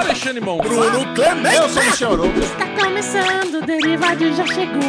Alexandre 0.00 0.40
Mão. 0.40 0.58
Bruno 0.58 1.14
Clemente. 1.14 1.56
Eu 1.56 1.68
sou 1.68 1.82
o 1.82 1.86
Michel 1.86 2.12
Arouca. 2.12 2.38
Está 2.40 2.68
começando, 2.84 3.54
o 3.62 3.66
Derivado 3.66 4.32
já 4.34 4.46
chegou. 4.46 4.80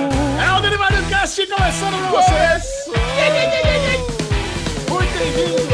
É 0.42 0.58
o 0.58 0.62
Derivado 0.62 0.96
Cast 1.10 1.48
começando 1.48 1.94
com 2.02 2.12
vocês. 2.12 2.88
Muito 4.90 5.14
bem-vindo. 5.14 5.72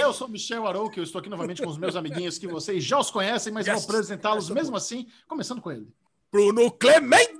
Eu 0.00 0.12
sou 0.12 0.28
o 0.28 0.30
Michel 0.30 0.66
Arouca, 0.66 0.98
eu 1.00 1.04
estou 1.04 1.18
aqui 1.18 1.28
novamente 1.28 1.60
com 1.62 1.68
os 1.68 1.76
meus 1.76 1.96
amiguinhos 1.96 2.38
que 2.38 2.46
vocês 2.46 2.82
já 2.84 2.98
os 2.98 3.10
conhecem, 3.10 3.52
mas 3.52 3.66
Yes. 3.66 3.74
vou 3.84 3.84
apresentá-los 3.96 4.48
mesmo 4.50 4.76
assim, 4.76 5.06
começando 5.26 5.60
com 5.60 5.70
ele. 5.72 5.88
Bruno 6.32 6.70
Clemente. 6.70 7.32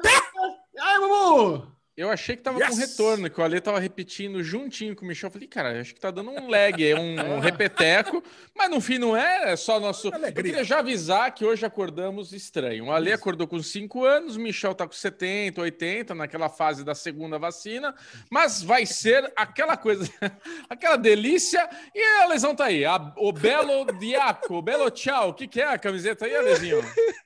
E 0.74 0.80
aí, 0.80 0.98
Bubu? 1.00 1.66
Eu 1.96 2.10
achei 2.10 2.36
que 2.36 2.42
tava 2.42 2.58
Yes! 2.58 2.68
com 2.68 2.76
retorno, 2.76 3.30
que 3.30 3.40
o 3.40 3.42
Ale 3.42 3.58
tava 3.58 3.78
repetindo 3.80 4.42
juntinho 4.42 4.94
com 4.94 5.02
o 5.04 5.08
Michel. 5.08 5.28
Eu 5.28 5.32
falei, 5.32 5.48
cara, 5.48 5.80
acho 5.80 5.94
que 5.94 6.00
tá 6.00 6.10
dando 6.10 6.30
um 6.30 6.46
lag, 6.50 6.86
é 6.86 6.94
um, 6.94 7.36
um 7.36 7.40
repeteco, 7.40 8.22
mas 8.54 8.68
no 8.68 8.82
fim 8.82 8.98
não 8.98 9.16
é, 9.16 9.52
é 9.52 9.56
só 9.56 9.80
nosso. 9.80 10.08
Eu 10.08 10.14
Alegria. 10.14 10.42
queria 10.44 10.64
já 10.64 10.80
avisar 10.80 11.34
que 11.34 11.42
hoje 11.42 11.64
acordamos 11.64 12.34
estranho. 12.34 12.84
O 12.86 12.92
Ale 12.92 13.12
acordou 13.14 13.48
com 13.48 13.62
5 13.62 14.04
anos, 14.04 14.36
o 14.36 14.40
Michel 14.40 14.74
tá 14.74 14.86
com 14.86 14.92
70, 14.92 15.58
80, 15.62 16.14
naquela 16.14 16.50
fase 16.50 16.84
da 16.84 16.94
segunda 16.94 17.38
vacina, 17.38 17.94
mas 18.30 18.62
vai 18.62 18.84
ser 18.84 19.32
aquela 19.34 19.76
coisa, 19.76 20.06
aquela 20.68 20.96
delícia. 20.96 21.66
E 21.94 22.22
a 22.22 22.26
lesão 22.26 22.54
tá 22.54 22.66
aí, 22.66 22.84
a- 22.84 23.14
o 23.16 23.32
Belo 23.32 23.86
Diaco, 23.98 24.54
o 24.56 24.62
Belo 24.62 24.90
Tchau. 24.90 25.30
O 25.30 25.34
que, 25.34 25.48
que 25.48 25.62
é 25.62 25.66
a 25.66 25.78
camiseta 25.78 26.26
aí, 26.26 26.36
Alezinho? 26.36 26.80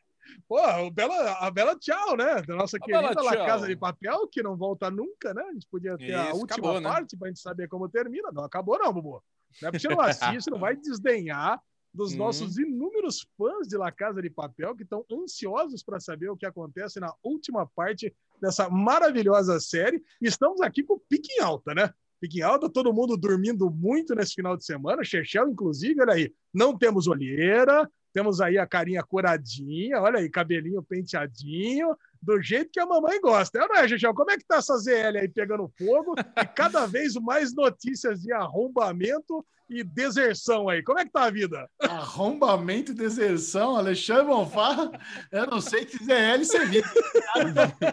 Pô, 0.51 0.59
o 0.85 0.91
Bela, 0.91 1.35
a 1.35 1.49
Bela 1.49 1.77
Tchau, 1.79 2.17
né? 2.17 2.43
Da 2.43 2.57
nossa 2.57 2.77
A 2.77 2.81
querida 2.81 3.23
La. 3.23 3.37
Casa 3.47 3.69
de 3.69 3.77
Papel, 3.77 4.27
que 4.27 4.43
não 4.43 4.57
volta 4.57 4.91
nunca, 4.91 5.33
né? 5.33 5.45
A 5.45 5.53
gente 5.53 5.69
podia 5.71 5.97
ter 5.97 6.13
a 6.13 6.31
Isso, 6.31 6.41
última 6.41 6.57
acabou, 6.57 6.81
né? 6.81 6.89
parte 6.91 7.17
pra 7.17 7.29
gente 7.29 7.39
saber 7.39 7.69
como 7.69 7.89
termina. 7.89 8.33
Não 8.33 8.43
acabou, 8.43 8.77
não, 8.77 8.93
Bubu. 8.93 9.23
Não 9.63 9.69
é 9.69 9.71
porque 9.71 9.87
você 9.87 9.95
não 9.95 10.01
assiste, 10.01 10.51
não 10.51 10.59
vai 10.59 10.75
desdenhar 10.75 11.63
dos 11.95 12.11
Uhum. 12.15 12.19
nossos 12.19 12.59
inúmeros 12.59 13.25
fãs 13.39 13.69
de 13.69 13.77
La 13.77 13.93
Casa 13.93 14.21
de 14.21 14.29
Papel 14.29 14.75
que 14.75 14.83
estão 14.83 15.05
ansiosos 15.09 15.85
para 15.85 16.01
saber 16.01 16.29
o 16.31 16.37
que 16.37 16.45
acontece 16.45 16.99
na 16.99 17.15
última 17.23 17.65
parte 17.65 18.13
dessa 18.43 18.69
maravilhosa 18.69 19.61
série. 19.61 20.03
E 20.21 20.27
estamos 20.27 20.61
aqui 20.63 20.83
com 20.83 20.95
o 20.95 21.01
pique 21.09 21.33
em 21.39 21.43
alta, 21.43 21.73
né? 21.75 21.95
Pique 22.21 22.41
em 22.41 22.43
alta, 22.43 22.69
todo 22.69 22.93
mundo 22.93 23.17
dormindo 23.17 23.71
muito 23.71 24.17
nesse 24.17 24.35
final 24.35 24.57
de 24.57 24.65
semana, 24.65 25.05
Chechel, 25.05 25.49
inclusive, 25.49 26.03
olha 26.03 26.15
aí. 26.15 26.35
Não 26.53 26.77
temos 26.77 27.07
olheira, 27.07 27.89
temos 28.13 28.41
aí 28.41 28.59
a 28.59 28.67
carinha 28.67 29.03
coradinha, 29.03 30.01
olha 30.01 30.19
aí, 30.19 30.29
cabelinho 30.29 30.83
penteadinho, 30.83 31.97
do 32.21 32.41
jeito 32.41 32.71
que 32.73 32.81
a 32.81 32.87
mamãe 32.87 33.21
gosta. 33.21 33.59
É, 33.59 33.69
não 33.69 33.77
é, 33.77 33.89
Chechel? 33.89 34.15
Como 34.15 34.31
é 34.31 34.37
que 34.37 34.45
tá 34.45 34.57
essa 34.57 34.77
ZL 34.77 35.19
aí 35.21 35.29
pegando 35.29 35.73
fogo 35.79 36.15
e 36.19 36.47
cada 36.47 36.87
vez 36.89 37.15
mais 37.15 37.55
notícias 37.55 38.21
de 38.21 38.33
arrombamento 38.33 39.45
e 39.71 39.85
deserção 39.85 40.69
aí? 40.69 40.83
Como 40.83 40.99
é 40.99 41.05
que 41.05 41.13
tá 41.13 41.25
a 41.25 41.31
vida? 41.31 41.69
Arrombamento 41.81 42.93
e 42.93 42.95
deserção, 42.95 43.77
Alexandre 43.77 44.25
Bonfá. 44.25 44.91
Eu 45.31 45.47
não 45.47 45.61
sei 45.61 45.85
que 45.85 45.97
ZL 45.97 46.45
servir. 46.45 46.85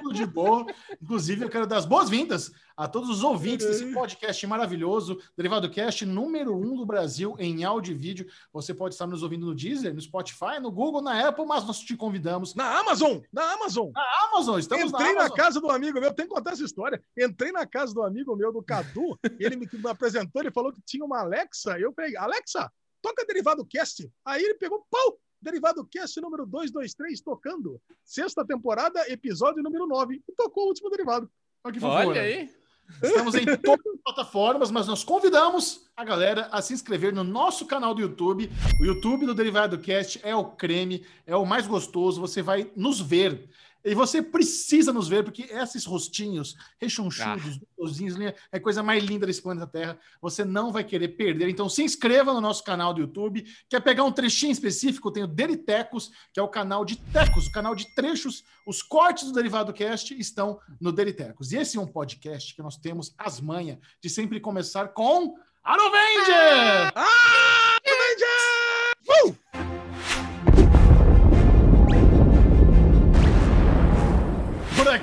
Tudo 0.02 0.14
de 0.14 0.26
boa. 0.26 0.66
Inclusive, 1.02 1.46
eu 1.46 1.50
quero 1.50 1.68
dar 1.68 1.78
as 1.78 1.86
boas-vindas 1.86 2.52
a 2.76 2.88
todos 2.88 3.10
os 3.10 3.24
ouvintes 3.24 3.66
desse 3.66 3.92
podcast 3.92 4.46
maravilhoso, 4.46 5.20
Derivado 5.36 5.68
Cast 5.68 6.06
número 6.06 6.56
um 6.56 6.76
do 6.76 6.86
Brasil 6.86 7.36
em 7.40 7.64
áudio 7.64 7.94
e 7.94 7.98
vídeo. 7.98 8.28
Você 8.54 8.72
pode 8.72 8.94
estar 8.94 9.08
nos 9.08 9.24
ouvindo 9.24 9.48
no 9.48 9.56
Deezer, 9.56 9.96
no 9.96 10.00
Spotify, 10.00 10.60
no 10.62 10.72
Google, 10.72 11.02
na 11.02 11.28
Apple, 11.28 11.44
mas 11.46 11.66
nós 11.66 11.80
te 11.80 11.98
convidamos 11.98 12.54
Na 12.54 12.80
Amazon! 12.80 13.20
Na 13.34 13.54
Amazon! 13.54 13.90
na 13.92 14.04
Amazon. 14.30 14.60
Estamos 14.60 14.92
Entrei 14.92 15.08
na 15.08 15.14
na, 15.14 15.20
Amazon. 15.22 15.38
casa 15.38 15.60
do 15.60 15.72
amigo 15.72 16.00
meu, 16.00 16.14
tem 16.14 16.28
que 16.28 16.34
contar 16.34 16.52
essa 16.52 16.64
história. 16.64 17.02
Entrei 17.18 17.52
na 17.52 17.66
casa 17.66 17.96
do 17.96 18.04
amigo 18.04 18.36
meu, 18.36 18.54
do 18.54 18.62
Cadu, 18.62 19.18
ele 19.40 19.56
me 19.56 19.68
apresentou, 19.90 20.40
ele 20.42 20.52
falou 20.52 20.72
que 20.72 20.82
tinha 20.86 21.04
uma 21.04 21.22
Alexa. 21.22 21.67
Eu 21.80 21.92
falei, 21.94 22.16
Alexa, 22.16 22.72
toca 23.02 23.26
Derivado 23.26 23.66
Cast. 23.66 24.10
Aí 24.24 24.44
ele 24.44 24.56
pegou, 24.56 24.86
pau! 24.90 25.20
Derivado 25.42 25.86
Cast 25.86 26.20
número 26.20 26.46
223 26.46 27.22
tocando. 27.22 27.80
Sexta 28.04 28.46
temporada, 28.46 29.12
episódio 29.12 29.62
número 29.62 29.86
9. 29.88 30.22
E 30.28 30.34
tocou 30.34 30.66
o 30.66 30.68
último 30.68 30.90
derivado. 30.90 31.30
Olha 31.64 31.74
que. 31.74 31.86
Olha 31.86 32.22
aí. 32.22 32.50
Estamos 33.04 33.36
em 33.36 33.46
todas 33.58 33.86
as 33.86 34.02
plataformas, 34.02 34.72
mas 34.72 34.88
nós 34.88 35.04
convidamos 35.04 35.90
a 35.96 36.06
galera 36.06 36.48
a 36.52 36.62
se 36.62 36.74
inscrever 36.74 37.14
no 37.14 37.24
nosso 37.24 37.66
canal 37.66 37.94
do 37.94 38.02
YouTube. 38.02 38.50
O 38.80 38.86
YouTube 38.86 39.26
do 39.26 39.36
Derivado 39.36 39.78
Cast 39.78 40.20
é 40.24 40.34
o 40.34 40.46
creme, 40.46 41.06
é 41.26 41.36
o 41.36 41.46
mais 41.46 41.68
gostoso. 41.68 42.22
Você 42.22 42.42
vai 42.42 42.72
nos 42.76 43.02
ver. 43.02 43.50
E 43.84 43.96
você 43.96 44.22
precisa 44.22 44.92
nos 44.92 45.08
ver, 45.08 45.24
porque 45.24 45.44
esses 45.44 45.86
rostinhos 45.86 46.56
rechonchudos, 46.80 47.58
gostosinhos, 47.78 48.16
linha, 48.16 48.36
é 48.52 48.58
a 48.58 48.60
coisa 48.60 48.84
mais 48.84 49.04
linda 49.04 49.26
desse 49.26 49.42
planeta 49.42 49.68
Terra. 49.68 50.00
Você 50.22 50.44
não 50.44 50.72
vai 50.72 50.84
querer 50.84 51.10
perder. 51.10 51.50
Então 51.50 51.70
se 51.70 51.84
inscreva 51.84 52.34
no 52.34 52.42
nosso 52.42 52.64
canal 52.64 52.94
do 52.94 53.02
YouTube. 53.02 53.46
Quer 53.70 53.82
pegar 53.82 54.04
um 54.04 54.12
trechinho 54.12 54.52
específico? 54.52 55.12
Tem 55.12 55.24
o 55.24 55.28
Deritecos, 55.28 56.12
que 56.34 56.40
é 56.40 56.44
o 56.44 56.48
canal 56.48 56.84
de 56.84 56.98
Tecos, 56.98 57.48
o 57.48 57.52
canal 57.52 57.76
de 57.76 57.94
trechos. 57.96 58.44
Os 58.66 58.82
cortes 58.82 59.26
do 59.26 59.34
Derivado 59.34 59.74
Cast 59.74 60.14
estão 60.20 60.60
no 60.80 60.92
Deritecos. 60.92 61.52
E 61.52 61.58
esse 61.58 61.78
é 61.78 61.82
um 61.82 61.88
podcast 61.88 62.54
que 62.54 62.62
nós 62.62 62.78
temos 62.78 63.14
as 63.18 63.40
manhas 63.40 63.78
de 64.02 64.10
sempre 64.10 64.40
começar 64.40 64.90
com 64.90 65.36
Arovenger! 65.64 66.92
Ah! 66.96 67.27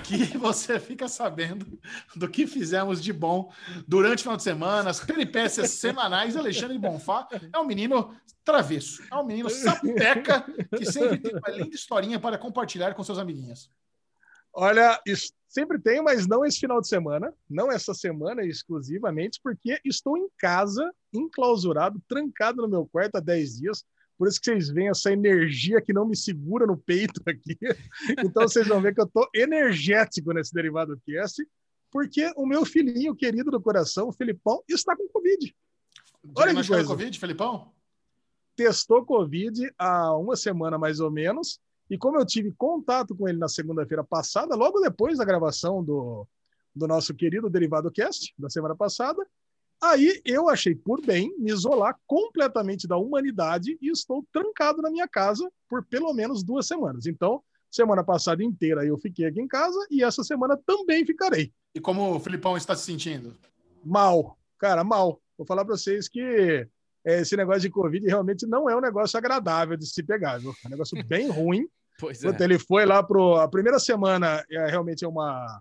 Aqui 0.04 0.37
você 0.37 0.78
fica 0.78 1.09
sabendo 1.09 1.66
do 2.15 2.28
que 2.28 2.47
fizemos 2.47 3.03
de 3.03 3.12
bom 3.12 3.50
durante 3.88 4.19
o 4.19 4.22
final 4.22 4.37
de 4.37 4.42
semana, 4.42 4.91
as 4.91 5.00
peripécias 5.00 5.70
semanais. 5.70 6.37
Alexandre 6.37 6.78
Bonfá 6.78 7.26
é 7.53 7.59
um 7.59 7.65
menino 7.65 8.15
travesso, 8.44 9.03
é 9.10 9.16
um 9.16 9.25
menino 9.25 9.48
sapeca 9.48 10.44
que 10.76 10.84
sempre 10.84 11.19
tem 11.19 11.34
uma 11.34 11.48
linda 11.48 11.75
historinha 11.75 12.20
para 12.20 12.37
compartilhar 12.37 12.94
com 12.94 13.03
seus 13.03 13.19
amiguinhos. 13.19 13.70
Olha, 14.53 15.00
sempre 15.48 15.81
tem, 15.81 16.03
mas 16.03 16.28
não 16.28 16.44
esse 16.44 16.60
final 16.60 16.81
de 16.81 16.86
semana, 16.86 17.32
não 17.48 17.72
essa 17.72 17.94
semana 17.94 18.44
exclusivamente, 18.44 19.41
porque 19.42 19.81
estou 19.84 20.16
em 20.16 20.28
casa, 20.38 20.88
enclausurado, 21.12 22.00
trancado 22.06 22.62
no 22.62 22.69
meu 22.69 22.86
quarto 22.86 23.16
há 23.16 23.21
10 23.21 23.56
dias. 23.56 23.84
Por 24.16 24.28
isso 24.28 24.41
que 24.41 24.50
vocês 24.50 24.69
veem 24.69 24.88
essa 24.88 25.12
energia 25.12 25.80
que 25.80 25.92
não 25.92 26.06
me 26.06 26.16
segura 26.16 26.66
no 26.66 26.76
peito 26.76 27.20
aqui. 27.26 27.56
Então 28.25 28.42
vocês 28.42 28.66
vão 28.66 28.80
ver 28.80 28.94
que 28.94 29.00
eu 29.00 29.06
estou 29.06 29.28
energético 29.34 30.32
nesse 30.32 30.52
derivado 30.52 31.00
cast, 31.06 31.44
porque 31.91 32.32
o 32.36 32.47
meu 32.47 32.64
filhinho 32.64 33.14
querido 33.14 33.50
do 33.50 33.60
coração, 33.60 34.08
o 34.08 34.12
Filipão, 34.12 34.62
está 34.69 34.97
com 34.97 35.08
Covid. 35.08 35.54
Olha 36.36 36.54
que 36.54 36.69
coisa. 36.69 36.88
Covid, 36.88 37.19
Felipão? 37.19 37.74
testou 38.54 39.04
Covid 39.04 39.72
há 39.78 40.16
uma 40.16 40.36
semana 40.36 40.78
mais 40.78 41.00
ou 41.00 41.10
menos. 41.10 41.60
E 41.91 41.98
como 41.98 42.19
eu 42.19 42.24
tive 42.24 42.53
contato 42.53 43.14
com 43.14 43.28
ele 43.28 43.38
na 43.38 43.48
segunda-feira 43.48 44.03
passada, 44.03 44.56
logo 44.56 44.80
depois 44.80 45.19
da 45.19 45.24
gravação 45.24 45.84
do, 45.84 46.26
do 46.74 46.86
nosso 46.86 47.14
querido 47.14 47.50
Derivado 47.50 47.91
Cast, 47.91 48.32
da 48.38 48.48
semana 48.48 48.74
passada, 48.74 49.24
aí 49.84 50.21
eu 50.25 50.49
achei 50.49 50.75
por 50.75 51.05
bem 51.05 51.34
me 51.39 51.50
isolar 51.50 51.99
completamente 52.06 52.87
da 52.87 52.97
humanidade 52.97 53.78
e 53.81 53.91
estou 53.91 54.25
trancado 54.33 54.83
na 54.83 54.91
minha 54.91 55.09
casa 55.09 55.50
por 55.69 55.84
pelo 55.84 56.12
menos 56.12 56.43
duas 56.43 56.67
semanas. 56.67 57.06
Então, 57.06 57.43
semana 57.71 58.05
passada 58.05 58.43
inteira 58.43 58.84
eu 58.84 58.97
fiquei 58.99 59.27
aqui 59.27 59.41
em 59.41 59.49
casa 59.49 59.78
e 59.91 60.03
essa 60.03 60.22
semana 60.22 60.59
também 60.65 61.05
ficarei. 61.05 61.53
E 61.75 61.81
como 61.81 62.15
o 62.15 62.21
Filipão 62.21 62.56
está 62.56 62.77
se 62.77 62.84
sentindo? 62.84 63.37
Mal, 63.84 64.39
cara, 64.59 64.84
mal. 64.84 65.21
Vou 65.37 65.47
falar 65.47 65.65
para 65.65 65.77
vocês 65.77 66.09
que 66.09 66.69
é, 67.05 67.21
esse 67.21 67.37
negócio 67.37 67.62
de 67.62 67.71
Covid 67.71 68.06
realmente 68.06 68.47
não 68.47 68.69
é 68.71 68.77
um 68.77 68.81
negócio 68.81 69.19
agradável 69.19 69.77
de 69.77 69.87
se 69.87 70.03
pegar, 70.03 70.39
viu? 70.39 70.55
É 70.65 70.69
um 70.69 70.71
negócio 70.71 70.97
bem 71.05 71.28
ruim. 71.28 71.69
Pois 71.99 72.25
é. 72.25 72.37
Ele 72.41 72.59
foi 72.59 72.87
lá 72.87 73.03
pro. 73.03 73.37
A 73.37 73.49
primeira 73.49 73.78
semana 73.78 74.45
é, 74.51 74.66
realmente 74.66 75.05
é 75.05 75.09
uma. 75.09 75.61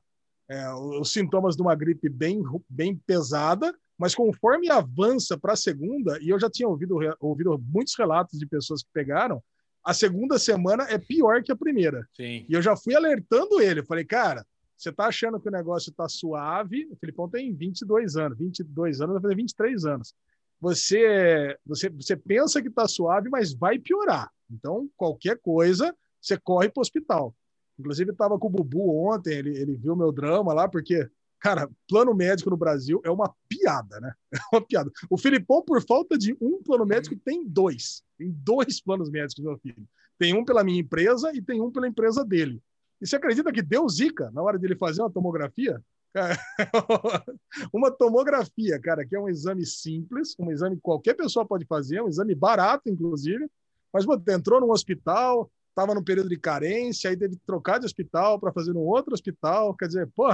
é, 0.50 0.74
os 0.74 1.12
sintomas 1.12 1.56
de 1.56 1.62
uma 1.62 1.76
gripe 1.76 2.10
bem, 2.10 2.42
bem 2.70 2.96
pesada, 2.96 3.76
mas 4.03 4.14
conforme 4.14 4.69
avança 4.69 5.38
para 5.38 5.53
a 5.53 5.56
segunda, 5.56 6.19
e 6.22 6.28
eu 6.28 6.38
já 6.38 6.50
tinha 6.50 6.68
ouvido, 6.68 6.97
ouvido 7.22 7.58
muitos 7.58 7.96
relatos 7.97 8.38
de 8.38 8.46
pessoas 8.46 8.84
que 8.84 8.90
pegaram, 8.94 9.41
a 9.81 9.94
segunda 9.94 10.38
semana 10.38 10.84
é 10.90 10.98
pior 10.98 11.42
que 11.42 11.54
a 11.54 11.56
primeira. 11.56 12.06
Sim. 12.13 12.45
E 12.50 12.54
eu 12.54 12.62
já 12.62 12.75
fui 12.75 12.94
alertando 12.94 13.62
ele. 13.62 13.81
Falei, 13.81 14.04
cara, 14.04 14.45
você 14.75 14.92
tá 14.92 15.06
achando 15.06 15.39
que 15.39 15.48
o 15.48 15.51
negócio 15.51 15.89
tá 15.94 16.10
suave? 16.10 16.86
O 16.92 16.98
Filipão 16.98 17.30
tem 17.30 17.56
22 17.56 18.18
anos, 18.18 18.38
22 18.38 19.00
anos, 19.00 19.13
vai 19.13 19.22
fazer 19.22 19.36
23 19.38 19.86
anos. 19.86 20.13
Você, 20.60 21.57
você, 21.66 21.89
você 21.89 22.18
pensa 22.18 22.62
que 22.62 22.69
tá 22.69 22.86
suave, 22.86 23.30
mas 23.30 23.54
vai 23.54 23.80
piorar. 23.80 24.30
Então, 24.51 24.89
qualquer 24.98 25.39
coisa, 25.39 25.95
você 26.22 26.38
corre 26.38 26.68
para 26.68 26.81
o 26.81 26.81
hospital. 26.81 27.33
Inclusive, 27.80 28.12
estava 28.12 28.38
com 28.38 28.48
o 28.48 28.51
Bubu 28.51 29.07
ontem, 29.07 29.33
ele, 29.33 29.57
ele 29.57 29.78
viu 29.78 29.95
meu 29.95 30.12
drama 30.12 30.54
lá, 30.54 30.68
porque, 30.68 31.10
cara, 31.44 31.69
plano 31.90 32.16
médico 32.16 32.50
no 32.50 32.56
Brasil 32.56 33.01
é 33.04 33.12
uma 33.12 33.36
piada, 33.50 34.00
né? 34.00 34.13
É 34.31 34.56
uma 34.56 34.66
piada. 34.66 34.90
O 35.10 35.18
Filipão, 35.18 35.62
por 35.62 35.86
falta 35.86 36.18
de 36.18 36.36
um 36.40 36.63
plano 36.63 36.86
médico, 36.86 37.18
tem 37.18 37.45
dois. 37.45 38.01
Tem 38.18 38.31
dois 38.31 38.81
planos 38.81 39.10
médicos, 39.10 39.44
meu 39.44 39.57
filho. 39.57 39.86
Tem 40.18 40.34
um 40.34 40.45
pela 40.45 40.63
minha 40.63 40.80
empresa 40.80 41.31
e 41.36 41.42
tem 41.42 41.60
um 41.62 41.69
pela 41.69 41.88
empresa 41.88 42.24
dele. 42.24 42.62
E 43.01 43.06
você 43.06 43.18
acredita 43.18 43.51
que 43.51 43.62
deu 43.62 43.88
zica 43.90 44.31
na 44.31 44.42
hora 44.42 44.57
dele 44.57 44.78
fazer 44.78 45.01
uma 45.01 45.12
tomografia? 45.12 45.84
Cara, 46.13 46.38
uma 47.74 47.92
tomografia, 47.92 48.80
cara, 48.80 49.06
que 49.06 49.16
é 49.16 49.19
um 49.19 49.28
exame 49.28 49.66
simples, 49.66 50.36
um 50.40 50.50
exame 50.50 50.78
que 50.78 50.81
qualquer 50.81 51.16
pessoa 51.16 51.45
pode 51.45 51.66
fazer, 51.66 52.01
um 52.01 52.07
exame 52.07 52.34
barato, 52.34 52.90
inclusive. 52.90 53.50
Mas, 53.92 54.06
pô, 54.06 54.16
entrou 54.30 54.62
num 54.62 54.72
hospital, 54.72 55.51
estava 55.69 55.94
num 55.94 56.04
período 56.04 56.30
de 56.30 56.38
carência, 56.38 57.10
aí 57.10 57.18
teve 57.18 57.36
que 57.36 57.42
trocar 57.45 57.80
de 57.80 57.86
hospital 57.86 58.40
para 58.40 58.54
fazer 58.54 58.72
num 58.72 58.81
outro 58.81 59.13
hospital. 59.13 59.75
Quer 59.75 59.88
dizer, 59.88 60.10
pô, 60.16 60.30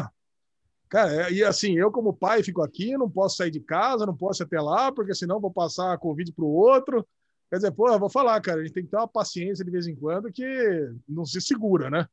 cara, 0.89 1.29
e 1.31 1.43
assim, 1.43 1.73
eu 1.73 1.91
como 1.91 2.13
pai 2.13 2.43
fico 2.43 2.61
aqui, 2.61 2.97
não 2.97 3.09
posso 3.09 3.37
sair 3.37 3.51
de 3.51 3.59
casa, 3.59 4.05
não 4.05 4.15
posso 4.15 4.43
ir 4.43 4.45
até 4.45 4.59
lá, 4.59 4.91
porque 4.91 5.13
senão 5.13 5.39
vou 5.39 5.51
passar 5.51 5.93
a 5.93 5.97
Covid 5.97 6.31
para 6.33 6.45
o 6.45 6.51
outro. 6.51 7.07
Quer 7.49 7.57
dizer, 7.57 7.71
pô, 7.71 7.89
eu 7.89 7.99
vou 7.99 8.09
falar, 8.09 8.39
cara, 8.41 8.61
a 8.61 8.63
gente 8.63 8.73
tem 8.73 8.83
que 8.83 8.89
ter 8.89 8.97
uma 8.97 9.07
paciência 9.07 9.63
de 9.63 9.71
vez 9.71 9.87
em 9.87 9.95
quando 9.95 10.31
que 10.31 10.91
não 11.07 11.25
se 11.25 11.39
segura, 11.41 11.89
né? 11.89 12.07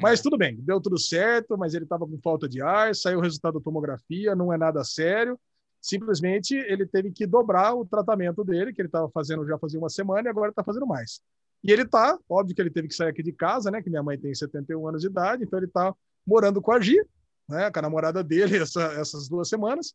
Mas 0.00 0.22
tudo 0.22 0.38
bem, 0.38 0.56
deu 0.60 0.80
tudo 0.80 0.98
certo, 0.98 1.56
mas 1.58 1.74
ele 1.74 1.84
estava 1.84 2.06
com 2.06 2.18
falta 2.22 2.48
de 2.48 2.62
ar, 2.62 2.94
saiu 2.94 3.18
o 3.18 3.22
resultado 3.22 3.58
da 3.58 3.64
tomografia, 3.64 4.34
não 4.34 4.52
é 4.52 4.56
nada 4.56 4.82
sério. 4.84 5.38
Simplesmente 5.80 6.54
ele 6.54 6.86
teve 6.86 7.10
que 7.10 7.26
dobrar 7.26 7.74
o 7.74 7.84
tratamento 7.84 8.42
dele, 8.42 8.72
que 8.72 8.80
ele 8.80 8.88
estava 8.88 9.10
fazendo 9.10 9.46
já 9.46 9.58
fazia 9.58 9.78
uma 9.78 9.90
semana 9.90 10.26
e 10.26 10.30
agora 10.30 10.50
está 10.50 10.64
fazendo 10.64 10.86
mais. 10.86 11.20
E 11.62 11.70
ele 11.70 11.86
tá, 11.86 12.18
óbvio 12.28 12.54
que 12.54 12.62
ele 12.62 12.70
teve 12.70 12.88
que 12.88 12.94
sair 12.94 13.08
aqui 13.10 13.22
de 13.22 13.32
casa, 13.32 13.70
né? 13.70 13.82
Que 13.82 13.90
minha 13.90 14.02
mãe 14.02 14.18
tem 14.18 14.34
71 14.34 14.88
anos 14.88 15.02
de 15.02 15.08
idade, 15.08 15.44
então 15.44 15.58
ele 15.58 15.68
tá 15.68 15.94
morando 16.26 16.62
com 16.62 16.72
a 16.72 16.80
Gi, 16.80 16.96
né? 17.52 17.70
Com 17.70 17.78
a 17.78 17.82
namorada 17.82 18.24
dele 18.24 18.58
essa, 18.58 18.82
essas 18.94 19.28
duas 19.28 19.48
semanas. 19.48 19.94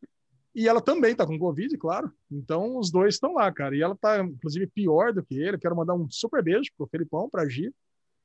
E 0.55 0.67
ela 0.67 0.81
também 0.81 1.15
tá 1.15 1.25
com 1.25 1.37
Covid, 1.37 1.77
claro. 1.77 2.11
Então 2.31 2.77
os 2.77 2.89
dois 2.89 3.15
estão 3.15 3.33
lá, 3.33 3.51
cara. 3.51 3.75
E 3.75 3.81
ela 3.81 3.95
tá, 3.95 4.19
inclusive, 4.19 4.65
pior 4.67 5.13
do 5.13 5.23
que 5.23 5.35
ele. 5.35 5.57
Quero 5.57 5.75
mandar 5.75 5.93
um 5.93 6.09
super 6.09 6.41
beijo 6.41 6.71
pro 6.75 6.87
Felipão, 6.87 7.29
pra 7.29 7.47
Gi, 7.47 7.71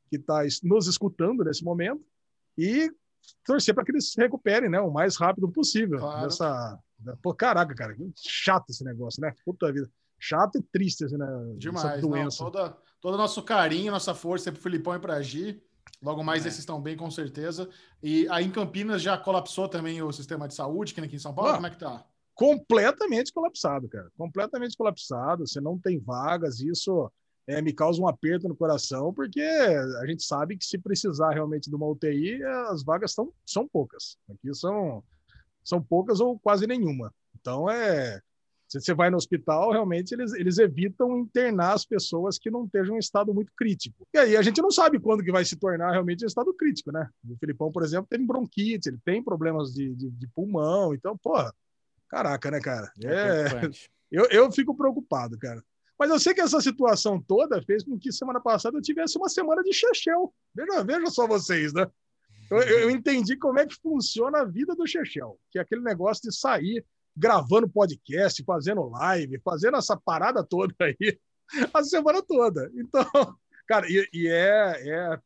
que 0.08 0.18
tá 0.18 0.42
nos 0.62 0.86
escutando 0.86 1.44
nesse 1.44 1.62
momento. 1.62 2.02
E 2.56 2.90
torcer 3.44 3.74
para 3.74 3.84
que 3.84 3.92
eles 3.92 4.12
se 4.12 4.20
recuperem, 4.20 4.70
né? 4.70 4.80
O 4.80 4.90
mais 4.90 5.16
rápido 5.16 5.50
possível. 5.50 5.98
Claro. 5.98 6.22
Dessa... 6.22 6.78
Pô, 7.20 7.34
caraca, 7.34 7.74
cara, 7.74 7.94
que 7.94 8.12
chato 8.16 8.70
esse 8.70 8.84
negócio, 8.84 9.20
né? 9.20 9.34
Puta 9.44 9.72
vida. 9.72 9.90
Chato 10.18 10.56
e 10.56 10.62
triste, 10.62 11.04
assim, 11.04 11.16
né? 11.16 11.26
Demais, 11.56 11.84
Essa 11.84 12.00
não, 12.00 12.08
doença. 12.08 12.38
toda, 12.38 12.78
todo 13.00 13.18
nosso 13.18 13.42
carinho, 13.42 13.90
nossa 13.90 14.14
força 14.14 14.48
é 14.48 14.52
pro 14.52 14.62
Filipão 14.62 14.94
e 14.94 15.00
pra 15.00 15.20
Gi. 15.20 15.60
Logo 16.02 16.22
mais 16.24 16.44
É. 16.44 16.48
esses 16.48 16.60
estão 16.60 16.80
bem, 16.80 16.96
com 16.96 17.10
certeza. 17.10 17.68
E 18.02 18.26
aí 18.28 18.44
em 18.44 18.50
Campinas 18.50 19.00
já 19.00 19.16
colapsou 19.16 19.68
também 19.68 20.02
o 20.02 20.12
sistema 20.12 20.48
de 20.48 20.54
saúde, 20.54 20.92
que 20.92 21.00
nem 21.00 21.06
aqui 21.06 21.16
em 21.16 21.20
São 21.20 21.34
Paulo. 21.34 21.50
Ah. 21.50 21.54
Como 21.54 21.66
é 21.66 21.70
que 21.70 21.78
tá? 21.78 22.04
completamente 22.34 23.32
colapsado, 23.32 23.88
cara. 23.88 24.10
Completamente 24.16 24.76
colapsado. 24.76 25.46
Você 25.46 25.60
não 25.60 25.78
tem 25.78 25.98
vagas. 25.98 26.60
Isso 26.60 27.10
é, 27.46 27.60
me 27.60 27.72
causa 27.72 28.00
um 28.00 28.08
aperto 28.08 28.48
no 28.48 28.56
coração, 28.56 29.12
porque 29.12 29.40
a 29.40 30.06
gente 30.06 30.24
sabe 30.24 30.56
que 30.56 30.64
se 30.64 30.78
precisar 30.78 31.30
realmente 31.30 31.68
de 31.68 31.76
uma 31.76 31.86
UTI, 31.86 32.42
as 32.70 32.82
vagas 32.82 33.12
são, 33.12 33.32
são 33.44 33.68
poucas. 33.68 34.16
Aqui 34.30 34.54
são, 34.54 35.02
são 35.62 35.82
poucas 35.82 36.20
ou 36.20 36.38
quase 36.38 36.66
nenhuma. 36.66 37.12
Então, 37.38 37.70
é. 37.70 38.20
Se 38.80 38.86
você 38.86 38.94
vai 38.94 39.10
no 39.10 39.16
hospital, 39.16 39.70
realmente 39.72 40.12
eles, 40.12 40.32
eles 40.32 40.58
evitam 40.58 41.18
internar 41.18 41.72
as 41.74 41.84
pessoas 41.84 42.38
que 42.38 42.50
não 42.50 42.64
estejam 42.64 42.96
em 42.96 42.98
estado 42.98 43.32
muito 43.34 43.52
crítico. 43.56 44.06
E 44.14 44.18
aí 44.18 44.36
a 44.36 44.42
gente 44.42 44.62
não 44.62 44.70
sabe 44.70 44.98
quando 44.98 45.22
que 45.22 45.30
vai 45.32 45.44
se 45.44 45.56
tornar 45.56 45.90
realmente 45.90 46.24
um 46.24 46.26
estado 46.26 46.52
crítico, 46.54 46.90
né? 46.90 47.08
O 47.28 47.36
Filipão, 47.36 47.70
por 47.70 47.82
exemplo, 47.82 48.06
tem 48.08 48.24
bronquite, 48.26 48.88
ele 48.88 48.98
tem 49.04 49.22
problemas 49.22 49.72
de, 49.72 49.94
de, 49.94 50.10
de 50.10 50.26
pulmão, 50.28 50.94
então, 50.94 51.16
porra, 51.18 51.52
caraca, 52.08 52.50
né, 52.50 52.60
cara? 52.60 52.90
É, 53.04 53.42
preocupante. 53.48 53.90
eu, 54.10 54.24
eu 54.26 54.50
fico 54.52 54.76
preocupado, 54.76 55.38
cara. 55.38 55.62
Mas 55.98 56.10
eu 56.10 56.18
sei 56.18 56.34
que 56.34 56.40
essa 56.40 56.60
situação 56.60 57.20
toda 57.20 57.62
fez 57.62 57.84
com 57.84 57.98
que 57.98 58.10
semana 58.10 58.40
passada 58.40 58.76
eu 58.76 58.82
tivesse 58.82 59.16
uma 59.16 59.28
semana 59.28 59.62
de 59.62 59.72
Chechel. 59.72 60.32
Veja, 60.54 60.82
veja 60.82 61.06
só 61.06 61.26
vocês, 61.28 61.72
né? 61.72 61.86
Eu, 62.50 62.58
eu- 62.58 62.78
eu 62.80 62.90
entendi 62.90 63.36
como 63.36 63.58
é 63.58 63.66
que 63.66 63.76
funciona 63.76 64.40
a 64.40 64.44
vida 64.44 64.74
do 64.74 64.86
Chechel, 64.86 65.38
que 65.50 65.58
é 65.58 65.62
aquele 65.62 65.80
negócio 65.82 66.22
de 66.28 66.36
sair 66.36 66.84
gravando 67.16 67.68
podcast, 67.68 68.42
fazendo 68.44 68.88
live, 68.88 69.40
fazendo 69.44 69.76
essa 69.76 69.96
parada 69.96 70.42
toda 70.42 70.74
aí 70.80 71.18
a 71.72 71.82
semana 71.82 72.22
toda. 72.22 72.70
Então, 72.74 73.04
cara, 73.66 73.86
e, 73.88 74.08
e 74.12 74.28
é, 74.28 74.88
é, 74.88 75.18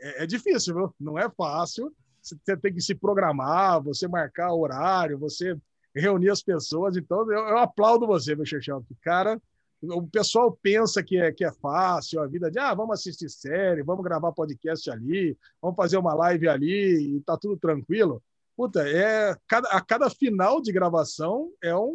é, 0.00 0.24
é 0.24 0.26
difícil, 0.26 0.74
viu? 0.74 0.94
Não 0.98 1.18
é 1.18 1.30
fácil. 1.30 1.92
Você 2.20 2.56
tem 2.56 2.72
que 2.72 2.80
se 2.80 2.94
programar, 2.94 3.82
você 3.82 4.06
marcar 4.06 4.52
horário, 4.54 5.18
você 5.18 5.56
reunir 5.94 6.30
as 6.30 6.42
pessoas. 6.42 6.96
Então, 6.96 7.20
eu, 7.32 7.48
eu 7.48 7.58
aplaudo 7.58 8.06
você, 8.06 8.34
meu 8.34 8.46
Chechel. 8.46 8.82
que, 8.82 8.94
Cara, 9.02 9.40
o 9.82 10.06
pessoal 10.06 10.56
pensa 10.62 11.02
que 11.02 11.18
é, 11.18 11.32
que 11.32 11.44
é 11.44 11.52
fácil 11.52 12.20
a 12.20 12.26
vida 12.26 12.50
de, 12.50 12.58
ah, 12.58 12.72
vamos 12.74 12.94
assistir 12.94 13.28
série, 13.28 13.82
vamos 13.82 14.04
gravar 14.04 14.30
podcast 14.32 14.88
ali, 14.90 15.36
vamos 15.60 15.76
fazer 15.76 15.96
uma 15.96 16.14
live 16.14 16.48
ali 16.48 17.16
e 17.16 17.20
tá 17.22 17.36
tudo 17.36 17.56
tranquilo. 17.56 18.22
Puta, 18.56 18.86
é, 18.86 19.34
cada, 19.48 19.68
a 19.70 19.80
cada 19.80 20.10
final 20.10 20.60
de 20.60 20.72
gravação 20.72 21.50
é 21.62 21.74
um 21.76 21.94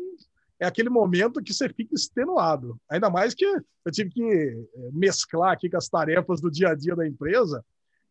é 0.59 0.65
aquele 0.65 0.89
momento 0.89 1.41
que 1.41 1.53
você 1.53 1.69
fica 1.69 1.93
extenuado. 1.93 2.79
Ainda 2.89 3.09
mais 3.09 3.33
que 3.35 3.45
eu 3.45 3.91
tive 3.91 4.09
que 4.09 4.23
eh, 4.23 4.89
mesclar 4.91 5.51
aqui 5.53 5.69
com 5.69 5.77
as 5.77 5.87
tarefas 5.87 6.41
do 6.41 6.49
dia 6.49 6.69
a 6.69 6.75
dia 6.75 6.95
da 6.95 7.07
empresa. 7.07 7.63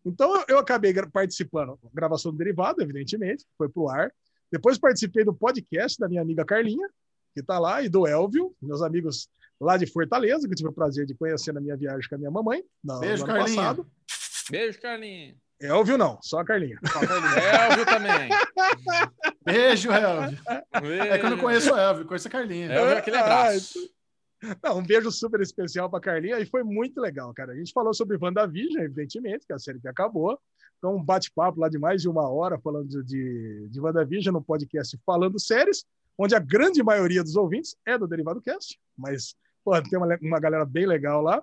Então, 0.04 0.44
eu- 0.46 0.58
acabei 0.58 0.94
participando 1.12 1.76
da 1.82 1.90
gravação 1.92 2.30
do 2.30 2.38
Derivado, 2.38 2.80
evidentemente, 2.80 3.42
que 3.44 3.50
foi 3.58 3.68
para 3.68 3.82
o 3.82 3.88
ar. 3.88 4.12
Depois 4.50 4.78
participei 4.78 5.24
do 5.24 5.34
podcast 5.34 5.98
da 5.98 6.08
minha 6.08 6.22
amiga 6.22 6.44
Carlinha, 6.44 6.88
que 7.34 7.40
está 7.40 7.58
lá, 7.58 7.82
e 7.82 7.88
do 7.88 8.06
Elvio, 8.06 8.54
meus 8.62 8.80
amigos 8.80 9.28
lá 9.60 9.76
de 9.76 9.86
Fortaleza, 9.86 10.46
que 10.46 10.52
eu 10.52 10.56
tive 10.56 10.68
o 10.68 10.72
prazer 10.72 11.04
de 11.04 11.14
conhecer 11.16 11.52
na 11.52 11.60
minha 11.60 11.76
viagem 11.76 12.08
com 12.08 12.14
a 12.14 12.18
minha 12.18 12.30
mamãe. 12.30 12.62
No, 12.84 13.00
Beijo, 13.00 13.26
no 13.26 13.32
ano 13.32 13.38
Carlinha. 13.40 13.56
passado. 13.60 13.90
Beijo, 14.48 14.80
Carlinhos. 14.80 15.36
Elvio 15.60 15.96
não, 15.96 16.18
só 16.22 16.40
a 16.40 16.44
Carlinha. 16.44 16.78
Elvio 17.70 17.86
também. 17.86 18.28
Beijo, 19.44 19.90
Elvio. 19.90 20.38
É 21.10 21.18
que 21.18 21.26
eu 21.26 21.30
não 21.30 21.38
conheço 21.38 21.72
o 21.72 21.78
Elvio, 21.78 22.06
conheço 22.06 22.28
a 22.28 22.30
Carlinha. 22.30 22.66
Elvio, 22.66 22.98
aquele 22.98 23.16
abraço. 23.16 23.78
Não, 24.62 24.78
um 24.78 24.82
beijo 24.82 25.10
super 25.10 25.40
especial 25.40 25.88
para 25.88 26.00
Carlinha 26.00 26.38
e 26.38 26.46
foi 26.46 26.62
muito 26.62 27.00
legal, 27.00 27.32
cara. 27.32 27.52
A 27.52 27.56
gente 27.56 27.72
falou 27.72 27.94
sobre 27.94 28.18
WandaVision, 28.20 28.82
evidentemente, 28.82 29.46
que 29.46 29.52
é 29.52 29.56
a 29.56 29.58
série 29.58 29.80
que 29.80 29.88
acabou. 29.88 30.38
Então, 30.78 30.94
um 30.94 31.02
bate-papo 31.02 31.58
lá 31.58 31.68
de 31.68 31.78
mais 31.78 32.02
de 32.02 32.08
uma 32.08 32.28
hora 32.28 32.58
falando 32.58 32.88
de, 32.88 33.02
de, 33.02 33.68
de 33.70 33.80
WandaVision 33.80 34.34
no 34.34 34.42
podcast 34.42 34.98
Falando 35.06 35.40
Séries, 35.40 35.84
onde 36.18 36.34
a 36.34 36.38
grande 36.38 36.82
maioria 36.82 37.22
dos 37.22 37.34
ouvintes 37.34 37.76
é 37.86 37.96
do 37.96 38.06
Derivado 38.06 38.42
Cast, 38.42 38.78
mas 38.96 39.34
pô, 39.64 39.72
tem 39.82 39.98
uma, 39.98 40.18
uma 40.20 40.40
galera 40.40 40.64
bem 40.64 40.86
legal 40.86 41.22
lá. 41.22 41.42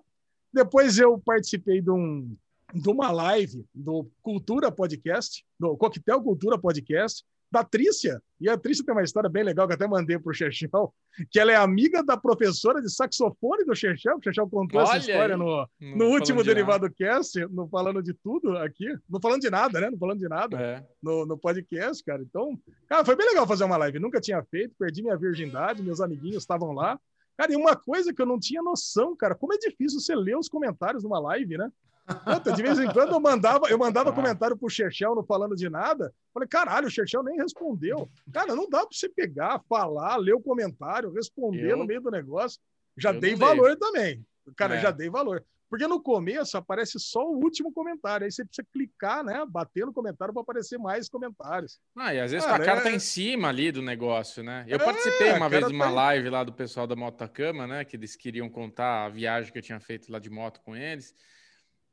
Depois 0.54 1.00
eu 1.00 1.20
participei 1.20 1.82
de, 1.82 1.90
um, 1.90 2.36
de 2.74 2.90
uma 2.90 3.12
live 3.12 3.66
do 3.74 4.10
Cultura 4.22 4.72
Podcast, 4.72 5.46
do 5.60 5.78
Coquetel 5.78 6.22
Cultura 6.22 6.58
Podcast, 6.58 7.24
da 7.52 7.64
Trícia. 7.64 8.20
E 8.42 8.50
a 8.50 8.58
Trícia 8.58 8.84
tem 8.84 8.96
uma 8.96 9.04
história 9.04 9.30
bem 9.30 9.44
legal 9.44 9.68
que 9.68 9.74
eu 9.74 9.76
até 9.76 9.88
mandei 9.88 10.18
para 10.18 10.32
o 10.32 10.34
Chechel, 10.34 10.92
que 11.30 11.40
ela 11.40 11.52
é 11.52 11.56
amiga 11.56 12.04
da 12.04 12.18
professora 12.18 12.82
de 12.82 12.92
saxofone 12.92 13.64
do 13.64 13.76
Chechel. 13.76 14.18
O 14.18 14.24
Chechel 14.24 14.50
contou 14.50 14.82
Olha 14.82 14.88
essa 14.88 14.98
história 14.98 15.36
aí. 15.36 15.40
no, 15.40 15.70
Não 15.80 15.98
no 15.98 16.06
último 16.08 16.42
de 16.42 16.50
Derivado 16.50 16.92
Cast, 16.92 17.40
no 17.52 17.68
Falando 17.68 18.02
de 18.02 18.12
Tudo 18.14 18.58
aqui. 18.58 18.88
Não 19.08 19.22
falando 19.22 19.42
de 19.42 19.52
nada, 19.52 19.80
né? 19.80 19.92
Não 19.92 19.98
falando 20.00 20.20
de 20.20 20.28
nada 20.28 20.34
nada. 20.58 20.62
É. 20.62 20.84
no, 21.02 21.26
no 21.26 21.38
podcast, 21.38 22.04
cara. 22.04 22.22
Então, 22.22 22.58
cara, 22.88 23.06
foi 23.06 23.16
bem 23.16 23.28
legal 23.28 23.48
fazer 23.48 23.64
uma 23.64 23.78
live. 23.78 24.00
Nunca 24.00 24.20
tinha 24.20 24.44
feito, 24.44 24.76
perdi 24.78 25.02
minha 25.02 25.18
virgindade, 25.18 25.84
meus 25.84 26.02
amiguinhos 26.02 26.44
estavam 26.44 26.72
lá. 26.72 27.00
Cara, 27.38 27.52
e 27.52 27.56
uma 27.56 27.76
coisa 27.76 28.14
que 28.14 28.22
eu 28.22 28.26
não 28.26 28.40
tinha 28.40 28.62
noção, 28.62 29.16
cara, 29.16 29.34
como 29.36 29.54
é 29.54 29.58
difícil 29.58 30.00
você 30.00 30.16
ler 30.16 30.38
os 30.38 30.48
comentários 30.48 31.04
numa 31.04 31.20
live, 31.20 31.58
né? 31.58 31.72
Puta, 32.06 32.52
de 32.52 32.62
vez 32.62 32.78
em 32.80 32.92
quando 32.92 33.14
eu 33.14 33.20
mandava, 33.20 33.68
eu 33.70 33.78
mandava 33.78 34.10
Ah. 34.10 34.14
comentário 34.14 34.58
pro 34.58 34.70
Chechel 34.70 35.16
não 35.16 35.24
falando 35.24 35.56
de 35.56 35.70
nada. 35.70 36.14
Falei, 36.34 36.48
caralho, 36.50 36.88
o 36.88 36.92
Chechel 36.92 37.24
nem 37.24 37.38
respondeu. 37.38 38.10
Cara, 38.32 38.56
não 38.56 38.70
dá 38.70 38.80
pra 38.80 38.90
você 38.92 39.08
pegar, 39.08 39.62
falar, 39.70 40.18
ler 40.18 40.34
o 40.34 40.42
comentário, 40.42 41.12
responder 41.12 41.72
Eu- 41.72 41.78
no 41.78 41.86
meio 41.86 42.02
do 42.02 42.12
negócio. 42.12 42.60
Já 42.98 43.14
eu 43.14 43.20
dei 43.20 43.36
valor 43.36 43.76
também. 43.78 44.26
Cara, 44.58 44.76
É. 44.76 44.82
já 44.82 44.92
dei 44.92 45.10
valor. 45.10 45.44
Porque 45.70 45.88
no 45.88 46.00
começo 46.00 46.56
aparece 46.56 47.00
só 47.00 47.26
o 47.28 47.38
último 47.44 47.74
comentário. 47.74 48.26
Aí 48.26 48.32
você 48.32 48.46
precisa 48.46 48.68
clicar, 48.72 49.24
né? 49.24 49.44
Bater 49.50 49.86
no 49.88 49.94
comentário 49.94 50.32
para 50.32 50.44
aparecer 50.44 50.78
mais 50.78 51.10
comentários. 51.10 51.80
Ah, 51.98 52.14
e 52.14 52.20
às 52.20 52.30
vezes 52.30 52.46
Cara, 52.46 52.58
tua 52.58 52.66
cara 52.66 52.80
é- 52.82 52.84
tá 52.84 52.92
em 52.92 53.00
cima 53.00 53.48
ali 53.48 53.72
do 53.72 53.82
negócio, 53.82 54.44
né? 54.44 54.66
Eu 54.68 54.76
É, 54.76 54.84
participei 54.84 55.32
uma 55.32 55.48
a 55.48 55.50
vez 55.50 55.66
de 55.66 55.74
uma 55.74 55.86
tá 55.86 55.92
live 55.92 56.30
lá 56.30 56.44
do 56.44 56.54
pessoal 56.54 56.86
da 56.86 56.96
Motocama, 56.96 57.66
né? 57.66 57.84
Que 57.86 57.96
eles 57.96 58.16
queriam 58.16 58.48
contar 58.50 59.06
a 59.06 59.10
viagem 59.10 59.52
que 59.52 59.58
eu 59.58 59.64
tinha 59.64 59.80
feito 59.80 60.12
lá 60.12 60.20
de 60.20 60.30
moto 60.30 60.62
com 60.62 60.76
eles. 60.76 61.12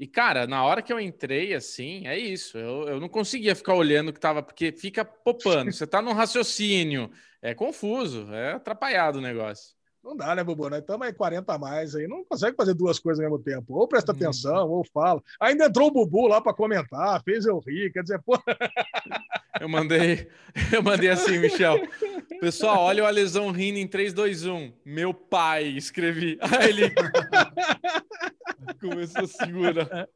E, 0.00 0.06
cara, 0.06 0.46
na 0.46 0.64
hora 0.64 0.80
que 0.80 0.90
eu 0.90 0.98
entrei, 0.98 1.52
assim, 1.52 2.06
é 2.06 2.18
isso. 2.18 2.56
Eu, 2.56 2.88
eu 2.88 2.98
não 3.00 3.06
conseguia 3.06 3.54
ficar 3.54 3.74
olhando 3.74 4.08
o 4.08 4.12
que 4.14 4.18
tava, 4.18 4.42
porque 4.42 4.72
fica 4.72 5.04
popando. 5.04 5.70
Você 5.70 5.86
tá 5.86 6.00
num 6.00 6.14
raciocínio. 6.14 7.10
É 7.42 7.52
confuso, 7.54 8.32
é 8.32 8.52
atrapalhado 8.54 9.18
o 9.18 9.20
negócio. 9.22 9.74
Não 10.02 10.16
dá, 10.16 10.34
né, 10.34 10.42
Bubu? 10.42 10.70
Nós 10.70 10.80
estamos 10.80 11.06
aí 11.06 11.12
40 11.12 11.52
a 11.52 11.58
mais 11.58 11.94
aí. 11.94 12.08
Não 12.08 12.24
consegue 12.24 12.56
fazer 12.56 12.72
duas 12.72 12.98
coisas 12.98 13.22
ao 13.22 13.30
mesmo 13.30 13.44
tempo. 13.44 13.74
Ou 13.74 13.86
presta 13.86 14.12
Uhum. 14.12 14.16
atenção, 14.18 14.70
ou 14.70 14.82
fala. 14.90 15.22
Ainda 15.38 15.66
entrou 15.66 15.88
o 15.88 15.92
Bubu 15.92 16.26
lá 16.26 16.40
para 16.40 16.54
comentar, 16.54 17.22
fez 17.22 17.44
eu 17.44 17.58
rir. 17.58 17.92
Quer 17.92 18.02
dizer, 18.02 18.22
pô, 18.24 18.38
Eu 19.60 19.68
mandei, 19.68 20.28
eu 20.72 20.82
mandei 20.82 21.10
assim, 21.10 21.38
Michel. 21.38 21.78
Pessoal, 22.40 22.78
olha 22.84 23.02
o 23.02 23.06
Alesão 23.06 23.50
rindo 23.50 23.78
em 23.78 23.86
3, 23.86 24.14
2, 24.14 24.46
1. 24.46 24.72
Meu 24.86 25.12
pai, 25.12 25.64
escrevi. 25.64 26.38
Aí 26.40 26.70
ele 26.70 26.94
começou 28.74 29.24
a 29.24 29.26
segurar. 29.26 30.08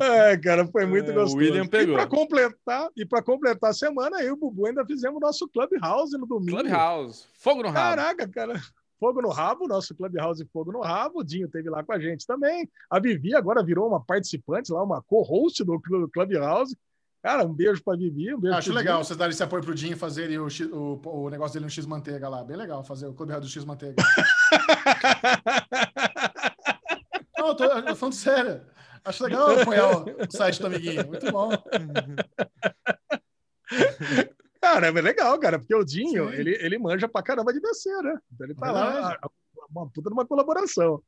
é, 0.00 0.36
cara, 0.38 0.66
foi 0.68 0.86
muito 0.86 1.10
É, 1.10 1.12
o 1.12 1.14
gostoso. 1.14 1.36
William 1.36 1.66
pegou. 1.66 1.94
E 1.94 1.96
para 1.96 2.06
completar, 2.06 2.88
e 2.96 3.04
para 3.04 3.22
completar 3.22 3.70
a 3.70 3.74
semana, 3.74 4.20
eu 4.22 4.28
e 4.28 4.30
o 4.32 4.36
Bubu 4.36 4.66
ainda 4.66 4.84
fizemos 4.86 5.16
o 5.16 5.20
nosso 5.20 5.48
Clubhouse 5.48 6.16
no 6.16 6.26
domingo. 6.26 6.58
Clubhouse. 6.58 7.26
Fogo 7.34 7.62
no 7.62 7.68
rabo. 7.68 7.96
Caraca, 7.96 8.28
cara. 8.28 8.60
Fogo 9.00 9.20
no 9.20 9.28
Rabo, 9.28 9.66
nosso 9.66 9.94
Clubhouse 9.94 10.46
Fogo 10.52 10.72
no 10.72 10.80
Rabo. 10.80 11.18
O 11.20 11.24
Dinho 11.24 11.48
teve 11.48 11.68
lá 11.68 11.82
com 11.82 11.92
a 11.92 11.98
gente 11.98 12.24
também. 12.26 12.70
A 12.88 12.98
Vivi 12.98 13.34
agora 13.34 13.62
virou 13.62 13.86
uma 13.86 14.02
participante 14.02 14.72
lá, 14.72 14.82
uma 14.82 15.02
co-host 15.02 15.62
do 15.64 15.78
Clu- 15.80 16.08
Clubhouse. 16.08 16.74
Cara, 17.22 17.44
um 17.44 17.52
beijo 17.52 17.82
pra 17.84 17.96
Vivi, 17.96 18.32
um 18.34 18.40
beijo 18.40 18.56
Acho 18.56 18.68
pro 18.70 18.76
legal 18.78 18.94
Dinho. 18.96 19.04
vocês 19.04 19.16
darem 19.18 19.32
esse 19.32 19.42
apoio 19.42 19.62
pro 19.62 19.74
Dinho 19.74 19.92
e 19.94 19.96
fazerem 19.96 20.38
o, 20.38 20.48
X- 20.48 20.70
o, 20.72 21.00
o 21.04 21.28
negócio 21.28 21.54
dele 21.54 21.64
no 21.66 21.70
X-Manteiga 21.70 22.28
lá. 22.28 22.44
Bem 22.44 22.56
legal 22.56 22.82
fazer 22.84 23.06
o 23.06 23.12
Clube 23.12 23.38
do 23.38 23.48
X-Manteiga. 23.48 23.96
Não, 26.13 26.13
eu 27.62 27.68
tô, 27.70 27.76
eu 27.78 27.84
tô 27.86 27.96
falando 27.96 28.14
sério. 28.14 28.60
Acho 29.04 29.24
legal 29.24 29.60
apoiar 29.60 29.98
o, 29.98 30.04
o 30.26 30.30
site 30.30 30.60
do 30.60 30.66
amiguinho. 30.66 31.06
Muito 31.06 31.30
bom. 31.30 31.50
Cara, 34.60 34.86
é 34.86 34.90
legal, 34.92 35.38
cara, 35.38 35.58
porque 35.58 35.74
o 35.74 35.84
Dinho, 35.84 36.30
Sim. 36.30 36.34
ele, 36.36 36.54
ele 36.60 36.78
manja 36.78 37.06
pra 37.08 37.22
caramba 37.22 37.52
de 37.52 37.60
descer, 37.60 38.02
né? 38.02 38.18
Então 38.32 38.46
ele 38.46 38.54
tá 38.54 38.70
lá, 38.72 38.92
Verdade. 38.92 39.18
a- 39.22 39.30
uma 39.70 39.88
puta 39.88 40.08
de 40.08 40.14
uma 40.14 40.26
colaboração. 40.26 41.02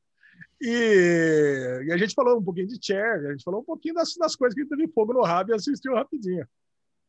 E, 0.60 1.82
e 1.86 1.92
a 1.92 1.96
gente 1.96 2.14
falou 2.14 2.38
um 2.38 2.42
pouquinho 2.44 2.66
de 2.66 2.78
chair, 2.84 3.26
a 3.26 3.32
gente 3.32 3.42
falou 3.44 3.60
um 3.60 3.64
pouquinho 3.64 3.94
das, 3.94 4.14
das 4.16 4.34
coisas 4.36 4.54
que 4.54 4.66
teve 4.66 4.88
fogo 4.88 5.12
no 5.12 5.22
rabo 5.22 5.52
e 5.52 5.54
assistiu 5.54 5.94
rapidinho. 5.94 6.46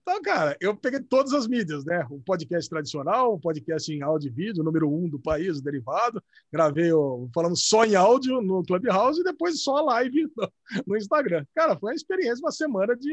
Então, 0.09 0.21
cara, 0.21 0.55
eu 0.61 0.73
peguei 0.73 1.01
todas 1.01 1.33
as 1.33 1.49
mídias, 1.49 1.83
né? 1.83 2.07
O 2.09 2.17
podcast 2.21 2.69
tradicional, 2.69 3.33
o 3.33 3.39
podcast 3.39 3.91
em 3.91 4.01
áudio 4.01 4.29
e 4.29 4.31
vídeo, 4.31 4.63
número 4.63 4.89
um 4.89 5.09
do 5.09 5.19
país, 5.19 5.57
o 5.57 5.61
derivado. 5.61 6.23
Gravei 6.49 6.93
o, 6.93 7.29
falando 7.35 7.57
só 7.57 7.83
em 7.83 7.93
áudio 7.93 8.41
no 8.41 8.63
Clubhouse 8.63 9.19
e 9.19 9.23
depois 9.25 9.61
só 9.61 9.75
a 9.75 9.81
live 9.81 10.31
no, 10.33 10.49
no 10.87 10.95
Instagram. 10.95 11.45
Cara, 11.53 11.77
foi 11.77 11.91
uma 11.91 11.95
experiência, 11.95 12.41
uma 12.41 12.53
semana 12.53 12.95
de, 12.95 13.11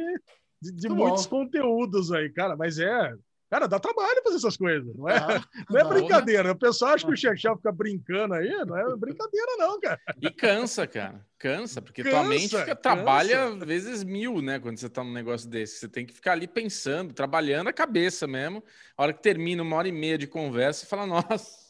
de, 0.63 0.71
de 0.71 0.89
Muito 0.89 1.03
muitos 1.03 1.27
bom. 1.27 1.39
conteúdos 1.41 2.13
aí, 2.13 2.31
cara. 2.31 2.55
Mas 2.57 2.79
é. 2.79 3.13
Cara, 3.55 3.69
dá 3.69 3.79
trabalho 3.79 4.21
fazer 4.25 4.39
essas 4.39 4.57
coisas, 4.57 4.93
não 4.97 5.09
é? 5.09 5.17
Ah, 5.17 5.45
Não 5.71 5.79
é 5.79 5.85
dá. 5.85 5.89
brincadeira. 5.89 6.51
O 6.51 6.59
pessoal 6.59 6.95
acha 6.95 7.07
que 7.07 7.13
o 7.13 7.17
Chechel 7.17 7.57
fica 7.57 7.71
brincando 7.71 8.35
aí, 8.35 8.51
não 8.67 8.77
é 8.77 8.97
brincadeira, 8.97 9.57
não, 9.57 9.79
cara. 9.79 10.01
E 10.21 10.29
cansa, 10.29 10.89
cara. 10.89 11.25
Cansa, 11.39 11.81
porque 11.81 12.03
tua 12.03 12.11
Cansa, 12.11 12.29
mente 12.29 12.59
fica, 12.59 12.75
trabalha 12.75 13.55
vezes 13.65 14.03
mil, 14.03 14.43
né? 14.43 14.59
Quando 14.59 14.77
você 14.77 14.89
tá 14.89 15.05
num 15.05 15.13
negócio 15.13 15.49
desse. 15.49 15.79
Você 15.79 15.89
tem 15.89 16.05
que 16.05 16.13
ficar 16.13 16.33
ali 16.33 16.49
pensando, 16.49 17.15
trabalhando 17.15 17.69
a 17.69 17.73
cabeça 17.73 18.27
mesmo. 18.27 18.61
A 18.97 19.05
hora 19.05 19.13
que 19.13 19.23
termina 19.23 19.63
uma 19.63 19.77
hora 19.77 19.87
e 19.87 19.93
meia 19.93 20.19
de 20.19 20.27
conversa, 20.27 20.81
você 20.81 20.87
fala, 20.87 21.07
nossa, 21.07 21.63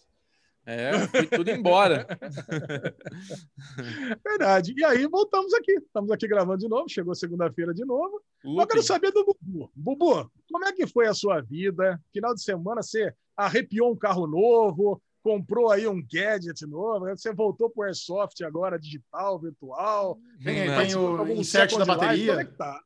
é, 0.67 1.07
foi 1.09 1.27
tudo 1.27 1.51
embora. 1.51 2.07
Verdade. 4.25 4.75
E 4.77 4.85
aí 4.85 5.07
voltamos 5.07 5.53
aqui. 5.55 5.73
Estamos 5.73 6.11
aqui 6.11 6.27
gravando 6.27 6.59
de 6.59 6.69
novo. 6.69 6.89
Chegou 6.89 7.15
segunda-feira 7.15 7.75
de 7.75 7.85
novo. 7.85 8.23
Eu 8.43 8.67
quero 8.67 8.83
saber 8.83 9.13
do 9.13 9.25
Bubu. 9.25 9.71
Bubu, 9.75 10.31
como 10.51 10.65
é 10.65 10.73
que 10.73 10.87
foi 10.87 11.07
a 11.07 11.15
sua 11.15 11.41
vida? 11.41 12.01
Final 12.13 12.35
de 12.35 12.43
semana 12.43 12.83
você 12.83 13.13
arrepiou 13.37 13.93
um 13.93 13.97
carro 13.97 14.27
novo, 14.27 15.01
comprou 15.25 15.73
aí 15.73 15.89
um 15.89 16.01
gadget 16.03 16.67
novo, 16.67 17.07
você 17.07 17.33
voltou 17.33 17.71
pro 17.71 17.85
Airsoft 17.85 18.45
agora, 18.45 18.79
digital, 18.79 19.41
virtual. 19.41 20.19
Tem, 20.43 20.69
aí, 20.69 20.87
tem 20.87 20.95
o 20.95 21.17
Algum 21.17 21.33
insert 21.33 21.73
da 21.73 21.79
Life, 21.79 21.87
bateria. 21.87 22.33
Como 22.33 22.41
é 22.41 22.45
que 22.45 22.53
tá? 22.53 22.83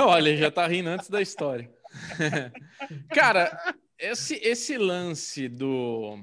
Olha, 0.06 0.34
já 0.36 0.50
tá 0.50 0.66
rindo 0.66 0.88
antes 0.88 1.10
da 1.10 1.20
história. 1.20 1.70
Cara, 3.14 3.60
esse, 4.00 4.34
esse 4.42 4.76
lance 4.78 5.48
do 5.48 6.18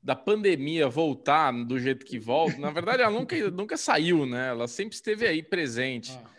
da 0.00 0.14
pandemia 0.14 0.88
voltar 0.88 1.52
do 1.64 1.78
jeito 1.78 2.06
que 2.06 2.18
volta, 2.18 2.56
na 2.58 2.70
verdade, 2.70 3.02
ela 3.02 3.10
nunca, 3.10 3.34
nunca 3.50 3.76
saiu, 3.76 4.24
né? 4.24 4.48
Ela 4.48 4.66
sempre 4.68 4.94
esteve 4.94 5.26
aí 5.26 5.42
presente. 5.42 6.12
Ah. 6.24 6.30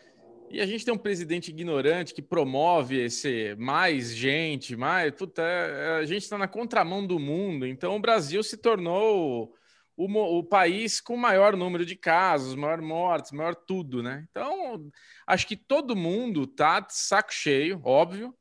E 0.50 0.60
a 0.60 0.66
gente 0.66 0.84
tem 0.84 0.94
um 0.94 0.98
presidente 0.98 1.50
ignorante 1.52 2.14
que 2.14 2.22
promove 2.22 2.98
esse 3.00 3.56
mais 3.60 4.16
gente, 4.16 4.76
mais. 4.76 5.12
Puta, 5.14 5.44
é- 5.44 6.00
a 6.00 6.06
gente 6.06 6.24
está 6.24 6.38
na 6.38 6.48
contramão 6.48 7.06
do 7.06 7.20
mundo. 7.20 7.68
Então 7.68 7.96
o 7.96 8.00
Brasil 8.00 8.42
se 8.42 8.58
tornou 8.58 9.54
o, 9.96 10.08
mo- 10.08 10.40
o 10.40 10.44
país 10.44 11.00
com 11.00 11.14
o 11.14 11.18
maior 11.20 11.56
número 11.56 11.86
de 11.86 11.96
casos, 11.96 12.56
maior 12.56 12.82
mortes, 12.82 13.32
maior 13.32 13.54
tudo, 13.54 14.02
né? 14.02 14.26
Então 14.32 14.90
acho 15.28 15.46
que 15.46 15.56
todo 15.56 15.96
mundo 15.96 16.48
tá 16.48 16.80
de 16.80 16.96
saco 16.96 17.32
cheio, 17.32 17.80
óbvio. 17.84 18.34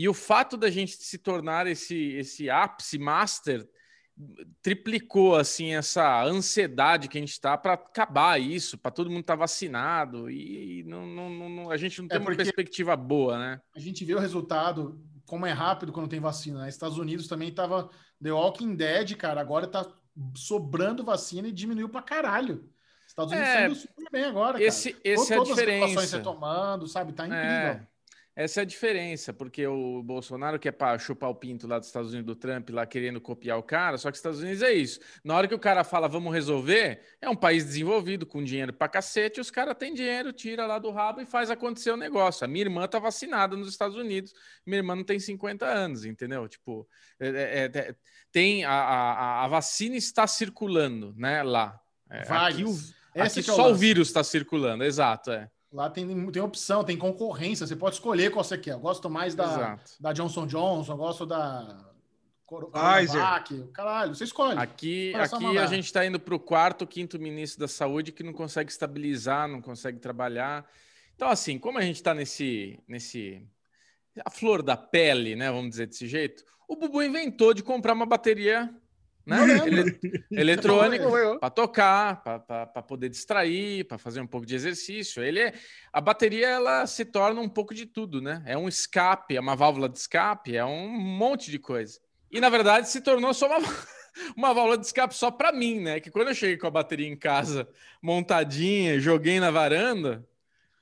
E 0.00 0.08
o 0.08 0.14
fato 0.14 0.56
da 0.56 0.70
gente 0.70 0.92
se 0.92 1.18
tornar 1.18 1.66
esse, 1.66 2.12
esse 2.12 2.48
ápice 2.48 2.96
master 2.98 3.68
triplicou 4.62 5.36
assim 5.36 5.74
essa 5.74 6.22
ansiedade 6.24 7.08
que 7.08 7.18
a 7.18 7.20
gente 7.20 7.32
está 7.32 7.56
para 7.56 7.74
acabar 7.74 8.40
isso, 8.40 8.76
para 8.78 8.90
todo 8.90 9.10
mundo 9.10 9.20
estar 9.20 9.36
vacinado 9.36 10.30
e 10.30 10.84
não, 10.86 11.06
não- 11.06 11.48
não- 11.48 11.70
a 11.70 11.76
gente 11.76 12.00
não 12.00 12.08
tem 12.08 12.18
uma 12.18 12.24
porque- 12.26 12.42
perspectiva 12.44 12.96
boa, 12.96 13.38
né? 13.38 13.60
A 13.74 13.80
gente 13.80 14.04
vê 14.04 14.14
o 14.14 14.18
resultado, 14.18 15.00
como 15.26 15.46
é 15.46 15.52
rápido 15.52 15.92
quando 15.92 16.08
tem 16.08 16.20
vacina. 16.20 16.60
Né? 16.62 16.68
Estados 16.68 16.98
Unidos 16.98 17.26
também 17.26 17.52
tava 17.52 17.90
The 18.22 18.32
Walking 18.32 18.74
Dead, 18.76 19.16
cara. 19.16 19.40
Agora 19.40 19.66
tá 19.66 19.86
sobrando 20.36 21.04
vacina 21.04 21.48
e 21.48 21.52
diminuiu 21.52 21.88
pra 21.88 22.02
caralho. 22.02 22.68
Estados 23.06 23.32
Unidos 23.32 23.48
É, 23.50 23.54
tá 23.54 23.66
indo 23.66 23.74
super 23.74 24.10
bem 24.12 24.24
agora, 24.24 24.52
cara. 24.54 24.64
Esse, 24.64 24.96
esse 25.04 25.32
é 25.32 25.36
a 25.36 25.38
Todas 25.38 25.52
as 25.52 25.56
diferença. 25.64 26.16
retomando, 26.18 26.86
sabe? 26.86 27.12
Tá 27.12 27.26
incrível. 27.26 27.46
É, 27.48 27.86
essa 28.38 28.60
é 28.60 28.62
a 28.62 28.64
diferença, 28.64 29.32
porque 29.32 29.66
o 29.66 30.00
Bolsonaro 30.00 30.60
quer 30.60 30.72
chupar 31.00 31.28
o 31.28 31.34
pinto 31.34 31.66
lá 31.66 31.76
dos 31.76 31.88
Estados 31.88 32.12
Unidos 32.12 32.36
do 32.36 32.38
Trump, 32.38 32.70
lá 32.70 32.86
querendo 32.86 33.20
copiar 33.20 33.58
o 33.58 33.64
cara, 33.64 33.98
só 33.98 34.12
que 34.12 34.14
os 34.14 34.20
Estados 34.20 34.38
Unidos 34.38 34.62
é 34.62 34.72
isso. 34.72 35.00
Na 35.24 35.34
hora 35.34 35.48
que 35.48 35.54
o 35.56 35.58
cara 35.58 35.82
fala 35.82 36.06
vamos 36.06 36.32
resolver, 36.32 37.00
é 37.20 37.28
um 37.28 37.34
país 37.34 37.64
desenvolvido, 37.64 38.24
com 38.24 38.44
dinheiro 38.44 38.72
pra 38.72 38.86
cacete, 38.88 39.40
os 39.40 39.50
caras 39.50 39.74
têm 39.76 39.92
dinheiro, 39.92 40.32
tira 40.32 40.66
lá 40.66 40.78
do 40.78 40.92
rabo 40.92 41.20
e 41.20 41.26
faz 41.26 41.50
acontecer 41.50 41.90
o 41.90 41.96
negócio. 41.96 42.44
A 42.44 42.46
minha 42.48 42.64
irmã 42.64 42.86
tá 42.86 43.00
vacinada 43.00 43.56
nos 43.56 43.68
Estados 43.68 43.96
Unidos, 43.96 44.32
minha 44.64 44.78
irmã 44.78 44.94
não 44.94 45.02
tem 45.02 45.18
50 45.18 45.66
anos, 45.66 46.04
entendeu? 46.04 46.46
Tipo, 46.46 46.88
é- 47.18 47.28
é- 47.28 47.70
é- 47.76 47.94
tem 48.30 48.64
a, 48.64 48.70
a, 48.70 49.44
a 49.46 49.48
vacina 49.48 49.96
está 49.96 50.28
circulando, 50.28 51.12
né, 51.16 51.42
lá. 51.42 51.76
É, 52.08 52.22
Várias. 52.22 52.54
aqui 52.54 52.64
o, 52.64 53.20
aqui 53.20 53.42
que 53.42 53.50
é 53.50 53.52
só 53.52 53.72
o 53.72 53.74
vírus 53.74 54.06
está 54.06 54.22
circulando, 54.22 54.84
exato, 54.84 55.32
é. 55.32 55.50
Lá 55.72 55.90
tem, 55.90 56.30
tem 56.30 56.42
opção, 56.42 56.82
tem 56.82 56.96
concorrência. 56.96 57.66
Você 57.66 57.76
pode 57.76 57.96
escolher 57.96 58.30
qual 58.30 58.42
você 58.42 58.56
quer. 58.56 58.72
Eu 58.72 58.80
gosto 58.80 59.10
mais 59.10 59.34
da, 59.34 59.44
Exato. 59.44 59.92
da 60.00 60.12
Johnson 60.12 60.46
Johnson, 60.46 60.92
eu 60.92 60.96
gosto 60.96 61.26
da 61.26 61.88
Pfizer. 62.48 63.20
Caralho, 63.74 64.14
você 64.14 64.24
escolhe. 64.24 64.58
Aqui, 64.58 65.14
aqui 65.14 65.44
mandar. 65.44 65.64
a 65.64 65.66
gente 65.66 65.84
está 65.84 66.06
indo 66.06 66.18
para 66.18 66.34
o 66.34 66.40
quarto, 66.40 66.86
quinto 66.86 67.18
ministro 67.18 67.60
da 67.60 67.68
saúde 67.68 68.10
que 68.10 68.22
não 68.22 68.32
consegue 68.32 68.70
estabilizar, 68.70 69.46
não 69.46 69.60
consegue 69.60 69.98
trabalhar. 69.98 70.66
Então, 71.14 71.28
assim, 71.28 71.58
como 71.58 71.76
a 71.76 71.82
gente 71.82 71.96
está 71.96 72.14
nesse, 72.14 72.80
nesse. 72.88 73.46
a 74.24 74.30
flor 74.30 74.62
da 74.62 74.76
pele, 74.76 75.36
né? 75.36 75.50
Vamos 75.50 75.70
dizer 75.70 75.88
desse 75.88 76.08
jeito, 76.08 76.42
o 76.66 76.74
Bubu 76.74 77.02
inventou 77.02 77.52
de 77.52 77.62
comprar 77.62 77.92
uma 77.92 78.06
bateria 78.06 78.74
né, 79.28 79.58
ele- 79.66 80.24
eletrônica 80.30 81.04
Eu- 81.04 81.38
para 81.38 81.50
tocar, 81.50 82.22
para 82.22 82.82
poder 82.82 83.08
distrair, 83.10 83.84
para 83.84 83.98
fazer 83.98 84.20
um 84.20 84.26
pouco 84.26 84.46
de 84.46 84.54
exercício. 84.54 85.22
Ele 85.22 85.40
é, 85.40 85.52
a 85.92 86.00
bateria 86.00 86.48
ela 86.48 86.86
se 86.86 87.04
torna 87.04 87.40
um 87.40 87.48
pouco 87.48 87.74
de 87.74 87.84
tudo, 87.84 88.20
né? 88.22 88.42
É 88.46 88.56
um 88.56 88.66
escape, 88.68 89.36
é 89.36 89.40
uma 89.40 89.54
válvula 89.54 89.88
de 89.88 89.98
escape, 89.98 90.56
é 90.56 90.64
um 90.64 90.88
monte 90.88 91.50
de 91.50 91.58
coisa. 91.58 92.00
E 92.30 92.40
na 92.40 92.48
verdade 92.48 92.88
se 92.88 93.00
tornou 93.00 93.34
só 93.34 93.46
uma, 93.46 93.58
uma 94.36 94.54
válvula 94.54 94.78
de 94.78 94.86
escape 94.86 95.14
só 95.14 95.30
para 95.30 95.52
mim, 95.52 95.80
né? 95.80 96.00
Que 96.00 96.10
quando 96.10 96.28
eu 96.28 96.34
cheguei 96.34 96.56
com 96.56 96.66
a 96.66 96.70
bateria 96.70 97.06
em 97.08 97.16
casa 97.16 97.68
montadinha, 98.02 98.98
joguei 98.98 99.38
na 99.38 99.50
varanda, 99.50 100.26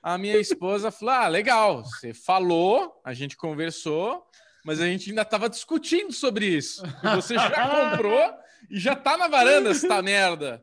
a 0.02 0.16
minha 0.16 0.36
esposa 0.36 0.90
falou: 0.92 1.14
"Ah, 1.14 1.28
legal, 1.28 1.84
você 1.84 2.14
falou, 2.14 3.00
a 3.04 3.12
gente 3.12 3.36
conversou, 3.36 4.24
mas 4.66 4.80
a 4.80 4.86
gente 4.86 5.10
ainda 5.10 5.22
estava 5.22 5.48
discutindo 5.48 6.12
sobre 6.12 6.44
isso. 6.44 6.82
Você 7.14 7.34
já 7.38 7.90
comprou 7.90 8.34
e 8.68 8.80
já 8.80 8.96
tá 8.96 9.16
na 9.16 9.28
varanda 9.28 9.70
essa 9.70 10.02
merda. 10.02 10.60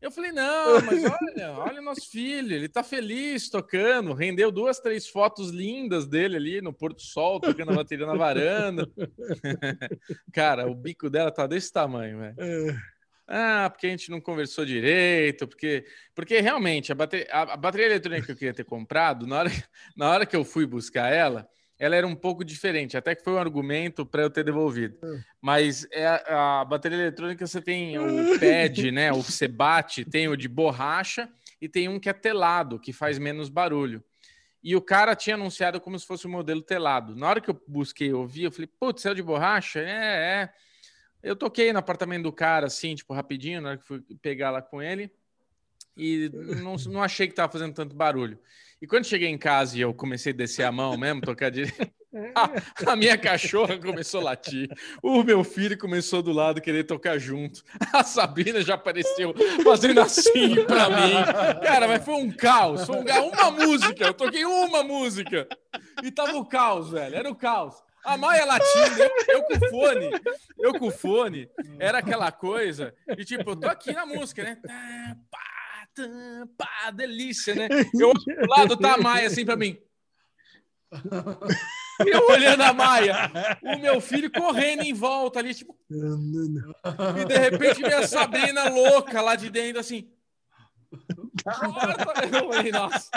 Eu 0.00 0.10
falei, 0.10 0.32
não, 0.32 0.80
mas 0.80 1.04
olha, 1.04 1.52
olha 1.58 1.80
o 1.82 1.84
nosso 1.84 2.10
filho, 2.10 2.54
ele 2.56 2.66
tá 2.66 2.82
feliz 2.82 3.50
tocando, 3.50 4.14
rendeu 4.14 4.50
duas, 4.50 4.80
três 4.80 5.06
fotos 5.06 5.50
lindas 5.50 6.06
dele 6.06 6.36
ali 6.36 6.62
no 6.62 6.72
Porto 6.72 7.02
Sol, 7.02 7.38
tocando 7.38 7.72
a 7.72 7.76
bateria 7.76 8.06
na 8.06 8.14
varanda. 8.14 8.88
Cara, 10.32 10.66
o 10.66 10.74
bico 10.74 11.10
dela 11.10 11.30
tá 11.30 11.46
desse 11.46 11.70
tamanho, 11.70 12.20
velho. 12.20 12.80
Ah, 13.28 13.68
porque 13.68 13.86
a 13.86 13.90
gente 13.90 14.10
não 14.10 14.20
conversou 14.20 14.64
direito, 14.64 15.46
porque, 15.46 15.84
porque 16.14 16.40
realmente 16.40 16.90
a 16.90 16.94
bateria, 16.94 17.28
a, 17.30 17.52
a 17.52 17.56
bateria 17.56 17.86
eletrônica 17.86 18.24
que 18.24 18.32
eu 18.32 18.36
queria 18.36 18.54
ter 18.54 18.64
comprado, 18.64 19.26
na 19.26 19.40
hora, 19.40 19.50
na 19.94 20.10
hora 20.10 20.26
que 20.26 20.34
eu 20.34 20.42
fui 20.42 20.64
buscar 20.66 21.12
ela, 21.12 21.46
ela 21.82 21.96
era 21.96 22.06
um 22.06 22.14
pouco 22.14 22.44
diferente, 22.44 22.96
até 22.96 23.12
que 23.12 23.24
foi 23.24 23.32
um 23.32 23.38
argumento 23.38 24.06
para 24.06 24.22
eu 24.22 24.30
ter 24.30 24.44
devolvido. 24.44 24.96
Mas 25.40 25.84
é 25.90 26.06
a, 26.06 26.60
a 26.60 26.64
bateria 26.64 26.96
eletrônica 26.96 27.44
você 27.44 27.60
tem 27.60 27.98
o 27.98 28.04
pad, 28.38 28.92
né? 28.92 29.10
O 29.10 29.20
que 29.20 29.32
você 29.32 29.48
bate, 29.48 30.04
tem 30.04 30.28
o 30.28 30.36
de 30.36 30.46
borracha 30.46 31.28
e 31.60 31.68
tem 31.68 31.88
um 31.88 31.98
que 31.98 32.08
é 32.08 32.12
telado, 32.12 32.78
que 32.78 32.92
faz 32.92 33.18
menos 33.18 33.48
barulho. 33.48 34.00
E 34.62 34.76
o 34.76 34.80
cara 34.80 35.16
tinha 35.16 35.34
anunciado 35.34 35.80
como 35.80 35.98
se 35.98 36.06
fosse 36.06 36.24
um 36.24 36.30
modelo 36.30 36.62
telado. 36.62 37.16
Na 37.16 37.28
hora 37.28 37.40
que 37.40 37.50
eu 37.50 37.60
busquei 37.66 38.10
e 38.10 38.14
ouvi, 38.14 38.44
eu 38.44 38.52
falei, 38.52 38.70
putz, 38.78 39.04
é 39.04 39.10
o 39.10 39.14
de 39.16 39.22
borracha? 39.22 39.80
É, 39.80 39.84
é. 40.44 40.52
Eu 41.20 41.34
toquei 41.34 41.72
no 41.72 41.80
apartamento 41.80 42.22
do 42.22 42.32
cara, 42.32 42.68
assim, 42.68 42.94
tipo, 42.94 43.12
rapidinho, 43.12 43.60
na 43.60 43.70
hora 43.70 43.78
que 43.78 43.84
fui 43.84 44.00
pegar 44.22 44.52
lá 44.52 44.62
com 44.62 44.80
ele. 44.80 45.10
E 45.96 46.30
não, 46.62 46.76
não 46.90 47.02
achei 47.02 47.28
que 47.28 47.34
tava 47.34 47.52
fazendo 47.52 47.74
tanto 47.74 47.94
barulho. 47.94 48.38
E 48.80 48.86
quando 48.86 49.06
cheguei 49.06 49.28
em 49.28 49.38
casa 49.38 49.76
e 49.76 49.80
eu 49.80 49.94
comecei 49.94 50.32
a 50.32 50.36
descer 50.36 50.64
a 50.64 50.72
mão 50.72 50.96
mesmo, 50.96 51.20
tocar 51.20 51.50
direito, 51.50 51.92
A, 52.34 52.92
a 52.92 52.96
minha 52.96 53.16
cachorra 53.16 53.78
começou 53.78 54.20
a 54.20 54.24
latir. 54.24 54.68
O 55.02 55.22
meu 55.22 55.42
filho 55.42 55.78
começou 55.78 56.22
do 56.22 56.30
lado 56.30 56.60
querer 56.60 56.84
tocar 56.84 57.18
junto. 57.18 57.62
A 57.92 58.04
Sabrina 58.04 58.60
já 58.60 58.74
apareceu 58.74 59.34
fazendo 59.64 60.00
assim 60.00 60.62
pra 60.66 60.90
mim. 60.90 61.14
Cara, 61.62 61.88
mas 61.88 62.04
foi 62.04 62.14
um 62.14 62.30
caos. 62.30 62.84
Foi 62.84 62.96
um 62.96 63.28
uma 63.28 63.50
música. 63.50 64.04
Eu 64.04 64.14
toquei 64.14 64.44
uma 64.44 64.82
música. 64.82 65.48
E 66.02 66.10
tava 66.10 66.36
o 66.36 66.44
caos, 66.44 66.90
velho. 66.90 67.16
Era 67.16 67.30
o 67.30 67.34
caos. 67.34 67.82
A 68.04 68.16
Maia 68.16 68.44
latindo, 68.44 69.00
eu, 69.00 69.10
eu 69.28 69.42
com 69.44 69.68
fone, 69.68 70.10
eu 70.58 70.78
com 70.78 70.90
fone, 70.90 71.48
era 71.78 71.98
aquela 71.98 72.32
coisa, 72.32 72.92
e 73.16 73.24
tipo, 73.24 73.50
eu 73.50 73.54
tô 73.54 73.68
aqui 73.68 73.92
na 73.92 74.04
música, 74.04 74.42
né? 74.42 74.56
Tá, 74.56 75.16
pá, 75.30 75.51
tá, 75.94 76.46
pá, 76.56 76.90
delícia, 76.90 77.54
né? 77.54 77.68
Eu 77.94 78.08
olho 78.08 78.24
pro 78.24 78.48
lado, 78.48 78.76
tá 78.76 78.94
a 78.94 78.98
Maia 78.98 79.26
assim 79.26 79.44
pra 79.44 79.56
mim. 79.56 79.78
E 82.04 82.10
eu 82.10 82.26
olhando 82.28 82.62
a 82.62 82.72
Maia, 82.72 83.30
o 83.62 83.78
meu 83.78 84.00
filho 84.00 84.30
correndo 84.30 84.82
em 84.82 84.92
volta 84.92 85.38
ali, 85.38 85.54
tipo. 85.54 85.74
E 85.90 87.24
de 87.24 87.38
repente 87.38 87.80
vem 87.80 87.94
a 87.94 88.06
Sabrina 88.06 88.68
louca 88.68 89.22
lá 89.22 89.34
de 89.34 89.48
dentro, 89.48 89.80
assim. 89.80 90.10
Eu 90.92 92.52
falei, 92.52 92.72
nossa. 92.72 93.10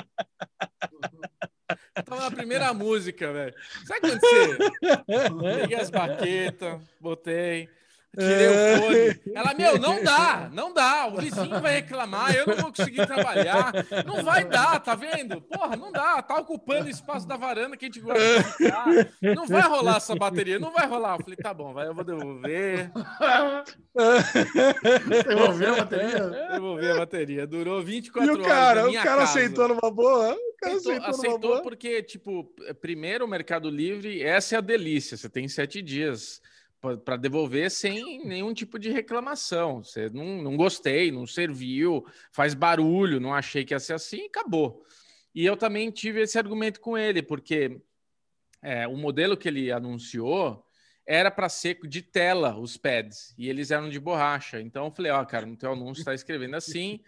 Eu 1.95 2.03
tava 2.03 2.21
na 2.21 2.31
primeira 2.31 2.73
música, 2.73 3.31
velho. 3.31 3.55
Sabe 3.85 3.99
quando 4.01 4.19
você. 4.19 4.57
Peguei 5.61 5.77
as 5.77 5.89
baquetas, 5.89 6.81
botei. 6.99 7.69
Tirei 8.17 8.47
o 8.47 8.81
fone. 8.81 9.21
Ela, 9.35 9.53
meu, 9.53 9.77
não 9.79 10.03
dá, 10.03 10.49
não 10.53 10.73
dá. 10.73 11.07
O 11.07 11.17
vizinho 11.17 11.59
vai 11.61 11.75
reclamar, 11.75 12.33
eu 12.35 12.45
não 12.47 12.55
vou 12.55 12.71
conseguir 12.73 13.05
trabalhar. 13.05 13.71
Não 14.05 14.23
vai 14.23 14.43
dar, 14.45 14.79
tá 14.79 14.95
vendo? 14.95 15.41
Porra, 15.41 15.75
não 15.75 15.91
dá. 15.91 16.21
Tá 16.21 16.35
ocupando 16.35 16.85
o 16.87 16.89
espaço 16.89 17.27
da 17.27 17.35
varanda 17.37 17.75
que 17.77 17.85
a 17.85 17.87
gente 17.87 17.99
gosta 17.99 18.19
de 18.19 18.43
ficar. 18.43 18.85
Não 19.35 19.45
vai 19.47 19.61
rolar 19.61 19.97
essa 19.97 20.15
bateria, 20.15 20.59
não 20.59 20.71
vai 20.71 20.87
rolar. 20.87 21.15
Eu 21.17 21.23
falei, 21.23 21.37
tá 21.37 21.53
bom, 21.53 21.73
vai, 21.73 21.87
eu 21.87 21.93
vou 21.93 22.03
devolver. 22.03 22.91
Devolveu 25.27 25.73
a 25.73 25.77
bateria? 25.77 26.29
Devolver 26.51 26.91
a 26.91 26.97
bateria. 26.97 27.47
Durou 27.47 27.81
24 27.83 28.27
E 28.27 28.31
horas. 28.31 28.45
o 28.45 28.47
cara, 28.49 28.89
o 28.89 28.93
cara 28.93 29.03
casa. 29.05 29.23
aceitou 29.23 29.67
numa 29.67 29.91
boa? 29.91 30.33
O 30.33 30.57
cara 30.59 30.75
Aceitou, 30.75 30.75
aceitou, 30.75 30.99
numa 30.99 31.09
aceitou 31.09 31.39
boa? 31.49 31.61
porque, 31.61 32.01
tipo, 32.03 32.53
primeiro 32.81 33.25
o 33.25 33.27
Mercado 33.27 33.69
Livre, 33.69 34.21
essa 34.23 34.55
é 34.55 34.57
a 34.57 34.61
delícia. 34.61 35.17
Você 35.17 35.29
tem 35.29 35.47
sete 35.47 35.81
dias 35.81 36.41
para 37.03 37.17
devolver 37.17 37.69
sem 37.71 38.25
nenhum 38.25 38.53
tipo 38.53 38.77
de 38.79 38.91
reclamação. 38.91 39.83
Você 39.83 40.09
não, 40.09 40.41
não 40.41 40.57
gostei, 40.57 41.11
não 41.11 41.25
serviu, 41.25 42.05
faz 42.31 42.53
barulho, 42.53 43.19
não 43.19 43.33
achei 43.33 43.63
que 43.63 43.73
ia 43.73 43.79
ser 43.79 43.93
assim, 43.93 44.25
acabou. 44.25 44.83
E 45.33 45.45
eu 45.45 45.57
também 45.57 45.91
tive 45.91 46.21
esse 46.21 46.37
argumento 46.37 46.79
com 46.79 46.97
ele, 46.97 47.21
porque 47.21 47.81
é, 48.61 48.87
o 48.87 48.95
modelo 48.95 49.35
que 49.35 49.47
ele 49.47 49.71
anunciou 49.71 50.65
era 51.05 51.29
para 51.29 51.49
ser 51.49 51.79
de 51.87 52.01
tela 52.01 52.57
os 52.57 52.77
pads 52.77 53.35
e 53.37 53.47
eles 53.49 53.69
eram 53.69 53.89
de 53.89 53.99
borracha. 53.99 54.59
Então 54.59 54.85
eu 54.85 54.91
falei, 54.91 55.11
ó, 55.11 55.23
cara, 55.23 55.45
no 55.45 55.55
teu 55.55 55.73
anúncio 55.73 56.01
está 56.01 56.13
escrevendo 56.13 56.55
assim 56.55 56.99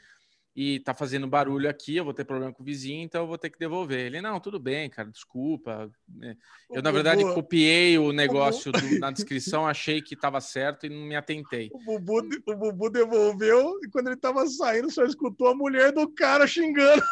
e 0.60 0.80
tá 0.80 0.92
fazendo 0.92 1.28
barulho 1.28 1.70
aqui, 1.70 1.98
eu 1.98 2.04
vou 2.04 2.16
ter 2.16 2.26
problema 2.26 2.52
com 2.52 2.64
o 2.64 2.66
vizinho, 2.66 3.04
então 3.04 3.22
eu 3.22 3.28
vou 3.28 3.38
ter 3.38 3.52
que 3.52 3.60
devolver. 3.60 4.08
Ele, 4.08 4.20
não, 4.22 4.40
tudo 4.40 4.60
bem, 4.60 4.90
cara, 4.90 5.08
desculpa. 5.08 5.88
É, 6.24 6.36
Eu, 6.72 6.82
na 6.82 6.90
verdade, 6.90 7.22
Bubu- 7.22 7.36
copiei 7.36 7.96
o 8.00 8.12
negócio 8.12 8.72
do- 8.72 8.98
na 9.00 9.12
descrição, 9.14 9.68
achei 9.68 10.02
que 10.02 10.16
estava 10.16 10.42
certo 10.42 10.88
e 10.88 10.90
não 10.90 11.06
me 11.06 11.16
atentei. 11.16 11.70
O 11.72 11.78
Bubu, 11.78 12.28
o 12.48 12.56
Bubu 12.56 12.90
devolveu 12.90 13.78
e 13.84 13.90
quando 13.92 14.08
ele 14.08 14.18
tava 14.18 14.48
saindo, 14.48 14.90
só 14.90 15.06
escutou 15.06 15.48
a 15.50 15.56
mulher 15.56 15.92
do 15.92 16.10
cara 16.10 16.48
xingando. 16.48 17.04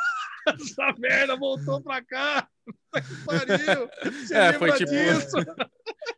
Essa 0.47 0.93
merda 0.97 1.35
voltou 1.35 1.81
pra 1.81 2.03
cá. 2.03 2.47
Puta 2.65 3.01
que 3.01 3.15
pariu. 3.25 3.89
Você 4.25 4.33
É, 4.33 4.51
lembra 4.51 4.59
foi 4.59 4.71
tipo- 4.73 4.91
disso? 4.91 5.37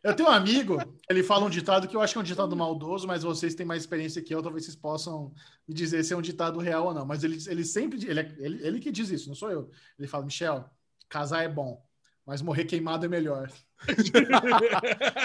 Eu 0.02 0.14
tenho 0.14 0.28
um 0.28 0.32
amigo, 0.32 0.78
ele 1.10 1.22
fala 1.22 1.44
um 1.44 1.50
ditado 1.50 1.88
que 1.88 1.96
eu 1.96 2.00
acho 2.00 2.12
que 2.14 2.18
é 2.18 2.20
um 2.22 2.24
ditado 2.24 2.54
maldoso, 2.56 3.06
mas 3.06 3.22
vocês 3.22 3.54
têm 3.54 3.66
mais 3.66 3.82
experiência 3.82 4.22
que 4.22 4.34
eu, 4.34 4.42
talvez 4.42 4.64
vocês 4.64 4.76
possam 4.76 5.32
me 5.66 5.74
dizer 5.74 6.02
se 6.04 6.12
é 6.12 6.16
um 6.16 6.22
ditado 6.22 6.58
real 6.60 6.86
ou 6.86 6.94
não. 6.94 7.04
Mas 7.04 7.24
ele, 7.24 7.38
ele 7.48 7.64
sempre, 7.64 7.98
ele, 8.08 8.20
é- 8.20 8.36
ele, 8.38 8.66
ele 8.66 8.80
que 8.80 8.92
diz 8.92 9.10
isso, 9.10 9.28
não 9.28 9.34
sou 9.34 9.50
eu. 9.50 9.70
Ele 9.98 10.08
fala, 10.08 10.24
Michel, 10.24 10.68
casar 11.08 11.42
é 11.42 11.48
bom, 11.48 11.82
mas 12.28 12.42
morrer 12.42 12.66
queimado 12.66 13.06
é 13.06 13.08
melhor. 13.08 13.50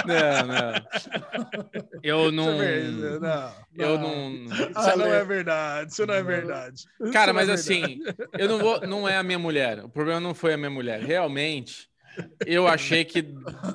Não, 0.05 0.47
não. 0.47 0.73
Eu 2.01 2.31
não. 2.31 2.53
Isso 2.53 2.61
é 2.61 3.09
verdade. 3.09 3.55
Não, 3.73 3.85
Eu 3.85 3.97
não. 3.99 4.29
não. 4.29 4.45
Isso 4.45 4.97
não 4.97 5.13
é 5.13 5.25
verdade. 5.25 5.91
Isso 5.91 6.05
não 6.05 6.13
é 6.13 6.23
verdade. 6.23 6.75
Isso 6.75 7.11
Cara, 7.11 7.33
não 7.33 7.41
é 7.41 7.45
mas 7.45 7.65
verdade. 7.67 7.83
assim, 7.83 8.03
eu 8.37 8.47
não 8.47 8.59
vou. 8.59 8.79
Não 8.87 9.09
é 9.09 9.17
a 9.17 9.23
minha 9.23 9.39
mulher. 9.39 9.83
O 9.83 9.89
problema 9.89 10.19
não 10.21 10.33
foi 10.33 10.53
a 10.53 10.57
minha 10.57 10.69
mulher. 10.69 11.01
Realmente, 11.01 11.89
eu 12.45 12.67
achei 12.67 13.03
que 13.03 13.21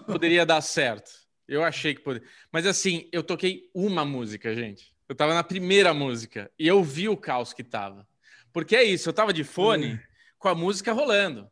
poderia 0.06 0.46
dar 0.46 0.62
certo. 0.62 1.10
Eu 1.46 1.62
achei 1.62 1.94
que 1.94 2.00
poderia. 2.00 2.26
Mas 2.50 2.66
assim, 2.66 3.08
eu 3.12 3.22
toquei 3.22 3.64
uma 3.74 4.04
música, 4.06 4.54
gente. 4.54 4.94
Eu 5.06 5.14
tava 5.14 5.34
na 5.34 5.44
primeira 5.44 5.92
música 5.92 6.50
e 6.58 6.66
eu 6.66 6.82
vi 6.82 7.08
o 7.10 7.16
caos 7.16 7.52
que 7.52 7.64
tava. 7.64 8.06
Porque 8.52 8.74
é 8.74 8.84
isso, 8.84 9.08
eu 9.08 9.12
tava 9.12 9.32
de 9.34 9.44
fone 9.44 10.00
com 10.38 10.48
a 10.48 10.54
música 10.54 10.92
rolando. 10.92 11.50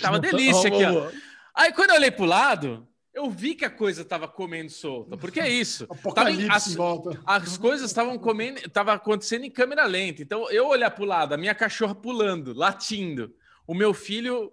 Tava 0.00 0.18
delícia 0.18 0.68
aqui, 0.68 0.84
ó. 0.84 1.10
Aí 1.54 1.72
quando 1.72 1.90
eu 1.90 1.96
olhei 1.96 2.10
pro 2.10 2.24
lado, 2.24 2.86
eu 3.12 3.30
vi 3.30 3.54
que 3.54 3.64
a 3.64 3.70
coisa 3.70 4.04
tava 4.04 4.26
comendo 4.26 4.70
solta. 4.70 5.16
Porque 5.16 5.38
é 5.40 5.48
isso. 5.48 5.86
Tava 5.86 6.00
Apocalipse 6.00 6.50
as- 6.50 6.66
em 6.72 6.76
volta. 6.76 7.20
as 7.24 7.56
coisas 7.58 7.90
estavam 7.90 8.18
comendo, 8.18 8.58
estava 8.58 8.92
acontecendo 8.92 9.44
em 9.44 9.50
câmera 9.50 9.84
lenta. 9.86 10.22
Então 10.22 10.50
eu 10.50 10.66
olhar 10.66 10.90
para 10.90 11.02
o 11.04 11.06
lado, 11.06 11.32
a 11.34 11.36
minha 11.36 11.54
cachorra 11.54 11.94
pulando, 11.94 12.52
latindo, 12.52 13.32
o 13.66 13.74
meu 13.74 13.94
filho 13.94 14.52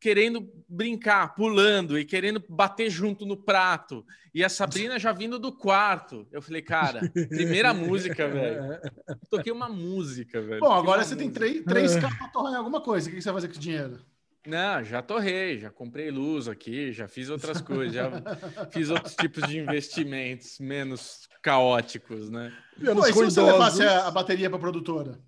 querendo 0.00 0.50
brincar, 0.66 1.34
pulando 1.34 1.98
e 1.98 2.04
querendo 2.04 2.42
bater 2.48 2.88
junto 2.88 3.26
no 3.26 3.36
prato, 3.36 4.04
e 4.34 4.42
a 4.42 4.48
Sabrina 4.48 4.98
já 4.98 5.12
vindo 5.12 5.38
do 5.38 5.52
quarto. 5.52 6.26
Eu 6.32 6.40
falei, 6.40 6.62
cara, 6.62 7.00
primeira 7.28 7.74
música, 7.74 8.26
velho. 8.26 8.80
Toquei 9.28 9.52
uma 9.52 9.68
música, 9.68 10.40
velho. 10.40 10.60
Bom, 10.60 10.72
agora 10.72 11.04
você 11.04 11.14
tem 11.14 11.28
música. 11.28 11.46
três, 11.46 11.64
três 11.64 11.96
k 11.96 12.08
pra 12.16 12.28
torrar 12.28 12.52
em 12.54 12.56
alguma 12.56 12.80
coisa. 12.80 13.10
O 13.10 13.12
que 13.12 13.20
você 13.20 13.30
vai 13.30 13.42
fazer 13.42 13.52
com 13.52 13.58
o 13.58 13.60
dinheiro? 13.60 14.00
Não, 14.46 14.82
já 14.82 15.02
torrei, 15.02 15.58
já 15.58 15.70
comprei 15.70 16.10
luz 16.10 16.48
aqui, 16.48 16.92
já 16.92 17.06
fiz 17.06 17.28
outras 17.28 17.60
coisas, 17.60 17.94
já 17.94 18.10
fiz 18.72 18.88
outros 18.88 19.14
tipos 19.14 19.46
de 19.46 19.58
investimentos 19.58 20.58
menos 20.58 21.28
caóticos, 21.42 22.30
né? 22.30 22.50
Pô, 22.82 23.06
e 23.06 23.12
se 23.12 23.24
você 23.24 23.42
levasse 23.42 23.82
a, 23.82 24.06
a 24.06 24.10
bateria 24.10 24.48
pra 24.48 24.58
produtora? 24.58 25.20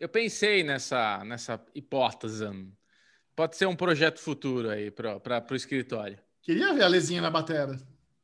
Eu 0.00 0.08
pensei 0.08 0.62
nessa, 0.64 1.22
nessa 1.24 1.62
hipótese. 1.74 2.46
Pode 3.34 3.56
ser 3.56 3.66
um 3.66 3.76
projeto 3.76 4.20
futuro 4.20 4.68
aí 4.68 4.90
para 4.90 5.44
o 5.50 5.54
escritório. 5.54 6.18
Queria 6.42 6.72
ver 6.74 6.82
a 6.82 6.88
Lezinha 6.88 7.22
na 7.22 7.30
batera. 7.30 7.76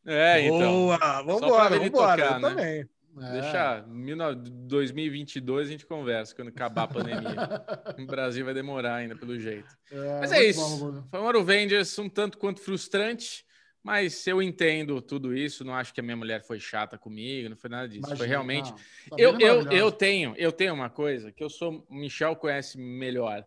É, 0.04 0.40
então. 0.42 0.72
Boa, 0.72 1.22
vambora, 1.22 1.78
vambora. 1.78 1.90
tocar, 1.90 2.18
eu 2.18 2.40
né? 2.40 2.48
também. 2.48 2.88
É. 3.20 3.40
Deixa 3.40 3.80
19 3.80 4.50
2022 4.50 5.68
a 5.68 5.70
gente 5.70 5.86
conversa 5.86 6.34
quando 6.34 6.48
acabar 6.48 6.84
a 6.84 6.88
pandemia. 6.88 7.34
o 7.98 8.06
Brasil 8.06 8.44
vai 8.44 8.54
demorar 8.54 8.96
ainda, 8.96 9.16
pelo 9.16 9.38
jeito. 9.38 9.68
É, 9.90 10.20
Mas 10.20 10.32
é 10.32 10.44
isso. 10.44 10.60
bom. 10.78 11.02
Foi 11.10 11.20
um 11.20 11.28
Aruvengers 11.28 11.98
um 11.98 12.08
tanto 12.08 12.38
quanto 12.38 12.60
frustrante, 12.60 13.44
mas 13.82 14.26
eu 14.26 14.40
entendo 14.40 15.00
tudo 15.02 15.36
isso. 15.36 15.64
Não 15.64 15.74
acho 15.74 15.92
que 15.92 16.00
a 16.00 16.02
minha 16.02 16.16
mulher 16.16 16.42
foi 16.44 16.60
chata 16.60 16.96
comigo, 16.96 17.48
não 17.48 17.56
foi 17.56 17.70
nada 17.70 17.88
disso. 17.88 18.02
foi 18.02 18.10
Imagina, 18.10 18.28
realmente. 18.28 18.70
não. 19.10 19.18
Eu, 19.18 19.38
eu, 19.40 19.72
eu 19.72 19.90
tenho, 19.90 20.34
eu 20.36 20.52
tenho 20.52 20.74
uma 20.74 20.90
coisa 20.90 21.32
que 21.32 21.42
eu 21.42 21.50
sou, 21.50 21.84
o 21.88 21.94
Michel 21.94 22.36
conhece 22.36 22.78
melhor. 22.78 23.44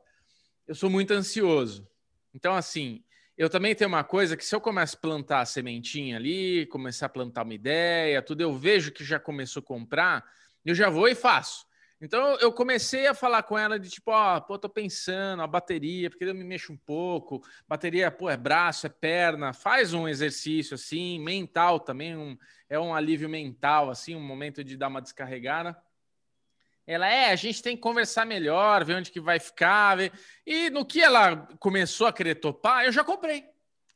Eu 0.68 0.76
sou 0.76 0.90
muito 0.90 1.12
ansioso. 1.12 1.88
Então, 2.34 2.54
assim, 2.56 3.04
eu 3.38 3.50
também 3.50 3.74
tenho 3.74 3.88
uma 3.88 4.04
coisa 4.04 4.38
que 4.38 4.46
se 4.46 4.56
eu 4.56 4.62
começo 4.62 4.96
a 4.96 5.00
plantar 5.00 5.42
a 5.42 5.46
sementinha 5.46 6.18
ali, 6.18 6.66
começar 6.68 7.08
a 7.08 7.10
plantar 7.10 7.44
uma 7.44 7.54
ideia, 7.54 8.22
tudo, 8.22 8.42
eu 8.42 8.54
vejo 8.54 8.92
que 8.92 9.04
já 9.04 9.20
começou 9.20 9.62
a 9.62 9.66
comprar, 9.66 10.24
eu 10.64 10.76
já 10.76 10.90
vou 10.90 11.08
e 11.08 11.16
faço. 11.16 11.66
Então, 12.00 12.36
eu 12.40 12.52
comecei 12.52 13.06
a 13.06 13.14
falar 13.14 13.44
com 13.44 13.58
ela 13.58 13.80
de 13.80 13.88
tipo, 13.88 14.10
ó, 14.10 14.40
pô, 14.40 14.58
tô 14.58 14.68
pensando, 14.68 15.44
a 15.44 15.48
bateria, 15.48 16.10
porque 16.10 16.26
eu 16.26 16.34
me 16.34 16.44
mexo 16.44 16.74
um 16.74 16.78
pouco, 16.78 17.44
bateria, 17.68 18.10
pô, 18.10 18.28
é 18.28 18.36
braço, 18.36 18.88
é 18.88 18.90
perna, 18.90 19.54
faz 19.54 19.94
um 19.94 20.08
exercício 20.08 20.74
assim, 20.74 21.20
mental 21.20 21.80
também, 21.80 22.18
um, 22.18 22.36
é 22.68 22.80
um 22.80 22.94
alívio 22.94 23.30
mental, 23.30 23.92
assim, 23.92 24.16
um 24.16 24.20
momento 24.20 24.64
de 24.64 24.76
dar 24.76 24.88
uma 24.88 25.02
descarregada. 25.02 25.78
Ela 26.92 27.08
é, 27.08 27.32
a 27.32 27.36
gente 27.36 27.64
tem 27.64 27.76
que 27.76 27.82
conversar 27.82 28.26
melhor, 28.26 28.84
ver 28.84 28.96
onde 28.96 29.12
que 29.12 29.22
vai 29.22 29.40
ficar. 29.40 29.96
Ver... 29.96 30.12
E 30.46 30.70
no 30.70 30.86
que 30.86 31.02
ela 31.02 31.48
começou 31.60 32.08
a 32.08 32.14
querer 32.14 32.36
topar, 32.36 32.86
eu 32.86 32.92
já 32.92 33.04
comprei. 33.04 33.46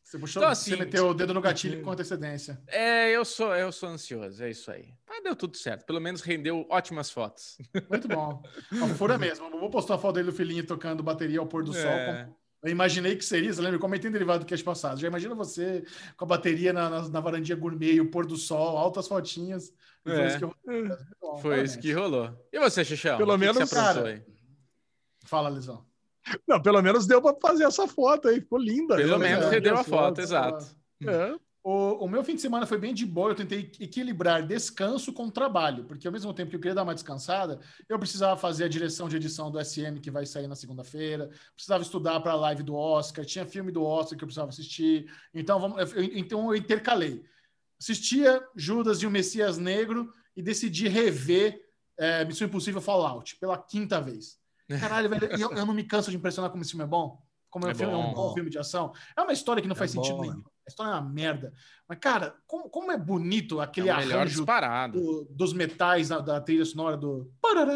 Você, 0.01 0.19
puxou, 0.19 0.41
Então, 0.41 0.51
assim, 0.51 0.71
você 0.71 0.77
meteu 0.77 1.09
o 1.09 1.13
dedo 1.13 1.33
no 1.33 1.41
gatilho 1.41 1.81
com 1.81 1.91
antecedência. 1.91 2.61
É, 2.67 3.09
eu 3.09 3.25
sou, 3.25 3.55
eu 3.55 3.71
sou 3.71 3.89
ansioso, 3.89 4.43
é 4.43 4.51
isso 4.51 4.69
aí. 4.69 4.93
Mas 5.09 5.23
deu 5.23 5.35
tudo 5.35 5.57
certo, 5.57 5.83
pelo 5.83 5.99
menos 5.99 6.21
rendeu 6.21 6.65
ótimas 6.69 7.09
fotos. 7.09 7.57
Muito 7.89 8.07
bom. 8.07 8.41
A 8.83 8.87
fura 8.95 9.17
mesmo. 9.17 9.47
Eu 9.47 9.59
vou 9.59 9.69
postar 9.69 9.95
a 9.95 9.97
foto 9.97 10.15
dele 10.15 10.29
do 10.29 10.35
filhinho 10.35 10.65
tocando 10.65 11.01
bateria 11.01 11.39
ao 11.39 11.47
pôr 11.47 11.63
do 11.63 11.73
sol. 11.73 12.37
É. 12.65 12.69
Eu 12.69 12.71
imaginei 12.71 13.15
que 13.15 13.23
seria, 13.23 13.53
você 13.53 13.61
lembra? 13.61 13.75
Eu 13.77 13.81
comentei 13.81 14.09
em 14.09 14.13
derivado 14.13 14.39
do 14.43 14.47
cast 14.47 14.63
passado. 14.63 14.99
Já 14.99 15.07
imagina 15.07 15.35
você 15.35 15.83
com 16.17 16.25
a 16.25 16.27
bateria 16.27 16.73
na, 16.73 16.89
na, 16.89 17.09
na 17.09 17.19
varandinha 17.19 17.55
gourmet, 17.57 17.93
e 17.93 18.01
o 18.01 18.09
pôr 18.09 18.25
do 18.25 18.35
sol, 18.35 18.77
altas 18.77 19.07
fotinhas. 19.07 19.73
E 20.05 20.09
foi 20.11 20.21
É. 20.21 20.27
isso 20.27 20.37
que 20.37 20.43
eu... 20.45 20.55
Muito 20.65 20.97
bom, 21.21 21.37
Foi 21.37 21.63
isso 21.63 21.79
que 21.79 21.91
rolou. 21.91 22.31
E 22.51 22.59
você, 22.59 22.83
Xixão? 22.83 23.17
Pelo 23.17 23.33
O 23.33 23.39
que 23.39 23.45
que 23.45 23.53
menos, 23.53 23.69
você 23.69 23.77
aprontou 23.77 24.03
cara, 24.03 24.15
aí? 24.15 24.23
Fala, 25.25 25.49
Lisão. 25.49 25.85
Não, 26.47 26.61
pelo 26.61 26.81
menos 26.81 27.05
deu 27.05 27.21
pra 27.21 27.35
fazer 27.39 27.65
essa 27.65 27.87
foto 27.87 28.27
aí. 28.27 28.41
Ficou 28.41 28.57
linda. 28.59 28.95
Pelo 28.95 29.19
menos 29.19 29.45
você 29.45 29.59
deu 29.59 29.75
a 29.75 29.83
foto, 29.83 29.89
fotos. 30.15 30.23
exato. 30.23 30.65
É. 31.03 31.35
O, 31.67 32.05
o 32.05 32.07
meu 32.07 32.23
fim 32.23 32.35
de 32.35 32.41
semana 32.41 32.67
foi 32.67 32.77
bem 32.77 32.93
de 32.93 33.07
boa, 33.07 33.31
eu 33.31 33.35
tentei 33.35 33.71
equilibrar 33.79 34.45
descanso 34.45 35.11
com 35.11 35.31
trabalho, 35.31 35.83
porque 35.85 36.05
ao 36.05 36.13
mesmo 36.13 36.31
tempo 36.31 36.51
que 36.51 36.55
eu 36.55 36.59
queria 36.59 36.75
dar 36.75 36.83
uma 36.83 36.93
descansada, 36.93 37.59
eu 37.89 37.97
precisava 37.97 38.39
fazer 38.39 38.65
a 38.65 38.67
direção 38.67 39.09
de 39.09 39.15
edição 39.15 39.49
do 39.49 39.59
SM 39.59 39.99
que 39.99 40.11
vai 40.11 40.27
sair 40.27 40.45
na 40.45 40.55
segunda-feira, 40.55 41.27
precisava 41.55 41.81
estudar 41.81 42.19
para 42.19 42.33
a 42.33 42.35
live 42.35 42.61
do 42.61 42.75
Oscar, 42.75 43.25
tinha 43.25 43.47
filme 43.47 43.71
do 43.71 43.83
Oscar 43.83 44.15
que 44.15 44.23
eu 44.23 44.27
precisava 44.27 44.49
assistir, 44.49 45.11
então, 45.33 45.59
vamos, 45.59 45.91
eu, 45.93 46.03
então 46.03 46.53
eu 46.53 46.55
intercalei. 46.55 47.23
Assistia 47.81 48.47
Judas 48.55 49.01
e 49.01 49.07
o 49.07 49.09
Messias 49.09 49.57
Negro 49.57 50.13
e 50.35 50.43
decidi 50.43 50.87
rever 50.87 51.59
é, 51.97 52.23
Missão 52.25 52.47
Impossível 52.47 52.79
Fallout 52.79 53.37
pela 53.39 53.57
quinta 53.57 53.99
vez. 53.99 54.37
Caralho, 54.79 55.09
velho, 55.09 55.25
eu, 55.31 55.51
eu 55.51 55.65
não 55.65 55.73
me 55.73 55.83
canso 55.83 56.11
de 56.11 56.17
impressionar 56.17 56.51
como 56.51 56.61
esse 56.61 56.73
filme 56.73 56.85
é 56.85 56.87
bom. 56.87 57.19
Como 57.49 57.65
é, 57.65 57.69
um, 57.69 57.71
É 57.71 57.73
filme, 57.73 57.93
é 57.93 57.97
um 57.97 58.03
bom. 58.13 58.13
bom 58.13 58.33
filme 58.35 58.51
de 58.51 58.59
ação. 58.59 58.93
É 59.17 59.21
uma 59.21 59.33
história 59.33 59.63
que 59.63 59.67
não 59.67 59.75
É 59.75 59.79
faz 59.79 59.89
sentido 59.89 60.17
bom, 60.17 60.21
nenhum. 60.21 60.43
A 60.65 60.69
história 60.69 60.89
é 60.91 60.93
uma 60.93 61.01
merda. 61.09 61.53
Mas, 61.87 61.99
cara, 61.99 62.35
como, 62.47 62.69
como 62.69 62.91
é 62.91 62.97
bonito 62.97 63.61
É 63.61 63.63
aquele 63.65 63.93
melhor 63.93 64.17
arranjo 64.21 64.37
disparado. 64.37 64.99
do- 64.99 65.27
dos 65.29 65.53
metais 65.53 66.09
da, 66.09 66.19
da 66.19 66.41
trilha 66.41 66.65
sonora 66.65 66.97
do. 66.97 67.31
Parará, 67.41 67.71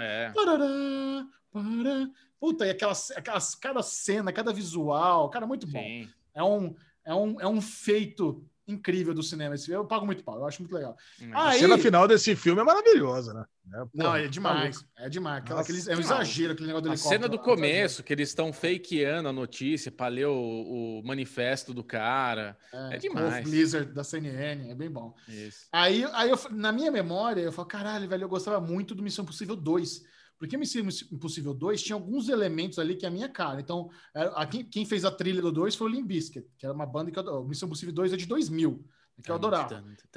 É. 0.00 0.30
parará, 0.34 1.26
pará. 1.52 2.08
Puta, 2.40 2.66
e 2.66 2.70
aquelas, 2.70 3.10
aquelas, 3.12 3.54
cada 3.54 3.82
cena, 3.82 4.32
cada 4.32 4.52
visual, 4.52 5.30
cara, 5.30 5.46
muito 5.46 5.66
bom. 5.66 5.78
Sim. 5.78 6.08
É 6.34 6.42
um, 6.42 6.74
é, 7.04 7.14
um, 7.14 7.40
é 7.40 7.46
um 7.46 7.60
feito 7.60 8.44
incrível 8.66 9.12
do 9.14 9.22
cinema. 9.22 9.54
Esse, 9.54 9.70
eu 9.70 9.84
pago 9.84 10.06
muito 10.06 10.22
pau, 10.24 10.36
eu 10.38 10.46
acho 10.46 10.62
muito 10.62 10.74
legal. 10.74 10.96
A 11.32 11.48
Aí- 11.50 11.60
cena 11.60 11.76
final 11.78 12.06
desse 12.06 12.34
filme 12.36 12.60
é 12.60 12.64
maravilhosa, 12.64 13.34
né? 13.34 13.44
É, 13.74 13.78
pô, 13.84 13.90
Não, 13.94 14.16
é 14.16 14.26
demais. 14.28 14.84
É 14.98 15.08
demais. 15.08 15.38
Aquela, 15.42 15.60
Nossa, 15.60 15.72
aquele, 15.72 15.90
é 15.92 15.96
um 15.96 16.00
exagero 16.00 16.52
aquele 16.52 16.66
negócio 16.68 16.82
do 16.82 16.88
A 16.90 16.92
helicóptero. 16.94 17.22
cena 17.22 17.28
do 17.28 17.36
é 17.36 17.38
um 17.38 17.42
exagero. 17.42 17.56
começo, 17.56 18.02
que 18.02 18.12
eles 18.12 18.28
estão 18.28 18.52
fakeando 18.52 19.28
a 19.28 19.32
notícia 19.32 19.90
para 19.92 20.08
ler 20.08 20.26
o, 20.26 21.00
o 21.00 21.02
manifesto 21.04 21.72
do 21.72 21.84
cara. 21.84 22.56
É 22.90 22.96
demais. 22.98 23.34
Wolf 23.34 23.44
Blizzard 23.44 23.92
da 23.92 24.02
CNN, 24.04 24.70
é 24.70 24.74
bem 24.74 24.90
bom. 24.90 25.14
Isso. 25.28 25.66
Aí, 25.72 26.04
aí 26.12 26.30
eu, 26.30 26.38
na 26.50 26.72
minha 26.72 26.90
memória, 26.90 27.40
eu 27.40 27.52
falo, 27.52 27.68
caralho, 27.68 28.08
velho, 28.08 28.24
eu 28.24 28.28
gostava 28.28 28.60
muito 28.60 28.94
do 28.94 29.02
Missão 29.02 29.22
Impossível 29.24 29.54
2. 29.56 30.02
Porque 30.42 30.56
Missão 30.56 30.82
Impossível 31.12 31.54
2 31.54 31.80
tinha 31.80 31.94
alguns 31.94 32.28
elementos 32.28 32.76
ali 32.80 32.96
que 32.96 33.04
é 33.04 33.08
a 33.08 33.12
minha 33.12 33.28
cara. 33.28 33.60
Então, 33.60 33.88
é, 34.12 34.22
a- 34.34 34.44
quem, 34.44 34.64
quem 34.64 34.84
fez 34.84 35.04
a 35.04 35.10
trilha 35.12 35.40
do 35.40 35.52
2 35.52 35.76
foi 35.76 35.86
o 35.86 35.90
Limp 35.94 36.04
Bizkit, 36.04 36.44
que 36.58 36.66
era 36.66 36.74
uma 36.74 36.84
banda 36.84 37.12
que 37.12 37.18
eu. 37.20 37.44
Missão 37.44 37.68
Impossível 37.68 37.94
2 37.94 38.12
é 38.12 38.16
de 38.16 38.26
2000, 38.26 38.84
que 39.22 39.30
eu 39.30 39.36
adorava. 39.36 39.68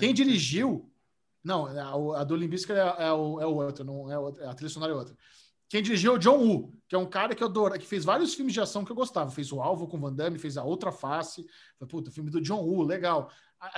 Quem 0.02 0.16
dirigiu... 0.16 0.92
Não, 1.44 1.68
a, 1.68 2.22
a 2.22 2.24
do 2.24 2.36
Limp 2.36 2.50
Bizkit 2.50 2.74
é, 2.74 2.96
é 3.06 3.12
o, 3.14 3.40
é 3.40 3.46
o 3.46 3.54
outro, 3.54 3.84
não 3.86 4.12
é 4.12 4.18
o 4.18 4.24
outro, 4.24 4.50
a 4.50 4.56
trilha 4.56 4.68
sonora 4.72 4.94
é 4.94 4.96
outra. 4.96 5.16
Quem 5.70 5.84
dirigiu 5.84 6.14
é 6.14 6.16
o 6.16 6.20
John 6.20 6.40
Woo, 6.40 6.74
que 6.88 6.96
é 6.96 6.98
um 6.98 7.06
cara 7.06 7.36
que 7.36 7.44
eu 7.44 7.48
adoro, 7.48 7.78
que 7.78 7.86
fez 7.86 8.04
vários 8.04 8.34
filmes 8.34 8.54
de 8.54 8.62
ação 8.62 8.84
que 8.84 8.92
eu 8.92 8.96
gostava. 8.96 9.30
Fez 9.30 9.52
o 9.52 9.62
Alvo 9.62 9.88
com 9.88 10.00
Van 10.00 10.12
Damme, 10.14 10.40
fez 10.40 10.58
a 10.58 10.64
Outra 10.64 10.92
Face. 10.92 11.46
Falei, 11.78 11.88
Puta, 11.90 12.10
filme 12.10 12.32
do 12.32 12.42
John 12.42 12.62
Woo, 12.64 12.82
legal. 12.82 13.30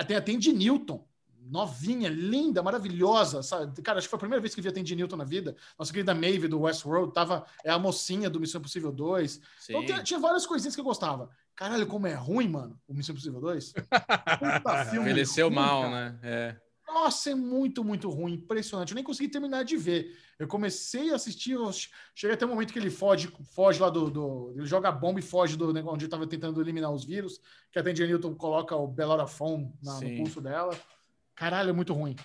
Tem 0.06 0.16
a 0.16 0.22
Tandy 0.22 0.52
Newton, 0.52 1.06
novinha, 1.50 2.08
linda, 2.08 2.62
maravilhosa. 2.62 3.42
Sabe? 3.42 3.80
Cara, 3.82 3.98
acho 3.98 4.06
que 4.06 4.10
foi 4.10 4.16
a 4.16 4.20
primeira 4.20 4.40
vez 4.40 4.54
que 4.54 4.60
vi 4.60 4.68
a 4.68 4.72
Tandy 4.72 4.94
Newton 4.96 5.16
na 5.16 5.24
vida. 5.24 5.56
Nossa 5.78 5.92
querida 5.92 6.14
Maeve 6.14 6.48
do 6.48 6.60
Westworld, 6.60 7.12
tava, 7.12 7.44
é 7.64 7.70
a 7.70 7.78
mocinha 7.78 8.28
do 8.30 8.40
Missão 8.40 8.60
Impossível 8.60 8.92
2. 8.92 9.32
Sim. 9.32 9.40
Então 9.72 9.84
tinha, 9.84 10.02
tinha 10.02 10.20
várias 10.20 10.46
coisinhas 10.46 10.74
que 10.74 10.80
eu 10.80 10.84
gostava. 10.84 11.28
Caralho, 11.54 11.86
como 11.86 12.06
é 12.06 12.14
ruim, 12.14 12.48
mano, 12.48 12.78
o 12.86 12.94
Missão 12.94 13.12
Impossível 13.12 13.40
2. 13.40 13.72
Puta 13.72 14.84
filme 14.90 15.10
Envelheceu 15.10 15.50
mal, 15.50 15.82
cara. 15.82 16.10
né? 16.10 16.18
É. 16.22 16.56
Nossa, 16.86 17.30
é 17.30 17.34
muito, 17.34 17.84
muito 17.84 18.08
ruim, 18.08 18.32
impressionante. 18.32 18.92
Eu 18.92 18.94
nem 18.94 19.04
consegui 19.04 19.28
terminar 19.28 19.62
de 19.62 19.76
ver. 19.76 20.10
Eu 20.38 20.48
comecei 20.48 21.10
a 21.12 21.16
assistir, 21.16 21.52
eu 21.52 21.70
che- 21.70 21.90
cheguei 22.14 22.34
até 22.34 22.46
o 22.46 22.48
momento 22.48 22.72
que 22.72 22.78
ele 22.78 22.88
foge, 22.88 23.30
foge 23.54 23.78
lá 23.78 23.90
do, 23.90 24.08
do- 24.10 24.54
Ele 24.56 24.64
joga 24.64 24.88
a 24.88 24.92
bomba 24.92 25.18
e 25.18 25.22
foge 25.22 25.54
do 25.54 25.70
negócio 25.70 25.96
onde 25.96 26.06
estava 26.06 26.26
tentando 26.26 26.58
eliminar 26.62 26.90
os 26.90 27.04
vírus. 27.04 27.40
Que 27.70 27.78
a 27.78 27.82
Tandy 27.82 28.06
Newton 28.06 28.34
coloca 28.34 28.74
o 28.74 28.86
Belorafon 28.88 29.70
na, 29.82 30.00
no 30.00 30.16
pulso 30.16 30.40
dela. 30.40 30.74
Caralho, 31.38 31.70
é 31.70 31.72
muito 31.72 31.94
ruim. 31.94 32.16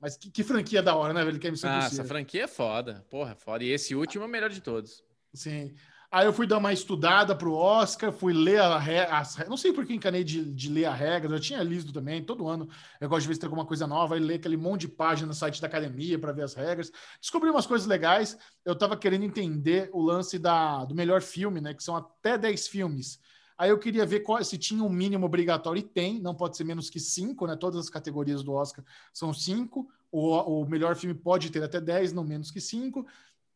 Mas 0.00 0.16
que, 0.16 0.30
que 0.30 0.44
franquia 0.44 0.80
da 0.80 0.94
hora, 0.94 1.12
né, 1.12 1.24
velho? 1.24 1.38
Que 1.38 1.48
é 1.48 1.50
Missão 1.50 1.68
Ah, 1.68 1.78
essa 1.78 1.86
Impossível. 1.86 2.06
franquia 2.06 2.44
é 2.44 2.46
foda. 2.46 3.04
Porra, 3.10 3.34
foda. 3.34 3.64
E 3.64 3.68
esse 3.68 3.94
último 3.94 4.22
é 4.24 4.26
o 4.26 4.30
melhor 4.30 4.48
de 4.48 4.60
todos. 4.60 5.02
Sim. 5.34 5.74
Aí 6.12 6.26
eu 6.26 6.32
fui 6.32 6.44
dar 6.46 6.58
uma 6.58 6.72
estudada 6.72 7.36
pro 7.36 7.52
Oscar, 7.54 8.12
fui 8.12 8.32
ler 8.32 8.60
a 8.60 8.78
re... 8.78 8.98
as 8.98 9.36
Não 9.48 9.56
sei 9.56 9.72
por 9.72 9.86
que 9.86 9.94
encanei 9.94 10.24
de, 10.24 10.44
de 10.44 10.68
ler 10.68 10.86
a 10.86 10.92
regra, 10.92 11.32
eu 11.32 11.38
tinha 11.38 11.62
lido 11.62 11.92
também, 11.92 12.20
todo 12.20 12.48
ano 12.48 12.68
eu 13.00 13.08
gosto 13.08 13.22
de 13.22 13.28
ver 13.28 13.34
se 13.34 13.40
tem 13.40 13.46
alguma 13.46 13.64
coisa 13.64 13.86
nova, 13.86 14.16
e 14.16 14.20
ler 14.20 14.34
aquele 14.34 14.56
monte 14.56 14.82
de 14.82 14.88
página 14.88 15.28
no 15.28 15.34
site 15.34 15.60
da 15.60 15.68
academia 15.68 16.18
para 16.18 16.32
ver 16.32 16.42
as 16.42 16.54
regras. 16.54 16.90
Descobri 17.20 17.48
umas 17.48 17.64
coisas 17.64 17.86
legais, 17.86 18.36
eu 18.64 18.74
tava 18.74 18.96
querendo 18.96 19.24
entender 19.24 19.88
o 19.92 20.02
lance 20.02 20.36
da, 20.36 20.84
do 20.84 20.96
melhor 20.96 21.22
filme, 21.22 21.60
né? 21.60 21.74
Que 21.74 21.82
são 21.82 21.94
até 21.94 22.36
10 22.36 22.66
filmes. 22.66 23.20
Aí 23.60 23.68
eu 23.68 23.78
queria 23.78 24.06
ver 24.06 24.20
qual, 24.20 24.42
se 24.42 24.56
tinha 24.56 24.82
um 24.82 24.88
mínimo 24.88 25.26
obrigatório, 25.26 25.80
e 25.80 25.82
tem, 25.82 26.18
não 26.18 26.34
pode 26.34 26.56
ser 26.56 26.64
menos 26.64 26.88
que 26.88 26.98
5, 26.98 27.46
né? 27.46 27.54
Todas 27.56 27.78
as 27.78 27.90
categorias 27.90 28.42
do 28.42 28.54
Oscar 28.54 28.82
são 29.12 29.34
5. 29.34 29.86
O, 30.10 30.62
o 30.62 30.66
melhor 30.66 30.96
filme 30.96 31.14
pode 31.14 31.50
ter 31.50 31.62
até 31.62 31.78
10, 31.78 32.14
não 32.14 32.24
menos 32.24 32.50
que 32.50 32.58
5. 32.58 33.06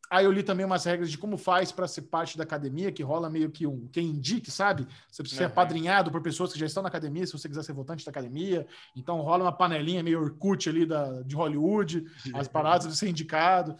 Aí 0.07 0.25
eu 0.25 0.31
li 0.31 0.43
também 0.43 0.63
umas 0.63 0.85
regras 0.85 1.09
de 1.09 1.17
como 1.17 1.37
faz 1.37 1.71
para 1.71 1.87
ser 1.87 2.03
parte 2.03 2.37
da 2.37 2.43
academia, 2.43 2.91
que 2.91 3.01
rola 3.01 3.31
meio 3.31 3.49
que 3.49 3.65
um 3.65 3.87
quem 3.87 4.05
indique, 4.09 4.51
sabe? 4.51 4.87
Você 5.09 5.23
precisa 5.23 5.39
ser 5.39 5.45
Uhum. 5.45 5.51
apadrinhado 5.53 6.11
por 6.11 6.21
pessoas 6.21 6.53
que 6.53 6.59
já 6.59 6.67
estão 6.67 6.83
na 6.83 6.89
academia, 6.89 7.25
se 7.25 7.33
você 7.33 7.49
quiser 7.49 7.63
ser 7.63 7.73
votante 7.73 8.05
da 8.05 8.11
academia. 8.11 8.67
Então 8.95 9.19
rola 9.21 9.45
uma 9.45 9.51
panelinha 9.51 10.03
meio 10.03 10.21
Orkut 10.21 10.69
ali 10.69 10.85
da, 10.85 11.23
de 11.23 11.35
Hollywood, 11.35 12.05
as 12.35 12.47
paradas 12.47 12.87
de 12.87 12.95
ser 12.95 13.09
indicado. 13.09 13.75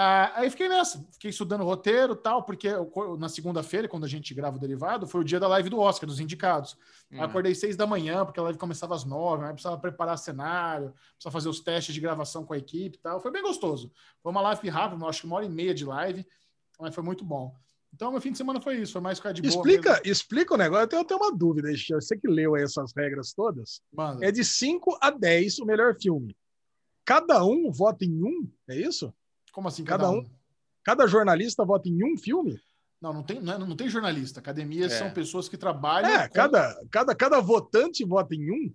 Ah, 0.00 0.32
aí 0.36 0.48
fiquei 0.48 0.68
nessa, 0.68 1.04
fiquei 1.10 1.28
estudando 1.30 1.64
roteiro 1.64 2.12
e 2.12 2.16
tal, 2.16 2.44
porque 2.44 2.68
eu- 2.68 3.16
na 3.18 3.28
segunda-feira, 3.28 3.88
quando 3.88 4.04
a 4.04 4.08
gente 4.08 4.32
grava 4.32 4.56
o 4.56 4.60
derivado, 4.60 5.08
foi 5.08 5.22
o 5.22 5.24
dia 5.24 5.40
da 5.40 5.48
live 5.48 5.68
do 5.68 5.80
Oscar, 5.80 6.06
dos 6.06 6.20
indicados. 6.20 6.76
Aí 7.10 7.18
Hum. 7.18 7.22
acordei 7.24 7.52
seis 7.52 7.76
da 7.76 7.84
manhã, 7.84 8.24
porque 8.24 8.38
a 8.38 8.44
live 8.44 8.56
começava 8.60 8.94
às 8.94 9.04
nove, 9.04 9.44
aí 9.44 9.50
precisava 9.52 9.76
preparar 9.76 10.16
cenário, 10.16 10.92
precisava 11.14 11.32
fazer 11.32 11.48
os 11.48 11.58
testes 11.58 11.92
de 11.92 12.00
gravação 12.00 12.44
com 12.44 12.52
a 12.52 12.58
equipe 12.58 12.96
e 12.96 13.00
tal. 13.00 13.20
Foi 13.20 13.32
bem 13.32 13.42
gostoso. 13.42 13.90
Foi 14.22 14.30
uma 14.30 14.40
live 14.40 14.68
rápida, 14.68 15.04
acho 15.06 15.22
que 15.22 15.26
uma 15.26 15.34
hora 15.34 15.46
e 15.46 15.48
meia 15.48 15.74
de 15.74 15.84
live, 15.84 16.24
mas 16.78 16.94
foi 16.94 17.02
muito 17.02 17.24
bom. 17.24 17.52
Então, 17.92 18.12
meu 18.12 18.20
fim 18.20 18.30
de 18.30 18.38
semana 18.38 18.60
foi 18.60 18.76
isso, 18.76 18.92
foi 18.92 19.00
mais 19.00 19.18
ficar 19.18 19.32
de 19.32 19.42
boa. 19.42 19.50
Explica, 19.50 19.90
mesmo. 19.94 20.06
explica 20.06 20.54
o 20.54 20.56
negócio. 20.56 20.84
Eu 20.84 20.88
tenho, 20.88 21.00
eu 21.00 21.04
tenho 21.06 21.20
uma 21.20 21.34
dúvida. 21.36 21.70
Você 21.90 22.16
que 22.16 22.28
leu 22.28 22.54
aí 22.54 22.62
essas 22.62 22.92
regras 22.96 23.32
todas. 23.32 23.80
Manda. 23.92 24.24
É 24.24 24.30
de 24.30 24.44
5 24.44 24.96
a 25.00 25.10
10 25.10 25.58
o 25.58 25.64
melhor 25.66 25.96
filme. 26.00 26.36
Cada 27.04 27.42
um 27.44 27.72
vota 27.72 28.04
em 28.04 28.22
um, 28.22 28.48
é 28.68 28.76
isso? 28.76 29.12
Como 29.58 29.66
assim, 29.66 29.82
cada 29.82 30.04
cada, 30.04 30.16
um? 30.16 30.20
um? 30.20 30.30
Cada 30.84 31.06
jornalista 31.08 31.64
vota 31.64 31.88
em 31.88 31.98
um 32.04 32.16
filme? 32.16 32.60
Não, 33.02 33.12
não 33.12 33.24
tem, 33.24 33.40
não, 33.40 33.52
é- 33.54 33.58
não 33.58 33.74
tem 33.74 33.88
jornalista. 33.88 34.38
Academias 34.38 34.92
É. 34.92 34.98
são 34.98 35.10
pessoas 35.10 35.48
que 35.48 35.56
trabalham. 35.56 36.08
É, 36.08 36.28
com- 36.28 36.34
cada, 36.34 36.80
cada, 36.92 37.12
cada 37.16 37.40
votante 37.40 38.04
vota 38.04 38.36
em 38.36 38.48
um? 38.52 38.72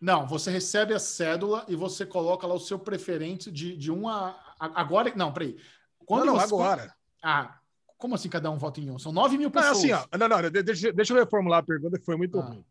Não, 0.00 0.26
você 0.26 0.50
recebe 0.50 0.92
a 0.92 0.98
cédula 0.98 1.64
e 1.68 1.76
você 1.76 2.04
coloca 2.04 2.48
lá 2.48 2.54
o 2.54 2.58
seu 2.58 2.80
preferente 2.80 3.48
de, 3.52 3.76
de 3.76 3.92
um 3.92 4.08
a. 4.08 4.30
a- 4.58 4.80
Agora. 4.80 5.12
Não, 5.14 5.32
peraí. 5.32 5.56
Quando 6.04 6.24
não, 6.26 6.32
não, 6.34 6.40
você- 6.40 6.46
agora. 6.52 6.92
Ah, 7.22 7.60
como 7.96 8.16
assim 8.16 8.28
cada 8.28 8.50
um 8.50 8.58
vota 8.58 8.80
em 8.80 8.90
um? 8.90 8.98
São 8.98 9.12
9 9.12 9.38
mil 9.38 9.48
Não, 9.54 9.60
é 9.60 9.62
pessoas. 9.62 9.78
assim, 9.78 9.92
ó. 9.92 10.18
Não, 10.18 10.28
não, 10.28 10.50
de- 10.50 10.62
deixa, 10.64 10.92
deixa 10.92 11.12
eu 11.12 11.18
reformular 11.20 11.60
a 11.60 11.62
pergunta 11.62 11.96
que 11.96 12.04
foi 12.04 12.16
muito 12.16 12.40
Ah. 12.40 12.42
ruim. 12.44 12.64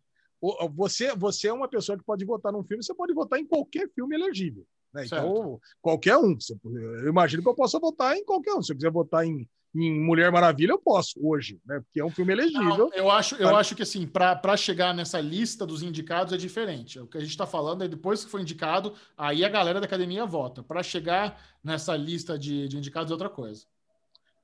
Você, 0.75 1.15
você 1.15 1.47
é 1.47 1.53
uma 1.53 1.69
pessoa 1.69 1.97
que 1.97 2.03
pode 2.03 2.25
votar 2.25 2.51
num 2.51 2.61
filme, 2.65 2.83
você 2.83 2.93
pode 2.93 3.13
votar 3.13 3.39
em 3.39 3.45
qualquer 3.47 3.89
filme 3.95 4.15
elegível. 4.15 4.67
Né? 4.95 5.05
Então, 5.05 5.59
qualquer 5.81 6.17
um. 6.17 6.37
Eu 6.63 7.09
imagino 7.09 7.43
que 7.43 7.49
eu 7.49 7.53
possa 7.53 7.77
votar 7.77 8.15
em 8.15 8.23
qualquer 8.23 8.53
um. 8.53 8.61
Se 8.61 8.71
eu 8.71 8.75
quiser 8.77 8.89
votar 8.89 9.25
em, 9.25 9.47
em 9.75 9.99
Mulher 10.01 10.31
Maravilha, 10.31 10.71
eu 10.71 10.79
posso 10.79 11.19
hoje, 11.21 11.59
né? 11.65 11.81
Porque 11.81 11.99
é 11.99 12.05
um 12.05 12.09
filme 12.09 12.31
elegível. 12.31 12.77
Não, 12.77 12.93
eu 12.93 13.11
acho, 13.11 13.35
eu 13.35 13.47
Mas- 13.47 13.57
acho 13.57 13.75
que 13.75 13.83
assim, 13.83 14.07
para 14.07 14.55
chegar 14.55 14.93
nessa 14.93 15.19
lista 15.19 15.65
dos 15.65 15.83
indicados 15.83 16.31
é 16.33 16.37
diferente. 16.37 16.97
O 16.97 17.07
que 17.07 17.17
a 17.17 17.21
gente 17.21 17.31
está 17.31 17.45
falando 17.45 17.83
é 17.83 17.87
depois 17.89 18.23
que 18.23 18.31
foi 18.31 18.41
indicado, 18.41 18.93
aí 19.17 19.43
a 19.43 19.49
galera 19.49 19.81
da 19.81 19.85
academia 19.85 20.25
vota. 20.25 20.63
Para 20.63 20.81
chegar 20.81 21.39
nessa 21.61 21.95
lista 21.95 22.39
de, 22.39 22.69
de 22.69 22.77
indicados 22.77 23.11
é 23.11 23.13
outra 23.13 23.29
coisa. 23.29 23.65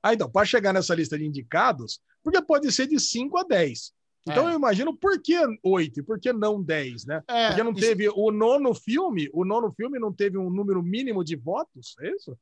Ah, 0.02 0.12
então, 0.12 0.30
para 0.30 0.44
chegar 0.44 0.74
nessa 0.74 0.94
lista 0.94 1.16
de 1.16 1.24
indicados, 1.24 2.00
porque 2.22 2.42
pode 2.42 2.70
ser 2.70 2.86
de 2.86 3.00
5 3.00 3.38
a 3.38 3.44
10. 3.44 3.94
Então 4.26 4.48
É. 4.48 4.52
eu 4.52 4.56
imagino 4.56 4.96
por 4.96 5.20
que 5.20 5.34
8 5.62 6.00
e 6.00 6.02
por 6.02 6.18
que 6.20 6.32
não 6.32 6.62
10, 6.62 7.04
né? 7.04 7.22
É, 7.28 7.48
Porque 7.48 7.62
não 7.62 7.72
isso- 7.72 7.80
teve 7.80 8.08
o 8.08 8.30
nono 8.30 8.72
filme, 8.74 9.28
o 9.32 9.44
nono 9.44 9.72
filme 9.72 9.98
não 9.98 10.12
teve 10.12 10.38
um 10.38 10.48
número 10.48 10.82
mínimo 10.82 11.24
de 11.24 11.34
votos, 11.34 11.94
é 12.00 12.10
isso? 12.14 12.38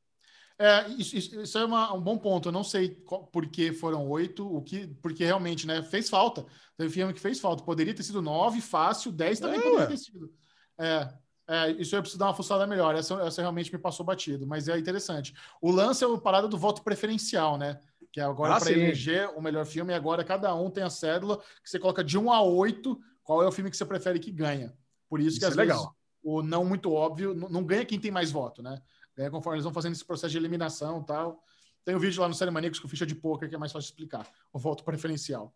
É, 0.58 0.86
isso, 0.90 1.16
isso- 1.16 1.40
isso 1.40 1.56
é 1.58 1.64
uma- 1.64 1.90
um 1.94 2.00
bom 2.02 2.18
ponto. 2.18 2.48
Eu 2.48 2.52
não 2.52 2.62
sei 2.62 2.90
qual- 2.90 3.24
por 3.26 3.46
que 3.46 3.72
foram 3.72 4.06
oito, 4.10 4.46
o 4.46 4.60
que, 4.60 4.88
porque 5.00 5.24
realmente, 5.24 5.66
né, 5.66 5.82
fez 5.82 6.10
falta. 6.10 6.44
Teve 6.76 6.90
filme 6.92 7.14
que 7.14 7.20
fez 7.20 7.40
falta. 7.40 7.64
Poderia 7.64 7.94
ter 7.94 8.02
sido 8.02 8.20
nove, 8.20 8.60
fácil, 8.60 9.10
dez 9.10 9.40
também 9.40 9.58
É, 9.58 9.62
poderia 9.62 9.86
ter 9.86 9.96
sido. 9.96 10.30
É, 10.78 11.08
é, 11.48 11.70
isso 11.72 11.96
eu 11.96 12.02
preciso 12.02 12.18
dar 12.18 12.26
uma 12.26 12.34
fuçada 12.34 12.66
melhor. 12.66 12.94
Essa, 12.94 13.14
essa 13.22 13.40
realmente 13.40 13.72
me 13.72 13.78
passou 13.78 14.04
batido, 14.04 14.46
mas 14.46 14.68
é 14.68 14.78
interessante. 14.78 15.32
O 15.62 15.70
lance 15.70 16.04
é 16.04 16.06
a 16.06 16.18
parada 16.18 16.46
do 16.46 16.58
voto 16.58 16.82
preferencial, 16.82 17.56
né? 17.56 17.80
Que 18.12 18.20
é 18.20 18.24
agora 18.24 18.54
Ah, 18.56 18.60
para 18.60 18.72
eleger 18.72 19.28
o 19.36 19.40
melhor 19.40 19.64
filme, 19.64 19.92
e 19.92 19.96
agora 19.96 20.24
cada 20.24 20.54
um 20.54 20.68
tem 20.70 20.82
a 20.82 20.90
cédula 20.90 21.38
que 21.62 21.70
você 21.70 21.78
coloca 21.78 22.02
de 22.02 22.18
um 22.18 22.32
a 22.32 22.42
oito 22.42 23.00
qual 23.22 23.42
é 23.42 23.46
o 23.46 23.52
filme 23.52 23.70
que 23.70 23.76
você 23.76 23.84
prefere 23.86 24.18
que 24.18 24.32
ganha. 24.32 24.76
Por 25.08 25.20
isso, 25.20 25.38
que 25.38 25.44
Isso 25.44 25.52
às 25.52 25.54
é 25.58 25.60
legal. 25.60 25.78
vezes 25.78 25.92
o 26.22 26.42
não 26.42 26.64
muito 26.64 26.92
óbvio 26.92 27.34
não, 27.34 27.48
não 27.48 27.64
ganha 27.64 27.84
quem 27.84 27.98
tem 28.00 28.10
mais 28.10 28.30
voto, 28.30 28.62
né? 28.62 28.80
Ganha 29.16 29.30
conforme 29.30 29.56
eles 29.56 29.64
vão 29.64 29.72
fazendo 29.72 29.92
esse 29.92 30.04
processo 30.04 30.32
de 30.32 30.38
eliminação 30.38 31.00
e 31.02 31.06
tal. 31.06 31.42
Tem 31.84 31.94
um 31.94 31.98
vídeo 31.98 32.20
lá 32.20 32.28
no 32.28 32.34
Série 32.34 32.50
Maníacos 32.50 32.78
com 32.80 32.88
ficha 32.88 33.06
de 33.06 33.14
poker 33.14 33.48
que 33.48 33.54
é 33.54 33.58
mais 33.58 33.72
fácil 33.72 33.86
de 33.86 33.92
explicar. 33.92 34.26
O 34.52 34.58
voto 34.58 34.84
preferencial. 34.84 35.54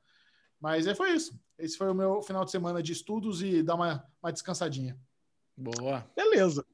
Mas 0.61 0.87
é, 0.87 0.95
foi 0.95 1.11
isso. 1.12 1.38
Esse 1.59 1.77
foi 1.77 1.90
o 1.90 1.95
meu 1.95 2.23
final 2.23 2.45
de 2.45 2.51
semana 2.51 2.83
de 2.83 2.93
estudos 2.93 3.43
e 3.43 3.62
dar 3.62 3.75
uma, 3.75 4.05
uma 4.23 4.33
descansadinha. 4.33 4.97
Boa. 5.57 6.07
Beleza. 6.17 6.64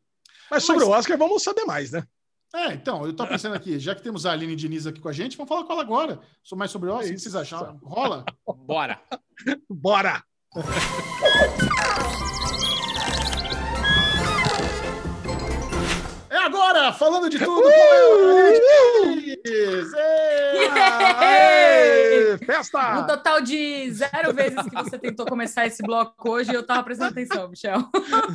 Mas 0.51 0.63
sobre 0.65 0.85
Mas- 0.85 0.89
o 0.89 0.97
Oscar, 0.97 1.19
vamos 1.19 1.43
saber 1.43 1.65
mais, 1.65 1.91
né? 1.91 2.07
É, 2.53 2.73
então, 2.75 3.07
eu 3.07 3.13
tô 3.13 3.27
pensando 3.27 3.55
aqui, 3.55 3.79
já 3.79 3.95
que 3.95 4.03
temos 4.03 4.27
a 4.27 4.33
Aline 4.33 4.57
Diniz 4.57 4.87
aqui 4.87 5.01
com 5.01 5.09
a 5.09 5.13
gente, 5.13 5.37
vamos 5.37 5.49
falar 5.49 5.65
com 5.65 5.73
ela 5.73 5.83
agora. 5.83 6.21
Sou 6.43 6.59
mais 6.59 6.71
sobre 6.71 6.91
o 6.91 6.93
Oscar, 6.93 7.11
o 7.11 7.15
que 7.15 7.21
vocês 7.21 7.37
acharam? 7.37 7.79
Rola? 7.83 8.25
Bora. 8.67 9.01
Bora! 9.69 10.23
agora, 16.81 16.93
falando 16.93 17.29
de 17.29 17.39
tudo 17.39 17.63
com! 17.63 17.71
Ê! 19.47 20.69
Aê! 21.19 22.33
No 22.33 22.39
Festa! 22.39 23.03
total 23.05 23.41
de 23.41 23.91
zero 23.93 24.33
vezes 24.33 24.63
que 24.63 24.75
você 24.75 24.99
tentou 24.99 25.27
começar 25.27 25.67
esse 25.67 25.83
bloco 25.83 26.31
hoje, 26.31 26.53
eu 26.53 26.67
tava 26.67 26.83
prestando 26.83 27.11
atenção, 27.11 27.49
Michel. 27.49 27.79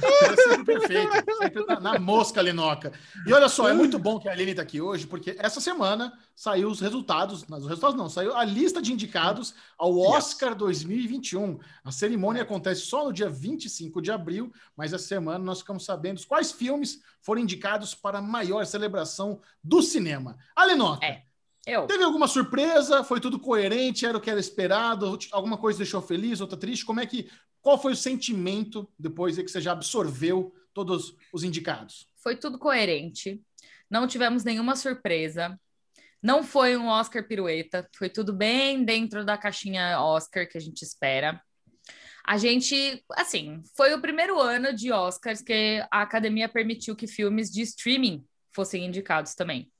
É 0.03 0.35
sempre 0.35 0.65
perfeito, 0.65 1.11
sempre 1.37 1.65
na, 1.65 1.79
na 1.79 1.99
mosca, 1.99 2.41
Linoca. 2.41 2.91
E 3.25 3.33
olha 3.33 3.49
só, 3.49 3.67
é 3.69 3.73
muito 3.73 3.97
bom 3.97 4.19
que 4.19 4.29
a 4.29 4.31
Aline 4.31 4.51
está 4.51 4.61
aqui 4.63 4.79
hoje, 4.81 5.07
porque 5.07 5.35
essa 5.39 5.59
semana 5.59 6.13
saiu 6.35 6.69
os 6.69 6.81
resultados, 6.81 7.47
não, 7.47 7.57
os 7.57 7.65
resultados 7.67 7.97
não, 7.97 8.09
saiu 8.09 8.35
a 8.35 8.43
lista 8.43 8.81
de 8.81 8.91
indicados 8.91 9.55
ao 9.77 9.97
Oscar 9.97 10.53
2021. 10.53 11.57
A 11.83 11.91
cerimônia 11.91 12.41
acontece 12.41 12.81
só 12.81 13.05
no 13.05 13.13
dia 13.13 13.29
25 13.29 14.01
de 14.01 14.11
abril, 14.11 14.51
mas 14.75 14.91
essa 14.91 15.07
semana 15.07 15.43
nós 15.43 15.59
ficamos 15.59 15.85
sabendo 15.85 16.21
quais 16.27 16.51
filmes 16.51 17.01
foram 17.21 17.41
indicados 17.41 17.95
para 17.95 18.17
a 18.17 18.21
maior 18.21 18.65
celebração 18.65 19.39
do 19.63 19.81
cinema. 19.81 20.37
Alinoca, 20.55 21.05
É. 21.05 21.23
Eu. 21.65 21.87
teve 21.87 22.03
alguma 22.03 22.27
surpresa? 22.27 23.03
Foi 23.03 23.19
tudo 23.19 23.39
coerente? 23.39 24.05
Era 24.05 24.17
o 24.17 24.21
que 24.21 24.29
era 24.29 24.39
esperado? 24.39 25.17
Alguma 25.31 25.57
coisa 25.57 25.79
deixou 25.79 25.99
feliz, 26.01 26.39
outra 26.39 26.57
triste? 26.57 26.85
Como 26.85 26.99
é 26.99 27.05
que 27.07 27.27
qual 27.59 27.81
foi 27.81 27.93
o 27.93 27.97
sentimento 27.97 28.87
depois 28.99 29.35
de 29.35 29.43
que 29.43 29.49
você 29.49 29.59
já 29.59 29.71
absorveu 29.71 30.53
todos 30.73 31.15
os 31.33 31.43
indicados? 31.43 32.07
Foi 32.17 32.35
tudo 32.35 32.59
coerente. 32.59 33.41
Não 33.89 34.05
tivemos 34.05 34.43
nenhuma 34.43 34.75
surpresa. 34.75 35.59
Não 36.25 36.41
foi 36.41 36.75
um 36.75 36.87
Oscar 36.87 37.27
pirueta. 37.27 37.87
Foi 37.95 38.09
tudo 38.09 38.33
bem 38.33 38.83
dentro 38.83 39.23
da 39.23 39.37
caixinha 39.37 40.01
Oscar 40.01 40.49
que 40.49 40.57
a 40.57 40.59
gente 40.59 40.81
espera. 40.81 41.39
A 42.25 42.35
gente, 42.35 43.05
assim, 43.11 43.61
foi 43.77 43.93
o 43.93 44.01
primeiro 44.01 44.39
ano 44.39 44.73
de 44.73 44.91
Oscars 44.91 45.43
que 45.43 45.85
a 45.91 46.01
academia 46.01 46.49
permitiu 46.49 46.95
que 46.95 47.05
filmes 47.05 47.51
de 47.51 47.61
streaming 47.61 48.25
fossem 48.51 48.83
indicados 48.87 49.35
também. 49.35 49.71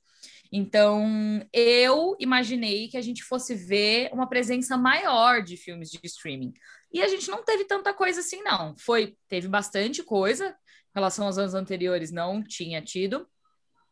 Então, 0.52 1.44
eu 1.52 2.16
imaginei 2.20 2.86
que 2.86 2.96
a 2.96 3.02
gente 3.02 3.24
fosse 3.24 3.52
ver 3.52 4.08
uma 4.12 4.28
presença 4.28 4.76
maior 4.76 5.42
de 5.42 5.56
filmes 5.56 5.90
de 5.90 5.98
streaming. 6.04 6.54
E 6.92 7.02
a 7.02 7.08
gente 7.08 7.28
não 7.28 7.44
teve 7.44 7.64
tanta 7.64 7.92
coisa 7.92 8.20
assim, 8.20 8.40
não. 8.44 8.72
Foi, 8.78 9.16
teve 9.26 9.48
bastante 9.48 10.00
coisa, 10.00 10.50
em 10.50 10.54
relação 10.94 11.26
aos 11.26 11.38
anos 11.38 11.54
anteriores, 11.54 12.12
não 12.12 12.40
tinha 12.40 12.80
tido, 12.80 13.26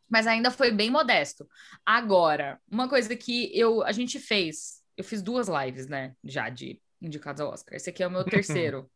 mas 0.09 0.27
ainda 0.27 0.51
foi 0.51 0.71
bem 0.71 0.89
modesto. 0.89 1.47
Agora, 1.85 2.59
uma 2.69 2.87
coisa 2.87 3.15
que 3.15 3.49
eu, 3.57 3.83
a 3.83 3.91
gente 3.91 4.19
fez, 4.19 4.81
eu 4.97 5.03
fiz 5.03 5.21
duas 5.21 5.47
lives, 5.47 5.87
né, 5.87 6.13
já 6.23 6.49
de 6.49 6.79
indicados 7.01 7.41
ao 7.41 7.51
Oscar. 7.51 7.75
Esse 7.75 7.89
aqui 7.89 8.03
é 8.03 8.07
o 8.07 8.11
meu 8.11 8.23
terceiro 8.25 8.89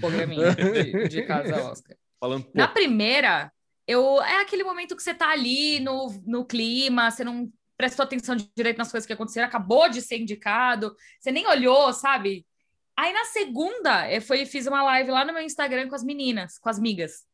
programinha 0.00 0.54
de 0.54 0.96
indicados 1.04 1.52
ao 1.52 1.72
Oscar. 1.72 1.96
Falando 2.18 2.48
Na 2.54 2.68
primeira, 2.68 3.52
eu 3.86 4.20
é 4.22 4.40
aquele 4.40 4.64
momento 4.64 4.96
que 4.96 5.02
você 5.02 5.14
tá 5.14 5.30
ali 5.30 5.80
no, 5.80 6.08
no 6.26 6.44
clima, 6.44 7.10
você 7.10 7.22
não 7.22 7.52
prestou 7.76 8.04
atenção 8.04 8.36
direito 8.56 8.78
nas 8.78 8.90
coisas 8.90 9.06
que 9.06 9.12
aconteceram, 9.12 9.46
acabou 9.46 9.88
de 9.88 10.00
ser 10.00 10.18
indicado, 10.18 10.96
você 11.20 11.30
nem 11.30 11.46
olhou, 11.46 11.92
sabe? 11.92 12.46
Aí 12.96 13.12
na 13.12 13.24
segunda, 13.26 14.10
eu 14.10 14.22
fui, 14.22 14.46
fiz 14.46 14.66
uma 14.66 14.82
live 14.82 15.10
lá 15.10 15.24
no 15.24 15.32
meu 15.32 15.42
Instagram 15.42 15.88
com 15.88 15.94
as 15.94 16.02
meninas, 16.02 16.58
com 16.58 16.68
as 16.70 16.78
migas. 16.78 17.26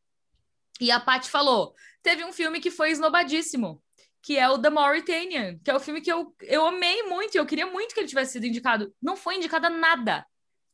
E 0.79 0.91
a 0.91 0.99
Paty 0.99 1.29
falou: 1.29 1.73
teve 2.01 2.23
um 2.23 2.33
filme 2.33 2.59
que 2.59 2.71
foi 2.71 2.91
esnobadíssimo, 2.91 3.81
que 4.21 4.37
é 4.37 4.49
o 4.49 4.57
The 4.57 4.69
Mauritanian, 4.69 5.59
que 5.63 5.69
é 5.69 5.75
o 5.75 5.79
filme 5.79 6.01
que 6.01 6.11
eu, 6.11 6.33
eu 6.41 6.65
amei 6.65 7.03
muito, 7.03 7.35
e 7.35 7.37
eu 7.37 7.45
queria 7.45 7.67
muito 7.67 7.93
que 7.93 7.99
ele 7.99 8.07
tivesse 8.07 8.33
sido 8.33 8.45
indicado. 8.45 8.93
Não 9.01 9.15
foi 9.15 9.35
indicado 9.35 9.67
a 9.67 9.69
nada. 9.69 10.25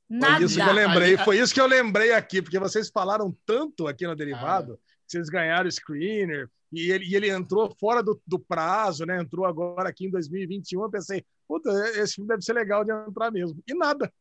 Nada. 0.10 0.38
Foi 0.38 0.46
isso 0.46 0.56
que 0.56 0.70
eu 0.70 0.74
lembrei, 0.74 1.18
foi 1.18 1.40
isso 1.40 1.54
que 1.54 1.62
eu 1.62 1.68
lembrei 1.68 2.14
aqui, 2.14 2.42
porque 2.42 2.58
vocês 2.58 2.90
falaram 2.90 3.36
tanto 3.46 3.88
aqui 3.88 4.08
no 4.08 4.16
Derivado, 4.16 4.80
que 5.06 5.12
vocês 5.12 5.30
ganharam 5.30 5.68
o 5.68 5.72
screener, 5.72 6.50
e 6.72 6.92
ele, 6.92 7.06
e 7.06 7.16
ele 7.16 7.30
entrou 7.30 7.76
fora 7.80 8.02
do, 8.02 8.20
do 8.26 8.40
prazo, 8.40 9.06
né? 9.06 9.20
Entrou 9.20 9.46
agora 9.46 9.90
aqui 9.90 10.06
em 10.06 10.12
2021. 10.12 10.84
Eu 10.84 10.90
pensei, 10.90 11.26
puta, 11.48 11.70
esse 12.00 12.16
filme 12.16 12.28
deve 12.28 12.44
ser 12.44 12.54
legal 12.54 12.84
de 12.84 12.92
entrar 12.92 13.32
mesmo. 13.32 13.62
E 13.68 13.74
nada. 13.74 14.12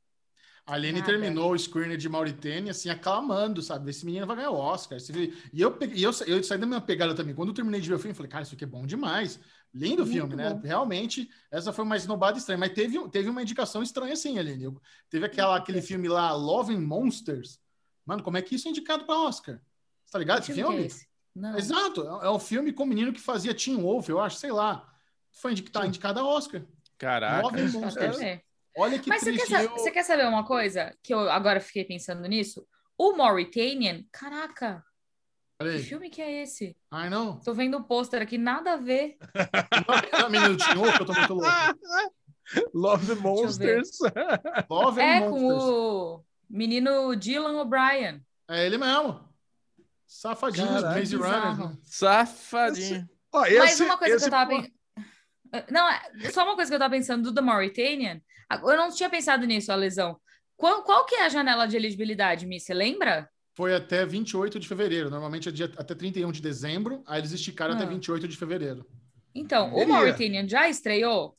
A 0.68 0.74
Aline 0.74 1.00
Nada. 1.00 1.06
terminou 1.12 1.52
o 1.52 1.58
screener 1.58 1.96
de 1.96 2.08
Mauritânia, 2.08 2.72
assim, 2.72 2.90
aclamando, 2.90 3.62
sabe? 3.62 3.88
Esse 3.90 4.04
menino 4.04 4.26
vai 4.26 4.36
ganhar 4.36 4.50
o 4.50 4.56
Oscar. 4.58 4.98
E 5.52 5.60
eu, 5.60 5.72
peguei- 5.72 5.96
e 5.98 6.02
eu, 6.02 6.10
eu 6.26 6.44
saí 6.44 6.58
da 6.58 6.66
minha 6.66 6.80
pegada 6.80 7.14
também. 7.14 7.34
Quando 7.34 7.48
eu 7.48 7.54
terminei 7.54 7.80
de 7.80 7.88
ver 7.88 7.94
o 7.94 7.98
filme, 7.98 8.14
falei, 8.14 8.30
cara, 8.30 8.42
isso 8.42 8.54
aqui 8.54 8.64
é 8.64 8.66
bom 8.66 8.84
demais. 8.86 9.40
Lindo 9.72 10.02
Muito 10.02 10.12
filme, 10.12 10.36
né? 10.36 10.52
bom. 10.54 10.60
Realmente, 10.60 11.28
essa 11.50 11.72
foi 11.72 11.84
uma 11.84 11.96
esnobada 11.96 12.36
estranha. 12.38 12.58
Mas 12.58 12.72
teve, 12.72 12.98
teve 13.08 13.28
uma 13.30 13.40
indicação 13.42 13.82
estranha, 13.82 14.14
sim, 14.14 14.38
Aline. 14.38 14.64
Eu- 14.64 14.80
teve 15.08 15.24
aquela, 15.24 15.56
aquele 15.56 15.80
filme 15.80 16.06
lá, 16.08 16.32
Love 16.34 16.74
and 16.74 16.80
Monsters. 16.80 17.58
Mano, 18.04 18.22
como 18.22 18.36
é 18.36 18.42
que 18.42 18.54
isso 18.54 18.68
é 18.68 18.70
indicado 18.70 19.04
para 19.06 19.18
Oscar? 19.18 19.60
Você 20.04 20.12
tá 20.12 20.18
ligado? 20.18 20.42
Que 20.44 20.50
Esse 20.52 20.60
filme 20.60 20.76
é 20.76 20.86
esse? 20.86 21.06
Não. 21.34 21.56
Exato. 21.56 22.02
É 22.22 22.26
é 22.26 22.30
um 22.30 22.38
filme 22.38 22.72
com 22.72 22.82
um 22.82 22.86
menino 22.86 23.12
que 23.12 23.20
fazia 23.20 23.54
Teen 23.54 23.76
Wolf, 23.80 24.08
eu 24.08 24.20
acho, 24.20 24.36
sei 24.36 24.50
lá. 24.52 24.86
Foi 25.32 25.52
indi- 25.52 25.62
tá 25.62 25.86
indicado 25.86 26.18
a 26.20 26.24
Oscar. 26.26 26.62
caraca. 26.98 27.48
Pra 27.48 27.62
Monsters. 27.68 28.18
ver. 28.18 28.42
Olha 28.78 28.98
que 28.98 29.08
Mas 29.08 29.22
você 29.22 29.32
quer, 29.36 29.64
Eu- 29.64 29.70
você 29.70 29.90
quer 29.90 30.02
saber 30.04 30.26
uma 30.26 30.44
coisa? 30.44 30.94
Que 31.02 31.12
eu 31.12 31.28
agora 31.30 31.60
fiquei 31.60 31.84
pensando 31.84 32.26
nisso? 32.28 32.66
O 32.96 33.12
Mauritanian, 33.16 34.04
caraca, 34.12 34.84
que 35.60 35.78
filme 35.80 36.08
que 36.10 36.22
é 36.22 36.42
esse? 36.42 36.76
Ai, 36.90 37.10
não. 37.10 37.40
Tô 37.40 37.52
vendo 37.52 37.76
o 37.78 37.84
pôster 37.84 38.22
aqui, 38.22 38.38
nada 38.38 38.74
a 38.74 38.76
ver. 38.76 39.16
Não 40.20 40.30
menino 40.30 40.56
do 40.56 40.64
Teen 40.64 40.76
Wolf, 40.76 41.00
eu 41.00 41.06
tô 41.06 41.12
muito 41.12 41.34
louco. 41.34 41.48
Love 42.72 43.06
the 43.06 43.14
Monsters. 43.20 43.98
Love 44.70 45.00
and 45.00 45.04
É 45.04 45.20
com 45.20 45.30
Monsters. 45.40 45.64
o 45.64 46.24
menino 46.48 47.14
Dylan 47.16 47.60
O'Brien. 47.60 48.24
É 48.48 48.64
ele 48.64 48.78
mesmo. 48.78 49.28
Safadinho, 50.06 50.66
Caraca, 50.68 50.98
Maze. 50.98 51.16
Runner. 51.16 51.58
né? 51.68 51.76
Safadinho. 51.82 53.08
Ó, 53.32 53.40
Mas 53.40 53.52
esse- 53.72 53.82
uma 53.82 53.98
coisa 53.98 54.16
que 54.18 54.24
eu 54.24 54.30
tava 54.30 54.50
pensando. 54.50 54.72
Não, 55.70 55.90
é- 55.90 56.30
só 56.32 56.44
uma 56.44 56.54
coisa 56.54 56.70
que 56.70 56.74
eu 56.74 56.78
tava 56.78 56.94
pensando 56.94 57.24
do 57.24 57.34
The 57.34 57.40
Mauritanian. 57.42 58.20
Eu 58.50 58.76
não 58.76 58.90
tinha 58.90 59.10
pensado 59.10 59.46
nisso, 59.46 59.70
a 59.70 59.74
lesão. 59.76 60.18
Qual, 60.56 60.82
qual 60.82 61.04
que 61.04 61.14
é 61.14 61.26
a 61.26 61.28
janela 61.28 61.66
de 61.66 61.76
elegibilidade, 61.76 62.46
Mi? 62.46 62.58
Você 62.58 62.74
lembra? 62.74 63.28
Foi 63.54 63.74
até 63.74 64.06
28 64.06 64.58
de 64.58 64.66
fevereiro. 64.68 65.10
Normalmente 65.10 65.48
é 65.48 65.52
dia, 65.52 65.70
até 65.76 65.94
31 65.94 66.30
de 66.32 66.40
dezembro. 66.40 67.02
Aí 67.06 67.20
eles 67.20 67.32
esticaram 67.32 67.74
até 67.74 67.84
Ah. 67.84 67.88
28 67.88 68.26
de 68.28 68.36
fevereiro. 68.36 68.86
Então, 69.34 69.74
o. 69.74 69.86
Mauritanian 69.86 70.48
já 70.48 70.68
estreou? 70.68 71.36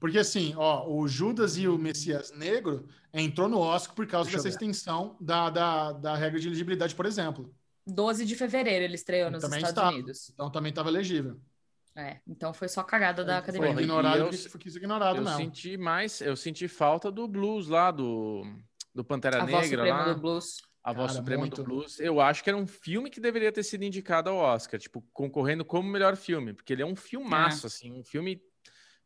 Porque 0.00 0.18
assim, 0.18 0.54
ó, 0.56 0.88
o 0.88 1.08
Judas 1.08 1.56
e 1.56 1.66
o 1.66 1.76
Messias 1.78 2.30
Negro 2.32 2.86
entrou 3.12 3.48
no 3.48 3.58
Oscar 3.58 3.94
por 3.94 4.06
causa 4.06 4.30
Deixa 4.30 4.38
dessa 4.38 4.48
extensão 4.48 5.16
da, 5.20 5.50
da, 5.50 5.92
da 5.92 6.14
regra 6.14 6.38
de 6.38 6.46
elegibilidade, 6.46 6.94
por 6.94 7.04
exemplo. 7.06 7.52
12 7.86 8.24
de 8.24 8.36
fevereiro 8.36 8.84
ele 8.84 8.94
estreou 8.94 9.30
nos 9.30 9.42
Também 9.42 9.58
Estados 9.58 9.76
está. 9.78 9.88
Unidos. 9.88 10.30
Então 10.32 10.50
também 10.50 10.70
estava 10.70 10.88
elegível. 10.88 11.40
É, 11.98 12.20
então 12.28 12.54
foi 12.54 12.68
só 12.68 12.82
cagada 12.84 13.24
da 13.24 13.34
Foi 13.34 13.42
academia. 13.42 13.68
Porra, 13.70 13.82
ignorado 13.82 14.18
eu- 14.18 14.32
foi 14.32 14.60
ignorado 14.66 15.16
Eu 15.18 15.24
mesmo. 15.24 15.36
senti 15.36 15.76
mais, 15.76 16.20
eu 16.20 16.36
senti 16.36 16.68
falta 16.68 17.10
do 17.10 17.26
blues 17.26 17.66
lá, 17.68 17.90
do, 17.90 18.42
do 18.94 19.04
Pantera 19.04 19.42
a 19.42 19.46
voz 19.46 19.68
Negra 19.68 19.78
suprema 19.84 20.06
lá. 20.06 20.12
do 20.12 20.20
blues. 20.20 20.56
A 20.80 20.92
Voz 20.92 21.08
Cara, 21.10 21.18
Suprema 21.18 21.40
muito. 21.40 21.56
do 21.56 21.64
Blues. 21.64 22.00
Eu 22.00 22.18
acho 22.18 22.42
que 22.42 22.48
era 22.48 22.56
um 22.56 22.66
filme 22.66 23.10
que 23.10 23.20
deveria 23.20 23.52
ter 23.52 23.62
sido 23.62 23.82
indicado 23.84 24.30
ao 24.30 24.36
Oscar, 24.36 24.80
tipo, 24.80 25.02
concorrendo 25.12 25.62
como 25.62 25.86
melhor 25.86 26.16
filme, 26.16 26.54
porque 26.54 26.72
ele 26.72 26.80
é 26.80 26.86
um 26.86 26.96
filmaço, 26.96 27.66
assim, 27.66 27.92
um 27.92 28.02
filme. 28.02 28.40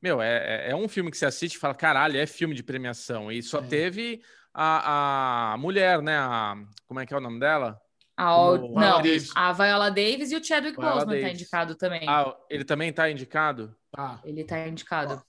Meu, 0.00 0.22
é, 0.22 0.66
é- 0.68 0.70
é 0.70 0.76
um 0.76 0.86
filme 0.86 1.10
que 1.10 1.16
você 1.16 1.26
assiste 1.26 1.54
e 1.54 1.58
fala, 1.58 1.74
caralho, 1.74 2.16
é 2.18 2.24
filme 2.26 2.54
de 2.54 2.62
premiação. 2.62 3.32
E 3.32 3.42
só 3.42 3.58
É. 3.58 3.66
teve 3.66 4.22
a, 4.54 5.54
a 5.54 5.56
mulher, 5.58 6.00
né? 6.02 6.18
A, 6.18 6.54
como 6.86 7.00
é 7.00 7.06
que 7.06 7.12
é 7.14 7.16
o 7.16 7.20
nome 7.20 7.40
dela? 7.40 7.80
A, 8.16 8.36
o- 8.36 8.54
O 8.54 8.56
não, 8.58 8.80
Viola 8.80 9.02
Davis. 9.02 9.30
a 9.34 9.52
Viola 9.52 9.90
Davis 9.90 10.30
e 10.32 10.36
o 10.36 10.44
Chadwick 10.44 10.76
Viola 10.78 10.94
Boseman 10.96 11.14
tá 11.16 11.20
Davis. 11.22 11.40
indicado 11.40 11.74
também. 11.74 12.08
Ah, 12.08 12.36
ele 12.50 12.64
também 12.64 12.92
tá 12.92 13.10
indicado? 13.10 13.74
Tá. 13.90 14.20
Ele 14.24 14.44
tá 14.44 14.66
indicado. 14.68 15.22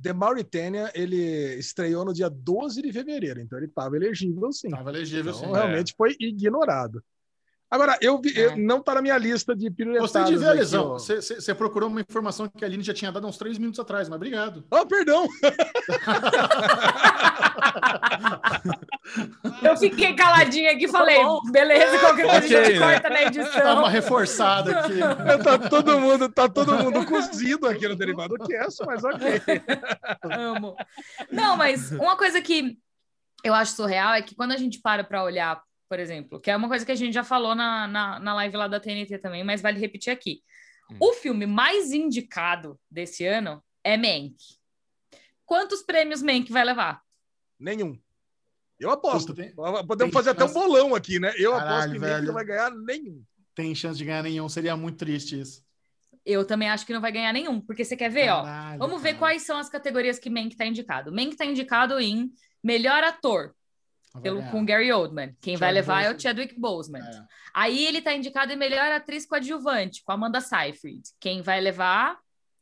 The 0.00 0.12
Mauritania, 0.12 0.90
ele 0.94 1.16
estreou 1.58 2.04
no 2.04 2.12
dia 2.14 2.30
12 2.30 2.80
de 2.80 2.92
fevereiro, 2.92 3.40
então 3.40 3.58
ele 3.58 3.66
estava 3.66 3.96
elegível 3.96 4.52
sim. 4.52 4.70
Tava 4.70 4.90
elegível, 4.90 5.32
Então, 5.32 5.48
sim. 5.48 5.52
realmente 5.52 5.94
foi 5.96 6.14
ignorado. 6.20 7.02
Agora, 7.68 7.96
eu, 8.00 8.20
vi, 8.20 8.36
eu 8.36 8.50
É. 8.50 8.56
não 8.56 8.82
tá 8.82 8.94
na 8.96 9.02
minha 9.02 9.16
lista 9.18 9.54
de 9.54 9.70
piruletadas. 9.70 10.12
Gostei 10.12 10.32
de 10.36 10.38
ver 10.40 10.48
a 10.48 10.52
lesão. 10.52 10.98
você 10.98 11.54
procurou 11.54 11.88
uma 11.88 12.00
informação 12.00 12.48
que 12.48 12.64
a 12.64 12.68
Aline 12.68 12.82
já 12.82 12.92
tinha 12.94 13.12
dado 13.12 13.26
uns 13.26 13.36
três 13.38 13.58
minutos 13.58 13.78
atrás, 13.78 14.08
mas 14.08 14.16
obrigado. 14.16 14.64
Oh, 14.70 14.84
perdão! 14.86 15.26
Eu 19.62 19.76
fiquei 19.76 20.14
caladinha 20.14 20.72
aqui 20.72 20.84
e 20.84 20.88
falei, 20.88 21.18
beleza, 21.50 21.98
qualquer 21.98 22.22
coisa 22.26 22.36
a 22.36 22.38
Ok, 22.38 22.64
gente 22.64 22.78
né? 22.78 22.86
corta 22.86 23.08
na 23.10 23.14
Dá 23.16 23.22
edição. 23.22 23.78
uma 23.78 23.88
reforçada 23.90 24.80
aqui. 24.80 24.98
tá 25.42 25.58
todo 25.68 25.98
mundo, 26.00 26.28
tá 26.28 26.48
todo 26.48 26.74
mundo 26.76 27.04
cozido 27.06 27.66
aqui 27.66 27.86
no 27.88 27.96
Derivado 27.96 28.36
Cast, 28.46 28.84
mas 28.86 29.04
ok. 29.04 29.42
Amo. 30.24 30.76
Não, 31.30 31.56
mas 31.56 31.90
uma 31.92 32.16
coisa 32.16 32.40
que 32.40 32.78
eu 33.42 33.54
acho 33.54 33.72
surreal 33.72 34.14
é 34.14 34.22
que 34.22 34.34
quando 34.34 34.52
a 34.52 34.56
gente 34.56 34.80
para 34.80 35.02
para 35.04 35.22
olhar, 35.24 35.60
por 35.88 35.98
exemplo, 35.98 36.40
que 36.40 36.50
é 36.50 36.56
uma 36.56 36.68
coisa 36.68 36.84
que 36.84 36.92
a 36.92 36.96
gente 36.96 37.12
já 37.14 37.24
falou 37.24 37.54
na, 37.54 37.86
na, 37.88 38.20
na 38.20 38.34
live 38.34 38.56
lá 38.56 38.68
da 38.68 38.78
TNT 38.80 39.18
também, 39.18 39.42
mas 39.44 39.60
vale 39.62 39.78
repetir 39.80 40.12
aqui. 40.12 40.40
Hum. 40.90 40.96
O 41.00 41.12
filme 41.14 41.46
mais 41.46 41.92
indicado 41.92 42.78
desse 42.90 43.24
ano 43.26 43.62
é 43.82 43.96
Mank. 43.96 44.34
Quantos 45.44 45.82
prêmios 45.82 46.22
Mank 46.22 46.52
vai 46.52 46.64
levar? 46.64 47.00
Nenhum. 47.60 47.96
Eu 48.78 48.90
aposto. 48.90 49.34
Tem- 49.34 49.54
Podemos 49.54 49.96
tem 49.98 50.10
fazer 50.10 50.30
até 50.30 50.44
um 50.44 50.48
chance. 50.48 50.58
bolão 50.58 50.94
aqui, 50.94 51.20
né? 51.20 51.32
Eu 51.36 51.52
Caralho, 51.52 51.70
aposto 51.70 51.92
que 51.92 51.98
nem 51.98 52.08
velho. 52.08 52.26
não 52.26 52.34
vai 52.34 52.44
ganhar 52.46 52.70
nenhum. 52.70 53.22
Tem 53.54 53.74
chance 53.74 53.98
de 53.98 54.04
ganhar 54.06 54.22
nenhum, 54.22 54.48
seria 54.48 54.74
muito 54.76 54.96
triste 54.96 55.38
isso. 55.38 55.62
Eu 56.24 56.46
também 56.46 56.68
acho 56.70 56.86
que 56.86 56.92
não 56.92 57.00
vai 57.00 57.12
ganhar 57.12 57.32
nenhum, 57.32 57.60
porque 57.60 57.84
você 57.84 57.96
quer 57.96 58.10
ver, 58.10 58.30
ó. 58.30 58.42
Caralho, 58.42 58.78
Vamos 58.78 59.02
ver 59.02 59.10
cara. 59.10 59.18
quais 59.18 59.42
são 59.42 59.58
as 59.58 59.68
categorias 59.68 60.18
que 60.18 60.30
Mank 60.30 60.56
tá 60.56 60.64
indicado. 60.64 61.12
Mank 61.12 61.36
tá 61.36 61.44
indicado 61.44 61.98
em 62.00 62.32
melhor 62.62 63.02
ator, 63.04 63.54
Vai 64.14 64.22
pelo, 64.22 64.42
com 64.50 64.64
Gary 64.64 64.90
Oldman. 64.92 65.36
Quem 65.40 65.56
vai 65.56 65.68
Chadwick 65.74 65.74
levar 65.88 66.02
é 66.02 66.08
o 66.10 66.12
Boseman. 66.12 66.20
Chadwick 66.20 66.60
Boseman. 66.60 67.00
É. 67.02 67.24
Aí 67.54 67.86
ele 67.86 68.00
tá 68.00 68.14
indicado 68.14 68.52
em 68.52 68.56
melhor 68.56 68.90
atriz 68.92 69.26
coadjuvante, 69.26 70.02
com 70.04 70.12
Amanda 70.12 70.40
Seyfried. 70.40 71.02
Quem 71.18 71.42
vai 71.42 71.60
levar? 71.60 72.18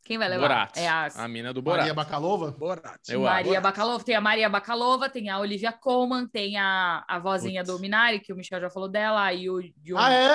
Quem 0.09 0.17
vai 0.17 0.27
levar? 0.27 0.49
Borat. 0.49 0.77
É 0.79 0.89
a 0.89 1.09
A 1.17 1.29
mina 1.29 1.53
do 1.53 1.63
Maria 1.63 1.93
Borat. 1.93 1.95
Bakalova? 1.95 2.51
Borat. 2.53 2.99
Eu 3.11 3.21
Maria 3.25 3.53
acho. 3.53 3.61
Bakalova. 3.61 4.03
Tem 4.03 4.15
a 4.17 4.21
Maria 4.23 4.49
Bakalova, 4.49 5.11
tem 5.11 5.29
a 5.29 5.39
Olivia 5.39 5.71
Colman, 5.71 6.27
tem 6.27 6.57
a, 6.57 7.05
a 7.07 7.19
vozinha 7.19 7.63
Putz. 7.63 7.75
do 7.77 7.79
Minari, 7.79 8.19
que 8.19 8.33
o 8.33 8.37
Michel 8.37 8.59
já 8.59 8.71
falou 8.71 8.89
dela, 8.89 9.31
e 9.35 9.51
o 9.51 9.61
Jung, 9.61 9.99
Ah, 10.01 10.11
é? 10.11 10.29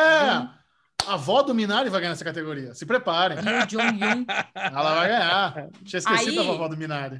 A 1.08 1.14
avó 1.16 1.42
do 1.42 1.56
Minari 1.56 1.90
vai 1.90 2.00
ganhar 2.02 2.14
essa 2.14 2.24
categoria. 2.24 2.76
Se 2.76 2.86
preparem. 2.86 3.40
e 3.40 3.42
o 3.66 3.68
Jung 3.70 4.00
Yoon 4.06 4.26
Ela 4.54 4.94
vai 4.96 5.08
ganhar. 5.08 5.54
Tinha 5.84 5.98
esquecido 6.00 6.30
Aí- 6.30 6.36
da 6.36 6.44
vovó 6.44 6.68
do 6.68 6.78
Minari. 6.78 7.20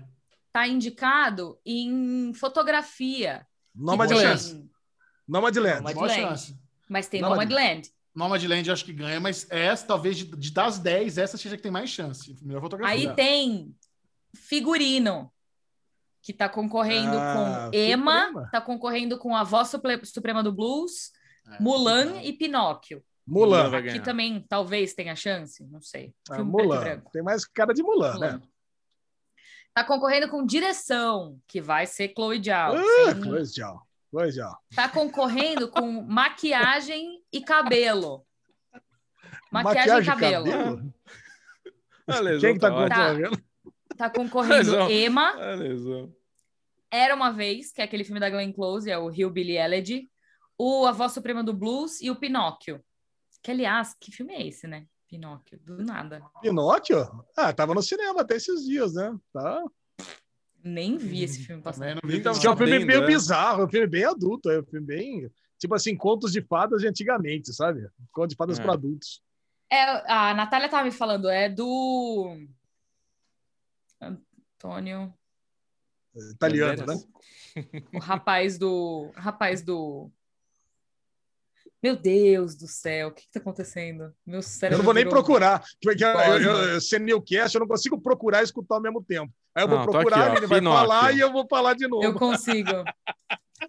tá 0.52 0.68
indicado 0.68 1.58
em 1.66 2.32
fotografia. 2.36 3.48
Nomadland. 3.76 4.70
Nomadland. 5.28 5.82
Nomadland. 5.82 6.56
Mas 6.88 7.08
tem 7.08 7.20
Nomadland. 7.20 7.90
Nomadland. 8.16 8.68
Eu 8.68 8.74
acho 8.74 8.86
que 8.86 8.94
ganha, 8.94 9.20
mas 9.20 9.46
essa, 9.50 9.86
talvez, 9.88 10.18
de, 10.18 10.26
de 10.26 10.52
das 10.52 10.78
10, 10.80 11.18
essa 11.18 11.38
seja 11.38 11.56
que 11.58 11.64
tem 11.64 11.72
mais 11.72 11.90
chance. 11.90 12.36
Melhor 12.42 12.62
fotografia. 12.62 13.10
Aí 13.10 13.16
tem 13.16 13.76
figurino, 14.36 15.32
que 16.22 16.32
tá 16.34 16.48
concorrendo 16.48 17.18
Ah, 17.18 17.70
com 17.72 17.78
Emma, 17.78 18.26
Suprema. 18.28 18.50
tá 18.52 18.62
concorrendo 18.62 19.18
com 19.18 19.36
a 19.36 19.44
Voz 19.44 19.70
Suprema 20.06 20.42
do 20.42 20.52
Blues, 20.54 21.12
É, 21.48 21.62
Mulan 21.62 22.16
é. 22.18 22.26
e 22.26 22.34
Pinóquio. 22.34 23.04
Mulan. 23.26 23.70
Vai 23.70 23.80
Aqui 23.80 23.90
ganhar. 23.90 24.04
também 24.04 24.46
talvez 24.48 24.94
tenha 24.94 25.16
chance, 25.16 25.64
não 25.66 25.82
sei. 25.82 26.14
Ah, 26.30 26.44
Mulan. 26.44 27.02
Tem 27.12 27.22
mais 27.22 27.46
cara 27.46 27.74
de 27.74 27.82
Mulan, 27.84 28.14
Mulan. 28.14 28.38
né? 28.38 28.42
Tá 29.74 29.84
concorrendo 29.84 30.30
com 30.30 30.46
direção, 30.46 31.40
que 31.48 31.60
vai 31.60 31.86
ser 31.88 32.14
Chloe 32.16 32.42
Zhao. 32.44 32.76
Ah, 32.76 33.12
Sem- 33.14 33.22
Chloe 33.24 33.46
Zhao. 33.46 33.82
Zhao. 34.30 34.58
Tá 34.76 34.88
concorrendo 34.88 35.70
com 35.70 36.02
maquiagem 36.04 37.24
e 37.32 37.42
cabelo. 37.42 38.26
Maquiagem, 39.52 40.02
e 40.02 40.06
cabelo. 40.06 40.94
Ah, 42.08 42.20
lesão 42.20 42.42
Quem 42.42 42.54
que 42.56 42.60
tá 42.60 42.70
tá 42.70 42.76
concorrendo? 42.76 43.44
Tá 43.98 44.10
concorrendo 44.10 44.56
Lesão. 44.56 44.90
Emma, 44.90 45.34
Ah, 45.38 45.56
lesão. 45.56 46.14
Era 46.92 47.16
Uma 47.16 47.32
Vez, 47.32 47.72
que 47.72 47.82
é 47.82 47.86
aquele 47.86 48.04
filme 48.04 48.20
da 48.20 48.30
Glenn 48.30 48.52
Close, 48.52 48.90
é 48.90 48.98
o 48.98 49.10
Hillbilly 49.10 49.58
Elegy, 49.58 50.12
o 50.58 50.86
A 50.86 50.92
Voz 50.92 51.12
Suprema 51.12 51.44
do 51.44 51.54
Blues 51.54 52.02
e 52.02 52.12
o 52.12 52.16
Pinóquio. 52.16 52.84
Que, 53.42 53.52
aliás, 53.52 53.96
que 54.00 54.12
filme 54.12 54.34
é 54.34 54.48
esse, 54.48 54.68
né? 54.68 54.86
Pinóquio, 55.08 55.60
do 55.60 55.84
nada. 55.84 56.24
Pinóquio? 56.42 57.26
Ah, 57.36 57.54
tava 57.54 57.74
no 57.74 57.82
cinema 57.82 58.22
até 58.22 58.36
esses 58.36 58.64
dias, 58.66 58.94
né? 58.94 59.16
Tá. 59.32 59.64
Nem 60.64 60.98
vi 60.98 61.24
esse 61.24 61.44
filme 61.44 61.62
passar. 61.62 61.80
Também 61.80 61.96
não 62.02 62.10
vi 62.10 62.18
Então, 62.18 62.32
é 62.34 62.50
um 62.50 62.58
filme 62.58 62.86
meio 62.86 63.02
né? 63.02 63.08
bizarro, 63.08 63.64
é 63.64 63.66
um 63.66 63.70
filme 63.70 63.88
bem 63.88 64.06
adulto, 64.06 64.50
é 64.50 64.60
um 64.60 64.66
filme 64.66 64.86
bem. 64.86 65.32
Tipo 65.60 65.76
assim, 65.76 65.96
contos 65.96 66.32
de 66.32 66.42
fadas 66.42 66.82
de 66.82 66.88
antigamente, 66.88 67.54
sabe? 67.54 67.88
Contos 68.12 68.30
de 68.30 68.36
fadas 68.36 68.60
É. 68.60 68.64
para 68.64 68.74
adultos. 68.74 69.22
É, 69.70 70.12
a 70.12 70.34
Natália 70.34 70.70
tava 70.70 70.84
me 70.84 70.92
falando, 70.92 71.28
é 71.30 71.50
do. 71.50 72.38
Antônio. 74.00 75.14
Italiano, 76.16 76.86
né? 76.86 77.04
O 77.94 78.00
rapaz 78.00 78.58
do. 78.58 79.12
Rapaz 79.16 79.62
do. 79.62 80.12
Meu 81.84 81.98
Deus 81.98 82.56
do 82.56 82.66
céu, 82.66 83.10
o 83.10 83.12
que, 83.12 83.24
que 83.24 83.32
tá 83.34 83.40
acontecendo? 83.42 84.14
Meu 84.26 84.42
cérebro. 84.42 84.76
Eu 84.76 84.78
não 84.78 84.86
vou 84.86 84.94
nem 84.94 85.04
virou- 85.04 85.22
procurar. 85.22 85.62
Porque 85.82 86.04
eu, 86.04 86.10
eu, 86.10 86.40
eu, 86.70 86.82
sendo 86.82 87.04
Newcast, 87.06 87.54
eu 87.56 87.60
não 87.60 87.68
consigo 87.68 88.00
procurar 88.02 88.40
e 88.40 88.46
escutar 88.46 88.76
ao 88.76 88.82
mesmo 88.82 89.04
tempo. 89.04 89.32
Aí 89.54 89.64
eu 89.64 89.68
vou 89.68 89.78
Não, 89.80 89.86
tô 89.86 89.92
procurar, 89.92 90.22
aqui, 90.28 90.30
ó, 90.32 90.38
ele 90.38 90.48
vai 90.48 90.60
Pinóquio. 90.60 90.80
falar 90.80 91.12
e 91.14 91.20
eu 91.20 91.32
vou 91.34 91.46
falar 91.50 91.74
de 91.76 91.88
novo. 91.88 92.04
Eu 92.06 92.14
consigo. 92.14 92.72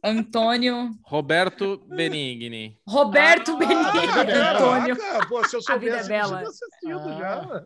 Antônio. 0.03 0.91
Roberto 1.05 1.79
Benigni. 1.89 2.79
Roberto 2.87 3.57
Benigni. 3.57 3.85
caraca. 4.09 4.55
Antônio. 4.57 4.97
Caraca, 4.97 5.29
pô, 5.29 5.45
se 5.49 5.57
eu 5.57 5.61
A 5.69 5.77
vida 5.77 5.97
é 5.97 6.03
soubesse, 6.03 6.09
bela. 6.09 6.41
assistido 6.43 7.09
Ah. 7.09 7.19
já. 7.19 7.65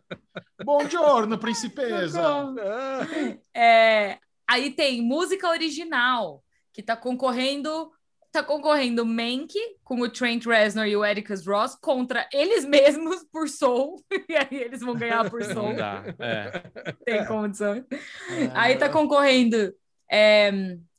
Bom 0.65 0.89
giorno, 0.89 1.39
princesa. 1.39 2.21
Ah, 2.23 3.07
É, 3.55 4.19
aí 4.47 4.71
tem 4.71 5.03
música 5.03 5.49
original, 5.49 6.43
que 6.73 6.83
tá 6.83 6.97
concorrendo. 6.97 7.91
Tá 8.38 8.44
concorrendo 8.44 9.05
Mank 9.05 9.53
com 9.83 10.01
o 10.01 10.09
Trent 10.09 10.44
Reznor 10.46 10.87
e 10.87 10.96
o 10.96 11.05
Ericus 11.05 11.44
Ross 11.44 11.74
contra 11.74 12.29
eles 12.33 12.64
mesmos 12.64 13.24
por 13.33 13.48
Soul. 13.48 14.01
E 14.29 14.37
aí 14.37 14.46
eles 14.62 14.81
vão 14.81 14.94
ganhar 14.94 15.29
por 15.29 15.40
Não 15.40 15.53
Soul. 15.55 15.74
dá. 15.74 16.05
É. 16.20 16.92
Tem 17.05 17.27
condição. 17.27 17.74
É. 17.74 18.51
Aí 18.55 18.77
tá 18.79 18.88
concorrendo. 18.88 19.74
é, 20.09 20.53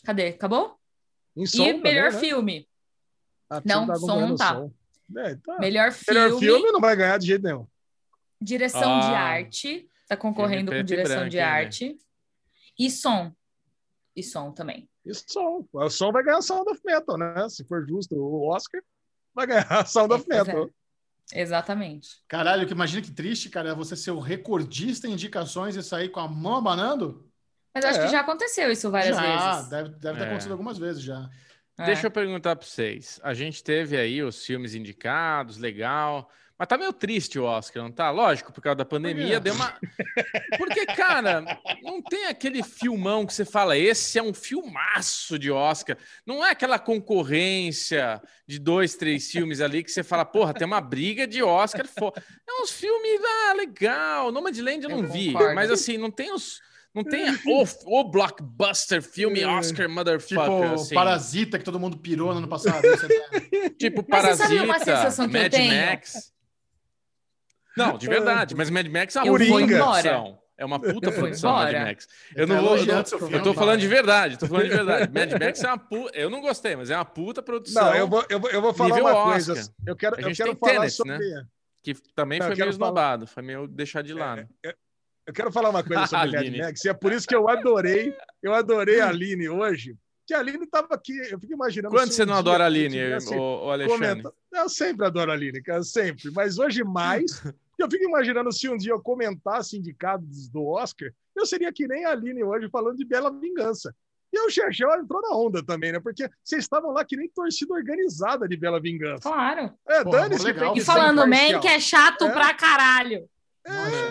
cadê? 0.03 0.27
Acabou? 0.29 0.77
em 1.37 1.43
E 1.43 1.47
som 1.47 1.63
também, 1.65 1.81
melhor 1.81 2.11
né? 2.11 2.19
filme. 2.19 2.67
Ah, 3.49 3.61
Não, 3.63 3.85
você 3.85 4.05
som 4.05 4.19
não 4.19 4.35
tá. 4.35 4.55
som. 4.55 4.73
É, 5.17 5.35
tá. 5.35 5.57
Melhor 5.59 5.91
filme, 5.93 6.19
Melhor 6.21 6.39
filme 6.39 6.71
não 6.73 6.81
vai 6.81 6.95
ganhar 6.97 7.17
de 7.19 7.27
jeito 7.27 7.43
nenhum. 7.43 7.65
direção 8.41 8.99
de 8.99 9.05
Ah. 9.07 9.19
arte. 9.21 9.87
Tá 10.09 10.17
concorrendo 10.17 10.73
com 10.73 10.83
direção 10.83 11.15
branco, 11.15 11.29
de 11.29 11.37
né? 11.37 11.43
arte. 11.43 11.97
E 12.77 12.91
som. 12.91 13.31
E 14.13 14.21
som 14.23 14.51
também. 14.51 14.88
E 15.09 15.13
som. 15.15 15.65
O 15.71 15.89
som 15.89 16.11
vai 16.11 16.23
ganhar 16.23 16.41
Sound 16.41 16.69
of 16.69 16.79
Metal, 16.85 17.17
né? 17.17 17.49
Se 17.49 17.63
for 17.65 17.85
justo, 17.87 18.15
o 18.15 18.49
Oscar 18.49 18.81
vai 19.33 19.47
ganhar 19.47 19.65
Sound 19.87 20.13
of 20.13 20.25
Metal. 20.27 20.69
é. 21.33 21.41
Exatamente. 21.41 22.09
Caralho, 22.27 22.65
que 22.65 22.73
imagina 22.73 23.01
que 23.03 23.11
triste, 23.11 23.49
cara, 23.49 23.69
é 23.69 23.75
você 23.75 23.95
ser 23.95 24.11
o 24.11 24.19
recordista 24.19 25.07
em 25.07 25.11
indicações 25.13 25.75
e 25.75 25.83
sair 25.83 26.09
com 26.09 26.19
a 26.19 26.27
mão 26.27 26.55
abanando? 26.55 27.29
Mas 27.73 27.85
acho 27.85 27.99
É. 27.99 28.05
que 28.05 28.11
já 28.11 28.21
aconteceu 28.21 28.71
isso 28.71 28.89
várias 28.89 29.15
já, 29.15 29.51
vezes. 29.53 29.69
deve, 29.69 29.89
deve 29.89 30.17
ter 30.17 30.23
É. 30.23 30.27
acontecido 30.27 30.51
algumas 30.53 30.77
vezes 30.79 31.03
já. 31.03 31.29
É. 31.77 31.85
Deixa 31.85 32.07
eu 32.07 32.11
perguntar 32.11 32.55
para 32.55 32.65
vocês. 32.65 33.19
A 33.23 33.33
gente 33.35 33.63
teve 33.63 33.95
aí 33.95 34.23
os 34.23 34.43
filmes 34.43 34.73
indicados, 34.73 35.57
legal. 35.57 36.29
Mas 36.59 36.67
tá 36.67 36.77
meio 36.77 36.91
triste 36.91 37.39
o 37.39 37.45
Oscar, 37.45 37.81
não 37.81 37.89
tá? 37.89 38.11
Lógico, 38.11 38.51
por 38.51 38.59
causa 38.61 38.75
da 38.75 38.83
pandemia, 38.85 39.39
deu 39.39 39.53
uma. 39.53 39.73
Porque, 40.57 40.85
cara, 40.87 41.41
não 41.81 42.01
tem 42.01 42.25
aquele 42.25 42.61
filmão 42.61 43.25
que 43.25 43.33
você 43.33 43.45
fala, 43.45 43.77
esse 43.77 44.19
é 44.19 44.21
um 44.21 44.33
filmaço 44.33 45.39
de 45.39 45.49
Oscar. 45.49 45.95
Não 46.25 46.45
é 46.45 46.51
aquela 46.51 46.77
concorrência 46.77 48.21
de 48.45 48.59
dois, 48.59 48.95
três 48.95 49.31
filmes 49.31 49.61
ali 49.61 49.83
que 49.83 49.89
você 49.91 50.03
fala, 50.03 50.25
porra, 50.25 50.53
tem 50.53 50.67
uma 50.67 50.81
briga 50.81 51.25
de 51.25 51.41
Oscar. 51.41 51.87
fo- 51.87 52.11
É 52.17 52.61
uns 52.61 52.71
filmes, 52.71 53.21
ah, 53.23 53.53
legal. 53.53 54.31
Nomadland 54.31 54.83
eu 54.83 54.89
Eu 54.89 55.01
não 55.03 55.09
vi, 55.09 55.31
concordo. 55.31 55.55
mas 55.55 55.71
assim, 55.71 55.97
não 55.97 56.11
tem 56.11 56.33
os. 56.33 56.59
Não 56.93 57.03
tem 57.03 57.23
o, 57.45 57.63
o 57.85 58.03
blockbuster 58.11 59.01
filme 59.01 59.45
Oscar 59.45 59.87
motherfucker. 59.87 60.43
Tipo, 60.43 60.73
assim. 60.73 60.95
Parasita, 60.95 61.57
que 61.59 61.63
todo 61.63 61.79
mundo 61.79 61.97
pirou 61.97 62.31
no 62.33 62.39
ano 62.39 62.47
passado. 62.47 62.81
Você 62.81 63.07
tá- 63.07 63.69
Tipo 63.79 64.03
Mas 64.09 64.21
você 64.25 64.35
sabe 64.35 64.55
Parasita, 64.57 64.63
uma 64.65 64.79
sensação 64.79 65.29
que 65.29 65.37
eu 65.37 65.41
Mad 65.43 65.51
tenho? 65.53 65.85
Max. 65.85 66.33
Não, 67.77 67.97
de 67.97 68.07
verdade, 68.07 68.55
mas 68.55 68.69
Mad 68.69 68.87
Max 68.87 69.15
é 69.15 69.21
uma 69.21 69.37
produção. 69.37 70.39
É 70.57 70.65
uma 70.65 70.77
puta 70.77 71.09
produção, 71.09 71.53
Mad. 71.53 71.73
Max. 71.73 72.07
Eu 72.35 72.45
não 72.45 72.61
vou. 72.61 72.77
Eu, 72.77 73.05
seu 73.05 73.29
eu 73.29 73.41
tô 73.41 73.53
falando 73.53 73.79
de 73.79 73.87
verdade, 73.87 74.37
tô 74.37 74.45
falando 74.45 74.63
de 74.67 74.75
verdade. 74.75 75.09
Mad 75.13 75.31
Max 75.41 75.63
é 75.63 75.67
uma 75.67 75.77
puta. 75.77 76.17
Eu 76.17 76.29
não 76.29 76.41
gostei, 76.41 76.75
mas 76.75 76.89
é 76.89 76.95
uma 76.97 77.05
puta 77.05 77.41
produção. 77.41 77.85
Não, 77.85 77.95
eu 77.95 78.07
vou, 78.07 78.25
eu 78.29 78.39
vou, 78.41 78.49
eu 78.49 78.61
vou 78.61 78.73
falar 78.73 78.99
uma 78.99 79.13
Oscar. 79.13 79.31
coisa. 79.55 79.73
Eu 79.87 79.95
quero, 79.95 80.19
eu 80.19 80.35
quero 80.35 80.55
falar 80.57 80.73
Tenet, 80.73 80.91
sobre. 80.91 81.17
Que 81.81 81.93
também 82.13 82.39
Não, 82.39 82.47
foi 82.47 82.55
meio 82.55 82.65
falar- 82.65 82.71
esnobado, 82.71 83.25
foi 83.27 83.41
meio 83.41 83.67
deixar 83.69 84.01
de 84.03 84.13
lado. 84.13 84.45
Eu 85.25 85.33
quero 85.33 85.49
falar 85.49 85.69
uma 85.69 85.81
coisa 85.83 86.05
sobre 86.07 86.49
Mad. 86.49 86.57
Max, 86.57 86.83
e 86.83 86.89
é 86.89 86.93
por 86.93 87.13
isso 87.13 87.25
que 87.25 87.35
eu 87.35 87.47
adorei, 87.47 88.13
eu 88.43 88.53
adorei 88.53 88.99
a 88.99 89.07
Aline 89.07 89.47
hoje. 89.47 89.95
Que 90.29 90.33
a 90.35 90.39
Aline 90.41 90.63
estava 90.63 90.89
aqui, 90.91 91.17
eu 91.31 91.39
fico 91.39 91.53
imaginando. 91.53 91.95
Quando 91.95 92.11
você 92.11 92.21
um 92.21 92.27
não 92.27 92.35
adora 92.35 92.63
a 92.63 92.67
Aline, 92.67 92.89
tivesse 92.89 93.33
o, 93.33 93.65
o 93.65 93.71
Alexandre? 93.71 94.21
comenta- 94.21 94.33
Eu 94.53 94.69
sempre 94.69 95.03
adoro 95.07 95.31
a 95.31 95.33
Aline, 95.33 95.59
cara, 95.63 95.81
sempre. 95.81 96.29
Mas 96.29 96.59
hoje 96.59 96.83
mais, 96.83 97.41
eu 97.79 97.89
fico 97.89 98.03
imaginando 98.03 98.51
se 98.53 98.69
um 98.69 98.77
dia 98.77 98.91
eu 98.91 99.01
comentasse 99.01 99.75
indicados 99.75 100.47
do 100.49 100.67
Oscar, 100.67 101.09
eu 101.35 101.47
seria 101.47 101.73
que 101.73 101.87
nem 101.87 102.05
a 102.05 102.11
Aline 102.11 102.43
hoje 102.43 102.69
falando 102.69 102.97
de 102.97 103.05
Bela 103.05 103.31
Vingança. 103.31 103.91
E 104.31 104.39
o 104.39 104.51
Chechel 104.51 104.93
entrou 105.01 105.19
na 105.19 105.35
onda 105.35 105.65
também, 105.65 105.91
né? 105.91 105.99
Porque 105.99 106.29
vocês 106.43 106.61
estavam 106.63 106.91
lá 106.91 107.03
que 107.03 107.17
nem 107.17 107.27
torcida 107.27 107.73
organizada 107.73 108.47
de 108.47 108.55
Bela 108.55 108.79
Vingança. 108.79 109.23
Claro. 109.27 109.73
É, 109.87 110.03
dane-se. 110.03 110.47
E 110.75 110.81
falando 110.81 111.25
man 111.27 111.59
que 111.59 111.67
é 111.67 111.79
chato 111.79 112.25
É. 112.25 112.31
pra 112.31 112.53
caralho. 112.53 113.27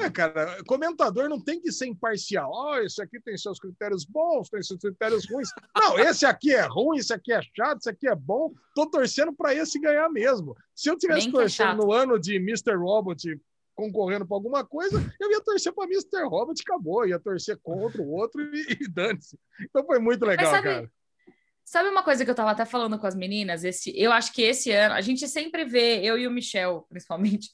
É, 0.04 0.10
cara, 0.10 0.62
comentador 0.64 1.28
não 1.28 1.42
tem 1.42 1.60
que 1.60 1.72
ser 1.72 1.86
imparcial. 1.86 2.50
Ó, 2.52 2.78
esse 2.78 3.02
aqui 3.02 3.20
tem 3.20 3.36
seus 3.36 3.58
critérios 3.58 4.04
bons, 4.04 4.48
tem 4.48 4.62
seus 4.62 4.78
critérios 4.80 5.28
ruins. 5.30 5.48
Não, 5.76 5.98
esse 5.98 6.24
aqui 6.24 6.54
é 6.54 6.66
ruim, 6.66 6.98
esse 6.98 7.12
aqui 7.12 7.32
é 7.32 7.40
chato, 7.56 7.78
esse 7.78 7.90
aqui 7.90 8.08
é 8.08 8.14
bom. 8.14 8.52
Tô 8.74 8.88
torcendo 8.88 9.32
para 9.32 9.54
esse 9.54 9.78
ganhar 9.80 10.08
mesmo. 10.08 10.56
Se 10.74 10.88
eu 10.88 10.96
tivesse 10.96 11.22
que 11.22 11.36
é 11.36 11.40
torcendo 11.40 11.68
chato. 11.68 11.76
no 11.78 11.92
ano 11.92 12.18
de 12.18 12.36
Mr. 12.36 12.76
Robot 12.76 13.38
concorrendo 13.74 14.26
para 14.26 14.36
alguma 14.36 14.64
coisa, 14.64 14.98
eu 15.20 15.30
ia 15.30 15.40
torcer 15.40 15.72
para 15.72 15.84
Mr. 15.84 16.24
Robot 16.28 16.60
e 16.60 16.62
acabou. 16.62 17.06
Ia 17.06 17.18
torcer 17.18 17.58
contra 17.62 18.02
o 18.02 18.10
outro 18.10 18.42
e, 18.42 18.78
e 18.80 18.88
dane-se. 18.88 19.38
Então 19.60 19.84
foi 19.84 19.98
muito 19.98 20.24
legal, 20.24 20.50
sabe- 20.50 20.62
cara. 20.62 20.92
Sabe 21.64 21.90
uma 21.90 22.02
coisa 22.02 22.24
que 22.24 22.30
eu 22.30 22.34
tava 22.34 22.52
até 22.52 22.64
falando 22.64 22.98
com 22.98 23.06
as 23.06 23.14
meninas? 23.14 23.62
Esse, 23.62 23.92
eu 23.94 24.10
acho 24.10 24.32
que 24.32 24.40
esse 24.40 24.72
ano, 24.72 24.94
a 24.94 25.02
gente 25.02 25.28
sempre 25.28 25.66
vê, 25.66 26.00
eu 26.02 26.16
e 26.16 26.26
o 26.26 26.30
Michel, 26.30 26.86
principalmente, 26.88 27.50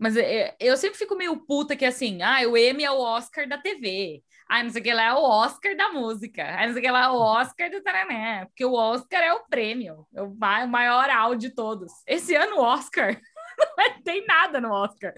mas 0.00 0.16
é, 0.16 0.56
eu 0.58 0.76
sempre 0.76 0.98
fico 0.98 1.14
meio 1.14 1.36
puta 1.46 1.76
que 1.76 1.84
assim, 1.84 2.22
ah, 2.22 2.40
o 2.48 2.56
Emmy 2.56 2.84
é 2.84 2.90
o 2.90 2.98
Oscar 3.00 3.46
da 3.48 3.58
TV. 3.58 4.22
Ah, 4.48 4.64
não 4.64 4.70
sei 4.70 4.80
o 4.80 4.84
que 4.84 4.92
lá 4.92 5.04
é 5.04 5.12
o 5.12 5.22
Oscar 5.22 5.76
da 5.76 5.92
música. 5.92 6.42
Ah, 6.44 6.66
não 6.66 6.72
sei 6.72 6.80
o 6.82 6.84
que 6.84 6.90
lá 6.90 7.04
é 7.04 7.08
o 7.08 7.14
Oscar 7.14 7.70
do 7.70 7.80
Tarané. 7.82 8.46
Porque 8.46 8.64
o 8.64 8.72
Oscar 8.72 9.22
é 9.22 9.32
o 9.32 9.44
prêmio, 9.48 10.06
é 10.12 10.22
o 10.22 10.34
ma- 10.34 10.64
o 10.64 10.68
maior 10.68 11.08
áudio 11.08 11.50
de 11.50 11.54
todos. 11.54 11.92
Esse 12.06 12.34
ano 12.34 12.56
o 12.56 12.62
Oscar 12.64 13.16
não 13.78 14.02
tem 14.02 14.26
nada 14.26 14.60
no 14.60 14.72
Oscar. 14.72 15.12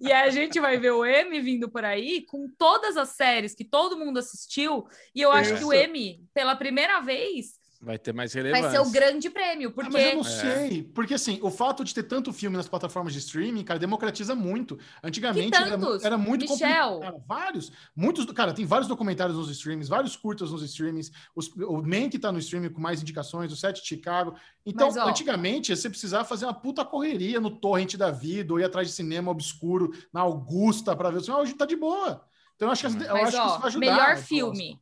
E 0.00 0.10
a 0.10 0.30
gente 0.30 0.58
vai 0.58 0.78
ver 0.78 0.92
o 0.92 1.04
Emmy 1.04 1.40
vindo 1.40 1.68
por 1.70 1.84
aí 1.84 2.24
com 2.26 2.48
todas 2.56 2.96
as 2.96 3.10
séries 3.10 3.54
que 3.54 3.64
todo 3.64 3.98
mundo 3.98 4.18
assistiu. 4.20 4.86
E 5.14 5.20
eu 5.20 5.32
acho 5.32 5.56
que 5.58 5.64
o 5.64 5.72
Isso. 5.72 5.84
Emmy, 5.84 6.24
pela 6.32 6.56
primeira 6.56 7.00
vez, 7.00 7.57
Vai 7.80 7.96
ter 7.96 8.12
mais 8.12 8.34
vai 8.34 8.42
relevância. 8.42 8.70
ser 8.72 8.78
o 8.80 8.90
grande 8.90 9.30
prêmio, 9.30 9.68
Ah, 9.68 9.72
porque 9.72 9.90
mas 9.92 10.02
eu 10.04 10.14
não 10.16 10.20
É. 10.22 10.24
sei. 10.68 10.82
Porque, 10.82 11.14
assim, 11.14 11.38
o 11.42 11.48
fato 11.50 11.84
de 11.84 11.94
ter 11.94 12.02
tanto 12.02 12.32
filme 12.32 12.56
nas 12.56 12.66
plataformas 12.66 13.12
de 13.12 13.20
streaming, 13.20 13.62
cara, 13.62 13.78
democratiza 13.78 14.34
muito. 14.34 14.76
Antigamente 15.00 15.56
era, 15.56 15.78
tantos? 15.78 16.04
era 16.04 16.18
muito 16.18 16.40
Michel. 16.50 16.90
complicado. 16.94 17.22
Vários. 17.24 17.72
Muitos. 17.94 18.24
Cara, 18.32 18.52
tem 18.52 18.64
vários 18.66 18.88
documentários 18.88 19.36
nos 19.38 19.48
streamings, 19.50 19.88
vários 19.88 20.16
curtas 20.16 20.50
nos 20.50 20.62
streamings. 20.62 21.12
Os, 21.36 21.46
o 21.54 21.80
Man 21.80 22.08
que 22.10 22.18
tá 22.18 22.32
no 22.32 22.40
streaming 22.40 22.70
com 22.70 22.80
mais 22.80 23.00
indicações, 23.00 23.52
o 23.52 23.56
Set 23.56 23.80
de 23.80 23.86
Chicago. 23.86 24.34
Então, 24.66 24.88
Mas, 24.88 24.96
ó- 24.96 25.08
antigamente, 25.08 25.74
você 25.74 25.88
precisava 25.88 26.24
fazer 26.24 26.46
uma 26.46 26.54
puta 26.54 26.84
correria 26.84 27.40
no 27.40 27.48
torrent 27.50 27.94
da 27.94 28.10
vida, 28.10 28.52
ou 28.52 28.58
ir 28.58 28.64
atrás 28.64 28.88
de 28.88 28.94
cinema 28.94 29.30
obscuro, 29.30 29.92
na 30.12 30.22
Augusta, 30.22 30.96
pra 30.96 31.10
ver 31.10 31.18
o 31.18 31.24
filme. 31.24 31.40
Hoje 31.40 31.54
tá 31.54 31.64
de 31.64 31.76
boa. 31.76 32.24
Então, 32.56 32.66
eu 32.66 32.72
acho 32.72 32.80
que, 32.80 32.86
as- 32.88 32.94
eu 32.94 33.14
Mas, 33.14 33.22
acho 33.28 33.36
que 33.40 33.46
isso 33.46 33.54
ó, 33.54 33.58
vai 33.58 33.68
ajudar. 33.68 33.78
melhor 33.86 34.16
filme. 34.16 34.80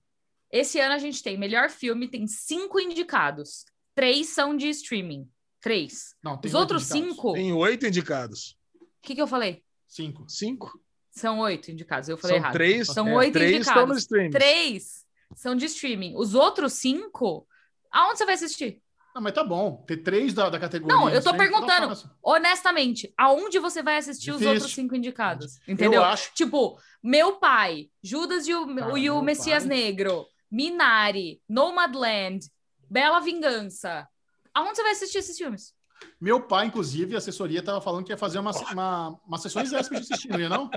Esse 0.57 0.81
ano 0.81 0.95
a 0.95 0.99
gente 0.99 1.23
tem 1.23 1.37
melhor 1.37 1.69
filme, 1.69 2.09
tem 2.09 2.27
cinco 2.27 2.81
indicados. 2.81 3.65
Três 3.95 4.29
são 4.29 4.57
de 4.57 4.69
streaming. 4.71 5.29
Três. 5.61 6.15
Não, 6.23 6.39
tem 6.39 6.49
Os 6.49 6.55
oito 6.55 6.61
outros 6.61 6.83
indicados. 6.91 7.11
cinco. 7.17 7.31
O 7.31 7.35
Tem 7.35 7.53
oito 7.53 7.87
indicados. 7.87 8.57
que, 9.03 9.15
que 9.15 9.21
eu 9.23 9.27
falei? 9.27 9.63
Cinco. 9.87 10.25
Cinco? 10.29 10.81
São 11.11 11.41
oito 11.41 11.71
indicados. 11.71 12.09
Eu 12.09 12.17
falei 12.17 12.37
São 12.37 12.43
errado. 12.43 12.53
três. 12.53 12.87
São 12.87 13.09
é, 13.09 13.15
oito 13.17 13.33
três 13.35 13.67
estão 13.67 13.87
no 13.87 13.95
indicados. 13.95 14.03
stream. 14.03 14.31
Três 14.31 15.05
são 15.35 15.55
de 15.57 15.67
streaming. 15.67 16.15
Os 16.17 16.35
outros 16.35 16.75
cinco. 16.75 17.47
Aonde 17.91 18.19
você 18.19 18.25
vai 18.25 18.35
assistir? 18.35 18.81
Não, 19.15 19.23
mas 19.23 19.33
tá 19.33 19.43
bom. 19.43 19.83
Ter 19.87 19.99
três 19.99 20.35
da, 20.35 20.51
da 20.51 20.59
categoria. 20.59 20.95
Não, 20.97 21.09
eu 21.09 21.23
tô 21.23 21.33
tá 21.33 21.37
perguntando. 21.39 21.95
Honestamente, 22.23 23.13
aonde 23.17 23.59
você 23.59 23.83
vai 23.83 23.97
assistir 23.97 24.31
os 24.31 24.39
Difícil. 24.39 24.53
outros 24.55 24.75
cinco 24.75 24.95
indicados? 24.95 25.59
Entendeu? 25.67 26.01
Eu 26.01 26.05
acho 26.05 26.33
Tipo, 26.35 26.79
meu 27.03 27.37
pai, 27.37 27.91
Judas 28.03 28.47
e 28.47 28.55
o, 28.55 28.75
Cara, 28.75 28.99
e 28.99 29.09
o 29.11 29.23
Messias 29.23 29.65
pai. 29.65 29.77
Negro, 29.77 30.27
Minari, 30.51 31.41
Nomadland, 31.49 32.47
Bela 32.91 33.21
Vingança. 33.21 34.07
Aonde 34.55 34.77
você 34.77 34.83
vai 34.83 34.93
assistir 34.93 35.19
esses 35.19 35.37
filmes? 35.37 35.75
Meu 36.21 36.43
pai, 36.43 36.67
inclusive, 36.67 37.15
a 37.15 37.19
assessoria 37.19 37.61
estava 37.61 37.81
falando 37.81 38.05
que 38.05 38.13
ia 38.13 38.19
fazer 38.19 38.39
uma, 38.39 38.51
uma, 38.73 39.19
uma 39.27 39.39
sessões 39.39 39.73
extras 39.73 40.01
de 40.07 40.13
assistir, 40.13 40.29
não 40.29 40.41
ia 40.41 40.49
não? 40.49 40.71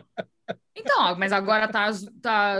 Então, 0.75 1.17
mas 1.17 1.33
agora 1.33 1.67
tá, 1.67 1.89
tá 2.21 2.55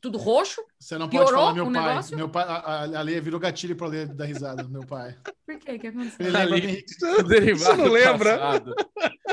tudo 0.00 0.18
roxo. 0.18 0.62
Você 0.78 0.98
não 0.98 1.08
pode 1.08 1.30
falar 1.32 1.54
meu 1.54 1.70
pai. 1.72 1.88
negócio? 1.88 2.16
Meu 2.16 2.28
pai, 2.28 2.44
a, 2.44 2.54
a, 2.56 2.82
a 2.98 3.02
Lê 3.02 3.18
virou 3.20 3.40
gatilho 3.40 3.74
para 3.74 3.86
ler 3.86 4.06
da 4.14 4.26
risada, 4.26 4.64
meu 4.68 4.86
pai. 4.86 5.16
Por 5.46 5.58
quê? 5.58 5.72
O 5.72 5.78
que 5.80 5.86
aconteceu? 5.86 6.26
Ele 6.26 6.36
lembra 6.36 6.58
Henrique, 6.58 7.04
O 7.18 7.22
derivado 7.22 7.76
Você 7.76 7.82
não 7.82 7.90
lembra? 7.92 8.38
passado. 8.38 8.74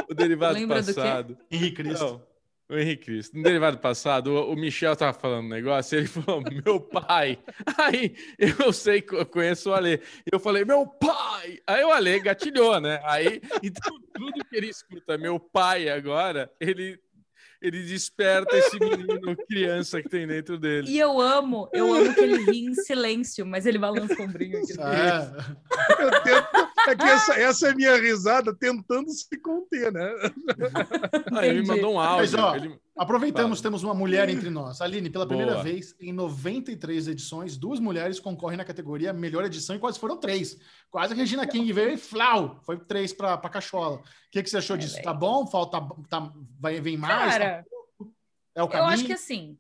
O 0.10 0.14
derivado 0.14 0.54
Lembra 0.54 0.82
do 0.82 0.86
quê? 0.88 0.94
passado. 0.94 1.38
Henrique 1.52 1.76
Cristo. 1.76 2.06
Não, 2.06 2.22
o 2.70 2.76
Henrique 2.78 3.06
Cristo. 3.06 3.38
No 3.38 3.44
derivado 3.44 3.78
passado, 3.78 4.34
o, 4.34 4.56
Michel 4.56 4.96
tava 4.96 5.14
falando 5.18 5.46
um 5.46 5.50
negócio, 5.50 5.98
ele 5.98 6.08
falou, 6.08 6.42
meu 6.66 6.80
pai. 6.80 7.38
Aí 7.78 8.16
eu 8.38 8.74
sei 8.74 9.02
que 9.02 9.16
eu 9.16 9.26
conheço 9.26 9.70
o 9.70 9.74
Ale. 9.74 10.02
Eu 10.32 10.40
falei, 10.40 10.66
meu 10.66 10.88
pai. 10.88 11.60
Aí 11.68 11.84
o 11.84 11.92
Ale 11.92 12.20
gatilhou, 12.20 12.80
né? 12.82 13.00
Aí, 13.04 13.42
então, 13.64 13.98
tudo 14.14 14.44
que 14.50 14.56
ele 14.56 14.68
escuta, 14.70 15.18
meu 15.18 15.40
pai 15.40 15.90
agora, 15.90 16.52
ele, 16.60 17.00
ele 17.62 17.84
desperta 17.84 18.58
esse 18.58 18.80
menino, 18.80 19.36
criança 19.48 20.02
que 20.02 20.10
tem 20.10 20.26
dentro 20.26 20.58
dele. 20.58 20.90
E 20.90 20.98
eu 21.00 21.22
amo, 21.22 21.70
eu 21.72 21.94
amo 21.94 22.14
que 22.16 22.20
ele 22.22 22.38
ri 22.52 22.66
em 22.66 22.74
silêncio, 22.74 23.46
mas 23.46 23.66
ele 23.66 23.78
balança 23.78 24.16
o 24.20 24.24
ombrinho 24.24 24.58
aqui. 24.58 24.74
É, 24.74 26.04
Eu 26.04 26.12
tento- 26.24 26.75
é 26.92 26.96
que 26.96 27.04
essa, 27.04 27.34
essa 27.40 27.68
é 27.68 27.72
a 27.72 27.76
minha 27.76 27.96
risada 28.00 28.54
tentando 28.56 29.10
se 29.12 29.38
conter, 29.40 29.92
né? 29.92 30.10
Aí 31.38 31.50
ele 31.50 31.62
me 31.62 31.68
mandou 31.68 31.94
um 31.94 32.00
áudio. 32.00 32.18
Mas, 32.22 32.34
ó, 32.34 32.56
ele- 32.56 32.80
aproveitamos, 32.98 33.60
Fala. 33.60 33.64
temos 33.64 33.84
uma 33.84 33.94
mulher 33.94 34.30
entre 34.30 34.50
nós. 34.50 34.82
Aline, 34.82 35.10
pela 35.10 35.28
primeira 35.28 35.54
Boa. 35.54 35.64
vez, 35.64 35.96
em 36.00 36.14
93 36.14 37.08
edições, 37.08 37.58
duas 37.58 37.80
mulheres 37.80 38.20
concorrem 38.20 38.58
na 38.58 38.66
categoria 38.66 39.12
Melhor 39.14 39.44
Edição 39.46 39.76
e 39.76 39.80
quase 39.80 40.00
foram 40.00 40.18
três. 40.18 40.58
Quase 40.90 41.14
a 41.14 41.16
Regina 41.16 41.46
King 41.46 41.72
veio 41.74 41.92
e 41.94 41.98
flau, 41.98 42.60
foi 42.64 42.78
três 42.78 43.12
para 43.14 43.38
Cachola. 43.50 43.98
O 43.98 44.04
que, 44.32 44.42
que 44.44 44.50
você 44.50 44.58
achou 44.58 44.78
disso? 44.78 45.02
Tá 45.02 45.14
bom? 45.14 45.46
Falta, 45.48 45.82
tá, 46.10 46.32
vai, 46.60 46.80
vem 46.80 46.98
mais? 46.98 47.32
Cara, 47.34 47.66
é 48.56 48.62
o 48.62 48.66
eu 48.66 48.68
caminho? 48.70 48.90
acho 48.94 49.06
que 49.06 49.14
assim, 49.14 49.58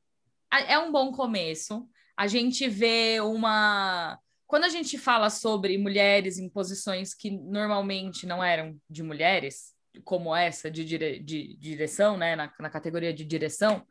é 0.67 0.79
um 0.79 0.91
bom 0.91 1.11
começo. 1.11 1.87
A 2.17 2.27
gente 2.27 2.69
vê 2.69 3.19
uma. 3.19 4.17
Quando 4.55 4.63
a 4.63 4.69
gente 4.69 4.97
fala 4.97 5.29
sobre 5.29 5.77
mulheres 5.77 6.39
em 6.39 6.47
posições 6.47 7.13
que 7.13 7.29
normalmente 7.29 8.25
não 8.25 8.41
eram 8.41 8.79
de 8.89 9.03
mulheres, 9.03 9.73
como 10.05 10.33
essa 10.33 10.71
de, 10.71 10.85
dire... 10.85 11.19
de 11.19 11.57
direção, 11.57 12.15
né, 12.15 12.37
na, 12.37 12.49
na 12.57 12.69
categoria 12.69 13.13
de 13.13 13.25
direção, 13.25 13.85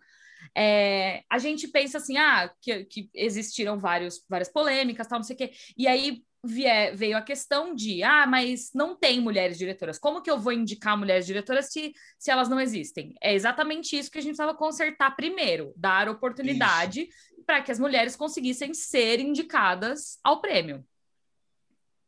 é, 0.56 1.22
a 1.30 1.36
gente 1.36 1.68
pensa 1.68 1.98
assim, 1.98 2.16
ah, 2.16 2.50
que, 2.62 2.82
que 2.86 3.10
existiram 3.12 3.78
vários, 3.78 4.24
várias 4.26 4.50
polêmicas, 4.50 5.06
tal, 5.06 5.18
não 5.18 5.22
sei 5.22 5.34
o 5.34 5.38
quê. 5.38 5.52
E 5.76 5.86
aí 5.86 6.22
vie- 6.42 6.92
veio 6.94 7.18
a 7.18 7.22
questão 7.22 7.74
de, 7.74 8.02
ah, 8.02 8.26
mas 8.26 8.70
não 8.74 8.96
tem 8.96 9.20
mulheres 9.20 9.58
diretoras. 9.58 9.98
Como 9.98 10.22
que 10.22 10.30
eu 10.30 10.38
vou 10.38 10.54
indicar 10.54 10.96
mulheres 10.96 11.26
diretoras 11.26 11.70
se, 11.70 11.92
se 12.18 12.30
elas 12.30 12.48
não 12.48 12.58
existem? 12.58 13.14
É 13.20 13.34
exatamente 13.34 13.98
isso 13.98 14.10
que 14.10 14.16
a 14.16 14.22
gente 14.22 14.30
precisava 14.30 14.56
consertar 14.56 15.14
primeiro, 15.14 15.74
dar 15.76 16.08
oportunidade 16.08 17.06
para 17.44 17.62
que 17.62 17.70
as 17.70 17.78
mulheres 17.78 18.16
conseguissem 18.16 18.72
ser 18.74 19.20
indicadas 19.20 20.18
ao 20.22 20.40
prêmio. 20.40 20.84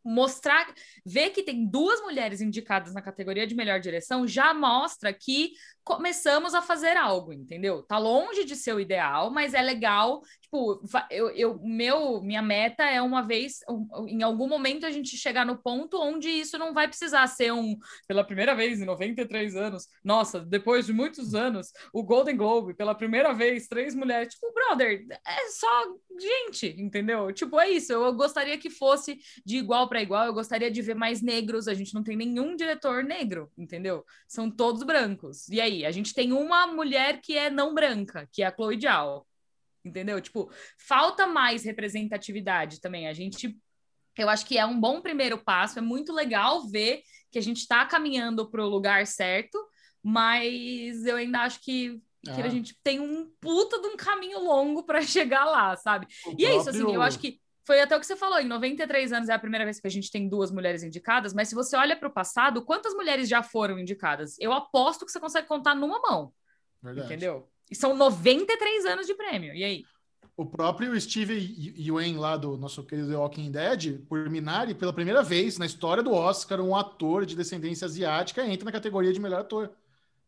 Mostrar, 0.04 0.72
ver 1.04 1.30
que 1.30 1.42
tem 1.42 1.66
duas 1.66 2.00
mulheres 2.00 2.40
indicadas 2.40 2.94
na 2.94 3.02
categoria 3.02 3.44
de 3.44 3.56
melhor 3.56 3.80
direção 3.80 4.24
já 4.24 4.54
mostra 4.54 5.12
que 5.12 5.52
começamos 5.82 6.54
a 6.54 6.62
fazer 6.62 6.96
algo, 6.96 7.32
entendeu? 7.32 7.82
Tá 7.82 7.98
longe 7.98 8.44
de 8.44 8.54
ser 8.54 8.72
o 8.72 8.78
ideal, 8.78 9.30
mas 9.30 9.52
é 9.52 9.60
legal. 9.60 10.22
Tipo, 10.46 10.80
eu, 11.10 11.28
eu 11.30 11.60
meu, 11.60 12.22
minha 12.22 12.40
meta 12.40 12.84
é 12.84 13.02
uma 13.02 13.20
vez, 13.20 13.58
em 14.06 14.22
algum 14.22 14.48
momento, 14.48 14.86
a 14.86 14.90
gente 14.92 15.16
chegar 15.16 15.44
no 15.44 15.58
ponto 15.58 16.00
onde 16.00 16.28
isso 16.28 16.56
não 16.56 16.72
vai 16.72 16.86
precisar 16.86 17.26
ser 17.26 17.52
um, 17.52 17.76
pela 18.06 18.22
primeira 18.22 18.54
vez 18.54 18.80
em 18.80 18.84
93 18.84 19.56
anos. 19.56 19.88
Nossa, 20.04 20.38
depois 20.38 20.86
de 20.86 20.92
muitos 20.92 21.34
anos, 21.34 21.72
o 21.92 22.02
Golden 22.04 22.36
Globe, 22.36 22.74
pela 22.74 22.94
primeira 22.94 23.32
vez, 23.32 23.66
três 23.66 23.92
mulheres. 23.92 24.34
Tipo, 24.34 24.52
brother, 24.54 25.04
é 25.26 25.50
só 25.50 25.68
gente, 26.18 26.80
entendeu? 26.80 27.32
Tipo, 27.32 27.58
é 27.58 27.68
isso. 27.68 27.92
Eu 27.92 28.14
gostaria 28.14 28.56
que 28.56 28.70
fosse 28.70 29.18
de 29.44 29.56
igual 29.56 29.88
para 29.88 30.00
igual. 30.00 30.26
Eu 30.26 30.32
gostaria 30.32 30.70
de 30.70 30.80
ver 30.80 30.94
mais 30.94 31.20
negros. 31.20 31.66
A 31.66 31.74
gente 31.74 31.92
não 31.92 32.04
tem 32.04 32.16
nenhum 32.16 32.54
diretor 32.54 33.02
negro, 33.02 33.50
entendeu? 33.58 34.04
São 34.28 34.48
todos 34.48 34.84
brancos. 34.84 35.48
E 35.48 35.60
aí, 35.60 35.84
a 35.84 35.90
gente 35.90 36.14
tem 36.14 36.32
uma 36.32 36.68
mulher 36.68 37.20
que 37.20 37.36
é 37.36 37.50
não 37.50 37.74
branca, 37.74 38.28
que 38.32 38.42
é 38.42 38.46
a 38.46 38.54
Chloe. 38.54 38.76
Entendeu? 39.86 40.20
Tipo, 40.20 40.50
falta 40.78 41.26
mais 41.26 41.64
representatividade 41.64 42.80
também. 42.80 43.06
A 43.08 43.12
gente 43.12 43.56
eu 44.18 44.30
acho 44.30 44.46
que 44.46 44.56
é 44.56 44.64
um 44.64 44.80
bom 44.80 45.02
primeiro 45.02 45.36
passo, 45.36 45.78
é 45.78 45.82
muito 45.82 46.10
legal 46.10 46.66
ver 46.66 47.02
que 47.30 47.38
a 47.38 47.42
gente 47.42 47.58
está 47.58 47.84
caminhando 47.84 48.50
para 48.50 48.64
o 48.64 48.68
lugar 48.68 49.06
certo, 49.06 49.58
mas 50.02 51.04
eu 51.04 51.16
ainda 51.16 51.40
acho 51.40 51.60
que, 51.60 52.00
que 52.24 52.30
Ah. 52.40 52.44
a 52.46 52.48
gente 52.48 52.74
tem 52.82 52.98
um 52.98 53.30
puta 53.40 53.78
de 53.78 53.88
um 53.88 53.96
caminho 53.96 54.38
longo 54.38 54.84
para 54.84 55.00
chegar 55.04 55.44
lá, 55.44 55.76
sabe? 55.76 56.06
O 56.26 56.34
E 56.38 56.46
é 56.46 56.56
isso, 56.56 56.70
assim, 56.70 56.94
eu 56.94 57.02
acho 57.02 57.18
que 57.18 57.38
foi 57.66 57.80
até 57.80 57.94
o 57.96 58.00
que 58.00 58.06
você 58.06 58.16
falou, 58.16 58.38
em 58.38 58.46
93 58.46 59.12
anos 59.12 59.28
é 59.28 59.34
a 59.34 59.38
primeira 59.38 59.64
vez 59.64 59.80
que 59.80 59.86
a 59.86 59.90
gente 59.90 60.10
tem 60.10 60.28
duas 60.28 60.50
mulheres 60.50 60.82
indicadas, 60.82 61.34
mas 61.34 61.48
se 61.48 61.54
você 61.54 61.76
olha 61.76 61.96
para 61.96 62.08
o 62.08 62.12
passado, 62.12 62.64
quantas 62.64 62.94
mulheres 62.94 63.28
já 63.28 63.42
foram 63.42 63.78
indicadas? 63.78 64.36
Eu 64.38 64.52
aposto 64.52 65.04
que 65.04 65.10
você 65.12 65.20
consegue 65.20 65.46
contar 65.48 65.74
numa 65.74 66.00
mão, 66.00 66.32
Verdade. 66.80 67.06
entendeu? 67.06 67.50
E 67.70 67.74
são 67.74 67.96
93 67.96 68.84
anos 68.86 69.06
de 69.06 69.14
prêmio, 69.14 69.54
e 69.54 69.64
aí? 69.64 69.84
o 70.36 70.44
próprio 70.44 71.00
Steve 71.00 71.34
Yuen 71.78 72.18
lá 72.18 72.36
do 72.36 72.58
nosso 72.58 72.84
querido 72.84 73.08
The 73.08 73.16
Walking 73.16 73.50
Dead, 73.50 74.00
por 74.06 74.28
Minari, 74.28 74.74
pela 74.74 74.92
primeira 74.92 75.22
vez 75.22 75.56
na 75.56 75.64
história 75.64 76.02
do 76.02 76.12
Oscar, 76.12 76.60
um 76.60 76.76
ator 76.76 77.24
de 77.24 77.34
descendência 77.34 77.86
asiática 77.86 78.46
entra 78.46 78.66
na 78.66 78.72
categoria 78.72 79.12
de 79.12 79.18
melhor 79.18 79.40
ator. 79.40 79.74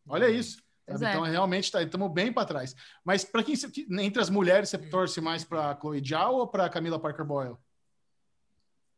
Olha 0.07 0.27
isso. 0.27 0.63
Sabe? 0.87 1.05
é. 1.05 1.09
Então, 1.11 1.21
realmente, 1.21 1.71
tá, 1.71 1.83
estamos 1.83 2.11
bem 2.11 2.33
para 2.33 2.47
trás. 2.47 2.75
Mas 3.05 3.23
para 3.23 3.43
quem 3.43 3.53
entre 3.99 4.19
as 4.19 4.31
mulheres, 4.31 4.69
você 4.69 4.79
torce 4.79 5.21
mais 5.21 5.43
para 5.43 5.77
Chloe 5.79 6.03
Zhao 6.03 6.37
ou 6.37 6.47
para 6.47 6.69
Camila 6.69 6.99
Parker 6.99 7.25
Boyle? 7.25 7.57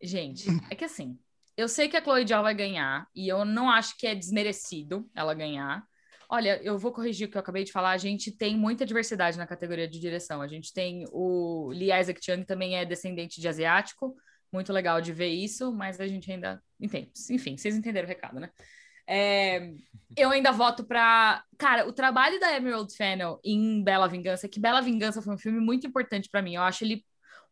Gente, 0.02 0.48
é 0.72 0.76
que 0.76 0.86
assim, 0.86 1.20
eu 1.58 1.68
sei 1.68 1.90
que 1.90 1.98
a 1.98 2.02
Chloe 2.02 2.26
Zhao 2.26 2.42
vai 2.42 2.56
ganhar 2.56 3.06
e 3.14 3.28
eu 3.28 3.44
não 3.44 3.70
acho 3.70 3.98
que 3.98 4.08
é 4.08 4.16
desmerecido 4.16 5.10
ela 5.14 5.34
ganhar. 5.34 5.86
Olha, 6.34 6.62
eu 6.64 6.80
vou 6.80 6.94
corrigir 6.94 7.28
o 7.28 7.30
que 7.30 7.36
eu 7.36 7.42
acabei 7.42 7.66
de 7.66 7.74
falar. 7.74 7.92
A 7.92 7.98
gente 7.98 8.32
tem 8.32 8.56
muita 8.56 8.86
diversidade 8.86 9.38
na 9.38 9.46
categoria 9.46 9.86
de 9.86 10.00
direção. 10.00 10.42
A 10.42 10.48
gente 10.48 10.72
tem 10.74 11.06
o 11.12 11.70
Lee 11.74 11.92
Isaac 11.92 12.24
Chung, 12.24 12.40
que 12.40 12.46
também 12.46 12.78
é 12.78 12.86
descendente 12.86 13.42
de 13.42 13.48
asiático. 13.50 14.16
Muito 14.50 14.72
legal 14.72 15.02
de 15.02 15.12
ver 15.12 15.28
isso, 15.28 15.74
mas 15.74 16.00
a 16.00 16.08
gente 16.08 16.32
ainda 16.32 16.64
entende. 16.80 17.12
Enfim, 17.30 17.58
vocês 17.58 17.76
entenderam 17.76 18.06
o 18.06 18.10
recado, 18.10 18.40
né? 18.40 18.50
É, 19.06 19.74
eu 20.16 20.30
ainda 20.30 20.54
voto 20.54 20.86
pra. 20.86 21.44
Cara, 21.58 21.86
o 21.86 21.92
trabalho 21.92 22.40
da 22.40 22.56
Emerald 22.56 22.96
Fennel 22.96 23.42
em 23.44 23.84
Bela 23.84 24.08
Vingança, 24.08 24.48
que 24.48 24.60
Bela 24.60 24.82
Vingança 24.82 25.22
foi 25.22 25.34
um 25.34 25.38
filme 25.38 25.60
muito 25.60 25.86
importante 25.86 26.30
pra 26.30 26.42
mim. 26.42 26.56
Eu 26.56 26.62
acho 26.62 26.86
ele 26.86 27.04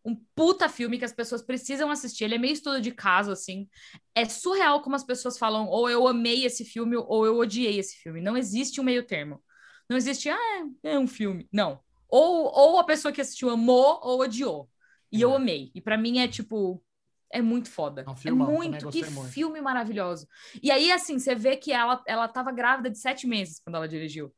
um 0.03 0.15
puta 0.35 0.69
filme 0.69 0.97
que 0.97 1.05
as 1.05 1.13
pessoas 1.13 1.41
precisam 1.41 1.91
assistir. 1.91 2.23
Ele 2.23 2.35
é 2.35 2.37
meio 2.37 2.53
estudo 2.53 2.81
de 2.81 2.91
caso, 2.91 3.31
assim. 3.31 3.67
É 4.15 4.25
surreal 4.25 4.81
como 4.81 4.95
as 4.95 5.03
pessoas 5.03 5.37
falam, 5.37 5.67
ou 5.67 5.89
eu 5.89 6.07
amei 6.07 6.45
esse 6.45 6.63
filme, 6.65 6.95
ou 6.95 7.25
eu 7.25 7.37
odiei 7.37 7.77
esse 7.79 7.97
filme. 7.97 8.21
Não 8.21 8.37
existe 8.37 8.79
um 8.79 8.83
meio 8.83 9.05
termo. 9.05 9.43
Não 9.89 9.97
existe, 9.97 10.29
ah, 10.29 10.65
é 10.83 10.97
um 10.97 11.07
filme. 11.07 11.47
Não. 11.51 11.79
Ou, 12.07 12.45
ou 12.45 12.79
a 12.79 12.83
pessoa 12.83 13.11
que 13.11 13.21
assistiu 13.21 13.49
amou 13.49 13.99
ou 14.01 14.21
odiou. 14.21 14.69
E 15.11 15.21
eu 15.21 15.33
amei. 15.35 15.71
E 15.73 15.81
pra 15.81 15.97
mim 15.97 16.19
é 16.19 16.27
tipo. 16.27 16.83
É 17.31 17.41
muito 17.41 17.69
foda. 17.69 18.01
É 18.01 18.09
um 18.09 18.13
É, 18.13 18.15
filmão, 18.15 18.47
também 18.47 18.69
muito. 18.71 18.89
Que 18.89 19.05
muito. 19.05 19.31
filme 19.31 19.61
maravilhoso. 19.61 20.27
E 20.63 20.71
aí, 20.71 20.91
assim, 20.91 21.19
você 21.19 21.35
vê 21.35 21.55
que 21.57 21.71
ela, 21.71 22.01
ela 22.07 22.27
tava 22.27 22.51
grávida 22.51 22.89
de 22.89 22.97
sete 22.97 23.27
meses 23.27 23.59
quando 23.59 23.75
ela 23.75 23.87
dirigiu 23.87 24.33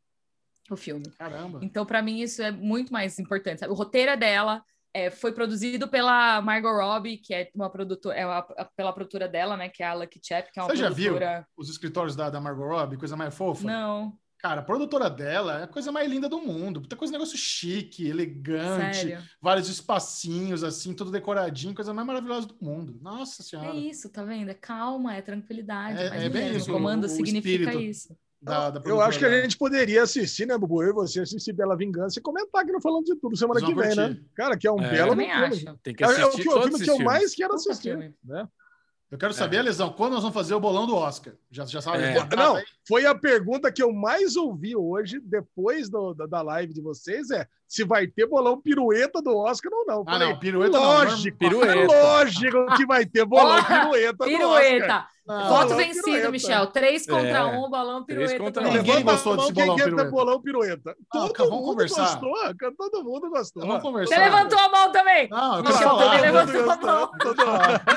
o 0.69 0.75
filme. 0.75 1.09
Caramba. 1.17 1.59
Então, 1.61 1.85
pra 1.85 2.01
mim, 2.01 2.19
isso 2.19 2.41
é 2.41 2.51
muito 2.51 2.91
mais 2.91 3.17
importante. 3.19 3.59
sabe? 3.59 3.71
O 3.71 3.75
roteiro 3.75 4.11
é 4.11 4.17
dela, 4.17 4.63
é, 4.93 5.09
foi 5.09 5.31
produzido 5.31 5.87
pela 5.87 6.41
Margot 6.41 6.71
Robbie, 6.73 7.17
que 7.17 7.33
é 7.33 7.49
uma 7.55 7.69
produtora, 7.69 8.15
é 8.17 8.25
uma- 8.25 8.41
pela 8.75 8.91
produtora 8.93 9.27
dela, 9.27 9.55
né? 9.55 9.69
Que 9.69 9.83
é 9.83 9.87
a 9.87 9.93
Lucky 9.93 10.19
Chap, 10.23 10.51
que 10.51 10.59
é 10.59 10.63
uma 10.63 10.69
Você 10.69 10.75
já 10.77 10.89
viu 10.89 11.13
produtora. 11.13 11.47
os 11.57 11.69
escritórios 11.69 12.15
da, 12.15 12.29
da 12.29 12.41
Margot 12.41 12.67
Robbie? 12.67 12.97
Coisa 12.97 13.15
mais 13.15 13.33
fofa? 13.35 13.65
Não, 13.65 14.17
Cara, 14.43 14.61
a 14.61 14.63
produtora 14.63 15.07
dela 15.07 15.59
é 15.59 15.63
a 15.65 15.67
coisa 15.67 15.91
mais 15.91 16.09
linda 16.09 16.27
do 16.27 16.41
mundo. 16.41 16.81
Puta 16.81 16.95
coisa, 16.95 17.11
negócio 17.13 17.37
chique, 17.37 18.07
elegante, 18.07 18.97
sério. 18.97 19.23
vários 19.39 19.69
espacinhos, 19.69 20.63
assim, 20.63 20.95
tudo 20.95 21.11
decoradinho, 21.11 21.75
coisa 21.75 21.93
mais 21.93 22.07
maravilhosa 22.07 22.47
do 22.47 22.57
mundo. 22.59 22.97
Nossa 23.03 23.43
É 23.43 23.45
Senhora. 23.45 23.75
isso, 23.77 24.09
tá 24.09 24.23
vendo? 24.23 24.49
É 24.49 24.55
calma, 24.55 25.15
é 25.15 25.21
tranquilidade. 25.21 25.99
É- 26.01 26.25
é 26.25 26.29
bem 26.29 26.55
isso, 26.55 26.71
O 26.71 26.73
comando 26.73 27.03
o 27.03 27.07
significa 27.07 27.65
espírito. 27.69 27.79
isso. 27.81 28.17
Da, 28.41 28.71
da 28.71 28.81
Eu 28.89 28.99
acho 29.01 29.19
que 29.19 29.25
a 29.25 29.41
gente 29.41 29.55
poderia 29.55 30.01
assistir, 30.01 30.47
né, 30.47 30.57
Bubu? 30.57 30.81
Eu 30.81 30.89
e 30.89 30.93
você 30.93 31.19
assistir 31.21 31.53
Bela 31.53 31.77
Vingança 31.77 32.17
e 32.17 32.21
comentar 32.23 32.63
aqui 32.63 32.71
no 32.71 32.81
Falando 32.81 33.05
de 33.05 33.15
Tudo 33.15 33.37
semana 33.37 33.59
que 33.63 33.73
vem, 33.73 33.95
né? 33.95 34.17
Cara, 34.33 34.57
que 34.57 34.67
é 34.67 34.71
um 34.71 34.81
É. 34.81 34.89
belo 34.89 35.09
filme. 35.15 35.29
acho. 35.31 35.77
Tem 35.83 35.93
que 35.93 36.03
É, 36.03 36.07
é 36.07 36.09
o, 36.09 36.13
assistir 36.29 36.41
que- 36.41 36.49
o 36.49 36.51
todos 36.53 36.63
filme 36.69 36.75
esses 36.83 36.85
que 36.95 37.01
eu 37.01 37.05
mais 37.05 37.35
quero 37.35 37.53
assistir. 37.53 37.89
filme. 37.91 38.15
Né? 38.23 38.47
Eu 39.11 39.17
quero 39.17 39.33
saber, 39.33 39.61
Lesão, 39.61 39.91
quando 39.93 40.13
nós 40.13 40.21
vamos 40.23 40.33
fazer 40.33 40.55
o 40.55 40.59
bolão 40.59 40.87
do 40.87 40.95
Oscar? 40.95 41.33
Já, 41.51 41.65
já 41.65 41.81
sabe? 41.81 42.01
É. 42.01 42.25
tá 42.25 42.35
Não, 42.35 42.55
foi 42.87 43.05
a 43.05 43.13
pergunta 43.13 43.71
que 43.71 43.83
eu 43.83 43.91
mais 43.93 44.35
ouvi 44.35 44.75
hoje, 44.75 45.19
depois 45.19 45.89
do- 45.89 46.13
da, 46.15 46.25
da 46.25 46.41
live 46.41 46.73
de 46.73 46.81
vocês, 46.81 47.29
é 47.29 47.45
se 47.71 47.85
vai 47.85 48.05
ter 48.05 48.27
bolão 48.27 48.59
pirueta 48.59 49.21
do 49.21 49.33
Oscar 49.37 49.71
ou 49.73 49.85
não. 49.85 50.03
Ah, 50.05 50.11
Falei, 50.11 50.27
não, 50.27 50.39
pirueta 50.39 50.77
não. 50.77 50.83
lógico, 50.83 51.37
Pirueta. 51.37 51.71
é 51.73 51.87
lógico 52.03 52.65
que 52.75 52.85
vai 52.85 53.05
ter 53.05 53.23
bolão 53.25 53.63
pirueta 53.63 54.17
do 54.17 54.23
Oscar. 54.25 54.37
Pirueta. 54.59 55.07
Não, 55.25 55.47
Voto 55.49 55.75
vencido, 55.75 56.03
pirueta. 56.03 56.31
Michel. 56.31 56.67
Três 56.67 57.05
contra 57.05 57.29
É. 57.29 57.43
um, 57.45 57.69
Três 58.03 58.31
pirueta. 58.33 58.43
contra 58.43 58.67
um. 58.67 58.73
Ninguém 58.73 59.03
gostou 59.03 59.37
desse 59.37 59.53
quem 59.53 59.63
bolão 59.65 59.75
quer 59.77 59.83
ter 59.83 59.89
pirueta. 59.91 60.11
bolão 60.11 60.41
pirueta. 60.41 60.95
Não, 61.13 61.21
Todo 61.21 61.33
cara, 61.33 61.49
vamos 61.49 61.61
mundo 61.63 61.71
conversar. 61.71 62.01
gostou, 62.19 62.33
cara, 62.59 62.73
todo 62.77 63.03
mundo 63.05 63.29
gostou. 63.29 63.65
Vamos 63.65 63.81
conversar. 63.81 64.15
Você 64.15 64.21
levantou 64.21 64.59
a 64.59 64.69
mão 64.69 64.91
também. 64.91 65.29
Não, 65.29 65.55
eu 65.57 65.63
Michel 65.63 65.97
também 65.97 66.21
levantou 66.21 66.71
a 66.71 66.77
mão. 66.77 67.11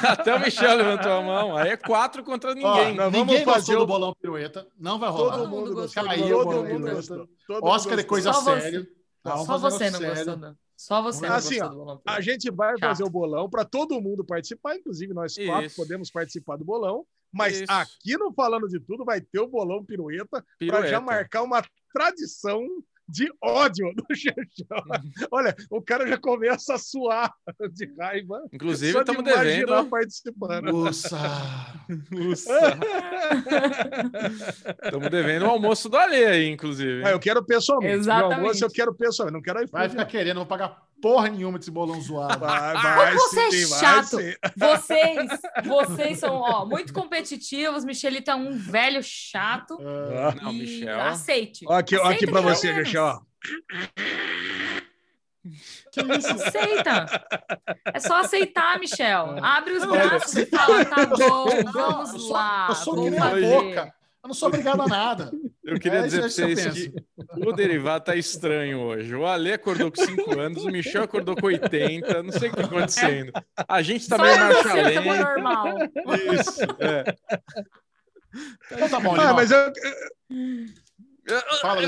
Até 0.08 0.34
o 0.36 0.40
Michel 0.40 0.76
levantou 0.76 1.12
a 1.12 1.22
mão. 1.22 1.56
Aí 1.56 1.70
é 1.70 1.76
quatro 1.76 2.22
contra 2.22 2.50
Ó, 2.50 2.54
ninguém. 2.54 2.96
vamos 2.96 3.12
ninguém 3.12 3.44
fazer 3.44 3.56
gostou 3.58 3.76
o- 3.76 3.78
do 3.80 3.86
bolão 3.86 4.14
pirueta. 4.20 4.66
Não 4.78 4.98
vai 5.00 5.10
rolar. 5.10 5.38
Todo 5.38 5.48
mundo 5.48 5.74
gostou. 5.74 6.04
Caiu 6.04 6.24
o 6.24 6.28
Todo 6.30 6.44
bolão 6.44 6.62
mundo 6.62 6.74
pirueta. 6.76 6.94
gostou. 6.94 7.28
Todo 7.48 7.64
Oscar 7.66 7.98
é 7.98 8.02
coisa 8.04 8.32
séria. 8.32 8.86
Só 9.24 9.58
você 9.58 9.90
não 9.90 9.98
sério. 10.00 10.14
gostou. 10.16 10.36
não. 10.36 10.56
Só 10.76 11.02
você 11.02 11.26
não 11.26 11.34
Assim, 11.36 11.58
gostou 11.60 11.66
ó, 11.66 11.70
do 11.70 11.78
balão 11.86 12.02
A 12.06 12.20
gente 12.20 12.50
vai 12.50 12.70
Chato. 12.78 12.80
fazer 12.88 13.04
o 13.04 13.10
bolão 13.10 13.48
para 13.48 13.64
todo 13.64 14.00
mundo 14.00 14.24
participar, 14.24 14.76
inclusive 14.76 15.14
nós 15.14 15.34
quatro 15.34 15.66
Isso. 15.66 15.76
podemos 15.76 16.10
participar 16.10 16.56
do 16.56 16.64
bolão. 16.64 17.06
Mas 17.32 17.60
Isso. 17.60 17.64
aqui 17.72 18.16
no 18.16 18.32
Falando 18.32 18.68
de 18.68 18.78
Tudo 18.80 19.04
vai 19.04 19.20
ter 19.20 19.40
o 19.40 19.46
bolão 19.48 19.84
pirueta 19.84 20.44
para 20.66 20.86
já 20.86 21.00
marcar 21.00 21.42
uma 21.42 21.62
tradição 21.92 22.64
de 23.08 23.30
ódio 23.42 23.92
do 23.94 24.04
Xexão. 24.14 24.82
Olha, 25.30 25.54
o 25.70 25.82
cara 25.82 26.06
já 26.06 26.16
começa 26.18 26.74
a 26.74 26.78
suar 26.78 27.32
de 27.72 27.92
raiva. 27.98 28.42
Inclusive, 28.52 28.92
de 28.92 28.98
estamos 28.98 29.20
imaginar 29.30 29.66
devendo. 29.76 29.90
participando. 29.90 30.72
Nossa. 30.72 31.18
Estamos 34.84 35.10
devendo 35.10 35.46
o 35.46 35.50
almoço 35.50 35.88
do 35.88 35.96
Alê 35.96 36.24
aí, 36.26 36.48
inclusive. 36.48 37.04
Ah, 37.04 37.10
eu 37.10 37.20
quero 37.20 37.44
pessoalmente. 37.44 37.94
Exatamente. 37.96 38.28
Meu 38.28 38.38
almoço 38.38 38.64
eu 38.64 38.70
quero 38.70 38.94
pessoalmente. 38.94 39.34
Não 39.34 39.42
quero 39.42 39.58
iFood. 39.60 39.72
Vai 39.72 39.88
ficar 39.88 40.06
querendo, 40.06 40.36
vou 40.36 40.46
pagar 40.46 40.82
porra 41.04 41.28
nenhuma 41.28 41.58
desse 41.58 41.70
bolão 41.70 42.00
zoado. 42.00 42.38
Vai, 42.38 42.72
vai, 42.72 43.14
Como 43.14 43.28
você 43.28 43.40
é 43.40 43.50
sim, 43.50 43.66
vai 43.66 43.78
chato. 43.78 44.16
Vocês, 44.56 45.40
vocês 45.62 46.18
são 46.18 46.36
ó, 46.36 46.64
muito 46.64 46.94
competitivos. 46.94 47.84
Michelito 47.84 48.30
é 48.30 48.34
um 48.34 48.56
velho 48.56 49.02
chato. 49.02 49.78
Ah, 49.82 50.34
Não, 50.42 50.50
e 50.50 50.60
Michel. 50.60 50.98
Aceite. 51.02 51.66
Ó, 51.68 51.74
aqui, 51.74 51.98
ó, 51.98 52.08
aqui 52.08 52.26
para 52.26 52.40
que 52.40 52.48
é 52.48 52.50
você, 52.54 52.68
menos. 52.68 52.86
Michel. 52.86 53.04
ó. 53.04 53.20
Aceita. 56.30 57.26
É 57.92 58.00
só 58.00 58.20
aceitar, 58.20 58.80
Michel. 58.80 59.36
Abre 59.44 59.74
os 59.74 59.84
braços 59.84 60.34
e 60.36 60.46
fala, 60.46 60.84
tá 60.88 61.04
bom, 61.04 61.46
vamos 61.70 62.30
lá. 62.30 62.68
eu 62.70 62.74
sou 62.76 62.94
que 63.04 63.12
fazer. 63.12 63.44
a 63.44 63.60
boca. 63.60 63.94
Eu 64.24 64.28
não 64.28 64.34
sou 64.34 64.48
obrigado 64.48 64.80
a 64.80 64.86
nada. 64.86 65.30
Eu 65.62 65.78
queria 65.78 65.98
É, 65.98 66.02
dizer 66.02 66.24
isso 66.26 66.40
vocês 66.40 66.88
que 66.88 67.46
o 67.46 67.52
derivado 67.52 68.04
tá 68.06 68.16
estranho 68.16 68.80
hoje. 68.80 69.14
O 69.14 69.26
Ale 69.26 69.52
acordou 69.52 69.90
com 69.92 70.02
5 70.02 70.38
anos, 70.38 70.64
o 70.64 70.68
Michel 70.70 71.04
acordou 71.04 71.36
com 71.36 71.46
80, 71.46 72.22
não 72.22 72.32
sei 72.32 72.48
o 72.48 72.52
que 72.52 72.56
tá 72.56 72.64
acontecendo. 72.66 73.32
A 73.68 73.82
gente 73.82 74.08
tá 74.08 74.16
Só 74.16 74.22
meio 74.22 74.38
marcha 74.38 74.62
tá 74.62 74.74
lenta. 74.74 75.90
Isso, 76.40 76.60
é. 76.80 77.16
Então 78.72 78.88
tá 78.88 79.00
bom, 79.00 79.14
Ah, 79.14 79.32
mas 79.34 79.50
eu, 79.50 79.72
Fala, 81.62 81.80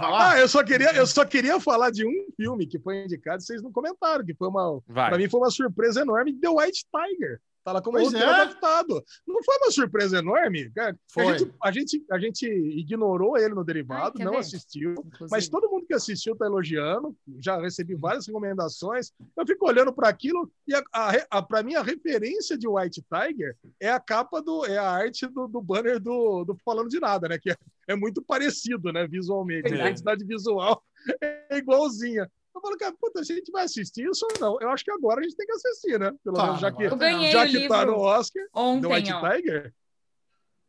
falar? 0.00 0.32
ah, 0.32 0.40
eu 0.40 0.48
só 0.48 0.64
queria, 0.64 0.92
eu 0.96 1.06
só 1.06 1.24
queria 1.24 1.60
falar 1.60 1.90
de 1.90 2.04
um 2.06 2.26
filme 2.36 2.66
que 2.66 2.78
foi 2.80 3.04
indicado, 3.04 3.42
vocês 3.42 3.62
não 3.62 3.70
comentaram, 3.70 4.24
que 4.24 4.34
foi 4.34 4.48
uma, 4.48 4.80
Vai. 4.88 5.08
Pra 5.10 5.18
mim 5.18 5.28
foi 5.28 5.38
uma 5.40 5.50
surpresa 5.50 6.00
enorme, 6.00 6.32
The 6.40 6.48
White 6.48 6.84
Tiger. 6.92 7.40
Tá 7.64 7.72
lá 7.72 7.80
como 7.80 7.96
Pois 7.96 8.08
roteiro 8.12 8.30
é. 8.30 8.34
adaptado. 8.42 9.02
Não 9.26 9.42
foi 9.42 9.56
uma 9.56 9.70
surpresa 9.70 10.18
enorme? 10.18 10.70
cara? 10.70 10.94
Foi. 11.10 11.26
A, 11.26 11.38
gente, 11.38 11.54
a, 11.62 11.72
gente, 11.72 12.04
a 12.12 12.18
gente 12.18 12.46
ignorou 12.46 13.38
ele 13.38 13.54
no 13.54 13.64
derivado, 13.64 14.16
Ai, 14.18 14.24
não 14.24 14.32
ver? 14.32 14.38
assistiu. 14.38 14.90
Inclusive. 14.92 15.28
Mas 15.30 15.48
todo 15.48 15.70
mundo 15.70 15.86
que 15.86 15.94
assistiu 15.94 16.36
tá 16.36 16.44
elogiando. 16.44 17.16
Já 17.40 17.58
recebi 17.58 17.94
várias 17.94 18.26
recomendações. 18.26 19.12
Eu 19.34 19.46
fico 19.46 19.66
olhando 19.66 19.94
para 19.94 20.10
aquilo 20.10 20.52
e 20.68 20.74
a, 20.74 20.82
a, 20.92 21.12
a, 21.38 21.42
para 21.42 21.62
mim 21.62 21.74
a 21.74 21.82
referência 21.82 22.58
de 22.58 22.68
White 22.68 23.02
Tiger 23.02 23.56
é 23.80 23.90
a 23.90 23.98
capa 23.98 24.42
do 24.42 24.66
é 24.66 24.76
a 24.76 24.90
arte 24.90 25.26
do, 25.26 25.48
do 25.48 25.62
banner 25.62 25.98
do, 25.98 26.44
do 26.44 26.56
falando 26.62 26.90
de 26.90 27.00
nada, 27.00 27.28
né? 27.28 27.38
Que 27.38 27.50
é, 27.52 27.56
é 27.88 27.96
muito 27.96 28.22
parecido, 28.22 28.92
né? 28.92 29.06
Visualmente, 29.06 29.72
É. 29.72 29.76
a 29.76 29.86
identidade 29.86 30.22
visual 30.24 30.82
é 31.22 31.56
igualzinha. 31.56 32.30
Eu 32.54 32.60
falo, 32.60 32.78
cara, 32.78 32.94
puta, 33.00 33.20
a 33.20 33.24
gente 33.24 33.50
vai 33.50 33.64
assistir 33.64 34.08
isso 34.08 34.24
ou 34.32 34.40
não? 34.40 34.58
Eu 34.60 34.70
acho 34.70 34.84
que 34.84 34.90
agora 34.92 35.20
a 35.20 35.22
gente 35.24 35.36
tem 35.36 35.46
que 35.46 35.52
assistir, 35.52 35.98
né? 35.98 36.12
Pelo 36.22 36.36
Claro, 36.36 36.48
menos 36.48 36.60
já 36.60 36.70
que, 36.72 36.88
já 37.32 37.46
que 37.48 37.68
tá 37.68 37.84
no 37.84 37.98
Oscar, 37.98 38.44
ontem, 38.54 38.86
White 38.86 39.12
ó. 39.12 39.30
Tiger. 39.30 39.74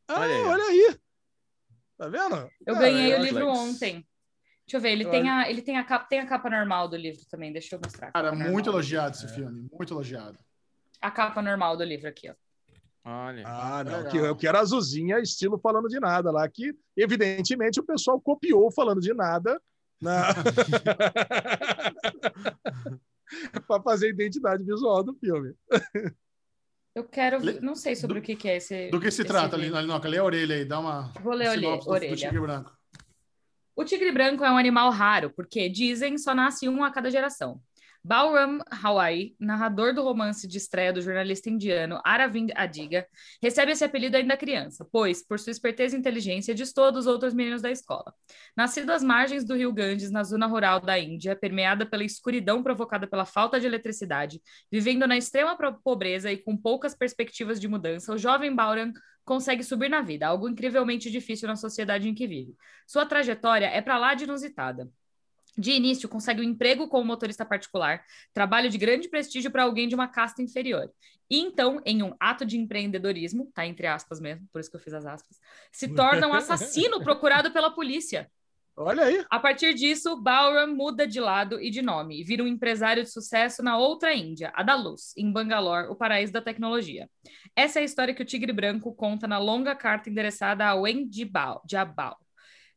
Ah, 0.08 0.20
Olha 0.22 0.36
aí. 0.36 0.44
olha 0.44 0.64
aí. 0.64 0.98
Tá 1.98 2.08
vendo? 2.10 2.50
Eu 2.66 2.74
Cara, 2.74 2.80
ganhei 2.80 3.14
eu 3.14 3.20
o 3.20 3.24
livro 3.24 3.48
ontem. 3.48 4.06
Deixa 4.66 4.78
eu 4.78 4.82
ver, 4.82 4.92
ele 4.92 5.06
Eu 5.06 5.12
tem 5.12 5.30
a, 5.30 5.50
ele 5.50 5.62
tem 5.62 5.78
a 5.78 5.84
capa, 5.84 6.06
tem 6.08 6.20
a 6.20 6.26
capa 6.26 6.50
normal 6.50 6.88
do 6.90 6.96
livro 6.98 7.22
também, 7.30 7.54
deixa 7.54 7.76
eu 7.76 7.80
mostrar. 7.84 8.12
Cara, 8.12 8.32
capa 8.32 8.36
muito 8.36 8.66
normal. 8.66 8.74
elogiado 8.74 9.16
esse 9.16 9.28
filme. 9.34 9.70
Muito 9.72 9.94
elogiado. 9.94 10.38
A 11.00 11.12
capa 11.12 11.42
normal 11.42 11.78
do 11.78 11.84
livro 11.84 12.10
aqui, 12.10 12.30
ó. 12.30 12.34
Olha. 13.08 13.44
Ah, 13.46 13.84
não. 13.84 13.98
Legal. 13.98 14.12
Que, 14.12 14.18
eu 14.18 14.36
quero 14.36 14.58
azulzinha, 14.58 15.20
estilo 15.20 15.60
falando 15.60 15.88
de 15.88 16.00
nada 16.00 16.32
lá, 16.32 16.50
que 16.50 16.74
evidentemente 16.98 17.80
o 17.80 17.86
pessoal 17.86 18.20
copiou 18.20 18.72
falando 18.72 19.00
de 19.00 19.14
nada 19.14 19.62
na... 20.02 20.34
para 23.68 23.82
fazer 23.82 24.08
a 24.08 24.10
identidade 24.10 24.64
visual 24.64 25.04
do 25.04 25.14
filme. 25.16 25.54
Eu 26.94 27.04
quero, 27.04 27.40
não 27.62 27.76
sei 27.76 27.96
sobre 27.96 28.20
do- 28.20 28.24
o 28.24 28.26
que, 28.26 28.36
que 28.36 28.48
é 28.48 28.58
esse. 28.58 28.90
Do 28.90 29.00
que 29.00 29.12
se 29.12 29.24
trata, 29.26 29.58
livro. 29.58 29.80
Linoca? 29.80 30.08
Lê 30.08 30.18
a 30.18 30.24
orelha 30.24 30.56
aí, 30.56 30.66
dá 30.66 30.80
uma. 30.80 31.12
Vou 31.22 31.34
ler 31.34 31.48
a 31.48 31.52
orelha- 31.52 31.78
do- 31.78 31.84
do 31.84 31.90
orelha. 31.92 32.16
Tigre 32.16 32.40
Branco. 32.40 32.72
O 33.76 33.84
tigre 33.84 34.10
branco 34.14 34.46
é 34.46 34.50
um 34.50 34.58
animal 34.58 34.90
raro, 34.90 35.30
porque 35.36 35.68
dizem 35.68 36.18
só 36.18 36.34
nasce 36.34 36.70
um 36.70 36.82
a 36.82 36.90
cada 36.92 37.12
geração. 37.12 37.60
Balram 38.06 38.60
Hawaii, 38.70 39.36
narrador 39.40 39.92
do 39.92 40.04
romance 40.04 40.48
de 40.48 40.60
estreia 40.60 40.94
do 40.94 41.02
jornalista 41.02 41.50
indiano 41.50 42.00
Aravind 42.06 42.52
Adiga, 42.54 43.08
recebe 43.42 43.72
esse 43.72 43.84
apelido 43.84 44.16
ainda 44.16 44.38
criança, 44.38 44.88
pois, 44.92 45.26
por 45.26 45.40
sua 45.40 45.50
esperteza 45.50 45.96
e 45.96 46.00
inteligência, 46.00 46.54
distou 46.54 46.92
dos 46.92 47.08
outros 47.08 47.34
meninos 47.34 47.64
da 47.64 47.72
escola. 47.72 48.14
Nascido 48.56 48.92
às 48.92 49.02
margens 49.02 49.44
do 49.44 49.56
rio 49.56 49.74
Ganges, 49.74 50.12
na 50.12 50.24
zona 50.24 50.46
rural 50.46 50.80
da 50.80 51.00
Índia, 51.00 51.36
permeada 51.36 51.84
pela 51.84 52.04
escuridão 52.04 52.62
provocada 52.62 53.08
pela 53.08 53.26
falta 53.26 53.60
de 53.60 53.66
eletricidade, 53.66 54.40
vivendo 54.72 55.08
na 55.08 55.18
extrema 55.18 55.58
pobreza 55.84 56.32
e 56.32 56.38
com 56.38 56.56
poucas 56.56 56.94
perspectivas 56.94 57.60
de 57.60 57.68
mudança, 57.68 58.14
o 58.14 58.20
jovem 58.20 58.54
Balram 58.54 58.94
consegue 59.24 59.64
subir 59.64 59.90
na 59.90 60.04
vida, 60.04 60.28
algo 60.28 60.48
incrivelmente 60.48 61.10
difícil 61.10 61.48
na 61.48 61.56
sociedade 61.56 62.08
em 62.08 62.14
que 62.14 62.28
vive. 62.28 62.56
Sua 62.86 63.04
trajetória 63.04 63.66
é 63.66 63.82
para 63.82 63.98
lá 63.98 64.14
de 64.14 64.26
inusitada. 64.26 64.88
De 65.58 65.72
início, 65.72 66.10
consegue 66.10 66.42
um 66.42 66.44
emprego 66.44 66.88
como 66.88 67.06
motorista 67.06 67.46
particular, 67.46 68.04
trabalho 68.34 68.70
de 68.70 68.78
grande 68.78 69.08
prestígio 69.08 69.50
para 69.50 69.64
alguém 69.64 69.88
de 69.88 69.96
uma 69.96 70.08
casta 70.08 70.42
inferior. 70.42 70.92
E 71.30 71.40
então, 71.40 71.82
em 71.86 72.04
um 72.04 72.14
ato 72.20 72.46
de 72.46 72.58
empreendedorismo, 72.58 73.52
tá 73.54 73.66
entre 73.66 73.88
aspas 73.88 74.20
mesmo, 74.20 74.48
por 74.52 74.60
isso 74.60 74.70
que 74.70 74.76
eu 74.76 74.82
fiz 74.82 74.94
as 74.94 75.06
aspas, 75.06 75.40
se 75.72 75.88
torna 75.96 76.28
um 76.28 76.34
assassino 76.34 77.02
procurado 77.02 77.52
pela 77.52 77.72
polícia. 77.72 78.30
Olha 78.78 79.06
aí. 79.06 79.26
A 79.30 79.40
partir 79.40 79.74
disso, 79.74 80.22
Balram 80.22 80.76
muda 80.76 81.08
de 81.08 81.22
lado 81.22 81.62
e 81.62 81.70
de 81.70 81.82
nome 81.82 82.20
e 82.20 82.24
vira 82.26 82.44
um 82.44 82.48
empresário 82.48 83.04
de 83.04 83.10
sucesso 83.10 83.64
na 83.64 83.78
outra 83.78 84.14
Índia, 84.14 84.52
a 84.54 84.62
da 84.62 84.76
luz, 84.76 85.14
em 85.16 85.32
Bangalore, 85.32 85.88
o 85.88 85.96
paraíso 85.96 86.34
da 86.34 86.42
tecnologia. 86.42 87.10
Essa 87.56 87.80
é 87.80 87.84
a 87.84 87.86
história 87.86 88.14
que 88.14 88.22
o 88.22 88.26
Tigre 88.26 88.52
Branco 88.52 88.94
conta 88.94 89.28
na 89.28 89.40
longa 89.40 89.74
carta 89.74 90.10
endereçada 90.10 90.66
a 90.66 90.76
Wen 90.76 91.10
Jiabao 91.10 92.25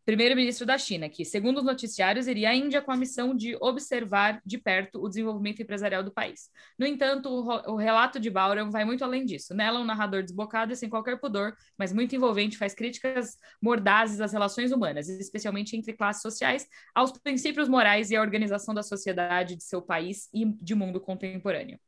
primeiro-ministro 0.08 0.64
da 0.64 0.78
China, 0.78 1.06
que, 1.06 1.22
segundo 1.22 1.58
os 1.58 1.64
noticiários, 1.64 2.26
iria 2.26 2.48
à 2.48 2.54
Índia 2.54 2.80
com 2.80 2.90
a 2.90 2.96
missão 2.96 3.36
de 3.36 3.58
observar 3.60 4.40
de 4.42 4.56
perto 4.56 5.04
o 5.04 5.06
desenvolvimento 5.06 5.60
empresarial 5.60 6.02
do 6.02 6.10
país. 6.10 6.48
No 6.78 6.86
entanto, 6.86 7.28
o, 7.28 7.76
relato 7.76 8.18
de 8.18 8.30
Balram 8.30 8.70
vai 8.70 8.86
muito 8.86 9.04
além 9.04 9.26
disso. 9.26 9.52
Nela, 9.52 9.78
um 9.78 9.84
narrador 9.84 10.22
desbocado 10.22 10.72
e 10.72 10.76
sem 10.76 10.88
qualquer 10.88 11.20
pudor, 11.20 11.54
mas 11.76 11.92
muito 11.92 12.16
envolvente, 12.16 12.56
faz 12.56 12.74
críticas 12.74 13.36
mordazes 13.60 14.22
às 14.22 14.32
relações 14.32 14.72
humanas, 14.72 15.10
especialmente 15.10 15.76
entre 15.76 15.92
classes 15.92 16.22
sociais, 16.22 16.66
aos 16.94 17.12
princípios 17.12 17.68
morais 17.68 18.10
e 18.10 18.16
à 18.16 18.22
organização 18.22 18.74
da 18.74 18.82
sociedade 18.82 19.56
de 19.56 19.64
seu 19.64 19.82
país 19.82 20.30
e 20.32 20.46
de 20.46 20.74
mundo 20.74 21.02
contemporâneo. 21.02 21.78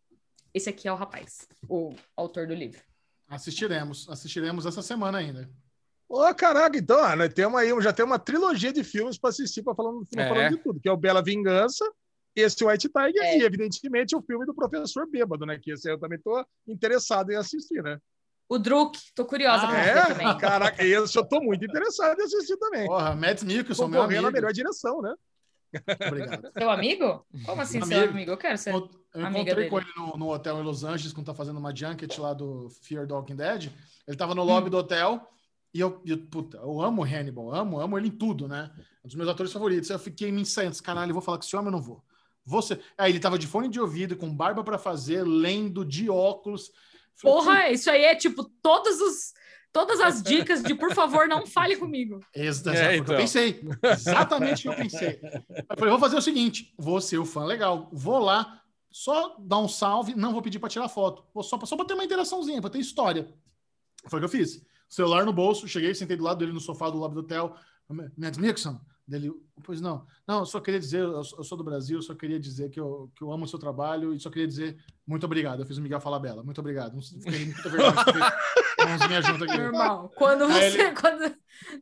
Esse 0.52 0.68
aqui 0.68 0.86
é 0.86 0.92
o 0.92 0.96
rapaz, 0.96 1.48
o 1.66 1.94
autor 2.14 2.46
do 2.46 2.52
livro. 2.52 2.82
Assistiremos, 3.26 4.06
assistiremos 4.10 4.66
essa 4.66 4.82
semana 4.82 5.16
ainda. 5.16 5.48
Ô, 6.12 6.34
caraca, 6.34 6.76
então, 6.76 6.98
ah, 7.04 7.14
nós 7.14 7.32
temos 7.32 7.56
aí, 7.61 7.68
já 7.80 7.92
tem 7.92 8.04
uma 8.04 8.18
trilogia 8.18 8.72
de 8.72 8.82
filmes 8.82 9.16
para 9.16 9.30
assistir 9.30 9.62
para 9.62 9.76
falando, 9.76 10.04
pra 10.11 10.24
É. 10.24 10.28
falando 10.28 10.50
de 10.56 10.56
tudo, 10.62 10.80
que 10.80 10.88
é 10.88 10.92
o 10.92 10.96
Bela 10.96 11.22
Vingança, 11.22 11.88
esse 12.34 12.64
White 12.64 12.88
Tiger 12.88 13.22
É. 13.22 13.38
e, 13.38 13.42
evidentemente, 13.42 14.16
o 14.16 14.20
filme 14.22 14.44
do 14.44 14.52
Professor 14.52 15.08
Bêbado, 15.08 15.46
né? 15.46 15.56
Que 15.62 15.70
esse 15.70 15.88
eu 15.88 15.98
também 16.00 16.18
tô 16.18 16.44
interessado 16.66 17.30
em 17.30 17.36
assistir, 17.36 17.80
né? 17.80 17.96
O 18.48 18.58
Druk, 18.58 18.98
tô 19.14 19.24
curiosa 19.24 19.68
pra 19.68 19.80
ver 19.82 19.88
É? 19.96 20.06
também. 20.06 20.26
Caraca, 20.38 20.84
esse 20.84 21.16
eu 21.16 21.24
tô 21.24 21.40
muito 21.40 21.64
interessado 21.64 22.18
em 22.18 22.24
assistir 22.24 22.56
também. 22.56 22.86
Porra, 22.88 23.14
Mads 23.14 23.44
Mikkelson, 23.44 23.86
meu 23.86 24.02
amigo. 24.02 24.22
na 24.22 24.30
melhor 24.32 24.52
direção, 24.52 25.00
né? 25.00 25.14
Obrigado. 26.08 26.50
Seu 26.58 26.68
amigo? 26.70 27.24
Como 27.46 27.62
assim, 27.62 27.80
seu 27.84 27.96
Amigo. 27.98 28.12
amigo? 28.12 28.30
Eu 28.32 28.36
quero 28.36 28.58
ser. 28.58 28.74
Eu 28.74 28.90
eu 29.14 29.26
Amiga 29.26 29.40
encontrei 29.50 29.68
com 29.68 29.78
dele. 29.78 29.90
ele 29.96 30.06
no, 30.06 30.16
no 30.18 30.32
hotel 30.32 30.58
em 30.61 30.62
Los 30.64 30.82
Angeles, 30.84 31.12
quando 31.12 31.26
tá 31.26 31.34
fazendo 31.34 31.58
uma 31.58 31.74
junket 31.74 32.16
lá 32.20 32.32
do 32.32 32.68
Fear 32.82 33.06
the 33.08 33.12
Walking 33.14 33.34
Dead. 33.36 33.70
Ele 34.06 34.16
tava 34.16 34.34
no 34.36 34.42
lobby 34.44 34.70
do 34.70 34.76
hotel 34.78 35.28
e 35.72 35.80
eu, 35.80 36.00
eu, 36.04 36.18
puta, 36.26 36.56
eu 36.58 36.80
amo 36.82 37.02
o 37.02 37.04
Hannibal, 37.04 37.54
amo, 37.54 37.80
amo 37.80 37.96
ele 37.98 38.08
em 38.08 38.12
tudo, 38.12 38.48
né? 38.48 38.70
Um 39.04 39.06
dos 39.08 39.14
meus 39.16 39.28
atores 39.28 39.52
favoritos. 39.52 39.88
Eu 39.90 39.98
fiquei 39.98 40.30
me 40.32 40.40
ensaiando, 40.42 40.72
disse, 40.72 40.82
caralho, 40.82 41.10
eu 41.10 41.14
vou 41.14 41.22
falar 41.22 41.38
com 41.38 41.44
esse 41.44 41.54
homem, 41.56 41.68
eu 41.68 41.72
não 41.72 41.82
vou. 41.82 42.04
Você. 42.44 42.80
Aí 42.98 43.12
ele 43.12 43.20
tava 43.20 43.38
de 43.38 43.46
fone 43.46 43.68
de 43.68 43.80
ouvido, 43.80 44.16
com 44.16 44.34
barba 44.34 44.64
pra 44.64 44.78
fazer, 44.78 45.22
lendo, 45.24 45.84
de 45.84 46.10
óculos. 46.10 46.72
Porra, 47.22 47.68
isso 47.70 47.90
aí 47.90 48.02
é 48.02 48.16
tipo 48.16 48.42
todos 48.62 48.98
os, 49.00 49.32
todas 49.72 50.00
as 50.00 50.22
dicas 50.22 50.62
de 50.62 50.74
por 50.74 50.94
favor, 50.94 51.28
não 51.28 51.46
fale 51.46 51.76
comigo. 51.76 52.18
Exa- 52.34 52.72
É, 52.74 52.76
foi 52.76 52.86
o 52.86 52.90
que 52.90 52.96
então. 53.02 53.14
eu 53.14 53.20
pensei. 53.20 53.60
Exatamente 53.84 54.58
o 54.68 54.74
que 54.74 54.80
eu 54.80 54.82
pensei. 54.82 55.20
Eu 55.22 55.76
falei, 55.76 55.90
vou 55.90 55.98
fazer 56.00 56.16
o 56.16 56.22
seguinte: 56.22 56.74
vou 56.78 57.00
ser 57.00 57.18
o 57.18 57.24
fã 57.26 57.44
legal. 57.44 57.88
Vou 57.92 58.18
lá, 58.18 58.60
só 58.90 59.36
dar 59.38 59.58
um 59.58 59.68
salve, 59.68 60.14
não 60.16 60.32
vou 60.32 60.42
pedir 60.42 60.58
para 60.58 60.68
tirar 60.70 60.88
foto. 60.88 61.24
Vou 61.32 61.42
só, 61.44 61.58
só 61.64 61.76
para 61.76 61.84
ter 61.86 61.94
uma 61.94 62.04
interaçãozinha, 62.04 62.60
para 62.60 62.70
ter 62.70 62.78
história. 62.80 63.32
Foi 64.08 64.18
o 64.18 64.20
que 64.22 64.24
eu 64.24 64.30
fiz. 64.30 64.64
Celular 64.91 65.24
no 65.24 65.32
bolso, 65.32 65.66
cheguei, 65.68 65.95
sentei 65.95 66.16
do 66.16 66.24
lado 66.24 66.38
dele 66.38 66.53
no 66.53 66.61
sofá 66.61 66.91
do 66.91 66.99
lobby 66.99 67.14
do 67.14 67.20
hotel. 67.20 67.55
Mads 68.18 68.38
Nixon, 68.38 68.78
dele, 69.07 69.32
pois 69.64 69.80
não. 69.80 70.05
Não, 70.26 70.41
eu 70.41 70.47
só 70.47 70.61
queria 70.61 70.78
dizer, 70.78 71.01
eu, 71.01 71.22
sou 71.24 71.57
do 71.57 71.64
Brasil, 71.64 72.01
só 72.03 72.14
queria 72.14 72.38
dizer 72.38 72.70
que 72.70 72.78
eu, 72.78 73.11
que 73.16 73.22
eu 73.24 73.32
amo 73.32 73.45
o 73.45 73.49
seu 73.49 73.59
trabalho 73.59 74.12
e 74.14 74.20
só 74.20 74.28
queria 74.30 74.47
dizer 74.47 74.76
muito 75.07 75.24
obrigado. 75.26 75.61
Eu 75.62 75.66
fiz 75.66 75.76
o 75.78 75.82
Miguel 75.82 76.01
Falabella, 76.01 76.43
muito 76.45 76.61
obrigado. 76.61 77.01
Fiquei 77.03 77.47
muito 77.47 77.62
vergonha. 77.70 77.93
Normal. 79.64 80.12
Quando 80.16 80.47
você, 80.49 80.80
ele- 80.80 80.93
quando 81.01 81.36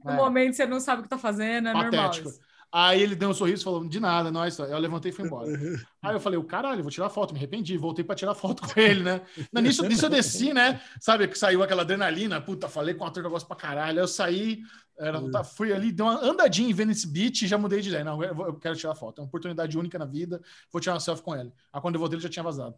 no 0.05 0.11
É. 0.11 0.17
momento 0.17 0.55
você 0.55 0.67
não 0.67 0.81
sabe 0.81 1.01
o 1.01 1.03
que 1.05 1.09
tá 1.09 1.19
fazendo, 1.19 1.69
é 1.69 1.73
normal. 1.73 1.91
Patético. 1.91 2.29
isso. 2.29 2.41
Aí 2.71 3.03
ele 3.03 3.15
deu 3.15 3.31
um 3.31 3.35
sorriso 3.35 3.63
e 3.63 3.65
falou: 3.65 3.89
de 3.89 3.99
nada, 3.99 4.31
nós. 4.31 4.59
Eu 4.59 4.79
levantei 4.79 5.11
e 5.11 5.15
fui 5.15 5.25
embora. 5.25 5.49
Aí 6.03 6.15
eu 6.15 6.21
falei: 6.21 6.39
o 6.39 6.45
caralho, 6.45 6.83
vou 6.83 6.91
tirar 6.91 7.09
foto. 7.09 7.33
Me 7.33 7.39
arrependi, 7.39 7.77
voltei 7.79 8.05
pra 8.05 8.15
tirar 8.15 8.35
foto 8.35 8.63
com 8.63 8.79
ele, 8.79 9.03
né? 9.03 9.23
Não, 9.53 9.63
nisso, 9.63 9.83
nisso 9.87 10.05
eu 10.05 10.11
desci, 10.11 10.53
né? 10.53 10.81
Sabe 11.01 11.27
que 11.29 11.39
saiu 11.39 11.63
aquela 11.63 11.83
adrenalina. 11.83 12.41
Puta, 12.41 12.69
falei 12.69 12.95
com 12.95 13.05
o 13.05 13.07
ator 13.07 13.23
que 13.23 13.27
eu 13.27 13.31
gosto 13.31 13.47
pra 13.47 13.57
caralho. 13.57 13.99
Aí 13.99 14.05
eu 14.05 14.09
saí, 14.09 14.61
era, 14.99 15.21
tá, 15.31 15.43
fui 15.43 15.73
ali, 15.73 15.93
dei 15.93 16.05
uma 16.05 16.23
andadinha 16.23 16.69
em 16.69 16.75
Venice 16.75 17.07
Beach 17.07 17.45
e 17.45 17.49
já 17.49 17.57
mudei 17.57 17.81
de 17.81 17.89
ideia. 17.89 18.05
Não, 18.05 18.23
eu, 18.23 18.55
quero 18.55 18.77
tirar 18.77 18.95
foto. 18.95 19.19
É 19.19 19.23
uma 19.23 19.29
oportunidade 19.29 19.79
única 19.79 19.99
na 19.99 20.05
vida. 20.05 20.41
Vou 20.71 20.81
tirar 20.81 20.95
uma 20.95 21.01
selfie 21.01 21.23
com 21.23 21.35
ele. 21.35 21.53
Aí 21.73 21.81
quando 21.81 21.95
eu 21.95 22.01
voltei, 22.01 22.17
ele 22.17 22.23
já 22.23 22.29
tinha 22.29 22.43
vazado. 22.43 22.75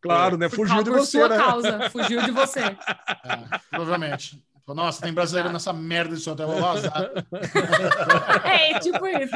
Claro, 0.00 0.36
né? 0.36 0.48
Por, 0.48 0.68
Fugiu 0.68 0.82
de 0.84 0.90
por 0.90 1.00
você, 1.00 1.18
sua 1.18 1.28
né? 1.28 1.36
causa, 1.36 1.90
fugiu 1.90 2.22
de 2.22 2.30
você. 2.30 2.60
É, 3.24 3.58
provavelmente. 3.70 4.40
Nossa, 4.74 5.00
tem 5.02 5.12
brasileiro 5.12 5.52
nessa 5.52 5.72
merda 5.72 6.14
desse 6.14 6.28
hotel. 6.28 6.48
Vou 6.48 6.60
vazar. 6.60 7.10
É, 8.44 8.78
tipo 8.80 9.06
isso. 9.06 9.34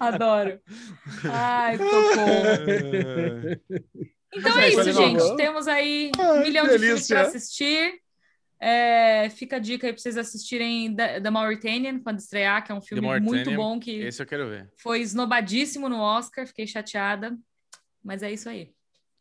Adoro. 0.00 0.60
Ai, 1.30 1.76
socorro. 1.78 2.18
Então 4.30 4.58
é 4.58 4.68
isso, 4.68 4.92
gente. 4.92 5.36
Temos 5.36 5.66
aí 5.66 6.12
um 6.18 6.40
milhão 6.42 6.66
de 6.68 6.78
filmes 6.78 7.08
para 7.08 7.22
assistir. 7.22 7.94
É, 8.60 9.30
fica 9.30 9.56
a 9.56 9.58
dica 9.58 9.86
aí 9.86 9.92
para 9.92 10.02
vocês 10.02 10.18
assistirem 10.18 10.94
The, 10.94 11.20
The 11.22 11.30
Mauritanian 11.30 12.00
quando 12.00 12.18
estrear, 12.18 12.62
que 12.62 12.70
é 12.70 12.74
um 12.74 12.80
filme 12.82 13.20
muito 13.20 13.50
bom 13.54 13.80
que 13.80 14.00
Esse 14.00 14.20
eu 14.20 14.26
quero 14.26 14.46
ver. 14.48 14.68
foi 14.76 15.00
esnobadíssimo 15.00 15.88
no 15.88 15.98
Oscar. 16.00 16.46
Fiquei 16.46 16.66
chateada. 16.66 17.34
Mas 18.04 18.22
é 18.22 18.30
isso 18.30 18.48
aí. 18.50 18.70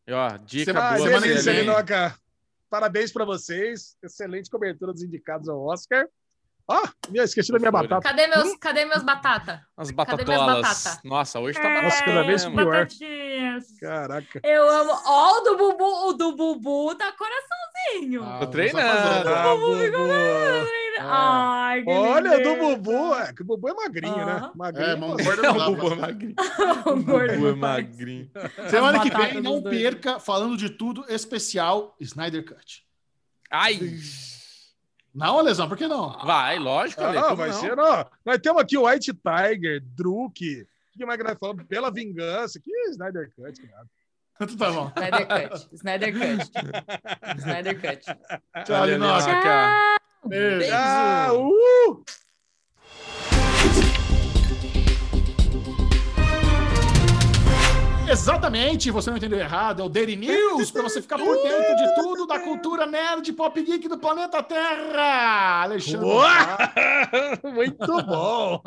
E, 0.06 0.12
ó, 0.12 0.36
dica 0.38 0.74
Semana- 0.74 0.88
Ah, 0.90 0.98
boa. 0.98 1.08
semana 1.08 1.26
pra 1.26 1.36
que 1.36 1.42
vem. 1.42 1.66
Parabéns 2.70 3.12
para 3.12 3.26
vocês. 3.26 3.98
Excelente 4.02 4.50
cobertura 4.50 4.92
dos 4.92 5.04
indicados 5.04 5.48
ao 5.48 5.62
Oscar. 5.66 6.08
Ó, 6.70 6.86
minha, 7.10 7.24
esqueci 7.24 7.50
da 7.52 7.60
minha 7.60 7.72
batata. 7.72 8.02
Cadê 8.02 8.28
meus, 8.28 8.56
cadê 8.58 8.84
meus 8.84 9.02
batata? 9.02 9.66
As 9.78 9.90
batatolas. 9.90 10.62
batata? 10.62 11.00
Nossa, 11.06 11.40
hoje 11.40 11.58
tá 11.62 11.70
É, 11.70 11.82
Nossa, 11.82 12.04
cada 12.04 12.24
vez 12.24 12.46
pior. 12.46 12.66
batatinhas. 12.66 13.66
Caraca. 13.80 14.42
Eu 14.44 14.70
amo. 14.70 14.92
Ó, 15.06 15.38
o 15.38 15.42
do 15.42 15.58
Bubu, 15.58 16.10
o 16.10 16.14
do 16.14 16.36
Bubu 16.36 16.94
tá 16.96 17.14
coraçãozinho. 17.14 18.22
Ah, 18.24 18.40
Tô 18.40 18.48
treinando. 18.48 18.86
vai 18.86 18.98
fazer. 19.24 19.30
Ah, 19.30 19.56
Bubu. 19.56 20.68
Ai, 21.00 21.84
que 21.84 21.90
Olha, 21.90 22.40
do. 22.44 22.56
Bubu. 22.58 23.16
É, 23.16 23.34
que 23.34 23.42
o 23.44 23.46
Bubu 23.46 23.70
é 23.70 23.74
magrinho, 23.74 24.26
né? 24.26 24.52
Magrinho. 24.54 24.90
É, 24.90 24.96
pô. 24.98 25.08
gorda 25.24 25.32
É, 25.48 25.48
não 25.48 25.58
dá, 25.58 25.68
o 25.70 25.76
Bubu 25.76 25.86
é 25.86 25.90
mas- 25.92 26.00
magrinho. 26.00 26.36
O 26.86 27.04
gordo 27.04 27.34
O 27.34 27.36
Bubu 27.38 27.48
é 27.48 27.56
magrinho. 27.56 28.32
Semana 28.70 29.00
que 29.00 29.10
vem, 29.10 29.42
não 29.42 29.62
perca, 29.64 30.20
falando 30.20 30.58
de 30.58 30.70
tudo, 30.70 31.06
especial 31.08 31.96
Snyder 32.02 32.44
Cut. 32.46 32.84
Ai! 33.50 33.80
Não, 35.18 35.42
Lesão, 35.42 35.68
por 35.68 35.76
que 35.76 35.88
não? 35.88 36.12
Vai, 36.24 36.60
lógico, 36.60 37.04
Ale, 37.04 37.18
Ah, 37.18 37.24
como 37.24 37.36
vai 37.38 37.50
não? 37.50 37.60
ser, 37.60 37.80
ó. 37.80 38.06
Nós 38.24 38.38
temos 38.38 38.62
aqui 38.62 38.78
o 38.78 38.88
White 38.88 39.14
Tiger, 39.14 39.82
Druk. 39.96 40.62
O 40.94 40.98
que 40.98 41.06
mais 41.06 41.18
que 41.18 41.24
nós 41.24 41.38
falamos? 41.40 41.64
Pela 41.66 41.92
vingança. 41.92 42.60
Que 42.60 42.72
Snyder 42.92 43.32
Cut, 43.36 43.62
cara. 43.68 43.86
Então 44.40 44.56
tá 44.56 44.70
bom. 44.72 44.92
Snyder 44.96 45.28
Cut. 45.28 45.70
Snyder 45.74 46.14
Cut. 46.14 46.52
Snyder 47.40 47.82
Cut. 47.82 48.06
Tchau. 48.66 48.86
Linoca. 48.86 49.98
Beijo. 50.28 50.60
Beijo. 50.60 50.74
Ah, 50.76 51.30
uh! 51.34 52.04
Exatamente, 58.10 58.90
você 58.90 59.10
não 59.10 59.18
entendeu 59.18 59.38
errado. 59.38 59.82
É 59.82 59.86
o 59.86 59.90
Daily 59.90 60.16
News, 60.16 60.72
para 60.72 60.84
você 60.84 61.02
ficar 61.02 61.18
por 61.18 61.36
dentro 61.36 61.76
de 61.76 61.96
tudo 61.96 62.26
da 62.26 62.40
cultura 62.40 62.86
nerd 62.86 63.32
pop 63.34 63.62
geek 63.62 63.88
do 63.88 63.98
planeta 63.98 64.42
Terra. 64.42 65.64
Alexandre. 65.64 66.08
Muito 67.54 68.06
bom! 68.06 68.62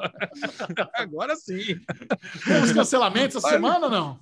Agora 0.94 1.34
sim. 1.36 1.80
Temos 2.44 2.72
cancelamentos 2.72 3.36
essa 3.36 3.48
semana 3.48 3.86
ou 3.86 3.90
não? 3.90 4.20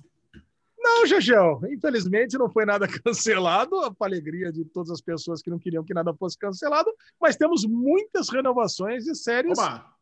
Não, 0.81 1.05
Gegel, 1.05 1.59
infelizmente 1.69 2.37
não 2.37 2.49
foi 2.49 2.65
nada 2.65 2.87
cancelado, 3.03 3.93
para 3.95 4.07
alegria 4.07 4.51
de 4.51 4.63
todas 4.63 4.89
as 4.89 5.01
pessoas 5.01 5.41
que 5.41 5.49
não 5.49 5.59
queriam 5.59 5.83
que 5.83 5.93
nada 5.93 6.13
fosse 6.13 6.37
cancelado, 6.37 6.89
mas 7.19 7.35
temos 7.35 7.65
muitas 7.65 8.29
renovações 8.29 9.03
de 9.03 9.13
séries 9.13 9.59
Oba. 9.59 9.98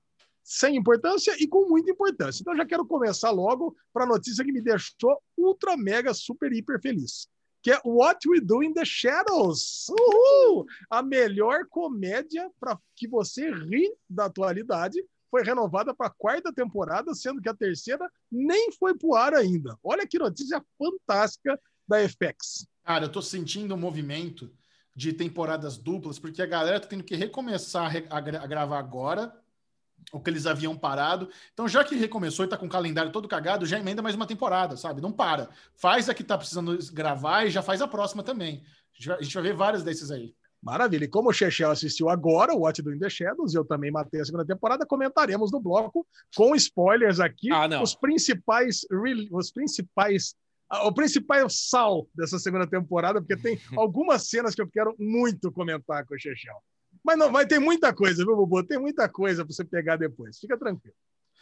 Sem 0.49 0.77
importância 0.77 1.35
e 1.43 1.45
com 1.45 1.67
muita 1.67 1.91
importância. 1.91 2.41
Então, 2.41 2.55
já 2.55 2.65
quero 2.65 2.85
começar 2.85 3.31
logo 3.31 3.75
para 3.91 4.05
a 4.05 4.07
notícia 4.07 4.45
que 4.45 4.51
me 4.53 4.61
deixou 4.61 5.21
ultra, 5.37 5.75
mega, 5.75 6.13
super, 6.13 6.53
hiper 6.53 6.79
feliz. 6.81 7.27
Que 7.61 7.71
é 7.73 7.81
What 7.83 8.29
We 8.29 8.39
Do 8.39 8.63
in 8.63 8.73
the 8.73 8.85
Shadows. 8.85 9.87
Uhul! 9.89 10.65
A 10.89 11.03
melhor 11.03 11.65
comédia 11.69 12.49
para 12.61 12.79
que 12.95 13.09
você 13.09 13.51
ri 13.51 13.93
da 14.09 14.25
atualidade 14.25 15.03
foi 15.29 15.43
renovada 15.43 15.93
para 15.93 16.07
a 16.07 16.13
quarta 16.17 16.53
temporada, 16.53 17.13
sendo 17.13 17.41
que 17.41 17.49
a 17.49 17.53
terceira 17.53 18.09
nem 18.31 18.71
foi 18.71 18.97
pro 18.97 19.15
ar 19.15 19.33
ainda. 19.33 19.77
Olha 19.83 20.07
que 20.07 20.17
notícia 20.17 20.63
fantástica 20.79 21.59
da 21.85 21.97
FX. 22.07 22.65
Cara, 22.85 23.03
eu 23.05 23.11
tô 23.11 23.21
sentindo 23.21 23.75
um 23.75 23.77
movimento 23.77 24.49
de 24.95 25.11
temporadas 25.11 25.77
duplas, 25.77 26.17
porque 26.17 26.41
a 26.41 26.45
galera 26.45 26.79
tá 26.79 26.87
tendo 26.87 27.03
que 27.03 27.15
recomeçar 27.17 27.85
a, 27.85 27.89
re- 27.89 28.07
a 28.09 28.21
gra- 28.21 28.41
a 28.41 28.47
gravar 28.47 28.79
agora 28.79 29.35
o 30.11 30.19
que 30.19 30.29
eles 30.29 30.45
haviam 30.45 30.75
parado. 30.77 31.29
Então, 31.53 31.67
já 31.67 31.83
que 31.83 31.95
recomeçou 31.95 32.45
e 32.45 32.47
tá 32.47 32.57
com 32.57 32.65
o 32.65 32.69
calendário 32.69 33.11
todo 33.11 33.27
cagado, 33.27 33.65
já 33.65 33.79
emenda 33.79 34.01
mais 34.01 34.15
uma 34.15 34.25
temporada, 34.27 34.77
sabe? 34.77 35.01
Não 35.01 35.11
para. 35.11 35.49
Faz 35.75 36.07
a 36.09 36.13
que 36.13 36.23
tá 36.23 36.37
precisando 36.37 36.77
gravar 36.93 37.45
e 37.45 37.49
já 37.51 37.61
faz 37.61 37.81
a 37.81 37.87
próxima 37.87 38.23
também. 38.23 38.63
A 38.63 38.97
gente 38.97 39.07
vai, 39.07 39.17
a 39.17 39.21
gente 39.21 39.33
vai 39.33 39.43
ver 39.43 39.53
várias 39.53 39.83
desses 39.83 40.09
aí. 40.09 40.33
Maravilha. 40.61 41.05
E 41.05 41.07
como 41.07 41.29
o 41.29 41.33
Chechel 41.33 41.69
assistiu 41.69 42.09
agora 42.09 42.53
o 42.53 42.61
What 42.61 42.81
Do 42.81 42.93
in 42.93 42.99
the 42.99 43.09
Shadows, 43.09 43.53
eu 43.53 43.63
também 43.63 43.91
matei 43.91 44.21
a 44.21 44.25
segunda 44.25 44.45
temporada, 44.45 44.85
comentaremos 44.85 45.51
no 45.51 45.59
bloco 45.59 46.05
com 46.35 46.55
spoilers 46.55 47.19
aqui 47.19 47.51
Ah, 47.51 47.67
não. 47.67 47.83
os 47.83 47.93
principais 47.95 48.81
os 49.31 49.51
principais 49.51 50.35
ah, 50.69 50.87
o 50.87 50.93
principal 50.93 51.49
sal 51.49 52.09
dessa 52.13 52.39
segunda 52.39 52.67
temporada, 52.67 53.21
porque 53.21 53.37
tem 53.37 53.57
algumas 53.77 54.27
cenas 54.29 54.53
que 54.53 54.61
eu 54.61 54.67
quero 54.67 54.95
muito 54.99 55.51
comentar 55.51 56.05
com 56.05 56.15
o 56.15 56.19
Chechel. 56.19 56.55
Mas 57.07 57.17
não 57.17 57.31
vai 57.31 57.47
ter 57.47 57.57
muita 57.57 57.93
coisa, 57.95 58.25
viu, 58.25 58.35
Bubu? 58.35 58.61
Tem 58.65 58.77
muita 58.77 59.07
coisa 59.07 59.45
para 59.45 59.53
você 59.53 59.63
pegar 59.63 59.95
depois. 59.95 60.37
Fica 60.39 60.57
tranquilo. 60.59 60.93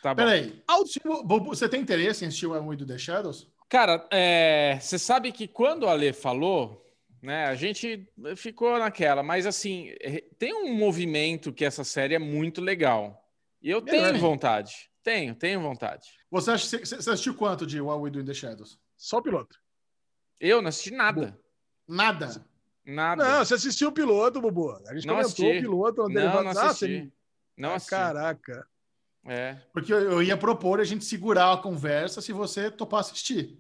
Tá 0.04 0.14
bom. 0.14 0.18
Peraí. 0.24 0.62
Assistiu- 0.68 1.24
Bobo, 1.24 1.48
Você 1.48 1.68
tem 1.68 1.82
interesse 1.82 2.24
em 2.24 2.28
assistir 2.28 2.46
o 2.46 2.52
One 2.52 2.78
do 2.78 2.86
The 2.86 3.00
Shadows? 3.00 3.52
Cara, 3.68 4.08
é, 4.12 4.78
você 4.80 5.00
sabe 5.00 5.32
que 5.32 5.48
quando 5.48 5.84
o 5.84 5.90
Ale 5.90 6.14
falou, 6.14 6.86
né, 7.20 7.46
a 7.48 7.56
gente 7.56 8.08
ficou 8.36 8.78
naquela, 8.78 9.24
mas 9.24 9.48
assim, 9.48 9.90
é, 10.02 10.24
tem 10.38 10.54
um 10.54 10.76
movimento 10.76 11.52
que 11.52 11.66
essa 11.66 11.84
série 11.84 12.14
é 12.14 12.20
muito 12.20 12.62
legal. 12.62 13.28
E 13.60 13.72
eu 13.72 13.82
Melhor, 13.82 14.02
tenho 14.02 14.14
né? 14.14 14.20
vontade. 14.20 14.92
Tenho, 15.02 15.34
tenho 15.34 15.60
vontade. 15.62 16.08
Você, 16.30 16.52
acha, 16.52 16.68
você, 16.68 16.78
você 16.86 17.10
assistiu 17.10 17.34
quanto 17.34 17.66
de 17.66 17.82
What 17.82 18.04
We 18.04 18.12
Do 18.12 18.20
in 18.20 18.26
the 18.26 18.36
Shadows? 18.36 18.78
Só 18.96 19.18
o 19.18 19.24
piloto. 19.24 19.58
Eu 20.40 20.62
não 20.62 20.70
assisti 20.70 20.92
nada. 20.92 21.36
Nada. 21.88 22.46
Nada. 22.86 23.24
Não, 23.24 23.46
você 23.46 23.56
assistiu 23.56 23.90
o 23.90 23.92
piloto, 23.92 24.40
Bubu. 24.40 24.72
A 24.88 24.94
gente 24.94 25.08
Não 25.08 25.16
comentou 25.16 25.22
assisti. 25.46 25.46
o 25.58 25.62
piloto. 25.62 26.04
no 26.04 26.10
não, 26.10 26.44
não 26.44 26.52
Ah, 26.52 26.66
assisti. 26.70 27.12
Não 27.58 27.70
Ah, 27.72 27.76
assisti. 27.76 27.90
Caraca. 27.90 28.68
É. 29.28 29.58
Porque 29.74 29.92
eu, 29.92 30.00
eu 30.12 30.24
ia 30.24 30.38
propor 30.38 30.80
a 30.80 30.84
gente 30.84 31.04
segurar 31.04 31.52
a 31.54 31.58
conversa 31.58 32.22
se 32.22 32.32
você 32.32 32.70
topar 32.70 33.00
assistir. 33.00 33.58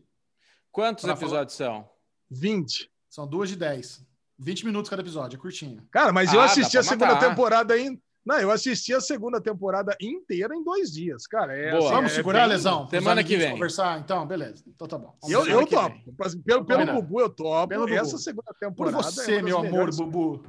Quantos 0.71 1.03
Pra 1.05 1.13
episódios 1.13 1.55
são? 1.55 1.89
20. 2.29 2.91
São 3.09 3.25
duas 3.27 3.49
de 3.49 3.55
10. 3.55 4.05
20 4.37 4.65
minutos 4.65 4.89
cada 4.89 5.01
episódio, 5.01 5.37
é 5.37 5.39
curtinho. 5.39 5.87
Cara, 5.89 6.11
mas 6.13 6.33
eu 6.33 6.41
Ah, 6.41 6.45
assisti 6.45 6.73
dá 6.73 6.81
a 6.81 6.83
segunda 6.83 7.13
matar. 7.13 7.29
temporada 7.29 7.77
em. 7.77 7.99
Não, 8.25 8.39
eu 8.39 8.49
assisti 8.49 8.91
a 8.91 8.99
segunda 8.99 9.39
temporada 9.39 9.95
inteira 10.01 10.55
em 10.55 10.63
dois 10.63 10.91
dias, 10.91 11.27
cara. 11.27 11.55
É, 11.55 11.71
Boa. 11.77 11.91
Vamos 11.91 12.11
é 12.11 12.15
segurar, 12.15 12.39
bem- 12.39 12.49
Lesão? 12.49 12.89
Semana 12.89 13.23
que 13.23 13.37
vem. 13.37 13.51
conversar? 13.51 13.99
Então, 13.99 14.25
beleza. 14.25 14.63
Então 14.67 14.87
tá 14.87 14.97
bom. 14.97 15.15
Eu, 15.29 15.43
Semana 15.43 15.61
eu 15.61 15.67
que 15.67 15.75
topo. 15.75 15.95
Pelo, 16.43 16.43
pelo 16.43 16.65
Combinado. 16.65 17.01
Bubu, 17.01 17.21
eu 17.21 17.29
topo. 17.29 17.67
Pelo 17.67 17.85
Bubu. 17.85 17.95
Essa 17.95 18.17
segunda 18.17 18.47
Por 18.51 18.59
temporada. 18.59 18.97
é 18.97 19.01
você, 19.03 19.35
das 19.35 19.43
meu 19.43 19.59
amor. 19.59 19.95
Bubu. 19.95 20.43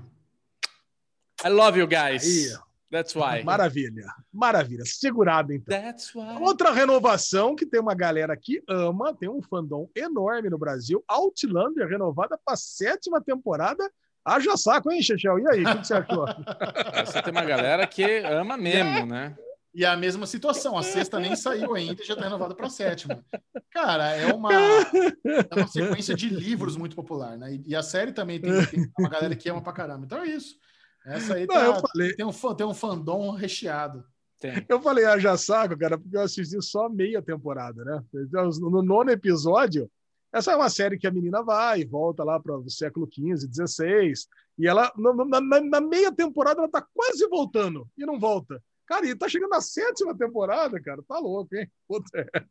I 1.45 1.49
love 1.51 1.79
you 1.79 1.87
guys. 1.87 2.25
Aí, 2.25 2.59
That's 2.91 3.15
why. 3.15 3.43
Maravilha. 3.45 4.07
Maravilha. 4.33 4.85
Segurado, 4.87 5.53
então. 5.53 5.77
That's 5.79 6.15
why. 6.15 6.39
Outra 6.41 6.71
renovação 6.73 7.55
que 7.55 7.67
tem 7.67 7.81
uma 7.81 7.95
galera 7.95 8.35
que 8.37 8.63
ama, 8.67 9.13
tem 9.15 9.29
um 9.29 9.43
fandom 9.43 9.91
enorme 9.95 10.49
no 10.49 10.57
Brasil. 10.57 11.05
Outlander 11.09 11.87
renovada 11.89 12.39
para 12.43 12.57
sétima 12.57 13.21
temporada. 13.21 13.91
Haja 14.27 14.57
saco, 14.57 14.91
hein, 14.91 15.01
Chechel? 15.01 15.39
E 15.39 15.49
aí, 15.49 15.63
o 15.63 15.67
que, 15.67 15.79
que 15.79 15.87
você 15.87 15.95
achou? 15.95 16.27
Essa 16.93 17.23
tem 17.23 17.31
uma 17.33 17.45
galera 17.45 17.87
que 17.87 18.03
ama 18.25 18.57
mesmo, 18.57 19.07
né? 19.07 19.37
E 19.73 19.85
é 19.85 19.89
a 19.89 19.97
mesma 19.97 20.27
situação. 20.27 20.77
A 20.77 20.83
sexta 20.83 21.21
nem 21.21 21.37
saiu 21.37 21.75
ainda 21.75 22.03
e 22.03 22.07
já 22.07 22.17
tá 22.17 22.25
renovada 22.25 22.55
pra 22.55 22.69
sétima. 22.71 23.23
Cara, 23.71 24.17
é 24.17 24.33
uma, 24.33 24.51
é 24.53 25.55
uma 25.55 25.69
sequência 25.69 26.15
de 26.15 26.29
livros 26.31 26.77
muito 26.77 26.97
popular, 26.97 27.37
né? 27.37 27.55
E, 27.55 27.63
e 27.69 27.77
a 27.77 27.83
série 27.83 28.11
também 28.11 28.41
tem, 28.41 28.67
tem 28.67 28.91
uma 28.99 29.09
galera 29.09 29.37
que 29.37 29.49
ama 29.51 29.63
pra 29.63 29.75
caramba. 29.75 30.07
Então 30.07 30.23
é 30.23 30.29
isso. 30.29 30.57
Essa 31.05 31.35
aí 31.35 31.47
Não, 31.47 31.55
tá, 31.55 31.65
eu 31.67 31.75
falei, 31.77 32.15
tem, 32.15 32.27
um, 32.27 32.33
fã- 32.33 32.55
tem 32.55 32.67
um 32.67 32.75
fandom 32.75 33.31
recheado. 33.33 34.03
Tem. 34.41 34.65
eu 34.69 34.81
falei 34.81 35.05
haja 35.05 35.37
saco, 35.37 35.79
cara, 35.79 35.97
porque 35.97 36.17
eu 36.17 36.23
assisti 36.23 36.61
só 36.63 36.89
meia 36.89 37.23
temporada, 37.23 37.85
né? 37.85 38.03
Então, 38.15 38.49
no 38.61 38.83
nono 38.83 39.11
episódio, 39.11 39.91
essa 40.39 40.53
é 40.53 40.57
uma 40.57 40.69
série 40.71 40.99
que 40.99 41.07
a 41.07 41.11
menina 41.11 41.43
vai 41.43 41.81
e 41.81 41.85
volta 41.85 42.23
lá 42.25 42.39
para 42.41 42.57
o 42.57 42.71
século 42.71 43.09
XV, 43.13 43.49
XVI, 43.53 44.13
e 44.59 44.67
ela, 44.67 44.93
na, 44.97 45.41
na- 45.41 45.61
na 45.61 45.81
meia 45.81 46.11
temporada, 46.13 46.61
ela 46.61 46.71
tá 46.71 46.85
quase 46.95 47.27
voltando 47.29 47.87
e 47.97 48.05
não 48.07 48.19
volta. 48.19 48.63
Cara, 48.87 49.07
e 49.07 49.15
tá 49.17 49.29
chegando 49.29 49.51
na 49.51 49.61
sétima 49.61 50.17
temporada, 50.17 50.81
cara, 50.81 51.03
tá 51.07 51.19
louco, 51.19 51.55
hein? 51.57 51.69
Puta, 51.89 52.09
é, 52.19 52.43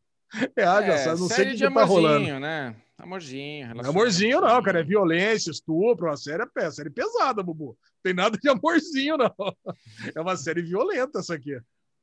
é 0.57 0.63
É, 0.63 1.07
não 1.15 1.27
sei 1.29 1.53
o 1.53 1.57
que, 1.57 1.57
tá 1.73 1.83
rolando. 1.85 2.15
amorzinho, 2.15 2.39
né? 2.39 2.75
Amorzinho. 2.97 3.75
Não 3.75 3.83
é 3.83 3.87
amorzinho, 3.87 4.41
não, 4.41 4.63
cara. 4.63 4.79
É 4.79 4.83
violência, 4.83 5.51
estupro, 5.51 6.07
uma 6.07 6.17
série, 6.17 6.43
é 6.57 6.71
série 6.71 6.89
pesada, 6.89 7.41
Bubu. 7.43 7.77
Tem 8.03 8.13
nada 8.13 8.37
de 8.37 8.49
amorzinho, 8.49 9.17
não. 9.17 9.33
É 10.15 10.19
uma 10.21 10.35
série 10.35 10.61
violenta 10.61 11.19
essa 11.19 11.35
aqui. 11.35 11.57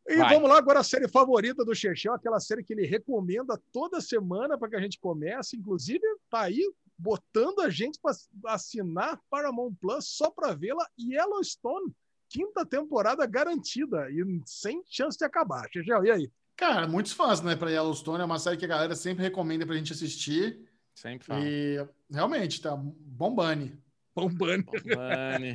E 0.08 0.16
Vai. 0.16 0.34
vamos 0.34 0.48
lá, 0.48 0.58
agora 0.58 0.80
a 0.80 0.84
série 0.84 1.08
favorita 1.08 1.64
do 1.64 1.74
Chechel, 1.74 2.12
aquela 2.12 2.40
série 2.40 2.64
que 2.64 2.72
ele 2.72 2.86
recomenda 2.86 3.60
toda 3.72 4.00
semana 4.00 4.58
para 4.58 4.68
que 4.68 4.76
a 4.76 4.80
gente 4.80 4.98
comece. 4.98 5.56
Inclusive, 5.56 6.02
tá 6.28 6.42
aí 6.42 6.60
botando 6.98 7.60
a 7.60 7.70
gente 7.70 7.98
para 8.00 8.14
assinar 8.46 9.20
Paramount 9.30 9.74
Plus 9.80 10.08
só 10.08 10.30
para 10.30 10.54
vê-la. 10.54 10.86
Yellowstone, 10.98 11.92
quinta 12.28 12.66
temporada 12.66 13.24
garantida 13.26 14.10
e 14.10 14.24
sem 14.44 14.82
chance 14.88 15.16
de 15.16 15.24
acabar. 15.24 15.68
Chechel, 15.72 16.04
e 16.04 16.10
aí? 16.10 16.32
Cara, 16.56 16.86
muitos 16.86 17.12
fãs, 17.12 17.40
né, 17.40 17.56
pra 17.56 17.70
Yellowstone. 17.70 18.22
É 18.22 18.24
uma 18.24 18.38
série 18.38 18.56
que 18.56 18.64
a 18.64 18.68
galera 18.68 18.94
sempre 18.94 19.22
recomenda 19.22 19.64
pra 19.64 19.76
gente 19.76 19.92
assistir. 19.92 20.68
Sempre 20.94 21.26
fala. 21.26 21.44
E 21.44 21.86
realmente, 22.10 22.60
tá 22.60 22.76
bombando. 22.76 23.72
Bombando. 24.14 24.66
Mane. 24.84 25.54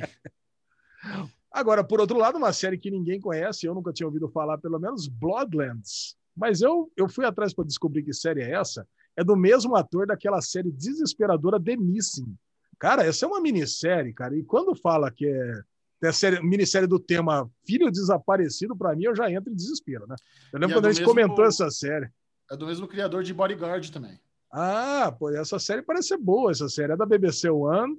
Agora, 1.52 1.82
por 1.82 2.00
outro 2.00 2.18
lado, 2.18 2.36
uma 2.38 2.52
série 2.52 2.78
que 2.78 2.90
ninguém 2.90 3.20
conhece, 3.20 3.66
eu 3.66 3.74
nunca 3.74 3.92
tinha 3.92 4.06
ouvido 4.06 4.28
falar, 4.28 4.58
pelo 4.58 4.78
menos, 4.78 5.08
Bloodlands. 5.08 6.16
Mas 6.36 6.60
eu, 6.60 6.90
eu 6.96 7.08
fui 7.08 7.24
atrás 7.24 7.52
para 7.52 7.64
descobrir 7.64 8.02
que 8.02 8.12
série 8.12 8.42
é 8.42 8.52
essa. 8.52 8.86
É 9.16 9.24
do 9.24 9.36
mesmo 9.36 9.74
ator 9.74 10.06
daquela 10.06 10.40
série 10.40 10.70
desesperadora 10.70 11.60
The 11.60 11.76
Missing. 11.76 12.36
Cara, 12.78 13.04
essa 13.04 13.24
é 13.24 13.28
uma 13.28 13.40
minissérie, 13.40 14.12
cara. 14.12 14.36
E 14.36 14.44
quando 14.44 14.74
fala 14.76 15.10
que 15.10 15.26
é, 15.26 15.60
é 16.04 16.12
série, 16.12 16.40
minissérie 16.40 16.86
do 16.86 17.00
tema 17.00 17.50
Filho 17.66 17.90
Desaparecido, 17.90 18.76
para 18.76 18.94
mim, 18.94 19.04
eu 19.04 19.16
já 19.16 19.28
entro 19.30 19.52
em 19.52 19.56
desespero, 19.56 20.06
né? 20.06 20.14
Eu 20.52 20.60
lembro 20.60 20.74
é 20.74 20.76
quando 20.76 20.84
do 20.84 20.88
a 20.88 20.92
gente 20.92 21.00
mesmo- 21.00 21.12
comentou 21.14 21.44
essa 21.44 21.68
série. 21.70 22.08
É 22.50 22.56
do 22.56 22.66
mesmo 22.66 22.86
criador 22.86 23.24
de 23.24 23.34
Bodyguard 23.34 23.90
também. 23.90 24.20
Ah, 24.52 25.12
pô, 25.18 25.28
essa 25.30 25.58
série 25.58 25.82
parece 25.82 26.08
ser 26.08 26.18
boa. 26.18 26.50
Essa 26.52 26.68
série 26.68 26.92
é 26.92 26.96
da 26.96 27.04
BBC 27.04 27.50
One. 27.50 27.98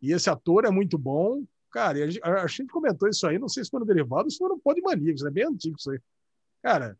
E 0.00 0.10
esse 0.12 0.30
ator 0.30 0.64
é 0.64 0.70
muito 0.70 0.96
bom. 0.96 1.44
Cara, 1.74 1.98
e 1.98 2.02
a, 2.04 2.06
gente, 2.06 2.22
a 2.22 2.46
gente 2.46 2.68
comentou 2.68 3.08
isso 3.08 3.26
aí, 3.26 3.36
não 3.36 3.48
sei 3.48 3.64
se 3.64 3.70
foi 3.70 3.80
no 3.80 3.86
Derivado 3.86 4.26
ou 4.26 4.30
se 4.30 4.38
foi 4.38 4.48
no 4.48 4.60
Pod 4.60 4.80
Maníacos, 4.80 5.24
é 5.24 5.30
bem 5.30 5.44
antigo 5.44 5.74
isso 5.76 5.90
aí. 5.90 5.98
Cara, 6.62 6.96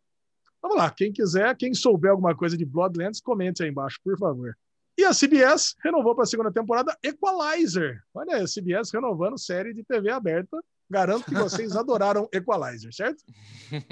vamos 0.60 0.76
lá. 0.76 0.90
Quem 0.90 1.12
quiser, 1.12 1.56
quem 1.56 1.72
souber 1.72 2.10
alguma 2.10 2.34
coisa 2.36 2.56
de 2.56 2.64
Bloodlands, 2.64 3.20
comente 3.20 3.62
aí 3.62 3.68
embaixo, 3.68 4.00
por 4.02 4.18
favor. 4.18 4.58
E 4.98 5.04
a 5.04 5.12
CBS 5.14 5.76
renovou 5.80 6.12
para 6.16 6.24
a 6.24 6.26
segunda 6.26 6.50
temporada 6.50 6.96
Equalizer. 7.04 8.02
Olha 8.12 8.34
aí, 8.34 8.42
a 8.42 8.48
CBS 8.48 8.90
renovando 8.92 9.38
série 9.38 9.72
de 9.72 9.84
TV 9.84 10.10
aberta. 10.10 10.58
Garanto 10.90 11.26
que 11.26 11.34
vocês 11.34 11.74
adoraram 11.78 12.28
Equalizer, 12.32 12.92
certo? 12.92 13.22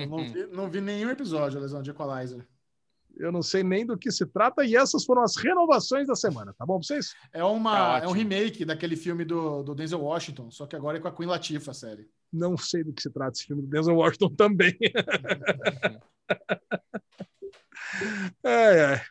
Não 0.09 0.19
vi, 0.19 0.47
não 0.47 0.69
vi 0.69 0.81
nenhum 0.81 1.11
episódio, 1.11 1.61
Lesão, 1.61 1.81
de 1.81 1.91
Equalizer. 1.91 2.45
Eu 3.17 3.31
não 3.31 3.43
sei 3.43 3.63
nem 3.63 3.85
do 3.85 3.97
que 3.97 4.11
se 4.11 4.27
trata, 4.27 4.65
e 4.65 4.77
essas 4.77 5.05
foram 5.05 5.23
as 5.23 5.37
renovações 5.37 6.07
da 6.07 6.15
semana, 6.15 6.55
tá 6.55 6.65
bom 6.65 6.79
pra 6.79 6.87
vocês? 6.87 7.15
É, 7.33 7.45
uma, 7.45 8.01
Tá 8.01 8.07
é 8.07 8.09
um 8.09 8.13
remake 8.13 8.65
daquele 8.65 8.97
filme 8.97 9.25
do, 9.25 9.63
do 9.63 9.75
Denzel 9.75 10.01
Washington, 10.01 10.51
só 10.51 10.67
que 10.67 10.75
agora 10.75 10.99
é 10.99 11.01
com 11.01 11.09
a 11.09 11.13
Queen 11.13 11.29
Latifah, 11.29 11.71
a 11.71 11.75
série. 11.75 12.09
Não 12.33 12.57
sei 12.57 12.83
do 12.83 12.93
que 12.93 13.03
se 13.03 13.11
trata 13.11 13.33
esse 13.33 13.45
filme 13.45 13.63
do 13.63 13.69
Denzel 13.69 13.97
Washington 13.97 14.35
também. 14.35 14.77
É, 18.43 18.95
é. 18.95 19.05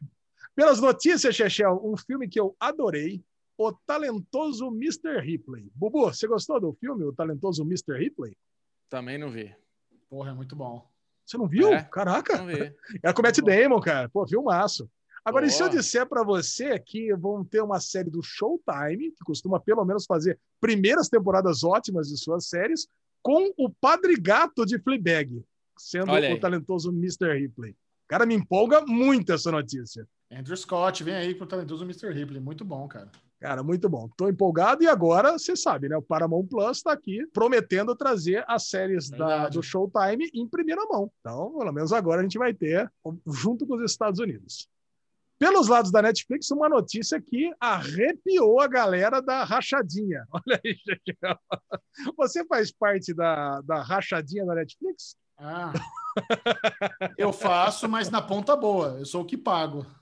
Pelas 0.56 0.82
notícias, 0.82 1.36
Chechel, 1.36 1.80
um 1.84 1.96
filme 1.96 2.28
que 2.28 2.40
eu 2.40 2.56
adorei, 2.60 3.24
O 3.58 3.72
Talentoso 3.72 4.68
Mr. 4.68 5.20
Ripley. 5.22 5.72
Bubu, 5.76 6.06
você 6.06 6.28
gostou 6.28 6.60
do 6.60 6.74
filme, 6.74 7.04
O 7.04 7.14
Talentoso 7.14 7.64
Mr. 7.64 7.98
Ripley? 7.98 8.36
Também 8.90 9.18
não 9.18 9.30
vi. 9.30 9.56
Porra, 10.10 10.32
é 10.32 10.34
muito 10.34 10.56
bom. 10.56 10.91
Você 11.32 11.38
não 11.38 11.48
viu? 11.48 11.74
É. 11.74 11.82
Caraca! 11.84 12.38
Não 12.38 12.48
vi. 12.48 12.76
É 13.02 13.14
com 13.14 13.22
o 13.22 13.24
Matt 13.24 13.40
Damon, 13.40 13.80
cara. 13.80 14.10
Pô, 14.10 14.28
filmaço. 14.28 14.90
Agora, 15.24 15.46
e 15.46 15.50
se 15.50 15.62
eu 15.62 15.70
Boa. 15.70 15.80
disser 15.80 16.06
para 16.06 16.24
você 16.24 16.78
que 16.78 17.14
vão 17.16 17.46
ter 17.46 17.62
uma 17.62 17.80
série 17.80 18.10
do 18.10 18.22
Showtime, 18.22 19.12
que 19.12 19.24
costuma 19.24 19.60
pelo 19.60 19.86
menos 19.86 20.06
fazer 20.06 20.38
primeiras 20.60 21.08
temporadas 21.08 21.64
ótimas 21.64 22.10
de 22.10 22.18
suas 22.18 22.50
séries, 22.50 22.88
com 23.22 23.54
o 23.58 23.70
Padre 23.70 24.20
Gato 24.20 24.66
de 24.66 24.78
Fleabag. 24.80 25.42
sendo 25.78 26.12
o 26.12 26.40
talentoso 26.40 26.90
Mr. 26.90 27.34
Ripley. 27.34 27.78
Cara, 28.10 28.26
me 28.26 28.36
empolga 28.36 28.82
muito 28.82 29.32
essa 29.32 29.52
notícia. 29.52 30.06
Andrew 30.30 30.58
Scott, 30.58 31.02
vem 31.02 31.16
aí 31.16 31.34
com 31.34 31.46
o 31.46 31.48
talentoso 31.48 31.86
Mr. 31.86 32.12
Ripley. 32.12 32.42
Muito 32.42 32.66
bom, 32.66 32.86
cara. 32.90 33.10
Cara, 33.42 33.64
muito 33.64 33.90
bom. 33.90 34.08
Tô 34.16 34.30
empolgado 34.30 34.84
e 34.84 34.88
agora, 34.88 35.32
você 35.32 35.56
sabe, 35.56 35.90
né? 35.90 35.98
O 35.98 36.02
Paramount 36.02 36.46
Plus 36.46 36.78
está 36.78 36.94
aqui 36.94 37.26
prometendo 37.34 37.96
trazer 37.96 38.46
as 38.48 38.70
séries 38.70 39.10
da, 39.10 39.50
do 39.50 39.64
Showtime 39.64 40.30
em 40.32 40.48
primeira 40.48 40.86
mão. 40.86 41.12
Então, 41.20 41.52
pelo 41.58 41.72
menos 41.72 41.92
agora 41.92 42.20
a 42.20 42.24
gente 42.24 42.38
vai 42.38 42.54
ter 42.54 42.88
junto 43.26 43.66
com 43.66 43.74
os 43.78 43.92
Estados 43.92 44.20
Unidos. 44.20 44.70
Pelos 45.40 45.68
lados 45.68 45.92
da 45.92 46.04
Netflix, 46.04 46.52
uma 46.52 46.70
notícia 46.70 47.20
que 47.20 47.52
arrepiou 47.60 48.60
a 48.60 48.68
galera 48.68 49.20
da 49.20 49.44
rachadinha. 49.44 50.24
Olha 50.32 50.62
aí, 50.64 50.76
gente. 50.76 51.18
Você 52.16 52.46
faz 52.46 52.72
parte 52.72 53.12
da, 53.12 53.60
da 53.62 53.82
rachadinha 53.82 54.46
da 54.46 54.54
Netflix? 54.54 55.16
Ah. 55.36 55.74
eu 57.18 57.34
faço, 57.34 57.90
mas 57.90 58.08
na 58.12 58.22
ponta 58.22 58.56
boa. 58.56 58.98
Eu 59.00 59.06
sou 59.08 59.24
o 59.24 59.26
que 59.26 59.36
pago. 59.36 59.84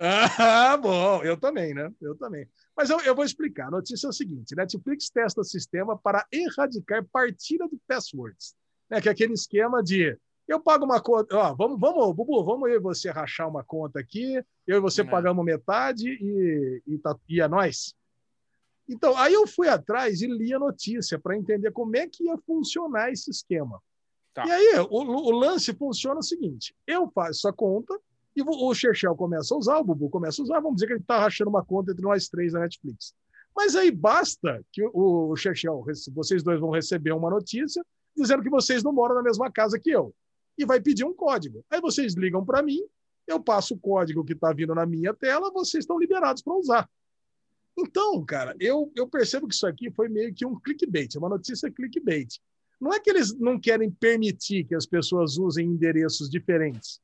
Ah, 0.00 0.76
bom, 0.76 1.22
eu 1.24 1.36
também, 1.36 1.74
né? 1.74 1.92
Eu 2.00 2.16
também. 2.16 2.48
Mas 2.78 2.90
eu, 2.90 3.00
eu 3.00 3.12
vou 3.12 3.24
explicar. 3.24 3.66
A 3.66 3.72
notícia 3.72 4.06
é 4.06 4.10
o 4.10 4.12
seguinte: 4.12 4.54
Netflix 4.54 5.10
testa 5.10 5.42
sistema 5.42 5.98
para 5.98 6.24
erradicar 6.32 7.04
partilha 7.12 7.68
de 7.68 7.76
passwords. 7.88 8.54
Né? 8.88 9.00
Que 9.00 9.08
é 9.08 9.12
aquele 9.12 9.32
esquema 9.32 9.82
de 9.82 10.16
eu 10.46 10.60
pago 10.60 10.84
uma 10.84 11.00
conta. 11.00 11.36
Ó, 11.36 11.54
vamos, 11.56 11.78
vamos, 11.80 12.14
Bubu, 12.14 12.44
vamos 12.44 12.70
eu 12.70 12.76
e 12.76 12.80
você 12.80 13.10
rachar 13.10 13.48
uma 13.48 13.64
conta 13.64 13.98
aqui, 13.98 14.40
eu 14.64 14.76
e 14.76 14.80
você 14.80 15.02
É. 15.02 15.04
pagamos 15.04 15.44
metade 15.44 16.08
e, 16.08 16.82
e, 16.86 16.98
tá, 16.98 17.16
e 17.28 17.40
é 17.40 17.48
nós. 17.48 17.94
Então, 18.88 19.14
aí 19.18 19.34
eu 19.34 19.46
fui 19.46 19.68
atrás 19.68 20.22
e 20.22 20.26
li 20.28 20.54
a 20.54 20.58
notícia 20.58 21.18
para 21.18 21.36
entender 21.36 21.72
como 21.72 21.94
é 21.96 22.06
que 22.06 22.24
ia 22.24 22.38
funcionar 22.38 23.10
esse 23.10 23.28
esquema. 23.28 23.82
Tá. 24.32 24.46
E 24.46 24.50
aí, 24.50 24.78
o, 24.88 25.02
o 25.02 25.30
lance 25.32 25.74
funciona 25.74 26.20
o 26.20 26.22
seguinte: 26.22 26.72
eu 26.86 27.10
faço 27.10 27.48
a 27.48 27.52
conta, 27.52 27.98
e 28.38 28.42
o 28.42 28.74
Chechel 28.74 29.16
começa 29.16 29.54
a 29.54 29.58
usar, 29.58 29.78
o 29.78 29.84
Bubu 29.84 30.08
começa 30.08 30.40
a 30.40 30.44
usar, 30.44 30.60
vamos 30.60 30.76
dizer 30.76 30.86
que 30.86 30.92
ele 30.92 31.00
está 31.00 31.18
rachando 31.18 31.50
uma 31.50 31.64
conta 31.64 31.90
entre 31.90 32.02
nós 32.02 32.28
três 32.28 32.52
na 32.52 32.60
Netflix. 32.60 33.12
Mas 33.54 33.74
aí 33.74 33.90
basta 33.90 34.64
que 34.72 34.82
o, 34.92 35.34
Chechel, 35.34 35.84
vocês 36.14 36.42
dois 36.42 36.60
vão 36.60 36.70
receber 36.70 37.12
uma 37.12 37.28
notícia 37.28 37.84
dizendo 38.16 38.42
que 38.42 38.50
vocês 38.50 38.82
não 38.82 38.92
moram 38.92 39.16
na 39.16 39.22
mesma 39.22 39.50
casa 39.50 39.78
que 39.78 39.90
eu. 39.90 40.14
E 40.56 40.64
vai 40.64 40.80
pedir 40.80 41.04
um 41.04 41.12
código. 41.12 41.64
Aí 41.70 41.80
vocês 41.80 42.14
ligam 42.14 42.44
para 42.44 42.62
mim, 42.62 42.80
eu 43.26 43.40
passo 43.40 43.74
o 43.74 43.78
código 43.78 44.24
que 44.24 44.32
está 44.32 44.52
vindo 44.52 44.74
na 44.74 44.86
minha 44.86 45.12
tela, 45.12 45.50
vocês 45.50 45.82
estão 45.82 45.98
liberados 45.98 46.42
para 46.42 46.54
usar. 46.54 46.88
Então, 47.76 48.24
cara, 48.24 48.56
eu, 48.60 48.92
eu 48.94 49.08
percebo 49.08 49.46
que 49.48 49.54
isso 49.54 49.66
aqui 49.66 49.90
foi 49.90 50.08
meio 50.08 50.32
que 50.32 50.46
um 50.46 50.58
clickbait, 50.58 51.14
é 51.14 51.18
uma 51.18 51.28
notícia 51.28 51.70
clickbait. 51.70 52.40
Não 52.80 52.92
é 52.92 53.00
que 53.00 53.10
eles 53.10 53.36
não 53.38 53.58
querem 53.58 53.90
permitir 53.90 54.64
que 54.64 54.74
as 54.74 54.86
pessoas 54.86 55.36
usem 55.36 55.66
endereços 55.66 56.30
diferentes. 56.30 57.00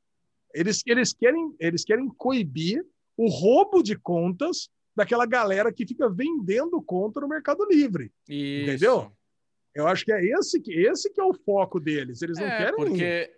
Eles, 0.55 0.81
eles, 0.85 1.13
querem, 1.13 1.53
eles 1.59 1.83
querem 1.83 2.07
coibir 2.17 2.85
o 3.17 3.29
roubo 3.29 3.83
de 3.83 3.95
contas 3.97 4.69
daquela 4.95 5.25
galera 5.25 5.71
que 5.73 5.85
fica 5.85 6.09
vendendo 6.09 6.81
conta 6.81 7.19
no 7.19 7.27
Mercado 7.27 7.65
Livre. 7.69 8.11
Isso. 8.27 8.63
Entendeu? 8.69 9.11
Eu 9.73 9.87
acho 9.87 10.05
que 10.05 10.13
é 10.13 10.23
esse 10.23 10.59
que, 10.61 10.71
esse 10.71 11.11
que 11.11 11.19
é 11.19 11.23
o 11.23 11.33
foco 11.33 11.79
deles. 11.79 12.21
Eles 12.21 12.39
não 12.39 12.47
É, 12.47 12.57
querem. 12.57 12.75
porque 12.75 13.31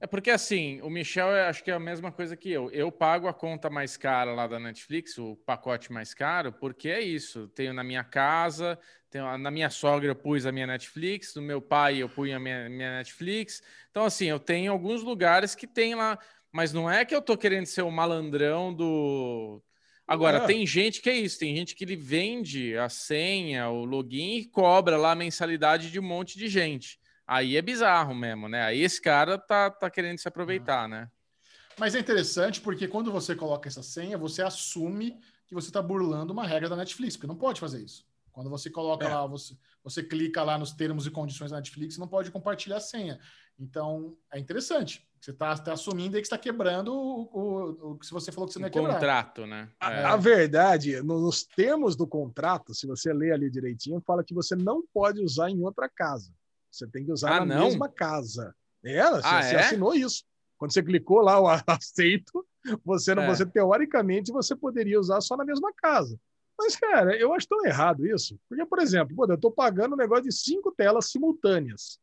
é 0.00 0.06
porque 0.06 0.30
assim, 0.30 0.80
o 0.82 0.90
Michel 0.90 1.28
eu 1.28 1.44
acho 1.44 1.64
que 1.64 1.70
é 1.70 1.74
a 1.74 1.80
mesma 1.80 2.12
coisa 2.12 2.36
que 2.36 2.50
eu. 2.50 2.70
Eu 2.70 2.92
pago 2.92 3.26
a 3.26 3.32
conta 3.32 3.70
mais 3.70 3.96
cara 3.96 4.34
lá 4.34 4.46
da 4.46 4.60
Netflix, 4.60 5.16
o 5.18 5.34
pacote 5.46 5.90
mais 5.90 6.12
caro, 6.12 6.52
porque 6.52 6.90
é 6.90 7.00
isso. 7.00 7.48
Tenho 7.48 7.72
na 7.72 7.82
minha 7.82 8.04
casa, 8.04 8.78
tenho 9.08 9.38
na 9.38 9.50
minha 9.50 9.70
sogra 9.70 10.08
eu 10.10 10.14
pus 10.14 10.44
a 10.44 10.52
minha 10.52 10.66
Netflix, 10.66 11.34
no 11.34 11.42
meu 11.42 11.62
pai 11.62 12.02
eu 12.02 12.08
punho 12.08 12.36
a 12.36 12.40
minha, 12.40 12.68
minha 12.68 12.98
Netflix. 12.98 13.62
Então 13.90 14.04
assim, 14.04 14.26
eu 14.26 14.38
tenho 14.38 14.72
alguns 14.72 15.02
lugares 15.02 15.54
que 15.54 15.66
tem 15.66 15.94
lá, 15.94 16.18
mas 16.54 16.72
não 16.72 16.88
é 16.88 17.04
que 17.04 17.12
eu 17.14 17.20
tô 17.20 17.36
querendo 17.36 17.66
ser 17.66 17.82
o 17.82 17.90
malandrão 17.90 18.72
do 18.72 19.60
Agora, 20.06 20.36
É. 20.38 20.46
tem 20.46 20.66
gente 20.66 21.00
que 21.00 21.08
é 21.08 21.16
isso, 21.16 21.38
tem 21.38 21.56
gente 21.56 21.74
que 21.74 21.82
ele 21.82 21.96
vende 21.96 22.76
a 22.76 22.88
senha, 22.90 23.70
o 23.70 23.84
login 23.86 24.36
e 24.36 24.44
cobra 24.44 24.98
lá 24.98 25.12
a 25.12 25.14
mensalidade 25.16 25.90
de 25.90 25.98
um 25.98 26.02
monte 26.02 26.38
de 26.38 26.46
gente. 26.46 27.00
Aí 27.26 27.56
é 27.56 27.62
bizarro 27.62 28.14
mesmo, 28.14 28.46
né? 28.46 28.62
Aí 28.62 28.82
esse 28.82 29.00
cara 29.00 29.38
tá, 29.38 29.70
tá 29.70 29.88
querendo 29.88 30.18
se 30.18 30.28
aproveitar, 30.28 30.86
né? 30.86 31.10
Mas 31.78 31.94
é 31.94 31.98
interessante 31.98 32.60
porque 32.60 32.86
quando 32.86 33.10
você 33.10 33.34
coloca 33.34 33.66
essa 33.66 33.82
senha, 33.82 34.18
você 34.18 34.42
assume 34.42 35.18
que 35.46 35.54
você 35.54 35.70
está 35.70 35.80
burlando 35.80 36.34
uma 36.34 36.46
regra 36.46 36.68
da 36.68 36.76
Netflix, 36.76 37.16
porque 37.16 37.26
não 37.26 37.36
pode 37.36 37.58
fazer 37.58 37.82
isso. 37.82 38.06
Quando 38.30 38.50
você 38.50 38.68
coloca 38.68 39.06
É. 39.06 39.08
lá, 39.08 39.26
você, 39.26 39.56
você 39.82 40.02
clica 40.02 40.42
lá 40.42 40.58
nos 40.58 40.72
termos 40.72 41.06
e 41.06 41.10
condições 41.10 41.50
da 41.50 41.56
Netflix, 41.56 41.96
não 41.96 42.06
pode 42.08 42.30
compartilhar 42.30 42.76
a 42.76 42.80
senha. 42.80 43.18
Então, 43.58 44.16
é 44.32 44.38
interessante. 44.38 45.06
Você 45.20 45.30
está 45.30 45.52
assumindo 45.72 46.16
aí 46.16 46.22
que 46.22 46.26
está 46.26 46.36
quebrando 46.36 46.92
o, 46.92 47.22
o, 47.32 47.90
o 47.92 47.98
que 47.98 48.10
você 48.10 48.30
falou 48.30 48.46
que 48.46 48.52
você 48.52 48.58
não 48.58 48.66
Um 48.66 48.68
ia 48.68 48.72
quebrar. 48.72 48.92
contrato, 48.94 49.46
né? 49.46 49.70
A, 49.80 49.90
É. 49.92 50.04
a 50.04 50.16
verdade, 50.16 51.00
no- 51.02 51.20
nos 51.20 51.44
termos 51.44 51.96
do 51.96 52.06
contrato, 52.06 52.74
se 52.74 52.86
você 52.86 53.12
ler 53.12 53.32
ali 53.32 53.48
direitinho, 53.50 54.02
fala 54.06 54.22
que 54.24 54.34
você 54.34 54.54
não 54.54 54.82
pode 54.92 55.22
usar 55.22 55.48
em 55.50 55.62
outra 55.62 55.88
casa. 55.88 56.30
Você 56.70 56.86
tem 56.88 57.04
que 57.06 57.12
usar 57.12 57.36
Ah, 57.36 57.40
na 57.46 57.54
não? 57.54 57.64
mesma 57.64 57.88
casa. 57.88 58.54
É, 58.84 59.02
você, 59.10 59.20
Ah, 59.26 59.42
você 59.42 59.54
é? 59.54 59.60
assinou 59.60 59.94
isso. 59.94 60.24
Quando 60.58 60.72
você 60.72 60.82
clicou 60.82 61.20
lá 61.20 61.40
o 61.40 61.46
aceito, 61.66 62.44
você, 62.84 63.14
não, 63.14 63.22
É. 63.22 63.28
você 63.34 63.46
teoricamente 63.46 64.30
você 64.32 64.54
poderia 64.54 65.00
usar 65.00 65.20
só 65.22 65.36
na 65.36 65.44
mesma 65.44 65.72
casa. 65.72 66.18
Mas, 66.58 66.76
cara, 66.76 67.16
eu 67.16 67.32
acho 67.32 67.48
tão 67.48 67.64
errado 67.64 68.06
isso. 68.06 68.38
Porque, 68.48 68.64
por 68.66 68.78
exemplo, 68.78 69.16
pô, 69.16 69.24
eu 69.26 69.34
estou 69.36 69.50
pagando 69.50 69.94
um 69.94 69.98
negócio 69.98 70.24
de 70.24 70.32
cinco 70.32 70.70
telas 70.70 71.10
simultâneas. 71.10 71.98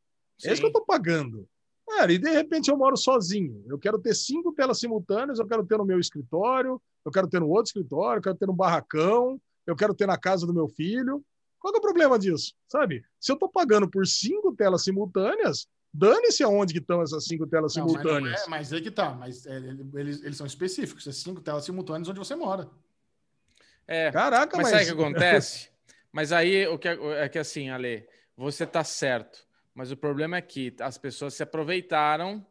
É 0.45 0.53
isso 0.53 0.61
que 0.61 0.67
eu 0.67 0.71
Sim. 0.71 0.77
estou 0.77 0.85
pagando. 0.85 1.47
Cara, 1.87 2.11
e 2.13 2.17
de 2.17 2.29
repente 2.29 2.69
eu 2.69 2.77
moro 2.77 2.95
sozinho. 2.95 3.63
Eu 3.67 3.77
quero 3.77 3.99
ter 3.99 4.15
cinco 4.15 4.53
telas 4.53 4.79
simultâneas, 4.79 5.39
eu 5.39 5.47
quero 5.47 5.65
ter 5.65 5.77
no 5.77 5.85
meu 5.85 5.99
escritório, 5.99 6.81
eu 7.05 7.11
quero 7.11 7.27
ter 7.27 7.39
no 7.39 7.49
outro 7.49 7.65
escritório, 7.65 8.19
eu 8.19 8.23
quero 8.23 8.35
ter 8.35 8.45
no 8.45 8.53
barracão, 8.53 9.39
eu 9.67 9.75
quero 9.75 9.93
ter 9.93 10.07
na 10.07 10.17
casa 10.17 10.47
do 10.47 10.53
meu 10.53 10.67
filho. 10.67 11.23
Qual 11.59 11.71
que 11.71 11.77
é 11.77 11.81
o 11.81 11.83
problema 11.83 12.17
disso? 12.17 12.53
Sabe? 12.67 13.03
Se 13.19 13.31
eu 13.31 13.35
estou 13.35 13.49
pagando 13.49 13.89
por 13.89 14.07
cinco 14.07 14.55
telas 14.55 14.83
simultâneas, 14.83 15.67
dane-se 15.93 16.43
aonde 16.43 16.73
que 16.73 16.79
estão 16.79 17.01
essas 17.01 17.25
cinco 17.25 17.45
telas 17.45 17.75
Não, 17.75 17.83
mas, 17.83 17.93
não 17.93 18.01
simultâneas. 18.01 18.41
é, 18.41 18.49
mas 18.49 18.73
aí 18.73 18.81
que 18.81 18.91
tá. 18.91 19.11
Mas 19.13 19.45
é, 19.45 19.57
eles, 19.95 20.23
eles 20.23 20.37
são 20.37 20.47
específicos. 20.47 21.05
É 21.05 21.11
cinco 21.11 21.41
telas 21.41 21.65
simultâneas 21.65 22.07
onde 22.07 22.19
você 22.19 22.35
mora. 22.35 22.69
É, 23.87 24.11
Caraca, 24.11 24.57
mas 24.57 24.71
mas... 24.71 24.71
sabe 24.71 24.83
o 24.91 24.95
que 24.95 25.01
acontece? 25.01 25.69
Mas 26.11 26.31
aí 26.31 26.67
o 26.67 26.79
que 26.79 26.87
é, 26.87 26.97
é 27.23 27.29
que 27.29 27.37
assim, 27.39 27.69
Ale, 27.69 28.07
você 28.35 28.65
tá 28.65 28.83
certo. 28.83 29.45
Mas 29.73 29.91
o 29.91 29.97
problema 29.97 30.37
é 30.37 30.41
que 30.41 30.73
as 30.79 30.97
pessoas 30.97 31.33
se 31.33 31.43
aproveitaram 31.43 32.45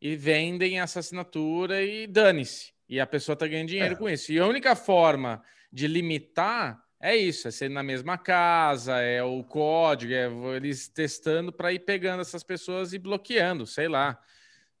e 0.00 0.16
vendem 0.16 0.80
essa 0.80 1.00
assinatura 1.00 1.82
e 1.82 2.06
dane-se. 2.06 2.72
E 2.88 2.98
a 3.00 3.06
pessoa 3.06 3.36
tá 3.36 3.46
ganhando 3.46 3.68
dinheiro 3.68 3.94
É. 3.94 3.96
com 3.96 4.08
isso. 4.08 4.32
E 4.32 4.38
a 4.38 4.46
única 4.46 4.74
forma 4.76 5.42
de 5.72 5.86
limitar 5.86 6.82
é 7.00 7.16
isso, 7.16 7.48
é 7.48 7.50
ser 7.50 7.68
na 7.70 7.82
mesma 7.82 8.18
casa, 8.18 8.98
é 9.00 9.22
o 9.22 9.42
código, 9.44 10.12
é 10.12 10.28
eles 10.56 10.88
testando 10.88 11.52
para 11.52 11.72
ir 11.72 11.80
pegando 11.80 12.20
essas 12.20 12.42
pessoas 12.42 12.92
e 12.92 12.98
bloqueando, 12.98 13.66
sei 13.66 13.88
lá. 13.88 14.18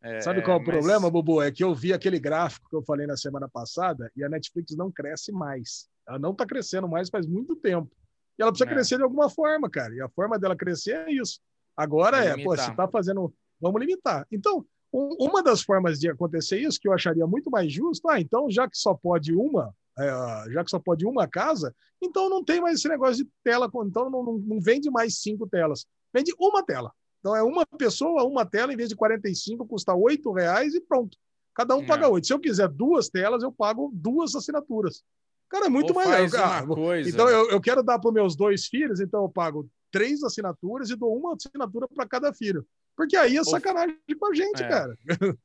É, 0.02 0.20
Sabe 0.20 0.42
qual 0.42 0.58
é 0.58 0.60
o 0.60 0.64
mas- 0.66 0.74
problema, 0.76 1.10
Bubu? 1.10 1.42
É 1.42 1.50
que 1.52 1.62
eu 1.62 1.74
vi 1.74 1.92
aquele 1.92 2.18
gráfico 2.18 2.68
que 2.70 2.76
eu 2.76 2.82
falei 2.82 3.06
na 3.06 3.16
semana 3.16 3.48
passada 3.48 4.10
e 4.16 4.24
a 4.24 4.28
Netflix 4.28 4.74
não 4.76 4.90
cresce 4.90 5.30
mais. 5.32 5.88
Ela 6.08 6.18
não 6.18 6.32
está 6.32 6.46
crescendo 6.46 6.88
mais 6.88 7.08
faz 7.10 7.26
muito 7.26 7.54
tempo. 7.56 7.90
E 8.38 8.42
ela 8.42 8.50
precisa 8.50 8.70
É. 8.70 8.72
crescer 8.74 8.96
de 8.96 9.02
alguma 9.02 9.28
forma, 9.28 9.68
cara. 9.70 9.94
E 9.94 10.00
a 10.00 10.08
forma 10.08 10.38
dela 10.38 10.56
crescer 10.56 10.92
é 11.06 11.12
isso. 11.12 11.40
Agora 11.82 12.24
é, 12.24 12.42
pô, 12.42 12.56
se 12.56 12.70
está 12.70 12.86
fazendo. 12.88 13.32
Vamos 13.60 13.80
limitar. 13.80 14.26
Então, 14.30 14.64
um- 14.92 15.16
uma 15.20 15.42
das 15.42 15.62
formas 15.62 15.98
de 15.98 16.08
acontecer 16.10 16.58
isso, 16.58 16.78
que 16.80 16.88
eu 16.88 16.92
acharia 16.92 17.26
muito 17.26 17.50
mais 17.50 17.72
justo, 17.72 18.08
ah, 18.08 18.20
então 18.20 18.50
já 18.50 18.68
que 18.68 18.76
só 18.76 18.94
pode 18.94 19.34
uma, 19.34 19.72
é, 19.98 20.50
já 20.52 20.64
que 20.64 20.70
só 20.70 20.78
pode 20.78 21.06
uma 21.06 21.26
casa, 21.28 21.74
então 22.02 22.28
não 22.28 22.42
tem 22.44 22.60
mais 22.60 22.78
esse 22.78 22.88
negócio 22.88 23.24
de 23.24 23.30
tela, 23.44 23.70
então 23.86 24.10
não, 24.10 24.22
não, 24.22 24.38
não 24.38 24.60
vende 24.60 24.90
mais 24.90 25.20
cinco 25.20 25.46
telas. 25.46 25.86
Vende 26.12 26.32
uma 26.38 26.62
tela. 26.64 26.92
Então 27.20 27.36
é 27.36 27.42
uma 27.42 27.64
pessoa, 27.78 28.24
uma 28.24 28.44
tela, 28.46 28.72
em 28.72 28.76
vez 28.76 28.88
de 28.88 28.96
45, 28.96 29.66
custa 29.66 29.92
R$ 29.94 30.18
reais 30.34 30.74
e 30.74 30.80
pronto. 30.80 31.16
Cada 31.54 31.76
um 31.76 31.82
É. 31.82 31.86
paga 31.86 32.08
oito. 32.08 32.26
Se 32.26 32.32
eu 32.32 32.38
quiser 32.40 32.68
duas 32.68 33.08
telas, 33.10 33.42
eu 33.42 33.52
pago 33.52 33.90
duas 33.92 34.34
assinaturas. 34.34 35.02
Cara, 35.50 35.66
é 35.66 35.68
muito 35.68 35.90
Ou 35.90 35.94
mais. 35.96 36.08
faz 36.08 36.34
ah, 36.34 36.62
uma 36.64 36.74
coisa. 36.74 37.08
então 37.10 37.28
eu, 37.28 37.50
eu 37.50 37.60
quero 37.60 37.82
dar 37.82 37.98
para 37.98 38.08
os 38.08 38.14
meus 38.14 38.36
dois 38.36 38.66
filhos, 38.66 39.00
então 39.00 39.22
eu 39.24 39.28
pago 39.28 39.68
três 39.90 40.22
assinaturas 40.22 40.90
e 40.90 40.96
dou 40.96 41.16
uma 41.16 41.34
assinatura 41.34 41.86
para 41.88 42.06
cada 42.06 42.32
filho. 42.32 42.66
Porque 42.96 43.16
aí 43.16 43.36
é 43.36 43.40
Ou- 43.40 43.44
sacanagem 43.44 43.96
com 44.18 44.26
a 44.26 44.34
gente, 44.34 44.62
É. 44.62 44.68
cara. 44.68 44.98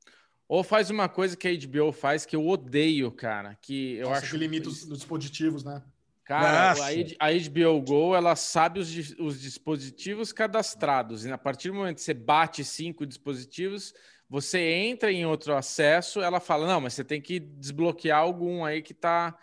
Ou 0.48 0.64
faz 0.64 0.90
uma 0.92 1.10
coisa 1.10 1.36
que 1.36 1.48
a 1.48 1.52
HBO 1.52 1.92
faz 1.92 2.26
que 2.26 2.36
eu 2.36 2.48
odeio, 2.48 3.12
cara. 3.12 3.58
Que 3.62 3.96
eu 3.96 4.10
Nossa, 4.10 4.22
acho 4.22 4.32
que 4.32 4.38
limita 4.38 4.70
os, 4.70 4.84
os 4.84 5.00
dispositivos, 5.00 5.64
né? 5.64 5.82
Cara, 6.24 6.70
Nossa. 6.70 6.84
a, 7.20 7.32
HBO 7.32 7.82
Go, 7.82 8.16
ela 8.16 8.36
sabe 8.36 8.80
os, 8.80 9.16
os 9.20 9.40
dispositivos 9.42 10.32
cadastrados. 10.32 11.26
E 11.26 11.32
a 11.32 11.38
partir 11.38 11.70
do 11.70 11.76
momento 11.76 11.96
que 11.96 12.02
você 12.02 12.14
bate 12.14 12.64
cinco 12.64 13.06
dispositivos, 13.06 13.94
você 14.30 14.60
entra 14.60 15.12
em 15.12 15.26
outro 15.26 15.56
acesso, 15.56 16.22
ela 16.22 16.40
fala, 16.40 16.68
não, 16.68 16.82
mas 16.82 16.94
você 16.94 17.04
tem 17.04 17.22
que 17.22 17.40
desbloquear 17.40 18.20
algum 18.20 18.66
aí 18.66 18.82
que 18.82 18.94
tá... 18.94 19.38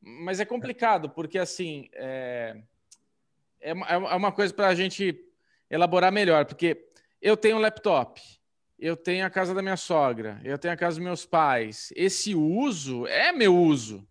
Mas 0.00 0.38
é 0.38 0.44
complicado, 0.44 1.10
porque 1.10 1.38
assim, 1.38 1.88
é, 1.92 2.56
é, 3.60 3.72
uma- 3.72 3.86
é 3.86 4.14
uma 4.14 4.32
coisa 4.32 4.52
para 4.52 4.68
a 4.68 4.74
gente 4.74 5.18
elaborar 5.70 6.12
melhor, 6.12 6.44
porque 6.44 6.88
eu 7.20 7.36
tenho 7.36 7.56
um 7.56 7.60
laptop, 7.60 8.20
eu 8.78 8.96
tenho 8.96 9.26
a 9.26 9.30
casa 9.30 9.52
da 9.54 9.60
minha 9.62 9.76
sogra, 9.76 10.40
eu 10.44 10.56
tenho 10.56 10.72
a 10.74 10.76
casa 10.76 10.96
dos 10.96 11.04
meus 11.04 11.26
pais. 11.26 11.92
Esse 11.96 12.34
uso 12.34 13.06
é 13.06 13.32
meu 13.32 13.56
uso. 13.56 14.06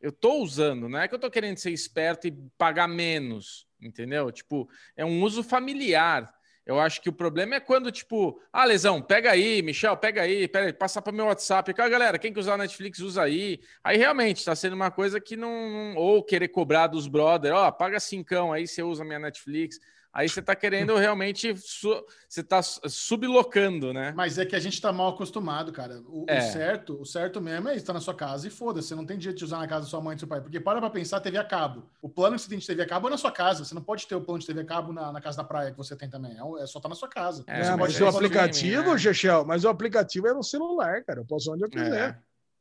Eu 0.00 0.12
tô 0.12 0.34
usando, 0.34 0.88
não 0.88 1.00
é 1.00 1.08
que 1.08 1.14
eu 1.14 1.18
tô 1.18 1.28
querendo 1.28 1.56
ser 1.58 1.72
esperto 1.72 2.28
e 2.28 2.30
pagar 2.56 2.86
menos, 2.86 3.66
entendeu? 3.80 4.30
Tipo, 4.30 4.68
é 4.96 5.04
um 5.04 5.22
uso 5.22 5.42
familiar. 5.42 6.32
Eu 6.68 6.78
acho 6.78 7.00
que 7.00 7.08
o 7.08 7.12
problema 7.14 7.54
é 7.54 7.60
quando, 7.60 7.90
tipo, 7.90 8.38
ah, 8.52 8.66
Lesão, 8.66 9.00
pega 9.00 9.30
aí, 9.30 9.62
Michel, 9.62 9.96
pega 9.96 10.20
aí, 10.20 10.46
pera 10.46 10.66
aí, 10.66 10.72
passa 10.74 11.00
para 11.00 11.10
meu 11.10 11.24
WhatsApp. 11.24 11.72
Cara, 11.72 11.88
galera, 11.88 12.18
quem 12.18 12.30
que 12.30 12.38
usar 12.38 12.58
Netflix, 12.58 12.98
usa 12.98 13.22
aí. 13.22 13.58
Aí 13.82 13.96
realmente 13.96 14.36
está 14.36 14.54
sendo 14.54 14.74
uma 14.74 14.90
coisa 14.90 15.18
que 15.18 15.34
não. 15.34 15.94
Ou 15.96 16.22
querer 16.22 16.48
cobrar 16.48 16.86
dos 16.86 17.08
brother, 17.08 17.54
ó, 17.54 17.72
paga 17.72 17.98
cincão 17.98 18.52
aí, 18.52 18.68
você 18.68 18.82
usa 18.82 19.02
minha 19.02 19.18
Netflix. 19.18 19.80
Aí 20.12 20.28
você 20.28 20.40
está 20.40 20.56
querendo 20.56 20.96
realmente. 20.96 21.54
Su... 21.56 22.04
Você 22.28 22.40
está 22.40 22.60
sublocando, 22.62 23.92
né? 23.92 24.12
Mas 24.16 24.38
é 24.38 24.44
que 24.44 24.56
a 24.56 24.58
gente 24.58 24.74
está 24.74 24.92
mal 24.92 25.08
acostumado, 25.10 25.72
cara. 25.72 26.00
O, 26.06 26.24
É. 26.28 26.38
o 26.38 26.52
certo, 26.52 27.00
o 27.00 27.06
certo 27.06 27.40
mesmo 27.40 27.68
é 27.68 27.76
estar 27.76 27.92
na 27.92 28.00
sua 28.00 28.14
casa 28.14 28.46
e 28.46 28.50
foda-se. 28.50 28.88
Você 28.88 28.94
não 28.94 29.04
tem 29.06 29.18
direito 29.18 29.38
de 29.38 29.44
usar 29.44 29.58
na 29.58 29.68
casa 29.68 29.82
da 29.82 29.90
sua 29.90 30.00
mãe 30.00 30.12
e 30.12 30.16
do 30.16 30.20
seu 30.20 30.28
pai. 30.28 30.40
Porque 30.40 30.58
para 30.60 30.80
pra 30.80 30.90
pensar, 30.90 31.20
TV 31.20 31.38
a 31.38 31.44
cabo. 31.44 31.88
O 32.02 32.08
plano 32.08 32.36
que 32.36 32.42
você 32.42 32.48
tem 32.48 32.58
de 32.58 32.66
TV 32.66 32.82
a 32.82 32.86
cabo 32.86 33.08
é 33.08 33.10
na 33.10 33.18
sua 33.18 33.32
casa. 33.32 33.64
Você 33.64 33.74
não 33.74 33.82
pode 33.82 34.06
ter 34.06 34.14
o 34.14 34.20
plano 34.20 34.40
de 34.40 34.46
TV 34.46 34.60
a 34.60 34.64
cabo 34.64 34.92
na, 34.92 35.12
na 35.12 35.20
casa 35.20 35.36
da 35.38 35.44
praia 35.44 35.70
que 35.70 35.76
você 35.76 35.94
tem 35.96 36.08
também. 36.08 36.32
É, 36.32 36.62
é 36.62 36.66
só 36.66 36.78
estar 36.78 36.88
na 36.88 36.94
sua 36.94 37.08
casa. 37.08 37.44
É, 37.46 37.62
Você 37.62 37.70
É, 37.70 37.76
pode 37.76 37.92
mas 37.92 38.00
o 38.00 38.16
aplicativo, 38.16 38.92
né? 38.92 38.98
Chechel, 38.98 39.44
mas 39.44 39.64
o 39.64 39.68
aplicativo 39.68 40.26
é 40.26 40.34
no 40.34 40.42
celular, 40.42 41.02
cara. 41.04 41.20
Eu 41.20 41.24
posso 41.24 41.52
onde 41.52 41.64
eu 41.64 41.70
quiser. 41.70 42.20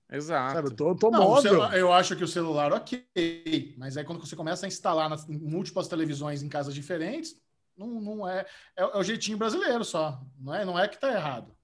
É, 0.10 0.18
exato. 0.18 0.54
Sabe? 0.54 0.68
Eu 0.70 0.76
tô, 0.76 0.90
eu 0.90 0.96
tô 0.96 1.12
Não, 1.12 1.20
o 1.20 1.30
móvel. 1.36 1.64
eu 1.74 1.92
acho 1.92 2.16
que 2.16 2.24
o 2.24 2.28
celular, 2.28 2.72
ok. 2.74 3.76
Mas 3.78 3.98
aí 3.98 4.04
quando 4.04 4.26
você 4.26 4.36
começa 4.36 4.66
a 4.66 4.68
instalar 4.68 5.10
nas 5.10 5.28
em 5.28 5.38
múltiplas 5.38 5.88
televisões 5.88 6.42
em 6.42 6.50
casas 6.50 6.74
diferentes, 6.74 7.36
não, 7.78 8.02
não 8.02 8.28
é, 8.28 8.46
é. 8.76 8.84
é 8.84 8.98
o 8.98 9.04
jeitinho 9.04 9.38
brasileiro 9.38 9.84
só. 9.84 10.22
Não 10.40 10.54
é, 10.54 10.66
não 10.66 10.80
é 10.80 10.88
que 10.88 11.00
tá 11.00 11.12
errado. 11.12 11.56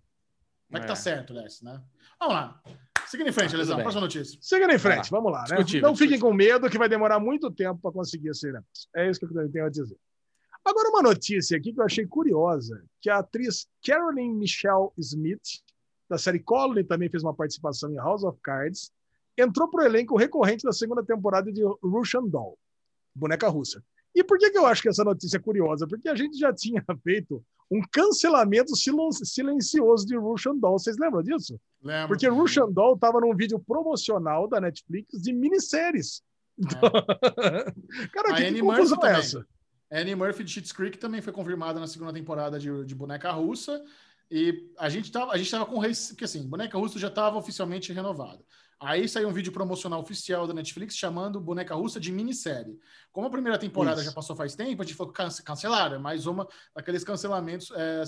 Não 0.69 0.77
é 0.77 0.81
que 0.81 0.87
tá 0.87 0.93
É. 0.93 0.97
certo, 0.97 1.33
Léo, 1.33 1.45
né? 1.61 1.81
Vamos 2.19 2.35
lá. 2.35 2.61
Seguindo 3.07 3.27
em 3.29 3.33
frente, 3.33 3.53
Ah, 3.53 3.57
Lesão. 3.57 3.77
Próxima 3.79 4.01
notícia. 4.01 4.39
Seguindo 4.41 4.71
em 4.71 4.79
frente, 4.79 5.09
vamos 5.11 5.31
lá, 5.31 5.41
né? 5.41 5.45
Discutível, 5.57 5.87
Não 5.87 5.95
fiquem 5.95 6.19
com 6.19 6.33
medo 6.33 6.69
que 6.69 6.77
vai 6.77 6.89
demorar 6.89 7.19
muito 7.19 7.51
tempo 7.51 7.79
para 7.81 7.91
conseguir 7.91 8.29
esse. 8.29 8.51
É 8.95 9.09
isso 9.09 9.19
que 9.19 9.25
eu 9.25 9.51
tenho 9.51 9.65
a 9.65 9.69
dizer. 9.69 9.97
Agora, 10.65 10.89
uma 10.89 11.01
notícia 11.01 11.57
aqui 11.57 11.73
que 11.73 11.79
eu 11.79 11.83
achei 11.85 12.07
curiosa, 12.07 12.83
que 13.01 13.09
a 13.09 13.19
atriz 13.19 13.67
Carolyn 13.85 14.33
Michelle 14.33 14.89
Smith, 14.97 15.41
da 16.09 16.17
série 16.17 16.39
Colony, 16.39 16.83
também 16.83 17.09
fez 17.09 17.23
uma 17.23 17.33
participação 17.33 17.91
em 17.91 17.95
House 17.95 18.23
of 18.23 18.39
Cards, 18.41 18.91
entrou 19.37 19.69
para 19.69 19.83
o 19.83 19.85
elenco 19.85 20.15
recorrente 20.17 20.63
da 20.63 20.71
segunda 20.71 21.03
temporada 21.03 21.51
de 21.51 21.61
Russian 21.81 22.23
Doll, 22.27 22.57
boneca 23.15 23.47
russa. 23.47 23.83
E 24.15 24.23
por 24.23 24.37
que, 24.37 24.51
que 24.51 24.57
eu 24.57 24.65
acho 24.67 24.81
que 24.81 24.89
essa 24.89 25.03
notícia 25.03 25.37
é 25.37 25.39
curiosa? 25.39 25.87
Porque 25.87 26.07
a 26.07 26.15
gente 26.15 26.37
já 26.37 26.53
tinha 26.53 26.83
feito 27.03 27.43
um 27.71 27.81
cancelamento 27.91 28.75
silen- 28.75 29.11
silencioso 29.11 30.05
de 30.05 30.15
Russian 30.15 30.55
Doll. 30.55 30.77
Vocês 30.77 30.97
lembram 30.99 31.23
disso? 31.23 31.59
Lembra? 31.81 32.09
Porque 32.09 32.27
Russian 32.27 32.69
Doll 32.71 32.93
estava 32.93 33.19
num 33.19 33.35
vídeo 33.35 33.59
promocional 33.59 34.47
da 34.47 34.61
Netflix 34.61 35.19
de 35.19 35.33
minisséries. 35.33 36.21
Cara, 38.13 38.29
A 38.29 38.35
que, 38.35 38.41
que 38.41 38.47
Annie 38.47 38.61
confusão 38.61 38.97
Murphy 38.97 39.13
é 39.15 39.19
essa? 39.19 39.47
Annie 39.91 40.15
Murphy 40.15 40.43
de 40.43 40.51
Schitt's 40.51 40.71
Creek 40.71 40.97
também 40.97 41.21
foi 41.21 41.33
confirmada 41.33 41.79
na 41.79 41.87
segunda 41.87 42.13
temporada 42.13 42.59
de, 42.59 42.85
de 42.85 42.93
Boneca 42.95 43.31
Russa. 43.31 43.81
E 44.31 44.71
a 44.79 44.89
gente 44.89 45.11
tava, 45.11 45.31
a 45.31 45.37
gente 45.37 45.51
tava 45.51 45.65
com 45.65 45.77
rece- 45.79 46.13
porque 46.13 46.25
assim, 46.25 46.47
Boneca 46.47 46.77
Russa 46.77 46.97
já 46.97 47.07
estava 47.07 47.37
oficialmente 47.37 47.93
renovado. 47.93 48.43
Aí 48.79 49.07
saiu 49.07 49.29
um 49.29 49.33
vídeo 49.33 49.51
promocional 49.53 50.01
oficial 50.01 50.45
da 50.45 50.53
Netflix 50.53 50.97
chamando 50.97 51.39
Boneca 51.39 51.73
Russa 51.73 51.99
de 51.99 52.11
minissérie. 52.11 52.77
Como 53.11 53.27
a 53.27 53.29
primeira 53.29 53.57
temporada 53.57 54.01
Isso. 54.01 54.09
já 54.09 54.13
passou 54.13 54.35
faz 54.35 54.55
tempo, 54.55 54.81
a 54.81 54.85
gente 54.85 54.95
falou 54.95 55.13
que 55.13 55.17
cance- 55.17 55.41
cancelaram, 55.41 55.95
é 55.95 55.99
mais 55.99 56.25
uma 56.25 56.47
daqueles 56.75 57.03
cancelamentos 57.03 57.71
é, 57.71 58.03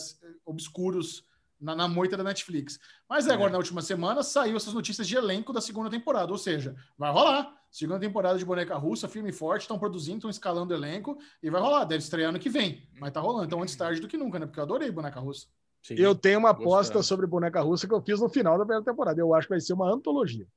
obscuros 0.46 1.24
na, 1.60 1.76
na 1.76 1.88
moita 1.88 2.18
da 2.18 2.24
Netflix. 2.24 2.78
Mas 3.08 3.28
agora, 3.30 3.52
na 3.52 3.58
última 3.58 3.82
semana, 3.82 4.22
saiu 4.24 4.58
essas 4.58 4.74
notícias 4.74 5.08
de 5.08 5.16
elenco 5.16 5.54
da 5.54 5.62
segunda 5.62 5.90
temporada, 5.90 6.32
ou 6.32 6.38
seja, 6.38 6.76
vai 6.98 7.12
rolar. 7.12 7.56
Segunda 7.72 8.00
temporada 8.00 8.38
de 8.38 8.46
Boneca 8.46 8.76
Russa, 8.76 9.08
firme 9.08 9.30
e 9.30 9.34
forte, 9.34 9.62
estão 9.62 9.80
produzindo, 9.80 10.18
estão 10.18 10.30
escalando 10.30 10.74
o 10.74 10.78
elenco 10.78 11.18
e 11.42 11.50
vai 11.50 11.62
rolar. 11.62 11.86
Deve 11.86 12.04
estrear 12.04 12.30
ano 12.30 12.40
que 12.40 12.50
vem, 12.50 12.90
mas 13.00 13.12
tá 13.12 13.20
rolando. 13.20 13.46
Então, 13.46 13.62
antes 13.62 13.76
tarde 13.76 14.02
do 14.02 14.08
que 14.08 14.18
nunca, 14.18 14.40
né? 14.40 14.46
Porque 14.46 14.60
eu 14.60 14.64
adorei 14.64 14.92
Boneca 14.92 15.20
Russa. 15.20 15.48
Sim. 15.86 15.94
Eu 16.00 16.16
tenho 16.16 16.40
uma 16.40 16.50
aposta 16.50 16.94
Gostando. 16.94 17.04
sobre 17.04 17.28
boneca 17.28 17.62
russa 17.62 17.88
que 17.88 17.94
eu 17.94 18.02
fiz 18.02 18.20
no 18.20 18.28
final 18.28 18.58
da 18.58 18.66
primeira 18.66 18.84
temporada. 18.84 19.20
Eu 19.22 19.36
acho 19.36 19.46
que 19.48 19.54
vai 19.54 19.60
ser 19.62 19.74
uma 19.74 19.88
antologia. 19.88 20.48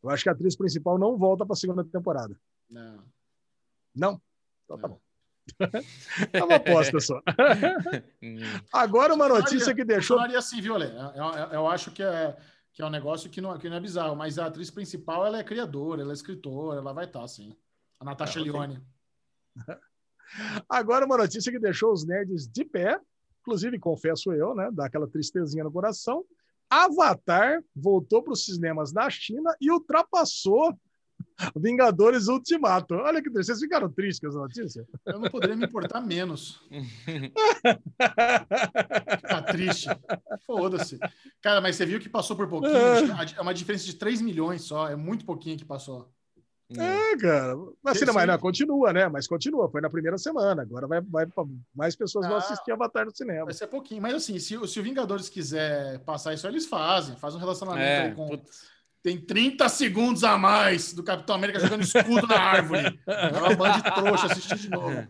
Eu 0.00 0.10
acho 0.10 0.22
que 0.22 0.28
a 0.28 0.32
atriz 0.32 0.54
principal 0.54 0.96
não 0.96 1.18
volta 1.18 1.44
para 1.44 1.54
a 1.54 1.56
segunda 1.56 1.84
temporada. 1.84 2.38
Não. 2.70 3.02
Não? 3.92 4.22
Então 4.64 4.78
tá 4.78 4.86
Não. 4.86 4.94
bom. 4.94 5.00
é 6.32 6.44
uma 6.44 6.54
aposta 6.54 7.00
só. 7.00 7.20
Agora 8.72 9.12
uma 9.12 9.28
notícia 9.28 9.74
que 9.74 9.84
deixou. 9.84 10.18
Funcionaria 10.18 10.38
assim, 10.38 10.60
viu, 10.60 10.76
Ale? 10.76 10.84
Eu, 10.84 11.24
eu- 11.24 11.48
eu 11.52 11.66
acho 11.66 11.90
que 11.90 12.04
é, 12.04 12.36
que 12.72 12.80
é 12.80 12.86
um 12.86 12.90
negócio 12.90 13.28
que 13.28 13.40
não, 13.40 13.58
que 13.58 13.68
não 13.68 13.78
é 13.78 13.80
bizarro, 13.80 14.14
mas 14.14 14.38
a 14.38 14.46
atriz 14.46 14.70
principal 14.70 15.26
ela 15.26 15.40
é 15.40 15.42
criadora, 15.44 16.02
ela 16.02 16.12
é 16.12 16.14
escritora, 16.14 16.78
ela 16.78 16.92
vai 16.92 17.06
estar, 17.06 17.24
assim. 17.24 17.56
A 17.98 18.04
Natasha 18.04 18.38
ok. 18.38 18.52
Leone. 18.52 18.80
Agora 20.68 21.04
uma 21.06 21.16
notícia 21.18 21.50
que 21.50 21.58
deixou 21.58 21.92
os 21.92 22.06
nerds 22.06 22.46
de 22.46 22.64
pé. 22.64 23.00
Inclusive, 23.46 23.78
confesso 23.78 24.32
eu, 24.32 24.56
né? 24.56 24.68
Dá 24.72 24.86
aquela 24.86 25.06
tristezinha 25.06 25.62
no 25.62 25.70
coração. 25.70 26.24
Avatar 26.68 27.62
voltou 27.76 28.20
para 28.20 28.32
os 28.32 28.44
cinemas 28.44 28.92
na 28.92 29.08
China 29.08 29.54
e 29.60 29.70
ultrapassou 29.70 30.76
Vingadores 31.54 32.26
Ultimato. 32.26 32.94
Olha 32.94 33.22
que 33.22 33.30
triste. 33.30 33.46
Vocês 33.46 33.60
ficaram 33.60 33.88
tristes 33.88 34.18
com 34.18 34.26
essa 34.26 34.38
notícia? 34.38 34.84
Eu 35.06 35.20
não 35.20 35.30
poderia 35.30 35.54
me 35.54 35.64
importar 35.64 36.00
menos. 36.00 36.60
Ficar 39.16 39.42
triste. 39.46 39.88
Foda-se. 40.44 40.98
Cara, 41.40 41.60
mas 41.60 41.76
você 41.76 41.86
viu 41.86 42.00
que 42.00 42.08
passou 42.08 42.34
por 42.36 42.48
pouquinho? 42.48 42.74
É 43.36 43.40
uma 43.40 43.54
diferença 43.54 43.84
de 43.84 43.94
3 43.94 44.20
milhões 44.20 44.62
só. 44.62 44.88
É 44.88 44.96
muito 44.96 45.24
pouquinho 45.24 45.56
que 45.56 45.64
passou. 45.64 46.12
É, 46.70 47.16
cara. 47.16 47.54
Mas, 47.82 47.98
Sim, 47.98 48.04
assim, 48.04 48.12
mas 48.14 48.26
não, 48.26 48.38
continua, 48.38 48.92
né? 48.92 49.08
Mas 49.08 49.26
continua. 49.28 49.70
Foi 49.70 49.80
na 49.80 49.88
primeira 49.88 50.18
semana. 50.18 50.62
Agora 50.62 50.86
vai, 50.86 51.00
vai 51.00 51.26
pra- 51.26 51.44
mais 51.74 51.94
pessoas 51.94 52.26
vão 52.26 52.34
Ah. 52.36 52.38
assistir 52.38 52.72
Avatar 52.72 53.04
no 53.06 53.14
cinema. 53.14 53.44
Vai 53.44 53.54
ser 53.54 53.68
pouquinho. 53.68 54.02
Mas 54.02 54.14
assim, 54.14 54.38
se, 54.38 54.56
o- 54.56 54.66
se 54.66 54.80
o 54.80 54.82
Vingadores 54.82 55.28
quiser 55.28 56.00
passar 56.00 56.34
isso, 56.34 56.46
eles 56.46 56.66
fazem. 56.66 57.16
Faz 57.16 57.34
um 57.34 57.38
relacionamento 57.38 57.84
É, 57.84 58.02
aí 58.06 58.14
com. 58.14 58.26
putz. 58.26 58.74
Tem 59.02 59.16
30 59.20 59.68
segundos 59.68 60.24
a 60.24 60.36
mais 60.36 60.92
do 60.92 61.04
Capitão 61.04 61.36
América 61.36 61.60
jogando 61.60 61.82
escudo 61.82 62.26
na 62.26 62.40
árvore. 62.40 62.98
É 63.06 63.38
uma 63.38 63.54
banda 63.54 63.74
de 63.76 63.94
trouxa 63.94 64.26
assistir 64.26 64.56
de 64.58 64.68
novo. 64.70 65.06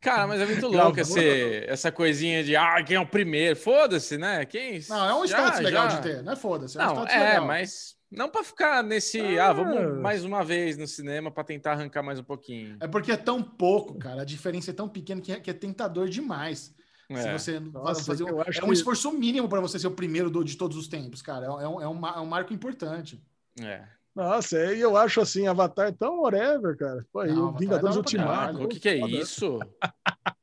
Cara, 0.00 0.26
mas 0.26 0.40
é 0.42 0.46
muito 0.46 0.68
louco 0.68 1.00
esse, 1.00 1.64
essa 1.66 1.90
coisinha 1.90 2.44
de 2.44 2.54
ah, 2.54 2.80
quem 2.84 2.96
é 2.96 3.00
o 3.00 3.06
primeiro? 3.06 3.56
Foda-se, 3.56 4.16
né? 4.18 4.44
Quem 4.44 4.80
Não, 4.88 5.04
é 5.08 5.14
um 5.14 5.26
já- 5.26 5.38
status 5.38 5.60
legal 5.60 5.90
já- 5.90 5.96
de 5.96 6.02
ter, 6.02 6.22
não 6.22 6.34
é 6.34 6.36
foda-se. 6.36 6.78
É 6.78 6.82
um 6.82 6.86
Não, 6.86 6.92
status 6.96 7.14
é, 7.14 7.18
legal. 7.30 7.46
mas 7.46 7.96
não 8.10 8.28
pra 8.28 8.42
ficar 8.44 8.82
nesse. 8.82 9.20
Ah. 9.38 9.48
Ah, 9.48 9.52
vamos 9.52 10.00
mais 10.00 10.24
uma 10.24 10.44
vez 10.44 10.76
no 10.76 10.86
cinema 10.86 11.30
pra 11.30 11.44
tentar 11.44 11.72
arrancar 11.72 12.02
mais 12.02 12.18
um 12.18 12.24
pouquinho. 12.24 12.76
É 12.80 12.86
porque 12.88 13.12
é 13.12 13.16
tão 13.16 13.42
pouco, 13.42 13.98
cara. 13.98 14.22
A 14.22 14.24
diferença 14.24 14.70
é 14.70 14.74
tão 14.74 14.88
pequena 14.88 15.20
que 15.20 15.32
é, 15.32 15.40
que 15.40 15.50
é 15.50 15.54
tentador 15.54 16.08
demais. 16.08 16.74
Se 17.10 17.14
É. 17.28 17.32
você 17.38 17.58
Nossa, 17.60 18.04
fazer 18.04 18.24
um, 18.24 18.28
eu 18.28 18.40
acho 18.42 18.60
é 18.60 18.64
um 18.64 18.68
que- 18.68 18.74
esforço 18.74 19.10
mínimo 19.12 19.48
para 19.48 19.60
você 19.60 19.78
ser 19.78 19.86
o 19.86 19.90
primeiro 19.92 20.28
do- 20.30 20.44
de 20.44 20.56
todos 20.56 20.76
os 20.76 20.88
tempos, 20.88 21.22
cara. 21.22 21.46
É, 21.46 21.50
um, 21.50 21.80
é 21.82 21.88
um 21.88 22.06
é 22.06 22.20
um 22.20 22.26
marco 22.26 22.52
importante. 22.52 23.22
É. 23.60 23.82
Nossa, 24.14 24.74
e 24.74 24.80
eu 24.80 24.96
acho 24.96 25.20
assim, 25.20 25.46
Avatar 25.46 25.92
tão 25.94 26.20
whatever, 26.22 26.76
cara. 26.76 27.06
Pô, 27.12 27.24
Não, 27.24 27.56
Vingadores 27.56 27.94
é 27.96 27.98
Ultimato. 27.98 28.62
o 28.64 28.68
que, 28.68 28.80
que 28.80 28.88
é 28.88 28.96
isso? 29.06 29.58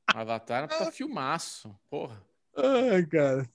Avatar 0.07 0.68
tá 0.68 0.89
filmaço. 0.91 1.76
Porra. 1.89 2.22
Ai, 2.57 3.05
cara. 3.05 3.47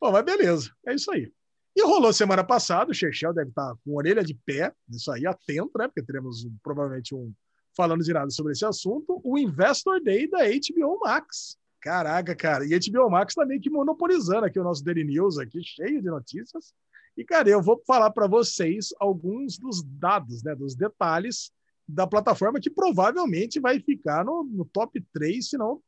Bom, 0.00 0.10
mas 0.12 0.24
beleza. 0.24 0.70
É 0.86 0.94
isso 0.94 1.12
aí. 1.12 1.30
E 1.76 1.82
rolou 1.82 2.12
semana 2.12 2.44
passada, 2.44 2.90
o 2.90 2.94
Chechel 2.94 3.34
deve 3.34 3.48
estar 3.48 3.74
com 3.84 3.96
orelha 3.96 4.22
de 4.22 4.34
pé, 4.34 4.72
isso 4.88 5.10
aí, 5.10 5.26
atento, 5.26 5.76
né? 5.76 5.88
Porque 5.88 6.02
teremos 6.02 6.44
um- 6.44 6.56
provavelmente 6.62 7.14
um 7.14 7.32
falando 7.76 8.04
de 8.04 8.12
nada 8.12 8.30
sobre 8.30 8.52
esse 8.52 8.64
assunto, 8.64 9.20
o 9.24 9.36
Investor 9.36 10.00
Day 10.00 10.28
da 10.28 10.44
HBO 10.44 11.00
Max. 11.02 11.58
Caraca, 11.80 12.34
cara. 12.34 12.64
E 12.64 12.72
a 12.72 12.78
HBO 12.78 13.10
Max 13.10 13.34
tá 13.34 13.44
meio 13.44 13.60
que 13.60 13.68
monopolizando 13.68 14.46
aqui 14.46 14.58
o 14.58 14.64
nosso 14.64 14.84
Daily 14.84 15.04
News 15.04 15.38
aqui, 15.38 15.60
cheio 15.62 16.00
de 16.00 16.08
notícias. 16.08 16.72
E, 17.16 17.24
cara, 17.24 17.48
eu 17.48 17.60
vou 17.60 17.82
falar 17.86 18.10
para 18.10 18.26
vocês 18.26 18.88
alguns 18.98 19.58
dos 19.58 19.82
dados, 19.82 20.42
né? 20.42 20.54
Dos 20.54 20.74
detalhes 20.74 21.50
da 21.86 22.06
plataforma 22.06 22.60
que 22.60 22.70
provavelmente 22.70 23.60
vai 23.60 23.78
ficar 23.80 24.24
no, 24.24 24.44
no 24.44 24.64
top 24.64 25.04
3, 25.12 25.50
se 25.50 25.58
não. 25.58 25.80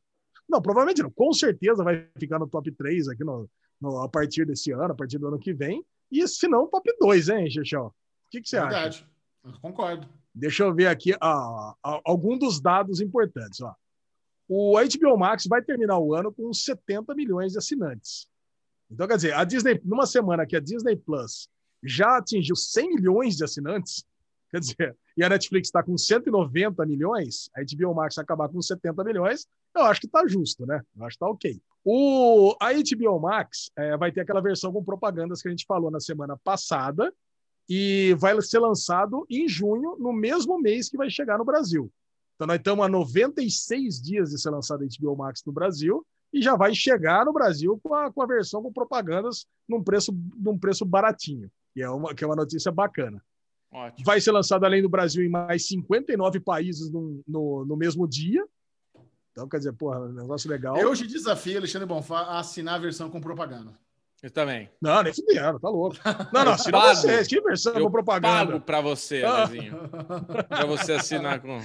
Não, 0.48 0.60
provavelmente 0.60 1.02
não. 1.02 1.10
Com 1.10 1.32
certeza 1.32 1.82
vai 1.82 2.06
ficar 2.18 2.38
no 2.38 2.46
top 2.46 2.70
3 2.72 3.08
aqui 3.08 3.24
no, 3.24 3.48
no- 3.80 4.00
a 4.00 4.08
partir 4.08 4.46
desse 4.46 4.72
ano, 4.72 4.92
a 4.92 4.94
partir 4.94 5.18
do 5.18 5.28
ano 5.28 5.38
que 5.38 5.52
vem. 5.52 5.84
E 6.10 6.26
se 6.28 6.46
não, 6.48 6.66
top 6.66 6.90
2, 6.98 7.28
hein, 7.28 7.50
Xexão? 7.50 7.86
O 7.86 7.92
que, 8.30 8.40
que 8.40 8.48
você 8.48 8.56
acha? 8.56 8.68
Verdade. 8.68 9.06
Concordo. 9.60 10.08
Deixa 10.34 10.64
eu 10.64 10.74
ver 10.74 10.88
aqui 10.88 11.14
ah, 11.20 11.74
ah, 11.82 12.00
algum 12.04 12.36
dos 12.36 12.60
dados 12.60 13.00
importantes. 13.00 13.60
Ó. 13.60 13.74
O 14.48 14.74
HBO 14.78 15.16
Max 15.16 15.46
vai 15.46 15.62
terminar 15.62 15.98
o 15.98 16.14
ano 16.14 16.32
com 16.32 16.48
uns 16.48 16.64
70 16.64 17.14
milhões 17.14 17.52
de 17.52 17.58
assinantes. 17.58 18.28
Então, 18.90 19.08
quer 19.08 19.16
dizer, 19.16 19.34
a 19.34 19.44
Disney, 19.44 19.80
numa 19.84 20.06
semana 20.06 20.46
que 20.46 20.56
a 20.56 20.60
Disney 20.60 20.96
Plus 20.96 21.48
já 21.82 22.18
atingiu 22.18 22.54
100 22.54 22.94
milhões 22.96 23.36
de 23.36 23.44
assinantes, 23.44 24.04
quer 24.50 24.60
dizer, 24.60 24.96
e 25.16 25.24
a 25.24 25.28
Netflix 25.28 25.68
está 25.68 25.82
com 25.82 25.96
190 25.96 26.84
milhões, 26.86 27.50
a 27.56 27.62
HBO 27.62 27.94
Max 27.94 28.18
acabar 28.18 28.48
com 28.48 28.60
70 28.62 29.02
milhões, 29.02 29.46
eu 29.74 29.82
acho 29.82 30.00
que 30.00 30.06
está 30.06 30.26
justo, 30.26 30.64
né? 30.66 30.80
Eu 30.96 31.04
acho 31.04 31.18
que 31.18 31.24
está 31.24 31.28
ok. 31.28 31.60
O, 31.88 32.56
a 32.60 32.72
HBO 32.72 33.20
Max 33.20 33.70
é, 33.76 33.96
vai 33.96 34.10
ter 34.10 34.22
aquela 34.22 34.40
versão 34.40 34.72
com 34.72 34.82
propagandas 34.82 35.40
que 35.40 35.46
a 35.46 35.52
gente 35.52 35.64
falou 35.64 35.88
na 35.88 36.00
semana 36.00 36.36
passada 36.36 37.14
e 37.68 38.12
vai 38.18 38.42
ser 38.42 38.58
lançado 38.58 39.24
em 39.30 39.48
junho, 39.48 39.96
no 39.96 40.12
mesmo 40.12 40.58
mês 40.60 40.88
que 40.88 40.96
vai 40.96 41.08
chegar 41.08 41.38
no 41.38 41.44
Brasil. 41.44 41.88
Então, 42.34 42.48
nós 42.48 42.56
estamos 42.56 42.84
a 42.84 42.88
96 42.88 44.02
dias 44.02 44.30
de 44.30 44.40
ser 44.40 44.50
lançado 44.50 44.82
a 44.82 44.86
HBO 44.86 45.16
Max 45.16 45.44
no 45.46 45.52
Brasil 45.52 46.04
e 46.32 46.42
já 46.42 46.56
vai 46.56 46.74
chegar 46.74 47.24
no 47.24 47.32
Brasil 47.32 47.78
com 47.80 47.94
a, 47.94 48.12
com 48.12 48.20
a 48.20 48.26
versão 48.26 48.60
com 48.60 48.72
propagandas 48.72 49.46
num 49.68 49.80
preço, 49.80 50.12
num 50.36 50.58
preço 50.58 50.84
baratinho, 50.84 51.48
que 51.72 51.82
é, 51.82 51.88
uma, 51.88 52.12
que 52.12 52.24
é 52.24 52.26
uma 52.26 52.34
notícia 52.34 52.72
bacana. 52.72 53.22
Ótimo. 53.72 54.04
Vai 54.04 54.20
ser 54.20 54.32
lançado 54.32 54.64
além 54.64 54.82
do 54.82 54.88
Brasil 54.88 55.24
em 55.24 55.28
mais 55.28 55.68
59 55.68 56.40
países 56.40 56.90
no, 56.90 57.22
no, 57.28 57.64
no 57.64 57.76
mesmo 57.76 58.08
dia. 58.08 58.44
Então, 59.36 59.46
quer 59.46 59.58
dizer, 59.58 59.74
porra, 59.74 60.00
um 60.00 60.12
negócio 60.12 60.48
legal. 60.48 60.78
Eu 60.78 60.94
te 60.96 61.06
desafio, 61.06 61.58
Alexandre 61.58 61.86
Bonfá, 61.86 62.20
a 62.20 62.38
assinar 62.38 62.76
a 62.76 62.78
versão 62.78 63.10
com 63.10 63.20
propaganda. 63.20 63.70
Eu 64.22 64.30
também. 64.30 64.70
Não, 64.80 65.02
nem 65.02 65.12
fudendo, 65.12 65.60
tá 65.60 65.68
louco. 65.68 65.94
Não, 66.32 66.42
não, 66.46 66.52
assina 66.52 66.78
pago. 66.80 66.94
vocês. 66.96 67.28
Que 67.28 67.38
versão 67.42 67.74
Eu 67.74 67.84
com 67.84 67.90
propaganda? 67.90 68.46
pago 68.52 68.60
pra 68.62 68.80
você, 68.80 69.22
Ah. 69.22 69.42
Alezinho. 69.42 69.78
pra 70.48 70.64
você 70.64 70.92
assinar 70.92 71.40
com. 71.42 71.60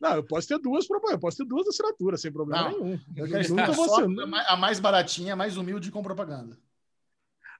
Não, 0.00 0.14
eu 0.14 0.22
posso 0.22 0.46
ter 0.46 0.58
duas 0.60 0.86
propagandas, 0.86 1.14
eu 1.16 1.20
posso 1.20 1.36
ter 1.38 1.44
duas 1.44 1.66
assinaturas, 1.66 2.20
sem 2.22 2.30
problema 2.32 2.70
Não, 2.70 2.78
nenhum. 2.84 3.00
Eu 3.16 3.28
quero 3.28 3.48
Nunca 3.48 3.72
vou 3.72 3.94
a 3.96 4.26
mais- 4.26 4.46
a 4.48 4.56
mais 4.56 4.78
baratinha, 4.80 5.32
a 5.32 5.36
mais 5.36 5.56
humilde 5.56 5.90
com 5.90 6.02
propaganda. 6.04 6.56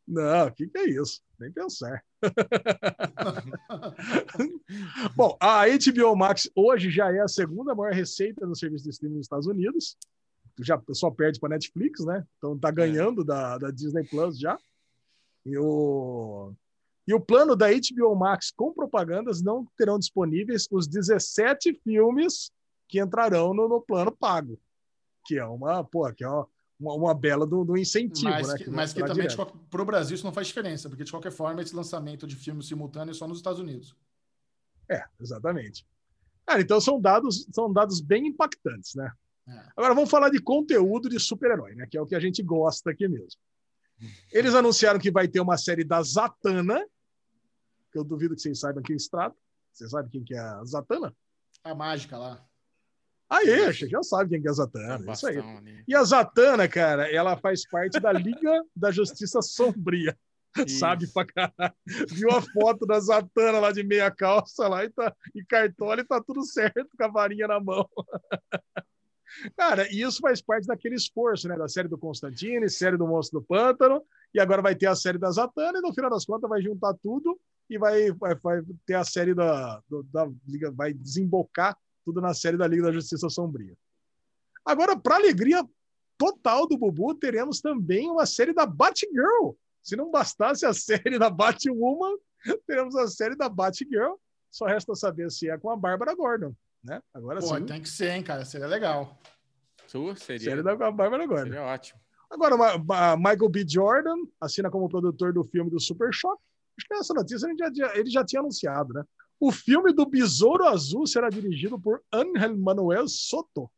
Não, 0.07 0.47
o 0.47 0.53
que, 0.53 0.67
que 0.67 0.79
é 0.79 0.89
isso? 0.89 1.21
Nem 1.39 1.53
pensar. 1.53 2.03
Bom, 5.15 5.37
a 5.41 5.65
HBO 5.67 6.17
Max 6.17 6.51
hoje 6.55 6.91
já 6.91 7.15
é 7.15 7.21
a 7.21 7.29
segunda 7.29 7.75
maior 7.75 7.93
receita 7.93 8.47
no 8.47 8.57
serviço 8.57 8.85
de 8.85 8.91
streaming 8.91 9.17
nos 9.17 9.27
Estados 9.27 9.47
Unidos. 9.47 9.97
Já 10.59 10.81
só 10.93 11.11
perde 11.11 11.39
para 11.39 11.51
Netflix, 11.51 12.05
né? 12.05 12.27
Então 12.39 12.59
tá 12.59 12.71
ganhando 12.71 13.25
da, 13.25 13.57
da 13.57 13.71
Disney 13.71 14.05
Plus 14.05 14.39
já. 14.39 14.59
E 15.47 15.57
o, 15.57 16.53
e 17.07 17.15
o 17.15 17.21
plano 17.21 17.57
da 17.57 17.69
HBO 17.71 18.15
Max 18.15 18.51
com 18.51 18.73
propagandas 18.73 19.43
não 19.43 19.67
terão 19.77 19.99
disponíveis 19.99 20.67
os 20.71 20.87
17 20.87 21.81
filmes 21.83 22.53
que 22.89 23.01
entrarão 23.01 23.55
no, 23.55 23.69
no 23.69 23.81
plano 23.81 24.13
pago. 24.13 24.59
Que 25.25 25.39
é 25.39 25.45
uma, 25.45 25.85
pô, 25.85 26.11
que 26.13 26.25
é 26.25 26.29
uma, 26.29 26.47
uma, 26.81 26.95
uma 26.95 27.15
bela 27.15 27.47
do, 27.47 27.65
do 27.65 27.77
incentivo, 27.77 28.31
mas 28.31 28.49
né? 28.49 28.55
que, 28.57 28.71
mas 28.71 28.93
que 28.93 29.05
também 29.05 29.27
para 29.71 29.83
o 29.83 29.85
Brasil 29.85 30.15
isso 30.15 30.25
não 30.25 30.33
faz 30.33 30.47
diferença, 30.47 30.89
porque 30.89 31.05
de 31.05 31.11
qualquer 31.11 31.31
forma 31.31 31.61
esse 31.61 31.77
lançamento 31.77 32.27
de 32.27 32.35
filme 32.35 32.63
simultâneo 32.63 33.13
é 33.13 33.15
só 33.15 33.29
nos 33.29 33.39
Estados 33.39 33.61
Unidos. 33.61 33.95
É, 34.91 35.05
exatamente. 35.21 35.87
Cara, 36.47 36.61
então 36.61 36.81
são 36.81 37.01
dados, 37.01 37.47
são 37.53 37.73
dados 37.73 38.01
bem 38.01 38.27
impactantes, 38.27 38.95
né? 38.95 39.13
É. 39.47 39.69
Agora 39.77 39.95
vamos 39.95 40.11
falar 40.11 40.31
de 40.31 40.41
conteúdo 40.41 41.09
de 41.09 41.21
super-herói, 41.21 41.75
né? 41.75 41.87
Que 41.89 41.99
é 41.99 42.01
o 42.01 42.07
que 42.07 42.15
a 42.15 42.21
gente 42.21 42.43
gosta 42.43 42.91
aqui 42.91 43.07
mesmo. 43.07 43.41
Eles 44.33 44.55
anunciaram 44.55 44.99
que 44.99 45.11
vai 45.11 45.29
ter 45.29 45.41
uma 45.41 45.59
série 45.59 45.85
da 45.85 46.03
Zatanna, 46.03 46.83
que 47.93 47.99
eu 47.99 48.05
duvido 48.05 48.35
que 48.35 48.41
vocês 48.41 48.59
saibam 48.59 48.83
quem 48.83 48.99
se 48.99 49.11
trata. 49.11 49.37
Você 49.73 49.89
sabe 49.89 50.09
quem 50.11 50.25
que 50.25 50.35
é 50.35 50.39
a 50.39 50.65
Zatanna? 50.65 51.15
A 51.63 51.75
mágica 51.75 52.17
lá. 52.17 52.45
Você 53.73 53.89
já 53.89 54.03
sabe 54.03 54.31
quem 54.31 54.43
que 54.43 54.49
é 54.49 54.51
a 54.51 54.55
Zatanna. 54.55 54.99
um 55.09 55.13
Isso 55.13 55.27
aí. 55.27 55.37
E 55.87 55.95
a 55.95 56.03
Zatanna, 56.03 56.69
cara, 56.69 57.11
ela 57.13 57.37
faz 57.37 57.67
parte 57.69 58.01
da 58.01 58.13
Liga 58.13 58.63
da 58.75 58.91
Justiça 58.91 59.41
Sombria. 59.41 60.17
Sabe 60.67 61.07
pra 61.07 61.25
caralho. 61.25 61.75
Viu 62.09 62.29
a 62.33 62.43
foto 62.43 62.85
da 62.85 62.99
Zatanna 62.99 63.61
lá 63.61 63.71
de 63.71 63.85
meia 63.85 64.11
calça 64.11 64.67
lá 64.67 64.85
e, 64.85 64.91
tá, 64.91 65.15
e 65.33 65.45
cartola 65.45 66.01
e 66.01 66.05
tá 66.05 66.21
tudo 66.21 66.45
certo 66.45 66.89
com 66.99 67.05
a 67.05 67.09
varinha 67.09 67.47
na 67.47 67.61
mão. 67.61 67.89
Cara, 69.57 69.87
e 69.93 70.03
isso 70.03 70.19
faz 70.21 70.43
parte 70.43 70.67
daquele 70.67 70.97
esforço, 70.97 71.47
né? 71.47 71.57
Da 71.57 71.69
série 71.69 71.87
do 71.87 71.97
Constantine, 71.97 72.69
série 72.69 72.97
do 72.97 73.07
Monstro 73.07 73.39
do 73.41 73.47
Pântano, 73.47 74.03
e 74.35 74.41
agora 74.41 74.61
vai 74.61 74.75
ter 74.75 74.87
a 74.87 74.97
série 74.97 75.19
da 75.19 75.31
Zatanna, 75.31 75.79
e 75.79 75.83
no 75.83 75.95
final 75.95 76.11
das 76.11 76.25
contas 76.25 76.51
vai 76.51 76.61
juntar 76.61 76.95
tudo 77.01 77.39
e 77.69 77.79
vai, 77.79 78.11
vai, 78.11 78.35
vai 78.35 78.61
ter 78.85 78.95
a 78.95 79.05
série 79.05 79.33
da, 79.33 79.81
do- 79.89 80.03
da 80.13 80.29
Liga, 80.49 80.73
vai 80.73 80.93
desembocar 80.93 81.77
tudo 82.05 82.21
na 82.21 82.35
série 82.35 82.57
da 82.57 82.67
Liga 82.67 82.85
da 82.85 82.93
Justiça 82.93 83.29
Sombria. 83.29 83.77
Agora, 84.65 84.97
para 84.97 85.17
alegria 85.17 85.67
total 86.19 86.67
do 86.67 86.77
Bubu, 86.77 87.15
teremos 87.15 87.61
também 87.61 88.11
uma 88.11 88.27
série 88.27 88.53
da 88.53 88.67
Batgirl. 88.67 89.55
Se 89.83 89.97
não 89.97 90.11
bastasse 90.11 90.67
a 90.67 90.73
série 90.75 91.19
da 91.19 91.31
Batwoman, 91.31 92.17
teremos 92.67 92.95
a 92.97 93.07
série 93.09 93.35
da 93.35 93.49
Batgirl. 93.49 94.15
Só 94.51 94.67
resta 94.67 94.95
saber 94.95 95.31
se 95.31 95.49
é 95.49 95.57
com 95.57 95.71
a 95.71 95.77
Bárbara 95.77 96.15
Gordon, 96.15 96.53
né? 96.83 97.01
Agora 97.15 97.41
Pô, 97.41 97.47
sim, 97.47 97.65
tem 97.65 97.81
que 97.81 97.89
ser, 97.89 98.11
hein, 98.11 98.23
cara? 98.23 98.45
Seria 98.45 98.67
legal. 98.67 99.17
Sua 99.87 100.15
seria, 100.17 100.51
série 100.51 100.63
da 100.63 100.77
Bárbara 100.77 101.27
Gordon. 101.27 101.45
seria 101.45 101.63
ótimo. 101.63 102.01
Agora, 102.31 102.57
Michael 103.17 103.49
B. 103.49 103.65
Jordan 103.67 104.17
assina 104.41 104.71
como 104.71 104.89
produtor 104.89 105.33
do 105.33 105.45
filme 105.45 105.71
do 105.71 105.81
Super 105.81 106.13
Choque. 106.13 106.43
Acho 106.79 106.87
que 106.87 106.95
essa 106.95 107.15
notícia 107.15 107.47
ele 107.47 107.75
já, 107.75 107.97
ele 107.97 108.11
já 108.11 108.25
tinha 108.25 108.41
anunciado, 108.41 108.95
né? 108.95 109.05
O 109.41 109.51
filme 109.51 109.93
do 109.93 110.05
Besouro 110.05 110.67
Azul 110.67 111.07
será 111.07 111.31
dirigido 111.31 111.81
por 111.81 112.03
Angel 112.13 112.57
Manuel 112.59 113.09
Soto. 113.09 113.71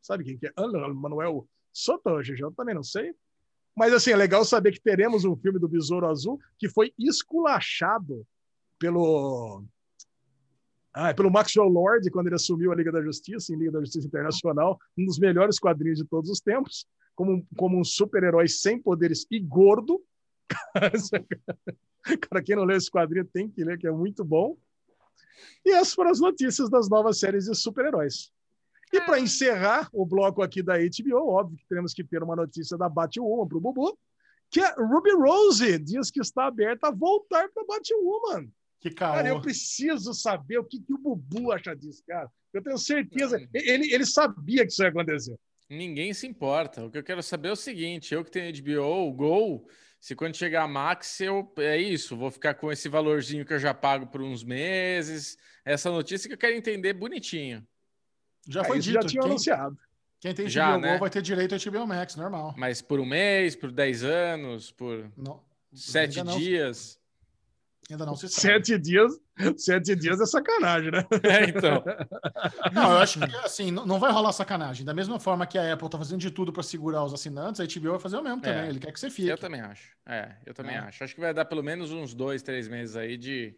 Sabe 0.00 0.22
quem 0.24 0.38
que 0.38 0.46
é 0.46 0.52
Angel 0.56 0.94
Manuel 0.94 1.48
Soto, 1.72 2.22
GG? 2.22 2.40
Eu 2.40 2.52
também 2.52 2.74
não 2.74 2.84
sei. 2.84 3.12
Mas, 3.76 3.92
assim, 3.92 4.12
é 4.12 4.16
legal 4.16 4.44
saber 4.44 4.72
que 4.72 4.80
teremos 4.80 5.24
um 5.24 5.36
filme 5.36 5.58
do 5.58 5.68
Besouro 5.68 6.06
Azul 6.06 6.38
que 6.56 6.68
foi 6.68 6.92
esculachado 6.96 8.26
pelo... 8.78 9.64
Ah, 10.92 11.14
pelo 11.14 11.30
Maxwell 11.30 11.68
Lord, 11.68 12.08
quando 12.10 12.26
ele 12.26 12.34
assumiu 12.36 12.72
a 12.72 12.74
Liga 12.74 12.90
da 12.90 13.02
Justiça, 13.02 13.52
em 13.52 13.56
Liga 13.56 13.72
da 13.72 13.80
Justiça 13.80 14.06
Internacional, 14.06 14.78
um 14.96 15.04
dos 15.04 15.18
melhores 15.18 15.58
quadrinhos 15.58 15.98
de 15.98 16.04
todos 16.04 16.30
os 16.30 16.40
tempos 16.40 16.86
como 17.20 17.32
um, 17.32 17.46
como 17.54 17.78
um 17.78 17.84
super-herói 17.84 18.48
sem 18.48 18.80
poderes 18.80 19.26
e 19.30 19.38
gordo. 19.38 20.02
Cara, 22.22 22.42
quem 22.42 22.56
não 22.56 22.64
leu 22.64 22.78
esse 22.78 22.90
quadrinho 22.90 23.26
tem 23.26 23.46
que 23.46 23.62
ler, 23.62 23.78
que 23.78 23.86
é 23.86 23.92
muito 23.92 24.24
bom. 24.24 24.56
E 25.64 25.70
essas 25.70 25.94
foram 25.94 26.10
as 26.10 26.20
notícias 26.20 26.70
das 26.70 26.88
novas 26.88 27.18
séries 27.18 27.44
de 27.44 27.54
super-heróis. 27.54 28.32
E 28.92 29.00
para 29.00 29.20
encerrar 29.20 29.88
o 29.92 30.04
bloco 30.04 30.42
aqui 30.42 30.62
da 30.62 30.76
HBO, 30.76 31.28
óbvio 31.28 31.58
que 31.58 31.66
teremos 31.68 31.92
que 31.92 32.02
ter 32.02 32.22
uma 32.22 32.34
notícia 32.34 32.76
da 32.76 32.88
Batwoman 32.88 33.46
para 33.46 33.58
o 33.58 33.60
Bubu, 33.60 33.96
que 34.50 34.60
é 34.60 34.74
Ruby 34.76 35.12
Rose 35.12 35.78
diz 35.78 36.10
que 36.10 36.20
está 36.20 36.46
aberta 36.46 36.88
a 36.88 36.90
voltar 36.90 37.48
para 37.50 37.64
Batwoman. 37.64 38.50
Que 38.80 38.90
caô. 38.90 39.14
Cara, 39.14 39.28
eu 39.28 39.40
preciso 39.40 40.12
saber 40.12 40.58
o 40.58 40.64
que, 40.64 40.80
que 40.80 40.92
o 40.92 40.98
Bubu 40.98 41.52
acha 41.52 41.74
disso, 41.76 42.02
cara. 42.06 42.28
Eu 42.52 42.62
tenho 42.62 42.78
certeza. 42.78 43.40
Ele, 43.54 43.92
ele 43.92 44.04
sabia 44.04 44.66
que 44.66 44.72
isso 44.72 44.82
ia 44.82 44.88
acontecer. 44.88 45.36
Ninguém 45.68 46.12
se 46.12 46.26
importa. 46.26 46.84
O 46.84 46.90
que 46.90 46.98
eu 46.98 47.04
quero 47.04 47.22
saber 47.22 47.50
é 47.50 47.52
o 47.52 47.56
seguinte: 47.56 48.12
eu 48.12 48.24
que 48.24 48.30
tenho 48.30 48.52
HBO, 48.52 49.06
o 49.06 49.12
Gol, 49.12 49.68
se 50.00 50.16
quando 50.16 50.34
chegar 50.34 50.62
a 50.62 50.68
Max, 50.68 51.20
eu 51.20 51.52
é 51.58 51.76
isso, 51.76 52.16
vou 52.16 52.30
ficar 52.30 52.54
com 52.54 52.72
esse 52.72 52.88
valorzinho 52.88 53.44
que 53.44 53.52
eu 53.52 53.58
já 53.58 53.74
pago 53.74 54.06
por 54.06 54.22
uns 54.22 54.42
meses. 54.42 55.36
Essa 55.64 55.90
notícia 55.90 56.26
que 56.26 56.34
eu 56.34 56.38
quero 56.38 56.56
entender 56.56 56.94
bonitinho. 56.94 57.66
Já 58.48 58.62
Ah, 58.62 58.64
foi 58.64 58.78
isso 58.78 58.88
dito. 58.90 59.02
já 59.02 59.08
tinha 59.08 59.20
quem, 59.22 59.30
anunciado. 59.30 59.78
quem 60.18 60.34
tem 60.34 60.46
HBO 60.46 60.50
Já, 60.50 60.74
Go 60.74 60.80
né? 60.80 60.98
vai 60.98 61.10
ter 61.10 61.20
direito 61.22 61.54
a 61.54 61.58
HBO 61.58 61.86
Max, 61.86 62.16
normal. 62.16 62.54
Mas 62.56 62.80
por 62.80 62.98
um 62.98 63.04
mês, 63.06 63.54
por 63.54 63.70
10 63.70 64.02
anos, 64.04 64.70
por 64.72 65.10
Não, 65.16 65.42
sete 65.72 66.22
dias. 66.22 66.98
Ainda 67.90 68.06
não 68.06 68.14
se 68.16 68.28
sabe. 68.28 68.40
Sete 68.64 68.78
dias, 68.78 69.12
sete 69.56 69.96
dias 69.96 70.20
é 70.20 70.26
sacanagem, 70.26 70.90
né? 70.90 71.04
É, 71.24 71.44
então. 71.48 71.82
Não, 72.72 72.92
eu 72.92 72.98
acho 72.98 73.18
que 73.20 73.36
assim, 73.38 73.70
não 73.70 73.98
vai 73.98 74.12
rolar 74.12 74.32
sacanagem. 74.32 74.84
Da 74.84 74.94
mesma 74.94 75.18
forma 75.18 75.46
que 75.46 75.58
a 75.58 75.72
Apple 75.72 75.88
tá 75.90 75.98
fazendo 75.98 76.20
de 76.20 76.30
tudo 76.30 76.52
para 76.52 76.62
segurar 76.62 77.02
os 77.04 77.12
assinantes, 77.12 77.60
a 77.60 77.64
HBO 77.64 77.90
vai 77.92 77.98
fazer 78.00 78.16
o 78.16 78.22
mesmo 78.22 78.40
também. 78.40 78.66
É. 78.66 78.68
Ele 78.68 78.78
quer 78.78 78.92
que 78.92 79.00
você 79.00 79.10
fique. 79.10 79.28
Eu 79.28 79.38
também 79.38 79.60
acho. 79.60 79.90
É, 80.06 80.36
eu 80.46 80.54
também 80.54 80.76
É. 80.76 80.78
acho. 80.78 81.02
Acho 81.02 81.14
que 81.14 81.20
vai 81.20 81.34
dar 81.34 81.44
pelo 81.44 81.62
menos 81.62 81.90
uns 81.90 82.14
dois, 82.14 82.42
três 82.42 82.68
meses 82.68 82.96
aí 82.96 83.16
de, 83.16 83.56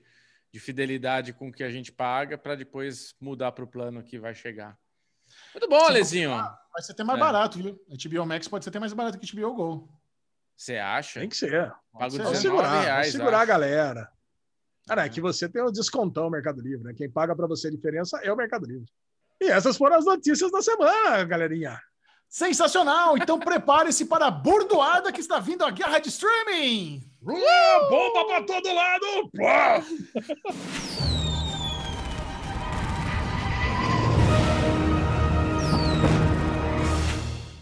de 0.52 0.60
fidelidade 0.60 1.32
com 1.32 1.48
o 1.48 1.52
que 1.52 1.62
a 1.64 1.70
gente 1.70 1.92
paga 1.92 2.38
para 2.38 2.54
depois 2.54 3.14
mudar 3.20 3.52
para 3.52 3.64
o 3.64 3.68
plano 3.68 4.02
que 4.02 4.18
vai 4.18 4.34
chegar. 4.34 4.76
Muito 5.54 5.68
bom, 5.68 5.84
Alezinho. 5.84 6.30
Vai 6.30 6.82
ser 6.82 6.92
até 6.92 7.04
mais 7.04 7.18
É. 7.18 7.20
barato, 7.20 7.58
viu? 7.58 7.78
A 7.90 8.08
HBO 8.08 8.26
Max 8.26 8.48
pode 8.48 8.64
ser 8.64 8.70
até 8.70 8.78
mais 8.78 8.92
barato 8.92 9.18
que 9.18 9.26
a 9.26 9.40
HBO 9.40 9.54
Go. 9.54 9.98
Você 10.56 10.76
acha? 10.76 11.20
Tem 11.20 11.28
que 11.28 11.36
ser. 11.36 11.72
Pago 11.92 12.10
ser. 12.10 12.18
Vamos 12.18 12.32
19 12.32 12.36
segurar, 12.38 12.68
vamos 12.70 12.84
reais. 12.84 13.12
segurar 13.12 13.40
a 13.40 13.44
galera. 13.44 14.12
Cara, 14.86 15.04
é 15.04 15.08
que 15.08 15.20
você 15.20 15.48
tem 15.48 15.62
o 15.62 15.70
descontão 15.70 16.28
Mercado 16.30 16.60
Livre, 16.60 16.84
né? 16.84 16.94
Quem 16.96 17.10
paga 17.10 17.36
para 17.36 17.46
você 17.46 17.68
a 17.68 17.70
diferença 17.70 18.18
é 18.22 18.32
o 18.32 18.36
Mercado 18.36 18.66
Livre. 18.66 18.86
E 19.40 19.48
essas 19.48 19.76
foram 19.76 19.96
as 19.96 20.04
notícias 20.04 20.50
da 20.50 20.60
semana, 20.60 21.24
galerinha. 21.24 21.78
Sensacional! 22.28 23.16
Então 23.16 23.38
prepare-se 23.40 24.06
para 24.06 24.26
a 24.26 24.30
burdoada 24.30 25.12
que 25.12 25.20
está 25.20 25.38
vindo 25.38 25.64
a 25.64 25.70
guerra 25.70 25.98
de 25.98 26.08
streaming! 26.08 27.02
Uh, 27.22 27.90
bomba 27.90 28.26
para 28.26 28.44
todo 28.44 28.74
lado! 28.74 29.30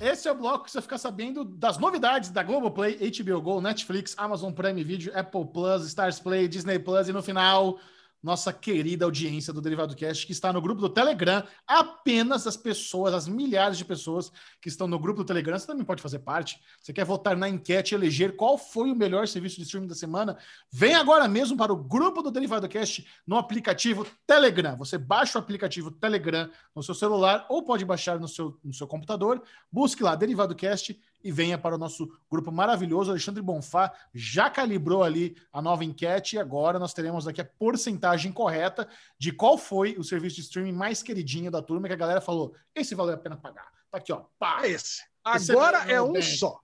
Esse 0.00 0.26
é 0.28 0.32
o 0.32 0.34
bloco 0.34 0.64
que 0.64 0.70
você 0.70 0.80
fica 0.80 0.96
sabendo 0.96 1.44
das 1.44 1.76
novidades 1.76 2.30
da 2.30 2.42
Globoplay, 2.42 2.96
HBO 3.10 3.42
Go, 3.42 3.60
Netflix, 3.60 4.14
Amazon 4.16 4.50
Prime 4.50 4.82
Video, 4.82 5.12
Apple 5.14 5.44
Plus, 5.52 5.84
Stars 5.84 6.18
Play, 6.18 6.48
Disney 6.48 6.78
Plus 6.78 7.10
e 7.10 7.12
no 7.12 7.22
final 7.22 7.78
nossa 8.22 8.52
querida 8.52 9.04
audiência 9.04 9.52
do 9.52 9.60
Derivado 9.60 9.96
Cast, 9.96 10.26
que 10.26 10.32
está 10.32 10.52
no 10.52 10.60
grupo 10.60 10.80
do 10.80 10.88
Telegram. 10.88 11.42
Apenas 11.66 12.46
as 12.46 12.56
pessoas, 12.56 13.14
as 13.14 13.26
milhares 13.26 13.78
de 13.78 13.84
pessoas 13.84 14.30
que 14.60 14.68
estão 14.68 14.86
no 14.86 14.98
grupo 14.98 15.22
do 15.22 15.26
Telegram, 15.26 15.58
você 15.58 15.66
também 15.66 15.84
pode 15.84 16.02
fazer 16.02 16.18
parte. 16.18 16.60
Você 16.80 16.92
quer 16.92 17.04
votar 17.04 17.36
na 17.36 17.48
enquete 17.48 17.94
e 17.94 17.96
eleger 17.96 18.36
qual 18.36 18.58
foi 18.58 18.90
o 18.90 18.96
melhor 18.96 19.26
serviço 19.26 19.56
de 19.56 19.62
streaming 19.62 19.86
da 19.86 19.94
semana? 19.94 20.36
Vem 20.70 20.94
agora 20.94 21.26
mesmo 21.26 21.56
para 21.56 21.72
o 21.72 21.76
grupo 21.76 22.22
do 22.22 22.30
Derivado 22.30 22.68
Cast 22.68 23.06
no 23.26 23.36
aplicativo 23.36 24.06
Telegram. 24.26 24.76
Você 24.76 24.98
baixa 24.98 25.38
o 25.38 25.42
aplicativo 25.42 25.90
Telegram 25.90 26.50
no 26.74 26.82
seu 26.82 26.94
celular 26.94 27.46
ou 27.48 27.62
pode 27.62 27.84
baixar 27.84 28.18
no 28.20 28.28
seu, 28.28 28.58
no 28.62 28.74
seu 28.74 28.86
computador. 28.86 29.42
Busque 29.72 30.02
lá 30.02 30.14
Derivado 30.14 30.54
Cast 30.54 31.00
e 31.22 31.30
venha 31.30 31.58
para 31.58 31.74
o 31.74 31.78
nosso 31.78 32.10
grupo 32.30 32.50
maravilhoso. 32.50 33.10
Alexandre 33.10 33.42
Bonfá 33.42 33.92
já 34.14 34.48
calibrou 34.50 35.02
ali 35.02 35.36
a 35.52 35.60
nova 35.60 35.84
enquete 35.84 36.36
e 36.36 36.38
agora 36.38 36.78
nós 36.78 36.94
teremos 36.94 37.26
aqui 37.28 37.40
a 37.40 37.44
porcentagem 37.44 38.32
correta 38.32 38.88
de 39.18 39.32
qual 39.32 39.58
foi 39.58 39.96
o 39.98 40.04
serviço 40.04 40.36
de 40.36 40.42
streaming 40.42 40.72
mais 40.72 41.02
queridinho 41.02 41.50
da 41.50 41.62
turma 41.62 41.86
que 41.88 41.94
a 41.94 41.96
galera 41.96 42.20
falou: 42.20 42.54
esse 42.74 42.94
valeu 42.94 43.14
a 43.14 43.18
pena 43.18 43.36
pagar. 43.36 43.70
Tá 43.90 43.98
aqui, 43.98 44.12
ó. 44.12 44.24
Pá. 44.38 44.60
É 44.64 44.70
esse. 44.70 45.02
Esse 45.34 45.52
Agora 45.52 45.78
é 45.86 45.92
é 45.92 45.94
meu 45.94 46.06
um 46.06 46.12
bem. 46.12 46.22
só. 46.22 46.60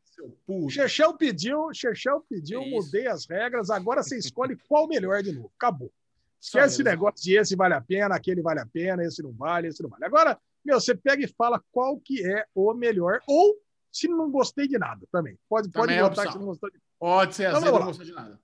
Chechel 0.70 1.14
pediu, 1.14 1.68
Chechel 1.74 2.24
pediu, 2.28 2.62
isso. 2.62 2.70
mudei 2.70 3.06
as 3.06 3.26
regras. 3.26 3.68
Agora 3.70 4.02
você 4.02 4.16
escolhe 4.16 4.56
qual 4.68 4.88
melhor 4.88 5.22
de 5.22 5.32
novo. 5.32 5.52
Acabou. 5.56 5.92
Esquece 6.40 6.74
esse 6.74 6.82
negócio 6.84 7.22
de 7.22 7.34
esse 7.36 7.56
vale 7.56 7.74
a 7.74 7.80
pena, 7.80 8.14
aquele 8.14 8.40
vale 8.40 8.60
a 8.60 8.66
pena, 8.66 9.02
esse 9.04 9.22
não 9.22 9.32
vale, 9.32 9.68
esse 9.68 9.82
não 9.82 9.90
vale. 9.90 10.04
Agora, 10.04 10.38
meu, 10.64 10.80
você 10.80 10.94
pega 10.94 11.24
e 11.24 11.28
fala 11.28 11.62
qual 11.72 11.98
que 11.98 12.24
é 12.26 12.44
o 12.54 12.72
melhor, 12.72 13.20
ou 13.26 13.56
se 13.98 14.08
não 14.08 14.30
gostei 14.30 14.66
de 14.68 14.78
nada 14.78 15.06
também. 15.10 15.38
Pode, 15.48 15.68
pode 15.70 15.86
Também 15.86 15.98
é 15.98 16.02
votar 16.02 16.26
opção. 16.26 16.26
que 16.26 16.32
você 16.32 16.38
não 16.38 16.46
gostou 16.46 16.70
de 16.70 16.78
Pode 16.98 17.34
ser 17.34 17.42
Então, 17.44 17.56
azedo, 17.58 17.70
vamos 17.72 17.80
não 17.80 17.86
gostou 17.88 18.06
de 18.06 18.12
nada. 18.12 18.40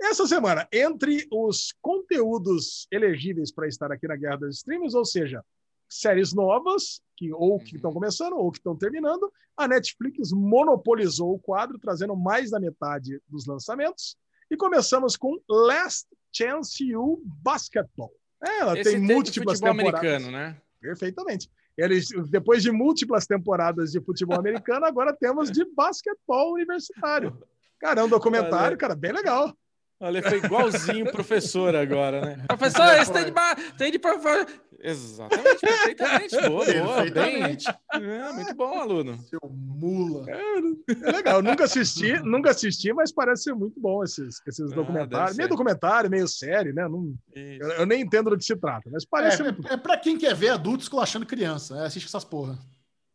Essa 0.00 0.26
semana, 0.26 0.68
entre 0.72 1.26
os 1.32 1.74
conteúdos 1.82 2.86
elegíveis 2.90 3.52
para 3.52 3.66
estar 3.66 3.90
aqui 3.90 4.06
na 4.06 4.16
Guerra 4.16 4.36
das 4.36 4.56
Streams, 4.56 4.96
ou 4.96 5.04
seja, 5.04 5.44
séries 5.88 6.32
novas, 6.32 7.00
que 7.16 7.32
ou 7.32 7.58
que 7.58 7.76
estão 7.76 7.92
começando 7.92 8.34
ou 8.34 8.50
que 8.52 8.58
estão 8.58 8.76
terminando, 8.76 9.32
a 9.56 9.66
Netflix 9.66 10.30
monopolizou 10.32 11.34
o 11.34 11.38
quadro, 11.38 11.78
trazendo 11.78 12.14
mais 12.16 12.50
da 12.50 12.60
metade 12.60 13.20
dos 13.28 13.46
lançamentos. 13.46 14.16
E 14.50 14.56
começamos 14.56 15.16
com 15.16 15.38
Last 15.48 16.06
Chance 16.32 16.94
U 16.96 17.20
Basketball. 17.42 18.12
É, 18.46 18.60
ela 18.60 18.78
Esse 18.78 18.90
tem 18.92 19.00
múltiplas 19.00 19.58
futebol 19.58 19.76
temporadas. 19.76 20.00
americano, 20.00 20.30
né? 20.30 20.60
Perfeitamente. 20.80 21.50
Eles, 21.76 22.08
depois 22.28 22.62
de 22.62 22.70
múltiplas 22.70 23.26
temporadas 23.26 23.90
de 23.90 24.00
futebol 24.00 24.38
americano, 24.38 24.86
agora 24.86 25.12
temos 25.12 25.50
de 25.50 25.64
basquetebol 25.74 26.54
universitário. 26.54 27.36
Cara, 27.80 28.00
é 28.00 28.04
um 28.04 28.08
documentário, 28.08 28.78
cara, 28.78 28.94
bem 28.94 29.12
legal. 29.12 29.56
Olha, 30.00 30.22
foi 30.22 30.38
igualzinho 30.38 31.10
professor 31.10 31.74
agora, 31.74 32.20
né? 32.20 32.44
Professor, 32.48 32.94
esse 32.98 33.12
tem 33.12 33.24
de, 33.24 33.30
ba- 33.30 33.54
tem 33.78 33.92
de 33.92 33.98
professor. 33.98 34.46
Exatamente, 34.80 35.60
perfeitamente. 35.60 36.36
Boa, 36.42 36.48
boa. 36.48 36.64
Bem, 36.64 37.12
Perfeitamente. 37.12 37.68
é, 37.94 38.32
muito 38.32 38.54
bom, 38.54 38.78
aluno. 38.80 39.18
Seu 39.22 39.40
mula. 39.48 40.26
É 40.30 41.10
legal, 41.12 41.40
nunca 41.40 41.64
assisti, 41.64 42.12
nunca 42.22 42.50
assisti, 42.50 42.92
mas 42.92 43.10
parece 43.12 43.44
ser 43.44 43.54
muito 43.54 43.80
bom 43.80 44.02
esses, 44.04 44.40
esses 44.46 44.72
Ah, 44.72 44.74
documentários. 44.74 45.36
Meio 45.36 45.48
ser. 45.48 45.52
documentário, 45.56 46.10
meio 46.10 46.28
série, 46.28 46.72
né? 46.72 46.86
Não- 46.86 47.14
eu, 47.34 47.68
eu 47.70 47.86
nem 47.86 48.02
entendo 48.02 48.28
do 48.30 48.36
que 48.36 48.44
se 48.44 48.56
trata, 48.56 48.90
mas 48.92 49.06
parece 49.06 49.38
ser 49.38 49.44
muito 49.44 49.68
É, 49.68 49.74
é 49.74 49.76
pra 49.76 49.96
quem 49.96 50.18
quer 50.18 50.34
ver 50.34 50.50
adultos 50.50 50.84
esculachando 50.86 51.24
criança. 51.24 51.78
É, 51.78 51.86
assiste 51.86 52.06
essas 52.06 52.24
porra. 52.24 52.58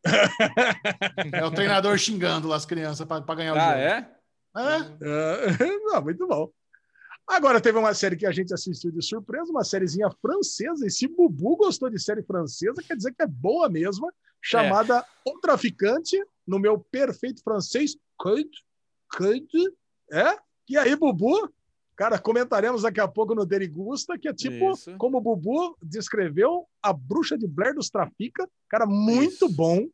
é 1.34 1.46
o 1.46 1.52
treinador 1.52 1.98
xingando 2.00 2.48
lá 2.48 2.56
as 2.56 2.66
crianças 2.66 3.06
pra, 3.06 3.22
pra 3.22 3.36
ganhar 3.36 3.54
o 3.54 3.58
Ah, 3.58 3.62
jogo. 3.62 3.78
é? 3.78 4.12
É? 4.58 4.78
É, 5.02 5.68
não, 5.86 6.02
muito 6.02 6.26
bom. 6.28 6.50
Agora 7.30 7.62
teve 7.62 7.78
uma 7.78 7.94
série 7.94 8.18
que 8.18 8.26
a 8.26 8.32
gente 8.32 8.52
assistiu 8.52 8.92
de 8.92 9.04
surpresa, 9.04 9.52
uma 9.52 9.64
sériezinha 9.64 10.10
francesa, 10.20 10.88
e 10.88 10.90
se 10.90 11.08
Bubu 11.08 11.56
gostou 11.58 11.88
de 11.88 12.02
série 12.02 12.24
francesa, 12.24 12.82
quer 12.82 12.98
dizer 12.98 13.14
que 13.14 13.22
é 13.22 13.28
boa 13.28 13.70
mesmo, 13.70 14.12
chamada 14.42 15.06
O 15.24 15.40
Traficante, 15.40 16.18
no 16.48 16.58
meu 16.58 16.80
perfeito 16.80 17.44
francês, 17.44 17.96
Code, 18.18 18.50
Code, 19.16 19.74
é? 20.12 20.40
E 20.68 20.76
aí, 20.76 20.96
Bubu, 20.96 21.54
cara, 21.96 22.18
comentaremos 22.18 22.82
daqui 22.82 23.00
a 23.00 23.08
pouco 23.08 23.36
no 23.36 23.46
Derigusta, 23.46 24.18
que 24.18 24.28
é 24.28 24.34
tipo, 24.34 24.72
Isso. 24.72 24.98
como 24.98 25.20
o 25.20 25.22
Bubu 25.22 25.78
descreveu, 25.84 26.68
a 26.82 26.92
bruxa 26.92 27.38
de 27.38 27.46
Blair 27.46 27.76
dos 27.76 27.92
Trafica, 27.92 28.50
cara, 28.68 28.88
muito 28.88 29.46
Isso. 29.46 29.56
bom, 29.56 29.88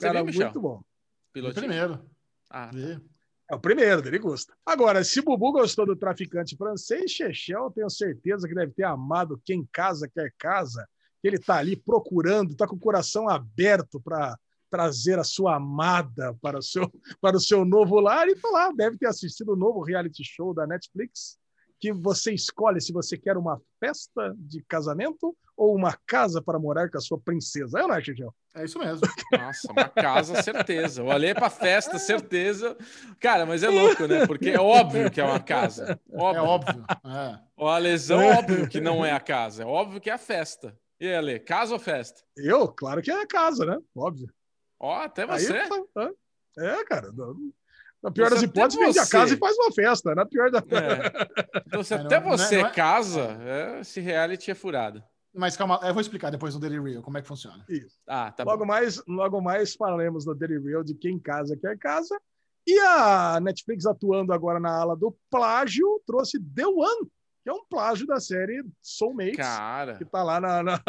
cara, 0.00 0.24
muito 0.24 0.60
bom. 0.60 0.78
O 0.78 0.84
Pilotinho? 1.32 1.64
primeiro. 1.64 2.04
Ah. 2.50 2.72
É 3.50 3.54
o 3.54 3.58
primeiro, 3.58 4.00
dele 4.00 4.20
gosta. 4.20 4.54
Agora, 4.64 5.02
se 5.02 5.20
Bubu 5.20 5.50
gostou 5.50 5.84
do 5.84 5.96
traficante 5.96 6.56
francês, 6.56 7.10
Chechel, 7.10 7.68
tenho 7.72 7.90
certeza 7.90 8.46
que 8.46 8.54
deve 8.54 8.72
ter 8.72 8.84
amado 8.84 9.42
quem 9.44 9.68
casa 9.72 10.08
quer 10.08 10.32
casa, 10.38 10.88
ele 11.20 11.36
tá 11.36 11.56
ali 11.56 11.74
procurando, 11.74 12.54
tá 12.54 12.64
com 12.64 12.76
o 12.76 12.80
coração 12.80 13.28
aberto 13.28 14.00
para 14.00 14.38
trazer 14.70 15.18
a 15.18 15.24
sua 15.24 15.56
amada 15.56 16.32
para 16.40 16.60
o 16.60 16.62
seu, 16.62 16.88
para 17.20 17.36
o 17.36 17.40
seu 17.40 17.64
novo 17.64 17.98
lar 17.98 18.28
e 18.28 18.36
tá 18.36 18.48
lá, 18.50 18.70
deve 18.70 18.96
ter 18.96 19.06
assistido 19.06 19.54
o 19.54 19.56
novo 19.56 19.82
reality 19.82 20.22
show 20.22 20.54
da 20.54 20.64
Netflix, 20.64 21.36
que 21.80 21.92
você 21.92 22.32
escolhe 22.32 22.80
se 22.80 22.92
você 22.92 23.16
quer 23.16 23.36
uma 23.36 23.60
festa 23.78 24.34
de 24.36 24.62
casamento 24.68 25.34
ou 25.56 25.74
uma 25.74 25.96
casa 26.06 26.42
para 26.42 26.58
morar 26.58 26.90
com 26.90 26.98
a 26.98 27.00
sua 27.00 27.18
princesa. 27.18 27.78
É 27.78 27.82
ou 27.82 27.88
não 27.88 27.94
é? 27.96 28.02
É 28.54 28.64
isso 28.64 28.78
mesmo. 28.78 29.00
Nossa, 29.32 29.72
uma 29.72 29.88
casa, 29.88 30.42
certeza. 30.42 31.00
Eu 31.02 31.06
olhei 31.06 31.32
pra 31.32 31.48
festa, 31.48 31.98
certeza. 31.98 32.76
Cara, 33.18 33.46
mas 33.46 33.62
é 33.62 33.68
louco, 33.68 34.06
né? 34.06 34.26
Porque 34.26 34.50
é 34.50 34.60
óbvio 34.60 35.10
que 35.10 35.20
é 35.20 35.24
uma 35.24 35.40
casa. 35.40 35.98
Óbvio. 36.12 36.38
É 36.38 36.42
óbvio. 36.42 36.84
É. 37.04 37.38
O 37.56 37.78
lesão, 37.78 38.24
óbvio 38.26 38.68
que 38.68 38.80
não 38.80 39.04
é 39.04 39.12
a 39.12 39.20
casa. 39.20 39.62
É 39.62 39.66
óbvio 39.66 40.00
que 40.00 40.10
é 40.10 40.14
a 40.14 40.18
festa. 40.18 40.76
E 40.98 41.06
aí, 41.06 41.14
Ale, 41.14 41.40
casa 41.40 41.72
ou 41.72 41.78
festa? 41.78 42.22
Eu, 42.36 42.68
claro 42.68 43.00
que 43.00 43.10
é 43.10 43.22
a 43.22 43.26
casa, 43.26 43.64
né? 43.64 43.78
Óbvio. 43.96 44.30
Ó, 44.78 44.94
até 45.00 45.22
Aí, 45.22 45.28
você. 45.28 45.68
tá- 45.94 46.10
é, 46.58 46.84
cara. 46.84 47.10
Na 48.02 48.10
pior 48.10 48.30
das 48.30 48.42
hipóteses, 48.42 48.78
vende 48.78 48.98
a 48.98 49.06
casa 49.06 49.34
e 49.34 49.36
faz 49.38 49.56
uma 49.58 49.72
festa. 49.72 50.14
Na 50.14 50.24
pior 50.26 50.50
da. 50.50 50.58
É. 50.58 51.60
Então, 51.70 51.82
se 51.84 51.94
É, 51.94 51.98
até 51.98 52.18
não 52.20 52.32
é- 52.32 52.36
você 52.36 52.58
não 52.62 52.66
é- 52.66 52.72
casa, 52.72 53.20
é, 53.42 53.80
esse 53.80 54.00
reality 54.00 54.50
é 54.50 54.54
furado. 54.54 55.02
Mas 55.32 55.56
calma, 55.56 55.78
eu 55.84 55.92
vou 55.94 56.00
explicar 56.00 56.30
depois 56.30 56.54
no 56.54 56.60
Daily 56.60 56.80
Real 56.80 57.02
como 57.02 57.16
é 57.16 57.22
que 57.22 57.28
funciona. 57.28 57.64
Ah, 58.08 58.32
tá 58.32 58.42
logo, 58.42 58.58
bom. 58.60 58.66
mais, 58.66 59.00
logo 59.06 59.40
mais 59.40 59.74
falaremos 59.76 60.26
no 60.26 60.34
Daily 60.34 60.58
Real 60.58 60.82
de 60.82 60.94
quem 60.94 61.18
casa 61.20 61.56
quer 61.56 61.78
casa. 61.78 62.18
E 62.66 62.76
a 62.80 63.38
Netflix, 63.40 63.86
atuando 63.86 64.32
agora 64.32 64.58
na 64.58 64.70
ala 64.76 64.96
do 64.96 65.16
plágio, 65.30 66.02
trouxe 66.06 66.38
The 66.40 66.66
One, 66.66 67.06
que 67.44 67.48
é 67.50 67.52
um 67.52 67.64
plágio 67.70 68.06
da 68.08 68.18
série 68.18 68.62
Soulmates, 68.82 69.36
Cara, 69.36 69.94
que 69.96 70.04
tá 70.04 70.22
lá, 70.24 70.40
na, 70.40 70.62
na- 70.64 70.80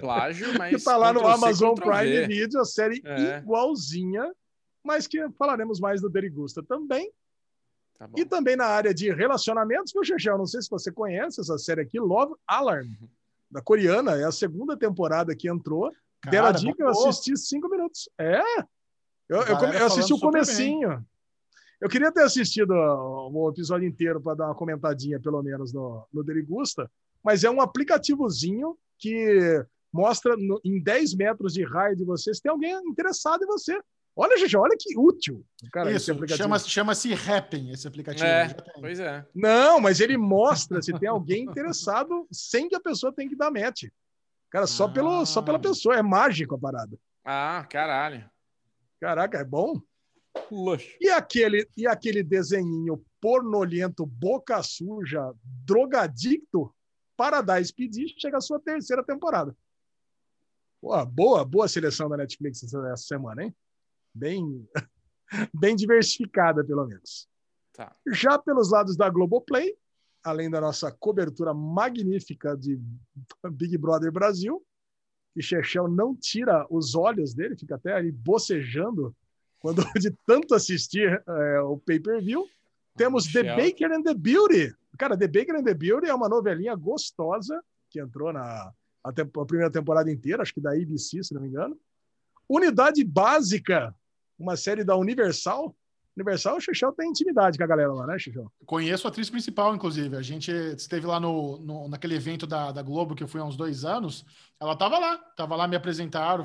plágio, 0.00 0.46
mas. 0.58 0.74
que 0.76 0.82
tá 0.82 0.96
lá 0.96 1.12
no 1.12 1.26
Amazon. 1.26 1.74
Prime 1.74 2.26
Video, 2.26 2.60
a 2.60 2.64
série 2.64 3.00
É. 3.04 3.38
igualzinha, 3.38 4.24
mas 4.82 5.06
que 5.06 5.28
falaremos 5.30 5.80
mais 5.80 6.00
do 6.00 6.08
Derigusta 6.08 6.62
também. 6.62 7.10
Tá. 7.98 8.08
E 8.16 8.24
também 8.24 8.56
na 8.56 8.66
área 8.66 8.94
de 8.94 9.10
relacionamentos, 9.12 9.92
meu 9.92 10.04
Chechel, 10.04 10.38
não 10.38 10.46
sei 10.46 10.62
se 10.62 10.70
você 10.70 10.90
conhece 10.92 11.40
essa 11.40 11.58
série 11.58 11.80
aqui, 11.82 11.98
Love 11.98 12.34
Alarm, 12.46 12.88
da 13.50 13.60
coreana, 13.60 14.16
é 14.16 14.24
a 14.24 14.32
segunda 14.32 14.76
temporada 14.76 15.34
que 15.34 15.48
entrou. 15.48 15.90
Cara, 16.20 16.52
dica, 16.52 16.82
eu 16.82 16.88
assisti 16.88 17.36
cinco 17.36 17.68
minutos. 17.68 18.08
É, 18.18 18.40
eu, 19.28 19.38
eu, 19.42 19.56
eu 19.72 19.86
assisti 19.86 20.12
o 20.12 20.18
comecinho. 20.20 21.04
Eu 21.80 21.88
queria 21.88 22.10
ter 22.10 22.22
assistido 22.22 22.72
o 22.72 23.50
episódio 23.50 23.86
inteiro 23.86 24.20
para 24.20 24.34
dar 24.34 24.46
uma 24.46 24.54
comentadinha, 24.54 25.20
pelo 25.20 25.40
menos, 25.42 25.72
no, 25.72 26.04
no 26.12 26.24
Derigusta, 26.24 26.90
mas 27.22 27.44
é 27.44 27.50
um 27.50 27.60
aplicativozinho 27.60 28.76
que 28.98 29.64
mostra 29.92 30.36
no- 30.36 30.60
em 30.64 30.80
10 30.82 31.14
metros 31.14 31.52
de 31.54 31.62
raio 31.64 31.96
de 31.96 32.04
você 32.04 32.34
se 32.34 32.42
tem 32.42 32.50
alguém 32.50 32.74
interessado 32.88 33.42
em 33.44 33.46
você. 33.46 33.80
Olha, 34.20 34.36
gente, 34.36 34.56
olha 34.56 34.76
que 34.76 34.98
útil. 34.98 35.44
Cara, 35.72 35.90
esse 35.92 35.98
Isso, 36.02 36.12
aplicativo. 36.12 36.42
chama- 36.42 36.58
chama-se 36.58 37.12
Happn, 37.14 37.70
esse 37.70 37.86
aplicativo. 37.86 38.26
É, 38.26 38.52
pois 38.80 38.98
é. 38.98 39.24
Não, 39.32 39.78
mas 39.80 40.00
ele 40.00 40.16
mostra 40.16 40.82
se 40.82 40.92
tem 40.98 41.08
alguém 41.08 41.44
interessado 41.44 42.26
sem 42.32 42.68
que 42.68 42.74
a 42.74 42.80
pessoa 42.80 43.12
tenha 43.12 43.28
que 43.28 43.36
dar 43.36 43.50
match. 43.52 43.84
Cara, 44.50 44.66
só, 44.66 44.86
Ah. 44.86 44.88
pelo, 44.88 45.24
só 45.24 45.40
pela 45.40 45.58
pessoa. 45.58 45.94
É 45.96 46.02
mágico 46.02 46.56
a 46.56 46.58
parada. 46.58 46.98
Ah, 47.24 47.64
caralho. 47.70 48.28
Caraca, 49.00 49.38
é 49.38 49.44
bom. 49.44 49.80
Luxo. 50.50 50.88
E 51.00 51.08
aquele, 51.10 51.68
e 51.76 51.86
aquele 51.86 52.22
desenhinho 52.24 53.04
pornolento, 53.20 54.04
boca 54.04 54.60
suja, 54.64 55.32
drogadicto, 55.64 56.74
Paradise 57.16 57.72
PD, 57.72 58.06
chega 58.18 58.38
a 58.38 58.40
sua 58.40 58.58
terceira 58.58 59.04
temporada. 59.04 59.54
Pô, 60.80 61.04
boa, 61.06 61.44
boa 61.44 61.68
seleção 61.68 62.08
da 62.08 62.16
Netflix 62.16 62.62
essa 62.64 62.96
semana, 62.96 63.44
hein? 63.44 63.54
Bem, 64.14 64.68
bem 65.54 65.76
diversificada, 65.76 66.64
pelo 66.64 66.86
menos. 66.86 67.28
Tá. 67.72 67.94
Já 68.12 68.38
pelos 68.38 68.70
lados 68.70 68.96
da 68.96 69.08
Globoplay, 69.08 69.76
além 70.24 70.50
da 70.50 70.60
nossa 70.60 70.90
cobertura 70.90 71.54
magnífica 71.54 72.56
de 72.56 72.80
Big 73.52 73.78
Brother 73.78 74.10
Brasil, 74.10 74.64
que 75.34 75.42
Chechel 75.42 75.88
não 75.88 76.16
tira 76.16 76.66
os 76.68 76.94
olhos 76.94 77.34
dele, 77.34 77.56
fica 77.56 77.76
até 77.76 77.92
ali 77.92 78.10
bocejando 78.10 79.14
quando 79.60 79.82
de 80.00 80.10
tanto 80.26 80.54
assistir 80.54 81.22
é, 81.26 81.60
o 81.60 81.78
pay-per-view. 81.78 82.44
Temos 82.96 83.26
The. 83.26 83.54
Baker 83.56 83.92
and 83.92 84.02
the 84.02 84.14
Beauty. 84.14 84.74
Cara, 84.98 85.16
The 85.16 85.28
Baker 85.28 85.56
and 85.56 85.64
the 85.64 85.74
Beauty 85.74 86.08
é 86.08 86.14
uma 86.14 86.28
novelinha 86.28 86.74
gostosa 86.74 87.62
que 87.88 88.00
entrou 88.00 88.32
na 88.32 88.72
a, 89.04 89.12
tempo- 89.12 89.40
a 89.40 89.46
primeira 89.46 89.70
temporada 89.70 90.10
inteira, 90.10 90.42
acho 90.42 90.52
que 90.52 90.60
da 90.60 90.72
ABC, 90.72 91.22
se 91.22 91.32
não 91.32 91.40
me 91.40 91.48
engano. 91.48 91.78
Unidade 92.48 93.04
Básica, 93.04 93.94
uma 94.38 94.56
série 94.56 94.84
da 94.84 94.96
Universal. 94.96 95.74
Universal, 96.16 96.56
o 96.56 96.60
Xuxão 96.60 96.92
tem 96.92 97.08
intimidade 97.10 97.56
com 97.56 97.62
a 97.62 97.66
galera 97.68 97.92
lá, 97.92 98.04
né, 98.04 98.18
Xuxão? 98.18 98.50
Conheço 98.66 99.06
a 99.06 99.10
atriz 99.10 99.30
principal, 99.30 99.72
inclusive. 99.72 100.16
A 100.16 100.22
gente 100.22 100.50
esteve 100.50 101.06
lá 101.06 101.20
no, 101.20 101.58
no- 101.60 101.88
naquele 101.88 102.16
evento 102.16 102.44
da, 102.44 102.72
da 102.72 102.82
Globo 102.82 103.14
que 103.14 103.22
eu 103.22 103.28
fui 103.28 103.40
há 103.40 103.44
uns 103.44 103.56
dois 103.56 103.84
anos. 103.84 104.26
Ela 104.60 104.74
tava 104.74 104.98
lá, 104.98 105.16
tava 105.36 105.54
lá, 105.54 105.68
me 105.68 105.76
apresentaram. 105.76 106.44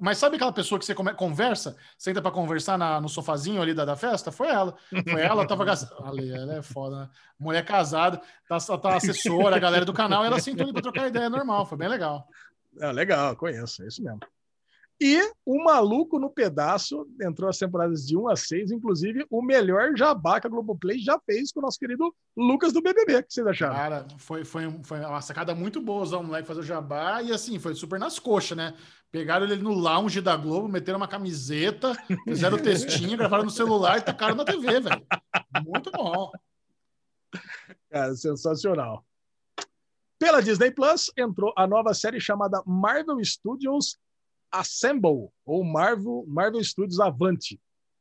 Mas 0.00 0.18
sabe 0.18 0.34
aquela 0.34 0.50
pessoa 0.52 0.76
que 0.76 0.84
você 0.84 0.92
conversa, 0.92 1.76
senta 1.96 2.20
para 2.20 2.32
conversar 2.32 2.76
na- 2.76 3.00
no 3.00 3.08
sofazinho 3.08 3.62
ali 3.62 3.72
da, 3.72 3.84
da 3.84 3.94
festa? 3.94 4.32
Foi 4.32 4.48
ela. 4.48 4.74
Foi 5.08 5.20
ela, 5.22 5.46
tava. 5.46 5.64
Ali, 6.04 6.32
ela 6.32 6.54
é 6.56 6.62
foda, 6.62 7.02
né? 7.02 7.08
Mulher 7.38 7.64
casada, 7.64 8.20
tá, 8.48 8.58
tá 8.58 8.96
assessora, 8.96 9.54
a 9.54 9.60
galera 9.60 9.84
do 9.84 9.92
canal, 9.92 10.24
ela 10.24 10.40
sentou 10.40 10.64
ali 10.64 10.72
para 10.72 10.82
trocar 10.82 11.06
ideia 11.06 11.30
normal. 11.30 11.64
Foi 11.64 11.78
bem 11.78 11.86
legal. 11.88 12.26
É, 12.80 12.90
legal, 12.90 13.36
conheço, 13.36 13.84
é 13.84 13.86
isso 13.86 14.02
mesmo. 14.02 14.18
E 15.04 15.18
o 15.44 15.64
Maluco 15.64 16.16
no 16.16 16.30
Pedaço 16.30 17.04
entrou 17.20 17.50
as 17.50 17.58
temporadas 17.58 18.06
de 18.06 18.16
1 18.16 18.28
a 18.28 18.36
6, 18.36 18.70
inclusive 18.70 19.26
o 19.28 19.42
melhor 19.42 19.96
jabá 19.96 20.40
que 20.40 20.46
a 20.46 20.50
Globoplay 20.50 21.00
já 21.00 21.18
fez 21.26 21.50
com 21.50 21.58
o 21.58 21.62
nosso 21.64 21.76
querido 21.76 22.14
Lucas 22.36 22.72
do 22.72 22.80
BBB. 22.80 23.16
O 23.16 23.24
que 23.24 23.34
vocês 23.34 23.44
acharam? 23.44 23.74
Cara, 23.74 24.06
foi, 24.16 24.44
foi, 24.44 24.70
foi 24.84 25.00
uma 25.00 25.20
sacada 25.20 25.56
muito 25.56 25.80
boa 25.80 26.04
usar 26.04 26.18
o 26.18 26.22
moleque 26.22 26.46
fazer 26.46 26.60
o 26.60 26.62
jabá 26.62 27.20
e 27.20 27.32
assim, 27.32 27.58
foi 27.58 27.74
super 27.74 27.98
nas 27.98 28.20
coxas, 28.20 28.56
né? 28.56 28.74
Pegaram 29.10 29.44
ele 29.44 29.60
no 29.60 29.74
lounge 29.74 30.20
da 30.20 30.36
Globo, 30.36 30.68
meteram 30.68 30.98
uma 30.98 31.08
camiseta, 31.08 31.94
fizeram 32.22 32.56
o 32.56 32.62
textinho, 32.62 33.18
gravaram 33.18 33.42
no 33.42 33.50
celular 33.50 33.98
e 33.98 34.02
tocaram 34.02 34.36
na 34.36 34.44
TV, 34.44 34.78
velho. 34.78 35.04
Muito 35.66 35.90
bom. 35.90 36.30
Cara, 37.90 38.14
sensacional. 38.14 39.04
Pela 40.16 40.40
Disney 40.40 40.70
Plus 40.70 41.10
entrou 41.16 41.52
a 41.56 41.66
nova 41.66 41.92
série 41.92 42.20
chamada 42.20 42.62
Marvel 42.64 43.18
Studios 43.24 43.98
Assemble, 44.52 45.30
ou 45.44 45.64
Marvel, 45.64 46.24
Marvel 46.28 46.62
Studios 46.62 47.00
Avante, 47.00 47.58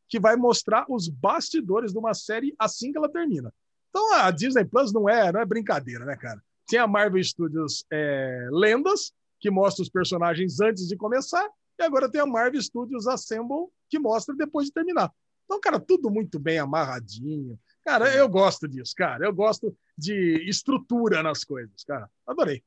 que 0.10 0.20
vai 0.20 0.36
mostrar 0.36 0.86
os 0.90 1.08
bastidores 1.08 1.94
de 1.94 1.98
uma 1.98 2.14
série 2.14 2.54
assim 2.60 2.92
que 2.92 2.98
ela 2.98 3.10
termina. 3.10 3.54
Então 3.90 4.14
a 4.16 4.30
Disney 4.30 4.66
Plus 4.66 4.92
não 4.92 5.08
é, 5.08 5.32
não 5.32 5.40
é 5.40 5.46
brincadeira, 5.46 6.06
né, 6.06 6.16
cara? 6.18 6.44
Tem 6.68 6.80
a 6.80 6.88
Marvel 6.88 7.24
Studios 7.24 7.86
é, 7.92 8.48
Lendas, 8.52 9.14
que 9.40 9.50
mostra 9.50 9.82
os 9.82 9.90
personagens 9.90 10.60
antes 10.60 10.88
de 10.88 10.96
começar, 10.96 11.50
e 11.80 11.84
agora 11.84 12.10
tem 12.10 12.22
a 12.22 12.26
Marvel 12.26 12.62
Studios 12.62 13.08
Assemble, 13.08 13.70
que 13.90 13.98
mostra 13.98 14.36
depois 14.36 14.68
de 14.68 14.74
terminar. 14.74 15.12
Então, 15.46 15.60
cara, 15.60 15.80
tudo 15.80 16.10
muito 16.10 16.40
bem 16.40 16.60
amarradinho. 16.60 17.60
Cara, 17.84 18.14
eu 18.16 18.30
gosto 18.30 18.68
disso, 18.68 18.94
cara. 18.96 19.26
Eu 19.26 19.34
gosto 19.34 19.76
de 19.98 20.46
estrutura 20.48 21.22
nas 21.22 21.44
coisas, 21.44 21.84
cara. 21.84 22.10
Adorei. 22.26 22.64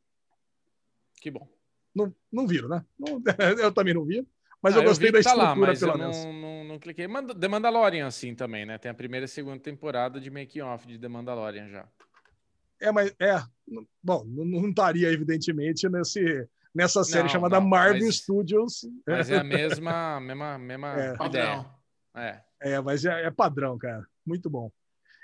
Que 1.20 1.30
bom. 1.30 1.53
Não, 1.94 2.14
não 2.32 2.46
viram, 2.46 2.68
né? 2.68 2.84
Não- 2.98 3.22
eu 3.58 3.72
também 3.72 3.94
não 3.94 4.04
vi, 4.04 4.26
mas 4.62 4.74
Ah, 4.76 4.80
eu 4.80 4.84
gostei 4.84 5.08
vi 5.08 5.12
da 5.12 5.18
que 5.18 5.24
tá 5.24 5.30
estrutura, 5.30 5.60
lá, 5.60 5.66
mas 5.68 5.80
pelo 5.80 5.92
eu 5.92 5.98
menos. 5.98 6.24
não, 6.24 6.32
não, 6.32 6.64
não 6.64 6.78
cliquei. 6.78 7.06
Manda- 7.06 7.34
The 7.34 7.48
Mandalorian, 7.48 8.06
assim, 8.06 8.34
também, 8.34 8.64
né? 8.66 8.78
Tem 8.78 8.90
a 8.90 8.94
primeira 8.94 9.26
e 9.26 9.28
segunda 9.28 9.58
temporada 9.60 10.20
de 10.20 10.30
making 10.30 10.60
off 10.62 10.86
de 10.86 10.98
The 10.98 11.08
Mandalorian 11.08 11.68
já. 11.68 11.88
É, 12.80 12.90
mas 12.90 13.14
é. 13.20 13.40
Bom, 14.02 14.24
não, 14.26 14.68
estaria, 14.68 15.10
evidentemente, 15.10 15.88
nesse, 15.88 16.48
nessa 16.74 17.04
série 17.04 17.22
Não, 17.24 17.28
chamada 17.30 17.60
não, 17.60 17.66
Marvel 17.68 18.04
mas- 18.04 18.16
Studios. 18.16 18.86
Mas 19.06 19.30
é 19.30 19.38
a 19.38 19.44
mesma, 19.44 20.20
mesma, 20.20 20.58
mesma 20.58 20.88
É. 21.00 21.16
Padrão. 21.16 21.74
É. 22.16 22.42
É, 22.60 22.80
mas 22.80 23.04
é, 23.04 23.24
é 23.26 23.30
padrão, 23.30 23.78
cara. 23.78 24.04
Muito 24.26 24.48
bom. 24.50 24.70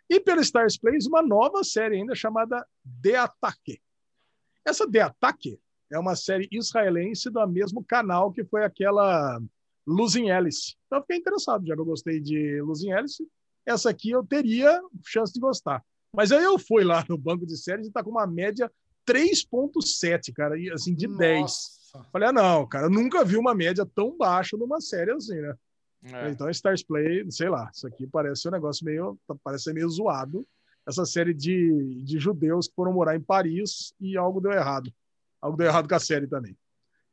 E 0.09 0.19
pelo 0.21 0.41
Stars 0.41 0.77
Plays, 0.77 1.07
uma 1.07 1.23
nova 1.23 1.63
série 1.65 1.97
ainda 1.97 2.15
chamada 2.15 2.67
The 3.03 3.17
Ataque. 3.17 3.81
Essa 4.65 4.91
The 4.91 5.01
Ataque 5.03 5.59
é 5.91 5.99
uma 5.99 6.15
série 6.15 6.49
israelense 6.53 7.31
do 7.31 7.47
mesmo 7.47 7.85
canal 7.85 8.33
que 8.33 8.45
foi 8.45 8.65
aquela 8.65 9.41
Losing 9.87 10.31
Alice. 10.31 10.77
Então 10.87 10.99
eu 10.99 11.03
fiquei 11.03 11.17
interessado, 11.17 11.67
já 11.67 11.75
que 11.75 11.81
eu 11.81 11.85
gostei 11.85 12.21
de 12.21 12.61
Losing 12.63 12.93
Alice. 12.93 13.27
Essa 13.67 13.91
aqui 13.91 14.11
eu 14.11 14.25
teria 14.25 14.81
chance 15.05 15.33
de 15.33 15.41
gostar. 15.41 15.85
Mas 16.15 16.33
aí 16.33 16.43
eu 16.43 16.59
fui 16.59 16.85
lá 16.85 17.05
no 17.09 17.17
banco 17.17 17.47
de 17.47 17.57
séries 17.57 17.87
e 17.87 17.93
tá 17.93 18.03
com 18.03 18.11
uma 18.11 18.27
média 18.27 18.71
3.7, 19.07 20.33
cara, 20.33 20.59
e, 20.59 20.71
assim, 20.71 20.95
de 20.95 21.07
10. 21.07 21.41
Nossa. 21.41 22.09
Falei, 22.13 22.29
ah, 22.29 22.33
não, 22.33 22.67
cara, 22.67 22.87
eu 22.87 22.91
nunca 22.91 23.25
vi 23.25 23.37
uma 23.37 23.55
média 23.55 23.85
tão 23.85 24.17
baixa 24.17 24.57
numa 24.57 24.81
série 24.81 25.11
assim, 25.11 25.41
né? 25.41 25.55
É. 26.05 26.31
Então, 26.31 26.49
Stars 26.49 26.83
Play, 26.83 27.31
sei 27.31 27.49
lá, 27.49 27.71
isso 27.75 27.87
aqui 27.87 28.07
parece 28.07 28.49
um 28.49 28.53
negócio 28.53 28.85
meio, 28.85 29.19
parece 29.43 29.65
ser 29.65 29.75
meio 29.75 29.89
zoado. 29.89 30.47
Essa 30.87 31.05
série 31.05 31.35
de, 31.35 32.03
de 32.05 32.19
judeus 32.19 32.67
que 32.67 32.75
foram 32.75 32.93
morar 32.93 33.15
em 33.15 33.21
Paris 33.21 33.93
e 34.01 34.17
algo 34.17 34.41
deu 34.41 34.53
errado. 34.53 34.91
Algo 35.41 35.57
deu 35.57 35.67
errado 35.67 35.89
com 35.89 35.95
a 35.95 36.01
série 36.01 36.27
também. 36.27 36.57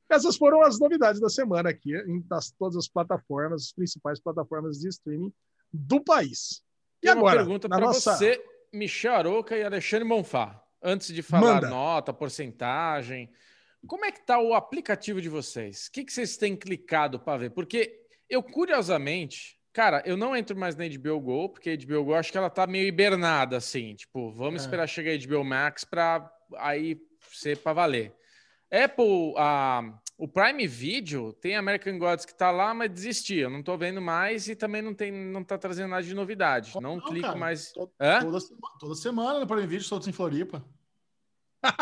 Essas 0.09 0.37
foram 0.37 0.61
as 0.61 0.79
novidades 0.79 1.19
da 1.19 1.29
semana 1.29 1.69
aqui, 1.69 1.95
em 1.95 2.21
das, 2.27 2.51
todas 2.51 2.77
as 2.77 2.87
plataformas, 2.87 3.63
as 3.65 3.71
principais 3.73 4.19
plataformas 4.21 4.79
de 4.79 4.87
streaming 4.87 5.33
do 5.71 6.01
país. 6.01 6.61
E 7.01 7.07
Tem 7.07 7.11
uma 7.11 7.19
agora, 7.19 7.37
pergunta 7.39 7.67
na 7.67 7.75
para 7.77 7.85
nossa... 7.87 8.15
você, 8.15 8.41
Michel 8.73 9.13
Aroca 9.13 9.55
e 9.57 9.63
Alexandre 9.63 10.07
Bonfá. 10.07 10.63
Antes 10.81 11.13
de 11.13 11.21
falar 11.21 11.55
Manda. 11.55 11.69
nota, 11.69 12.13
porcentagem, 12.13 13.29
como 13.85 14.05
é 14.05 14.11
que 14.11 14.25
tá 14.25 14.39
o 14.39 14.53
aplicativo 14.53 15.21
de 15.21 15.27
vocês? 15.29 15.87
O 15.87 15.91
que, 15.91 16.05
que 16.05 16.13
vocês 16.13 16.37
têm 16.37 16.55
clicado 16.55 17.19
para 17.19 17.37
ver? 17.37 17.49
Porque 17.49 17.99
eu, 18.29 18.41
curiosamente, 18.41 19.59
cara, 19.73 20.01
eu 20.05 20.15
não 20.15 20.35
entro 20.35 20.55
mais 20.55 20.75
na 20.75 20.85
HBO 20.87 21.19
Go, 21.19 21.49
porque 21.49 21.69
a 21.71 21.75
HBO 21.77 22.05
Go 22.05 22.13
acho 22.13 22.31
que 22.31 22.37
ela 22.37 22.49
tá 22.49 22.65
meio 22.67 22.87
hibernada, 22.87 23.57
assim. 23.57 23.95
Tipo, 23.95 24.31
vamos 24.31 24.61
É. 24.61 24.65
esperar 24.65 24.87
chegar 24.87 25.11
a 25.11 25.17
HBO 25.17 25.43
Max 25.43 25.83
para 25.83 26.31
aí 26.57 26.97
ser 27.31 27.57
para 27.57 27.73
valer. 27.73 28.13
Apple, 28.71 29.33
a, 29.37 29.81
o 30.17 30.27
Prime 30.27 30.67
Video 30.67 31.31
tem 31.33 31.55
American 31.55 31.97
Gods 31.97 32.25
que 32.25 32.33
tá 32.35 32.51
lá, 32.51 32.73
mas 32.73 32.91
desisti. 32.91 33.35
Eu 33.35 33.49
não 33.49 33.63
tô 33.63 33.77
vendo 33.77 34.01
mais 34.01 34.47
e 34.49 34.55
também 34.55 34.81
não 34.81 34.93
tem, 34.93 35.11
não 35.11 35.43
tá 35.43 35.57
trazendo 35.57 35.89
nada 35.89 36.03
de 36.03 36.13
novidade. 36.13 36.73
Não, 36.75 36.95
Não, 36.95 37.01
clico 37.01 37.27
cara. 37.27 37.37
mais. 37.39 37.71
Toda, 37.71 37.91
toda 38.79 38.95
semana 38.95 39.39
no 39.39 39.47
Prime 39.47 39.67
Video, 39.67 39.87
todos 39.87 40.07
em 40.07 40.11
Floripa. 40.11 40.65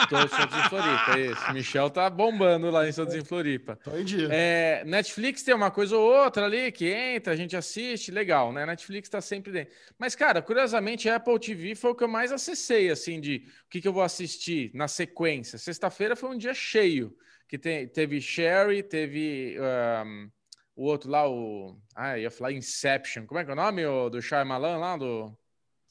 Tô 0.09 0.27
soltos 0.27 0.57
em 0.57 0.69
Floripa, 0.69 1.17
é 1.17 1.25
isso. 1.31 1.53
Michel 1.53 1.89
tá 1.89 2.09
bombando 2.09 2.69
lá 2.69 2.87
em 2.87 2.91
Santos 2.91 3.15
em 3.15 3.23
Floripa. 3.23 3.79
Tô 3.83 3.95
em 3.97 4.03
dia. 4.03 4.27
É, 4.31 4.83
Netflix 4.85 5.43
tem 5.43 5.53
uma 5.53 5.71
coisa 5.71 5.97
ou 5.97 6.03
outra 6.03 6.45
ali 6.45 6.71
que 6.71 6.87
entra, 6.87 7.33
a 7.33 7.35
gente 7.35 7.55
assiste, 7.55 8.11
legal, 8.11 8.51
né? 8.53 8.65
Netflix 8.65 9.09
tá 9.09 9.21
sempre 9.21 9.51
dentro. 9.51 9.73
Mas, 9.97 10.15
cara, 10.15 10.41
curiosamente, 10.41 11.09
a 11.09 11.15
Apple 11.15 11.39
TV 11.39 11.75
foi 11.75 11.91
o 11.91 11.95
que 11.95 12.03
eu 12.03 12.07
mais 12.07 12.31
acessei, 12.31 12.89
assim, 12.89 13.19
de 13.19 13.47
o 13.65 13.69
que, 13.69 13.81
que 13.81 13.87
eu 13.87 13.93
vou 13.93 14.03
assistir 14.03 14.71
na 14.73 14.87
sequência. 14.87 15.57
Sexta-feira 15.57 16.15
foi 16.15 16.29
um 16.29 16.37
dia 16.37 16.53
cheio, 16.53 17.15
que 17.47 17.57
te- 17.57 17.87
teve 17.87 18.19
Sherry, 18.21 18.83
teve 18.83 19.57
ahn, 19.59 20.29
o 20.75 20.83
outro 20.85 21.09
lá, 21.09 21.27
o... 21.29 21.79
Ah, 21.95 22.17
ia 22.19 22.29
falar 22.29 22.51
Inception. 22.51 23.25
Como 23.25 23.39
é 23.39 23.45
que 23.45 23.49
é 23.51 23.53
o 23.53 23.55
nome 23.55 23.85
o, 23.85 24.09
do 24.09 24.21
Shyamalan 24.21 24.77
lá, 24.77 24.97
do... 24.97 25.37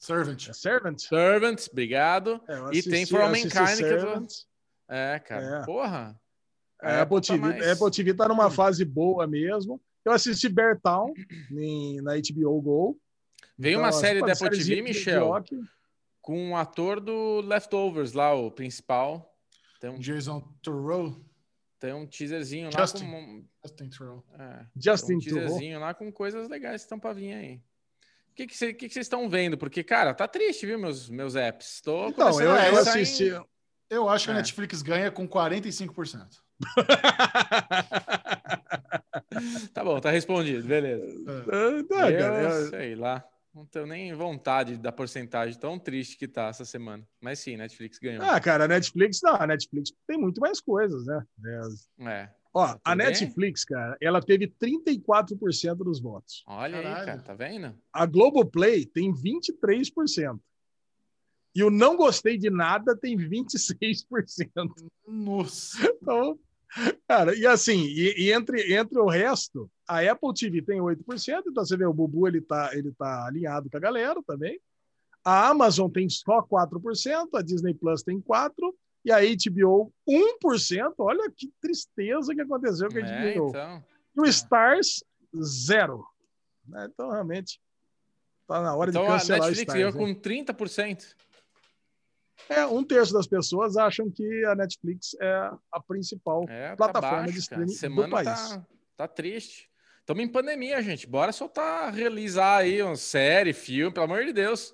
Servant. 0.05 0.47
É 0.49 0.53
Servant? 0.53 0.99
Servant, 0.99 1.67
obrigado. 1.71 2.41
É, 2.47 2.53
eu 2.57 2.73
E 2.73 2.81
tem 2.83 2.93
assisti- 3.03 3.05
For 3.07 3.21
All 3.21 3.29
assisti 3.31 3.55
Mankind, 3.57 3.77
que 3.77 3.83
eu 3.85 3.99
tô-. 4.21 4.27
É, 4.89 5.19
cara, 5.19 5.61
É. 5.61 5.65
porra. 5.65 6.19
A 6.81 7.01
Apple, 7.01 7.21
tá 7.21 7.33
TV, 7.33 7.39
mais- 7.39 7.67
Apple 7.67 7.91
TV 7.91 8.13
tá 8.13 8.27
numa 8.27 8.51
fase 8.51 8.83
boa 8.85 9.25
mesmo. 9.25 9.81
Eu 10.03 10.11
assisti 10.11 10.47
Bear 10.49 10.79
Town 10.79 11.13
em- 11.51 11.99
na 12.01 12.15
HBO 12.17 12.61
Go. 12.61 12.99
Veio 13.57 13.79
uma 13.79 13.87
Então, 13.87 13.99
série 13.99 14.15
tipo, 14.19 14.27
da 14.27 14.33
Apple 14.33 14.49
TV, 14.57 14.81
Michel, 14.81 15.43
com 16.21 16.51
o 16.51 16.55
ator 16.57 16.99
do 16.99 17.41
Leftovers 17.41 18.13
lá, 18.13 18.33
o 18.33 18.51
principal. 18.51 19.33
Tem 19.79 19.89
um, 19.89 19.97
Jason 19.99 20.41
Turrell. 20.61 21.15
tem 21.79 21.93
um 21.93 22.05
teaserzinho 22.05 22.69
Justin. 22.71 23.03
lá 23.05 23.11
com. 23.11 23.45
Justin 23.63 23.89
Turrell. 23.89 24.23
É, 24.39 24.65
Justin 24.75 25.13
um 25.15 25.19
teaserzinho 25.19 25.79
lá 25.79 25.93
com 25.93 26.11
coisas 26.11 26.47
legais 26.49 26.81
que 26.81 26.85
estão 26.85 26.99
pra 26.99 27.13
vir 27.13 27.33
aí. 27.33 27.61
O 28.35 28.37
que, 28.37 28.47
que, 28.47 28.57
cê- 28.57 28.73
que, 28.73 28.89
que 28.89 28.93
vocês 28.93 29.05
estão 29.05 29.29
vendo? 29.29 29.57
Porque, 29.57 29.81
cara, 29.81 30.13
tá 30.13 30.27
triste, 30.27 30.65
viu, 30.65 30.77
meus, 30.77 31.09
meus 31.09 31.37
apps? 31.37 31.79
Tô 31.81 32.09
Então, 32.09 32.41
eu, 32.41 32.53
é, 32.53 32.67
eu 32.69 32.73
pensar 32.75 32.99
em- 32.99 33.03
assisti. 33.03 33.31
Eu 33.89 34.09
acho 34.09 34.25
que 34.25 34.31
É. 34.31 34.33
a 34.33 34.37
Netflix 34.37 34.81
ganha 34.81 35.09
com 35.09 35.25
45%. 35.25 36.43
Tá 39.73 39.83
bom, 39.83 39.99
tá 39.99 40.09
respondido, 40.11 40.67
beleza. 40.67 41.05
Ah, 41.27 42.09
eu 42.09 42.17
cara, 42.17 42.41
eu- 42.43 42.69
sei 42.69 42.95
lá. 42.95 43.23
Não 43.53 43.65
tenho 43.65 43.85
nem 43.85 44.13
vontade 44.13 44.77
da 44.77 44.91
porcentagem 44.91 45.57
tão 45.57 45.79
triste 45.79 46.17
que 46.17 46.27
tá 46.27 46.47
essa 46.47 46.65
semana. 46.65 47.07
Mas 47.21 47.39
sim, 47.39 47.55
Netflix 47.55 47.97
ganhou. 47.99 48.21
Ah, 48.23 48.39
cara, 48.39 48.65
a 48.65 48.67
Netflix, 48.67 49.19
não, 49.23 49.35
a 49.35 49.47
Netflix 49.47 49.91
tem 50.05 50.17
muito 50.17 50.41
mais 50.41 50.59
coisas, 50.59 51.05
né? 51.05 51.23
É. 52.01 52.29
Ó, 52.57 52.67
Tá 52.67 52.73
a 52.85 52.91
tudo 52.91 52.97
bem? 52.97 53.07
Netflix, 53.07 53.65
cara, 53.65 53.97
ela 54.01 54.21
teve 54.21 54.47
34% 54.47 55.75
dos 55.75 55.99
votos. 55.99 56.41
Olha 56.47 56.77
aí, 56.77 56.83
Caralho. 56.83 57.05
cara, 57.05 57.21
tá 57.21 57.33
vendo? 57.33 57.75
A 57.91 58.05
Globoplay 58.05 58.85
tem 58.85 59.11
23%. 59.13 60.39
E 61.53 61.63
o 61.63 61.69
não 61.69 61.95
gostei 61.97 62.37
de 62.37 62.49
nada 62.49 62.95
tem 62.95 63.17
26%. 63.17 64.73
Nossa. 65.07 65.77
Então, 66.05 66.37
cara, 67.07 67.33
e 67.35 67.45
assim, 67.47 67.85
e, 67.85 68.25
e 68.25 68.31
entre, 68.33 68.73
entre 68.75 68.99
o 68.99 69.07
resto, 69.07 69.69
a 69.87 69.99
Apple 70.01 70.33
TV 70.33 70.61
tem 70.61 70.79
8%, 70.79 71.43
então 71.47 71.65
você 71.65 71.75
vê, 71.77 71.85
o 71.85 71.93
Bubu 71.93 72.27
ele 72.27 72.41
tá, 72.41 72.69
ele 72.73 72.91
tá 72.91 73.25
alinhado 73.25 73.69
com 73.69 73.77
a 73.77 73.79
galera 73.79 74.21
também. 74.27 74.59
A 75.23 75.47
Amazon 75.49 75.89
tem 75.89 76.07
só 76.09 76.41
4%, 76.41 77.29
a 77.33 77.41
Disney 77.41 77.73
Plus 77.73 78.03
tem 78.03 78.19
4%, 78.21 78.51
e 79.05 79.11
a 79.11 79.19
HBO 79.19 79.93
1%. 80.09 80.93
Olha 80.97 81.31
que 81.31 81.53
tristeza 81.61 82.33
que 82.33 82.41
aconteceu 82.41 82.89
com 82.89 82.97
a 82.97 83.01
É, 83.01 83.33
HBO. 83.33 83.49
então. 83.49 83.83
E 84.17 84.21
o 84.21 84.25
Stars, 84.25 85.03
zero. 85.41 86.03
Né? 86.67 86.89
Então, 86.91 87.11
realmente, 87.11 87.61
tá 88.47 88.61
na 88.61 88.75
hora 88.75 88.89
Então 88.89 89.03
de 89.03 89.07
a 89.09 89.11
cancelar 89.13 89.41
Netflix 89.49 89.73
o 89.73 89.77
Stars. 89.77 89.95
com 89.95 90.15
30%. 90.15 91.15
É, 92.49 92.65
um 92.65 92.83
terço 92.83 93.13
das 93.13 93.27
pessoas 93.27 93.77
acham 93.77 94.09
que 94.11 94.45
a 94.45 94.55
Netflix 94.55 95.15
é 95.21 95.51
a 95.71 95.79
principal. 95.79 96.43
É, 96.49 96.69
tá 96.69 96.75
Plataforma 96.75 97.17
baixo, 97.25 97.33
de 97.33 97.47
cara. 97.49 97.63
streaming 97.63 97.65
do 97.65 97.71
Semana 97.77 98.09
país. 98.09 98.49
tá, 98.49 98.65
tá 98.97 99.07
triste. 99.07 99.69
Estamos 99.99 100.23
em 100.23 100.27
pandemia, 100.27 100.81
gente. 100.83 101.07
Bora 101.07 101.31
soltar, 101.31 101.91
realizar 101.93 102.57
aí 102.57 102.81
uma 102.83 102.95
série, 102.95 103.53
filme, 103.53 103.91
pelo 103.93 104.05
amor 104.05 104.23
de 104.25 104.33
Deus. 104.33 104.73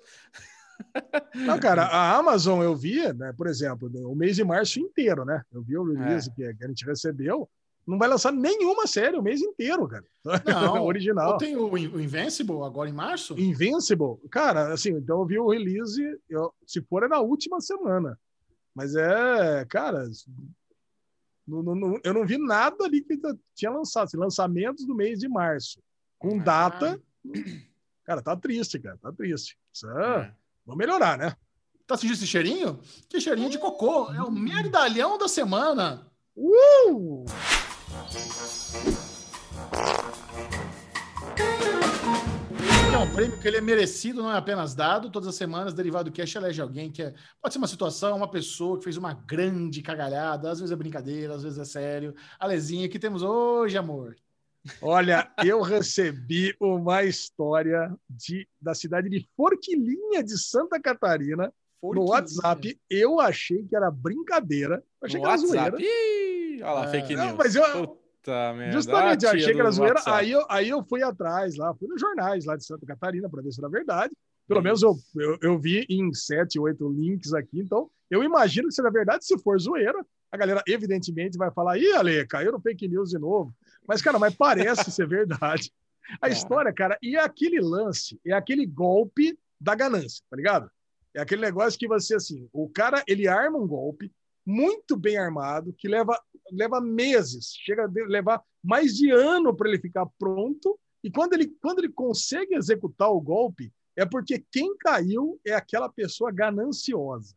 Não, 1.34 1.58
cara, 1.58 1.84
a 1.84 2.16
Amazon 2.16 2.62
eu 2.62 2.74
vi, 2.76 3.12
né, 3.14 3.32
por 3.36 3.46
exemplo, 3.46 3.90
o 4.10 4.14
mês 4.14 4.36
de 4.36 4.44
março 4.44 4.78
inteiro, 4.80 5.24
né? 5.24 5.42
Eu 5.52 5.62
vi 5.62 5.76
o 5.76 5.84
release 5.84 6.30
É. 6.30 6.52
que 6.54 6.64
a 6.64 6.68
gente 6.68 6.84
recebeu. 6.84 7.48
Não 7.86 7.98
vai 7.98 8.08
lançar 8.08 8.30
nenhuma 8.32 8.86
série 8.86 9.16
o 9.16 9.22
mês 9.22 9.40
inteiro, 9.40 9.88
cara. 9.88 10.04
Não, 10.24 10.84
Original. 10.86 11.36
Tenho 11.38 11.68
o 11.68 11.76
In- 11.76 11.88
o 11.88 12.00
Invincible 12.00 12.62
agora 12.62 12.88
em 12.88 12.92
março. 12.92 13.34
Invincible, 13.38 14.18
cara, 14.30 14.72
assim, 14.72 14.90
então 14.90 15.18
eu 15.20 15.26
vi 15.26 15.38
o 15.38 15.50
release, 15.50 16.00
eu- 16.28 16.54
se 16.64 16.80
for 16.82 17.02
é 17.02 17.08
na 17.08 17.18
última 17.18 17.60
semana. 17.60 18.16
Mas 18.74 18.94
é, 18.94 19.64
cara, 19.68 20.08
não- 21.46 21.62
não- 21.62 21.74
não- 21.74 22.00
eu 22.04 22.14
não 22.14 22.24
vi 22.24 22.38
nada 22.38 22.84
ali 22.84 23.02
que 23.02 23.18
tinha 23.54 23.70
lançado, 23.70 24.04
assim, 24.04 24.16
lançamentos 24.16 24.86
do 24.86 24.94
mês 24.94 25.18
de 25.18 25.28
março, 25.28 25.80
com 26.18 26.38
Ah. 26.40 26.42
data. 26.44 27.02
Cara, 28.04 28.22
tá 28.22 28.36
triste, 28.36 28.78
cara, 28.78 28.96
tá 29.00 29.12
triste. 29.12 29.58
Precisa- 29.70 29.92
É. 30.30 30.41
Vamos 30.64 30.78
melhorar, 30.78 31.18
né? 31.18 31.34
Tá 31.86 31.96
sentindo 31.96 32.14
esse 32.14 32.26
cheirinho? 32.26 32.80
Que 33.08 33.20
cheirinho 33.20 33.50
de 33.50 33.58
cocô. 33.58 34.12
É 34.12 34.22
o 34.22 34.30
merdalhão 34.30 35.18
da 35.18 35.26
semana. 35.26 36.06
Uh! 36.36 37.24
É 42.92 42.98
um 42.98 43.12
prêmio 43.12 43.40
que 43.40 43.48
ele 43.48 43.56
é 43.56 43.60
merecido, 43.60 44.22
não 44.22 44.30
é 44.30 44.36
apenas 44.36 44.74
dado. 44.74 45.10
Todas 45.10 45.28
as 45.28 45.34
semanas, 45.34 45.74
Derivado 45.74 46.12
Cash 46.12 46.36
elege 46.36 46.62
alguém 46.62 46.92
que 46.92 47.02
é... 47.02 47.14
Pode 47.40 47.52
ser 47.52 47.58
uma 47.58 47.66
situação, 47.66 48.16
uma 48.16 48.30
pessoa 48.30 48.78
que 48.78 48.84
fez 48.84 48.96
uma 48.96 49.14
grande 49.14 49.82
cagalhada. 49.82 50.50
Às 50.50 50.60
vezes 50.60 50.72
é 50.72 50.76
brincadeira, 50.76 51.34
às 51.34 51.42
vezes 51.42 51.58
é 51.58 51.64
sério. 51.64 52.14
Alezinha, 52.38 52.88
que 52.88 53.00
temos 53.00 53.22
hoje, 53.22 53.76
amor. 53.76 54.14
Olha, 54.80 55.28
eu 55.44 55.60
recebi 55.60 56.54
uma 56.60 57.02
história 57.02 57.92
de, 58.08 58.46
da 58.60 58.74
cidade 58.74 59.08
de 59.08 59.26
Forquilinha 59.36 60.22
de 60.22 60.38
Santa 60.38 60.80
Catarina 60.80 61.46
no 61.46 61.52
Forquilinha. 61.80 62.10
WhatsApp. 62.10 62.80
Eu 62.88 63.18
achei 63.20 63.64
que 63.64 63.74
era 63.74 63.90
brincadeira. 63.90 64.82
Eu 65.00 65.06
achei 65.06 65.20
No 65.20 65.26
que 65.26 65.32
era 65.32 65.40
WhatsApp. 65.42 65.70
zoeira. 65.70 65.80
Ih, 65.80 66.62
olha 66.62 66.72
lá, 66.72 66.84
É. 66.86 66.90
fake 66.90 67.16
Não, 67.16 67.24
news. 67.26 67.36
mas 67.38 67.54
eu- 67.56 67.88
Puta 68.22 68.52
merda. 68.54 68.72
Justamente, 68.72 69.24
eu 69.24 69.30
Ah, 69.30 69.34
achei 69.34 69.52
que 69.54 69.60
era 69.60 69.70
zoeira. 69.72 69.94
WhatsApp. 69.96 70.16
Aí 70.16 70.30
eu, 70.30 70.46
aí 70.48 70.68
eu 70.68 70.84
fui 70.84 71.02
atrás 71.02 71.56
lá, 71.56 71.74
fui 71.74 71.88
nos 71.88 72.00
jornais 72.00 72.44
lá 72.44 72.54
de 72.56 72.64
Santa 72.64 72.86
Catarina 72.86 73.28
para 73.28 73.42
ver 73.42 73.50
se 73.52 73.60
era 73.60 73.68
verdade. 73.68 74.14
Pelo 74.46 74.62
menos 74.62 74.80
eu, 74.82 74.94
eu, 75.16 75.38
eu 75.42 75.58
vi 75.58 75.84
em 75.88 76.12
sete, 76.14 76.58
oito 76.60 76.88
links 76.88 77.32
aqui. 77.34 77.58
Então, 77.60 77.90
eu 78.10 78.22
imagino 78.22 78.68
que 78.68 78.74
seja 78.74 78.90
verdade. 78.90 79.24
Se 79.24 79.36
for 79.38 79.58
zoeira, 79.58 80.04
a 80.30 80.36
galera 80.36 80.62
evidentemente 80.68 81.36
vai 81.38 81.50
falar: 81.50 81.78
ih, 81.78 81.92
Ale, 81.94 82.24
caiu 82.26 82.52
no 82.52 82.60
fake 82.60 82.86
news 82.86 83.10
de 83.10 83.18
novo. 83.18 83.52
Mas, 83.86 84.00
cara, 84.00 84.18
mas 84.18 84.34
parece 84.34 84.90
ser 84.90 85.06
verdade. 85.08 85.72
A 86.20 86.28
história, 86.28 86.72
cara, 86.72 86.98
e 87.02 87.16
é 87.16 87.20
aquele 87.20 87.60
lance, 87.60 88.20
é 88.26 88.32
aquele 88.32 88.66
golpe 88.66 89.38
da 89.60 89.74
ganância, 89.74 90.24
tá 90.28 90.36
ligado? 90.36 90.70
É 91.14 91.20
aquele 91.20 91.42
negócio 91.42 91.78
que 91.78 91.86
você, 91.86 92.16
assim, 92.16 92.48
o 92.52 92.68
cara, 92.68 93.02
ele 93.06 93.28
arma 93.28 93.58
um 93.58 93.66
golpe 93.66 94.12
muito 94.44 94.96
bem 94.96 95.16
armado, 95.16 95.72
que 95.72 95.86
leva, 95.86 96.20
leva 96.50 96.80
meses, 96.80 97.54
chega 97.64 97.84
a 97.84 98.08
levar 98.08 98.42
mais 98.62 98.96
de 98.96 99.10
ano 99.10 99.54
para 99.54 99.68
ele 99.68 99.78
ficar 99.78 100.06
pronto, 100.18 100.78
e 101.02 101.10
quando 101.10 101.34
ele, 101.34 101.48
quando 101.60 101.80
ele 101.80 101.92
consegue 101.92 102.54
executar 102.54 103.10
o 103.10 103.20
golpe, 103.20 103.72
é 103.96 104.06
porque 104.06 104.44
quem 104.50 104.76
caiu 104.78 105.40
é 105.44 105.52
aquela 105.52 105.88
pessoa 105.88 106.32
gananciosa. 106.32 107.34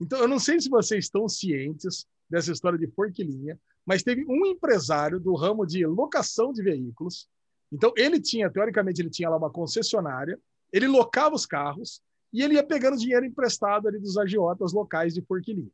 Então, 0.00 0.18
eu 0.18 0.28
não 0.28 0.38
sei 0.38 0.60
se 0.60 0.68
vocês 0.68 1.04
estão 1.04 1.28
cientes 1.28 2.06
dessa 2.28 2.52
história 2.52 2.78
de 2.78 2.88
forquilinha, 2.88 3.58
mas 3.86 4.02
teve 4.02 4.24
um 4.26 4.46
empresário 4.46 5.20
do 5.20 5.34
ramo 5.34 5.66
de 5.66 5.84
locação 5.86 6.52
de 6.52 6.62
veículos. 6.62 7.28
Então, 7.72 7.92
ele 7.96 8.20
tinha, 8.20 8.50
teoricamente, 8.50 9.02
ele 9.02 9.10
tinha 9.10 9.28
lá 9.28 9.36
uma 9.36 9.50
concessionária, 9.50 10.38
ele 10.72 10.86
locava 10.86 11.34
os 11.34 11.46
carros 11.46 12.00
e 12.32 12.42
ele 12.42 12.54
ia 12.54 12.64
pegando 12.64 12.96
dinheiro 12.96 13.24
emprestado 13.24 13.86
ali 13.86 13.98
dos 13.98 14.16
agiotas 14.16 14.72
locais 14.72 15.14
de 15.14 15.22
Forquilinha. 15.22 15.70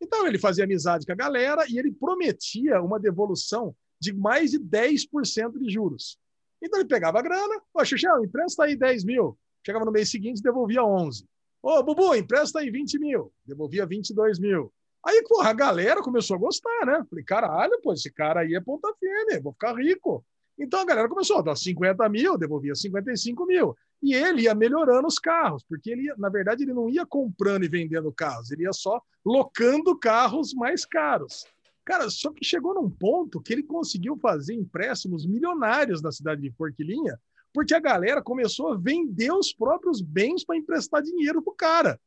Então, 0.00 0.26
ele 0.26 0.38
fazia 0.38 0.64
amizade 0.64 1.06
com 1.06 1.12
a 1.12 1.16
galera 1.16 1.64
e 1.68 1.78
ele 1.78 1.92
prometia 1.92 2.82
uma 2.82 2.98
devolução 2.98 3.74
de 4.00 4.12
mais 4.12 4.50
de 4.50 4.58
10% 4.58 5.58
de 5.58 5.70
juros. 5.70 6.18
Então, 6.60 6.80
ele 6.80 6.88
pegava 6.88 7.18
a 7.18 7.22
grana, 7.22 7.62
ô, 7.72 7.84
Xuxão, 7.84 8.24
empresta 8.24 8.64
aí 8.64 8.76
10 8.76 9.04
mil. 9.04 9.38
Chegava 9.64 9.84
no 9.84 9.92
mês 9.92 10.10
seguinte, 10.10 10.42
devolvia 10.42 10.84
11. 10.84 11.24
Ô, 11.62 11.82
Bubu, 11.82 12.14
empresta 12.14 12.58
aí 12.58 12.70
20 12.70 12.98
mil. 12.98 13.32
Devolvia 13.46 13.86
22 13.86 14.40
mil. 14.40 14.72
Aí, 15.04 15.22
porra, 15.28 15.50
a 15.50 15.54
galera 15.54 16.00
começou 16.00 16.36
a 16.36 16.38
gostar, 16.38 16.86
né? 16.86 17.04
Falei, 17.10 17.24
caralho, 17.24 17.80
pô, 17.82 17.92
esse 17.92 18.10
cara 18.10 18.40
aí 18.40 18.54
é 18.54 18.60
ponta 18.60 18.92
firme, 18.94 19.40
vou 19.40 19.52
ficar 19.52 19.74
rico. 19.74 20.24
Então 20.58 20.80
a 20.80 20.84
galera 20.84 21.08
começou 21.08 21.38
a 21.38 21.42
dar 21.42 21.56
50 21.56 22.08
mil, 22.08 22.38
devolvia 22.38 22.74
55 22.74 23.46
mil. 23.46 23.76
E 24.02 24.14
ele 24.14 24.42
ia 24.42 24.54
melhorando 24.54 25.06
os 25.06 25.18
carros, 25.18 25.64
porque 25.68 25.90
ele, 25.90 26.12
na 26.18 26.28
verdade, 26.28 26.62
ele 26.62 26.72
não 26.72 26.88
ia 26.88 27.04
comprando 27.04 27.64
e 27.64 27.68
vendendo 27.68 28.12
carros, 28.12 28.50
ele 28.50 28.62
ia 28.62 28.72
só 28.72 29.00
locando 29.24 29.98
carros 29.98 30.52
mais 30.54 30.84
caros. 30.84 31.46
Cara, 31.84 32.08
só 32.10 32.30
que 32.32 32.44
chegou 32.44 32.74
num 32.74 32.88
ponto 32.88 33.40
que 33.40 33.52
ele 33.52 33.62
conseguiu 33.62 34.16
fazer 34.16 34.54
empréstimos 34.54 35.26
milionários 35.26 36.00
na 36.00 36.12
cidade 36.12 36.40
de 36.40 36.50
Forquilinha, 36.52 37.18
porque 37.52 37.74
a 37.74 37.80
galera 37.80 38.22
começou 38.22 38.72
a 38.72 38.76
vender 38.76 39.32
os 39.32 39.52
próprios 39.52 40.00
bens 40.00 40.44
para 40.44 40.56
emprestar 40.56 41.02
dinheiro 41.02 41.42
pro 41.42 41.54
cara. 41.54 42.00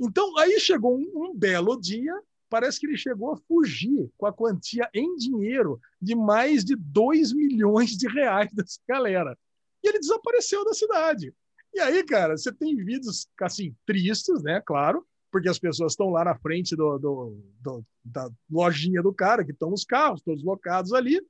Então, 0.00 0.36
aí 0.38 0.58
chegou 0.58 0.96
um, 0.96 1.10
um 1.14 1.34
belo 1.34 1.78
dia, 1.78 2.14
parece 2.48 2.80
que 2.80 2.86
ele 2.86 2.96
chegou 2.96 3.32
a 3.32 3.36
fugir 3.36 4.10
com 4.16 4.26
a 4.26 4.32
quantia 4.32 4.88
em 4.94 5.14
dinheiro 5.16 5.80
de 6.00 6.14
mais 6.14 6.64
de 6.64 6.74
2 6.76 7.32
milhões 7.32 7.90
de 7.96 8.08
reais 8.08 8.52
dessa 8.52 8.78
galera. 8.88 9.36
E 9.82 9.88
ele 9.88 9.98
desapareceu 9.98 10.64
da 10.64 10.72
cidade. 10.74 11.32
E 11.74 11.80
aí, 11.80 12.02
cara, 12.02 12.36
você 12.36 12.52
tem 12.52 12.74
vídeos, 12.76 13.28
assim, 13.40 13.74
tristes, 13.86 14.42
né? 14.42 14.60
Claro, 14.64 15.06
porque 15.30 15.48
as 15.48 15.58
pessoas 15.58 15.92
estão 15.92 16.08
lá 16.10 16.24
na 16.24 16.34
frente 16.38 16.74
do, 16.74 16.98
do- 16.98 17.38
do- 17.60 17.84
da 18.04 18.30
lojinha 18.50 19.02
do 19.02 19.12
cara, 19.12 19.44
que 19.44 19.52
estão 19.52 19.72
os 19.72 19.84
carros, 19.84 20.22
todos 20.22 20.42
locados 20.42 20.92
ali, 20.92 21.20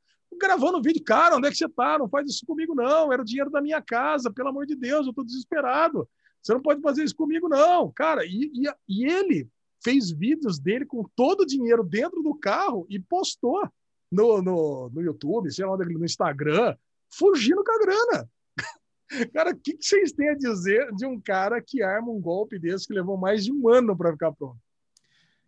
gravando 0.41 0.81
vídeo. 0.81 1.03
Cara, 1.03 1.37
onde 1.37 1.49
é 1.49 1.51
que 1.51 1.57
você 1.57 1.69
tá? 1.69 1.99
Não 1.99 2.09
faz 2.09 2.31
isso 2.31 2.47
comigo, 2.47 2.75
não. 2.75 3.13
Era 3.13 3.21
o 3.21 3.25
dinheiro 3.25 3.51
da 3.51 3.61
minha 3.61 3.83
casa, 3.83 4.33
pelo 4.33 4.49
amor 4.51 4.65
de 4.67 4.77
Deus, 4.77 5.07
eu 5.07 5.13
tô 5.13 5.25
desesperado. 5.25 6.09
Você 6.41 6.55
não 6.55 6.63
pode 6.63 6.81
fazer 6.81 7.03
isso 7.03 7.17
comigo, 7.17 7.49
não. 7.49 7.91
Cara, 7.93 8.25
e, 8.25 8.51
e, 8.55 8.63
e 8.89 9.05
ele 9.05 9.49
fez 9.83 10.11
vídeos 10.11 10.59
dele 10.59 10.85
com 10.85 11.05
todo 11.15 11.41
o 11.41 11.47
dinheiro 11.47 11.85
dentro 11.85 12.23
do 12.23 12.35
carro 12.35 12.87
e 12.89 12.99
postou 12.99 13.69
no, 14.11 14.43
no, 14.43 14.91
no 14.91 15.03
YouTube, 15.03 15.53
sei 15.53 15.65
lá 15.65 15.75
onde, 15.75 15.95
no 15.95 16.05
Instagram, 16.05 16.77
fugindo 17.11 17.63
com 17.63 17.73
a 17.73 17.79
grana. 17.79 18.31
Cara, 19.33 19.51
o 19.51 19.57
que, 19.57 19.75
que 19.75 19.85
vocês 19.85 20.13
têm 20.13 20.31
a 20.31 20.35
dizer 20.35 20.93
de 20.95 21.07
um 21.07 21.21
cara 21.21 21.63
que 21.63 21.83
arma 21.83 22.11
um 22.11 22.21
golpe 22.21 22.59
desse 22.59 22.87
que 22.87 22.95
levou 22.95 23.17
mais 23.17 23.45
de 23.45 23.53
um 23.53 23.69
ano 23.69 23.97
para 23.97 24.13
ficar 24.13 24.33
pronto? 24.33 24.59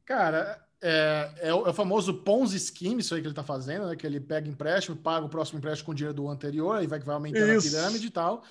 Cara, 0.05 0.65
é, 0.83 1.31
é 1.41 1.55
o, 1.55 1.67
é 1.67 1.71
o 1.71 1.75
famoso 1.75 2.23
Ponzi 2.23 2.59
Scheme, 2.59 3.01
isso 3.01 3.15
aí 3.15 3.21
que 3.21 3.27
ele 3.27 3.35
tá 3.35 3.45
fazendo, 3.45 3.87
né? 3.87 3.97
Que 3.97 4.07
ele 4.07 4.19
pega 4.19 4.49
empréstimo, 4.49 4.97
paga 4.97 5.27
o 5.27 5.29
próximo 5.29 5.59
empréstimo 5.59 5.87
com 5.87 5.93
o 5.93 5.95
dinheiro 5.95 6.15
do 6.15 6.29
anterior, 6.29 6.79
aí 6.79 6.87
vai, 6.87 6.99
vai 6.99 7.15
aumentando 7.15 7.53
Isso. 7.53 7.69
a 7.69 7.71
pirâmide 7.71 8.07
e 8.07 8.11
tal. 8.11 8.43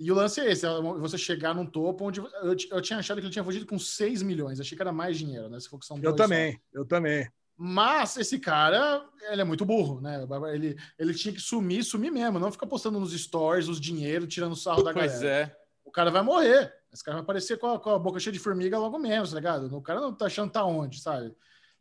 E 0.00 0.10
o 0.10 0.14
lance 0.14 0.40
é 0.40 0.50
esse, 0.50 0.64
é 0.64 0.70
você 0.80 1.18
chegar 1.18 1.54
num 1.54 1.66
topo 1.66 2.06
onde... 2.06 2.20
Eu, 2.20 2.56
eu 2.70 2.80
tinha 2.80 2.98
achado 2.98 3.18
que 3.18 3.26
ele 3.26 3.32
tinha 3.32 3.44
fugido 3.44 3.66
com 3.66 3.78
6 3.78 4.22
milhões, 4.22 4.58
achei 4.58 4.74
que 4.74 4.82
era 4.82 4.90
mais 4.90 5.18
dinheiro, 5.18 5.50
né? 5.50 5.60
Se 5.60 5.68
for 5.68 5.78
que 5.78 5.84
são 5.84 5.98
Eu 5.98 6.04
dois 6.04 6.16
só. 6.16 6.22
também, 6.24 6.58
eu 6.72 6.86
também. 6.86 7.30
Mas 7.54 8.16
esse 8.16 8.38
cara, 8.38 9.06
ele 9.30 9.42
é 9.42 9.44
muito 9.44 9.66
burro, 9.66 10.00
né? 10.00 10.26
Ele, 10.54 10.74
ele 10.98 11.12
tinha 11.12 11.34
que 11.34 11.40
sumir, 11.40 11.84
sumir 11.84 12.10
mesmo, 12.10 12.38
não 12.38 12.50
ficar 12.50 12.66
postando 12.66 12.98
nos 12.98 13.12
stories 13.12 13.68
os 13.68 13.78
dinheiro, 13.78 14.26
tirando 14.26 14.56
sarro 14.56 14.82
da 14.82 14.94
Pois 14.94 15.20
galera. 15.20 15.28
é. 15.52 15.56
O 15.84 15.90
cara 15.90 16.10
vai 16.10 16.22
morrer. 16.22 16.72
Esse 16.90 17.04
cara 17.04 17.16
vai 17.16 17.22
aparecer 17.22 17.58
com 17.58 17.66
a, 17.66 17.78
com 17.78 17.90
a 17.90 17.98
boca 17.98 18.18
cheia 18.18 18.32
de 18.32 18.38
formiga 18.38 18.78
logo 18.78 18.98
menos, 18.98 19.30
tá 19.30 19.36
ligado? 19.36 19.76
O 19.76 19.82
cara 19.82 20.00
não 20.00 20.14
tá 20.14 20.24
achando 20.24 20.50
tá 20.50 20.64
onde, 20.64 21.00
sabe? 21.02 21.36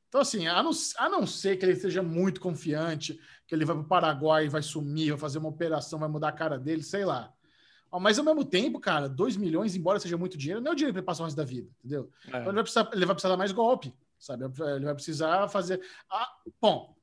Então, 0.10 0.20
assim, 0.20 0.48
a 0.48 0.62
não, 0.62 0.72
a 0.98 1.08
não 1.08 1.26
ser 1.26 1.56
que 1.56 1.66
ele 1.66 1.76
seja 1.78 2.04
muito 2.04 2.42
confiante, 2.42 3.18
que 3.48 3.56
ele 3.56 3.64
vai 3.64 3.76
para 3.78 3.86
o 3.86 3.88
Paraguai 3.88 4.46
e 4.46 4.50
vai 4.50 4.62
sumir, 4.62 5.12
vai 5.12 5.20
fazer 5.20 5.38
uma 5.38 5.48
operação, 5.48 6.00
vai 6.00 6.10
mudar 6.10 6.28
a 6.28 6.34
cara 6.34 6.60
dele, 6.60 6.84
sei 6.84 7.06
lá. 7.06 7.34
Mas 7.94 8.20
ao 8.20 8.26
mesmo 8.26 8.44
tempo, 8.46 8.80
cara, 8.80 9.08
2 9.10 9.38
milhões, 9.38 9.76
embora 9.76 10.00
seja 10.00 10.18
muito 10.18 10.38
dinheiro, 10.38 10.62
não 10.62 10.72
é 10.72 10.74
o 10.74 10.76
dinheiro 10.76 10.94
para 10.94 11.00
ele 11.00 11.06
passar 11.06 11.24
o 11.24 11.26
resto 11.26 11.38
da 11.38 11.44
vida, 11.44 11.70
entendeu? 11.80 12.10
É. 12.26 12.30
Então 12.30 12.42
ele 12.42 12.54
vai 12.54 12.64
precisar, 12.64 12.90
ele 12.94 13.06
vai 13.06 13.16
precisar 13.16 13.30
dar 13.30 13.38
mais 13.38 13.52
golpe, 13.52 13.94
sabe? 14.20 14.46
Ele 14.46 14.86
vai 14.86 14.94
precisar 14.94 15.48
fazer. 15.48 15.82
Ah, 16.10 16.30
bom, 16.62 16.96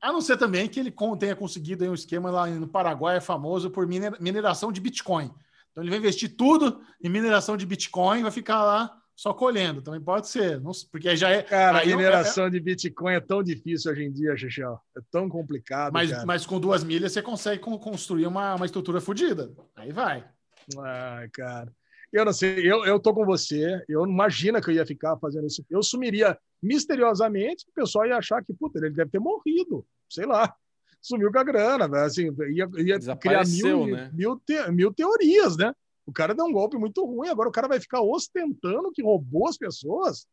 a 0.00 0.12
não 0.12 0.20
ser 0.20 0.36
também 0.36 0.68
que 0.68 0.78
ele 0.78 0.94
tenha 1.18 1.34
conseguido 1.34 1.84
um 1.84 1.94
esquema 1.94 2.30
lá 2.30 2.46
no 2.46 2.68
Paraguai, 2.68 3.16
é 3.16 3.20
famoso 3.20 3.70
por 3.70 3.86
miner- 3.86 4.16
mineração 4.20 4.70
de 4.70 4.80
Bitcoin. 4.80 5.32
Então 5.70 5.82
ele 5.82 5.90
vai 5.90 5.98
investir 5.98 6.36
tudo 6.36 6.80
em 7.02 7.08
mineração 7.08 7.56
de 7.56 7.66
Bitcoin, 7.66 8.22
vai 8.22 8.30
ficar 8.32 8.62
lá 8.64 8.99
só 9.20 9.34
colhendo. 9.34 9.82
Também 9.82 10.00
pode 10.00 10.28
ser, 10.28 10.58
não, 10.62 10.72
porque 10.90 11.14
já 11.14 11.28
é. 11.28 11.42
Cara, 11.42 11.82
a 11.82 11.84
não- 11.84 11.96
mineração 11.98 12.48
de 12.48 12.58
Bitcoin 12.58 13.12
é 13.12 13.20
tão 13.20 13.42
difícil 13.42 13.92
hoje 13.92 14.04
em 14.04 14.10
dia, 14.10 14.34
Xixão. 14.34 14.80
É 14.96 15.00
tão 15.10 15.28
complicado. 15.28 15.92
mas, 15.92 16.10
cara. 16.10 16.24
mas 16.24 16.46
com 16.46 16.58
duas 16.58 16.82
milhas 16.82 17.12
você 17.12 17.20
consegue 17.20 17.60
con- 17.60 17.78
construir 17.78 18.26
uma, 18.26 18.54
uma 18.54 18.64
estrutura 18.64 18.98
fodida. 18.98 19.50
Aí 19.76 19.92
vai. 19.92 20.24
Ai, 20.78 21.28
cara. 21.28 21.70
Eu 22.10 22.24
não 22.24 22.32
sei, 22.32 22.60
eu, 22.60 22.84
eu 22.86 22.98
tô 22.98 23.12
com 23.12 23.26
você. 23.26 23.84
Eu 23.86 24.06
não 24.06 24.12
imagina 24.12 24.58
que 24.60 24.70
eu 24.70 24.74
ia 24.74 24.86
ficar 24.86 25.16
fazendo 25.18 25.46
isso. 25.46 25.62
Eu 25.68 25.82
sumiria 25.82 26.38
misteriosamente, 26.62 27.66
o 27.68 27.72
pessoal 27.74 28.06
ia 28.06 28.16
achar 28.16 28.42
que, 28.42 28.54
puta, 28.54 28.78
ele 28.78 28.90
deve 28.90 29.10
ter 29.10 29.18
morrido. 29.20 29.84
Sei 30.08 30.24
lá. 30.24 30.52
Sumiu 31.02 31.30
com 31.30 31.38
a 31.38 31.44
grana, 31.44 31.86
velho. 31.86 32.04
Assim, 32.04 32.30
ia, 32.52 32.68
ia 32.78 33.16
criar 33.16 33.46
mil, 33.46 33.86
né? 33.86 34.10
mil, 34.12 34.40
te- 34.44 34.70
mil 34.72 34.92
teorias, 34.92 35.56
né? 35.58 35.72
O 36.10 36.12
cara 36.12 36.34
deu 36.34 36.44
um 36.44 36.52
golpe 36.52 36.76
muito 36.76 37.04
ruim, 37.04 37.28
agora 37.28 37.48
o 37.48 37.52
cara 37.52 37.68
vai 37.68 37.78
ficar 37.78 38.00
ostentando 38.00 38.90
que 38.90 39.00
roubou 39.00 39.48
as 39.48 39.56
pessoas. 39.56 40.26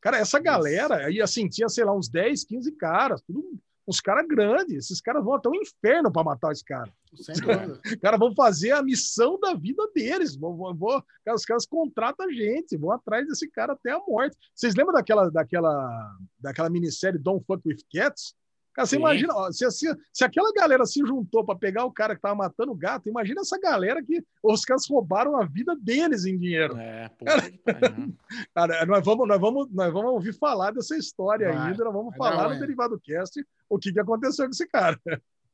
Cara, 0.00 0.16
essa 0.18 0.40
galera, 0.40 1.06
aí 1.06 1.22
assim, 1.22 1.48
tinha, 1.48 1.68
sei 1.68 1.84
lá, 1.84 1.94
uns 1.96 2.08
10, 2.08 2.44
15 2.44 2.72
caras, 2.72 3.22
tudo, 3.22 3.44
uns 3.86 4.00
caras 4.00 4.26
grandes. 4.26 4.86
Esses 4.86 5.00
caras 5.00 5.22
vão 5.22 5.34
até 5.34 5.48
o 5.48 5.54
inferno 5.54 6.10
para 6.10 6.24
matar 6.24 6.50
esse 6.50 6.64
cara. 6.64 6.92
Sem 7.14 7.36
dúvida. 7.36 7.80
Cara, 8.02 8.16
vão 8.16 8.34
fazer 8.34 8.72
a 8.72 8.82
missão 8.82 9.38
da 9.38 9.54
vida 9.54 9.88
deles. 9.94 10.34
Vão, 10.34 10.56
vão, 10.56 10.74
vão- 10.74 11.02
cara, 11.24 11.36
os 11.36 11.44
caras 11.44 11.66
contratam 11.66 12.26
a 12.26 12.32
gente, 12.32 12.76
vão 12.76 12.90
atrás 12.92 13.26
desse 13.26 13.48
cara 13.50 13.72
até 13.74 13.92
a 13.92 13.98
morte. 13.98 14.36
Vocês 14.54 14.74
lembram 14.74 14.94
daquela, 14.94 15.30
daquela, 15.30 16.16
daquela 16.40 16.70
minissérie 16.70 17.18
Don't 17.20 17.44
Fuck 17.46 17.62
with 17.66 17.78
Cats? 17.92 18.34
Cara, 18.72 18.86
você 18.86 18.96
Sim. 18.96 19.02
imagina, 19.02 19.34
ó, 19.34 19.50
se, 19.50 19.68
se, 19.70 19.96
se 20.12 20.24
aquela 20.24 20.52
galera 20.52 20.86
se 20.86 21.00
juntou 21.00 21.44
para 21.44 21.58
pegar 21.58 21.84
o 21.84 21.92
cara 21.92 22.14
que 22.14 22.22
tava 22.22 22.36
matando 22.36 22.70
o 22.72 22.76
gato, 22.76 23.08
imagina 23.08 23.40
essa 23.40 23.58
galera 23.58 24.02
que 24.02 24.24
os 24.42 24.64
caras 24.64 24.86
roubaram 24.88 25.36
a 25.36 25.44
vida 25.44 25.76
deles 25.80 26.24
em 26.24 26.38
dinheiro. 26.38 26.76
É, 26.76 27.10
que 27.18 27.24
pariu. 27.24 28.16
Cara, 28.54 28.86
nós 28.86 29.04
vamos, 29.04 29.26
nós 29.26 29.40
vamos, 29.40 29.68
nós 29.72 29.92
vamos 29.92 30.12
ouvir 30.12 30.32
falar 30.38 30.70
dessa 30.72 30.96
história 30.96 31.48
Vai, 31.48 31.70
ainda, 31.70 31.84
nós 31.84 31.92
vamos 31.92 32.16
falar 32.16 32.44
no 32.44 32.50
ruim. 32.50 32.60
Derivado 32.60 33.00
Cast 33.00 33.44
o 33.68 33.78
que, 33.78 33.92
que 33.92 34.00
aconteceu 34.00 34.44
com 34.44 34.50
esse 34.50 34.66
cara. 34.66 35.00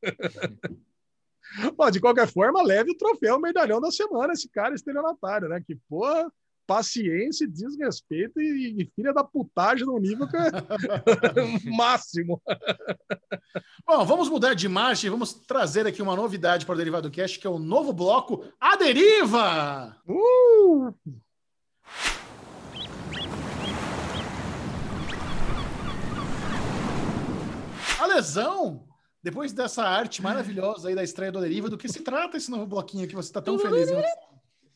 Bom, 1.77 1.91
de 1.91 2.01
qualquer 2.01 2.27
forma, 2.27 2.63
leve 2.63 2.91
o 2.91 2.97
troféu 2.97 3.39
medalhão 3.41 3.81
da 3.81 3.91
semana, 3.91 4.33
esse 4.33 4.49
cara 4.49 4.75
estelionatário, 4.75 5.49
né? 5.49 5.63
Que, 5.65 5.77
porra, 5.89 6.31
paciência, 6.67 7.47
desrespeito 7.49 8.41
e, 8.41 8.83
e 8.83 8.91
filha 8.95 9.13
da 9.13 9.23
putagem 9.23 9.87
no 9.87 9.99
nível 9.99 10.27
que 10.27 10.37
é 10.37 10.51
máximo. 11.77 12.43
Bom, 13.87 14.05
vamos 14.05 14.29
mudar 14.29 14.55
de 14.55 14.69
marcha 14.69 15.07
e 15.07 15.11
vamos 15.11 15.33
trazer 15.33 15.87
aqui 15.87 16.03
uma 16.03 16.17
novidade 16.17 16.67
para 16.67 16.75
o 16.75 16.79
Derivado 16.79 17.11
Cast, 17.11 17.39
que 17.39 17.47
é 17.47 17.51
o 17.51 17.59
novo 17.59 17.93
bloco 17.93 18.45
A 18.61 18.77
Deriva! 18.77 19.97
Uh! 20.09 20.95
A 27.99 28.07
lesão! 28.07 28.87
Depois 29.23 29.53
dessa 29.53 29.83
arte 29.83 30.23
maravilhosa 30.23 30.89
aí 30.89 30.95
da 30.95 31.03
estreia 31.03 31.33
do 31.33 31.39
A 31.39 31.41
Deriva, 31.41 31.69
do 31.69 31.77
que 31.77 31.89
se 31.89 32.01
trata 32.01 32.37
esse 32.37 32.51
novo 32.51 32.67
bloquinho 32.67 33.09
que 33.09 33.15
você 33.15 33.29
está 33.29 33.43
tão 33.43 33.59
feliz 33.59 33.89
em? 33.91 34.03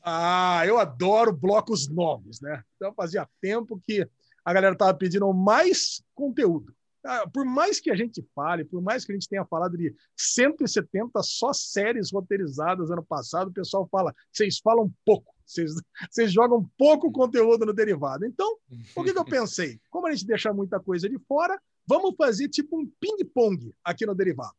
Ah, 0.03 0.63
eu 0.67 0.79
adoro 0.79 1.33
blocos 1.33 1.89
novos, 1.89 2.41
né? 2.41 2.63
Então 2.77 2.93
fazia 2.95 3.29
tempo 3.41 3.81
que 3.85 4.09
a 4.45 4.53
galera 4.53 4.77
tava 4.77 4.95
pedindo 4.95 5.33
mais 5.33 6.03
conteúdo. 6.15 6.75
Ah, 7.05 7.27
Por 7.29 7.45
mais 7.45 7.81
que 7.81 7.91
a 7.91 7.95
gente 7.95 8.23
fale, 8.35 8.65
por 8.65 8.83
mais 8.83 9.05
que 9.05 9.13
a 9.13 9.15
gente 9.15 9.29
tenha 9.29 9.45
falado 9.45 9.77
de 9.77 9.95
170 10.17 11.23
só 11.23 11.53
séries 11.53 12.13
roteirizadas 12.13 12.91
ano 12.91 13.05
passado, 13.05 13.49
o 13.49 13.53
pessoal 13.53 13.89
fala, 13.91 14.15
vocês 14.31 14.59
falam 14.59 14.93
pouco, 15.05 15.35
vocês, 15.47 15.73
vocês 16.11 16.33
jogam 16.33 16.69
pouco 16.77 17.11
conteúdo 17.11 17.65
no 17.65 17.73
derivado. 17.73 18.27
Então, 18.27 18.57
o 18.95 19.03
que, 19.03 19.13
que 19.13 19.19
eu 19.19 19.25
pensei? 19.25 19.81
Como 19.91 20.07
a 20.07 20.13
gente 20.13 20.27
deixa 20.27 20.53
muita 20.53 20.79
coisa 20.79 21.09
de 21.09 21.19
fora, 21.21 21.59
vamos 21.87 22.15
fazer 22.17 22.49
tipo 22.49 22.79
um 22.79 22.87
ping-pong 23.01 23.75
aqui 23.83 24.05
no 24.05 24.15
derivado. 24.15 24.55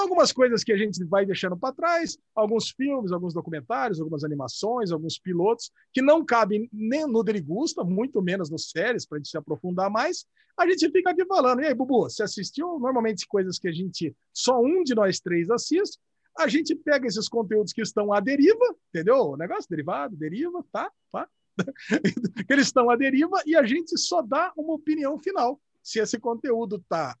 Então, 0.00 0.08
algumas 0.08 0.32
coisas 0.32 0.64
que 0.64 0.72
a 0.72 0.78
gente 0.78 1.04
vai 1.04 1.26
deixando 1.26 1.58
para 1.58 1.74
trás, 1.74 2.16
alguns 2.34 2.70
filmes, 2.70 3.12
alguns 3.12 3.34
documentários, 3.34 4.00
algumas 4.00 4.24
animações, 4.24 4.90
alguns 4.90 5.18
pilotos, 5.18 5.70
que 5.92 6.00
não 6.00 6.24
cabem 6.24 6.70
nem 6.72 7.06
no 7.06 7.22
Derigusta, 7.22 7.84
muito 7.84 8.22
menos 8.22 8.48
nos 8.48 8.70
séries, 8.70 9.04
para 9.04 9.16
a 9.16 9.18
gente 9.18 9.28
se 9.28 9.36
aprofundar 9.36 9.90
mais. 9.90 10.24
A 10.58 10.66
gente 10.66 10.90
fica 10.90 11.10
aqui 11.10 11.22
falando. 11.26 11.60
E 11.60 11.66
aí, 11.66 11.74
Bubu, 11.74 12.04
você 12.04 12.22
assistiu 12.22 12.78
normalmente 12.78 13.28
coisas 13.28 13.58
que 13.58 13.68
a 13.68 13.72
gente, 13.72 14.16
só 14.32 14.58
um 14.58 14.82
de 14.82 14.94
nós 14.94 15.20
três 15.20 15.50
assiste. 15.50 15.98
A 16.38 16.48
gente 16.48 16.74
pega 16.74 17.06
esses 17.06 17.28
conteúdos 17.28 17.74
que 17.74 17.82
estão 17.82 18.10
à 18.10 18.20
deriva, 18.20 18.74
entendeu? 18.88 19.32
O 19.32 19.36
negócio 19.36 19.68
derivado, 19.68 20.16
deriva, 20.16 20.64
tá? 20.72 20.90
tá? 21.12 21.28
que 22.46 22.52
eles 22.54 22.68
estão 22.68 22.88
à 22.88 22.96
deriva 22.96 23.42
e 23.44 23.54
a 23.54 23.64
gente 23.64 23.98
só 23.98 24.22
dá 24.22 24.50
uma 24.56 24.72
opinião 24.72 25.18
final. 25.18 25.60
Se 25.82 25.98
esse 25.98 26.18
conteúdo 26.18 26.82
tá, 26.88 27.14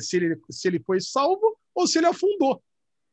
se, 0.00 0.16
ele, 0.16 0.40
se 0.48 0.68
ele 0.68 0.78
foi 0.78 1.00
salvo 1.00 1.58
ou 1.80 1.86
se 1.86 1.98
ele 1.98 2.06
afundou. 2.06 2.62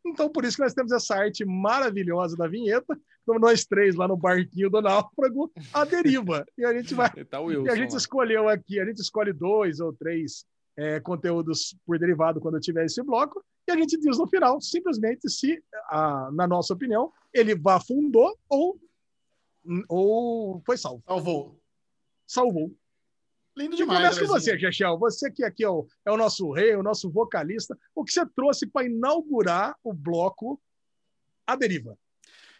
Então, 0.06 0.30
por 0.30 0.46
isso 0.46 0.56
que 0.56 0.64
nós 0.64 0.74
temos 0.74 0.92
essa 0.92 1.16
arte 1.16 1.44
maravilhosa 1.44 2.36
da 2.38 2.48
vinheta, 2.48 2.98
como 3.26 3.40
nós 3.40 3.66
três 3.66 3.96
lá 3.96 4.08
no 4.08 4.16
barquinho 4.16 4.70
do 4.70 4.82
Náufrago, 4.82 5.52
a 5.74 5.84
deriva. 5.84 6.46
E 6.58 6.66
a 6.66 6.74
gente 6.74 6.94
vai. 6.94 7.10
Tá 7.30 7.42
o 7.42 7.52
E 7.52 7.58
Wilson 7.58 7.72
a 7.72 7.76
gente 7.76 7.96
escolheu 7.96 8.48
aqui, 8.48 8.80
a 8.80 8.86
gente 8.86 9.02
escolhe 9.02 9.34
dois 9.34 9.80
ou 9.80 9.92
três 9.92 10.46
é, 10.78 11.00
conteúdos 11.00 11.76
por 11.86 11.98
derivado 12.00 12.40
quando 12.40 12.60
tiver 12.60 12.86
esse 12.86 13.02
bloco, 13.04 13.44
e 13.68 13.72
a 13.72 13.76
gente 13.76 14.00
diz 14.00 14.18
no 14.18 14.28
final, 14.28 14.62
simplesmente, 14.62 15.30
se, 15.30 15.62
a, 15.90 16.30
na 16.32 16.48
nossa 16.48 16.74
opinião, 16.74 17.12
ele 17.34 17.60
afundou 17.66 18.38
ou, 18.48 18.80
ou 19.90 20.62
foi 20.66 20.78
salvo. 20.78 21.04
Salvou. 21.06 21.60
Salvou. 22.26 22.74
Lindo 23.58 23.74
E 23.74 23.78
demais. 23.78 24.00
começa 24.00 24.22
com 24.22 24.28
você, 24.28 24.58
Chechel. 24.60 24.98
Você 25.00 25.32
que 25.32 25.44
aqui 25.44 25.64
é 25.64 25.70
o, 25.70 25.88
é 26.06 26.12
o 26.12 26.18
nosso 26.18 26.52
rei, 26.52 26.76
o 26.76 26.84
nosso 26.84 27.10
vocalista. 27.10 27.76
O 27.96 28.04
que 28.04 28.12
você 28.12 28.24
trouxe 28.26 28.68
para 28.68 28.86
inaugurar 28.86 29.76
o 29.84 29.92
bloco 29.92 30.62
A 31.46 31.56
Deriva? 31.56 31.98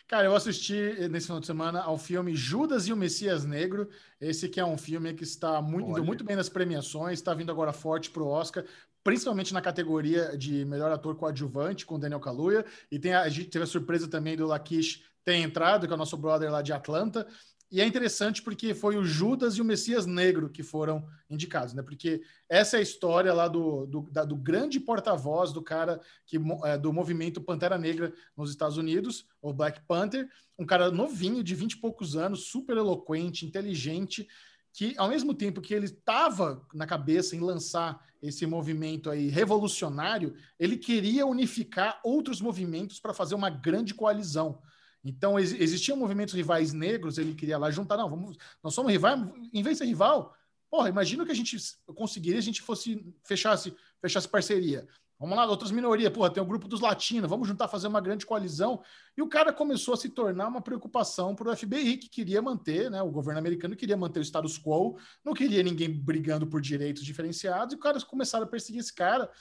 Cara, 0.08 0.26
eu 0.26 0.36
assisti 0.36 0.74
nesse 1.10 1.28
final 1.28 1.42
de 1.42 1.46
semana 1.46 1.82
ao 1.82 1.98
filme 1.98 2.34
Judas 2.34 2.88
e 2.88 2.94
o 2.94 2.98
Messias 2.98 3.46
Negro. 3.46 3.90
Esse 4.20 4.48
que 4.50 4.60
é 4.60 4.66
um 4.66 4.78
filme 4.78 5.14
que 5.14 5.24
está 5.24 5.62
muito, 5.62 5.92
indo 5.92 6.04
muito 6.04 6.24
bem 6.24 6.36
nas 6.36 6.50
premiações, 6.50 7.20
está 7.20 7.34
vindo 7.34 7.52
agora 7.52 7.74
forte 7.74 8.10
para 8.10 8.24
o 8.24 8.28
Oscar, 8.28 8.64
principalmente 9.04 9.54
na 9.54 9.62
categoria 9.62 10.36
de 10.38 10.64
melhor 10.66 10.92
ator 10.92 11.16
coadjuvante 11.16 11.86
com 11.86 12.00
Daniel 12.00 12.22
Kaluuya. 12.22 12.66
E 12.90 12.98
tem 12.98 13.14
a, 13.14 13.22
a 13.24 13.30
gente 13.30 13.50
teve 13.50 13.64
a 13.64 13.68
surpresa 13.68 14.08
também 14.08 14.38
do 14.38 14.48
Lakish 14.48 15.04
ter 15.26 15.36
entrado, 15.36 15.86
que 15.86 15.92
é 15.92 15.96
o 15.96 16.00
nosso 16.00 16.16
brother 16.16 16.50
lá 16.50 16.62
de 16.62 16.72
Atlanta. 16.72 17.28
E 17.70 17.82
é 17.82 17.86
interessante 17.86 18.42
porque 18.42 18.74
foi 18.74 18.96
o 18.96 19.04
Judas 19.04 19.56
e 19.56 19.62
o 19.62 19.66
Messias 19.66 20.06
Negro 20.06 20.50
que 20.50 20.64
foram 20.64 21.06
indicados, 21.30 21.74
né? 21.74 21.84
Porque 21.84 22.22
essa 22.48 22.78
é 22.78 22.80
a 22.80 22.84
história 22.84 23.34
lá 23.34 23.50
do, 23.50 23.86
do, 23.86 24.02
da- 24.10 24.24
do 24.24 24.38
grande 24.38 24.80
porta-voz 24.80 25.52
do 25.52 25.62
cara 25.62 26.00
que, 26.26 26.38
é, 26.64 26.78
do 26.78 26.94
movimento 26.94 27.42
Pantera 27.42 27.78
Negra 27.78 28.14
nos 28.38 28.50
Estados 28.52 28.78
Unidos, 28.78 29.26
o 29.42 29.52
Black 29.54 29.82
Panther, 29.86 30.30
um 30.58 30.66
cara 30.66 30.90
novinho, 30.92 31.44
de 31.44 31.54
20 31.56 31.74
e 31.74 31.78
poucos 31.82 32.16
anos, 32.16 32.46
super 32.46 32.78
eloquente, 32.78 33.46
inteligente, 33.46 34.26
que 34.72 34.94
ao 34.98 35.10
mesmo 35.10 35.34
tempo 35.34 35.60
que 35.60 35.74
ele 35.74 35.88
estava 35.88 36.66
na 36.74 36.86
cabeça 36.86 37.36
em 37.36 37.40
lançar 37.42 38.02
esse 38.22 38.46
movimento 38.46 39.10
aí 39.10 39.28
revolucionário, 39.28 40.36
ele 40.58 40.78
queria 40.78 41.26
unificar 41.26 42.00
outros 42.04 42.40
movimentos 42.40 43.00
para 43.00 43.14
fazer 43.14 43.36
uma 43.36 43.50
grande 43.50 43.94
coalizão. 43.94 44.62
Então, 45.10 45.40
ex- 45.40 45.54
existiam 45.54 45.98
movimentos 45.98 46.34
rivais 46.34 46.74
negros, 46.74 47.18
ele 47.18 47.34
queria 47.34 47.58
lá 47.58 47.72
juntar, 47.72 47.98
não, 47.98 48.10
vamos, 48.10 48.38
nós 48.62 48.74
somos 48.74 48.92
rivais, 48.92 49.20
em 49.54 49.64
vez 49.64 49.78
de 49.78 49.84
ser 49.84 49.86
rival, 49.86 50.36
porra, 50.70 50.90
imagina 50.90 51.26
que 51.26 51.32
a 51.32 51.36
gente 51.36 51.58
conseguiria, 51.96 52.40
a 52.40 52.44
gente 52.44 52.62
fosse, 52.62 53.06
fechasse, 53.24 53.74
fechasse 54.02 54.28
parceria. 54.28 54.88
Vamos 55.20 55.36
lá, 55.36 55.48
outras 55.48 55.72
minorias, 55.72 56.12
porra, 56.12 56.30
tem 56.30 56.44
o 56.44 56.46
grupo 56.46 56.68
dos 56.68 56.80
latinos, 56.80 57.28
vamos 57.28 57.48
juntar, 57.48 57.68
fazer 57.68 57.88
uma 57.88 58.00
grande 58.00 58.24
coalizão. 58.24 58.84
E 59.18 59.22
o 59.22 59.28
cara 59.28 59.52
começou 59.52 59.96
a 59.96 59.98
se 59.98 60.10
tornar 60.10 60.48
uma 60.48 60.62
preocupação 60.62 61.34
para 61.34 61.50
o 61.50 61.58
FBI, 61.58 61.98
que 61.98 62.08
queria 62.08 62.40
manter, 62.40 62.92
né, 62.92 63.02
o 63.02 63.10
governo 63.10 63.40
americano 63.40 63.76
queria 63.76 63.98
manter 63.98 64.20
o 64.20 64.24
status 64.24 64.60
quo, 64.60 65.00
não 65.26 65.34
queria 65.34 65.64
ninguém 65.64 65.90
brigando 65.90 66.46
por 66.46 66.62
direitos 66.62 67.04
diferenciados, 67.04 67.74
e 67.74 67.78
os 67.78 67.82
caras 67.82 68.04
começaram 68.04 68.46
a 68.46 68.48
perseguir 68.48 68.82
esse 68.82 68.94
cara, 68.94 69.32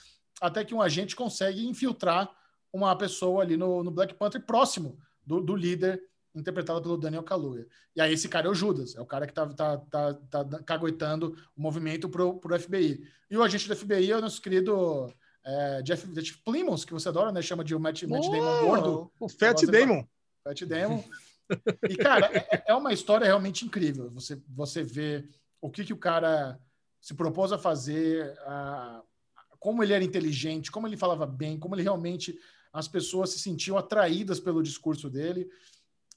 até 0.41 0.65
que 0.65 0.73
um 0.73 0.81
agente 0.81 1.15
consegue 1.15 1.67
infiltrar 1.67 2.27
uma 2.73 2.95
pessoa 2.95 3.43
ali 3.43 3.55
no, 3.55 3.83
no 3.83 3.91
Black 3.91 4.15
Panther 4.15 4.43
próximo 4.43 4.97
do, 5.27 5.41
do 5.41 5.55
líder 5.55 6.01
interpretado 6.33 6.81
pelo 6.81 6.97
Daniel 6.97 7.23
Kaluuya. 7.23 7.67
E 7.95 8.01
aí 8.01 8.13
esse 8.13 8.29
cara 8.29 8.47
é 8.47 8.49
o 8.49 8.53
Judas, 8.53 8.95
é 8.95 9.01
o 9.01 9.05
cara 9.05 9.27
que 9.27 9.33
tá, 9.33 9.47
tá, 9.47 9.77
tá, 9.77 10.13
tá 10.13 10.63
cagoetando 10.63 11.35
o 11.55 11.61
movimento 11.61 12.07
pro, 12.07 12.39
pro 12.39 12.59
FBI. 12.59 13.03
E 13.29 13.37
o 13.37 13.43
agente 13.43 13.67
do 13.67 13.75
FBI 13.75 14.11
é 14.11 14.17
o 14.17 14.21
nosso 14.21 14.41
querido 14.41 15.11
é, 15.45 15.81
Jeff, 15.81 16.07
Jeff 16.13 16.37
Plymouth, 16.43 16.85
que 16.85 16.93
você 16.93 17.09
adora, 17.09 17.31
né? 17.31 17.41
Chama 17.41 17.63
de 17.63 17.75
o 17.75 17.79
Matt, 17.79 18.03
Matt 18.03 18.25
Damon 18.25 18.65
gordo. 18.65 19.11
O 19.19 19.27
Fat 19.27 19.61
Damon. 19.65 20.07
Fat 20.43 20.61
Damon. 20.65 21.03
E, 21.89 21.95
cara, 21.97 22.29
é, 22.33 22.63
é 22.67 22.75
uma 22.75 22.93
história 22.93 23.25
realmente 23.25 23.65
incrível. 23.65 24.09
Você, 24.11 24.41
você 24.47 24.83
vê 24.83 25.27
o 25.59 25.69
que, 25.69 25.83
que 25.83 25.93
o 25.93 25.97
cara 25.97 26.59
se 27.01 27.13
propôs 27.13 27.51
a 27.51 27.57
fazer, 27.57 28.37
a- 28.45 29.01
como 29.59 29.81
ele 29.81 29.93
era 29.93 30.03
inteligente, 30.03 30.71
como 30.71 30.87
ele 30.87 30.97
falava 30.97 31.25
bem, 31.25 31.57
como 31.57 31.73
ele 31.75 31.83
realmente 31.83 32.37
as 32.71 32.87
pessoas 32.87 33.31
se 33.31 33.39
sentiam 33.39 33.77
atraídas 33.77 34.39
pelo 34.39 34.63
discurso 34.63 35.09
dele. 35.09 35.49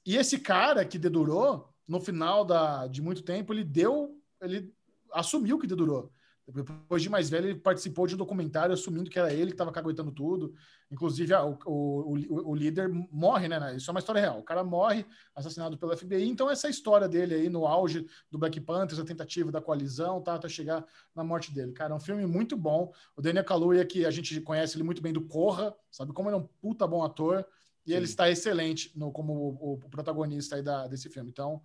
E 0.05 0.15
esse 0.15 0.39
cara 0.39 0.85
que 0.85 0.97
dedurou, 0.97 1.69
no 1.87 1.99
final 1.99 2.43
da, 2.45 2.87
de 2.87 3.01
muito 3.01 3.21
tempo, 3.23 3.53
ele 3.53 3.63
deu. 3.63 4.17
Ele 4.41 4.73
assumiu 5.11 5.59
que 5.59 5.67
dedurou. 5.67 6.11
Depois 6.47 7.01
de 7.01 7.09
mais 7.09 7.29
velho, 7.29 7.49
ele 7.49 7.59
participou 7.59 8.07
de 8.07 8.15
um 8.15 8.17
documentário 8.17 8.73
assumindo 8.73 9.09
que 9.09 9.17
era 9.17 9.31
ele 9.31 9.47
que 9.47 9.53
estava 9.53 9.71
caguetando 9.71 10.11
tudo. 10.11 10.53
Inclusive, 10.89 11.33
o, 11.33 11.57
o, 11.65 12.17
o, 12.17 12.49
o, 12.49 12.55
líder 12.55 12.89
morre, 12.89 13.47
né? 13.47 13.75
Isso 13.75 13.89
é 13.89 13.91
uma 13.91 13.99
história 13.99 14.19
real. 14.19 14.39
O 14.39 14.43
cara 14.43 14.63
morre 14.63 15.05
assassinado 15.35 15.77
pelo 15.77 15.95
FBI. 15.95 16.27
Então, 16.27 16.49
essa 16.49 16.67
história 16.67 17.07
dele 17.07 17.35
aí 17.35 17.49
no 17.49 17.65
auge 17.65 18.05
do 18.29 18.37
Black 18.37 18.59
Panthers, 18.59 18.99
a 18.99 19.05
tentativa 19.05 19.51
da 19.51 19.61
coalizão, 19.61 20.21
tá? 20.21 20.35
Até 20.35 20.49
chegar 20.49 20.85
na 21.15 21.23
morte 21.23 21.53
dele. 21.53 21.71
Cara, 21.71 21.93
é 21.93 21.95
um 21.95 21.99
filme 21.99 22.25
muito 22.25 22.57
bom. 22.57 22.91
O 23.15 23.21
Daniel 23.21 23.45
Kaluuya, 23.45 23.85
que 23.85 24.05
a 24.05 24.11
gente 24.11 24.41
conhece 24.41 24.75
ele 24.75 24.83
muito 24.83 25.01
bem 25.01 25.13
do 25.13 25.21
Corra, 25.21 25.73
sabe 25.89 26.11
como 26.11 26.27
ele 26.27 26.35
é 26.35 26.39
um 26.39 26.47
puta 26.59 26.85
bom 26.85 27.03
ator. 27.03 27.45
E 27.85 27.91
Sim. 27.91 27.95
ele 27.95 28.05
está 28.05 28.29
excelente 28.29 28.91
no, 28.97 29.11
como 29.11 29.33
o, 29.33 29.73
o 29.73 29.89
protagonista 29.89 30.55
aí 30.55 30.61
da, 30.61 30.87
desse 30.87 31.09
filme. 31.09 31.29
Então, 31.29 31.61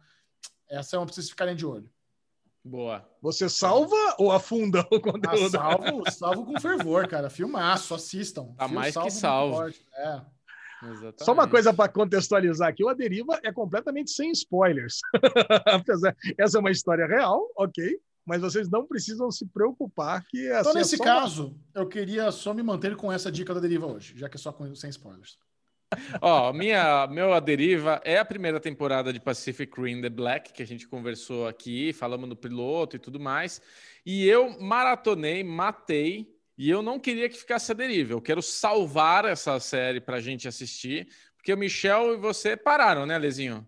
essa 0.69 0.97
é 0.97 0.99
uma 0.99 1.07
pra 1.07 1.15
vocês 1.15 1.29
ficarem 1.29 1.57
de 1.57 1.67
olho. 1.67 1.91
Boa. 2.67 3.09
Você 3.23 3.49
salva 3.49 3.97
ou 4.19 4.33
afunda 4.33 4.81
o 4.91 4.99
conteúdo? 5.01 5.57
Ah, 5.57 5.71
salvo, 5.71 6.11
salvo 6.11 6.45
com 6.45 6.61
fervor, 6.61 7.07
cara. 7.07 7.31
Filmaço, 7.31 7.95
assistam. 7.95 8.53
Tá 8.57 8.67
mais 8.67 8.93
salvo 8.93 9.09
que 9.09 9.15
salvo. 9.15 9.63
É. 9.69 10.21
Exatamente. 10.83 11.25
Só 11.25 11.33
uma 11.33 11.49
coisa 11.49 11.73
para 11.73 11.91
contextualizar 11.91 12.69
aqui: 12.69 12.85
o 12.85 12.89
A 12.89 12.95
Deriva 12.95 13.39
é 13.45 13.53
completamente 13.53 14.11
sem 14.11 14.33
spoilers. 14.33 14.99
Apesar, 15.65 16.15
essa 16.37 16.59
é 16.59 16.61
uma 16.61 16.71
história 16.73 17.07
real, 17.07 17.49
ok, 17.57 17.99
mas 18.27 18.43
vocês 18.43 18.69
não 18.69 18.85
precisam 18.85 19.31
se 19.31 19.47
preocupar 19.47 20.25
que. 20.27 20.49
Então, 20.53 20.75
nesse 20.75 20.97
é 20.97 21.05
caso, 21.05 21.47
uma... 21.47 21.83
eu 21.83 21.89
queria 21.89 22.33
só 22.33 22.53
me 22.53 22.65
manter 22.65 22.97
com 22.97 23.13
essa 23.13 23.31
dica 23.31 23.55
da 23.55 23.61
Deriva 23.61 23.87
hoje, 23.87 24.15
já 24.17 24.29
que 24.29 24.37
é 24.37 24.41
só 24.41 24.53
com, 24.53 24.75
sem 24.75 24.91
spoilers. 24.91 25.39
Ó, 26.21 26.53
minha, 26.53 27.07
meu 27.07 27.33
A 27.33 27.41
Deriva 27.41 28.01
é 28.05 28.19
a 28.19 28.25
primeira 28.25 28.59
temporada 28.59 29.13
de 29.13 29.21
Pacific 29.21 29.81
Rim 29.81 30.01
The 30.01 30.09
Black, 30.09 30.53
que 30.53 30.63
a 30.63 30.67
gente 30.67 30.89
conversou 30.89 31.47
aqui, 31.47 31.93
falamos 31.93 32.29
do 32.29 32.37
piloto 32.37 32.97
e 32.97 32.99
tudo 32.99 33.21
mais. 33.21 33.61
E 34.05 34.27
eu 34.27 34.59
maratonei, 34.61 35.45
matei, 35.45 36.29
e 36.59 36.69
eu 36.69 36.83
não 36.83 36.99
queria 36.99 37.29
que 37.29 37.37
ficasse 37.37 37.71
a 37.71 37.75
deriva. 37.75 38.13
Eu 38.13 38.21
quero 38.21 38.43
salvar 38.43 39.25
essa 39.27 39.59
série 39.61 40.01
para 40.01 40.17
a 40.17 40.21
gente 40.21 40.49
assistir, 40.49 41.09
porque 41.37 41.53
o 41.53 41.57
Michel 41.57 42.15
e 42.15 42.17
você 42.17 42.57
pararam, 42.57 43.07
né, 43.07 43.17
Lezinho? 43.19 43.67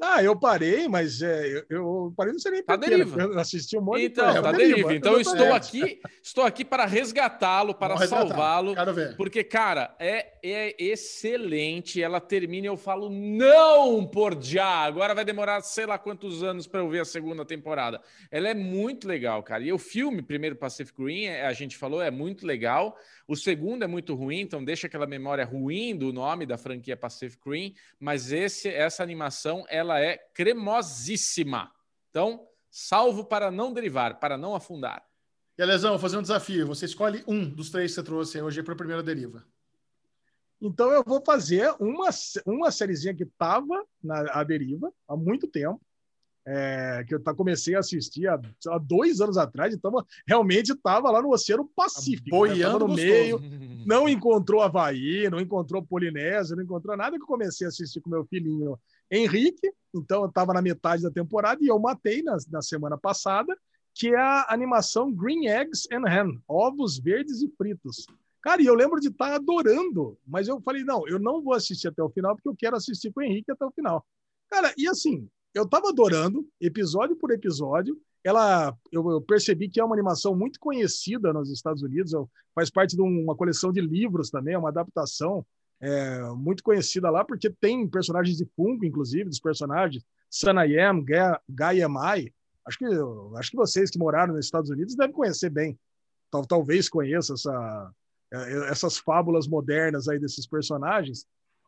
Ah, 0.00 0.22
eu 0.22 0.38
parei, 0.38 0.86
mas 0.88 1.22
é, 1.22 1.46
eu, 1.46 1.64
eu 1.70 2.14
parei 2.14 2.32
no 2.32 2.38
seria 2.38 2.62
tá 2.62 2.76
deriva. 2.76 3.22
Eu 3.22 3.38
assisti 3.38 3.78
um 3.78 3.80
monte 3.80 4.04
então, 4.04 4.30
de 4.30 4.42
tá 4.42 4.52
deriva. 4.52 4.88
deriva. 4.88 4.94
Então 4.94 5.18
estou 5.18 5.54
aqui, 5.54 6.00
estou 6.22 6.44
aqui 6.44 6.66
para 6.66 6.84
resgatá-lo, 6.84 7.74
para 7.74 7.96
salvá-lo, 8.06 8.74
porque 9.16 9.42
cara, 9.42 9.94
é, 9.98 10.34
é 10.42 10.74
excelente. 10.78 12.02
Ela 12.02 12.20
termina 12.20 12.66
e 12.66 12.68
eu 12.68 12.76
falo 12.76 13.08
não 13.08 14.06
por 14.06 14.36
já. 14.42 14.84
Agora 14.84 15.14
vai 15.14 15.24
demorar 15.24 15.62
sei 15.62 15.86
lá 15.86 15.98
quantos 15.98 16.42
anos 16.42 16.66
para 16.66 16.80
eu 16.80 16.90
ver 16.90 17.00
a 17.00 17.04
segunda 17.06 17.44
temporada. 17.44 18.00
Ela 18.30 18.50
é 18.50 18.54
muito 18.54 19.08
legal, 19.08 19.42
cara. 19.42 19.64
E 19.64 19.72
o 19.72 19.78
filme 19.78 20.20
primeiro 20.20 20.56
Pacific 20.56 21.02
Rim, 21.02 21.24
é, 21.24 21.46
a 21.46 21.52
gente 21.54 21.76
falou, 21.76 22.02
é 22.02 22.10
muito 22.10 22.46
legal. 22.46 22.98
O 23.28 23.34
segundo 23.34 23.82
é 23.82 23.86
muito 23.86 24.14
ruim, 24.14 24.40
então 24.40 24.64
deixa 24.64 24.86
aquela 24.86 25.06
memória 25.06 25.44
ruim 25.44 25.96
do 25.96 26.12
nome 26.12 26.46
da 26.46 26.56
franquia 26.56 26.96
Pacific 26.96 27.42
Rim, 27.48 27.74
mas 27.98 28.30
esse, 28.30 28.68
essa 28.68 29.02
animação 29.02 29.64
ela 29.68 30.00
é 30.00 30.16
cremosíssima. 30.32 31.72
Então, 32.10 32.46
salvo 32.70 33.24
para 33.24 33.50
não 33.50 33.72
derivar, 33.72 34.20
para 34.20 34.38
não 34.38 34.54
afundar. 34.54 35.04
E 35.58 35.62
Alesão, 35.62 35.90
vou 35.90 35.98
fazer 35.98 36.18
um 36.18 36.22
desafio. 36.22 36.66
Você 36.66 36.84
escolhe 36.84 37.24
um 37.26 37.48
dos 37.48 37.70
três 37.70 37.90
que 37.90 37.94
você 37.96 38.02
trouxe 38.02 38.40
hoje 38.40 38.62
para 38.62 38.74
a 38.74 38.76
primeira 38.76 39.02
deriva. 39.02 39.44
Então 40.60 40.90
eu 40.90 41.02
vou 41.04 41.22
fazer 41.24 41.74
uma, 41.80 42.08
uma 42.46 42.70
sériezinha 42.70 43.14
que 43.14 43.24
estava 43.24 43.84
na 44.02 44.42
deriva 44.44 44.92
há 45.06 45.16
muito 45.16 45.46
tempo, 45.46 45.80
é, 46.46 47.04
que 47.06 47.14
eu 47.14 47.20
tá, 47.20 47.34
comecei 47.34 47.74
a 47.74 47.80
assistir 47.80 48.28
há, 48.28 48.40
há, 48.68 48.78
dois 48.78 49.20
anos 49.20 49.36
atrás, 49.36 49.74
então 49.74 49.92
realmente 50.26 50.72
estava 50.72 51.10
lá 51.10 51.20
no 51.20 51.32
Oceano 51.32 51.68
Pacífico. 51.74 52.24
Né? 52.24 52.30
Boiando 52.30 52.86
né? 52.86 52.86
no 52.86 52.94
meio, 52.94 53.40
não 53.84 54.08
encontrou 54.08 54.62
Havaí, 54.62 55.28
não 55.28 55.40
encontrou 55.40 55.84
Polinésia, 55.84 56.54
não 56.54 56.62
encontrou 56.62 56.96
nada 56.96 57.16
que 57.16 57.22
eu 57.22 57.26
comecei 57.26 57.66
a 57.66 57.68
assistir 57.68 58.00
com 58.00 58.08
meu 58.08 58.24
filhinho 58.24 58.78
Henrique, 59.10 59.72
então 59.92 60.22
eu 60.22 60.28
estava 60.28 60.52
na 60.52 60.62
metade 60.62 61.02
da 61.02 61.10
temporada 61.10 61.62
e 61.62 61.66
eu 61.66 61.78
matei 61.78 62.22
na, 62.22 62.36
na 62.50 62.62
semana 62.62 62.96
passada, 62.96 63.56
que 63.92 64.08
é 64.08 64.16
a 64.16 64.46
animação 64.50 65.12
Green 65.12 65.48
Eggs 65.48 65.88
and 65.90 66.08
Ham, 66.08 66.40
ovos 66.46 66.98
verdes 66.98 67.42
e 67.42 67.48
fritos. 67.56 68.06
Cara, 68.40 68.62
e 68.62 68.66
eu 68.66 68.74
lembro 68.74 69.00
de 69.00 69.08
estar 69.08 69.30
tá 69.30 69.34
adorando, 69.34 70.16
mas 70.24 70.46
eu 70.46 70.60
falei, 70.60 70.84
não, 70.84 71.08
eu 71.08 71.18
não 71.18 71.42
vou 71.42 71.54
assistir 71.54 71.88
até 71.88 72.00
o 72.00 72.10
final, 72.10 72.36
porque 72.36 72.48
eu 72.48 72.54
quero 72.56 72.76
assistir 72.76 73.12
com 73.12 73.18
o 73.18 73.22
Henrique 73.24 73.50
até 73.50 73.64
o 73.64 73.72
final. 73.72 74.06
Cara, 74.48 74.72
e 74.76 74.86
assim, 74.86 75.28
eu 75.56 75.64
estava 75.64 75.88
adorando, 75.88 76.46
episódio 76.60 77.16
por 77.16 77.30
episódio. 77.30 77.98
Ela, 78.22 78.76
eu, 78.92 79.10
eu, 79.10 79.22
percebi 79.22 79.70
que 79.70 79.80
é 79.80 79.84
uma 79.84 79.94
animação 79.94 80.36
muito 80.36 80.60
conhecida 80.60 81.32
nos 81.32 81.50
Estados 81.50 81.82
Unidos, 81.82 82.12
faz 82.54 82.68
parte 82.68 82.94
de 82.94 83.00
uma 83.00 83.34
coleção 83.34 83.72
de 83.72 83.80
livros 83.80 84.28
também, 84.28 84.54
é 84.54 84.58
uma 84.58 84.68
adaptação 84.68 85.46
é, 85.80 86.20
muito 86.36 86.62
conhecida 86.62 87.08
lá, 87.08 87.24
porque 87.24 87.48
tem 87.48 87.88
personagens 87.88 88.36
de 88.36 88.44
Funko, 88.54 88.84
inclusive, 88.84 89.24
dos 89.24 89.40
personagens 89.40 90.04
Sanayam, 90.28 91.02
Gaiamai. 91.48 92.32
Acho 92.66 92.78
que, 92.78 92.86
acho 93.38 93.50
que 93.50 93.56
vocês 93.56 93.90
que 93.90 93.98
moraram 93.98 94.34
nos 94.34 94.44
Estados 94.44 94.68
Unidos 94.68 94.94
devem 94.94 95.14
conhecer 95.14 95.48
bem. 95.48 95.78
Tal, 96.30 96.44
talvez 96.44 96.88
conheçam 96.88 97.34
essa, 97.34 97.92
é, 98.30 98.70
essas 98.70 98.98
fábulas 98.98 99.46
modernas 99.48 100.06
aí 100.06 100.18
desses 100.18 100.46
personagens. 100.46 101.24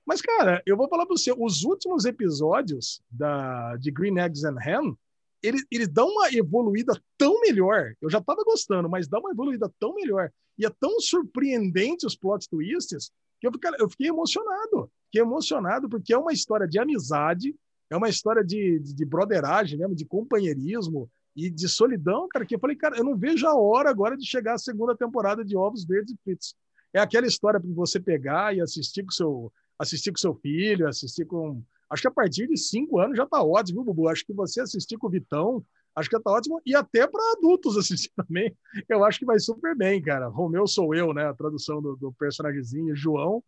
Mas, 0.08 0.22
cara, 0.22 0.62
eu 0.64 0.74
vou 0.74 0.88
falar 0.88 1.04
para 1.04 1.14
você, 1.14 1.34
os 1.36 1.64
últimos 1.64 2.06
episódios 2.06 3.02
da, 3.10 3.76
de 3.76 3.90
Green 3.90 4.18
Eggs 4.18 4.42
and 4.42 4.56
Ham, 4.66 4.96
eles, 5.42 5.66
dão 5.86 6.08
uma 6.08 6.32
evoluída 6.32 6.98
tão 7.18 7.38
melhor. 7.42 7.92
Eu 8.00 8.08
já 8.08 8.16
estava 8.16 8.42
gostando, 8.42 8.88
mas 8.88 9.06
dá 9.06 9.18
uma 9.18 9.30
evoluída 9.30 9.70
tão 9.78 9.94
melhor. 9.94 10.32
E 10.58 10.64
é 10.64 10.70
tão 10.80 10.98
surpreendente 10.98 12.06
os 12.06 12.16
plot 12.16 12.48
twists 12.48 13.12
que 13.38 13.46
eu, 13.46 13.52
fiquei, 13.52 13.70
eu 13.78 13.90
fiquei 13.90 14.08
emocionado. 14.08 14.90
Fiquei 15.04 15.20
emocionado 15.20 15.90
porque 15.90 16.14
é 16.14 16.18
uma 16.18 16.32
história 16.32 16.66
de 16.66 16.78
amizade, 16.78 17.54
é 17.90 17.96
uma 17.96 18.08
história 18.08 18.42
de, 18.42 18.78
de, 18.78 18.94
de 18.94 19.04
broderagem 19.04 19.78
mesmo, 19.78 19.94
de 19.94 20.06
companheirismo 20.06 21.10
e 21.36 21.50
de 21.50 21.68
solidão, 21.68 22.26
cara, 22.28 22.46
que 22.46 22.54
eu 22.54 22.58
falei, 22.58 22.76
cara, 22.76 22.96
eu 22.96 23.04
não 23.04 23.14
vejo 23.14 23.46
a 23.46 23.54
hora 23.54 23.90
agora 23.90 24.16
de 24.16 24.24
chegar 24.26 24.54
a 24.54 24.58
segunda 24.58 24.96
temporada 24.96 25.44
de 25.44 25.54
Ovos 25.54 25.84
Verdes 25.84 26.14
e 26.14 26.18
Fritos. 26.24 26.54
É 26.94 26.98
aquela 26.98 27.26
história 27.26 27.60
para 27.60 27.70
você 27.74 28.00
pegar 28.00 28.56
e 28.56 28.62
assistir 28.62 29.04
com 29.04 29.10
seu 29.10 29.52
assistir 29.78 30.10
com 30.10 30.18
seu 30.18 30.34
filho, 30.34 30.88
assistir 30.88 31.24
com. 31.24 31.62
Acho 31.88 32.02
que 32.02 32.08
a 32.08 32.12
partir 32.12 32.46
de 32.46 32.56
cinco 32.56 33.00
anos 33.00 33.16
já 33.16 33.24
está 33.24 33.42
ótimo, 33.42 33.82
viu, 33.82 33.94
Bubu? 33.94 34.08
Acho 34.08 34.24
que 34.26 34.32
você 34.32 34.60
assistir 34.60 34.98
com 34.98 35.06
o 35.06 35.10
Vitão, 35.10 35.64
acho 35.94 36.10
que 36.10 36.16
está 36.16 36.30
ótimo. 36.30 36.60
E 36.66 36.74
até 36.74 37.06
para 37.06 37.32
adultos 37.32 37.76
assistir 37.78 38.10
também, 38.14 38.54
eu 38.88 39.04
acho 39.04 39.18
que 39.18 39.24
vai 39.24 39.38
super 39.38 39.76
bem, 39.76 40.02
cara. 40.02 40.28
Romeu 40.28 40.66
sou 40.66 40.94
eu, 40.94 41.14
né? 41.14 41.26
A 41.26 41.34
tradução 41.34 41.80
do, 41.80 41.96
do 41.96 42.12
personagemzinho, 42.12 42.94
João. 42.94 43.42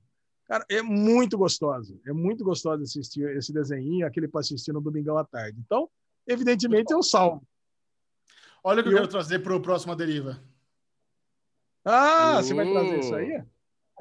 Cara, 0.47 0.65
é 0.69 0.83
muito 0.83 1.39
gostoso. 1.39 2.01
É 2.07 2.13
muito 2.13 2.43
gostoso 2.43 2.83
assistir 2.83 3.23
esse 3.37 3.53
desenho, 3.53 4.07
aquele 4.07 4.27
para 4.27 4.41
assistir 4.41 4.73
no 4.73 4.81
domingão 4.81 5.17
à 5.17 5.25
tarde. 5.25 5.61
Então, 5.65 5.89
evidentemente, 6.27 6.93
eu 6.93 7.03
salvo. 7.03 7.47
Olha 8.65 8.81
o 8.81 8.83
que 8.83 8.89
eu, 8.89 8.93
eu 8.93 8.99
quero 8.99 9.09
trazer 9.09 9.39
para 9.41 9.55
o 9.55 9.61
próximo 9.61 9.95
Deriva. 9.95 10.43
Ah, 11.85 12.39
uh. 12.39 12.43
você 12.43 12.53
vai 12.53 12.71
trazer 12.71 12.99
isso 12.99 13.15
aí? 13.15 13.43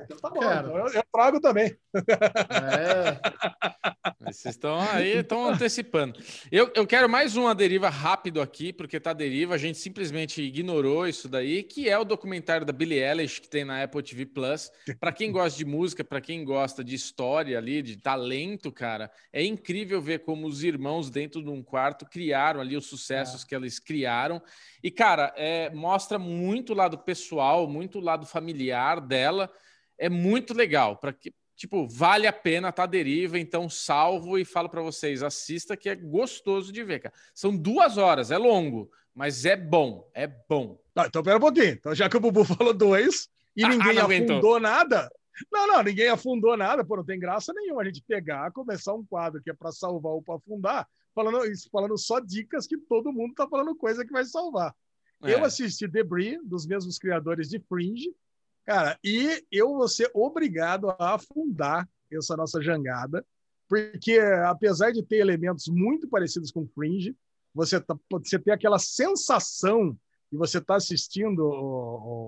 Então 0.03 0.17
tá 0.17 0.29
bom, 0.29 0.39
então 0.39 0.77
eu, 0.77 0.87
eu, 0.87 1.03
trago 1.11 1.41
também. 1.41 1.75
É. 1.95 4.31
Vocês 4.31 4.55
estão 4.55 4.79
aí, 4.79 5.17
estão 5.17 5.47
antecipando. 5.47 6.19
Eu, 6.51 6.71
eu 6.75 6.85
quero 6.85 7.09
mais 7.09 7.35
uma 7.35 7.55
deriva 7.55 7.89
rápido 7.89 8.41
aqui, 8.41 8.71
porque 8.71 8.99
tá 8.99 9.13
deriva, 9.13 9.55
a 9.55 9.57
gente 9.57 9.77
simplesmente 9.77 10.41
ignorou 10.41 11.07
isso 11.07 11.27
daí, 11.27 11.63
que 11.63 11.89
é 11.89 11.97
o 11.97 12.03
documentário 12.03 12.65
da 12.65 12.73
Billie 12.73 12.99
Eilish, 12.99 13.41
que 13.41 13.49
tem 13.49 13.65
na 13.65 13.83
Apple 13.83 14.03
TV 14.03 14.25
Plus. 14.25 14.71
Para 14.99 15.11
quem 15.11 15.31
gosta 15.31 15.57
de 15.57 15.65
música, 15.65 16.03
para 16.03 16.21
quem 16.21 16.43
gosta 16.43 16.83
de 16.83 16.95
história 16.95 17.57
ali, 17.57 17.81
de 17.81 17.97
talento, 17.97 18.71
cara, 18.71 19.11
é 19.33 19.43
incrível 19.43 20.01
ver 20.01 20.19
como 20.19 20.47
os 20.47 20.63
irmãos 20.63 21.09
dentro 21.09 21.41
de 21.41 21.49
um 21.49 21.63
quarto 21.63 22.05
criaram 22.05 22.61
ali 22.61 22.77
os 22.77 22.85
sucessos 22.85 23.43
é. 23.43 23.47
que 23.47 23.55
eles 23.55 23.79
criaram. 23.79 24.41
E, 24.83 24.91
cara, 24.91 25.33
é, 25.35 25.69
mostra 25.71 26.19
muito 26.19 26.73
o 26.73 26.75
lado 26.75 26.97
pessoal, 26.97 27.67
muito 27.67 27.99
o 27.99 28.01
lado 28.01 28.25
familiar 28.25 29.01
dela 29.01 29.51
é 29.99 30.09
muito 30.09 30.53
legal. 30.53 30.97
Para 30.97 31.13
que, 31.13 31.33
tipo, 31.55 31.87
vale 31.87 32.25
a 32.25 32.33
pena 32.33 32.71
tá 32.71 32.85
deriva, 32.85 33.37
então 33.37 33.69
salvo 33.69 34.37
e 34.37 34.45
falo 34.45 34.69
para 34.69 34.81
vocês, 34.81 35.21
assista 35.21 35.77
que 35.77 35.89
é 35.89 35.95
gostoso 35.95 36.71
de 36.71 36.83
ver, 36.83 36.99
cara. 37.01 37.15
São 37.35 37.55
duas 37.55 37.97
horas, 37.97 38.31
é 38.31 38.37
longo, 38.37 38.89
mas 39.13 39.45
é 39.45 39.55
bom, 39.55 40.09
é 40.13 40.25
bom. 40.25 40.79
Tá, 40.93 41.05
então 41.07 41.21
pera 41.21 41.37
um 41.37 41.41
pouquinho. 41.41 41.71
Então, 41.71 41.93
já 41.93 42.09
que 42.09 42.17
o 42.17 42.19
Bubu 42.19 42.43
falou 42.55 42.73
dois 42.73 43.29
e 43.55 43.67
ninguém 43.67 43.99
afundou 43.99 44.59
nada. 44.59 45.09
Não, 45.51 45.67
não, 45.67 45.83
ninguém 45.83 46.09
afundou 46.09 46.57
nada, 46.57 46.83
pô, 46.83 46.97
não 46.97 47.05
tem 47.05 47.19
graça 47.19 47.53
nenhuma 47.53 47.81
a 47.81 47.85
gente 47.85 48.03
pegar, 48.05 48.51
começar 48.51 48.93
um 48.93 49.05
quadro 49.05 49.41
que 49.41 49.49
é 49.49 49.53
para 49.53 49.71
salvar 49.71 50.11
ou 50.11 50.21
para 50.21 50.35
afundar, 50.35 50.87
falando, 51.15 51.39
falando 51.71 51.97
só 51.97 52.19
dicas 52.19 52.67
que 52.67 52.77
todo 52.77 53.13
mundo 53.13 53.33
tá 53.33 53.47
falando 53.47 53.75
coisa 53.75 54.05
que 54.05 54.11
vai 54.11 54.25
salvar. 54.25 54.75
É. 55.23 55.33
Eu 55.33 55.43
assisti 55.43 55.87
Debris, 55.87 56.39
dos 56.43 56.65
mesmos 56.65 56.97
criadores 56.97 57.49
de 57.49 57.59
Fringe, 57.59 58.13
Cara, 58.69 58.99
e 59.03 59.43
eu 59.51 59.73
vou 59.73 59.87
ser 59.87 60.11
obrigado 60.13 60.91
a 60.91 61.15
afundar 61.15 61.89
essa 62.11 62.37
nossa 62.37 62.61
jangada, 62.61 63.25
porque 63.67 64.19
apesar 64.45 64.91
de 64.91 65.01
ter 65.01 65.15
elementos 65.15 65.67
muito 65.67 66.07
parecidos 66.07 66.51
com 66.51 66.67
Fringe, 66.67 67.15
você, 67.51 67.81
tá, 67.81 67.97
você 68.11 68.37
tem 68.37 68.53
aquela 68.53 68.77
sensação 68.77 69.97
de 70.31 70.37
você 70.37 70.59
estar 70.59 70.75
tá 70.75 70.77
assistindo 70.77 71.49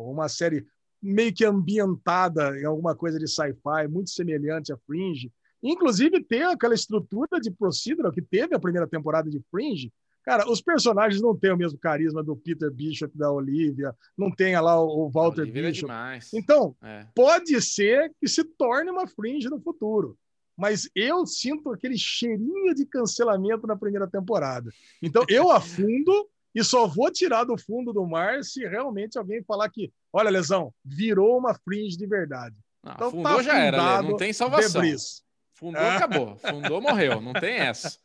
uma 0.09 0.27
série 0.27 0.65
meio 0.99 1.31
que 1.31 1.45
ambientada 1.45 2.59
em 2.59 2.65
alguma 2.65 2.95
coisa 2.95 3.19
de 3.19 3.27
sci-fi, 3.27 3.87
muito 3.87 4.09
semelhante 4.09 4.73
a 4.73 4.77
Fringe. 4.87 5.31
Inclusive, 5.61 6.23
tem 6.23 6.41
aquela 6.41 6.73
estrutura 6.73 7.39
de 7.39 7.51
procedural 7.51 8.11
que 8.11 8.19
teve 8.19 8.55
a 8.55 8.59
primeira 8.59 8.87
temporada 8.87 9.29
de 9.29 9.39
Fringe. 9.51 9.93
Cara, 10.23 10.49
os 10.49 10.61
personagens 10.61 11.21
não 11.21 11.35
têm 11.35 11.51
o 11.51 11.57
mesmo 11.57 11.79
carisma 11.79 12.23
do 12.23 12.35
Peter 12.35 12.71
Bishop, 12.71 13.17
da 13.17 13.31
Olivia, 13.31 13.95
não 14.17 14.29
tem 14.29 14.59
lá 14.59 14.79
o 14.79 15.09
Walter 15.09 15.41
é 15.41 15.45
Bishop. 15.45 15.87
demais. 15.87 16.31
Então, 16.33 16.75
É. 16.81 17.07
pode 17.15 17.59
ser 17.61 18.13
que 18.19 18.27
se 18.27 18.43
torne 18.43 18.91
uma 18.91 19.07
Fringe 19.07 19.49
no 19.49 19.59
futuro. 19.59 20.17
Mas 20.55 20.87
eu 20.93 21.25
sinto 21.25 21.71
aquele 21.71 21.97
cheirinho 21.97 22.75
de 22.75 22.85
cancelamento 22.85 23.65
na 23.65 23.75
primeira 23.75 24.07
temporada. 24.07 24.69
Então, 25.01 25.25
eu 25.27 25.49
afundo 25.89 26.29
e 26.53 26.63
só 26.63 26.85
vou 26.85 27.09
tirar 27.09 27.45
do 27.45 27.57
fundo 27.57 27.91
do 27.93 28.05
mar 28.05 28.43
se 28.43 28.67
realmente 28.67 29.17
alguém 29.17 29.41
falar 29.41 29.69
que, 29.69 29.91
olha, 30.13 30.29
Lesão, 30.29 30.71
virou 30.85 31.37
uma 31.37 31.55
Fringe 31.55 31.97
de 31.97 32.05
verdade. 32.05 32.55
Não, 32.83 32.93
Então, 32.93 33.11
fundou 33.11 33.37
tá 33.37 33.43
já 33.43 33.57
era, 33.57 34.01
não 34.03 34.17
tem 34.17 34.33
salvação. 34.33 34.81
Debris. 34.81 35.23
Fundou, 35.61 35.81
acabou. 35.83 36.35
Fundou, 36.37 36.81
morreu. 36.81 37.21
Não 37.21 37.33
tem 37.33 37.53
essa. 37.57 37.95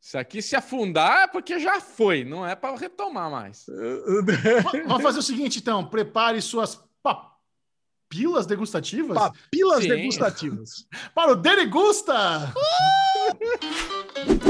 Se 0.00 0.16
aqui 0.16 0.40
se 0.40 0.56
afundar 0.56 1.24
é 1.24 1.26
porque 1.28 1.60
já 1.60 1.78
foi, 1.78 2.24
não 2.24 2.46
é 2.46 2.54
para 2.56 2.74
retomar 2.74 3.30
mais. 3.30 3.66
Va- 3.66 4.72
Vamos 4.88 5.02
fazer 5.02 5.18
o 5.18 5.22
seguinte, 5.22 5.58
então. 5.58 5.84
Prepare 5.84 6.40
suas 6.40 6.82
papilas 7.02 8.46
degustativas 8.46 9.18
Papilas 9.18 9.82
Sim. 9.82 9.88
degustativas. 9.90 10.86
para 11.14 11.32
o 11.32 11.36
Derigusta! 11.36 12.14
Tá 12.14 12.52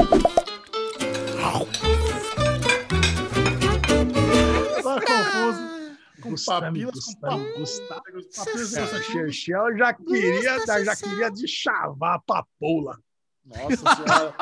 Com 6.23 6.29
Gustavo, 6.31 6.65
papilas, 6.65 6.93
com 6.93 6.99
Gustavo, 7.11 7.37
papilas. 7.37 7.59
Gustavo. 7.59 8.01
Degustativas. 8.05 9.05
Chechel 9.05 9.77
já 9.77 9.93
queria, 9.93 10.65
já 10.83 10.95
queria 10.95 11.29
de 11.29 11.47
chavar 11.47 12.15
a 12.15 12.19
papoula. 12.19 12.97
Nossa 13.45 13.75
senhora. 13.95 14.35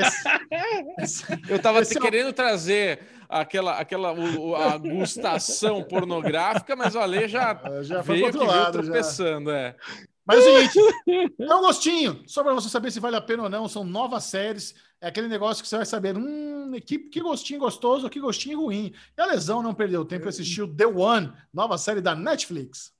Esse- 0.00 1.22
esse- 1.22 1.24
Eu 1.52 1.60
tava 1.60 1.80
Esse 1.80 1.96
é 1.96 2.00
o- 2.00 2.02
querendo 2.02 2.32
trazer 2.32 3.00
aquela, 3.28 3.78
aquela 3.78 4.12
o- 4.12 4.48
o- 4.50 4.56
a 4.56 4.76
gustação 4.78 5.82
pornográfica, 5.84 6.74
mas 6.74 6.94
o 6.94 6.98
Ale 7.00 7.28
já, 7.28 7.60
já 7.82 8.02
foi 8.02 8.14
veio 8.16 8.26
outro 8.26 8.40
veio 8.40 8.50
lado. 8.50 8.76
já. 8.78 8.82
tropeçando, 8.84 9.50
é. 9.50 9.76
Mas 10.24 10.38
é 10.38 10.48
o 10.50 10.70
seguinte, 10.70 10.78
é 11.40 11.54
um 11.54 11.60
gostinho. 11.60 12.22
Só 12.26 12.42
para 12.42 12.54
você 12.54 12.68
saber 12.68 12.90
se 12.90 13.00
vale 13.00 13.16
a 13.16 13.20
pena 13.20 13.42
ou 13.44 13.48
não. 13.50 13.68
São 13.68 13.84
novas 13.84 14.24
séries. 14.24 14.74
É 15.02 15.08
aquele 15.08 15.26
negócio 15.26 15.64
que 15.64 15.68
você 15.68 15.76
vai 15.76 15.84
saber. 15.84 16.16
Hum, 16.16 16.70
que, 16.86 16.96
que 16.96 17.20
gostinho 17.20 17.58
gostoso, 17.58 18.08
que 18.08 18.20
gostinho 18.20 18.60
ruim. 18.60 18.94
E 19.18 19.20
a 19.20 19.26
Lesão 19.26 19.60
não 19.60 19.74
perdeu 19.74 20.04
tempo 20.04 20.26
e 20.26 20.28
assistiu 20.28 20.72
The 20.72 20.86
One, 20.86 21.32
nova 21.52 21.76
série 21.76 22.00
da 22.00 22.14
Netflix. 22.14 22.92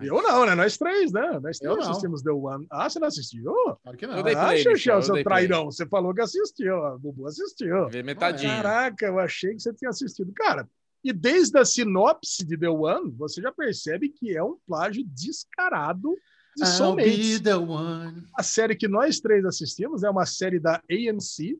Eu 0.00 0.20
não, 0.20 0.44
né? 0.44 0.56
Nós 0.56 0.76
três, 0.76 1.12
né? 1.12 1.38
Nós 1.40 1.60
Eu 1.62 1.74
três 1.74 1.84
não. 1.84 1.92
assistimos 1.92 2.22
The 2.22 2.32
One. 2.32 2.66
Ah, 2.68 2.90
você 2.90 2.98
não 2.98 3.06
assistiu? 3.06 3.54
Claro 3.82 3.96
que 3.96 4.06
não. 4.06 4.16
Eu 4.16 4.22
dei 4.24 4.34
ah, 4.34 4.58
eu 4.58 4.76
seu 4.76 5.22
trairão. 5.22 5.66
Você 5.66 5.86
falou 5.86 6.12
que 6.12 6.20
assistiu. 6.20 6.84
A 6.84 6.98
Bubu 6.98 7.28
assistiu. 7.28 7.88
Vê 7.88 8.02
metadinha. 8.02 8.56
Caraca, 8.56 9.06
eu 9.06 9.20
achei 9.20 9.54
que 9.54 9.62
você 9.62 9.72
tinha 9.72 9.90
assistido. 9.90 10.32
Cara, 10.34 10.68
e 11.04 11.12
desde 11.12 11.56
a 11.56 11.64
sinopse 11.64 12.44
de 12.44 12.58
The 12.58 12.68
One, 12.68 13.12
você 13.12 13.40
já 13.40 13.52
percebe 13.52 14.08
que 14.08 14.36
é 14.36 14.42
um 14.42 14.58
plágio 14.66 15.04
descarado 15.06 16.16
de 16.58 16.64
I'll 16.64 16.76
Soulmates. 16.76 17.40
the 17.40 17.56
one. 17.56 18.24
A 18.36 18.42
série 18.42 18.76
que 18.76 18.88
nós 18.88 19.20
três 19.20 19.44
assistimos 19.44 20.02
é 20.02 20.10
uma 20.10 20.26
série 20.26 20.58
da 20.58 20.82
AMC, 20.90 21.58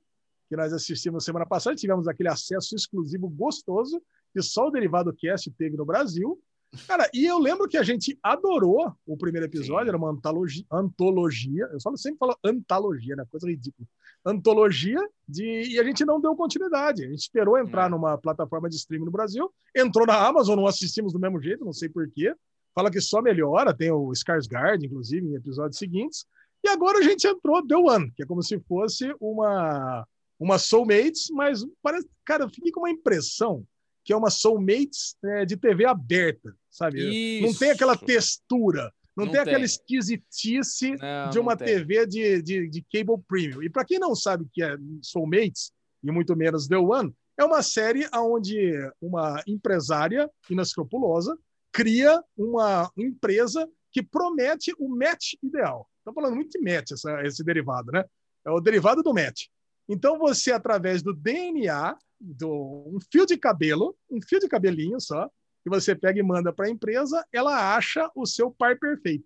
que 0.48 0.56
nós 0.56 0.72
assistimos 0.72 1.24
semana 1.24 1.46
passada. 1.46 1.76
Tivemos 1.76 2.08
aquele 2.08 2.28
acesso 2.28 2.74
exclusivo 2.74 3.28
gostoso 3.28 4.02
que 4.32 4.42
só 4.42 4.68
o 4.68 4.70
Derivado 4.70 5.12
Cast 5.12 5.50
teve 5.52 5.76
no 5.76 5.84
Brasil. 5.84 6.38
Cara, 6.86 7.08
e 7.14 7.24
eu 7.24 7.38
lembro 7.38 7.66
que 7.66 7.78
a 7.78 7.82
gente 7.82 8.18
adorou 8.22 8.92
o 9.06 9.16
primeiro 9.16 9.46
episódio, 9.46 9.84
Sim. 9.84 9.88
era 9.88 9.96
uma 9.96 10.10
antologia, 10.10 10.64
antologia. 10.70 11.64
Eu 11.72 11.80
só 11.80 11.94
sempre 11.96 12.18
falo 12.18 12.36
antologia, 12.44 13.16
né? 13.16 13.24
Coisa 13.30 13.48
ridícula. 13.48 13.88
Antologia 14.26 14.98
de 15.26 15.44
e 15.62 15.78
a 15.78 15.82
gente 15.84 16.04
não 16.04 16.20
deu 16.20 16.36
continuidade. 16.36 17.04
A 17.04 17.08
gente 17.08 17.20
esperou 17.20 17.56
entrar 17.58 17.86
É. 17.86 17.88
numa 17.88 18.18
plataforma 18.18 18.68
de 18.68 18.76
streaming 18.76 19.06
no 19.06 19.10
Brasil, 19.10 19.50
entrou 19.74 20.06
na 20.06 20.14
Amazon, 20.26 20.56
não 20.56 20.66
assistimos 20.66 21.12
do 21.12 21.18
mesmo 21.18 21.40
jeito, 21.40 21.64
não 21.64 21.72
sei 21.72 21.88
porquê. 21.88 22.34
Fala 22.78 22.92
que 22.92 23.00
só 23.00 23.20
melhora, 23.20 23.74
tem 23.76 23.90
o 23.90 24.12
Skarsgård, 24.12 24.84
inclusive, 24.84 25.26
em 25.26 25.34
episódios 25.34 25.78
seguintes. 25.78 26.24
E 26.64 26.68
agora 26.68 27.00
a 27.00 27.02
gente 27.02 27.26
entrou 27.26 27.66
The 27.66 27.74
One, 27.74 28.12
que 28.14 28.22
é 28.22 28.26
como 28.26 28.40
se 28.40 28.56
fosse 28.60 29.12
uma 29.20 30.06
uma 30.38 30.60
Soulmates, 30.60 31.28
mas 31.32 31.66
parece, 31.82 32.08
cara, 32.24 32.44
eu 32.44 32.48
fiquei 32.48 32.70
com 32.70 32.82
uma 32.82 32.90
impressão 32.90 33.66
que 34.04 34.12
é 34.12 34.16
uma 34.16 34.30
Soulmates 34.30 35.16
é, 35.24 35.44
de 35.44 35.56
TV 35.56 35.86
aberta, 35.86 36.54
sabe? 36.70 37.40
Não 37.42 37.52
tem 37.52 37.72
aquela 37.72 37.94
Isso. 37.94 38.04
textura, 38.04 38.92
não, 39.16 39.24
Não 39.24 39.32
tem, 39.32 39.40
aquela 39.40 39.56
tem. 39.56 39.64
esquisitice 39.64 40.92
Não, 40.92 41.30
de 41.30 41.40
uma. 41.40 41.56
TV 41.56 42.06
de, 42.06 42.40
de, 42.40 42.70
de 42.70 42.86
cable 42.92 43.20
premium. 43.26 43.60
E 43.60 43.68
para 43.68 43.84
quem 43.84 43.98
não 43.98 44.14
sabe 44.14 44.44
o 44.44 44.50
que 44.52 44.62
é 44.62 44.76
Soulmates, 45.02 45.72
e 46.04 46.12
muito 46.12 46.36
menos 46.36 46.68
The 46.68 46.78
One, 46.78 47.12
é 47.36 47.44
uma 47.44 47.60
série 47.60 48.08
onde 48.14 48.72
uma 49.02 49.42
empresária 49.48 50.30
inescrupulosa 50.48 51.36
cria 51.78 52.20
uma 52.36 52.90
empresa 52.96 53.70
que 53.92 54.02
promete 54.02 54.74
o 54.80 54.88
match 54.88 55.34
ideal. 55.40 55.88
Estou 55.98 56.12
falando 56.12 56.34
muito 56.34 56.50
de 56.50 56.58
match, 56.60 56.90
essa- 56.90 57.22
esse 57.22 57.44
derivado, 57.44 57.92
né? 57.92 58.04
É 58.44 58.50
o 58.50 58.58
derivado 58.58 59.00
do 59.00 59.14
match. 59.14 59.44
Então, 59.88 60.18
você, 60.18 60.50
através 60.50 61.04
do 61.04 61.14
DNA, 61.14 61.96
do, 62.20 62.84
um 62.88 62.98
fio 63.12 63.24
de 63.24 63.36
cabelo, 63.36 63.96
um 64.10 64.20
fio 64.20 64.40
de 64.40 64.48
cabelinho 64.48 65.00
só, 65.00 65.30
que 65.62 65.70
você 65.70 65.94
pega 65.94 66.18
e 66.18 66.22
manda 66.22 66.52
para 66.52 66.66
a 66.66 66.70
empresa, 66.70 67.24
ela 67.32 67.76
acha 67.76 68.10
o 68.16 68.26
seu 68.26 68.50
par 68.50 68.76
perfeito. 68.76 69.24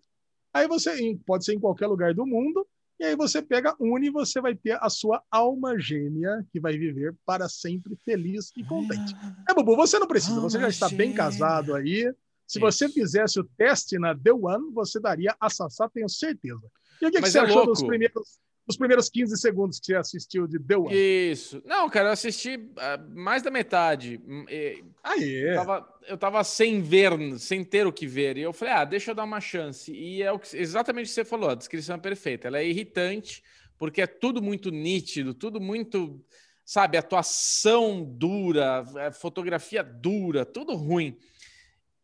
Aí 0.52 0.68
você, 0.68 1.18
pode 1.24 1.46
ser 1.46 1.54
em 1.54 1.58
qualquer 1.60 1.86
lugar 1.86 2.12
do 2.12 2.26
mundo, 2.26 2.68
e 3.00 3.04
aí 3.04 3.16
você 3.16 3.40
pega, 3.40 3.74
une 3.80 4.08
e 4.08 4.10
você 4.10 4.42
vai 4.42 4.54
ter 4.54 4.76
a 4.78 4.90
sua 4.90 5.22
alma 5.30 5.78
gêmea, 5.80 6.46
que 6.52 6.60
vai 6.60 6.76
viver 6.76 7.16
para 7.24 7.48
sempre 7.48 7.96
feliz 8.04 8.52
e 8.54 8.62
contente. 8.62 9.14
É, 9.48 9.54
Bubu, 9.54 9.74
você 9.74 9.98
não 9.98 10.06
precisa, 10.06 10.38
você 10.38 10.60
já 10.60 10.68
está 10.68 10.88
bem 10.90 11.14
casado 11.14 11.74
aí. 11.74 12.12
Se 12.46 12.58
Isso. 12.58 12.60
você 12.60 12.88
fizesse 12.88 13.40
o 13.40 13.44
teste 13.56 13.98
na 13.98 14.16
The 14.16 14.32
One, 14.32 14.72
você 14.72 15.00
daria 15.00 15.34
a 15.40 15.48
Sassá, 15.48 15.88
tenho 15.88 16.08
certeza. 16.08 16.62
E 17.00 17.06
o 17.06 17.10
que, 17.10 17.20
que 17.20 17.30
você 17.30 17.38
é 17.38 17.42
achou 17.42 17.66
dos 17.66 17.82
primeiros, 17.82 18.38
dos 18.66 18.76
primeiros 18.76 19.08
15 19.08 19.36
segundos 19.36 19.80
que 19.80 19.86
você 19.86 19.94
assistiu 19.96 20.46
de 20.46 20.58
The 20.58 20.76
One? 20.76 20.94
Isso. 20.94 21.62
Não, 21.64 21.88
cara, 21.88 22.08
eu 22.08 22.12
assisti 22.12 22.70
ah, 22.78 22.98
mais 23.14 23.42
da 23.42 23.50
metade. 23.50 24.20
E- 24.48 24.84
Aí, 25.02 25.50
Eu 25.50 25.54
tava, 25.56 25.94
eu 26.06 26.18
tava 26.18 26.44
sem 26.44 26.80
ver, 26.80 27.12
sem 27.38 27.64
ter 27.64 27.86
o 27.86 27.92
que 27.92 28.06
ver. 28.06 28.36
E 28.36 28.42
eu 28.42 28.52
falei, 28.52 28.74
ah, 28.74 28.84
deixa 28.84 29.10
eu 29.10 29.14
dar 29.14 29.24
uma 29.24 29.40
chance. 29.40 29.92
E 29.92 30.22
é 30.22 30.38
que, 30.38 30.56
exatamente 30.56 31.06
o 31.06 31.08
que 31.08 31.14
você 31.14 31.24
falou, 31.24 31.50
a 31.50 31.54
descrição 31.54 31.96
é 31.96 31.98
perfeita. 31.98 32.46
Ela 32.48 32.58
é 32.58 32.66
irritante, 32.66 33.42
porque 33.78 34.00
é 34.02 34.06
tudo 34.06 34.40
muito 34.40 34.70
nítido, 34.70 35.34
tudo 35.34 35.60
muito, 35.60 36.24
sabe, 36.64 36.96
atuação 36.96 38.04
dura, 38.04 38.84
é, 38.96 39.10
fotografia 39.10 39.82
dura, 39.82 40.44
tudo 40.44 40.74
ruim. 40.74 41.16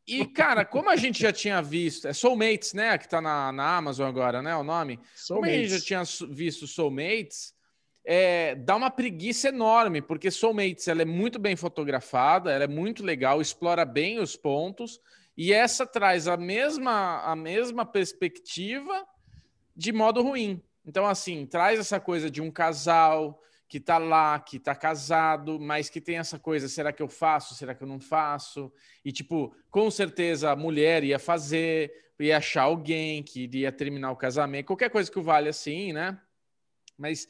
E, 0.09 0.25
cara, 0.25 0.65
como 0.65 0.89
a 0.89 0.97
gente 0.97 1.21
já 1.21 1.31
tinha 1.31 1.61
visto, 1.61 2.09
é 2.09 2.15
Soulmates, 2.15 2.73
né? 2.73 2.97
Que 2.97 3.07
tá 3.07 3.21
na, 3.21 3.53
na 3.53 3.77
Amazon 3.77 4.09
agora, 4.09 4.41
né? 4.41 4.57
O 4.57 4.65
nome. 4.65 4.99
Como 5.29 5.45
a 5.45 5.49
gente 5.49 5.69
já 5.69 5.79
Soulmates. 5.79 5.85
tinha 5.85 6.35
visto 6.35 6.67
Soulmates, 6.67 7.53
é, 8.07 8.55
dá 8.55 8.75
uma 8.75 8.91
preguiça 8.91 9.49
enorme, 9.49 10.01
porque 10.01 10.31
Soulmates 10.31 10.89
ela 10.89 11.03
é 11.03 11.05
muito 11.05 11.39
bem 11.39 11.57
fotografada, 11.57 12.51
ela 12.51 12.65
é 12.65 12.69
muito 12.69 13.05
legal, 13.05 13.39
explora 13.39 13.85
bem 13.85 14.19
os 14.19 14.35
pontos, 14.35 14.99
e 15.37 15.53
essa 15.53 15.87
traz 15.87 16.27
a 16.27 16.39
mesma, 16.39 17.21
a 17.23 17.37
mesma 17.37 17.85
perspectiva 17.85 19.07
de 19.77 19.93
modo 19.93 20.23
ruim. 20.23 20.63
Então, 20.87 21.07
assim, 21.07 21.45
traz 21.45 21.79
essa 21.79 22.01
coisa 22.01 22.31
de 22.31 22.41
um 22.41 22.51
casal 22.51 23.39
que 23.69 23.79
tá 23.79 23.99
lá, 23.99 24.39
que 24.41 24.59
tá 24.59 24.75
casado, 24.75 25.61
mas 25.61 25.91
que 25.91 26.01
tem 26.01 26.17
essa 26.17 26.39
coisa, 26.39 26.69
será 26.69 26.93
que 26.93 27.03
eu 27.03 27.09
faço, 27.09 27.55
será 27.55 27.75
que 27.75 27.83
eu 27.83 27.89
não 27.89 28.01
faço? 28.01 28.73
E, 29.05 29.13
tipo, 29.13 29.55
com 29.71 29.91
certeza 29.91 30.51
a 30.51 30.57
mulher 30.57 31.05
ia 31.05 31.19
fazer, 31.19 31.93
ia 32.19 32.39
achar 32.39 32.63
alguém 32.63 33.23
que 33.23 33.43
iria 33.43 33.71
terminar 33.71 34.11
o 34.11 34.17
casamento, 34.17 34.67
qualquer 34.67 34.89
coisa 34.89 35.11
que 35.11 35.19
o 35.19 35.23
vale 35.23 35.51
assim, 35.51 35.93
né? 35.93 36.19
Mas 36.97 37.29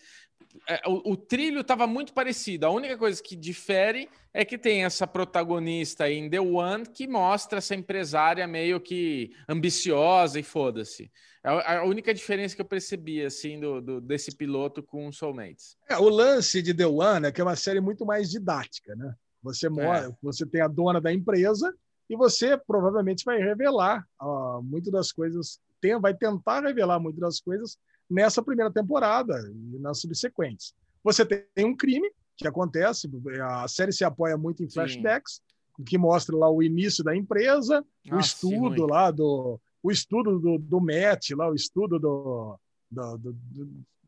o, 0.86 1.12
o 1.12 1.16
trilho 1.16 1.60
estava 1.60 1.86
muito 1.86 2.12
parecido. 2.12 2.66
A 2.66 2.70
única 2.70 2.96
coisa 2.96 3.22
que 3.22 3.36
difere 3.36 4.08
é 4.32 4.44
que 4.44 4.58
tem 4.58 4.84
essa 4.84 5.06
protagonista 5.06 6.10
em 6.10 6.28
The 6.28 6.40
One 6.40 6.86
que 6.86 7.06
mostra 7.06 7.58
essa 7.58 7.74
empresária 7.74 8.46
meio 8.46 8.80
que 8.80 9.32
ambiciosa 9.48 10.38
e 10.38 10.42
foda-se. 10.42 11.10
É 11.44 11.76
a 11.76 11.84
única 11.84 12.12
diferença 12.12 12.54
que 12.54 12.60
eu 12.60 12.66
percebi 12.66 13.24
assim 13.24 13.58
do, 13.60 13.80
do- 13.80 14.00
desse 14.00 14.34
piloto 14.36 14.82
com 14.82 15.06
o 15.08 15.12
Soulmates. 15.12 15.76
É, 15.88 15.96
o 15.96 16.08
lance 16.08 16.60
de 16.60 16.74
The 16.74 16.86
One 16.86 17.26
é 17.26 17.32
que 17.32 17.40
é 17.40 17.44
uma 17.44 17.56
série 17.56 17.80
muito 17.80 18.04
mais 18.04 18.30
didática, 18.30 18.94
né? 18.96 19.14
Você, 19.42 19.68
mora, 19.68 20.16
você 20.20 20.44
tem 20.44 20.60
a 20.60 20.68
dona 20.68 21.00
da 21.00 21.12
empresa 21.12 21.72
e 22.10 22.16
você 22.16 22.58
provavelmente 22.58 23.24
vai 23.24 23.38
revelar 23.38 24.04
ó, 24.20 24.60
muito 24.60 24.90
das 24.90 25.12
coisas, 25.12 25.60
tem, 25.80 25.98
vai 26.00 26.12
tentar 26.12 26.60
revelar 26.60 26.98
muito 26.98 27.20
das 27.20 27.40
coisas 27.40 27.78
nessa 28.10 28.42
primeira 28.42 28.70
temporada 28.72 29.38
e 29.52 29.78
nas 29.78 30.00
subsequentes. 30.00 30.74
Você 31.04 31.24
tem 31.24 31.44
um 31.64 31.76
crime 31.76 32.10
que 32.36 32.46
acontece, 32.46 33.10
a 33.42 33.66
série 33.68 33.92
se 33.92 34.04
apoia 34.04 34.36
muito 34.36 34.62
em 34.62 34.68
flashbacks, 34.70 35.40
que 35.86 35.98
mostra 35.98 36.36
lá 36.36 36.50
o 36.50 36.62
início 36.62 37.02
da 37.04 37.14
empresa, 37.16 37.84
o 38.10 38.14
Ah, 38.16 38.20
estudo 38.20 38.80
sim, 38.82 38.86
lá 38.90 39.10
do 39.10 39.60
o 39.80 39.92
estudo 39.92 40.38
do, 40.40 40.58
do 40.58 40.80
Matt, 40.80 41.30
lá 41.30 41.48
o 41.48 41.54
estudo 41.54 41.98
do, 42.00 42.58
do, 42.90 43.16
do, 43.18 43.36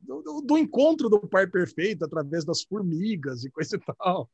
do- 0.03 0.41
do- 0.43 0.59
encontro 0.59 1.09
do 1.09 1.21
par 1.21 1.49
perfeito 1.49 2.05
através 2.05 2.45
das 2.45 2.63
formigas 2.63 3.45
e 3.45 3.51
coisa 3.51 3.77
e 3.77 3.79
tal. 3.79 4.29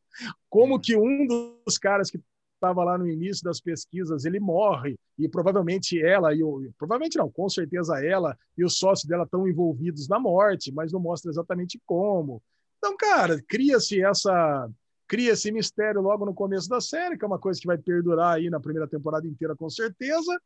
Como 0.49 0.81
que 0.81 0.97
um 0.97 1.27
dos 1.27 1.77
caras 1.77 2.11
que 2.11 2.19
estava 2.57 2.83
lá 2.83 2.99
no 2.99 3.09
início 3.09 3.45
das 3.45 3.61
pesquisas, 3.61 4.25
ele 4.25 4.41
morre 4.41 4.99
e 5.19 5.29
provavelmente 5.29 6.03
ela 6.03 6.35
e 6.35 6.43
o 6.43 6.69
provavelmente 6.77 7.17
não, 7.19 7.31
com 7.31 7.49
certeza 7.49 8.05
ela 8.05 8.37
e 8.57 8.65
o 8.65 8.69
sócio 8.69 9.09
dela 9.09 9.25
estão 9.25 9.47
envolvidos 9.47 10.09
na 10.09 10.19
morte, 10.19 10.73
mas 10.73 10.93
não 10.93 11.01
mostra 11.01 11.31
exatamente 11.31 11.81
como. 11.87 12.43
Então, 12.79 12.97
cara, 12.97 13.41
cria-se 13.49 14.03
essa 14.03 14.69
cria 15.09 15.33
esse 15.33 15.53
mistério 15.53 16.01
logo 16.01 16.27
no 16.27 16.35
começo 16.35 16.69
da 16.69 16.81
série, 16.81 17.17
que 17.17 17.25
é 17.25 17.29
uma 17.29 17.39
coisa 17.39 17.61
que 17.61 17.67
vai 17.67 17.79
perdurar 17.79 18.37
aí 18.37 18.51
na 18.51 18.59
primeira 18.59 18.89
temporada 18.89 19.27
inteira 19.27 19.55
com 19.55 19.71
certeza, 19.71 20.37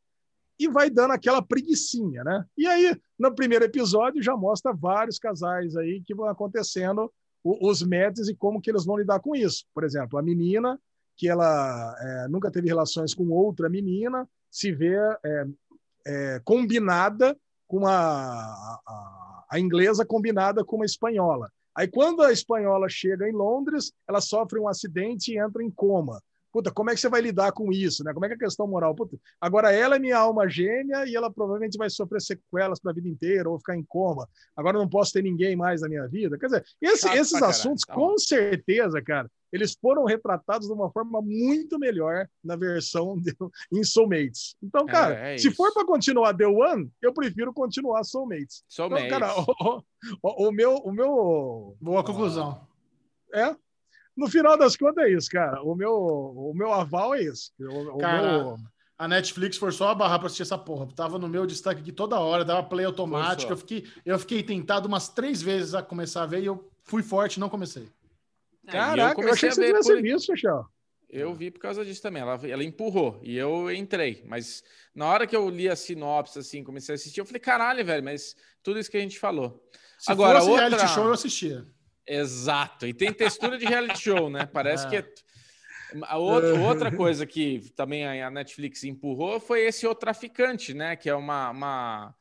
e 0.59 0.69
vai 0.69 0.91
dando 0.91 1.12
aquela 1.12 1.41
preguiçinha, 1.41 2.23
né? 2.23 2.45
E 2.59 2.66
aí, 2.66 2.95
no 3.19 3.35
primeiro 3.35 3.65
episódio 3.65 4.23
já 4.23 4.37
mostra 4.37 4.74
vários 4.74 5.19
casais 5.19 5.74
aí 5.77 6.03
que 6.05 6.15
vão 6.15 6.27
acontecendo 6.27 7.11
os 7.43 7.82
métodos 7.82 8.28
e 8.28 8.35
como 8.35 8.61
que 8.61 8.70
eles 8.70 8.85
vão 8.85 8.99
lidar 8.99 9.20
com 9.20 9.35
isso. 9.35 9.65
Por 9.73 9.85
exemplo, 9.85 10.19
a 10.19 10.23
menina 10.23 10.78
que 11.20 11.28
ela 11.28 11.94
é, 12.01 12.28
nunca 12.28 12.51
teve 12.51 12.66
relações 12.66 13.14
com 13.14 13.28
outra 13.28 13.68
menina, 13.68 14.26
se 14.51 14.72
vê 14.72 14.94
é, 15.22 15.44
é, 16.06 16.40
combinada 16.42 17.36
com 17.68 17.86
a, 17.86 17.92
a, 17.92 19.44
a 19.51 19.60
inglesa 19.60 20.02
combinada 20.02 20.64
com 20.64 20.76
uma 20.76 20.86
espanhola. 20.86 21.51
Aí, 21.74 21.86
quando 21.86 22.22
a 22.22 22.32
espanhola 22.32 22.88
chega 22.88 23.28
em 23.28 23.32
Londres, 23.32 23.92
ela 24.09 24.22
sofre 24.22 24.59
um 24.59 24.66
acidente 24.66 25.30
e 25.32 25.38
entra 25.38 25.62
em 25.62 25.70
coma. 25.70 26.22
Puta, 26.51 26.72
como 26.72 26.88
é 26.90 26.94
que 26.94 27.01
você 27.01 27.09
vai 27.10 27.20
lidar 27.20 27.52
com 27.52 27.70
isso, 27.70 28.02
né? 28.02 28.14
Como 28.14 28.24
é 28.24 28.28
que 28.28 28.32
é 28.32 28.36
a 28.36 28.40
questão 28.40 28.66
moral? 28.66 28.94
Puta, 28.94 29.18
agora 29.38 29.70
ela 29.72 29.97
é 29.97 29.98
minha 29.98 30.16
alma 30.16 30.48
gêmea 30.48 31.05
e 31.06 31.14
ela 31.14 31.30
provavelmente 31.30 31.76
vai 31.76 31.90
sofrer 31.90 32.22
sequelas 32.22 32.80
para 32.80 32.92
a 32.92 32.94
vida 32.94 33.09
inteira 33.09 33.48
ou 33.51 33.59
ficar 33.59 33.76
em 33.76 33.84
coma. 33.84 34.26
Agora 34.56 34.78
eu 34.78 34.80
não 34.80 34.88
posso 34.88 35.12
ter 35.12 35.22
ninguém 35.22 35.55
mais 35.55 35.82
na 35.82 35.88
minha 35.88 36.09
vida. 36.09 36.38
Quer 36.38 36.47
dizer, 36.47 36.64
esse- 36.80 37.09
esses 37.10 37.30
pra 37.32 37.40
caralho, 37.40 37.51
assuntos, 37.60 37.84
tá 37.84 37.94
com 37.94 38.16
certeza, 38.18 39.01
cara, 39.02 39.30
eles 39.52 39.77
foram 39.81 40.05
retratados 40.05 40.68
de 40.68 40.72
uma 40.72 40.90
forma 40.90 41.20
muito 41.22 41.78
melhor 41.78 42.28
na 42.43 42.56
versão 42.56 43.16
de, 43.20 43.35
em 43.72 43.82
Soulmates. 43.85 44.55
Então, 44.62 44.89
É, 44.89 44.93
cara, 44.93 45.14
é 45.14 45.39
se 45.39 45.48
isso. 45.48 45.56
for 45.56 45.72
para 45.72 45.85
continuar 45.86 46.35
The 46.35 46.47
One, 46.47 46.90
eu 47.02 47.12
prefiro 47.12 47.52
continuar 47.52 48.05
Soulmates. 48.05 48.62
Sou 48.68 48.86
Então, 48.86 49.09
cara, 49.09 49.32
o, 49.40 49.82
o- 50.22 50.48
o 50.48 50.52
meu, 50.52 50.77
o 50.77 50.93
meu, 50.93 51.77
Boa 51.81 52.05
conclusão. 52.05 52.66
é. 53.35 53.55
No 54.16 54.28
final 54.28 54.59
das 54.59 54.77
contas 54.77 55.05
é 55.05 55.10
isso, 55.12 55.31
cara. 55.31 55.62
O 55.62 55.74
meu, 55.74 55.93
o 55.94 56.52
meu 56.55 56.72
aval 56.72 57.14
é 57.14 57.22
isso. 57.22 57.52
O, 57.59 57.94
o 57.94 57.98
Cara, 57.98 58.20
meu- 58.43 58.56
A 58.98 59.09
Netflix 59.09 59.56
forçou 59.56 59.86
a 59.86 59.94
barra 59.94 60.18
pra 60.18 60.27
assistir 60.27 60.43
essa 60.43 60.59
porra. 60.59 60.86
Tava 60.94 61.18
no 61.18 61.27
meu 61.28 61.47
destaque 61.47 61.81
aqui 61.81 61.93
toda 61.93 62.18
hora, 62.20 62.44
dava 62.44 62.62
play 62.68 62.85
automático. 62.85 63.48
Forçou. 63.48 63.51
Eu 63.52 63.56
fiquei, 63.56 63.85
eu 64.05 64.18
fiquei 64.18 64.43
tentado 64.43 64.86
umas 64.89 65.09
três 65.09 65.40
vezes 65.40 65.74
a 65.74 65.82
começar 65.82 66.24
a 66.24 66.27
ver 66.27 66.43
e 66.43 66.47
eu 66.47 66.70
fui 66.85 67.02
forte 67.02 67.36
e 67.36 67.40
não 67.40 67.48
comecei. 67.48 67.89
É, 68.76 68.80
Caraca, 68.80 69.10
eu, 69.12 69.14
comecei 69.14 69.32
achei 69.32 69.48
a 69.48 69.51
que 69.51 69.55
você 69.55 69.60
ver 69.60 69.66
tivesse 69.68 69.92
por- 69.92 70.02
visto, 70.02 70.32
Michel. 70.32 70.64
Eu 71.12 71.34
vi 71.34 71.51
por 71.51 71.59
causa 71.59 71.84
disso 71.84 72.01
também. 72.01 72.22
Ela, 72.22 72.40
ela 72.48 72.62
empurrou 72.62 73.18
e 73.22 73.36
eu 73.36 73.68
entrei. 73.72 74.22
Mas 74.26 74.62
na 74.94 75.06
hora 75.06 75.26
que 75.26 75.34
eu 75.34 75.48
li 75.51 75.68
a 75.68 75.74
sinopse, 75.74 76.38
assim, 76.38 76.62
comecei 76.62 76.92
a 76.92 76.97
assistir, 76.97 77.18
eu 77.18 77.26
falei, 77.26 77.40
caralho, 77.40 77.84
velho, 77.84 78.05
mas 78.05 78.36
tudo 78.62 78.78
isso 78.78 78.88
que 78.90 78.97
a 78.97 79.01
gente 79.01 79.18
falou. 79.18 79.60
Se 79.98 80.10
Agora, 80.12 80.38
fosse 80.38 80.51
outra- 80.51 80.68
reality 80.68 80.88
show, 80.94 81.05
eu 81.06 81.12
assistia. 81.12 81.66
Exato. 82.06 82.86
E 82.86 82.94
tem 82.94 83.12
textura 83.12 83.59
de 83.59 83.64
reality 83.66 84.01
show, 84.01 84.30
né? 84.30 84.47
Parece 84.52 84.86
É. 84.86 84.90
que. 84.90 84.97
é- 84.97 85.12
A 86.02 86.16
outra, 86.18 86.55
outra 86.60 86.97
coisa 86.97 87.26
que 87.26 87.68
também 87.74 88.06
a 88.22 88.30
Netflix 88.30 88.84
empurrou 88.84 89.40
foi 89.40 89.62
esse 89.62 89.86
O 89.88 89.94
Traficante, 89.94 90.72
né? 90.72 90.94
Que 90.94 91.10
é 91.10 91.14
uma. 91.14 91.51
uma... 91.51 92.14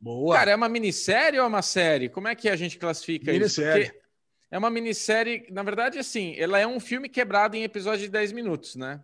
Boa. 0.00 0.36
Cara, 0.36 0.52
é 0.52 0.54
uma 0.56 0.68
minissérie 0.68 1.40
ou 1.40 1.44
é 1.44 1.48
uma 1.48 1.60
série? 1.62 2.08
Como 2.08 2.28
é 2.28 2.34
que 2.36 2.48
a 2.48 2.54
gente 2.54 2.78
classifica 2.78 3.32
Minissérie. 3.32 3.82
isso? 3.86 3.92
Porque 3.92 4.07
é 4.50 4.58
uma 4.58 4.70
minissérie, 4.70 5.46
na 5.50 5.62
verdade, 5.62 5.98
assim, 5.98 6.34
ela 6.36 6.58
é 6.58 6.66
um 6.66 6.80
filme 6.80 7.08
quebrado 7.08 7.56
em 7.56 7.62
episódios 7.62 8.02
de 8.02 8.08
10 8.08 8.32
minutos, 8.32 8.76
né? 8.76 9.02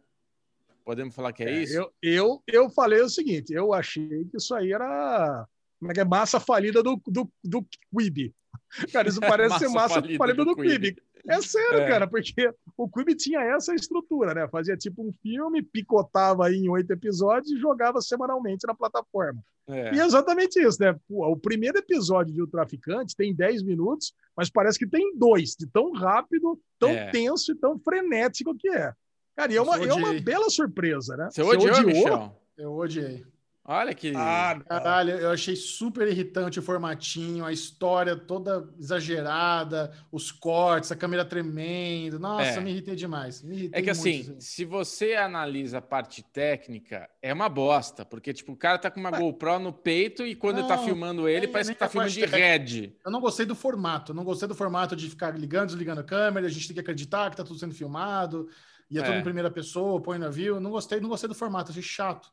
Podemos 0.84 1.14
falar 1.14 1.32
que 1.32 1.42
é, 1.42 1.62
isso? 1.62 1.74
Eu, 1.74 1.92
eu, 2.02 2.42
eu 2.46 2.70
falei 2.70 3.00
o 3.00 3.08
seguinte: 3.08 3.52
eu 3.52 3.72
achei 3.72 4.26
que 4.26 4.36
isso 4.36 4.54
aí 4.54 4.72
era. 4.72 5.46
Como 5.78 5.90
é 5.90 5.94
que 5.94 6.00
é? 6.00 6.04
Massa 6.04 6.38
falida 6.38 6.82
do, 6.82 7.00
do, 7.06 7.30
do 7.42 7.66
Quibi. 7.90 8.34
Cara, 8.92 9.08
isso 9.08 9.20
parece 9.20 9.58
ser 9.58 9.68
massa 9.68 10.02
falida, 10.16 10.44
do, 10.44 10.54
Quibi. 10.54 10.96
É 11.26 11.40
sério, 11.40 11.78
É. 11.80 11.88
cara, 11.88 12.06
porque 12.06 12.52
o 12.76 12.88
Quibi 12.88 13.14
tinha 13.14 13.40
essa 13.40 13.74
estrutura, 13.74 14.34
né? 14.34 14.46
Fazia 14.48 14.76
tipo 14.76 15.02
um 15.02 15.12
filme, 15.22 15.62
picotava 15.62 16.46
aí 16.46 16.56
em 16.56 16.68
oito 16.68 16.90
episódios 16.92 17.50
e 17.52 17.58
jogava 17.58 18.00
semanalmente 18.02 18.66
na 18.66 18.74
plataforma. 18.74 19.40
É. 19.66 19.94
E 19.94 19.98
é 20.00 20.04
exatamente 20.04 20.60
isso, 20.60 20.78
né? 20.82 20.94
Pô, 21.08 21.26
o 21.26 21.36
primeiro 21.36 21.78
episódio 21.78 22.34
de 22.34 22.42
O 22.42 22.46
Traficante 22.46 23.16
tem 23.16 23.34
10 23.34 23.62
minutos, 23.62 24.12
mas 24.36 24.50
parece 24.50 24.78
que 24.78 24.86
tem 24.86 25.16
dois, 25.16 25.54
de 25.58 25.66
tão 25.66 25.92
rápido, 25.92 26.60
tão 26.78 26.90
É. 26.90 27.10
tenso 27.10 27.52
e 27.52 27.54
tão 27.54 27.78
frenético 27.78 28.54
que 28.54 28.68
é. 28.68 28.92
Cara, 29.34 29.50
e 29.52 29.56
é 29.56 29.62
uma, 29.62 29.76
é 29.76 29.92
uma 29.94 30.12
bela 30.20 30.50
surpresa, 30.50 31.16
né? 31.16 31.28
Você 31.32 31.42
odiou, 31.42 31.82
Michel? 31.82 32.36
Eu 32.58 32.72
odiei. 32.76 33.24
Olha 33.66 33.94
que. 33.94 34.12
Ah, 34.14 34.60
Caralho, 34.68 35.12
eu 35.12 35.30
achei 35.30 35.56
super 35.56 36.06
irritante 36.06 36.58
o 36.58 36.62
formatinho, 36.62 37.46
a 37.46 37.52
história 37.52 38.14
toda 38.14 38.68
exagerada, 38.78 39.90
os 40.12 40.30
cortes, 40.30 40.92
a 40.92 40.96
câmera 40.96 41.24
tremendo. 41.24 42.18
Nossa, 42.18 42.58
É. 42.58 42.60
me 42.60 42.70
irritei 42.70 42.94
demais. 42.94 43.42
Me 43.42 43.56
irritei 43.56 43.80
É 43.80 43.82
que 43.82 43.92
muito, 43.94 44.30
assim, 44.30 44.36
se 44.40 44.64
você 44.66 45.14
analisa 45.14 45.78
a 45.78 45.82
parte 45.82 46.22
técnica, 46.22 47.08
é 47.22 47.32
uma 47.32 47.48
bosta, 47.48 48.04
porque 48.04 48.34
tipo, 48.34 48.52
o 48.52 48.56
cara 48.56 48.76
tá 48.78 48.90
com 48.90 49.00
uma 49.00 49.10
GoPro 49.10 49.58
no 49.58 49.72
peito 49.72 50.26
e 50.26 50.34
quando 50.34 50.58
ele 50.58 50.68
tá 50.68 50.76
Não, 50.76 50.84
filmando 50.84 51.26
ele, 51.28 51.46
nem- 51.46 51.52
parece 51.52 51.72
que 51.72 51.78
tá 51.78 51.88
filmando 51.88 52.12
de 52.12 52.24
red. 52.26 52.92
Eu 53.04 53.10
não 53.10 53.20
gostei 53.20 53.46
do 53.46 53.54
formato. 53.54 54.12
Não 54.12 54.24
gostei 54.24 54.46
do 54.46 54.54
formato 54.54 54.94
de 54.94 55.08
ficar 55.08 55.38
ligando, 55.38 55.68
desligando 55.68 56.00
a 56.02 56.04
câmera. 56.04 56.46
A 56.46 56.50
gente 56.50 56.66
tem 56.66 56.74
que 56.74 56.80
acreditar 56.80 57.30
que 57.30 57.36
tá 57.38 57.44
tudo 57.44 57.58
sendo 57.58 57.74
filmado. 57.74 58.46
E 58.90 58.98
é, 58.98 59.02
tudo 59.02 59.14
É. 59.14 59.18
em 59.20 59.22
primeira 59.22 59.50
pessoa, 59.50 60.02
põe 60.02 60.18
no 60.18 60.30
view. 60.30 60.60
Não 60.60 60.70
gostei, 60.70 61.00
não 61.00 61.08
gostei 61.08 61.28
do 61.28 61.34
formato. 61.34 61.70
Achei 61.70 61.82
chato. 61.82 62.28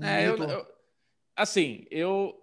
É, 0.00 0.28
eu, 0.28 0.36
eu- 0.36 0.66
assim, 1.36 1.86
eu 1.90 2.34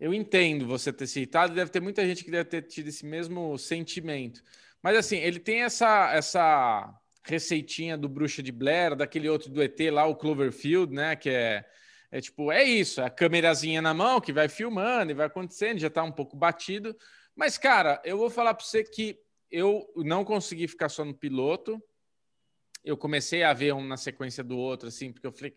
eu 0.00 0.12
entendo 0.12 0.66
você 0.66 0.92
ter 0.92 1.06
citado, 1.06 1.54
deve 1.54 1.70
ter 1.70 1.80
muita 1.80 2.04
gente 2.04 2.24
que 2.24 2.30
deve 2.30 2.48
ter 2.50 2.62
tido 2.62 2.88
esse 2.88 3.06
mesmo 3.06 3.56
sentimento. 3.56 4.42
Mas 4.82 4.96
assim, 4.96 5.16
ele 5.18 5.38
tem 5.38 5.62
essa 5.62 6.12
essa 6.12 6.92
receitinha 7.24 7.96
do 7.96 8.08
Bruxa 8.08 8.42
de 8.42 8.50
Blair, 8.50 8.96
daquele 8.96 9.28
outro 9.28 9.48
do 9.48 9.62
ET 9.62 9.78
lá, 9.92 10.04
o 10.06 10.16
Cloverfield, 10.16 10.92
né, 10.92 11.14
que 11.16 11.30
é 11.30 11.64
é 12.10 12.20
tipo, 12.20 12.52
é 12.52 12.62
isso, 12.62 13.00
é 13.00 13.06
a 13.06 13.10
câmerazinha 13.10 13.80
na 13.80 13.94
mão 13.94 14.20
que 14.20 14.34
vai 14.34 14.46
filmando 14.46 15.10
e 15.12 15.14
vai 15.14 15.26
acontecendo, 15.28 15.78
já 15.78 15.88
tá 15.88 16.02
um 16.02 16.12
pouco 16.12 16.36
batido. 16.36 16.94
Mas 17.34 17.56
cara, 17.56 18.02
eu 18.04 18.18
vou 18.18 18.28
falar 18.28 18.52
para 18.54 18.64
você 18.66 18.84
que 18.84 19.18
eu 19.50 19.90
não 19.96 20.22
consegui 20.24 20.68
ficar 20.68 20.88
só 20.90 21.04
no 21.04 21.14
piloto. 21.14 21.82
Eu 22.84 22.96
comecei 22.98 23.42
a 23.44 23.52
ver 23.54 23.72
um 23.72 23.86
na 23.86 23.96
sequência 23.96 24.42
do 24.44 24.58
outro 24.58 24.88
assim, 24.88 25.10
porque 25.12 25.26
eu 25.26 25.32
falei, 25.32 25.56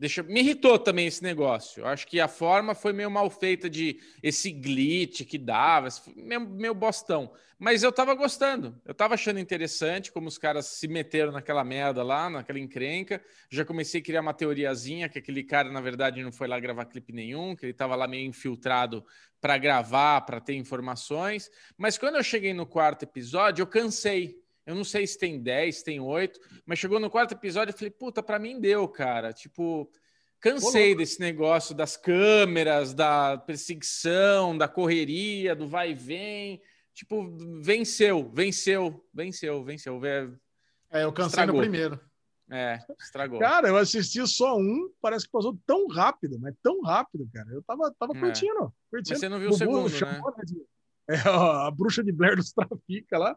Deixa... 0.00 0.22
Me 0.22 0.40
irritou 0.40 0.78
também 0.78 1.06
esse 1.06 1.22
negócio. 1.22 1.82
Eu 1.82 1.86
acho 1.86 2.06
que 2.06 2.18
a 2.18 2.26
forma 2.26 2.74
foi 2.74 2.90
meio 2.90 3.10
mal 3.10 3.28
feita 3.28 3.68
de 3.68 4.00
esse 4.22 4.50
glitch 4.50 5.26
que 5.26 5.36
dava, 5.36 5.88
meio, 6.16 6.40
meio 6.40 6.74
bostão. 6.74 7.30
Mas 7.58 7.82
eu 7.82 7.92
tava 7.92 8.14
gostando. 8.14 8.80
Eu 8.86 8.94
tava 8.94 9.12
achando 9.12 9.38
interessante 9.38 10.10
como 10.10 10.26
os 10.26 10.38
caras 10.38 10.64
se 10.64 10.88
meteram 10.88 11.32
naquela 11.32 11.62
merda 11.62 12.02
lá, 12.02 12.30
naquela 12.30 12.58
encrenca. 12.58 13.22
Já 13.50 13.62
comecei 13.62 14.00
a 14.00 14.02
criar 14.02 14.22
uma 14.22 14.32
teoriazinha 14.32 15.06
que 15.06 15.18
aquele 15.18 15.44
cara, 15.44 15.70
na 15.70 15.82
verdade, 15.82 16.22
não 16.22 16.32
foi 16.32 16.48
lá 16.48 16.58
gravar 16.58 16.86
clipe 16.86 17.12
nenhum, 17.12 17.54
que 17.54 17.66
ele 17.66 17.74
tava 17.74 17.94
lá 17.94 18.08
meio 18.08 18.26
infiltrado 18.26 19.04
para 19.38 19.58
gravar, 19.58 20.22
para 20.22 20.40
ter 20.40 20.54
informações. 20.54 21.50
Mas 21.76 21.98
quando 21.98 22.16
eu 22.16 22.22
cheguei 22.22 22.54
no 22.54 22.64
quarto 22.64 23.02
episódio, 23.02 23.60
eu 23.62 23.66
cansei. 23.66 24.39
Eu 24.66 24.74
não 24.74 24.84
sei 24.84 25.06
se 25.06 25.18
tem 25.18 25.40
10, 25.42 25.76
se 25.78 25.84
tem 25.84 26.00
8, 26.00 26.38
mas 26.66 26.78
chegou 26.78 27.00
no 27.00 27.10
quarto 27.10 27.32
episódio 27.32 27.74
e 27.74 27.76
falei, 27.76 27.90
puta, 27.90 28.22
pra 28.22 28.38
mim 28.38 28.60
deu, 28.60 28.86
cara. 28.86 29.32
Tipo, 29.32 29.90
cansei 30.38 30.94
desse 30.94 31.18
negócio 31.20 31.74
das 31.74 31.96
câmeras, 31.96 32.92
da 32.94 33.38
perseguição, 33.38 34.56
da 34.56 34.68
correria, 34.68 35.54
do 35.56 35.68
vai 35.68 35.90
e 35.90 35.94
vem. 35.94 36.60
Tipo, 36.94 37.36
venceu, 37.62 38.30
venceu, 38.34 39.04
venceu, 39.12 39.64
venceu. 39.64 40.04
É, 40.04 40.30
É, 40.90 41.04
eu 41.04 41.12
cansei 41.12 41.28
Estragou. 41.40 41.54
no 41.56 41.60
primeiro. 41.62 42.00
É, 42.52 42.80
estragou. 43.00 43.38
Cara, 43.38 43.68
eu 43.68 43.76
assisti 43.76 44.26
só 44.26 44.56
um, 44.58 44.92
parece 45.00 45.24
que 45.24 45.30
passou 45.30 45.56
tão 45.64 45.86
rápido, 45.86 46.36
mas 46.40 46.52
tão 46.60 46.80
rápido, 46.82 47.28
cara. 47.32 47.48
Eu 47.52 47.62
tava, 47.62 47.94
tava 47.98 48.16
É. 48.16 48.20
curtindo, 48.20 48.72
curtindo. 48.90 49.10
Mas 49.10 49.18
você 49.20 49.28
não 49.28 49.38
viu 49.38 49.50
o 49.50 49.52
segundo, 49.52 49.88
né? 49.88 49.96
chamou, 49.96 50.34
né? 50.36 50.42
de- 50.44 50.66
É, 51.08 51.16
a 51.28 51.70
bruxa 51.70 52.02
de 52.04 52.10
Blair 52.12 52.36
dos 52.36 52.52
Trafica 52.52 53.18
lá. 53.18 53.36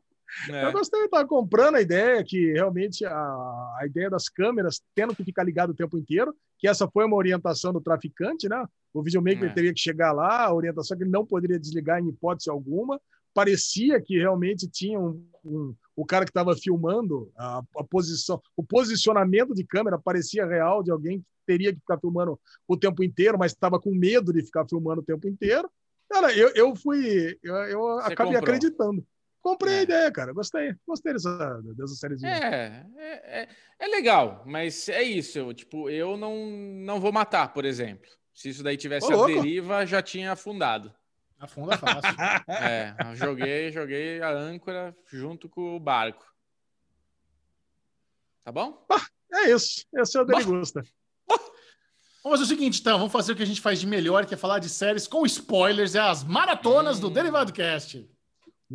É. 0.50 0.66
Eu 0.66 0.72
gostei, 0.72 1.02
eu 1.02 1.10
tava 1.10 1.28
comprando 1.28 1.76
a 1.76 1.82
ideia 1.82 2.24
que 2.24 2.52
realmente 2.54 3.06
a, 3.06 3.12
a 3.14 3.82
ideia 3.86 4.10
das 4.10 4.28
câmeras 4.30 4.82
tendo 4.96 5.16
que 5.16 5.24
ficar 5.24 5.44
ligado 5.44 5.70
o 5.72 5.76
tempo 5.76 5.98
inteiro, 5.98 6.36
que 6.58 6.68
essa 6.68 6.88
foi 6.88 7.06
uma 7.06 7.16
orientação 7.18 7.72
do 7.74 7.82
traficante, 7.82 8.48
né? 8.50 8.66
O 8.94 9.02
videomaker 9.04 9.50
É. 9.50 9.54
teria 9.54 9.74
que 9.74 9.80
chegar 9.80 10.12
lá, 10.12 10.46
a 10.46 10.54
orientação 10.54 10.96
é 10.96 10.98
que 10.98 11.04
ele 11.04 11.12
não 11.12 11.26
poderia 11.26 11.60
desligar 11.60 12.00
em 12.00 12.10
hipótese 12.10 12.50
alguma. 12.50 13.00
Parecia 13.34 14.00
que 14.02 14.18
realmente 14.18 14.68
tinha 14.70 15.00
um, 15.00 15.26
um- 15.44 15.76
o 15.96 16.06
cara 16.06 16.24
que 16.26 16.30
estava 16.32 16.56
filmando 16.56 17.32
a, 17.36 17.62
a 17.78 17.84
posição, 17.84 18.42
o 18.56 18.64
posicionamento 18.64 19.54
de 19.54 19.64
câmera 19.64 19.98
parecia 19.98 20.46
real 20.46 20.84
de 20.84 20.92
alguém 20.92 21.20
que 21.20 21.26
teria 21.46 21.74
que 21.74 21.80
ficar 21.80 22.00
filmando 22.00 22.40
o 22.68 22.78
tempo 22.78 23.04
inteiro, 23.04 23.38
mas 23.38 23.52
estava 23.52 23.80
com 23.80 23.92
medo 23.94 24.32
de 24.32 24.44
ficar 24.44 24.66
filmando 24.68 25.02
o 25.02 25.06
tempo 25.06 25.28
inteiro. 25.28 25.70
Cara, 26.10 26.32
eu, 26.38 26.50
eu 26.56 26.76
fui, 26.76 27.38
eu, 27.42 27.56
eu 27.56 28.00
acabei 28.00 28.34
comprou. 28.36 28.38
acreditando. 28.38 29.06
Comprei 29.44 29.74
É. 29.74 29.80
a 29.80 29.84
ideia, 29.84 30.12
cara. 30.12 30.32
Gostei. 30.34 30.74
Gostei 30.88 31.12
dessa, 31.14 31.62
dessa 31.76 31.96
sériezinha. 31.96 32.32
É, 32.32 32.86
é, 32.98 33.42
é, 33.42 33.50
é 33.78 33.88
legal, 33.88 34.42
mas 34.48 34.88
é 34.88 35.04
isso. 35.04 35.38
Eu, 35.38 35.54
tipo, 35.54 35.90
eu 35.90 36.16
não, 36.16 36.48
não 36.48 37.00
vou 37.00 37.12
matar, 37.12 37.52
por 37.54 37.66
exemplo. 37.66 38.10
Se 38.34 38.50
isso 38.50 38.64
daí 38.64 38.78
tivesse 38.78 39.06
Ô, 39.08 39.12
a 39.12 39.16
louco. 39.18 39.34
deriva, 39.34 39.86
já 39.86 40.02
tinha 40.02 40.32
afundado. 40.32 40.94
Afunda 41.38 41.78
fácil. 41.78 42.02
É, 42.48 42.96
joguei, 43.16 43.70
joguei 43.70 44.22
a 44.22 44.32
âncora 44.32 44.96
junto 45.12 45.50
com 45.50 45.76
o 45.76 45.80
barco. 45.80 46.26
Tá 48.46 48.52
bom? 48.52 48.86
É 49.34 49.50
isso. 49.52 49.86
Esse 49.96 50.18
é 50.18 50.22
o 50.22 50.26
Derigusta. 50.26 50.84
Vamos 52.24 52.40
fazer 52.40 52.44
o 52.44 52.58
seguinte, 52.58 52.80
então. 52.80 52.98
Vamos 52.98 53.12
fazer 53.12 53.34
o 53.34 53.36
que 53.36 53.44
a 53.44 53.46
gente 53.46 53.60
faz 53.60 53.80
de 53.82 53.88
melhor, 53.88 54.26
que 54.26 54.34
é 54.34 54.38
falar 54.38 54.60
de 54.60 54.70
séries 54.70 55.06
com 55.08 55.26
spoilers. 55.26 55.96
É 55.96 56.00
as 56.00 56.24
maratonas 56.24 56.98
do 56.98 57.10
Hum. 57.10 57.14
Derivado 57.14 57.52
Cast. 57.52 58.10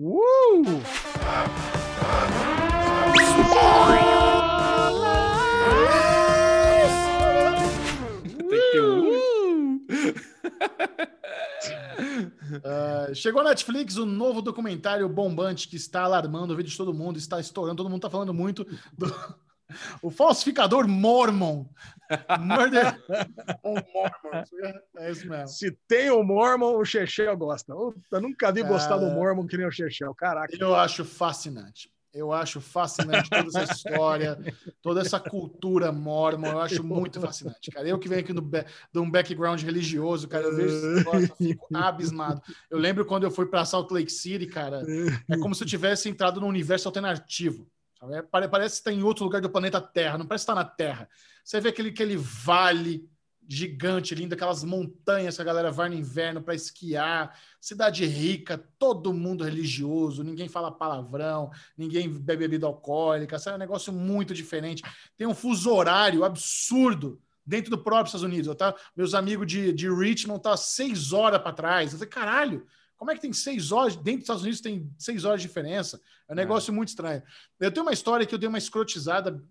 Uh! 0.00 0.62
Um. 0.62 0.62
uh! 12.62 13.12
Chegou 13.12 13.42
na 13.42 13.48
Netflix 13.50 13.96
o 13.96 14.06
novo 14.06 14.40
documentário 14.40 15.08
bombante 15.08 15.66
que 15.66 15.74
está 15.74 16.02
alarmando 16.02 16.54
o 16.54 16.56
vídeo 16.56 16.70
de 16.70 16.76
todo 16.76 16.94
mundo, 16.94 17.18
está 17.18 17.40
estourando, 17.40 17.78
todo 17.78 17.90
mundo 17.90 17.98
está 17.98 18.10
falando 18.10 18.32
muito 18.32 18.64
do... 18.96 19.12
O 20.02 20.10
falsificador 20.10 20.88
Mormon. 20.88 21.66
Murder 22.40 22.98
on 23.62 23.74
Mormon. 23.74 24.44
É 24.96 25.10
isso 25.10 25.28
mesmo. 25.28 25.48
Se 25.48 25.70
tem 25.86 26.10
o 26.10 26.22
Mormon, 26.22 26.76
o 26.76 26.84
Chechel 26.84 27.36
gosta. 27.36 27.72
Eu 27.72 28.20
nunca 28.20 28.50
vi 28.50 28.62
gostar 28.62 28.96
do 28.96 29.06
Cara. 29.06 29.14
Mormon 29.14 29.46
que 29.46 29.56
nem 29.56 29.66
o 29.66 29.70
Chechel. 29.70 30.14
Caraca. 30.14 30.56
Eu 30.58 30.74
acho 30.74 31.04
fascinante. 31.04 31.90
Eu 32.12 32.32
acho 32.32 32.60
fascinante 32.60 33.28
toda 33.28 33.46
essa 33.46 33.72
história, 33.72 34.38
toda 34.82 35.00
essa 35.02 35.20
cultura 35.20 35.92
mormon. 35.92 36.48
Eu 36.48 36.60
acho 36.60 36.82
muito 36.82 37.20
fascinante, 37.20 37.70
cara. 37.70 37.86
Eu 37.86 37.98
que 37.98 38.08
venho 38.08 38.22
aqui 38.22 38.32
do 38.32 38.40
de 38.40 38.98
um 38.98 39.10
background 39.10 39.62
religioso, 39.62 40.26
cara, 40.26 40.44
eu 40.44 40.56
vejo 40.56 40.74
esse 40.74 40.86
negócio, 40.86 41.28
eu 41.28 41.36
fico 41.36 41.66
abismado. 41.76 42.40
Eu 42.70 42.78
lembro 42.78 43.04
quando 43.04 43.24
eu 43.24 43.30
fui 43.30 43.44
para 43.44 43.64
Salt 43.64 43.90
Lake 43.90 44.10
City, 44.10 44.46
cara, 44.46 44.82
é 45.28 45.36
como 45.36 45.54
se 45.54 45.62
eu 45.62 45.68
tivesse 45.68 46.08
entrado 46.08 46.40
num 46.40 46.48
universo 46.48 46.88
alternativo. 46.88 47.66
É, 48.10 48.22
pare- 48.22 48.48
parece 48.48 48.76
que 48.76 48.80
está 48.88 48.92
em 48.92 49.02
outro 49.02 49.24
lugar 49.24 49.40
do 49.40 49.50
planeta 49.50 49.80
Terra, 49.80 50.18
não 50.18 50.26
parece 50.26 50.42
estar 50.42 50.54
na 50.54 50.64
Terra. 50.64 51.08
Você 51.44 51.60
vê 51.60 51.70
aquele, 51.70 51.88
aquele 51.90 52.16
vale 52.16 53.08
gigante, 53.50 54.14
lindo, 54.14 54.34
aquelas 54.34 54.62
montanhas 54.62 55.36
que 55.36 55.42
a 55.42 55.44
galera 55.44 55.70
vai 55.70 55.88
no 55.88 55.94
inverno 55.94 56.42
para 56.42 56.54
esquiar, 56.54 57.34
cidade 57.58 58.04
rica, 58.04 58.58
todo 58.78 59.12
mundo 59.14 59.42
religioso, 59.42 60.22
ninguém 60.22 60.48
fala 60.48 60.70
palavrão, 60.70 61.50
ninguém 61.76 62.10
bebe 62.10 62.46
bebida 62.46 62.66
alcoólica, 62.66 63.38
sabe? 63.38 63.54
É 63.54 63.56
um 63.56 63.60
negócio 63.60 63.90
muito 63.90 64.34
diferente. 64.34 64.82
Tem 65.16 65.26
um 65.26 65.34
fuso 65.34 65.72
horário 65.72 66.24
absurdo 66.24 67.18
dentro 67.44 67.70
do 67.70 67.78
próprio 67.78 68.08
Estados 68.08 68.22
Unidos. 68.22 68.54
Tá, 68.54 68.74
meus 68.94 69.14
amigos 69.14 69.46
de, 69.46 69.72
de 69.72 69.90
Richmond 69.90 70.42
tá 70.42 70.54
seis 70.54 71.14
horas 71.14 71.40
para 71.40 71.52
trás. 71.54 71.92
Eu 71.92 71.98
falei, 71.98 72.10
caralho, 72.10 72.66
como 72.98 73.10
é 73.10 73.14
que 73.14 73.20
tem 73.22 73.32
seis 73.32 73.72
horas? 73.72 73.96
Dentro 73.96 74.12
dos 74.18 74.22
Estados 74.24 74.42
Unidos 74.42 74.60
tem 74.60 74.90
seis 74.98 75.24
horas 75.24 75.40
de 75.40 75.46
diferença. 75.48 75.98
É 76.28 76.32
um 76.32 76.36
negócio 76.36 76.72
muito 76.74 76.88
estranho. 76.88 77.22
Eu 77.58 77.70
tenho 77.72 77.86
uma 77.86 77.92
história 77.94 78.26
que 78.26 78.34
eu 78.34 78.38
dei 78.38 78.48
uma 78.48 78.58
escrotizada 78.58 79.42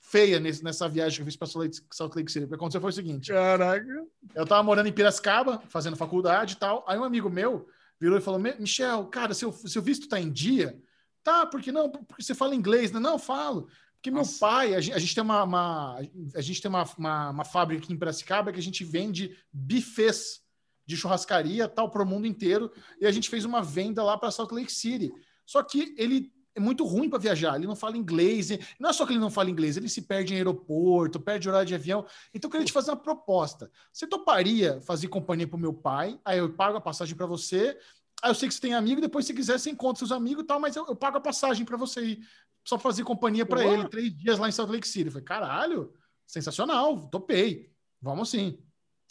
feia 0.00 0.38
nesse- 0.38 0.62
nessa 0.62 0.88
viagem 0.88 1.16
que 1.16 1.22
eu 1.22 1.26
fiz 1.26 1.36
para 1.36 1.48
Salt 1.48 2.14
Lake 2.14 2.30
City. 2.30 2.44
O 2.44 2.48
que 2.48 2.54
aconteceu 2.54 2.80
foi 2.80 2.90
o 2.90 2.92
seguinte: 2.92 3.32
Caraca. 3.32 3.86
eu 4.34 4.46
tava 4.46 4.62
morando 4.62 4.86
em 4.88 4.92
Piracicaba, 4.92 5.60
fazendo 5.68 5.96
faculdade 5.96 6.54
e 6.54 6.56
tal. 6.56 6.84
Aí 6.86 6.98
um 6.98 7.04
amigo 7.04 7.28
meu 7.30 7.66
virou 8.00 8.18
e 8.18 8.20
falou: 8.20 8.38
"Me- 8.38 8.54
Michel, 8.58 9.06
cara, 9.06 9.34
seu, 9.34 9.52
seu 9.52 9.82
visto 9.82 10.08
tá 10.08 10.20
em 10.20 10.30
dia? 10.30 10.78
Tá, 11.24 11.44
porque 11.46 11.72
não? 11.72 11.90
Porque 11.90 12.22
você 12.22 12.34
fala 12.34 12.54
inglês, 12.54 12.92
né? 12.92 13.00
Não, 13.00 13.12
eu 13.14 13.18
falo. 13.18 13.68
Porque 13.94 14.10
meu 14.10 14.18
Nossa. 14.20 14.38
pai, 14.38 14.74
a 14.74 14.80
gente, 14.80 14.94
a 14.94 14.98
gente 15.00 15.14
tem 15.14 15.24
uma, 15.24 15.42
uma- 15.42 15.98
a 16.36 16.40
gente 16.40 16.62
tem 16.62 16.68
uma, 16.68 16.84
uma, 16.96 17.30
uma 17.30 17.44
fábrica 17.44 17.82
aqui 17.82 17.92
em 17.92 17.98
Piracicaba 17.98 18.52
que 18.52 18.60
a 18.60 18.62
gente 18.62 18.84
vende 18.84 19.36
bifes 19.52 20.40
de 20.86 20.96
churrascaria 20.96 21.68
tal 21.68 21.90
para 21.90 22.02
o 22.02 22.06
mundo 22.06 22.26
inteiro 22.26 22.70
e 23.00 23.06
a 23.06 23.10
gente 23.10 23.28
fez 23.28 23.44
uma 23.44 23.62
venda 23.62 24.02
lá 24.02 24.16
para 24.16 24.30
Salt 24.30 24.52
Lake 24.52 24.72
City. 24.72 25.12
Só 25.44 25.62
que 25.62 25.94
ele 25.98 26.32
é 26.56 26.60
muito 26.60 26.86
ruim 26.86 27.10
para 27.10 27.18
viajar, 27.18 27.56
ele 27.56 27.66
não 27.66 27.76
fala 27.76 27.98
inglês. 27.98 28.48
Não 28.80 28.88
é 28.88 28.92
só 28.92 29.04
que 29.04 29.12
ele 29.12 29.20
não 29.20 29.30
fala 29.30 29.50
inglês, 29.50 29.76
ele 29.76 29.90
se 29.90 30.02
perde 30.02 30.32
em 30.32 30.38
aeroporto, 30.38 31.20
perde 31.20 31.48
horário 31.48 31.68
de 31.68 31.74
avião. 31.74 32.06
Então 32.32 32.48
eu 32.48 32.52
queria 32.52 32.66
te 32.66 32.72
fazer 32.72 32.90
uma 32.90 32.96
proposta. 32.96 33.70
Você 33.92 34.06
toparia 34.06 34.80
fazer 34.80 35.08
companhia 35.08 35.46
para 35.46 35.56
o 35.56 35.60
meu 35.60 35.74
pai? 35.74 36.18
Aí 36.24 36.38
eu 36.38 36.50
pago 36.54 36.78
a 36.78 36.80
passagem 36.80 37.14
para 37.14 37.26
você. 37.26 37.78
Aí 38.22 38.30
eu 38.30 38.34
sei 38.34 38.48
que 38.48 38.54
você 38.54 38.60
tem 38.60 38.72
amigo, 38.72 39.00
depois 39.00 39.26
se 39.26 39.34
quiser 39.34 39.58
você 39.58 39.68
encontra 39.68 39.98
seus 39.98 40.12
amigos 40.12 40.44
e 40.44 40.46
tal, 40.46 40.58
mas 40.58 40.74
eu, 40.74 40.86
eu 40.86 40.96
pago 40.96 41.18
a 41.18 41.20
passagem 41.20 41.66
para 41.66 41.76
você 41.76 42.00
ir. 42.02 42.20
Só 42.64 42.78
fazer 42.78 43.04
companhia 43.04 43.44
para 43.46 43.64
ele, 43.64 43.88
três 43.88 44.16
dias 44.16 44.38
lá 44.38 44.48
em 44.48 44.52
Salt 44.52 44.70
Lake 44.70 44.88
City. 44.88 45.06
Eu 45.06 45.12
falei, 45.12 45.24
caralho, 45.24 45.92
sensacional, 46.26 47.06
topei. 47.08 47.70
Vamos 48.00 48.30
sim. 48.30 48.58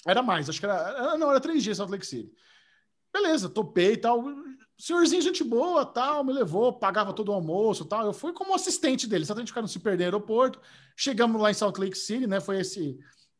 Era 0.05 0.21
mais, 0.21 0.49
acho 0.49 0.59
que 0.59 0.65
era. 0.65 1.17
Não, 1.17 1.29
era 1.29 1.39
três 1.39 1.63
dias 1.63 1.77
em 1.77 1.79
Salt 1.79 1.89
Lake 1.89 2.05
City. 2.05 2.31
Beleza, 3.11 3.49
topei 3.49 3.93
e 3.93 3.97
tal. 3.97 4.23
Senhorzinho, 4.77 5.21
gente 5.21 5.43
boa, 5.43 5.85
tal, 5.85 6.23
me 6.23 6.33
levou, 6.33 6.73
pagava 6.73 7.13
todo 7.13 7.29
o 7.29 7.33
almoço 7.33 7.85
tal. 7.85 8.05
Eu 8.05 8.13
fui 8.13 8.33
como 8.33 8.53
assistente 8.53 9.07
dele, 9.07 9.25
só 9.25 9.33
a 9.33 9.37
gente 9.37 9.47
ficar 9.47 9.61
não 9.61 9.67
se 9.69 9.79
perder 9.79 9.99
no 9.99 10.15
aeroporto. 10.15 10.59
Chegamos 10.95 11.41
lá 11.41 11.49
em 11.49 11.53
Salt 11.53 11.77
Lake 11.77 11.97
City, 11.97 12.27
né? 12.27 12.39
Foi 12.39 12.59
esse 12.59 12.97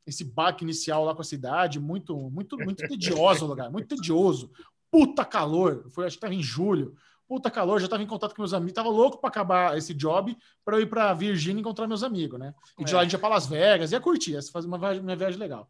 esse 0.08 0.24
baque 0.24 0.64
inicial 0.64 1.04
lá 1.04 1.16
com 1.16 1.22
a 1.22 1.26
cidade, 1.26 1.80
muito, 1.80 2.16
muito, 2.30 2.56
muito 2.60 2.88
tedioso 2.88 3.44
o 3.44 3.48
lugar, 3.48 3.72
muito 3.72 3.88
tedioso. 3.88 4.52
Puta 4.92 5.26
calor, 5.26 5.88
foi, 5.90 6.06
acho 6.06 6.16
que 6.16 6.18
estava 6.20 6.34
em 6.36 6.44
julho. 6.44 6.96
Puta 7.28 7.50
calor, 7.50 7.80
já 7.80 7.86
estava 7.86 8.04
em 8.04 8.08
contato 8.08 8.36
com 8.36 8.42
meus 8.44 8.54
amigos, 8.54 8.74
tava 8.74 8.88
louco 8.90 9.18
para 9.18 9.30
acabar 9.30 9.76
esse 9.76 9.96
job 9.96 10.38
para 10.64 10.78
eu 10.78 10.82
ir 10.82 10.86
para 10.86 11.12
Virgínia 11.16 11.60
encontrar 11.60 11.88
meus 11.88 12.04
amigos, 12.04 12.40
né? 12.40 12.54
E 12.80 12.84
de 12.86 12.92
É. 12.92 12.96
lá 12.96 13.02
a 13.02 13.04
gente 13.04 13.14
ia 13.14 13.20
para 13.20 13.30
Las 13.30 13.48
Vegas, 13.48 13.92
ia 13.92 14.00
curtir, 14.00 14.34
ia 14.34 14.42
fazer 14.44 14.68
uma 14.68 14.78
viagem, 14.78 15.02
uma 15.02 15.16
viagem 15.16 15.40
legal. 15.40 15.68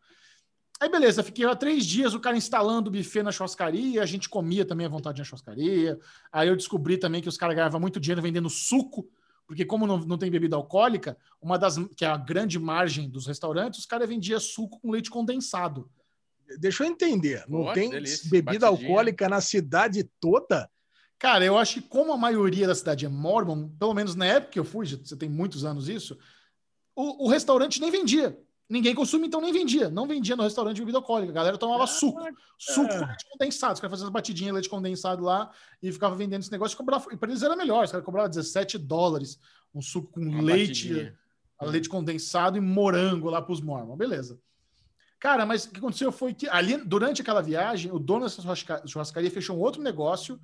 Aí, 0.80 0.90
beleza, 0.90 1.24
fiquei 1.24 1.46
lá 1.46 1.56
três 1.56 1.86
dias, 1.86 2.14
o 2.14 2.20
cara 2.20 2.36
instalando 2.36 2.90
o 2.90 2.92
buffet 2.94 3.24
na 3.24 3.32
churrascaria, 3.32 4.04
a 4.04 4.06
gente 4.06 4.28
comia 4.28 4.66
também 4.66 4.86
à 4.86 4.90
vontade 4.90 5.20
na 5.20 5.24
churrascaria. 5.24 5.98
Aí 6.32 6.48
eu 6.50 6.56
descobri 6.56 6.98
também 6.98 7.22
que 7.22 7.30
os 7.30 7.38
caras 7.38 7.56
ganhavam 7.56 7.80
muito 7.80 8.00
dinheiro 8.00 8.22
vendendo 8.22 8.50
suco, 8.50 9.10
porque 9.48 9.64
como 9.64 9.88
não, 9.88 10.00
não 10.00 10.18
tem 10.18 10.30
bebida 10.30 10.56
alcoólica, 10.56 11.18
uma 11.42 11.58
das 11.58 11.78
que 11.96 12.04
é 12.04 12.08
a 12.10 12.18
grande 12.18 12.60
margem 12.60 13.10
dos 13.10 13.26
restaurantes, 13.26 13.80
os 13.80 13.86
caras 13.86 14.10
vendiam 14.10 14.40
suco 14.40 14.80
com 14.82 14.92
leite 14.92 15.10
condensado. 15.10 15.90
Deixa 16.60 16.84
eu 16.84 16.88
entender. 16.88 17.46
Não 17.48 17.66
Pô, 17.66 17.74
tem 17.74 17.90
delícia. 17.90 18.30
bebida 18.30 18.70
Batidinha. 18.70 18.90
alcoólica 18.90 19.30
na 19.30 19.42
cidade 19.42 20.04
toda? 20.20 20.70
Cara, 21.18 21.46
eu 21.46 21.58
acho 21.58 21.76
que 21.76 21.88
como 21.88 22.12
a 22.12 22.18
maioria 22.18 22.68
da 22.68 22.76
cidade 22.76 23.06
é 23.06 23.10
mormon, 23.10 23.70
pelo 23.80 23.94
menos 23.94 24.14
na 24.16 24.26
época 24.26 24.52
que 24.52 24.60
eu 24.60 24.66
fui, 24.66 24.86
você 24.86 25.16
tem 25.16 25.30
muitos 25.30 25.64
anos 25.64 25.88
isso, 25.88 26.18
o, 26.94 27.26
o 27.26 27.30
restaurante 27.30 27.80
nem 27.80 27.90
vendia. 27.90 28.38
Ninguém 28.68 28.96
consumia, 28.96 29.28
então 29.28 29.40
nem 29.42 29.54
vendia. 29.54 29.90
Não 29.90 30.08
vendia 30.08 30.36
no 30.36 30.42
restaurante 30.44 30.80
bebida 30.80 30.98
alcoólica. 30.98 31.32
A 31.32 31.36
galera 31.36 31.58
tomava 31.58 31.86
suco. 31.86 32.20
Suco 32.58 32.88
com 32.90 33.06
leite 33.06 33.26
condensado. 33.30 33.74
Os 33.76 33.80
caras 33.80 33.92
faziam 33.92 34.08
as 34.08 34.14
batidinhas 34.14 34.48
de 34.50 34.54
leite 34.54 34.70
condensado 34.70 35.24
lá 35.24 35.52
e 35.84 35.92
ficava 35.92 36.16
vendendo 36.16 36.42
esse 36.42 36.52
negócio. 36.52 36.74
E 36.74 36.78
cobrava, 36.78 37.06
e 37.14 37.18
para 37.18 37.30
eles 37.30 37.44
era 37.44 37.56
melhor. 37.56 37.86
Os 37.86 37.92
caras 37.92 38.06
cobravam 38.06 38.30
17 38.30 38.78
dólares 38.80 39.40
um 39.74 39.82
suco 39.82 40.14
com 40.14 40.20
Uma 40.22 40.42
leite, 40.42 40.88
batidinha. 40.90 41.20
leite 41.62 41.88
condensado 41.90 42.58
e 42.58 42.62
morango 42.62 43.30
lá 43.30 43.40
para 43.42 43.54
os 43.54 43.62
mormons. 43.62 43.98
Beleza. 43.98 44.40
Cara, 45.20 45.46
mas 45.46 45.66
o 45.66 45.70
que 45.72 45.78
aconteceu 45.78 46.12
foi 46.12 46.34
que 46.34 46.48
ali, 46.50 46.78
durante 46.78 47.22
aquela 47.22 47.42
viagem, 47.42 47.92
o 47.92 48.00
dono 48.00 48.26
dessa 48.26 48.42
churrasca- 48.42 48.84
churrascaria 48.88 49.30
fechou 49.32 49.56
um 49.56 49.60
outro 49.62 49.82
negócio 49.82 50.40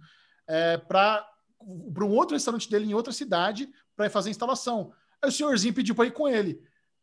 é, 0.47 0.77
para 0.77 1.27
um 1.61 2.09
outro 2.09 2.35
restaurante 2.35 2.69
dele 2.69 2.85
em 2.85 2.93
outra 2.93 3.11
cidade 3.13 3.67
para 3.95 4.09
fazer 4.09 4.29
a 4.29 4.31
instalação. 4.31 4.91
Aí 5.21 5.29
o 5.29 5.31
senhorzinho 5.31 5.73
pediu 5.73 5.93
para 5.95 6.05
ir 6.05 6.11
com 6.11 6.27
ele. 6.27 6.61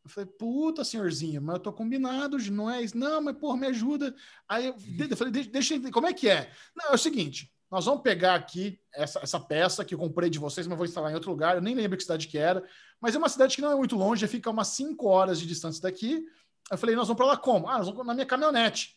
Eu 0.09 0.13
falei, 0.13 0.31
puta, 0.39 0.85
senhorzinho, 0.85 1.43
mas 1.43 1.57
eu 1.57 1.61
tô 1.61 1.71
combinado, 1.71 2.39
não 2.51 2.71
é 2.71 2.83
isso. 2.83 2.97
Não, 2.97 3.21
mas 3.21 3.37
porra, 3.37 3.59
me 3.59 3.67
ajuda. 3.67 4.15
Aí 4.49 4.67
eu, 4.67 4.75
eu 5.11 5.17
falei, 5.17 5.31
deixa, 5.31 5.51
deixa 5.51 5.93
como 5.93 6.07
é 6.07 6.15
que 6.15 6.31
é? 6.31 6.51
Não, 6.75 6.87
é 6.87 6.95
o 6.95 6.99
seguinte, 6.99 7.53
nós 7.71 7.85
vamos 7.85 8.01
pegar 8.01 8.35
aqui 8.35 8.81
essa, 8.95 9.21
essa 9.21 9.39
peça 9.39 9.85
que 9.85 9.95
eu 9.95 9.99
comprei 9.99 10.31
de 10.31 10.39
vocês, 10.39 10.67
mas 10.67 10.79
vou 10.79 10.87
instalar 10.87 11.11
em 11.11 11.15
outro 11.15 11.31
lugar, 11.31 11.57
eu 11.57 11.61
nem 11.61 11.75
lembro 11.75 11.99
que 11.99 12.03
cidade 12.03 12.27
que 12.27 12.39
era, 12.39 12.65
mas 12.99 13.15
é 13.15 13.19
uma 13.19 13.29
cidade 13.29 13.55
que 13.55 13.61
não 13.61 13.71
é 13.71 13.77
muito 13.77 13.97
longe, 13.97 14.27
fica 14.27 14.51
umas 14.51 14.69
5 14.69 15.07
horas 15.07 15.39
de 15.39 15.47
distância 15.47 15.83
daqui. 15.83 16.25
Eu 16.71 16.79
falei, 16.79 16.97
nós 16.97 17.07
vamos 17.07 17.19
para 17.19 17.27
lá 17.27 17.37
como? 17.37 17.69
Ah, 17.69 17.77
nós 17.77 17.89
vamos 17.89 18.07
na 18.07 18.15
minha 18.15 18.27
caminhonete. 18.27 18.97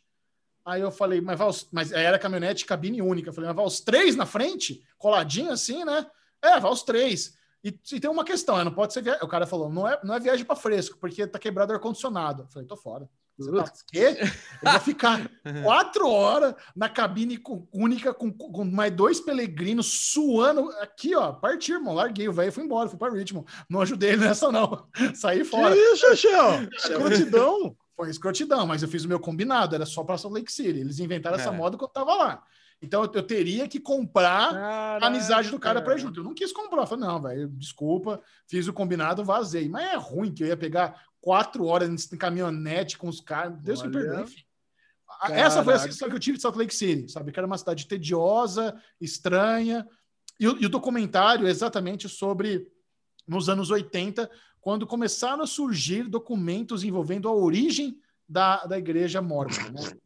Aí 0.63 0.79
eu 0.79 0.91
falei, 0.91 1.19
mas, 1.19 1.41
os, 1.41 1.67
mas 1.73 1.91
era 1.91 2.17
caminhonete 2.17 2.65
cabine 2.65 3.01
única. 3.01 3.29
Eu 3.29 3.33
falei, 3.33 3.49
mas 3.49 3.55
vai 3.57 3.65
os 3.65 3.81
três 3.81 4.15
na 4.15 4.25
frente, 4.25 4.81
coladinho 4.97 5.51
assim, 5.51 5.83
né? 5.83 6.09
É, 6.41 6.57
vai 6.57 6.71
os 6.71 6.83
três. 6.83 7.37
E, 7.63 7.69
e 7.93 7.99
tem 7.99 8.09
uma 8.09 8.23
questão, 8.25 8.59
é, 8.59 8.63
não 8.63 8.71
pode 8.73 8.93
ser 8.93 9.01
viagem. 9.03 9.23
O 9.23 9.27
cara 9.27 9.45
falou, 9.45 9.69
não 9.69 9.87
é, 9.87 9.99
não 10.03 10.15
é 10.15 10.19
viagem 10.19 10.43
para 10.45 10.55
fresco, 10.55 10.97
porque 10.99 11.27
tá 11.27 11.37
quebrado 11.37 11.71
o 11.71 11.75
ar-condicionado. 11.75 12.43
Eu 12.43 12.47
falei, 12.47 12.67
tô 12.67 12.75
fora. 12.75 13.07
Você 13.37 13.51
tá, 13.51 13.71
quê? 13.91 14.17
Eu 14.63 14.71
vou 14.71 14.79
ficar 14.81 15.29
quatro 15.63 16.07
horas 16.07 16.53
na 16.75 16.89
cabine 16.89 17.37
com- 17.37 17.67
única 17.73 18.13
com, 18.13 18.31
com 18.31 18.65
mais 18.65 18.91
dois 18.91 19.19
peregrinos 19.19 20.11
suando. 20.11 20.69
Aqui, 20.81 21.15
ó, 21.15 21.31
partiu, 21.31 21.77
irmão. 21.77 21.93
Larguei 21.93 22.27
o 22.27 22.33
velho 22.33 22.49
e 22.49 22.51
fui 22.51 22.63
embora, 22.63 22.89
fui 22.89 22.99
para 22.99 23.13
Richmond. 23.13 23.47
Não 23.69 23.81
ajudei 23.81 24.11
ele 24.11 24.25
nessa, 24.27 24.51
não. 24.51 24.87
Saí 25.15 25.43
fora. 25.43 25.73
Que 25.73 25.79
isso, 25.81 25.97
Chechel? 26.15 26.67
Escrotidão. 26.73 27.75
Foi 27.95 28.09
escrotidão, 28.09 28.65
mas 28.65 28.81
eu 28.81 28.89
fiz 28.89 29.05
o 29.05 29.07
meu 29.07 29.19
combinado, 29.19 29.75
era 29.75 29.85
só 29.85 30.03
para 30.03 30.17
Salt 30.17 30.33
Lake 30.33 30.51
City. 30.51 30.79
Eles 30.79 30.97
inventaram 30.97 31.37
essa 31.37 31.49
É. 31.49 31.51
moda 31.55 31.77
quando 31.77 31.89
eu 31.89 31.93
tava 31.93 32.15
lá. 32.15 32.43
Então 32.81 33.03
eu, 33.03 33.11
eu 33.13 33.23
teria 33.23 33.67
que 33.67 33.79
comprar 33.79 34.55
a 34.55 35.05
amizade 35.07 35.51
do 35.51 35.59
cara 35.59 35.81
Caraca. 35.81 35.99
junto. 36.01 36.19
Eu 36.19 36.23
não 36.23 36.33
quis 36.33 36.51
comprar. 36.51 36.81
Eu 36.81 36.87
falei, 36.87 37.05
não, 37.05 37.21
velho, 37.21 37.47
desculpa, 37.49 38.19
fiz 38.47 38.67
o 38.67 38.73
combinado, 38.73 39.23
vazei. 39.23 39.69
Mas 39.69 39.91
é 39.93 39.95
ruim 39.95 40.33
que 40.33 40.43
eu 40.43 40.47
ia 40.47 40.57
pegar 40.57 40.99
quatro 41.19 41.65
horas 41.65 42.11
em 42.11 42.17
caminhonete 42.17 42.97
com 42.97 43.07
os 43.07 43.21
caras. 43.21 43.55
Deus 43.61 43.81
me 43.83 43.89
Olha. 43.89 43.99
perdoe, 43.99 44.23
enfim. 44.23 44.41
A- 45.21 45.31
Essa 45.31 45.63
foi 45.63 45.73
a 45.73 45.77
Caraca. 45.77 45.79
sensação 45.91 46.09
que 46.09 46.15
eu 46.15 46.19
tive 46.19 46.37
de 46.37 46.41
Salt 46.41 46.55
Lake 46.55 46.73
City, 46.73 47.11
sabe? 47.11 47.31
Que 47.31 47.39
era 47.39 47.45
uma 47.45 47.57
cidade 47.57 47.85
tediosa, 47.85 48.75
estranha. 48.99 49.87
E, 50.39 50.47
o- 50.47 50.57
e 50.59 50.65
o 50.65 50.69
documentário 50.69 51.45
é 51.45 51.51
exatamente 51.51 52.09
sobre 52.09 52.67
nos 53.27 53.47
anos 53.47 53.69
80, 53.69 54.27
quando 54.59 54.87
começaram 54.87 55.43
a 55.43 55.47
surgir 55.47 56.07
documentos 56.09 56.83
envolvendo 56.83 57.29
a 57.29 57.33
origem 57.33 57.99
da, 58.27 58.65
da 58.65 58.77
igreja 58.79 59.21
mórmon, 59.21 59.69
né? 59.71 59.81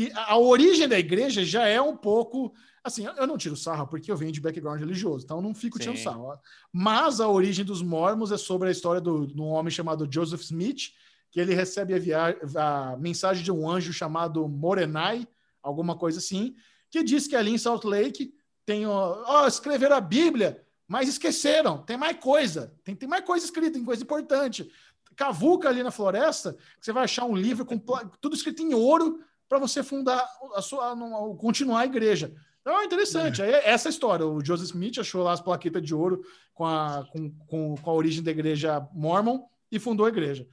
Que 0.00 0.10
a, 0.14 0.38
origem 0.38 0.88
da 0.88 0.98
igreja 0.98 1.44
já 1.44 1.66
é 1.66 1.78
um 1.80 1.94
pouco. 1.96 2.54
Assim, 2.82 3.04
eu- 3.04 3.26
não 3.26 3.36
tiro 3.36 3.54
sarro 3.54 3.86
porque 3.86 4.10
eu 4.10 4.16
venho 4.16 4.32
de 4.32 4.40
background 4.40 4.80
religioso, 4.80 5.24
então 5.26 5.36
eu 5.36 5.42
não 5.42 5.54
fico 5.54 5.78
tirando 5.78 5.98
Sim. 5.98 6.04
sarro. 6.04 6.28
ó. 6.28 6.38
Mas 6.72 7.20
a 7.20 7.28
origem 7.28 7.62
dos 7.64 7.82
mormons 7.82 8.32
é 8.32 8.38
sobre 8.38 8.68
a 8.68 8.70
história 8.70 9.00
do- 9.02 9.26
de 9.26 9.38
um 9.38 9.48
homem 9.48 9.70
chamado 9.70 10.08
Joseph 10.10 10.40
Smith, 10.40 10.92
que 11.30 11.38
ele 11.38 11.52
recebe 11.54 11.92
a, 11.92 11.98
via- 11.98 12.38
a 12.56 12.96
mensagem 12.96 13.44
de 13.44 13.52
um 13.52 13.68
anjo 13.68 13.92
chamado 13.92 14.48
Morenai, 14.48 15.28
alguma 15.62 15.94
coisa 15.94 16.18
assim, 16.18 16.54
que 16.90 17.02
diz 17.02 17.26
que 17.26 17.36
ali 17.36 17.50
em 17.50 17.58
Salt 17.58 17.84
Lake 17.84 18.32
tem, 18.64 18.86
ó, 18.86 19.22
ó, 19.26 19.46
escreveram 19.46 19.96
a 19.96 20.00
Bíblia, 20.00 20.64
mas 20.88 21.08
esqueceram, 21.10 21.82
tem 21.82 21.98
mais 21.98 22.16
coisa, 22.18 22.74
tem, 22.82 22.96
tem 22.96 23.06
mais 23.08 23.24
coisa 23.26 23.44
escrita, 23.44 23.72
tem 23.72 23.84
coisa 23.84 24.02
importante. 24.02 24.70
Cavuca 25.14 25.68
ali 25.68 25.82
na 25.82 25.90
floresta, 25.90 26.54
que 26.54 26.86
você 26.86 26.92
vai 26.92 27.04
achar 27.04 27.26
um 27.26 27.36
livro 27.36 27.66
com 27.66 27.78
tudo 28.20 28.34
escrito 28.34 28.62
em 28.62 28.72
ouro 28.72 29.20
para 29.50 29.58
você 29.58 29.82
fundar 29.82 30.24
a 30.54 30.62
sua, 30.62 30.94
não, 30.94 31.36
continuar 31.36 31.80
a 31.80 31.84
igreja. 31.84 32.32
Então 32.60 32.80
é 32.80 32.84
interessante. 32.84 33.42
Aí 33.42 33.50
é 33.50 33.68
essa 33.68 33.88
a 33.88 33.90
história. 33.90 34.24
O 34.24 34.44
Joseph 34.44 34.68
Smith 34.68 34.98
achou 34.98 35.24
lá 35.24 35.32
as 35.32 35.40
plaquetas 35.40 35.82
de 35.82 35.92
ouro 35.92 36.22
com 36.54 36.64
a, 36.64 37.04
com, 37.10 37.30
com, 37.48 37.74
com 37.74 37.90
a 37.90 37.92
origem 37.92 38.22
da 38.22 38.30
igreja 38.30 38.86
mormon 38.92 39.40
e 39.72 39.80
fundou 39.80 40.06
a 40.06 40.08
igreja. 40.08 40.46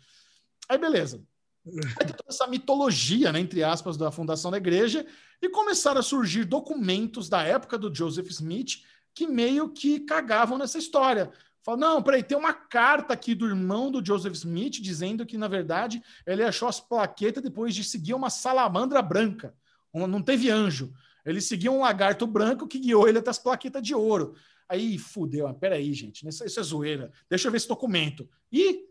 Aí 0.67 0.79
beleza. 0.79 1.23
Aí 1.67 2.07
tem 2.07 2.15
toda 2.15 2.29
essa 2.29 2.47
mitologia, 2.47 3.31
né, 3.31 3.39
entre 3.39 3.63
aspas, 3.63 3.97
da 3.97 4.09
fundação 4.09 4.49
da 4.49 4.57
igreja, 4.57 5.05
e 5.39 5.47
começaram 5.47 5.99
a 5.99 6.03
surgir 6.03 6.45
documentos 6.45 7.29
da 7.29 7.43
época 7.43 7.77
do 7.77 7.93
Joseph 7.93 8.29
Smith 8.31 8.81
que 9.13 9.27
meio 9.27 9.69
que 9.69 9.99
cagavam 9.99 10.57
nessa 10.57 10.79
história. 10.79 11.31
Fala, 11.67 11.75
não, 11.79 12.01
peraí, 12.01 12.23
tem 12.23 12.37
uma 12.37 12.53
carta 12.53 13.13
aqui 13.13 13.35
do 13.35 13.45
irmão 13.45 13.91
do 13.91 14.03
Joseph 14.03 14.35
Smith 14.35 14.81
dizendo 14.81 15.25
que, 15.25 15.37
na 15.37 15.49
verdade, 15.49 16.01
ele 16.25 16.41
achou 16.41 16.69
as 16.69 16.79
plaquetas 16.79 17.43
depois 17.43 17.75
de 17.75 17.83
seguir 17.83 18.13
uma 18.13 18.29
salamandra 18.29 19.01
branca. 19.01 19.53
Não 19.93 20.21
teve 20.21 20.49
anjo. 20.49 20.93
Ele 21.25 21.41
seguiu 21.41 21.73
um 21.73 21.81
lagarto 21.81 22.25
branco 22.25 22.69
que 22.69 22.79
guiou 22.79 23.05
ele 23.05 23.17
até 23.17 23.31
as 23.31 23.37
plaquetas 23.37 23.83
de 23.83 23.93
ouro. 23.93 24.33
Aí, 24.69 24.97
fudeu. 24.97 25.53
Peraí, 25.55 25.93
gente, 25.93 26.25
isso, 26.25 26.45
isso 26.45 26.57
é 26.57 26.63
zoeira. 26.63 27.11
Deixa 27.29 27.49
eu 27.49 27.51
ver 27.51 27.57
esse 27.57 27.67
documento. 27.67 28.29
E 28.49 28.85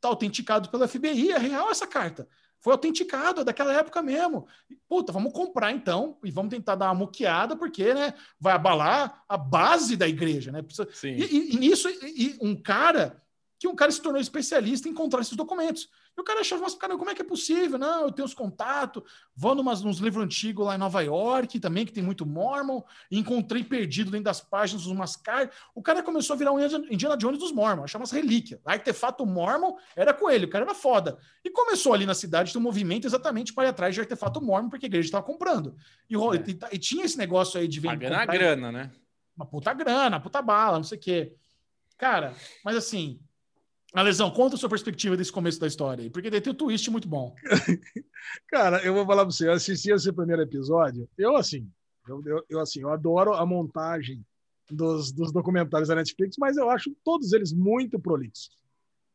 tá 0.00 0.08
autenticado 0.08 0.70
pelo 0.70 0.88
FBI, 0.88 1.32
é 1.32 1.38
real 1.38 1.70
essa 1.70 1.86
carta. 1.86 2.26
Foi 2.62 2.72
autenticado, 2.72 3.40
é 3.40 3.44
daquela 3.44 3.74
época 3.74 4.00
mesmo. 4.00 4.46
Puta, 4.88 5.12
vamos 5.12 5.32
comprar 5.32 5.72
então 5.72 6.16
e 6.22 6.30
vamos 6.30 6.50
tentar 6.50 6.76
dar 6.76 6.86
uma 6.86 6.94
muqueada, 6.94 7.56
porque, 7.56 7.92
né, 7.92 8.14
vai 8.38 8.54
abalar 8.54 9.24
a 9.28 9.36
base 9.36 9.96
da 9.96 10.06
igreja, 10.08 10.52
né? 10.52 10.62
Precisa- 10.62 10.88
e, 11.18 11.24
e- 11.24 11.54
e 11.54 11.58
nisso, 11.58 11.88
e 11.90 12.38
um 12.40 12.54
cara 12.54 13.20
que 13.62 13.68
um 13.68 13.76
cara 13.76 13.92
se 13.92 14.02
tornou 14.02 14.20
especialista 14.20 14.88
em 14.88 14.90
encontrar 14.90 15.20
esses 15.20 15.36
documentos. 15.36 15.88
E 16.18 16.20
o 16.20 16.24
cara 16.24 16.40
achava, 16.40 16.62
mas, 16.62 16.74
cara, 16.74 16.98
como 16.98 17.08
é 17.10 17.14
que 17.14 17.22
é 17.22 17.24
possível? 17.24 17.78
Não, 17.78 18.02
eu 18.06 18.10
tenho 18.10 18.26
os 18.26 18.34
contatos, 18.34 19.04
vou 19.36 19.54
numas, 19.54 19.82
nos 19.82 19.98
livros 19.98 20.24
antigos 20.24 20.66
lá 20.66 20.74
em 20.74 20.78
Nova 20.78 21.00
York, 21.00 21.60
também, 21.60 21.86
que 21.86 21.92
tem 21.92 22.02
muito 22.02 22.26
Mormon, 22.26 22.82
encontrei 23.08 23.62
perdido 23.62 24.10
dentro 24.10 24.24
das 24.24 24.40
páginas 24.40 24.86
umas 24.86 25.14
cartas. 25.14 25.56
O 25.76 25.80
cara 25.80 26.02
começou 26.02 26.34
a 26.34 26.36
virar 26.36 26.50
um 26.50 26.58
Indiana 26.90 27.16
Jones 27.16 27.38
dos 27.38 27.52
Mormon, 27.52 27.84
achava 27.84 28.02
umas 28.02 28.10
relíquias. 28.10 28.58
Artefato 28.64 29.24
Mormon 29.24 29.76
era 29.94 30.12
com 30.12 30.28
ele, 30.28 30.46
o 30.46 30.50
cara 30.50 30.64
era 30.64 30.74
foda. 30.74 31.16
E 31.44 31.48
começou 31.48 31.94
ali 31.94 32.04
na 32.04 32.14
cidade 32.14 32.58
um 32.58 32.60
movimento 32.60 33.06
exatamente 33.06 33.52
para 33.54 33.66
ir 33.66 33.70
atrás 33.70 33.94
de 33.94 34.00
artefato 34.00 34.40
Mormon, 34.42 34.70
porque 34.70 34.86
a 34.86 34.88
igreja 34.88 35.06
estava 35.06 35.24
comprando. 35.24 35.76
E, 36.10 36.16
É. 36.16 36.18
e- 36.18 36.74
e 36.74 36.78
tinha 36.80 37.04
esse 37.04 37.16
negócio 37.16 37.60
aí 37.60 37.68
de 37.68 37.78
vender. 37.78 38.10
Pagando 38.10 38.14
a 38.16 38.26
grana, 38.26 38.72
né? 38.72 38.90
Uma 39.36 39.46
puta 39.46 39.72
grana, 39.72 40.18
puta 40.18 40.42
bala, 40.42 40.78
não 40.78 40.84
sei 40.84 40.98
o 40.98 41.00
quê. 41.00 41.36
Cara, 41.96 42.34
mas 42.64 42.74
assim. 42.74 43.20
Alesão, 43.92 44.30
conta 44.30 44.56
a 44.56 44.58
sua 44.58 44.70
perspectiva 44.70 45.16
desse 45.16 45.30
começo 45.30 45.60
da 45.60 45.66
história 45.66 46.04
aí, 46.04 46.10
porque 46.10 46.30
tem 46.30 46.52
um 46.52 46.56
twist 46.56 46.90
muito 46.90 47.06
bom. 47.06 47.34
Cara, 48.48 48.82
eu 48.82 48.94
vou 48.94 49.04
falar 49.04 49.22
pra 49.24 49.32
você, 49.32 49.46
eu 49.46 49.52
assisti 49.52 49.90
esse 49.90 50.10
primeiro 50.12 50.40
episódio, 50.40 51.06
eu 51.18 51.36
assim, 51.36 51.70
eu, 52.08 52.22
eu, 52.24 52.44
eu, 52.48 52.60
assim, 52.60 52.80
eu 52.80 52.90
adoro 52.90 53.34
a 53.34 53.44
montagem 53.44 54.24
dos, 54.70 55.12
dos 55.12 55.30
documentários 55.30 55.88
da 55.88 55.94
Netflix, 55.94 56.36
mas 56.38 56.56
eu 56.56 56.70
acho 56.70 56.94
todos 57.04 57.34
eles 57.34 57.52
muito 57.52 58.00
prolixos. 58.00 58.50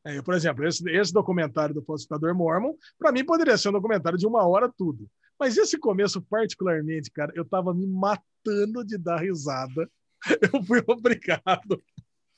É, 0.05 0.21
por 0.21 0.35
exemplo, 0.35 0.65
esse, 0.65 0.87
esse 0.91 1.11
documentário 1.11 1.73
do 1.73 1.83
falsificador 1.83 2.33
Mormon, 2.35 2.73
para 2.99 3.11
mim 3.11 3.25
poderia 3.25 3.57
ser 3.57 3.69
um 3.69 3.73
documentário 3.73 4.17
de 4.17 4.27
uma 4.27 4.47
hora 4.47 4.71
tudo. 4.77 5.09
Mas 5.39 5.57
esse 5.57 5.77
começo, 5.77 6.21
particularmente, 6.21 7.11
cara, 7.11 7.31
eu 7.35 7.43
tava 7.43 7.73
me 7.73 7.85
matando 7.87 8.85
de 8.85 8.97
dar 8.97 9.21
risada. 9.21 9.89
Eu 10.51 10.63
fui 10.63 10.81
obrigado 10.87 11.83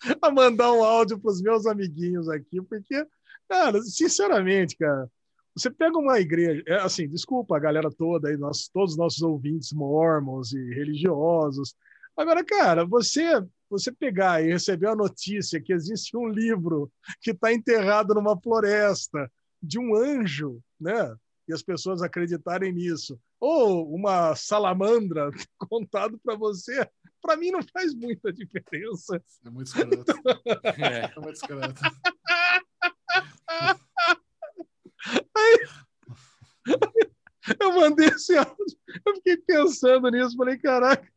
a 0.21 0.31
mandar 0.31 0.71
um 0.71 0.84
áudio 0.84 1.19
para 1.19 1.31
os 1.31 1.41
meus 1.41 1.65
amiguinhos 1.65 2.30
aqui, 2.30 2.61
porque, 2.61 3.05
cara, 3.47 3.81
sinceramente, 3.81 4.76
cara, 4.77 5.09
você 5.55 5.69
pega 5.69 5.97
uma 5.97 6.19
igreja, 6.19 6.63
é, 6.67 6.76
assim, 6.76 7.07
desculpa 7.07 7.57
a 7.57 7.59
galera 7.59 7.89
toda 7.91 8.30
aí, 8.30 8.38
nós, 8.38 8.69
todos 8.69 8.91
os 8.91 8.97
nossos 8.97 9.21
ouvintes 9.21 9.73
mormons 9.73 10.53
e 10.53 10.73
religiosos. 10.73 11.76
Agora, 12.15 12.43
cara, 12.43 12.85
você 12.85 13.43
você 13.69 13.91
pegar 13.91 14.43
e 14.43 14.51
receber 14.51 14.88
a 14.88 14.95
notícia 14.95 15.61
que 15.61 15.71
existe 15.71 16.17
um 16.17 16.27
livro 16.27 16.91
que 17.21 17.31
está 17.31 17.53
enterrado 17.53 18.15
numa 18.15 18.39
floresta 18.39 19.31
de 19.61 19.77
um 19.77 19.95
anjo, 19.95 20.59
né? 20.80 21.15
E 21.47 21.53
as 21.53 21.61
pessoas 21.61 22.01
acreditarem 22.01 22.71
nisso, 22.73 23.19
ou 23.39 23.93
uma 23.93 24.35
salamandra 24.35 25.30
contado 25.69 26.19
para 26.23 26.35
você, 26.35 26.88
para 27.21 27.37
mim 27.37 27.51
não 27.51 27.61
faz 27.63 27.93
muita 27.93 28.31
diferença. 28.31 29.21
É 29.45 29.49
muito 29.49 29.67
escroto. 29.67 30.11
É. 30.77 31.11
É 31.15 31.19
muito 31.19 31.35
escroto. 31.35 31.81
Eu 37.59 37.73
mandei 37.73 38.07
esse 38.09 38.37
áudio, 38.37 38.77
eu 39.05 39.15
fiquei 39.15 39.37
pensando 39.37 40.09
nisso, 40.09 40.37
falei, 40.37 40.57
caraca, 40.57 41.07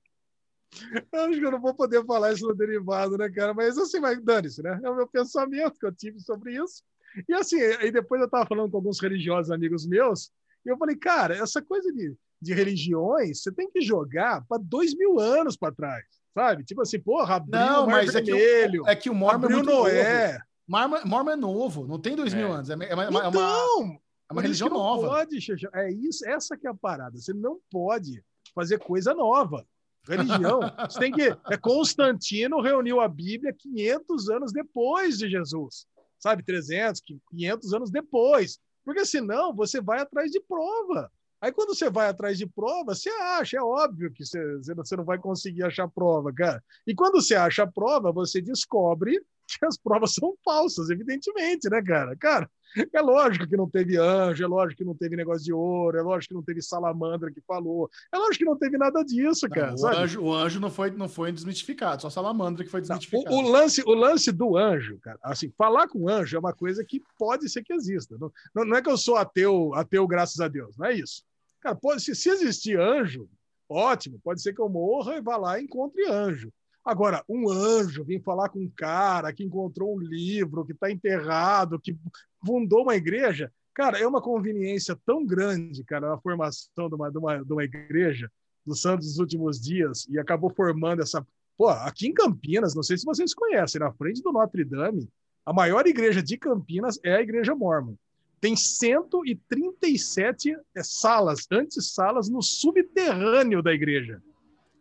eu 1.13 1.21
acho 1.25 1.39
que 1.39 1.45
eu 1.45 1.51
não 1.51 1.61
vou 1.61 1.75
poder 1.75 2.05
falar 2.07 2.33
isso 2.33 2.47
no 2.47 2.55
derivado, 2.55 3.19
né, 3.19 3.29
cara? 3.31 3.53
Mas 3.53 3.77
assim, 3.77 4.01
mas 4.01 4.23
dane-se, 4.23 4.63
né? 4.63 4.81
É 4.83 4.89
o 4.89 4.97
meu 4.97 5.07
pensamento 5.07 5.79
que 5.79 5.85
eu 5.85 5.93
tive 5.93 6.21
sobre 6.21 6.55
isso. 6.55 6.83
E 7.29 7.35
assim, 7.35 7.61
aí 7.61 7.91
depois 7.91 8.21
eu 8.21 8.27
estava 8.27 8.47
falando 8.47 8.71
com 8.71 8.79
alguns 8.79 8.99
religiosos 9.01 9.51
amigos 9.51 9.87
meus, 9.87 10.33
e 10.65 10.69
eu 10.71 10.77
falei, 10.79 10.97
cara, 10.97 11.37
essa 11.37 11.61
coisa 11.63 11.93
de, 11.93 12.15
de 12.41 12.55
religiões, 12.55 13.43
você 13.43 13.51
tem 13.53 13.71
que 13.71 13.81
jogar 13.81 14.45
para 14.49 14.61
dois 14.63 14.95
mil 14.95 15.19
anos 15.19 15.57
para 15.57 15.73
trás, 15.75 16.05
sabe? 16.35 16.65
Tipo 16.65 16.83
assim, 16.83 17.01
porra, 17.01 17.37
abriu 17.37 17.61
Não, 17.61 17.85
o 17.85 17.87
Mar 17.87 18.05
mas 18.05 18.15
é 18.15 18.23
que, 18.23 18.33
Vermelho, 18.33 18.83
o, 18.85 18.89
é 18.89 18.97
que 18.97 19.11
o 19.11 19.15
Mormon 19.15 19.33
é 19.33 19.45
abriu 19.45 19.57
muito 19.59 19.71
novo. 19.71 19.83
Noé. 19.89 20.39
Mormon, 20.69 20.99
Mormon 21.05 21.31
é 21.31 21.37
novo, 21.37 21.87
não 21.87 21.99
tem 21.99 22.15
dois 22.17 22.33
mil 22.35 22.49
É. 22.49 22.51
anos. 22.51 22.71
É, 22.71 22.73
é 22.75 22.95
uma, 22.95 23.05
é 23.05 23.09
uma- 23.09 23.29
Então, 23.29 23.29
é 23.29 24.33
uma 24.33 24.43
Por 24.43 24.45
isso 24.45 24.65
religião 24.65 24.69
que 24.69 24.75
não 24.75 24.81
nova. 24.81 25.09
Pode, 25.09 25.39
é 25.75 25.93
isso, 25.93 26.27
essa 26.27 26.57
que 26.57 26.67
é 26.67 26.71
a 26.71 26.75
parada. 26.75 27.19
Você 27.19 27.33
não 27.35 27.59
pode 27.71 28.23
fazer 28.55 28.79
coisa 28.79 29.13
nova. 29.15 29.67
Religião. 30.09 30.61
Você 30.91 30.99
tem 30.99 31.13
que. 31.13 31.23
É 31.51 31.57
Constantino 31.57 32.61
reuniu 32.61 33.01
a 33.01 33.09
Bíblia 33.09 33.53
500 33.57 34.31
anos 34.31 34.53
depois 34.53 35.17
de 35.19 35.29
Jesus, 35.29 35.87
sabe? 36.19 36.43
300, 36.43 37.01
500 37.31 37.73
anos 37.75 37.91
depois. 37.91 38.59
Porque 38.85 39.05
senão 39.05 39.55
você 39.55 39.81
vai 39.81 40.01
atrás 40.01 40.31
de 40.31 40.41
prova. 40.41 41.11
Aí 41.41 41.51
quando 41.51 41.75
você 41.75 41.91
vai 41.91 42.09
atrás 42.09 42.39
de 42.39 42.47
prova, 42.47 42.95
você 42.95 43.11
acha, 43.11 43.57
é 43.57 43.63
óbvio 43.63 44.13
que 44.13 44.25
você, 44.25 44.59
você 44.75 44.97
não 44.97 45.05
vai 45.05 45.19
conseguir 45.19 45.65
achar 45.65 45.89
prova, 45.89 46.33
cara. 46.33 46.63
E 46.87 46.95
quando 46.95 47.21
você 47.21 47.35
acha 47.35 47.65
a 47.65 47.67
prova, 47.67 48.13
você 48.13 48.41
descobre 48.41 49.21
que 49.49 49.67
as 49.67 49.77
provas 49.77 50.15
são 50.15 50.35
falsas, 50.45 50.89
evidentemente, 50.89 51.69
né, 51.69 51.83
cara? 51.83 52.17
Cara, 52.17 52.51
é 52.93 53.01
lógico 53.01 53.47
que 53.47 53.57
não 53.57 53.69
teve 53.69 53.97
anjo, 53.97 54.43
é 54.43 54.47
lógico 54.47 54.79
que 54.79 54.85
não 54.85 54.95
teve 54.95 55.17
negócio 55.17 55.45
de 55.45 55.53
ouro, 55.53 55.97
é 55.97 56.03
lógico 56.03 56.31
que 56.31 56.35
não 56.35 56.43
teve 56.43 56.63
salamandra 56.63 57.31
que 57.31 57.41
falou, 57.41 57.91
é 58.13 58.17
lógico 58.17 58.39
que 58.39 58.45
não 58.45 58.57
teve 58.57 58.79
nada 58.79 59.03
disso, 59.05 59.49
cara. 59.49 59.73
Não, 59.73 59.83
o, 59.83 59.87
anjo, 59.87 60.23
o 60.23 60.35
anjo 60.35 60.61
não 60.61 60.71
foi, 60.71 60.91
não 60.91 61.09
foi 61.09 61.33
desmitificado, 61.33 62.03
só 62.03 62.09
a 62.09 62.11
salamandra 62.11 62.65
que 62.65 62.71
foi 62.71 62.81
desmitificada. 62.81 63.35
O, 63.35 63.39
o 63.39 63.51
lance, 63.51 63.83
o 63.85 63.95
lance 63.95 64.33
do 64.33 64.57
anjo, 64.57 64.99
cara, 65.01 65.19
assim, 65.23 65.51
falar 65.57 65.89
com 65.89 66.09
anjo 66.09 66.37
é 66.37 66.41
uma 66.41 66.53
coisa 66.53 66.85
que 66.85 67.03
pode 67.19 67.49
ser 67.49 67.63
que 67.63 67.73
exista. 67.73 68.17
Não, 68.19 68.33
não, 68.55 68.65
não 68.65 68.77
é 68.77 68.83
que 68.83 68.91
eu 68.91 68.97
sou 68.97 69.17
ateu, 69.17 69.75
ateu, 69.75 70.07
graças 70.07 70.41
a 70.41 70.49
Deus, 70.49 70.77
não 70.77 70.87
é 70.87 70.95
isso. 70.95 71.25
Cara, 71.61 71.77
pode, 71.77 72.03
se, 72.03 72.15
se 72.15 72.29
existir 72.29 72.79
anjo, 72.79 73.29
ótimo, 73.69 74.21
pode 74.23 74.43
ser 74.43 74.53
que 74.53 74.61
eu 74.61 74.69
morra 74.69 75.17
e 75.17 75.21
vá 75.21 75.37
lá 75.37 75.61
e 75.61 75.65
encontre 75.65 76.07
anjo. 76.09 76.53
Agora, 76.85 77.25
um 77.29 77.49
anjo 77.49 78.05
vir 78.05 78.21
falar 78.23 78.49
com 78.49 78.59
um 78.59 78.71
cara 78.75 79.33
que 79.33 79.45
encontrou 79.45 79.95
um 79.95 80.01
livro, 80.01 80.65
que 80.65 80.73
está 80.73 80.91
enterrado, 80.91 81.79
que 81.79 81.97
fundou 82.45 82.83
uma 82.83 82.97
igreja, 82.97 83.53
cara, 83.73 83.99
é 83.99 84.07
uma 84.07 84.21
conveniência 84.21 84.99
tão 85.07 85.25
grande, 85.25 85.85
cara, 85.85 86.13
a 86.13 86.19
formação 86.19 86.89
de 86.89 86.95
uma, 86.95 87.11
de 87.11 87.19
uma, 87.19 87.45
de 87.45 87.53
uma 87.53 87.65
igreja 87.65 88.31
dos 88.67 88.81
Santos 88.81 89.07
dos 89.07 89.19
últimos 89.19 89.61
dias 89.61 90.07
e 90.09 90.19
acabou 90.19 90.51
formando 90.51 91.03
essa. 91.03 91.25
Pô, 91.57 91.69
aqui 91.69 92.09
em 92.09 92.15
Campinas, 92.15 92.75
não 92.75 92.83
sei 92.83 92.99
se 92.99 93.05
vocês 93.05 93.33
conhecem, 93.35 93.79
na 93.81 93.93
frente 93.93 94.23
do 94.23 94.33
Notre 94.33 94.65
Dame, 94.65 95.09
a 95.47 95.53
maior 95.53 95.87
igreja 95.87 96.23
de 96.23 96.37
Campinas 96.37 96.99
é 97.05 97.15
a 97.15 97.21
Igreja 97.21 97.55
Mormon. 97.55 97.95
Tem 98.41 98.57
137 98.57 100.51
eh, 100.51 100.83
salas, 100.83 101.47
antes-salas, 101.51 102.29
no 102.29 102.43
subterrâneo 102.43 103.63
da 103.63 103.73
igreja. 103.73 104.21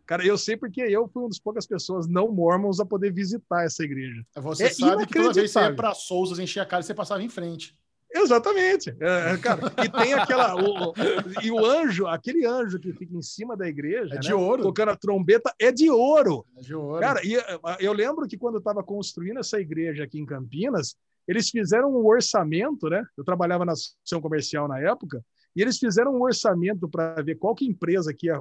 Cara, 0.06 0.26
eu 0.26 0.36
sei 0.36 0.56
porque 0.56 0.80
eu 0.82 1.08
fui 1.08 1.22
uma 1.22 1.28
das 1.28 1.38
poucas 1.38 1.66
pessoas 1.66 2.06
não 2.08 2.30
mormons 2.30 2.80
a 2.80 2.84
poder 2.84 3.12
visitar 3.12 3.64
essa 3.64 3.82
igreja. 3.84 4.22
Você 4.36 4.64
é 4.64 4.70
sabe 4.70 5.06
que 5.06 5.14
toda 5.14 5.32
vez 5.32 5.46
que 5.46 5.52
você 5.58 5.60
ia 5.60 5.74
para 5.74 5.94
Souzas 5.94 6.38
encher 6.38 6.60
a 6.60 6.66
cara, 6.66 6.82
você 6.82 6.92
passava 6.94 7.22
em 7.22 7.28
frente. 7.28 7.76
Exatamente. 8.14 8.94
É, 9.00 9.36
cara, 9.38 9.62
e 9.82 9.88
tem 9.88 10.12
aquela. 10.12 10.54
O, 10.54 10.90
o- 10.90 10.94
e 11.42 11.50
o 11.50 11.64
anjo, 11.64 12.06
aquele 12.06 12.44
anjo 12.44 12.78
que 12.78 12.92
fica 12.92 13.16
em 13.16 13.22
cima 13.22 13.56
da 13.56 13.66
igreja, 13.66 14.14
É 14.16 14.18
de 14.18 14.28
né, 14.28 14.34
ouro. 14.34 14.62
tocando 14.62 14.90
a 14.90 14.96
trombeta, 14.96 15.52
é 15.58 15.72
de 15.72 15.88
ouro. 15.90 16.44
É 16.56 16.60
de 16.60 16.74
ouro. 16.74 17.00
Cara, 17.00 17.24
e 17.24 17.36
eh, 17.36 17.60
eu 17.80 17.92
lembro 17.94 18.26
que 18.28 18.36
quando 18.36 18.56
eu 18.56 18.58
estava 18.58 18.82
construindo 18.82 19.38
essa 19.40 19.58
igreja 19.58 20.04
aqui 20.04 20.18
em 20.20 20.26
Campinas, 20.26 20.94
eles 21.26 21.48
fizeram 21.48 21.90
um 21.90 22.04
orçamento, 22.06 22.88
né? 22.90 23.02
Eu 23.16 23.24
trabalhava 23.24 23.64
na 23.64 23.72
associação 23.72 24.20
comercial 24.20 24.68
na 24.68 24.78
época, 24.78 25.24
e 25.56 25.62
eles 25.62 25.78
fizeram 25.78 26.14
um 26.14 26.22
orçamento 26.22 26.86
para 26.88 27.22
ver 27.22 27.36
qual 27.36 27.54
que 27.54 27.64
empresa 27.64 28.12
que 28.12 28.26
ia. 28.26 28.40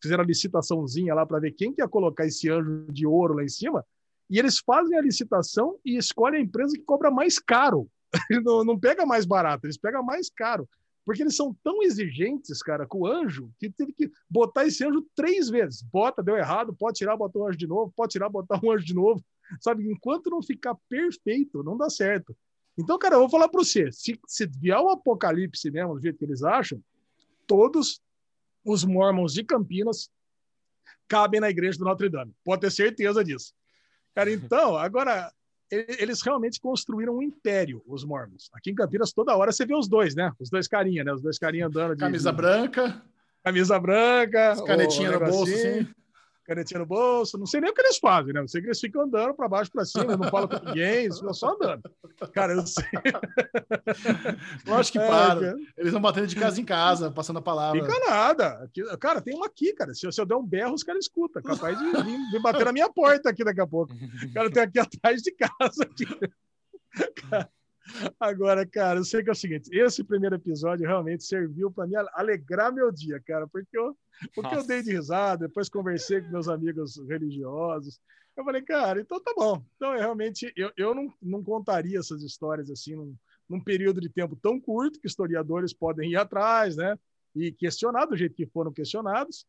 Fizeram 0.00 0.22
a 0.22 0.26
licitaçãozinha 0.26 1.14
lá 1.14 1.26
para 1.26 1.40
ver 1.40 1.52
quem 1.52 1.72
que 1.72 1.82
ia 1.82 1.88
colocar 1.88 2.26
esse 2.26 2.48
anjo 2.48 2.86
de 2.90 3.06
ouro 3.06 3.34
lá 3.34 3.44
em 3.44 3.48
cima. 3.48 3.84
E 4.30 4.38
eles 4.38 4.58
fazem 4.58 4.96
a 4.96 5.02
licitação 5.02 5.78
e 5.84 5.96
escolhem 5.96 6.40
a 6.40 6.44
empresa 6.44 6.76
que 6.76 6.82
cobra 6.82 7.10
mais 7.10 7.38
caro. 7.38 7.88
Não, 8.44 8.62
não 8.62 8.78
pega 8.78 9.06
mais 9.06 9.24
barato, 9.24 9.66
eles 9.66 9.78
pegam 9.78 10.02
mais 10.02 10.28
caro. 10.28 10.68
Porque 11.04 11.22
eles 11.22 11.34
são 11.34 11.56
tão 11.64 11.82
exigentes, 11.82 12.62
cara, 12.62 12.86
com 12.86 13.00
o 13.00 13.06
anjo, 13.06 13.50
que 13.58 13.70
teve 13.70 13.92
que 13.92 14.10
botar 14.30 14.66
esse 14.66 14.84
anjo 14.84 15.04
três 15.14 15.48
vezes. 15.48 15.82
Bota, 15.82 16.22
deu 16.22 16.36
errado, 16.36 16.74
pode 16.74 16.98
tirar, 16.98 17.16
botar 17.16 17.40
um 17.40 17.48
anjo 17.48 17.58
de 17.58 17.66
novo, 17.66 17.92
pode 17.96 18.12
tirar, 18.12 18.28
botar 18.28 18.60
um 18.62 18.70
anjo 18.70 18.84
de 18.84 18.94
novo. 18.94 19.24
Sabe? 19.60 19.90
Enquanto 19.90 20.30
não 20.30 20.42
ficar 20.42 20.76
perfeito, 20.88 21.62
não 21.62 21.76
dá 21.76 21.90
certo. 21.90 22.36
Então, 22.78 22.98
cara, 22.98 23.16
eu 23.16 23.20
vou 23.20 23.30
falar 23.30 23.48
para 23.48 23.64
você: 23.64 23.90
se, 23.90 24.18
se 24.26 24.46
vier 24.46 24.78
o 24.78 24.90
apocalipse 24.90 25.70
mesmo, 25.70 25.94
do 25.94 26.00
jeito 26.00 26.18
que 26.18 26.24
eles 26.24 26.42
acham, 26.42 26.80
todos 27.46 28.00
os 28.64 28.84
mormons 28.84 29.32
de 29.32 29.44
Campinas 29.44 30.10
cabem 31.08 31.40
na 31.40 31.50
igreja 31.50 31.78
do 31.78 31.84
Notre 31.84 32.08
Dame. 32.08 32.34
Pode 32.44 32.62
ter 32.62 32.70
certeza 32.70 33.22
disso. 33.22 33.52
Cara, 34.14 34.30
então, 34.30 34.76
agora, 34.76 35.32
eles 35.70 36.22
realmente 36.22 36.60
construíram 36.60 37.16
um 37.16 37.22
império, 37.22 37.82
os 37.86 38.04
mormons. 38.04 38.50
Aqui 38.52 38.70
em 38.70 38.74
Campinas, 38.74 39.12
toda 39.12 39.36
hora 39.36 39.52
você 39.52 39.64
vê 39.64 39.74
os 39.74 39.88
dois, 39.88 40.14
né? 40.14 40.32
Os 40.38 40.50
dois 40.50 40.68
carinha, 40.68 41.02
né? 41.02 41.12
Os 41.12 41.22
dois 41.22 41.38
carinha 41.38 41.66
andando 41.66 41.94
de 41.94 42.00
Camisa 42.00 42.32
branca, 42.32 43.02
camisa 43.42 43.78
branca, 43.78 44.62
canetinha 44.66 45.12
no 45.12 45.20
bolso, 45.20 45.52
assim. 45.52 45.88
Canetinha 46.54 46.80
no 46.80 46.86
bolso. 46.86 47.38
Não 47.38 47.46
sei 47.46 47.60
nem 47.60 47.70
o 47.70 47.74
que 47.74 47.80
eles 47.80 47.98
fazem, 47.98 48.32
né? 48.32 48.40
Eu 48.40 48.48
sei 48.48 48.60
que 48.60 48.66
eles 48.68 48.80
ficam 48.80 49.02
andando 49.02 49.34
para 49.34 49.48
baixo, 49.48 49.70
para 49.70 49.84
cima, 49.84 50.16
não 50.16 50.28
falam 50.30 50.48
com 50.48 50.64
ninguém, 50.66 51.04
eles 51.04 51.18
ficam 51.18 51.34
só 51.34 51.54
andando. 51.54 51.82
Cara, 52.32 52.52
eu 52.54 52.66
sei. 52.66 52.84
Lógico 54.66 54.98
que 54.98 55.04
É, 55.04 55.08
param. 55.08 55.40
cara. 55.40 55.56
Eles 55.76 55.92
vão 55.92 56.00
batendo 56.00 56.26
de 56.26 56.36
casa 56.36 56.60
em 56.60 56.64
casa, 56.64 57.10
passando 57.10 57.38
a 57.38 57.42
palavra. 57.42 57.80
Fica 57.84 57.98
nada. 58.08 58.70
Cara, 59.00 59.20
tem 59.20 59.36
um 59.36 59.44
aqui, 59.44 59.72
cara. 59.72 59.94
Se 59.94 60.06
eu, 60.06 60.12
se 60.12 60.20
eu 60.20 60.26
der 60.26 60.36
um 60.36 60.46
berro, 60.46 60.74
os 60.74 60.82
caras 60.82 61.04
escutam. 61.04 61.42
Capaz 61.42 61.78
de 61.78 62.38
bater 62.40 62.64
na 62.64 62.72
minha 62.72 62.90
porta 62.90 63.30
aqui 63.30 63.44
daqui 63.44 63.60
a 63.60 63.66
pouco. 63.66 63.92
Cara, 64.34 64.50
tem 64.50 64.62
aqui 64.62 64.78
atrás 64.78 65.22
de 65.22 65.32
casa. 65.32 65.82
Aqui. 65.84 66.06
Cara, 67.28 67.48
Agora, 68.18 68.64
cara, 68.66 69.00
eu 69.00 69.04
sei 69.04 69.22
que 69.22 69.28
é 69.28 69.32
o 69.32 69.36
seguinte: 69.36 69.70
esse 69.72 70.04
primeiro 70.04 70.36
episódio 70.36 70.86
realmente 70.86 71.24
serviu 71.24 71.70
para 71.70 71.86
mim 71.86 71.94
alegrar 72.14 72.72
meu 72.72 72.90
dia, 72.92 73.20
cara, 73.20 73.46
porque 73.48 73.76
eu, 73.76 73.96
porque 74.34 74.54
eu 74.54 74.58
Nossa. 74.58 74.68
dei 74.68 74.82
de 74.82 74.92
risada, 74.92 75.46
depois 75.46 75.68
conversei 75.68 76.20
com 76.20 76.30
meus 76.30 76.48
amigos 76.48 76.96
religiosos. 77.08 78.00
Eu 78.36 78.44
falei, 78.44 78.62
cara, 78.62 79.00
então 79.00 79.20
tá 79.20 79.32
bom. 79.36 79.62
Então, 79.76 79.92
eu 79.92 79.98
realmente, 79.98 80.50
eu, 80.56 80.72
eu 80.76 80.94
não, 80.94 81.12
não 81.20 81.42
contaria 81.42 81.98
essas 81.98 82.22
histórias 82.22 82.70
assim 82.70 82.96
num, 82.96 83.14
num 83.48 83.60
período 83.60 84.00
de 84.00 84.08
tempo 84.08 84.36
tão 84.36 84.58
curto 84.58 84.98
que 84.98 85.06
historiadores 85.06 85.74
podem 85.74 86.12
ir 86.12 86.16
atrás, 86.16 86.76
né? 86.76 86.98
E 87.34 87.52
questionar 87.52 88.06
do 88.06 88.16
jeito 88.16 88.34
que 88.34 88.46
foram 88.46 88.72
questionados. 88.72 89.46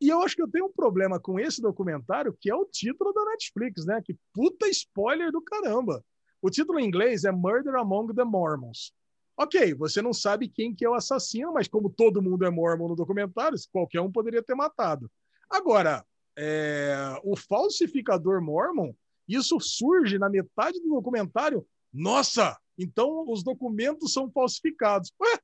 E 0.00 0.08
eu 0.08 0.22
acho 0.22 0.34
que 0.34 0.42
eu 0.42 0.50
tenho 0.50 0.66
um 0.66 0.72
problema 0.72 1.20
com 1.20 1.38
esse 1.38 1.60
documentário, 1.60 2.36
que 2.40 2.50
é 2.50 2.54
o 2.54 2.64
título 2.64 3.12
da 3.12 3.24
Netflix, 3.26 3.84
né? 3.84 4.02
Que 4.02 4.16
puta 4.32 4.68
spoiler 4.68 5.30
do 5.30 5.42
caramba. 5.42 6.02
O 6.44 6.50
título 6.50 6.78
em 6.78 6.84
inglês 6.84 7.24
é 7.24 7.32
Murder 7.32 7.74
Among 7.76 8.12
the 8.12 8.22
Mormons. 8.22 8.92
Ok, 9.34 9.72
você 9.72 10.02
não 10.02 10.12
sabe 10.12 10.46
quem 10.46 10.74
que 10.74 10.84
é 10.84 10.90
o 10.90 10.92
assassino, 10.92 11.54
mas 11.54 11.66
como 11.66 11.88
todo 11.88 12.20
mundo 12.20 12.44
é 12.44 12.50
mormon 12.50 12.88
no 12.88 12.94
documentário, 12.94 13.56
qualquer 13.72 14.02
um 14.02 14.12
poderia 14.12 14.42
ter 14.42 14.54
matado. 14.54 15.10
Agora, 15.48 16.04
é, 16.36 17.18
o 17.24 17.34
falsificador 17.34 18.42
mormon, 18.42 18.92
isso 19.26 19.58
surge 19.58 20.18
na 20.18 20.28
metade 20.28 20.78
do 20.82 20.90
documentário. 20.90 21.66
Nossa, 21.90 22.58
então 22.76 23.24
os 23.26 23.42
documentos 23.42 24.12
são 24.12 24.30
falsificados. 24.30 25.14
Ué, 25.18 25.40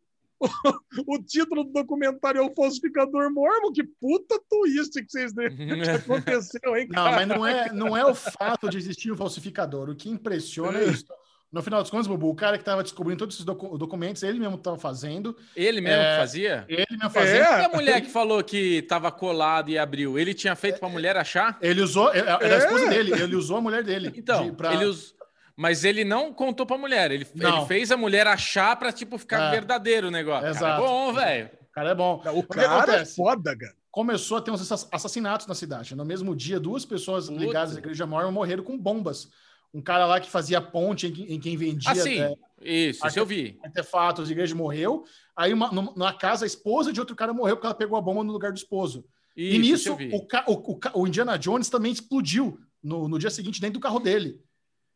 o, 1.07 1.19
título 1.23 1.65
do 1.65 1.73
documentário 1.73 2.41
é 2.41 2.43
o 2.43 2.55
falsificador 2.55 3.31
mormon? 3.33 3.73
Que 3.73 3.83
puta 3.85 4.41
twist 4.49 4.93
que 5.03 5.11
vocês 5.11 5.33
de- 5.33 5.51
que 5.51 5.91
aconteceu, 5.91 6.77
hein, 6.77 6.89
Não, 6.91 7.05
mas 7.13 7.29
não 7.29 7.47
é, 7.47 7.73
não 7.73 7.97
é 7.97 8.05
o 8.05 8.15
fato 8.15 8.69
de 8.71 8.79
existir 8.79 9.13
um 9.13 9.17
falsificador. 9.17 9.91
O 9.91 9.95
que 9.95 10.09
impressiona 10.09 10.79
é 10.79 10.85
isso. 10.85 11.05
No 11.53 11.63
final 11.63 11.83
dos 11.83 11.91
contos, 11.91 12.07
Bubu, 12.07 12.31
o 12.31 12.35
cara 12.35 12.57
que 12.57 12.63
estava 12.63 12.81
descobrindo 12.81 13.19
todos 13.19 13.35
esses 13.35 13.45
docu- 13.45 13.77
documentos, 13.77 14.23
ele 14.23 14.39
mesmo 14.39 14.55
estava 14.55 14.79
fazendo. 14.79 15.37
Ele 15.57 15.81
mesmo 15.81 16.01
É. 16.01 16.13
que 16.13 16.21
fazia? 16.21 16.65
Ele 16.69 16.87
mesmo 16.93 17.11
fazendo. 17.11 17.43
É. 17.43 17.63
E 17.63 17.65
a 17.65 17.69
mulher 17.71 18.01
que 18.03 18.09
falou 18.09 18.43
que 18.45 18.83
tava 18.83 19.11
colado 19.11 19.69
e 19.69 19.77
abriu, 19.77 20.17
ele 20.17 20.33
tinha 20.33 20.55
feito 20.55 20.79
pra 20.79 20.89
mulher 20.89 21.17
achar? 21.17 21.59
Ele 21.61 21.83
usou. 21.83 22.13
Era 22.15 22.37
a 22.55 22.59
esposa 22.59 22.85
É. 22.87 22.89
dele, 22.91 23.13
ele 23.21 23.35
usou 23.35 23.57
a 23.57 23.61
mulher 23.61 23.83
dele. 23.83 24.13
Então, 24.17 24.45
de- 24.45 24.53
pra- 24.53 24.73
ele 24.75 24.85
us... 24.85 25.13
mas 25.61 25.85
ele 25.85 26.05
não 26.05 26.33
contou 26.33 26.65
pra 26.65 26.79
mulher. 26.79 27.11
Ele, 27.11 27.27
ele 27.35 27.67
fez 27.67 27.91
a 27.93 27.97
mulher 27.97 28.27
achar 28.27 28.75
pra, 28.77 28.91
tipo, 28.91 29.19
ficar 29.19 29.49
É. 29.49 29.51
verdadeiro 29.51 30.09
o 30.09 30.11
negócio. 30.11 30.41
Cara, 30.43 30.51
Exato. 30.57 30.83
é 30.83 30.87
bom, 30.87 31.13
velho. 31.13 31.51
O 31.63 31.73
cara 31.73 31.91
é 31.91 31.95
bom. 31.95 32.23
O 32.35 32.43
que 32.43 32.49
cara 32.49 32.97
é 32.97 33.05
foda, 33.05 33.55
cara. 33.57 33.75
Começou 33.91 34.39
a 34.39 34.41
ter 34.41 34.51
uns 34.51 34.71
assa- 34.73 34.89
assassinatos 34.91 35.47
na 35.47 35.55
cidade. 35.55 35.95
No 35.95 36.05
mesmo 36.05 36.35
dia, 36.35 36.59
duas 36.59 36.87
pessoas 36.87 37.29
Puta. 37.29 37.39
ligadas 37.41 37.77
à 37.77 37.79
igreja 37.79 38.07
Mormon 38.07 38.33
morreram 38.33 38.65
com 38.65 38.79
bombas. 38.79 39.29
Um 39.75 39.83
cara 39.83 40.07
lá 40.07 40.19
que 40.19 40.31
fazia 40.31 40.61
ponte 40.63 41.07
em, 41.09 41.13
que- 41.13 41.25
em 41.25 41.39
quem 41.39 41.57
vendia 41.59 41.91
Assim, 41.91 42.35
isso, 42.63 43.07
isso 43.07 43.19
eu 43.19 43.27
vi. 43.27 43.59
artefatos 43.63 44.27
de 44.29 44.33
igreja 44.33 44.55
morreu. 44.55 45.05
Aí, 45.37 45.53
uma, 45.53 45.71
numa 45.71 46.13
casa, 46.15 46.45
a 46.45 46.47
esposa 46.47 46.91
de 46.93 46.99
outro 47.01 47.15
cara 47.15 47.33
morreu 47.35 47.57
porque 47.57 47.67
ela 47.67 47.75
pegou 47.75 47.99
a 47.99 48.01
bomba 48.01 48.25
no 48.25 48.33
lugar 48.33 48.51
do 48.53 48.57
esposo. 48.57 49.05
Isso, 49.37 49.57
e 49.57 49.61
isso 49.61 49.61
nisso, 49.61 49.89
eu 49.91 49.97
vi. 49.97 50.11
o, 50.13 50.53
o- 50.53 50.73
o 50.95 51.01
o 51.03 51.07
Indiana 51.07 51.37
Jones 51.39 51.69
também 51.69 51.93
explodiu 51.93 52.59
no, 52.83 53.09
no 53.09 53.19
dia 53.19 53.31
seguinte 53.31 53.61
dentro 53.61 53.75
do 53.79 53.83
carro 53.83 54.01
dele. 54.01 54.41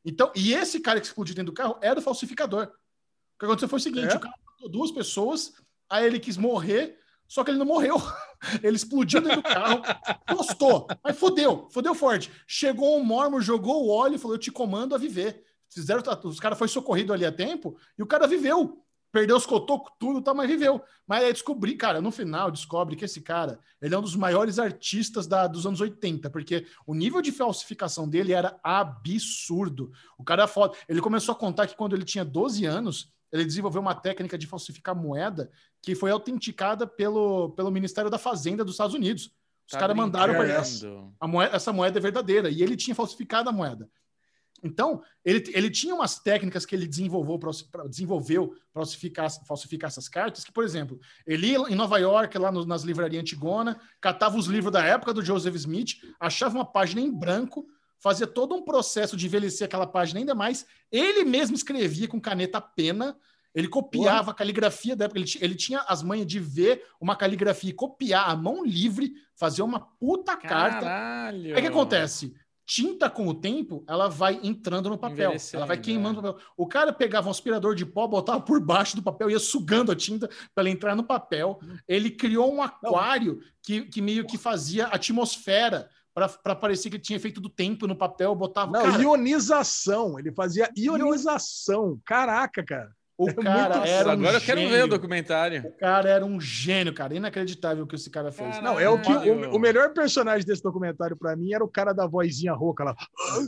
Então, 0.04 0.30
e 0.34 0.52
esse 0.52 0.80
cara 0.80 1.00
que 1.00 1.06
explodiu 1.06 1.34
dentro 1.34 1.52
do 1.52 1.56
carro 1.56 1.78
era 1.80 1.98
o 1.98 2.02
falsificador. 2.02 2.64
O 2.64 3.38
que 3.38 3.46
aconteceu 3.46 3.68
foi 3.68 3.78
o 3.78 3.82
seguinte: 3.82 4.12
É? 4.12 4.16
o 4.16 4.20
cara 4.20 4.34
matou 4.46 4.68
duas 4.68 4.90
pessoas, 4.90 5.54
aí 5.88 6.04
ele 6.04 6.20
quis 6.20 6.36
morrer, 6.36 6.98
só 7.26 7.42
que 7.42 7.50
ele 7.50 7.58
não 7.58 7.66
morreu. 7.66 7.96
Ele 8.62 8.76
explodiu 8.76 9.22
dentro 9.22 9.38
do 9.38 9.42
carro, 9.42 9.80
gostou, 10.36 10.86
mas 11.02 11.18
fodeu, 11.18 11.66
fodeu 11.70 11.94
forte. 11.94 12.30
Chegou 12.46 12.98
um 12.98 13.02
mormon, 13.02 13.40
jogou 13.40 13.86
o 13.86 13.88
óleo 13.88 14.16
e 14.16 14.18
falou: 14.18 14.34
Eu 14.36 14.40
te 14.40 14.52
comando 14.52 14.94
a 14.94 14.98
viver. 14.98 15.42
Fizeram, 15.70 16.02
os 16.24 16.38
caras 16.38 16.58
foi 16.58 16.68
socorrido 16.68 17.12
ali 17.12 17.24
a 17.24 17.32
tempo 17.32 17.74
e 17.98 18.02
o 18.02 18.06
cara 18.06 18.26
viveu. 18.26 18.83
Perdeu 19.14 19.36
os 19.36 19.46
cotocos, 19.46 19.92
tudo, 19.96 20.20
tá, 20.20 20.34
mas 20.34 20.48
viveu. 20.50 20.82
Mas 21.06 21.22
aí 21.22 21.32
descobri, 21.32 21.76
cara, 21.76 22.00
no 22.00 22.10
final 22.10 22.50
descobre 22.50 22.96
que 22.96 23.04
esse 23.04 23.20
cara, 23.20 23.60
ele 23.80 23.94
é 23.94 23.98
um 23.98 24.02
dos 24.02 24.16
maiores 24.16 24.58
artistas 24.58 25.24
da- 25.28 25.46
dos 25.46 25.64
anos 25.66 25.80
80, 25.80 26.28
porque 26.30 26.66
o 26.84 26.92
nível 26.96 27.22
de 27.22 27.30
falsificação 27.30 28.08
dele 28.08 28.32
era 28.32 28.58
absurdo. 29.14 29.92
O 30.18 30.24
cara 30.24 30.42
é 30.42 30.46
foda. 30.48 30.76
Ele 30.88 31.00
começou 31.00 31.32
a 31.32 31.36
contar 31.38 31.68
que 31.68 31.76
quando 31.76 31.94
ele 31.94 32.04
tinha 32.04 32.24
12 32.24 32.64
anos, 32.64 33.12
ele 33.32 33.44
desenvolveu 33.44 33.80
uma 33.80 33.94
técnica 33.94 34.36
de 34.36 34.48
falsificar 34.48 34.96
moeda 34.96 35.48
que 35.80 35.94
foi 35.94 36.10
autenticada 36.10 36.84
pelo, 36.86 37.50
pelo 37.50 37.70
Ministério 37.70 38.10
da 38.10 38.18
Fazenda 38.18 38.64
dos 38.64 38.74
Estados 38.74 38.94
Unidos. 38.96 39.26
Os 39.66 39.72
Tá 39.72 39.78
caras 39.78 39.96
mandaram 39.96 40.34
para 40.34 40.42
brincando. 40.44 41.14
a 41.20 41.26
moeda, 41.28 41.54
essa 41.56 41.72
moeda 41.72 41.98
é 41.98 42.02
verdadeira. 42.02 42.50
E 42.50 42.62
ele 42.62 42.76
tinha 42.76 42.94
falsificado 42.96 43.48
a 43.48 43.52
moeda. 43.52 43.88
Então, 44.64 45.02
ele, 45.22 45.44
ele 45.52 45.70
tinha 45.70 45.94
umas 45.94 46.18
técnicas 46.18 46.64
que 46.64 46.74
ele 46.74 46.86
desenvolveu 46.88 47.38
para 47.38 47.86
desenvolveu 47.86 48.54
falsificar, 48.72 49.30
falsificar 49.46 49.88
essas 49.88 50.08
cartas, 50.08 50.42
que, 50.42 50.50
por 50.50 50.64
exemplo, 50.64 50.98
ele 51.26 51.48
ia 51.48 51.58
em 51.68 51.74
Nova 51.74 51.98
York, 51.98 52.36
lá 52.38 52.50
no- 52.50 52.64
nas 52.64 52.82
livrarias 52.82 53.20
Antigona, 53.20 53.78
catava 54.00 54.38
os 54.38 54.46
livros 54.46 54.72
da 54.72 54.82
época 54.84 55.12
do 55.12 55.22
Joseph 55.24 55.54
Smith, 55.56 55.96
achava 56.18 56.54
uma 56.56 56.64
página 56.64 57.00
em 57.02 57.12
branco, 57.12 57.66
fazia 57.98 58.26
todo 58.26 58.54
um 58.54 58.62
processo 58.64 59.16
de 59.16 59.26
envelhecer 59.26 59.66
aquela 59.66 59.86
página 59.86 60.18
ainda 60.20 60.34
mais. 60.34 60.66
Ele 60.90 61.24
mesmo 61.24 61.54
escrevia 61.54 62.08
com 62.08 62.20
caneta 62.20 62.60
pena, 62.60 63.16
ele 63.54 63.68
copiava 63.68 64.32
a 64.32 64.34
caligrafia 64.34 64.96
da 64.96 65.04
época, 65.04 65.20
ele, 65.20 65.30
ele 65.40 65.54
tinha 65.54 65.80
as 65.86 66.02
manhas 66.02 66.26
de 66.26 66.40
ver 66.40 66.82
uma 67.00 67.14
caligrafia 67.14 67.70
e 67.70 67.74
copiar 67.74 68.28
a 68.28 68.34
mão 68.34 68.64
livre, 68.64 69.12
fazer 69.36 69.62
uma 69.62 69.78
puta 69.78 70.36
carta. 70.36 70.80
Caralho. 70.80 71.46
Aí 71.46 71.52
o 71.52 71.54
que 71.62 71.68
acontece? 71.68 72.34
Tinta 72.66 73.10
com 73.10 73.28
o 73.28 73.34
tempo, 73.34 73.84
ela 73.86 74.08
vai 74.08 74.40
entrando 74.42 74.88
no 74.88 74.96
papel. 74.96 75.34
Ela 75.52 75.66
vai 75.66 75.78
queimando 75.78 76.16
é. 76.16 76.20
o 76.20 76.32
papel. 76.32 76.48
O 76.56 76.66
cara 76.66 76.92
pegava 76.92 77.28
um 77.28 77.30
aspirador 77.30 77.74
de 77.74 77.84
pó, 77.84 78.06
botava 78.06 78.40
por 78.40 78.58
baixo 78.58 78.96
do 78.96 79.02
papel, 79.02 79.30
ia 79.30 79.38
sugando 79.38 79.92
a 79.92 79.96
tinta 79.96 80.28
para 80.54 80.62
ela 80.62 80.70
entrar 80.70 80.96
no 80.96 81.04
papel. 81.04 81.60
Ele 81.86 82.10
criou 82.10 82.54
um 82.54 82.62
aquário 82.62 83.40
que, 83.62 83.82
que 83.82 84.00
meio 84.00 84.26
que 84.26 84.38
fazia 84.38 84.86
atmosfera 84.86 85.88
para 86.14 86.54
parecer 86.54 86.90
que 86.90 86.98
tinha 86.98 87.16
efeito 87.16 87.40
do 87.40 87.48
tempo 87.48 87.86
no 87.86 87.96
papel, 87.96 88.34
botava. 88.34 88.70
Não, 88.70 88.82
cara, 88.82 89.02
ionização. 89.02 90.18
Ele 90.18 90.32
fazia 90.32 90.70
ionização. 90.76 92.00
Caraca, 92.04 92.62
cara. 92.64 92.90
O 93.16 93.28
é 93.30 93.34
cara 93.34 93.74
muito- 93.76 93.88
era 93.88 94.08
um 94.08 94.12
Agora 94.12 94.36
eu 94.36 94.40
quero 94.40 94.60
ver 94.60 94.68
gênio. 94.70 94.84
o 94.84 94.88
documentário. 94.88 95.66
O 95.66 95.72
cara 95.78 96.08
era 96.10 96.24
um 96.24 96.40
gênio, 96.40 96.92
cara. 96.94 97.14
Inacreditável 97.14 97.84
o 97.84 97.86
que 97.86 97.94
esse 97.96 98.10
cara 98.10 98.32
fez. 98.32 98.50
Cara, 98.56 98.62
Não, 98.62 98.78
é 98.80 98.88
o 98.88 99.00
que 99.00 99.12
Caralho. 99.12 99.50
o, 99.52 99.56
o 99.56 99.58
melhor 99.58 99.92
personagem 99.92 100.46
desse 100.46 100.62
documentário 100.62 101.16
pra 101.16 101.36
mim 101.36 101.52
era 101.52 101.64
o 101.64 101.68
cara 101.68 101.92
da 101.92 102.06
vozinha 102.06 102.52
rouca 102.52 102.84
lá. 102.84 102.94
"Ah, 102.98 103.40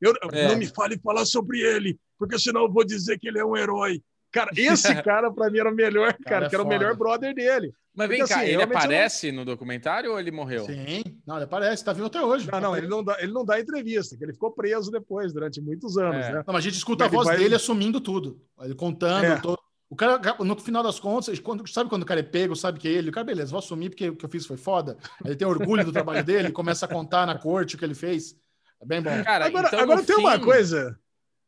Eu, 0.00 0.12
É. 0.32 0.48
Não 0.48 0.56
me 0.58 0.66
fale 0.66 0.98
falar 0.98 1.24
sobre 1.24 1.60
ele, 1.60 1.98
porque 2.18 2.38
senão 2.38 2.62
eu 2.64 2.70
vou 2.72 2.84
dizer 2.84 3.18
que 3.18 3.26
ele 3.28 3.38
é 3.38 3.44
um 3.44 3.56
herói. 3.56 4.02
Cara, 4.34 4.50
esse 4.56 4.94
cara 5.02 5.32
pra 5.32 5.48
mim 5.48 5.58
era 5.60 5.70
o 5.70 5.74
melhor, 5.74 6.12
cara, 6.12 6.24
Cara, 6.24 6.46
é 6.46 6.48
que 6.48 6.54
era 6.56 6.62
o 6.62 6.66
foda. 6.66 6.78
melhor 6.78 6.96
brother 6.96 7.34
dele. 7.34 7.72
Mas 7.96 8.08
vem 8.08 8.18
Porque, 8.18 8.34
cá, 8.34 8.40
assim, 8.40 8.48
ele 8.48 8.56
eu 8.56 8.66
não- 8.66 8.76
aparece 8.76 9.30
no 9.32 9.44
documentário 9.44 10.10
ou 10.10 10.18
ele 10.18 10.32
morreu? 10.32 10.66
Sim. 10.66 11.04
Não, 11.24 11.36
ele 11.36 11.44
aparece, 11.44 11.84
tá 11.84 11.92
vivo 11.92 12.06
até 12.08 12.20
hoje. 12.20 12.50
Não, 12.50 12.60
não, 12.60 12.76
ele 12.76 12.88
não 12.88 13.04
dá, 13.04 13.16
ele 13.20 13.32
não 13.32 13.44
dá 13.44 13.60
entrevista, 13.60 14.16
que 14.16 14.24
ele 14.24 14.32
ficou 14.32 14.50
preso 14.50 14.90
depois 14.90 15.32
durante 15.32 15.60
muitos 15.60 15.96
anos, 15.96 16.26
É. 16.26 16.32
né? 16.32 16.42
Não, 16.44 16.52
mas 16.52 16.56
a 16.56 16.60
gente 16.60 16.74
escuta 16.76 17.04
a 17.04 17.06
Ele 17.06 17.14
voz 17.14 17.28
vai- 17.28 17.36
dele 17.38 17.54
assumindo 17.54 18.00
tudo. 18.00 18.40
Ele 18.60 18.74
contando. 18.74 19.24
É. 19.24 19.36
todo- 19.40 19.58
O 19.88 19.94
cara, 19.94 20.18
no 20.40 20.56
final 20.58 20.82
das 20.82 20.98
contas, 20.98 21.38
quando, 21.38 21.64
sabe 21.68 21.88
quando 21.88 22.02
o 22.02 22.06
cara 22.06 22.18
é 22.18 22.24
pego, 22.24 22.56
sabe 22.56 22.80
que 22.80 22.88
é 22.88 22.90
ele? 22.90 23.10
O 23.10 23.12
cara, 23.12 23.24
beleza, 23.24 23.52
vou 23.52 23.60
assumir 23.60 23.90
porque 23.90 24.08
o 24.08 24.16
que 24.16 24.24
eu 24.24 24.28
fiz 24.30 24.44
foi 24.44 24.56
foda. 24.56 24.96
Ele 25.24 25.36
tem 25.36 25.46
orgulho 25.46 25.84
do 25.84 25.92
trabalho 25.92 26.24
dele, 26.24 26.50
começa 26.50 26.86
a 26.86 26.88
contar 26.88 27.24
na 27.26 27.38
corte 27.38 27.76
o 27.76 27.78
que 27.78 27.84
ele 27.84 27.94
fez. 27.94 28.34
É 28.82 28.84
bem 28.86 29.00
bom. 29.00 29.22
Cara, 29.22 29.46
Agora, 29.46 29.68
então, 29.68 29.78
agora 29.78 30.02
tem 30.02 30.16
uma 30.16 30.32
fim- 30.32 30.40
coisa. 30.44 30.98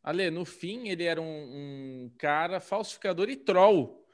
Ale, 0.06 0.30
no 0.30 0.44
fim, 0.44 0.88
ele 0.88 1.02
era 1.04 1.20
um, 1.20 1.24
um 1.26 2.10
cara 2.16 2.60
falsificador 2.60 3.28
e 3.28 3.34
troll. 3.36 4.04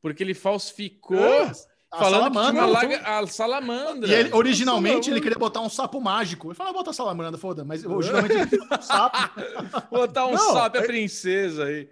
Porque 0.00 0.22
ele 0.22 0.32
falsificou 0.34 1.16
É, 1.18 1.52
a 1.92 1.98
falando 1.98 2.32
que 2.32 2.38
tinha 2.40 2.44
salamandra, 2.44 2.64
uma 2.64 2.68
então- 2.84 2.90
laga, 2.90 3.18
a 3.20 3.26
salamandra. 3.26 4.08
E 4.10 4.14
ele, 4.14 4.30
originalmente, 4.34 4.88
Salamandra. 5.04 5.10
ele 5.12 5.20
queria 5.20 5.38
botar 5.38 5.60
um 5.60 5.68
sapo 5.68 6.00
mágico. 6.00 6.48
Ele 6.48 6.54
falou, 6.54 6.70
"Ah, 6.70 6.74
bota 6.74 6.92
salamandra, 6.94 7.38
foda. 7.38 7.64
Mas 7.66 7.84
originalmente 7.84 8.32
ele 8.34 8.46
queria 8.46 8.64
botar 8.66 8.78
um 8.78 8.82
sapo. 8.82 9.16
Botar 9.92 10.26
um 10.26 10.32
Não, 10.32 10.52
sapo 10.54 10.78
a 10.78 10.80
é- 10.80 10.86
princesa 10.86 11.64
aí. 11.66 11.88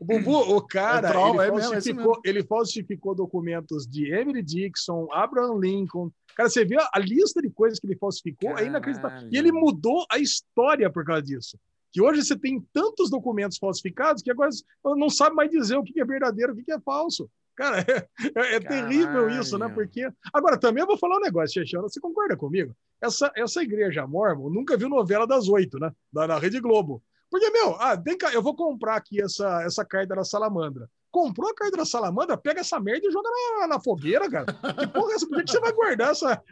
O 0.00 0.04
Bubu, 0.06 0.56
o 0.56 0.62
cara, 0.66 1.08
É 1.08 1.10
troll, 1.12 1.40
é 1.42 1.46
ele, 1.48 1.56
mesmo, 1.56 1.74
é 1.74 1.78
isso 1.78 1.88
falsificou, 1.94 2.20
ele 2.24 2.44
falsificou 2.44 3.14
documentos 3.14 3.86
de 3.86 4.10
Emily 4.10 4.42
Dixon, 4.42 5.06
Abraham 5.12 5.58
Lincoln. 5.60 6.10
Cara, 6.34 6.48
você 6.48 6.64
vê 6.64 6.76
a, 6.80 6.98
lista 6.98 7.40
de 7.42 7.50
coisas 7.50 7.78
que 7.78 7.86
ele 7.86 7.96
falsificou, 7.96 8.56
é 8.58 8.64
inacreditável. 8.64 9.18
Caralho. 9.18 9.34
E 9.34 9.38
ele 9.38 9.52
mudou 9.52 10.06
a 10.10 10.18
história 10.18 10.90
por 10.90 11.04
causa 11.04 11.22
disso. 11.22 11.58
Que 11.92 12.00
hoje 12.02 12.24
você 12.24 12.36
tem 12.36 12.60
tantos 12.72 13.10
documentos 13.10 13.58
falsificados 13.58 14.22
que 14.22 14.30
agora 14.30 14.50
não 14.84 15.08
sabe 15.08 15.34
mais 15.34 15.50
dizer 15.50 15.76
o 15.76 15.82
que 15.82 16.00
é 16.00 16.04
verdadeiro, 16.04 16.52
o 16.52 16.56
que 16.56 16.72
é 16.72 16.80
falso. 16.80 17.30
Cara, 17.54 17.78
é, 17.88 18.06
é- 18.34 18.54
é 18.56 18.60
terrível 18.60 19.28
isso, 19.40 19.58
né? 19.58 19.66
Porque. 19.74 20.08
Agora, 20.32 20.58
também 20.58 20.82
eu 20.82 20.86
vou 20.86 20.98
falar 20.98 21.16
um 21.16 21.20
negócio, 21.20 21.54
Chechana, 21.54 21.84
você 21.84 22.00
concorda 22.00 22.36
comigo? 22.36 22.74
Essa, 23.00 23.32
essa 23.34 23.62
igreja 23.62 24.06
mormon 24.06 24.50
nunca 24.50 24.76
viu 24.76 24.88
novela 24.88 25.26
das 25.26 25.48
oito, 25.48 25.78
né? 25.78 25.90
Da, 26.12 26.26
na 26.26 26.38
Rede 26.38 26.60
Globo. 26.60 27.02
Porque, 27.30 27.50
meu, 27.50 27.74
ah, 27.80 27.94
vem 27.96 28.16
cá, 28.16 28.32
eu 28.32 28.42
vou 28.42 28.54
comprar 28.54 28.96
aqui 28.96 29.20
essa, 29.20 29.62
essa 29.62 29.84
carta 29.84 30.14
da 30.14 30.24
salamandra. 30.24 30.88
Comprou 31.16 31.48
a 31.48 31.54
carta 31.54 31.78
da 31.78 31.86
salamandra, 31.86 32.36
pega 32.36 32.60
essa 32.60 32.78
merda 32.78 33.06
e 33.08 33.10
joga 33.10 33.30
na, 33.60 33.66
na 33.68 33.80
fogueira, 33.80 34.28
cara. 34.30 34.44
Que 34.78 34.86
porra 34.86 35.12
é 35.12 35.14
essa? 35.14 35.26
Por 35.26 35.42
que, 35.42 35.50
você 35.50 35.58
vai 35.60 35.72
guardar 35.72 36.10
essa. 36.10 36.42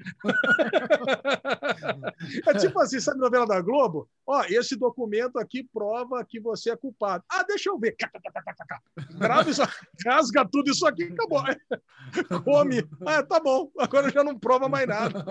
é 2.47 2.55
tipo 2.55 2.81
assim, 2.81 2.99
sabe 2.99 3.19
novela 3.21 3.47
da 3.47 3.61
Globo? 3.61 4.09
Ó, 4.27 4.43
esse 4.49 4.75
documento 4.75 5.39
aqui 5.39 5.69
prova 5.71 6.25
que 6.25 6.41
você 6.41 6.71
é 6.71 6.77
culpado. 6.77 7.23
Ah, 7.31 7.43
deixa 7.47 7.69
eu 7.69 7.79
ver. 7.79 7.95
Grava 9.19 9.51
isso, 9.51 9.61
rasga 10.07 10.49
tudo 10.51 10.71
isso 10.71 10.87
aqui, 10.87 11.05
acabou. 11.05 11.43
Come. 12.43 12.83
Ah, 13.05 13.23
tá 13.23 13.39
bom. 13.41 13.71
Agora 13.79 14.11
já 14.11 14.25
não 14.25 14.39
prova 14.39 14.67
mais 14.67 14.87
nada. 14.89 15.23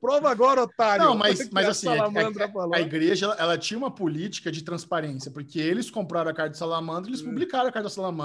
Prova 0.00 0.28
agora, 0.28 0.62
otário. 0.62 1.04
Não, 1.04 1.16
mas, 1.16 1.48
mas 1.50 1.68
assim, 1.68 1.86
a, 1.88 2.04
a- 2.04 2.76
a 2.76 2.80
igreja 2.80 3.26
ela, 3.26 3.34
ela 3.36 3.58
tinha 3.58 3.78
uma 3.78 3.90
política 3.92 4.50
de 4.50 4.64
transparência, 4.64 5.30
porque 5.30 5.60
eles 5.60 5.88
compraram 5.88 6.30
a 6.30 6.34
carta 6.34 6.50
de 6.50 6.58
salamandra, 6.58 7.08
eles 7.10 7.22
publicaram 7.22 7.68
a 7.68 7.72
carta 7.72 7.84
da 7.84 7.94
salamandra, 7.94 8.23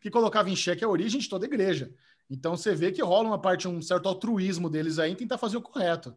que 0.00 0.10
colocava 0.10 0.48
em 0.50 0.56
xeque 0.56 0.84
a 0.84 0.88
origem 0.88 1.20
de 1.20 1.28
toda 1.28 1.44
a 1.44 1.48
igreja. 1.48 1.90
Então 2.30 2.56
você 2.56 2.74
vê 2.74 2.90
que 2.90 3.02
rola 3.02 3.28
uma 3.28 3.40
parte, 3.40 3.68
um 3.68 3.80
certo 3.80 4.08
altruísmo 4.08 4.68
deles 4.68 4.98
aí 4.98 5.12
em 5.12 5.16
tentar 5.16 5.38
fazer 5.38 5.56
o 5.56 5.62
correto. 5.62 6.14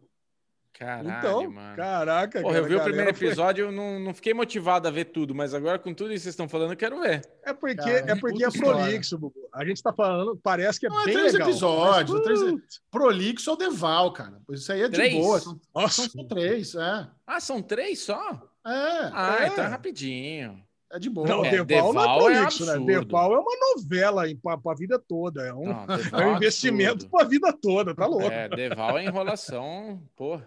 Caralho, 0.72 1.10
Então, 1.18 1.50
mano. 1.50 1.76
caraca, 1.76 2.40
Porra, 2.40 2.54
cara, 2.54 2.64
eu 2.64 2.68
vi 2.68 2.74
o 2.76 2.82
primeiro 2.82 3.14
foi- 3.14 3.26
episódio, 3.26 3.66
eu 3.66 3.72
não, 3.72 4.00
não 4.00 4.14
fiquei 4.14 4.32
motivado 4.32 4.88
a 4.88 4.90
ver 4.90 5.06
tudo, 5.06 5.34
mas 5.34 5.52
agora 5.52 5.78
com 5.78 5.92
tudo 5.92 6.06
isso 6.12 6.20
que 6.20 6.22
vocês 6.22 6.32
estão 6.32 6.48
falando, 6.48 6.70
eu 6.72 6.76
quero 6.76 6.98
ver. 7.00 7.22
É 7.44 7.52
porque, 7.52 7.74
Cara, 7.76 7.90
é, 8.12 8.14
porque 8.16 8.44
é 8.44 8.50
prolixo, 8.50 9.18
Bubu. 9.18 9.34
A 9.52 9.64
gente 9.64 9.82
tá 9.82 9.92
falando, 9.92 10.36
parece 10.42 10.80
que 10.80 10.86
é 10.86 10.88
Não, 10.88 11.02
é 11.02 11.04
bem 11.04 11.14
três 11.14 11.32
legal. 11.34 11.48
episódios, 11.50 12.16
mas, 12.16 12.22
três- 12.24 12.80
Prolixo 12.90 13.50
é 13.50 13.52
o 13.52 13.56
Deval, 13.56 14.12
cara. 14.12 14.40
Isso 14.50 14.72
aí 14.72 14.82
é 14.82 14.88
de 14.88 14.94
Três? 14.94 15.14
boa. 15.14 15.38
São, 15.40 15.60
Nossa, 15.74 16.02
são 16.08 16.22
só 16.22 16.24
três, 16.28 16.74
é. 16.74 17.08
Ah, 17.26 17.40
são 17.40 17.60
três 17.60 17.98
só? 18.00 18.30
É, 18.66 18.70
Ah, 19.12 19.38
É. 19.42 19.46
então 19.48 19.64
é 19.64 19.68
rapidinho. 19.68 20.62
É 20.92 20.98
de 20.98 21.08
boa. 21.10 21.26
não, 21.28 21.44
É, 21.44 21.64
Deval, 21.64 21.92
não 21.92 22.00
é 22.00 22.06
Deval 22.06 22.30
é 22.30 22.34
prolixo, 22.34 22.66
né? 22.66 22.78
Deval 22.84 23.34
é 23.34 23.38
uma 23.38 23.74
novela 23.76 24.22
pra, 24.42 24.58
pra 24.58 24.74
vida 24.74 24.98
toda. 24.98 25.46
É 25.46 25.52
um, 25.54 25.66
Não, 25.66 25.84
é 25.94 25.96
Deval 25.98 26.20
um 26.20 26.36
investimento 26.36 26.92
absurdo. 27.04 27.10
pra 27.10 27.24
vida 27.24 27.52
toda, 27.52 27.94
tá 27.94 28.06
louco. 28.06 28.26
É, 28.26 28.48
Deval 28.48 28.98
é 28.98 29.04
enrolação, 29.04 30.02
porra. 30.16 30.46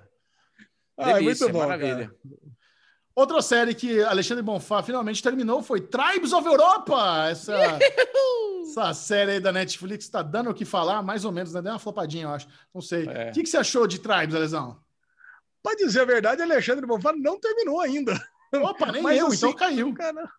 Ah, 0.97 1.17
é 1.17 1.21
muito 1.21 1.49
bom, 1.49 1.59
maravilha. 1.59 2.07
cara. 2.07 2.15
Outra 3.15 3.41
série 3.43 3.75
que 3.75 4.01
Alexandre 4.03 4.41
Bonfá 4.43 4.81
finalmente 4.81 5.21
terminou 5.21 5.61
foi 5.61 5.79
Tribes 5.81 6.33
of 6.33 6.47
Europa. 6.47 7.27
Essa, 7.29 7.53
essa 8.63 8.93
série 8.95 9.31
aí 9.33 9.39
da 9.39 9.51
Netflix 9.51 10.09
tá 10.09 10.23
dando 10.23 10.49
o 10.49 10.53
que 10.53 10.65
falar, 10.65 11.03
mais 11.03 11.23
ou 11.23 11.31
menos, 11.31 11.53
né? 11.53 11.61
Deu 11.61 11.71
uma 11.73 11.79
flopadinha, 11.79 12.23
eu 12.25 12.29
acho. 12.31 12.47
Não 12.73 12.81
sei. 12.81 13.07
É. 13.07 13.29
O 13.29 13.33
que, 13.33 13.43
que 13.43 13.49
você 13.49 13.57
achou 13.57 13.85
de 13.85 13.99
Tribes, 13.99 14.33
Alesão? 14.35 14.79
Pra 15.61 15.75
dizer 15.75 16.01
a 16.01 16.05
verdade, 16.05 16.41
Alexandre 16.41 16.85
Bonfá 16.87 17.13
não 17.15 17.39
terminou 17.39 17.79
ainda. 17.79 18.19
Opa, 18.61 18.91
nem 18.91 19.01
Mas 19.01 19.19
eu, 19.19 19.27
assim, 19.27 19.35
então 19.37 19.53
caiu. 19.53 19.93
Cara, 19.93 20.29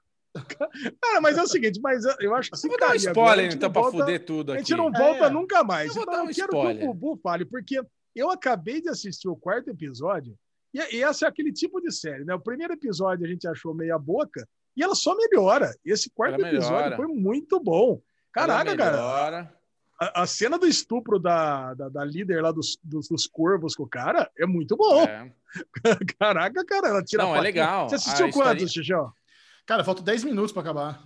cara, 1.01 1.21
mas 1.21 1.39
é 1.39 1.43
o 1.43 1.47
seguinte, 1.47 1.81
mas 1.81 2.05
eu 2.21 2.35
acho 2.35 2.51
que 2.51 2.57
se 2.57 2.67
Eu 2.67 2.71
vou 2.71 2.79
dar 2.81 2.87
um 2.87 2.89
cair 2.91 3.09
agora, 3.09 3.09
a 3.09 3.11
spoiler, 3.13 3.45
gente 3.51 3.57
então, 3.57 3.73
volta- 3.73 3.99
fuder 3.99 4.25
tudo 4.25 4.51
A 4.53 4.55
aqui. 4.57 4.65
gente 4.65 4.77
não 4.77 4.91
volta 4.93 5.25
É. 5.27 5.31
nunca 5.31 5.63
mais. 5.65 5.89
Eu 5.89 5.95
vou 5.95 6.03
Então, 6.03 6.15
dar 6.15 6.21
eu 6.21 6.25
um 6.25 6.33
quero 6.35 6.47
spoiler. 6.57 6.79
que 6.83 6.85
o 6.89 6.95
Bubu 6.95 7.21
fale, 7.23 7.45
porque 7.45 7.81
eu 8.15 8.31
acabei 8.31 8.81
de 8.81 8.89
assistir 8.89 9.29
o 9.29 9.37
quarto 9.37 9.71
episódio, 9.71 10.35
e, 10.73 10.79
e 10.97 11.05
esse 11.05 11.25
é 11.25 11.29
aquele 11.29 11.53
tipo 11.53 11.81
de 11.81 11.93
série, 11.93 12.25
né? 12.25 12.35
O 12.35 12.41
primeiro 12.41 12.73
episódio 12.73 13.25
a 13.25 13.29
gente 13.29 13.47
achou 13.47 13.73
meia 13.75 13.99
boca, 13.99 14.47
e 14.77 14.83
ela 14.83 14.95
só 14.97 15.15
melhora. 15.17 15.73
Esse 15.85 16.11
quarto 16.11 16.35
Ela 16.41 16.49
episódio 16.49 16.77
melhora. 16.77 16.97
foi 16.97 17.07
muito 17.07 17.61
bom. 17.61 18.01
Caraca, 18.33 18.77
cara, 18.77 18.91
melhora. 18.93 19.55
A, 19.99 20.23
a 20.23 20.27
cena 20.27 20.59
do 20.59 20.67
estupro 20.67 21.19
da, 21.19 21.75
da, 21.75 21.89
da 21.89 22.05
líder 22.05 22.43
lá 22.43 22.51
dos, 22.53 22.79
dos, 22.83 23.09
dos 23.09 23.27
corvos 23.27 23.75
com 23.75 23.85
o 23.85 23.89
cara 23.89 24.31
é 24.39 24.47
muito 24.47 24.77
bom. 24.77 25.03
É. 25.05 25.31
Caraca, 26.19 26.65
cara, 26.65 26.89
ela 26.89 27.03
tira 27.03 27.23
Não, 27.23 27.35
a 27.35 27.39
é 27.39 27.41
legal. 27.41 27.89
Você 27.89 27.95
assistiu 27.97 28.27
A 28.27 28.33
quantos, 28.33 28.63
história- 28.65 28.69
Xixão? 28.69 29.13
Cara, 29.67 29.85
faltam 29.85 30.05
10 30.05 30.25
minutos 30.25 30.53
pra 30.53 30.63
acabar. 30.63 31.03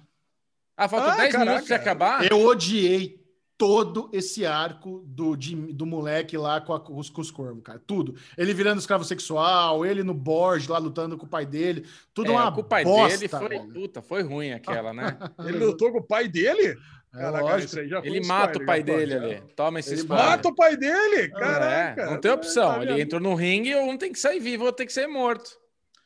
Ah, 0.77 0.89
falta 0.89 1.13
Ah, 1.13 1.17
10 1.17 1.33
caraca. 1.33 1.51
minutos 1.51 1.69
pra 1.69 1.77
acabar? 1.77 2.31
Eu 2.31 2.41
odiei 2.45 3.19
todo 3.59 4.09
esse 4.13 4.47
arco 4.47 5.03
do, 5.05 5.35
de- 5.37 5.73
do 5.73 5.85
moleque 5.85 6.37
lá 6.39 6.61
com, 6.61 6.73
a- 6.73 6.81
com 6.81 6.97
os, 6.97 7.11
com 7.11 7.21
os 7.21 7.31
corvos, 7.31 7.63
cara. 7.65 7.81
Tudo. 7.85 8.15
Ele 8.37 8.55
virando 8.55 8.79
escravo 8.79 9.03
sexual, 9.05 9.85
ele 9.85 10.05
no 10.05 10.15
Borges 10.15 10.69
lá 10.69 10.79
lutando 10.79 11.19
com 11.19 11.27
o 11.27 11.29
pai 11.29 11.45
dele. 11.45 11.85
Tudo 12.15 12.31
É, 12.31 12.35
uma 12.35 12.53
com 12.53 12.61
o 12.61 12.65
pai 12.65 12.85
bosta, 12.85 13.19
dele 13.19 13.29
foi, 13.29 13.59
puta, 13.73 14.01
foi 14.01 14.23
ruim 14.23 14.53
aquela, 14.53 14.93
né? 14.93 15.19
Ele 15.45 15.59
lutou 15.59 15.91
com 15.93 15.99
o 15.99 16.05
pai 16.07 16.29
dele? 16.29 16.77
É 17.19 17.23
Caraca, 17.23 17.45
lógico. 17.45 17.79
Ele 17.79 18.21
um 18.21 18.27
mata 18.27 18.53
spoiler, 18.53 18.63
o 18.63 18.67
pai 18.67 18.83
pode. 18.85 18.85
dele 18.85 19.15
ali. 19.15 19.43
Toma 19.57 19.81
esse 19.81 19.91
Ele 19.91 20.01
spoiler. 20.01 20.27
Mata 20.27 20.49
o 20.49 20.55
pai 20.55 20.77
dele? 20.77 21.17
É, 21.23 21.29
Caraca. 21.29 22.07
não 22.07 22.21
tem 22.21 22.31
opção. 22.31 22.75
Tá 22.75 22.83
Ele 22.83 23.01
entrou 23.03 23.21
no 23.21 23.35
ringue, 23.35 23.75
um 23.77 23.97
tem 23.99 24.13
que 24.13 24.19
sair 24.19 24.39
vivo, 24.41 24.65
outro 24.65 24.77
tem 24.79 24.87
que 24.87 24.93
ser 24.93 25.07
morto. 25.07 25.51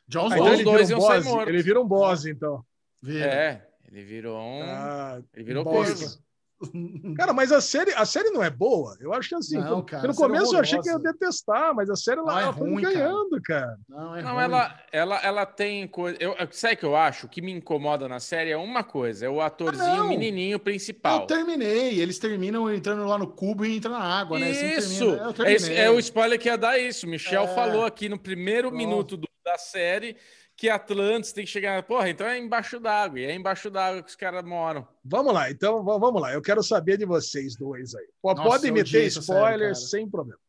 John 0.07 0.21
Ah, 0.21 0.23
Ou 0.25 0.33
então 0.33 0.45
os 0.47 0.53
ele 0.53 0.63
dois 0.63 0.89
um 0.89 0.93
iam 0.93 1.01
sair 1.01 1.23
boss. 1.23 1.25
mortos. 1.33 1.53
Ele 1.53 1.63
vira 1.63 1.81
um 1.81 1.87
boss, 1.87 2.25
então. 2.25 2.65
Vira. 3.01 3.25
É, 3.25 3.67
ele 3.91 4.03
virou 4.03 4.37
um. 4.39 4.63
Ah, 4.63 5.21
ele 5.33 5.43
virou 5.43 5.63
bosta. 5.63 5.95
corvo. 6.05 6.22
Cara, 7.17 7.33
mas 7.33 7.51
a 7.51 7.59
série, 7.61 7.93
a 7.93 8.05
série 8.05 8.29
não 8.31 8.43
é 8.43 8.49
boa. 8.49 8.95
Eu 8.99 9.13
acho 9.13 9.29
que 9.29 9.35
assim, 9.35 9.57
Não, 9.57 9.77
no- 9.77 9.83
cara, 9.83 10.07
no 10.07 10.13
é 10.13 10.15
começo 10.15 10.55
eu 10.55 10.59
achei 10.59 10.79
que 10.79 10.89
ia 10.89 10.97
detestar, 10.99 11.73
mas 11.75 11.89
a 11.89 11.95
série 11.95 12.17
Não, 12.17 12.25
lá 12.25 12.39
é 12.41 12.43
ela 12.43 12.53
foi 12.53 12.69
ruim, 12.69 12.81
cara. 12.83 12.93
ganhando, 12.93 13.41
cara. 13.43 13.77
Não, 13.87 14.15
é 14.15 14.21
Não, 14.21 14.33
ruim. 14.33 14.43
ela, 14.43 14.79
ela, 14.91 15.17
ela 15.23 15.45
tem 15.45 15.87
coisa. 15.87 16.17
Eu, 16.19 16.35
sabe 16.51 16.73
o 16.73 16.77
que 16.77 16.85
eu 16.85 16.95
acho? 16.95 17.25
O 17.25 17.29
que 17.29 17.41
me 17.41 17.51
incomoda 17.51 18.07
na 18.07 18.19
série 18.19 18.51
é 18.51 18.57
uma 18.57 18.83
coisa: 18.83 19.25
é 19.25 19.29
o 19.29 19.41
atorzinho 19.41 20.03
Ah, 20.03 20.07
menininho 20.07 20.55
Eu 20.55 20.59
principal. 20.59 21.25
terminei. 21.27 21.99
Eles 21.99 22.17
terminam 22.19 22.71
entrando 22.73 23.05
lá 23.05 23.17
no 23.17 23.27
cubo 23.27 23.65
e 23.65 23.75
entram 23.75 23.91
na 23.93 23.99
água, 24.03 24.39
né? 24.39 24.51
Assim 24.51 24.65
Isso! 24.77 24.99
termina. 25.17 25.33
Eu 25.69 25.75
É, 25.75 25.81
é 25.85 25.89
o 25.91 25.99
spoiler 25.99 26.39
que 26.39 26.47
ia 26.47 26.57
dar 26.57 26.77
isso. 26.79 27.07
Michel 27.07 27.43
É. 27.43 27.47
falou 27.55 27.85
aqui 27.85 28.07
no 28.09 28.17
primeiro 28.19 28.69
Pronto. 28.69 28.77
minuto 28.77 29.17
do- 29.17 29.27
da 29.43 29.57
série 29.57 30.15
que 30.55 30.69
Atlantis 30.69 31.33
tem 31.33 31.45
que 31.45 31.51
chegar. 31.51 31.81
Porra, 31.83 32.09
então 32.09 32.27
é 32.27 32.37
embaixo 32.37 32.79
d'água. 32.79 33.19
E 33.19 33.25
é 33.25 33.33
embaixo 33.33 33.69
d'água 33.69 34.03
que 34.03 34.09
os 34.09 34.15
caras 34.15 34.43
moram. 34.43 34.87
Vamos 35.03 35.33
lá, 35.33 35.49
então 35.49 35.83
va- 35.83 35.97
vamos 35.97 36.21
lá. 36.21 36.33
Eu 36.33 36.41
quero 36.41 36.61
saber 36.63 36.97
de 36.97 37.05
vocês 37.05 37.55
dois 37.55 37.95
aí. 37.95 38.07
Nossa, 38.23 38.43
Podem 38.43 38.73
essa 38.79 38.85
série, 38.91 39.07
spoilers 39.07 39.79
cara. 39.79 39.89
sem 39.89 40.09
problema. 40.09 40.39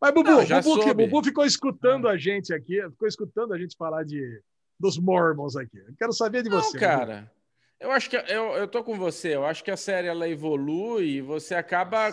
Mas, 0.00 0.12
Bubu, 0.12 0.30
Não, 0.30 0.44
já 0.44 0.60
Bubu, 0.60 0.82
que. 0.84 0.92
Bubu 0.94 1.22
ficou 1.24 1.44
escutando 1.46 2.08
a 2.08 2.16
gente 2.16 2.52
aqui, 2.52 2.82
ficou 2.90 3.06
escutando 3.08 3.54
a 3.54 3.58
gente 3.58 3.76
falar 3.76 4.04
de, 4.04 4.42
dos 4.78 4.98
Mormons 4.98 5.56
aqui. 5.56 5.78
Eu 5.78 5.94
quero 5.98 6.12
saber 6.12 6.42
de 6.42 6.50
Não, 6.50 6.60
você. 6.60 6.78
cara. 6.78 7.30
Eu 7.78 7.90
acho 7.90 8.08
que 8.10 8.16
eu, 8.16 8.52
eu 8.56 8.66
tô 8.68 8.82
com 8.82 8.96
você. 8.96 9.34
Eu 9.36 9.44
acho 9.46 9.62
que 9.62 9.70
a 9.70 9.76
série 9.76 10.08
ela 10.08 10.28
evolui 10.28 11.04
e 11.04 11.20
você 11.20 11.54
acaba 11.54 12.10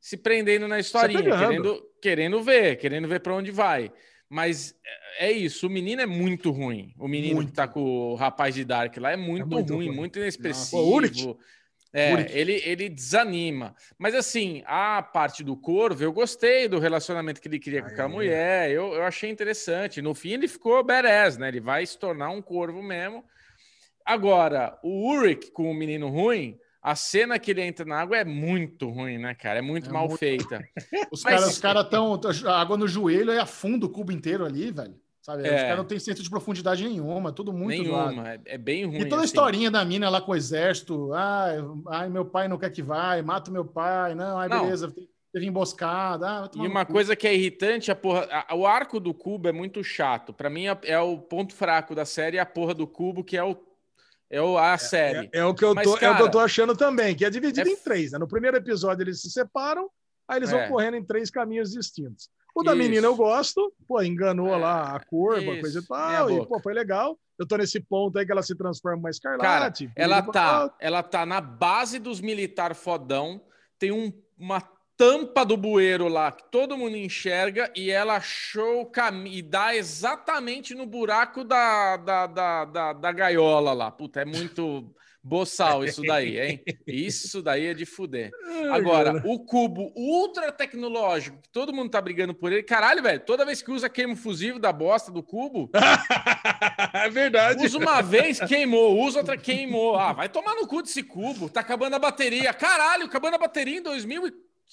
se 0.00 0.16
prendendo 0.16 0.66
na 0.66 0.78
historinha, 0.78 1.22
pegando. 1.22 1.40
querendo, 1.46 1.82
querendo 2.02 2.42
ver, 2.42 2.76
querendo 2.76 3.08
ver 3.08 3.20
para 3.20 3.34
onde 3.34 3.50
vai. 3.50 3.92
Mas 4.34 4.74
é 4.84 5.04
é 5.18 5.30
isso, 5.30 5.66
o 5.66 5.70
menino 5.70 6.02
é 6.02 6.06
muito 6.06 6.50
ruim. 6.50 6.92
O 6.98 7.06
menino 7.06 7.36
Muito. 7.36 7.48
que 7.48 7.54
tá 7.54 7.68
com 7.68 7.80
o 7.80 8.14
rapaz 8.14 8.54
de 8.54 8.64
Dark 8.64 8.96
lá 8.96 9.12
é 9.12 9.16
muito, 9.16 9.46
muito 9.46 9.74
ruim, 9.74 9.86
ruim. 9.88 9.96
muito 9.96 10.18
inexpressivo. 10.18 10.82
Urik. 10.82 11.36
É, 11.96 12.26
ele, 12.36 12.60
ele 12.64 12.88
desanima. 12.88 13.76
Mas 13.96 14.16
assim, 14.16 14.64
a 14.66 15.00
parte 15.00 15.44
do 15.44 15.56
Corvo, 15.56 16.02
eu 16.02 16.12
gostei 16.12 16.66
do 16.66 16.80
relacionamento 16.80 17.40
que 17.40 17.46
ele 17.46 17.60
queria 17.60 17.82
com 17.82 17.88
aquela 17.88 18.08
mulher. 18.08 18.68
Eu, 18.68 18.94
eu 18.94 19.04
achei 19.04 19.30
interessante. 19.30 20.02
No 20.02 20.12
fim, 20.12 20.32
ele 20.32 20.48
ficou 20.48 20.82
badass, 20.82 21.38
né? 21.38 21.46
Ele 21.46 21.60
vai 21.60 21.86
se 21.86 21.96
tornar 21.96 22.30
um 22.30 22.42
corvo 22.42 22.82
mesmo. 22.82 23.24
Agora, 24.04 24.76
o 24.82 25.08
Uric 25.08 25.52
com 25.52 25.70
o 25.70 25.74
menino 25.74 26.08
ruim, 26.08 26.58
a 26.84 26.94
cena 26.94 27.38
que 27.38 27.50
ele 27.50 27.62
entra 27.62 27.84
na 27.86 27.98
água 27.98 28.18
é 28.18 28.24
muito 28.24 28.88
ruim, 28.90 29.16
né, 29.18 29.34
cara? 29.34 29.58
É 29.58 29.62
muito 29.62 29.88
É 29.88 29.92
mal 29.92 30.06
muito- 30.06 30.18
feita. 30.18 30.62
Os 31.10 31.22
caras 31.24 31.46
os 31.48 31.58
cara 31.58 31.82
tão. 31.82 32.20
A 32.46 32.60
água 32.60 32.76
no 32.76 32.86
joelho 32.86 33.32
e 33.32 33.38
afunda 33.38 33.86
o 33.86 33.88
cubo 33.88 34.12
inteiro 34.12 34.44
ali, 34.44 34.70
velho. 34.70 34.94
Sabe? 35.22 35.40
Os 35.44 35.48
É. 35.48 35.62
caras 35.62 35.78
não 35.78 35.84
têm 35.86 35.98
senso 35.98 36.22
de 36.22 36.28
profundidade 36.28 36.86
nenhuma, 36.86 37.32
tudo 37.32 37.50
muito. 37.50 37.82
Nenhuma. 37.82 38.32
É, 38.34 38.40
é 38.44 38.58
bem 38.58 38.84
ruim. 38.84 38.98
E 38.98 39.04
toda 39.04 39.16
a 39.16 39.18
assim. 39.24 39.24
historinha 39.24 39.70
da 39.70 39.82
mina 39.82 40.10
lá 40.10 40.20
com 40.20 40.32
o 40.32 40.36
exército. 40.36 41.14
Ai, 41.14 41.56
ai, 41.88 42.08
meu 42.10 42.26
pai 42.26 42.46
não 42.46 42.58
quer 42.58 42.68
que 42.70 42.82
vai, 42.82 43.22
mata 43.22 43.50
meu 43.50 43.64
pai. 43.64 44.14
Não, 44.14 44.36
ai, 44.38 44.50
Não. 44.50 44.64
beleza, 44.64 44.94
teve 45.32 45.46
emboscada. 45.46 46.28
Ah, 46.28 46.50
E 46.54 46.66
uma 46.66 46.84
cu. 46.84 46.92
coisa 46.92 47.16
que 47.16 47.26
é 47.26 47.34
irritante, 47.34 47.90
a 47.90 47.94
porra, 47.96 48.28
a- 48.46 48.54
o 48.54 48.66
arco 48.66 49.00
do 49.00 49.14
cubo 49.14 49.48
é 49.48 49.52
muito 49.52 49.82
chato. 49.82 50.34
Pra 50.34 50.50
mim 50.50 50.66
é, 50.66 50.78
é 50.84 50.98
o 51.00 51.16
ponto 51.18 51.54
fraco 51.54 51.94
da 51.94 52.04
série, 52.04 52.36
é 52.36 52.40
a 52.40 52.46
porra 52.46 52.74
do 52.74 52.86
cubo, 52.86 53.24
que 53.24 53.34
é 53.38 53.42
o 53.42 53.56
é 54.30 54.40
o, 54.40 54.56
a 54.58 54.76
série. 54.78 55.28
É, 55.32 55.38
é 55.38 55.44
o 55.44 55.54
que 55.54 55.64
eu 55.64 55.74
Mas, 55.74 55.84
tô, 55.84 55.90
é 55.92 55.94
o 55.94 55.98
que 55.98 56.06
cara, 56.06 56.20
eu 56.24 56.30
tô 56.30 56.38
achando 56.38 56.76
também, 56.76 57.14
que 57.14 57.24
é 57.24 57.30
dividido 57.30 57.68
é 57.68 57.72
em 57.72 57.76
três. 57.76 58.12
Né? 58.12 58.18
No 58.18 58.28
primeiro 58.28 58.56
episódio 58.56 59.02
eles 59.02 59.20
se 59.20 59.30
separam, 59.30 59.88
aí 60.28 60.38
eles 60.38 60.52
É. 60.52 60.58
vão 60.58 60.68
correndo 60.68 60.96
em 60.96 61.04
três 61.04 61.30
caminhos 61.30 61.70
distintos. 61.70 62.28
O 62.54 62.62
da 62.62 62.72
Isso. 62.72 62.78
menina 62.82 63.06
eu 63.06 63.16
gosto, 63.16 63.72
pô, 63.88 64.00
enganou 64.00 64.48
É, 64.54 64.56
lá 64.56 64.94
a 64.94 65.00
curva, 65.04 65.40
isso, 65.52 65.60
coisa 65.60 65.78
e 65.80 65.86
tal, 65.86 66.30
e 66.30 66.46
pô, 66.46 66.60
foi 66.60 66.72
legal. 66.72 67.18
Eu 67.36 67.46
tô 67.48 67.56
nesse 67.56 67.80
ponto 67.80 68.16
aí 68.16 68.24
que 68.24 68.30
ela 68.30 68.44
se 68.44 68.54
transforma 68.56 68.96
em 68.96 69.00
uma 69.00 69.10
Cara, 69.10 69.36
escarlate. 69.36 69.90
ela 69.96 70.16
piriri, 70.22 70.32
tá, 70.32 70.74
ela 70.78 71.02
tá 71.02 71.26
na 71.26 71.40
base 71.40 71.98
dos 71.98 72.20
militar 72.20 72.72
fodão, 72.76 73.40
tem 73.76 73.90
um- 73.90 74.12
uma 74.38 74.60
tampa 74.96 75.44
do 75.44 75.56
bueiro 75.56 76.08
lá 76.08 76.30
que 76.32 76.44
todo 76.50 76.76
mundo 76.76 76.96
enxerga 76.96 77.70
e 77.74 77.90
ela 77.90 78.16
achou 78.16 78.82
o 78.82 78.86
caminho 78.86 79.38
e 79.38 79.42
dá 79.42 79.74
exatamente 79.74 80.74
no 80.74 80.86
buraco 80.86 81.44
da, 81.44 81.96
da, 81.96 82.26
da, 82.26 82.64
da, 82.64 82.92
da 82.92 83.12
gaiola 83.12 83.72
lá. 83.72 83.90
Puta, 83.90 84.20
é 84.20 84.24
muito 84.24 84.94
boçal 85.24 85.82
isso 85.84 86.02
daí, 86.02 86.38
hein? 86.38 86.62
Isso 86.86 87.42
daí 87.42 87.66
é 87.66 87.74
de 87.74 87.86
fuder. 87.86 88.30
Agora, 88.70 89.22
o 89.24 89.38
cubo 89.40 89.90
ultra 89.96 90.52
tecnológico, 90.52 91.40
que 91.40 91.48
todo 91.48 91.72
mundo 91.72 91.90
tá 91.90 92.00
brigando 92.00 92.34
por 92.34 92.52
ele. 92.52 92.62
Caralho, 92.62 93.02
velho, 93.02 93.20
toda 93.20 93.46
vez 93.46 93.62
que 93.62 93.70
usa 93.70 93.88
queima 93.88 94.14
fusível 94.14 94.58
da 94.58 94.70
bosta 94.70 95.10
do 95.10 95.22
cubo, 95.22 95.70
é 96.92 97.08
verdade. 97.08 97.64
usa 97.64 97.78
uma 97.78 98.02
vez, 98.02 98.38
queimou, 98.40 99.00
usa 99.00 99.20
outra, 99.20 99.36
queimou. 99.36 99.96
Ah, 99.96 100.12
vai 100.12 100.28
tomar 100.28 100.54
no 100.54 100.66
cu 100.68 100.82
desse 100.82 101.02
cubo, 101.02 101.48
tá 101.48 101.60
acabando 101.60 101.96
a 101.96 101.98
bateria. 101.98 102.52
Caralho, 102.52 103.06
acabando 103.06 103.34
a 103.34 103.38
bateria 103.38 103.78
em 103.78 103.82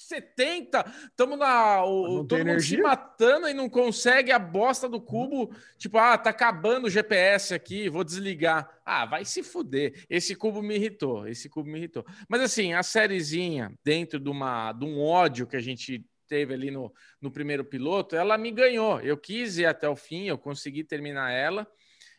2070. 0.10 0.84
Tamo 1.16 1.36
na. 1.36 1.84
O, 1.86 2.26
todo 2.26 2.46
mundo 2.46 2.62
se 2.62 2.78
matando 2.78 3.48
e 3.48 3.54
não 3.54 3.70
consegue 3.70 4.32
a 4.32 4.40
bosta 4.40 4.90
do 4.90 5.00
cubo. 5.00 5.54
Tipo, 5.78 5.98
ah, 5.98 6.18
tá 6.18 6.30
acabando 6.30 6.88
o 6.88 6.90
GPS 6.90 7.54
aqui, 7.54 7.90
vou 7.90 8.04
desligar. 8.04 8.82
Ah, 8.86 9.06
vai 9.06 9.26
se 9.26 9.44
fuder. 9.44 10.06
Esse 10.10 10.36
cubo 10.36 10.62
me 10.62 10.76
irritou. 10.76 11.28
Esse 11.28 11.50
cubo 11.50 11.70
me 11.70 11.78
irritou. 11.78 12.06
Mas 12.28 12.42
assim, 12.42 12.74
a 12.74 12.84
sériezinha, 12.84 13.74
dentro 13.84 14.20
de, 14.20 14.30
uma, 14.30 14.74
de 14.74 14.86
um 14.86 15.00
ódio 15.02 15.48
que 15.48 15.56
a 15.56 15.62
gente 15.62 16.06
teve 16.28 16.54
ali 16.54 16.72
no, 16.72 16.94
no 17.20 17.30
primeiro 17.30 17.66
piloto, 17.66 18.16
ela 18.16 18.38
me 18.38 18.52
ganhou. 18.52 19.02
Eu 19.02 19.18
quis 19.18 19.58
ir 19.58 19.66
até 19.66 19.90
o 19.90 19.96
fim, 19.96 20.28
eu 20.28 20.38
consegui 20.38 20.84
terminar 20.84 21.32
ela. 21.32 21.68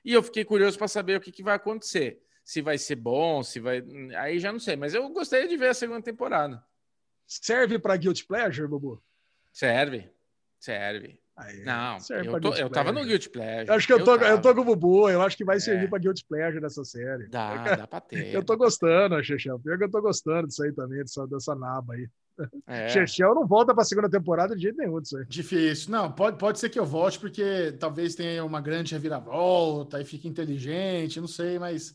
E 0.05 0.13
eu 0.13 0.23
fiquei 0.23 0.45
curioso 0.45 0.77
para 0.77 0.89
saber 0.89 1.17
o 1.17 1.21
que, 1.21 1.33
que 1.33 1.43
vai 1.43 1.55
acontecer. 1.55 2.21
Se 2.45 2.61
vai 2.61 2.77
ser 2.77 2.97
bom, 2.97 3.43
se 3.43 3.61
vai. 3.61 3.83
Aí 4.19 4.39
já 4.39 4.53
não 4.53 4.59
sei, 4.59 4.75
mas 4.75 4.95
eu 4.95 5.09
gostaria 5.11 5.49
de 5.49 5.57
ver 5.57 5.69
a 5.69 5.75
segunda 5.75 6.03
temporada. 6.03 6.63
Serve 7.41 7.79
pra 7.79 7.97
Guilty 7.97 8.25
Pleasure, 8.27 8.67
Bubu? 8.69 9.03
Serve. 9.53 10.11
Serve. 10.59 11.19
Aí, 11.35 11.65
Não, 11.65 11.99
serve 11.99 12.29
eu, 12.29 12.41
tô- 12.41 12.55
eu 12.55 12.69
tava 12.69 12.93
no. 12.93 13.03
Guilty 13.05 13.31
Pleasure. 13.31 13.69
Eu 13.69 13.75
acho 13.75 13.87
que 13.87 13.93
eu 13.93 14.05
tô, 14.05 14.17
eu, 14.17 14.41
tô 14.41 14.55
com 14.55 14.61
o 14.61 14.65
Bubu, 14.65 15.09
eu 15.09 15.23
acho 15.23 15.35
que 15.37 15.45
vai 15.45 15.59
servir 15.59 15.87
É. 15.87 15.89
pra 15.89 15.99
Guilty 15.99 16.25
Pleasure 16.29 16.61
dessa 16.61 16.85
série. 16.85 17.27
Dá, 17.29 17.75
dá 17.77 17.87
pra 17.89 18.01
ter. 18.03 18.35
Eu 18.35 18.45
tô 18.45 18.55
gostando, 18.57 19.23
Chechel. 19.25 19.59
Pior 19.59 19.79
que 19.79 19.85
eu 19.85 19.91
tô 19.91 20.03
gostando 20.03 20.47
disso 20.47 20.63
aí 20.63 20.73
também, 20.73 20.99
dessa, 20.99 21.27
dessa 21.27 21.55
naba 21.55 21.95
aí. 21.95 22.07
É. 22.67 22.89
Chechel 22.91 23.35
não 23.35 23.47
volta 23.47 23.75
pra 23.75 23.83
segunda 23.83 24.11
temporada 24.11 24.55
de 24.55 24.63
jeito 24.63 24.77
nenhum 24.77 25.01
disso 25.01 25.17
aí. 25.17 25.25
Difícil. 25.27 25.91
Não, 25.91 26.13
pode, 26.13 26.37
pode 26.37 26.59
ser 26.59 26.69
que 26.69 26.79
eu 26.79 26.85
volte, 26.85 27.19
porque 27.19 27.73
talvez 27.81 28.15
tenha 28.15 28.45
uma 28.45 28.61
grande 28.61 28.93
reviravolta 28.95 30.01
e 30.03 30.05
fique 30.05 30.29
inteligente, 30.29 31.19
não 31.19 31.29
sei, 31.29 31.59
mas 31.59 31.95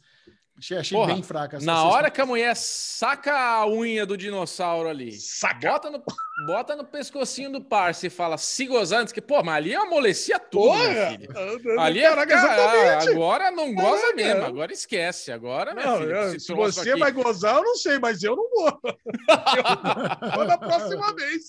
achei, 0.57 0.77
achei 0.77 0.97
Porra, 0.97 1.13
bem 1.13 1.23
fraca. 1.23 1.57
essa- 1.57 1.65
Na 1.65 1.83
hora 1.85 2.09
que 2.11 2.19
a 2.21 2.25
mulher 2.25 2.55
saca 2.55 3.33
a 3.37 3.67
unha 3.67 4.05
do 4.05 4.17
dinossauro 4.17 4.89
ali, 4.89 5.11
Saca! 5.13 5.69
bota 5.71 5.89
no, 5.89 6.03
bota 6.45 6.75
no 6.75 6.83
pescocinho 6.83 7.51
do 7.51 7.61
parça 7.61 8.05
e 8.05 8.09
fala, 8.09 8.37
se 8.37 8.65
gozar 8.67 9.01
antes 9.01 9.11
que, 9.11 9.21
pô, 9.21 9.41
mas 9.43 9.55
ali 9.55 9.75
amolecia 9.75 10.37
tudo, 10.37 10.77
meu 10.77 11.07
filho. 11.09 11.79
Ali 11.79 11.99
é 11.99 12.09
Caraca, 12.09 12.35
cara, 12.35 12.53
exatamente. 12.53 13.09
agora 13.15 13.51
não 13.51 13.73
goza 13.73 14.01
Caraca. 14.01 14.15
mesmo, 14.15 14.45
agora 14.45 14.71
esquece. 14.71 15.31
Agora, 15.31 15.73
Não, 15.73 15.97
filha, 15.99 16.13
eu- 16.13 16.39
se 16.39 16.53
você 16.53 16.91
aqui- 16.91 16.99
vai 16.99 17.11
gozar, 17.11 17.55
eu 17.57 17.63
não 17.63 17.75
sei, 17.75 17.97
mas 17.99 18.21
eu 18.23 18.35
não 18.35 18.49
vou. 18.49 18.79
Eu 18.83 20.31
vou 20.35 20.45
na 20.45 20.57
próxima 20.57 21.15
vez. 21.15 21.43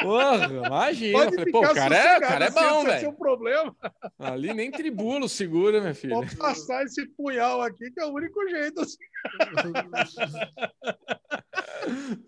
Porra, 0.00 0.46
imagina. 0.66 1.18
Pode 1.18 1.36
Falei, 1.36 1.52
pô, 1.52 1.60
ficar 1.60 1.72
o 1.72 1.74
cara 1.74 1.96
é, 1.96 2.20
cara 2.20 2.44
é 2.44 2.48
assim, 2.48 2.60
bom, 2.60 2.80
ser 2.82 2.86
velho. 2.88 3.12
problema. 3.14 3.76
Ali 4.18 4.54
nem 4.54 4.70
tribulo 4.70 5.28
segura, 5.28 5.80
minha 5.80 5.94
filha. 5.94 6.14
Vou 6.14 6.24
passar 6.38 6.84
esse 6.84 7.04
punhal 7.16 7.60
aqui, 7.62 7.90
que 7.90 8.00
é 8.00 8.04
o 8.06 8.12
único 8.12 8.46
jeito. 8.48 8.80
assim. 8.80 8.96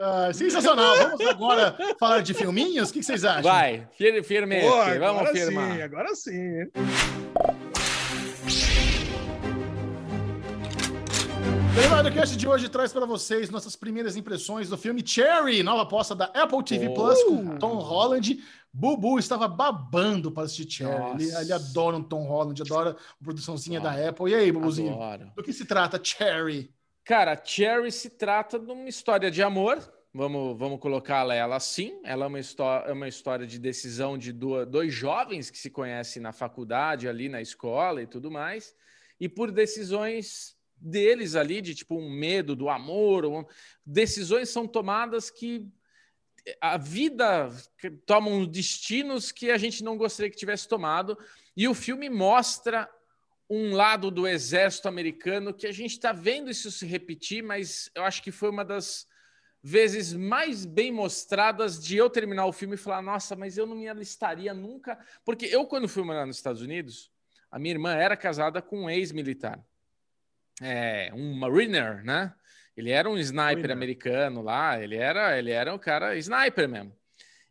Ah, 0.00 0.30
sensacional. 0.32 0.96
Vamos 0.96 1.20
agora 1.26 1.76
falar 1.98 2.20
de 2.22 2.34
filminhos? 2.34 2.90
O 2.90 2.92
que 2.92 2.98
que 3.00 3.06
vocês 3.06 3.24
acham? 3.24 3.42
Vai, 3.42 3.86
fir, 3.96 4.22
firmeza, 4.24 4.68
Pô, 4.68 4.76
vamos 4.76 5.02
agora 5.02 5.32
firmar. 5.32 5.72
sim, 5.76 5.82
agora 5.82 6.14
sim. 6.14 6.42
O 12.06 12.12
Cast 12.12 12.36
de 12.36 12.46
hoje 12.48 12.68
traz 12.68 12.92
para 12.92 13.04
vocês 13.04 13.50
nossas 13.50 13.74
primeiras 13.74 14.16
impressões 14.16 14.68
do 14.68 14.76
filme 14.78 15.02
Cherry, 15.04 15.62
nova 15.62 15.82
aposta 15.82 16.14
da 16.14 16.26
Apple 16.26 16.62
TV 16.64 16.88
Plus 16.90 17.22
com 17.24 17.56
Tom 17.58 17.74
Holland. 17.76 18.38
Bubu 18.72 19.18
estava 19.18 19.48
babando 19.48 20.30
para 20.30 20.44
assistir 20.44 20.70
Cherry. 20.70 21.14
Ele, 21.14 21.26
Nossa. 21.32 21.42
ele 21.42 21.52
adora 21.52 21.96
um 21.96 22.02
Tom 22.02 22.24
Holland, 22.26 22.60
adora 22.62 22.90
a 23.20 23.24
produçãozinha 23.24 23.80
Ah, 23.80 23.82
da 23.82 24.08
Apple. 24.08 24.30
E 24.30 24.34
aí, 24.34 24.52
Bubuzinho? 24.52 24.94
Adoro. 25.02 25.30
Do 25.36 25.42
que 25.42 25.52
se 25.52 25.64
trata 25.64 26.00
Cherry? 26.02 26.70
Cara, 27.06 27.40
Cherry 27.40 27.92
se 27.92 28.10
trata 28.10 28.58
de 28.58 28.68
uma 28.68 28.88
história 28.88 29.30
de 29.30 29.40
amor. 29.40 29.78
Vamos, 30.12 30.58
vamos 30.58 30.80
colocá-la 30.80 31.36
ela 31.36 31.54
assim. 31.54 32.00
Ela 32.02 32.24
é 32.24 32.26
uma, 32.26 32.40
é 32.84 32.92
uma 32.92 33.06
história 33.06 33.46
de 33.46 33.60
decisão 33.60 34.18
de 34.18 34.32
duas, 34.32 34.66
dois 34.66 34.92
jovens 34.92 35.48
que 35.48 35.56
se 35.56 35.70
conhecem 35.70 36.20
na 36.20 36.32
faculdade, 36.32 37.08
ali 37.08 37.28
na 37.28 37.40
escola 37.40 38.02
e 38.02 38.08
tudo 38.08 38.28
mais. 38.28 38.74
E 39.20 39.28
por 39.28 39.52
decisões 39.52 40.56
deles 40.76 41.36
ali, 41.36 41.60
de 41.60 41.76
tipo 41.76 41.96
um 41.96 42.10
medo 42.10 42.56
do 42.56 42.68
amor, 42.68 43.24
um- 43.24 43.44
decisões 43.86 44.48
são 44.48 44.66
tomadas 44.66 45.30
que 45.30 45.64
a 46.60 46.76
vida 46.76 47.52
tomam 48.04 48.44
destinos 48.44 49.30
que 49.30 49.52
a 49.52 49.56
gente 49.56 49.84
não 49.84 49.96
gostaria 49.96 50.28
que 50.28 50.36
tivesse 50.36 50.66
tomado. 50.66 51.16
E 51.56 51.68
o 51.68 51.74
filme 51.74 52.10
mostra 52.10 52.90
um 53.48 53.74
lado 53.74 54.10
do 54.10 54.26
exército 54.26 54.88
americano 54.88 55.54
que 55.54 55.66
a 55.66 55.72
gente 55.72 55.92
está 55.92 56.12
vendo 56.12 56.50
isso 56.50 56.70
se 56.70 56.84
repetir, 56.84 57.42
mas 57.42 57.90
eu 57.94 58.02
acho 58.02 58.22
que 58.22 58.32
foi 58.32 58.50
uma 58.50 58.64
das 58.64 59.06
vezes 59.62 60.12
mais 60.12 60.64
bem 60.64 60.92
mostradas 60.92 61.82
de 61.82 61.96
eu 61.96 62.08
terminar 62.10 62.46
o 62.46 62.52
filme 62.52 62.74
e 62.74 62.78
falar: 62.78 63.02
nossa, 63.02 63.34
mas 63.34 63.56
eu 63.56 63.66
não 63.66 63.76
me 63.76 63.88
alistaria 63.88 64.52
nunca. 64.52 64.98
Porque 65.24 65.46
eu, 65.46 65.66
quando 65.66 65.88
fui 65.88 66.02
morar 66.02 66.26
nos 66.26 66.36
Estados 66.36 66.62
Unidos, 66.62 67.10
a 67.50 67.58
minha 67.58 67.74
irmã 67.74 67.94
era 67.94 68.16
casada 68.16 68.60
com 68.60 68.82
um 68.82 68.90
ex-militar, 68.90 69.64
é, 70.60 71.10
um 71.14 71.34
mariner, 71.34 72.04
né? 72.04 72.34
Ele 72.76 72.90
era 72.90 73.08
um 73.08 73.16
sniper 73.16 73.54
Mariner. 73.54 73.72
americano 73.72 74.42
lá, 74.42 74.80
ele 74.80 74.96
era, 74.96 75.38
ele 75.38 75.50
era 75.50 75.74
um 75.74 75.78
cara 75.78 76.14
sniper 76.16 76.68
mesmo. 76.68 76.94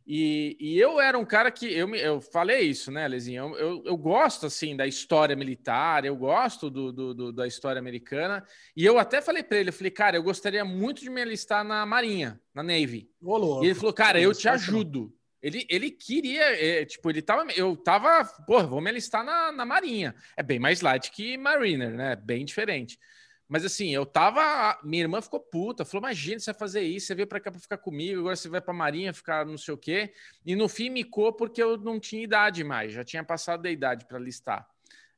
E, 0.07 0.56
e 0.60 0.80
eu 0.80 1.02
era 1.02 1.18
um 1.18 1.26
cara 1.26 1.49
que 1.49 1.65
eu, 1.73 1.88
me- 1.88 1.99
eu 1.99 2.22
falei 2.22 2.61
isso, 2.61 2.91
né, 2.91 3.07
Lezinho? 3.07 3.56
Eu, 3.56 3.57
eu, 3.57 3.84
eu 3.86 3.98
gosto 3.98 4.45
assim 4.45 4.76
da 4.76 4.86
história 4.86 5.36
militar, 5.36 6.06
eu 6.06 6.15
gosto 6.15 6.69
do, 6.69 6.91
do- 6.91 7.14
do- 7.14 7.32
da 7.34 7.48
história 7.48 7.80
americana. 7.80 8.45
E 8.77 8.86
eu 8.86 8.99
até 8.99 9.19
falei 9.22 9.41
para 9.41 9.57
ele, 9.57 9.69
eu 9.69 9.73
falei, 9.73 9.90
cara, 9.91 10.15
eu 10.18 10.22
gostaria 10.23 10.64
muito 10.64 11.02
de 11.02 11.10
me 11.10 11.22
alistar 11.22 11.64
na 11.64 11.86
Marinha, 11.88 12.40
na 12.53 12.61
Navy. 12.61 13.10
Ô, 13.19 13.36
louco. 13.38 13.64
E 13.64 13.68
ele 13.68 13.76
falou, 13.76 13.94
cara, 13.94 14.22
eu 14.22 14.32
te 14.34 14.41
que 14.41 14.48
não. 14.48 14.53
ajudo. 14.53 15.14
Ele, 15.41 15.65
ele 15.69 15.91
queria, 15.91 16.44
é, 16.60 16.86
tipo, 16.86 17.10
ele 17.10 17.22
tava, 17.22 17.45
eu 17.56 17.76
tava, 17.76 18.23
pô, 18.48 18.64
vou 18.65 18.82
me 18.82 18.90
alistar 18.90 19.23
na, 19.23 19.52
na 19.52 19.65
Marinha. 19.65 20.15
É 20.38 20.41
bem 20.44 20.60
mais 20.60 20.82
light 20.82 21.11
que 21.11 21.38
Mariner, 21.38 21.91
né? 21.91 22.15
Bem 22.15 22.45
diferente. 22.45 22.98
Mas 23.47 23.63
assim, 23.63 23.93
eu 23.93 24.05
tava. 24.05 24.80
Minha 24.84 25.03
irmã 25.03 25.22
ficou 25.22 25.39
puta, 25.39 25.85
falou: 25.85 26.05
imagina 26.07 26.39
você 26.39 26.51
vai 26.51 26.59
fazer 26.59 26.81
isso, 26.81 27.07
você 27.07 27.15
veio 27.15 27.27
pra 27.27 27.39
cá 27.39 27.51
pra 27.51 27.59
ficar 27.59 27.77
comigo, 27.77 28.19
agora 28.22 28.35
você 28.35 28.49
vai 28.49 28.59
pra 28.59 28.73
Marinha 28.73 29.13
ficar 29.13 29.45
não 29.45 29.57
sei 29.57 29.73
o 29.73 29.77
quê. 29.77 30.13
E 30.45 30.55
no 30.55 30.67
fim 30.67 30.89
micou 30.89 31.31
porque 31.31 31.61
eu 31.61 31.77
não 31.77 31.99
tinha 31.99 32.23
idade 32.23 32.63
mais, 32.63 32.91
já 32.93 33.03
tinha 33.03 33.23
passado 33.23 33.61
da 33.61 33.69
idade 33.69 34.05
para 34.05 34.17
listar. 34.17 34.67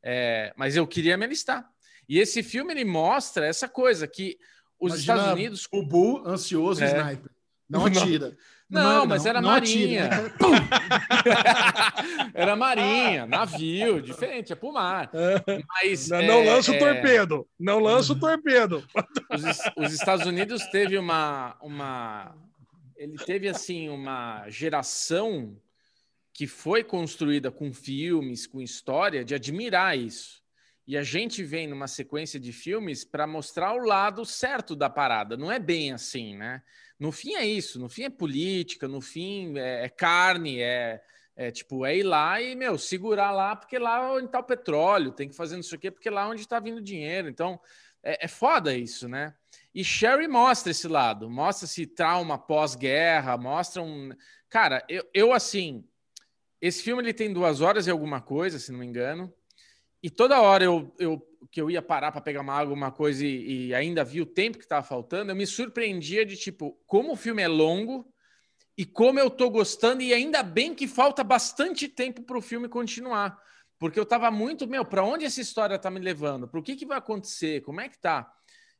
É, 0.04 0.54
mas 0.58 0.76
eu 0.76 0.86
queria 0.86 1.18
me 1.18 1.26
alistar. 1.26 1.70
E 2.08 2.20
esse 2.20 2.44
filme 2.44 2.74
ele 2.74 2.86
mostra 2.86 3.46
essa 3.46 3.68
coisa 3.68 4.08
que 4.08 4.38
os 4.80 4.94
Imagina 4.94 5.16
Estados 5.16 5.34
Unidos 5.34 5.68
O 5.72 5.82
Bull, 5.84 6.28
ansioso, 6.28 6.84
É. 6.84 6.88
sniper. 6.88 7.32
Não 7.70 7.82
Não. 7.90 8.04
atira. 8.04 8.38
Não, 8.70 9.06
mas 9.06 9.26
era 9.26 9.42
não 9.42 9.50
marinha. 9.50 10.10
Era 12.34 12.56
marinha, 12.56 13.26
navio, 13.26 14.02
diferente, 14.02 14.52
é 14.52 14.56
pro 14.56 14.74
mar. 14.74 15.10
Mas, 15.70 16.10
Não, 16.10 16.18
é, 16.18 16.28
não 16.28 16.44
lança 16.44 16.72
o 16.72 16.76
é, 16.76 16.78
torpedo. 16.78 17.48
Não 17.58 17.80
lança 17.80 18.12
o 18.12 18.20
torpedo. 18.20 18.86
Os, 19.32 19.86
os 19.86 19.94
Estados 19.94 20.26
Unidos 20.26 20.66
teve 20.66 20.98
uma, 20.98 21.58
uma. 21.62 22.36
Ele 22.98 23.18
teve 23.18 23.48
assim 23.48 23.90
uma 23.90 24.48
geração 24.50 25.58
que 26.34 26.46
foi 26.46 26.84
construída 26.84 27.50
com 27.50 27.74
filmes, 27.74 28.46
com 28.46 28.62
história, 28.62 29.24
de 29.24 29.34
admirar 29.34 29.98
isso. 29.98 30.42
E 30.86 30.96
a 30.96 31.04
gente 31.04 31.44
vem 31.44 31.68
numa 31.68 31.88
sequência 31.88 32.40
de 32.40 32.54
filmes 32.54 33.04
para 33.04 33.26
mostrar 33.26 33.74
o 33.74 33.86
lado 33.86 34.26
certo 34.26 34.76
da 34.76 34.90
parada. 34.90 35.36
Não 35.36 35.52
é 35.52 35.58
bem 35.58 35.92
assim, 35.92 36.38
né? 36.38 36.62
No 37.00 37.12
fim 37.12 37.36
é 37.36 37.46
isso. 37.46 37.80
No 37.80 37.90
fim 37.90 38.04
é 38.04 38.10
política. 38.10 38.88
No 38.88 39.02
fim 39.02 39.58
é, 39.58 39.86
é 39.86 39.90
carne. 39.90 40.62
É, 40.62 41.02
é 41.36 41.52
tipo 41.52 41.86
é 41.86 41.96
ir 41.96 42.04
lá 42.04 42.42
e 42.42 42.56
meu 42.56 42.80
segurar 42.80 43.32
lá 43.32 43.56
porque 43.56 43.78
lá 43.78 44.12
onde 44.12 44.26
está 44.26 44.40
o 44.40 44.44
petróleo. 44.44 45.12
Tem 45.12 45.30
que 45.30 45.36
fazer 45.36 45.56
não 45.56 45.64
sei 45.64 45.78
o 45.78 45.82
quê 45.82 45.92
porque 45.92 46.10
lá 46.10 46.24
é 46.24 46.28
onde 46.28 46.42
está 46.42 46.60
vindo 46.60 46.82
dinheiro. 46.82 47.30
Então 47.30 47.60
é, 48.04 48.26
é 48.26 48.28
foda 48.28 48.76
isso, 48.76 49.08
né? 49.08 49.36
E 49.74 49.84
Sherry 49.84 50.28
mostra 50.28 50.72
esse 50.72 50.88
lado, 50.88 51.30
mostra 51.30 51.66
esse 51.66 51.86
trauma 51.86 52.38
pós-guerra, 52.38 53.38
mostra 53.38 53.82
um. 53.82 54.10
Cara, 54.50 54.84
eu, 54.90 55.08
eu 55.14 55.34
assim, 55.34 55.84
esse 56.60 56.82
filme 56.82 57.04
ele 57.04 57.14
tem 57.14 57.32
duas 57.32 57.62
horas 57.62 57.86
e 57.86 57.92
alguma 57.92 58.20
coisa, 58.22 58.58
se 58.58 58.72
não 58.72 58.80
me 58.80 58.86
engano. 58.86 59.32
E 60.02 60.10
toda 60.10 60.42
hora 60.42 60.64
eu, 60.64 60.94
eu 61.00 61.22
que 61.52 61.62
eu 61.62 61.72
ia 61.72 61.82
parar 61.82 62.12
para 62.12 62.22
pegar 62.22 62.42
uma 62.42 62.54
água, 62.54 62.72
alguma 62.72 62.92
coisa 62.92 63.26
e, 63.26 63.68
e 63.68 63.74
ainda 63.74 64.04
vi 64.04 64.22
o 64.22 64.26
tempo 64.26 64.58
que 64.58 64.64
estava 64.64 64.86
faltando, 64.86 65.32
eu 65.32 65.36
me 65.36 65.48
surpreendia 65.48 66.26
de 66.26 66.36
tipo 66.36 66.78
como 66.86 67.14
o 67.14 67.16
filme 67.16 67.42
é 67.42 67.48
longo 67.48 68.12
e 68.78 68.86
como 68.86 69.20
eu 69.20 69.30
tô 69.30 69.50
gostando 69.50 70.02
e 70.02 70.14
ainda 70.14 70.44
bem 70.44 70.76
que 70.76 70.88
falta 70.88 71.24
bastante 71.24 71.88
tempo 71.88 72.22
para 72.22 72.38
o 72.38 72.42
filme 72.42 72.68
continuar, 72.68 73.42
porque 73.80 74.00
eu 74.00 74.06
tava 74.06 74.30
muito 74.30 74.68
meu, 74.68 74.86
para 74.86 75.04
onde 75.04 75.26
essa 75.26 75.42
história 75.42 75.80
tá 75.80 75.90
me 75.90 76.00
levando? 76.00 76.48
Para 76.48 76.60
o 76.60 76.64
que 76.64 76.76
que 76.76 76.86
vai 76.86 76.98
acontecer? 76.98 77.62
Como 77.62 77.82
é 77.82 77.90
que 77.90 77.98
tá? 77.98 78.32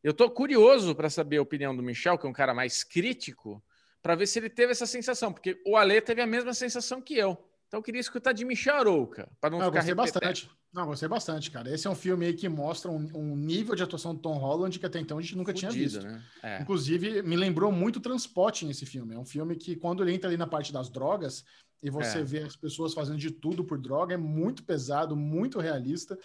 Eu 0.04 0.14
tô 0.14 0.30
curioso 0.30 0.94
para 0.94 1.10
saber 1.10 1.38
a 1.38 1.42
opinião 1.42 1.76
do 1.76 1.82
Michel, 1.84 2.18
que 2.18 2.26
é 2.26 2.30
um 2.30 2.34
cara 2.34 2.54
mais 2.54 2.84
crítico, 2.84 3.64
para 4.02 4.16
ver 4.16 4.28
se 4.28 4.40
ele 4.40 4.50
teve 4.50 4.72
essa 4.72 4.86
sensação, 4.86 5.34
porque 5.34 5.60
o 5.66 5.76
Ale 5.76 6.00
teve 6.02 6.22
a 6.22 6.28
mesma 6.28 6.54
sensação 6.54 7.02
que 7.02 7.18
eu. 7.18 7.38
Então 7.68 7.80
eu 7.80 7.84
queria 7.84 8.00
escutar 8.02 8.32
de 8.34 8.46
Michel 8.46 8.76
Arouca, 8.78 9.30
para 9.42 9.50
não 9.50 9.60
Não, 9.60 9.66
eu 9.66 9.72
ficar 9.72 9.80
gostei 9.82 9.96
bastante. 9.96 10.50
Não, 10.74 10.86
gostei 10.86 11.08
bastante, 11.10 11.52
cara. 11.52 11.74
Esse 11.74 11.88
é 11.88 11.90
um 11.90 11.96
filme 11.96 12.26
aí 12.26 12.34
que 12.34 12.48
mostra 12.48 12.90
um, 12.92 13.10
um 13.14 13.36
nível 13.36 13.76
de 13.76 13.84
atuação 13.84 14.14
do 14.14 14.22
Tom 14.22 14.38
Holland 14.38 14.78
que 14.80 14.86
até 14.86 15.00
então 15.00 15.18
a 15.18 15.22
gente 15.22 15.36
nunca 15.36 15.54
tinha 15.54 15.72
Fudido, 15.72 15.90
visto. 16.00 16.04
né? 16.06 16.24
É. 16.44 16.62
Inclusive, 16.62 17.22
me 17.24 17.36
lembrou 17.36 17.72
muito 17.72 18.00
Transporting 18.00 18.70
esse 18.70 18.86
filme. 18.86 19.16
É 19.16 19.20
um 19.20 19.26
filme 19.26 19.56
que, 19.56 19.76
quando 19.76 20.04
ele 20.04 20.14
entra 20.14 20.30
ali 20.30 20.38
na 20.38 20.48
parte 20.48 20.72
das 20.72 20.90
drogas 20.90 21.44
e 21.82 21.90
você 21.90 22.20
É. 22.20 22.24
vê 22.24 22.40
as 22.44 22.56
pessoas 22.56 22.94
fazendo 22.94 23.18
de 23.18 23.32
tudo 23.32 23.64
por 23.66 23.78
droga, 23.80 24.14
é 24.14 24.18
muito 24.18 24.64
pesado, 24.64 25.16
muito 25.16 25.60
realista. 25.60 26.18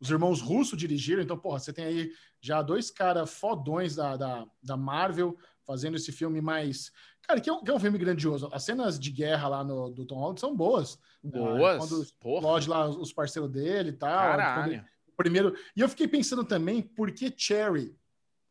Os 0.00 0.10
irmãos 0.10 0.40
Russo 0.40 0.76
dirigiram, 0.76 1.22
então, 1.22 1.36
porra, 1.38 1.58
você 1.58 1.72
tem 1.72 1.84
aí 1.84 2.10
já 2.40 2.62
dois 2.62 2.90
caras 2.90 3.30
fodões 3.32 3.96
da, 3.96 4.16
da, 4.16 4.46
da 4.62 4.76
Marvel 4.76 5.36
fazendo 5.68 5.96
esse 5.96 6.10
filme 6.10 6.40
mais. 6.40 6.90
Cara, 7.22 7.38
que 7.42 7.50
é, 7.50 7.52
um, 7.52 7.62
que 7.62 7.70
é 7.70 7.74
um 7.74 7.78
filme 7.78 7.98
grandioso. 7.98 8.48
As 8.50 8.64
cenas 8.64 8.98
de 8.98 9.10
guerra 9.12 9.48
lá 9.48 9.62
no, 9.62 9.90
do 9.90 10.06
Tom 10.06 10.16
Holland 10.16 10.40
são 10.40 10.56
boas. 10.56 10.98
Boas. 11.22 11.74
Ah, 11.76 11.86
Quando 11.86 12.02
explode 12.02 12.68
lá 12.70 12.88
os 12.88 12.96
os 12.96 13.12
parceiros 13.12 13.50
dele 13.50 13.90
e 13.90 13.92
tal. 13.92 14.08
quando 14.10 14.32
ele- 14.32 14.42
caralho. 14.78 14.84
primeiro. 15.14 15.54
E 15.76 15.80
eu 15.82 15.88
fiquei 15.90 16.08
pensando 16.08 16.42
também, 16.42 16.80
por 16.80 17.12
que 17.12 17.30
Cherry? 17.36 17.94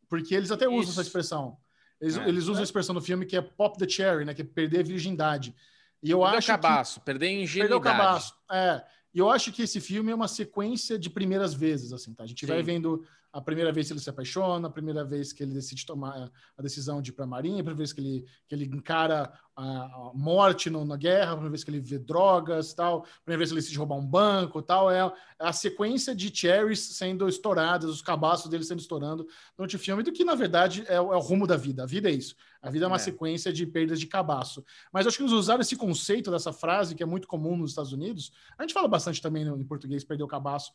Porque 0.08 0.36
eles 0.36 0.52
até 0.52 0.68
usam 0.68 0.82
Isso. 0.82 0.92
essa 0.92 1.02
expressão. 1.02 1.58
Eles, 2.00 2.16
É. 2.18 2.30
eles 2.30 2.44
usam 2.44 2.60
a 2.60 2.64
expressão 2.64 2.94
no 2.94 3.02
filme 3.02 3.26
que 3.26 3.36
é 3.36 3.42
pop 3.42 3.76
the 3.80 3.90
cherry, 3.90 4.24
né? 4.24 4.34
Que 4.36 4.44
é 4.44 4.46
perder 4.46 4.82
a 4.82 4.84
virgindade. 4.84 5.56
E 6.04 6.12
eu 6.12 6.20
Perdeu 6.20 6.38
acho 6.38 6.48
cabaço, 6.48 7.02
perder 7.02 7.30
que 7.30 7.34
ingenuidade. 7.42 7.58
perdeu 7.60 7.78
o 7.80 7.82
cabaço. 7.82 8.34
É. 8.52 8.86
E 9.18 9.20
eu 9.20 9.32
acho 9.32 9.52
que 9.52 9.64
esse 9.64 9.82
filme 9.82 10.12
é 10.12 10.16
uma 10.16 10.28
sequência 10.28 10.96
de 10.96 11.10
primeiras 11.10 11.52
vezes, 11.52 11.92
assim, 11.92 12.14
tá? 12.14 12.24
A 12.24 12.28
gente 12.28 12.46
vai 12.46 12.60
Sim. 12.60 12.64
vendo 12.66 13.04
a 13.34 13.42
primeira 13.42 13.72
vez 13.72 13.88
que 13.88 13.94
ele 13.94 14.00
se 14.00 14.12
apaixona, 14.12 14.68
a 14.68 14.72
primeira 14.72 15.04
vez 15.04 15.34
que 15.34 15.42
ele 15.42 15.56
decide 15.56 15.88
tomar 15.88 16.32
a 16.56 16.62
decisão 16.62 17.02
de 17.02 17.10
ir 17.10 17.14
para 17.14 17.26
a 17.26 17.28
Marinha, 17.28 17.56
a 17.56 17.64
primeira 17.64 17.78
vez 17.80 17.92
que 17.92 18.00
ele, 18.00 18.26
que 18.48 18.54
ele 18.54 18.66
encara 18.66 19.34
a, 19.56 20.12
morte 20.14 20.70
no- 20.70 20.86
na 20.86 20.96
guerra, 20.96 21.32
a 21.32 21.34
primeira 21.34 21.50
vez 21.50 21.64
que 21.64 21.72
ele 21.72 21.80
vê 21.80 21.98
drogas, 21.98 22.76
tal, 22.76 23.00
a 23.00 23.22
primeira 23.24 23.40
vez 23.40 23.50
que 23.50 23.56
ele 23.56 23.62
decide 23.62 23.80
roubar 23.80 23.96
um 23.96 24.06
banco, 24.06 24.62
tal, 24.62 24.92
é 24.92 25.12
a 25.40 25.52
sequência 25.52 26.14
de 26.14 26.32
cherries 26.32 26.80
sendo 26.80 27.28
estouradas, 27.28 27.90
os 27.90 28.04
cabaços 28.04 28.52
dele 28.52 28.64
sendo 28.64 28.82
estourando 28.82 29.28
durante 29.58 29.78
o 29.78 29.80
filme, 29.80 30.04
do 30.04 30.12
que 30.12 30.24
na 30.24 30.36
verdade 30.36 30.84
é, 30.88 30.94
é 30.94 31.02
o 31.02 31.20
rumo 31.20 31.48
da 31.48 31.58
vida. 31.58 31.82
A 31.82 31.88
vida 31.88 32.08
é 32.08 32.14
isso. 32.14 32.36
A 32.62 32.70
vida 32.70 32.86
é 32.86 32.88
uma 32.88 32.96
É. 32.98 33.00
sequência 33.00 33.52
de 33.54 33.66
perdas 33.66 34.00
de 34.00 34.08
cabaço. 34.08 34.64
Mas 34.92 35.06
acho 35.08 35.18
que 35.18 35.24
eles 35.24 35.34
usaram 35.34 35.62
esse 35.62 35.76
conceito 35.76 36.32
dessa 36.32 36.52
frase 36.54 36.96
que 36.96 37.04
é 37.04 37.06
muito 37.06 37.28
comum 37.28 37.56
nos 37.58 37.72
Estados 37.72 37.94
Unidos. 37.94 38.32
A 38.58 38.64
gente 38.64 38.74
fala 38.74 38.88
bastante 38.88 39.22
também 39.22 39.46
no, 39.46 39.60
em 39.60 39.64
português, 39.66 40.04
perder 40.04 40.24
o 40.24 40.28
cabaço, 40.28 40.72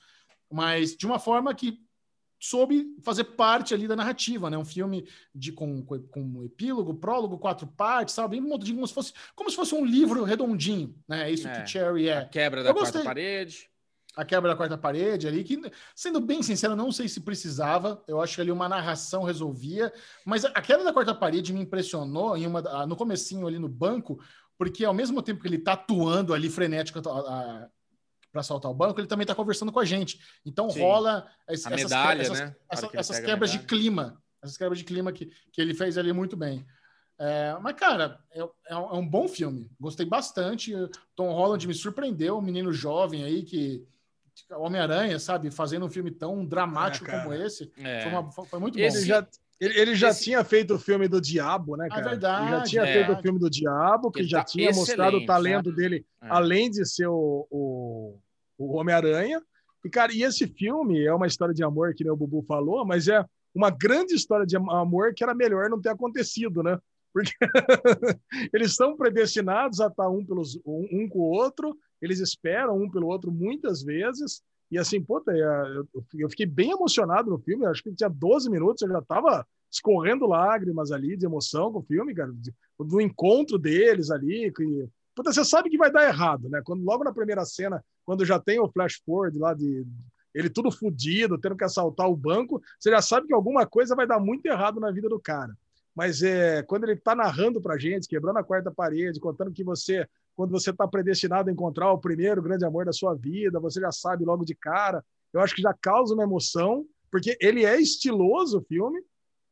mas 0.51 0.97
de 0.97 1.07
uma 1.07 1.19
forma 1.19 1.55
que 1.55 1.81
soube 2.39 2.97
fazer 3.03 3.23
parte 3.23 3.73
ali 3.73 3.87
da 3.87 3.95
narrativa, 3.95 4.51
né? 4.51 4.59
Um 4.59 4.65
filme 4.65 5.07
de 5.33 5.53
com, 5.53 5.81
com, 5.85 6.03
um 6.21 6.43
epílogo, 6.45 6.93
prólogo, 6.95 7.39
quatro 7.39 7.69
partes, 7.69 8.15
sabe? 8.15 8.41
Bem 8.41 8.49
como 8.49 8.87
se 8.87 8.93
fosse 8.93 9.13
como 9.37 9.49
se 9.49 9.55
fosse 9.55 9.75
um 9.77 9.85
livro 9.85 10.25
redondinho, 10.25 10.93
né? 11.07 11.29
É 11.29 11.33
isso 11.33 11.47
É. 11.47 11.63
que 11.63 11.71
Cherry 11.71 12.11
A 12.11 12.21
é. 12.23 12.25
quebra 12.25 12.65
da 12.65 12.75
quarta 12.75 13.03
parede. 13.05 13.71
A 14.15 14.25
quebra 14.27 14.51
da 14.51 14.57
quarta 14.57 14.77
parede 14.77 15.27
ali, 15.27 15.43
que, 15.43 15.59
sendo 15.95 16.21
bem 16.21 16.43
sincero, 16.43 16.77
não 16.77 16.93
sei 16.93 17.09
se 17.09 17.21
precisava. 17.21 18.03
Eu 18.07 18.21
acho 18.21 18.35
que 18.35 18.41
ali 18.43 18.51
uma 18.51 18.69
narração 18.69 19.23
resolvia. 19.23 19.91
Mas 20.25 20.45
a 20.45 20.61
quebra 20.61 20.85
da 20.85 20.93
quarta 20.93 21.15
parede 21.15 21.53
me 21.53 21.61
impressionou 21.63 22.37
em 22.37 22.47
uma, 22.47 22.61
da- 22.61 22.87
no 22.87 22.95
comecinho 22.95 23.47
ali 23.47 23.59
no 23.59 23.69
banco, 23.69 24.23
porque 24.59 24.85
ao 24.85 24.93
mesmo 24.93 25.23
tempo 25.23 25.41
que 25.41 25.49
ele 25.49 25.59
tá 25.59 25.73
atuando 25.73 26.35
ali 26.35 26.51
frenético 26.51 27.01
para 27.01 27.71
assaltar 28.35 28.71
o 28.71 28.75
banco, 28.75 29.01
ele 29.01 29.07
também 29.07 29.27
tá 29.27 29.35
conversando 29.35 29.73
com 29.73 29.81
a 29.81 29.85
gente. 29.85 30.21
Então 30.45 30.69
Sim. 30.71 30.81
rola 30.83 31.27
es- 31.49 31.65
essas, 31.67 31.83
medalha, 31.83 32.23
essas, 32.23 32.39
né? 32.39 32.45
Na 32.47 32.51
hora 32.53 32.59
essa- 32.71 32.89
que 32.89 32.97
essas 32.99 33.19
quebras 33.21 33.51
de 33.51 33.59
clima. 33.61 34.23
Essas 34.43 34.57
quebras 34.59 34.79
de 34.79 34.85
clima 34.85 35.13
que, 35.13 35.27
que 35.53 35.61
ele 35.61 35.73
fez 35.73 35.97
ali 35.97 36.13
muito 36.13 36.37
bem. 36.37 36.67
É, 37.19 37.57
mas, 37.63 37.77
cara, 37.77 38.19
é, 38.33 38.41
é 38.67 38.77
um, 38.77 38.91
é 38.91 38.95
um 38.95 39.09
bom 39.09 39.29
filme. 39.29 39.71
Gostei 39.79 40.05
bastante. 40.05 40.73
Tom 41.15 41.31
Holland 41.33 41.67
me 41.69 41.75
surpreendeu, 41.75 42.37
um 42.39 42.43
menino 42.43 42.73
jovem 42.73 43.23
aí 43.25 43.43
que. 43.43 43.87
Homem-Aranha, 44.51 45.19
sabe? 45.19 45.51
Fazendo 45.51 45.86
um 45.86 45.90
filme 45.90 46.10
tão 46.10 46.44
dramático 46.44 47.06
É, 47.06 47.10
cara. 47.10 47.23
como 47.24 47.35
esse. 47.35 47.70
É. 47.78 48.02
Foi, 48.02 48.12
uma- 48.12 48.31
foi- 48.31 48.59
muito 48.60 48.78
Esse- 48.78 48.97
bom. 48.97 48.98
Ele 49.01 49.06
já, 49.06 49.27
ele, 49.60 49.78
ele 49.81 49.94
já 49.94 50.09
esse- 50.10 50.24
tinha 50.24 50.44
feito 50.44 50.74
o 50.74 50.78
filme 50.78 51.09
do 51.09 51.20
Diabo, 51.20 51.77
né, 51.77 51.86
Ah, 51.90 51.94
cara? 51.94 52.09
verdade, 52.10 52.43
ele 52.47 52.51
já 52.56 52.62
tinha 52.62 52.82
é. 52.82 52.93
feito 52.93 53.12
o 53.19 53.23
filme 53.23 53.39
do 53.39 53.48
Diabo, 53.51 54.10
que 54.10 54.20
Ele 54.20 54.28
já 54.28 54.39
tá 54.39 54.44
tinha 54.44 54.70
mostrado 54.73 55.16
o 55.19 55.27
talento 55.27 55.73
dele, 55.73 56.05
É. 56.23 56.27
além 56.28 56.70
de 56.70 56.85
ser 56.86 57.06
o, 57.06 57.47
o, 57.51 58.19
o 58.59 58.77
Homem-Aranha. 58.77 59.40
E, 59.85 59.90
cara, 59.90 60.12
e 60.12 60.23
esse 60.23 60.47
filme 60.47 61.05
é 61.05 61.12
uma 61.12 61.27
história 61.27 61.55
de 61.55 61.64
amor, 61.64 61.94
que 61.94 62.05
nem 62.05 62.12
o 62.12 62.16
Bubu 62.16 62.43
falou, 62.47 62.85
mas 62.86 63.09
é 63.09 63.24
uma 63.55 63.69
grande 63.70 64.14
história 64.14 64.47
de 64.47 64.56
am- 64.56 64.70
amor 64.70 65.12
que 65.14 65.23
era 65.24 65.35
melhor 65.35 65.69
não 65.69 65.81
ter 65.81 65.89
acontecido, 65.90 66.62
né? 66.62 66.78
Porque 67.12 67.32
eles 68.55 68.74
são 68.74 68.97
predestinados 68.97 69.81
a 69.81 69.89
estar 69.89 70.09
um, 70.09 70.24
pelos, 70.24 70.56
um, 70.64 70.89
um 70.93 71.09
com 71.09 71.19
o 71.19 71.31
outro, 71.31 71.77
eles 72.03 72.19
esperam 72.19 72.77
um 72.77 72.91
pelo 72.91 73.07
outro 73.07 73.31
muitas 73.31 73.83
vezes, 73.83 74.43
E 74.70 74.77
assim, 74.77 75.01
puta, 75.01 75.31
eu, 75.33 75.87
eu 76.15 76.29
fiquei 76.29 76.47
bem 76.47 76.73
emocionado 76.73 77.31
no 77.31 77.39
filme. 77.39 77.65
Acho 77.66 77.83
que 77.83 77.95
tinha 77.95 78.11
12 78.11 78.51
minutos, 78.51 78.83
eu 78.83 78.89
já 78.89 79.01
tava 79.03 79.47
escorrendo 79.70 80.27
lágrimas 80.27 80.91
ali 80.91 81.16
de 81.16 81.27
emoção 81.27 81.73
com 81.73 81.79
o 81.79 81.83
filme, 81.83 82.15
cara, 82.15 82.33
do 82.79 83.01
encontro 83.01 83.59
deles 83.59 84.11
ali. 84.11 84.53
Que, 84.53 84.89
puta, 85.15 85.33
você 85.33 85.45
sabe 85.45 85.70
que 85.70 85.79
vai 85.79 85.93
dar 85.93 86.09
errado, 86.09 86.49
né? 86.49 86.61
Quando 86.65 86.83
logo 86.83 87.05
na 87.05 87.12
primeira 87.12 87.45
cena, 87.45 87.85
quando 88.05 88.24
já 88.24 88.39
tem 88.41 88.59
o 88.59 88.69
flash 88.69 89.01
forward 89.05 89.39
lá 89.39 89.55
de 89.55 89.87
ele 90.35 90.49
tudo 90.49 90.70
fodido, 90.70 91.39
tendo 91.39 91.57
que 91.57 91.65
assaltar 91.65 92.09
o 92.09 92.16
banco, 92.16 92.61
você 92.79 92.91
já 92.91 93.03
sabe 93.03 93.27
que 93.27 93.35
alguma 93.35 93.66
coisa 93.66 93.95
vai 93.95 94.07
dar 94.07 94.19
muito 94.19 94.47
errado 94.47 94.81
na 94.81 94.91
vida 94.91 95.09
do 95.09 95.20
cara. 95.20 95.55
Mas 95.95 96.23
é 96.23 96.62
quando 96.62 96.85
ele 96.85 96.95
está 96.95 97.15
narrando 97.15 97.61
para 97.61 97.79
gente, 97.79 98.09
quebrando 98.09 98.39
a 98.39 98.45
quarta 98.45 98.70
parede, 98.70 99.20
contando 99.20 99.53
que 99.53 99.62
você 99.62 100.09
quando 100.43 100.51
você 100.51 100.70
está 100.70 100.89
predestinado 100.89 101.48
a 101.48 101.52
encontrar 101.52 101.93
o 101.93 102.01
primeiro 102.01 102.43
grande 102.43 102.64
amor 102.64 102.85
da 102.85 102.93
sua 102.93 103.14
vida, 103.14 103.60
você 103.60 103.81
já 103.81 103.93
sabe 103.93 104.24
logo 104.24 104.44
de 104.44 104.56
cara. 104.56 105.05
Eu 105.32 105.40
acho 105.40 105.55
que 105.55 105.62
já 105.62 105.73
causa 105.73 106.14
uma 106.14 106.24
emoção, 106.24 106.85
porque 107.12 107.39
ele 107.40 107.64
é 107.64 107.81
estiloso 107.81 108.59
o 108.59 108.62
filme. 108.64 109.01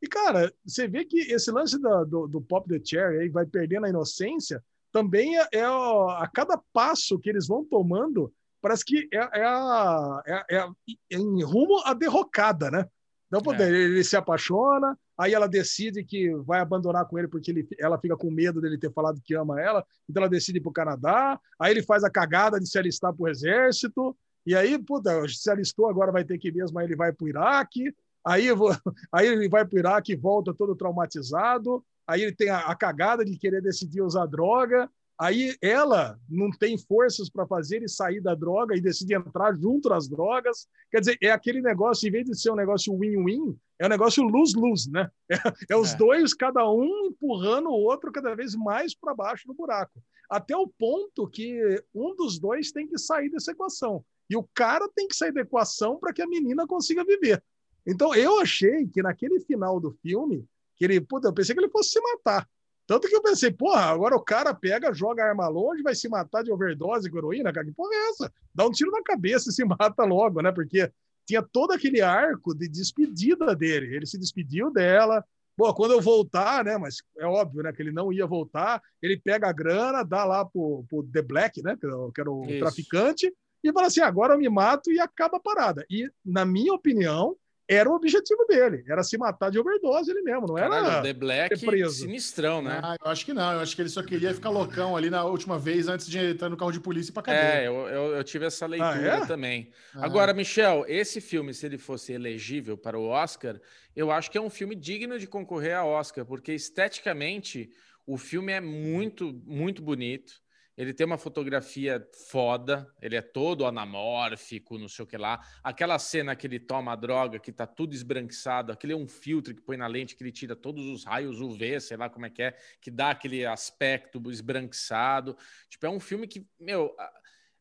E, 0.01 0.07
cara, 0.07 0.53
você 0.65 0.89
vê 0.89 1.05
que 1.05 1.19
esse 1.31 1.49
lance 1.49 1.79
do, 1.79 2.03
do, 2.03 2.27
do 2.27 2.41
Pop 2.41 2.67
the 2.67 2.77
Cherry 2.83 3.19
aí 3.19 3.29
vai 3.29 3.45
perdendo 3.45 3.85
a 3.85 3.89
inocência, 3.89 4.61
também 4.91 5.39
é, 5.39 5.47
é 5.53 5.63
a 5.63 6.29
cada 6.33 6.61
passo 6.73 7.17
que 7.17 7.29
eles 7.29 7.47
vão 7.47 7.63
tomando, 7.63 8.29
parece 8.61 8.83
que 8.83 9.07
é, 9.13 9.39
é, 9.39 9.45
a, 9.45 10.21
é, 10.27 10.57
é 10.57 10.67
em 11.09 11.41
rumo 11.41 11.81
à 11.85 11.93
derrocada, 11.93 12.69
né? 12.69 12.85
Então, 13.33 13.53
é. 13.53 13.61
ele 13.65 14.03
se 14.03 14.17
apaixona, 14.17 14.99
aí 15.21 15.35
ela 15.35 15.47
decide 15.47 16.03
que 16.03 16.33
vai 16.37 16.59
abandonar 16.59 17.05
com 17.05 17.19
ele 17.19 17.27
porque 17.27 17.51
ele, 17.51 17.67
ela 17.77 17.99
fica 17.99 18.17
com 18.17 18.31
medo 18.31 18.59
dele 18.59 18.75
ter 18.75 18.91
falado 18.91 19.21
que 19.21 19.35
ama 19.35 19.61
ela, 19.61 19.85
então 20.09 20.23
ela 20.23 20.29
decide 20.29 20.57
ir 20.57 20.61
para 20.61 20.71
o 20.71 20.73
Canadá, 20.73 21.39
aí 21.59 21.71
ele 21.71 21.83
faz 21.83 22.03
a 22.03 22.09
cagada 22.09 22.59
de 22.59 22.67
se 22.67 22.75
alistar 22.79 23.13
para 23.13 23.23
o 23.23 23.27
exército, 23.29 24.17
e 24.47 24.55
aí, 24.55 24.79
puta, 24.79 25.23
se 25.27 25.51
alistou, 25.51 25.87
agora 25.87 26.11
vai 26.11 26.23
ter 26.23 26.39
que 26.39 26.47
ir 26.47 26.55
mesmo, 26.55 26.79
aí 26.79 26.87
ele 26.87 26.95
vai 26.95 27.13
para 27.13 27.23
o 27.23 27.29
Iraque, 27.29 27.93
aí, 28.25 28.47
aí 29.13 29.27
ele 29.27 29.47
vai 29.47 29.63
para 29.63 29.75
o 29.75 29.79
Iraque 29.79 30.13
e 30.13 30.15
volta 30.15 30.55
todo 30.55 30.75
traumatizado, 30.75 31.85
aí 32.07 32.23
ele 32.23 32.33
tem 32.33 32.49
a, 32.49 32.57
a 32.61 32.75
cagada 32.75 33.23
de 33.23 33.37
querer 33.37 33.61
decidir 33.61 34.01
usar 34.01 34.25
droga, 34.25 34.89
Aí 35.21 35.55
ela 35.61 36.19
não 36.27 36.49
tem 36.49 36.75
forças 36.79 37.29
para 37.29 37.45
fazer 37.45 37.83
e 37.83 37.87
sair 37.87 38.19
da 38.19 38.33
droga 38.33 38.75
e 38.75 38.81
decide 38.81 39.13
entrar 39.13 39.55
junto 39.55 39.87
nas 39.87 40.09
drogas. 40.09 40.67
Quer 40.89 40.99
dizer, 40.99 41.17
é 41.21 41.29
aquele 41.29 41.61
negócio, 41.61 42.07
em 42.07 42.11
vez 42.11 42.25
de 42.25 42.35
ser 42.35 42.49
um 42.49 42.55
negócio 42.55 42.97
win-win, 42.97 43.55
é 43.77 43.85
um 43.85 43.89
negócio 43.89 44.23
lose-lose, 44.23 44.89
né? 44.89 45.11
É, 45.29 45.73
é 45.73 45.77
os 45.77 45.93
é. 45.93 45.97
dois, 45.97 46.33
cada 46.33 46.67
um 46.67 47.05
empurrando 47.05 47.69
o 47.69 47.83
outro 47.83 48.11
cada 48.11 48.33
vez 48.33 48.55
mais 48.55 48.95
para 48.95 49.13
baixo 49.13 49.47
do 49.47 49.53
buraco. 49.53 50.01
Até 50.27 50.57
o 50.57 50.67
ponto 50.67 51.27
que 51.27 51.61
um 51.93 52.15
dos 52.15 52.39
dois 52.39 52.71
tem 52.71 52.87
que 52.87 52.97
sair 52.97 53.29
dessa 53.29 53.51
equação. 53.51 54.03
E 54.27 54.35
o 54.35 54.49
cara 54.55 54.89
tem 54.95 55.07
que 55.07 55.15
sair 55.15 55.31
da 55.31 55.41
equação 55.41 55.99
para 55.99 56.13
que 56.13 56.23
a 56.23 56.27
menina 56.27 56.65
consiga 56.65 57.05
viver. 57.05 57.43
Então, 57.85 58.15
eu 58.15 58.39
achei 58.39 58.87
que 58.87 59.03
naquele 59.03 59.39
final 59.41 59.79
do 59.79 59.91
filme, 60.01 60.43
que 60.75 60.85
ele, 60.85 60.99
puta, 60.99 61.27
eu 61.27 61.33
pensei 61.33 61.53
que 61.53 61.61
ele 61.61 61.69
fosse 61.69 61.91
se 61.91 62.01
matar. 62.01 62.49
Tanto 62.91 63.07
que 63.07 63.15
eu 63.15 63.21
pensei, 63.21 63.49
porra, 63.49 63.83
agora 63.83 64.17
o 64.17 64.21
cara 64.21 64.53
pega, 64.53 64.93
joga 64.93 65.23
a 65.23 65.29
arma 65.29 65.47
longe, 65.47 65.81
vai 65.81 65.95
se 65.95 66.09
matar 66.09 66.43
de 66.43 66.51
overdose 66.51 67.09
com 67.09 67.19
heroína, 67.19 67.53
cara, 67.53 67.65
que 67.65 67.71
porra 67.71 67.89
é 67.93 68.09
essa? 68.09 68.33
Dá 68.53 68.67
um 68.67 68.69
tiro 68.69 68.91
na 68.91 69.01
cabeça 69.01 69.49
e 69.49 69.53
se 69.53 69.63
mata 69.63 70.03
logo, 70.03 70.41
né? 70.41 70.51
Porque 70.51 70.91
tinha 71.25 71.41
todo 71.41 71.71
aquele 71.71 72.01
arco 72.01 72.53
de 72.53 72.67
despedida 72.67 73.55
dele. 73.55 73.95
Ele 73.95 74.05
se 74.05 74.17
despediu 74.17 74.69
dela. 74.69 75.23
Pô, 75.55 75.73
quando 75.73 75.91
eu 75.91 76.01
voltar, 76.01 76.65
né? 76.65 76.77
Mas 76.77 76.97
é 77.17 77.25
óbvio, 77.25 77.63
né? 77.63 77.71
Que 77.71 77.81
ele 77.81 77.93
não 77.93 78.11
ia 78.11 78.27
voltar. 78.27 78.81
Ele 79.01 79.17
pega 79.17 79.47
a 79.47 79.53
grana, 79.53 80.03
dá 80.03 80.25
lá 80.25 80.43
pro, 80.43 80.83
pro 80.89 81.01
The 81.01 81.21
Black, 81.21 81.63
né? 81.63 81.77
Que 81.79 82.19
era 82.19 82.29
o 82.29 82.43
Isso. 82.43 82.59
traficante, 82.59 83.33
e 83.63 83.71
fala 83.71 83.87
assim: 83.87 84.01
agora 84.01 84.33
eu 84.33 84.37
me 84.37 84.49
mato 84.49 84.91
e 84.91 84.99
acaba 84.99 85.37
a 85.37 85.41
parada. 85.41 85.85
E, 85.89 86.11
na 86.25 86.43
minha 86.43 86.73
opinião, 86.73 87.37
era 87.67 87.89
o 87.89 87.93
objetivo 87.93 88.45
dele, 88.45 88.83
era 88.87 89.03
se 89.03 89.17
matar 89.17 89.49
de 89.49 89.59
overdose 89.59 90.11
ele 90.11 90.21
mesmo, 90.21 90.47
não 90.47 90.55
Caralho, 90.55 90.87
era 90.87 91.01
The 91.01 91.13
Black 91.13 91.65
preso. 91.65 92.01
sinistrão, 92.03 92.61
né? 92.61 92.81
Ah, 92.83 92.97
eu 93.03 93.11
acho 93.11 93.25
que 93.25 93.33
não, 93.33 93.53
eu 93.53 93.59
acho 93.59 93.75
que 93.75 93.81
ele 93.81 93.89
só 93.89 94.03
queria 94.03 94.33
ficar 94.33 94.49
loucão 94.49 94.97
ali 94.97 95.09
na 95.09 95.23
última 95.23 95.57
vez 95.57 95.87
antes 95.87 96.07
de 96.07 96.17
entrar 96.19 96.49
no 96.49 96.57
carro 96.57 96.71
de 96.71 96.79
polícia 96.79 97.13
para 97.13 97.23
cadeia. 97.23 97.61
É, 97.61 97.67
eu, 97.67 97.87
eu, 97.87 98.15
eu, 98.15 98.23
tive 98.23 98.45
essa 98.45 98.65
leitura 98.65 99.19
ah, 99.19 99.23
é? 99.23 99.25
também. 99.25 99.71
Ah. 99.95 100.05
Agora, 100.05 100.33
Michel, 100.33 100.85
esse 100.87 101.21
filme, 101.21 101.53
se 101.53 101.65
ele 101.65 101.77
fosse 101.77 102.11
elegível 102.11 102.77
para 102.77 102.99
o 102.99 103.07
Oscar, 103.07 103.59
eu 103.95 104.11
acho 104.11 104.29
que 104.29 104.37
é 104.37 104.41
um 104.41 104.49
filme 104.49 104.75
digno 104.75 105.17
de 105.17 105.27
concorrer 105.27 105.75
a 105.75 105.85
Oscar, 105.85 106.25
porque 106.25 106.53
esteticamente 106.53 107.69
o 108.05 108.17
filme 108.17 108.51
é 108.51 108.59
muito, 108.59 109.31
muito 109.45 109.81
bonito. 109.81 110.33
Ele 110.81 110.95
tem 110.95 111.05
uma 111.05 111.17
fotografia 111.19 112.03
foda, 112.27 112.91
ele 112.99 113.15
é 113.15 113.21
todo 113.21 113.67
anamórfico, 113.67 114.79
não 114.79 114.87
sei 114.87 115.03
o 115.05 115.07
que 115.07 115.15
lá. 115.15 115.39
Aquela 115.63 115.99
cena 115.99 116.35
que 116.35 116.47
ele 116.47 116.59
toma 116.59 116.93
a 116.93 116.95
droga, 116.95 117.37
que 117.37 117.51
tá 117.51 117.67
tudo 117.67 117.93
esbranquiçado, 117.93 118.71
aquele 118.71 118.93
é 118.93 118.95
um 118.95 119.07
filtro 119.07 119.53
que 119.53 119.61
põe 119.61 119.77
na 119.77 119.85
lente, 119.85 120.15
que 120.15 120.23
ele 120.23 120.31
tira 120.31 120.55
todos 120.55 120.87
os 120.87 121.03
raios 121.05 121.39
UV, 121.39 121.79
sei 121.79 121.97
lá 121.97 122.09
como 122.09 122.25
é 122.25 122.31
que 122.31 122.41
é, 122.41 122.57
que 122.81 122.89
dá 122.89 123.11
aquele 123.11 123.45
aspecto 123.45 124.19
esbranquiçado. 124.31 125.37
Tipo, 125.69 125.85
é 125.85 125.89
um 125.91 125.99
filme 125.99 126.25
que, 126.27 126.47
meu, 126.59 126.95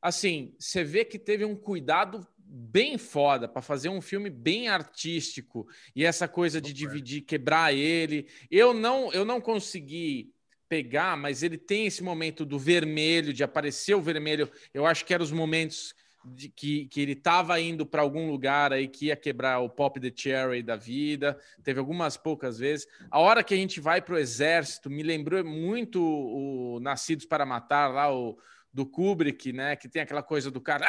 assim, 0.01 0.55
você 0.59 0.83
vê 0.83 1.05
que 1.05 1.19
teve 1.19 1.45
um 1.45 1.55
cuidado 1.55 2.27
bem 2.39 2.97
foda 2.97 3.47
para 3.47 3.61
fazer 3.61 3.91
um 3.91 4.01
filme 4.01 4.31
bem 4.31 4.69
artístico 4.69 5.69
e 5.95 6.07
essa 6.07 6.27
coisa 6.27 6.59
de 6.59 6.73
dividir, 6.73 7.21
quebrar 7.21 7.75
ele. 7.75 8.31
Eu 8.51 8.73
não, 8.73 9.13
eu 9.13 9.27
não 9.27 9.43
consegui 9.43 10.33
pegar, 10.71 11.17
mas 11.17 11.43
ele 11.43 11.59
tem 11.59 11.87
esse 11.87 12.01
momento 12.01 12.45
do 12.45 12.57
vermelho, 12.57 13.33
de 13.33 13.43
aparecer 13.43 13.97
o 13.97 14.01
vermelho. 14.01 14.49
Eu 14.73 14.87
acho 14.87 15.05
que 15.05 15.13
eram 15.13 15.25
os 15.25 15.33
momentos 15.33 15.93
de 16.25 16.49
que, 16.49 16.87
que 16.87 17.01
ele 17.01 17.13
estava 17.13 17.61
indo 17.61 17.85
para 17.85 18.03
algum 18.03 18.31
lugar 18.31 18.73
aí 18.73 18.87
que 18.87 19.07
ia 19.07 19.17
quebrar 19.17 19.59
o 19.59 19.69
Pop 19.69 19.99
the 19.99 20.13
Cherry 20.15 20.63
da 20.63 20.77
vida. 20.77 21.37
Teve 21.65 21.81
algumas 21.81 22.17
poucas 22.17 22.61
vezes. 22.61 22.87
A 23.11 23.19
hora 23.19 23.43
que 23.43 23.53
a 23.53 23.57
gente 23.57 23.81
vai 23.81 24.01
para 24.01 24.15
o 24.15 24.19
exército 24.19 24.89
me 24.89 25.03
lembrou 25.03 25.45
muito 25.45 26.01
o 26.01 26.79
Nascidos 26.81 27.27
para 27.27 27.45
Matar 27.45 27.89
lá, 27.93 28.15
o 28.15 28.39
do 28.73 28.87
Kubrick, 28.87 29.53
né? 29.53 29.75
Que 29.75 29.89
tem 29.89 30.03
aquela 30.03 30.23
coisa 30.23 30.53
do 30.53 30.61
cara. 30.61 30.87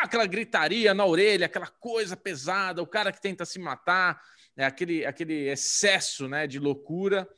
Aquela 0.00 0.24
gritaria 0.24 0.94
na 0.94 1.04
orelha, 1.04 1.44
aquela 1.44 1.66
coisa 1.66 2.16
pesada, 2.16 2.80
o 2.80 2.86
cara 2.86 3.12
que 3.12 3.20
tenta 3.20 3.44
se 3.44 3.58
matar, 3.58 4.18
é 4.56 4.64
aquele, 4.64 5.04
aquele 5.04 5.50
excesso 5.50 6.26
né, 6.26 6.46
de 6.46 6.58
loucura. 6.58 7.28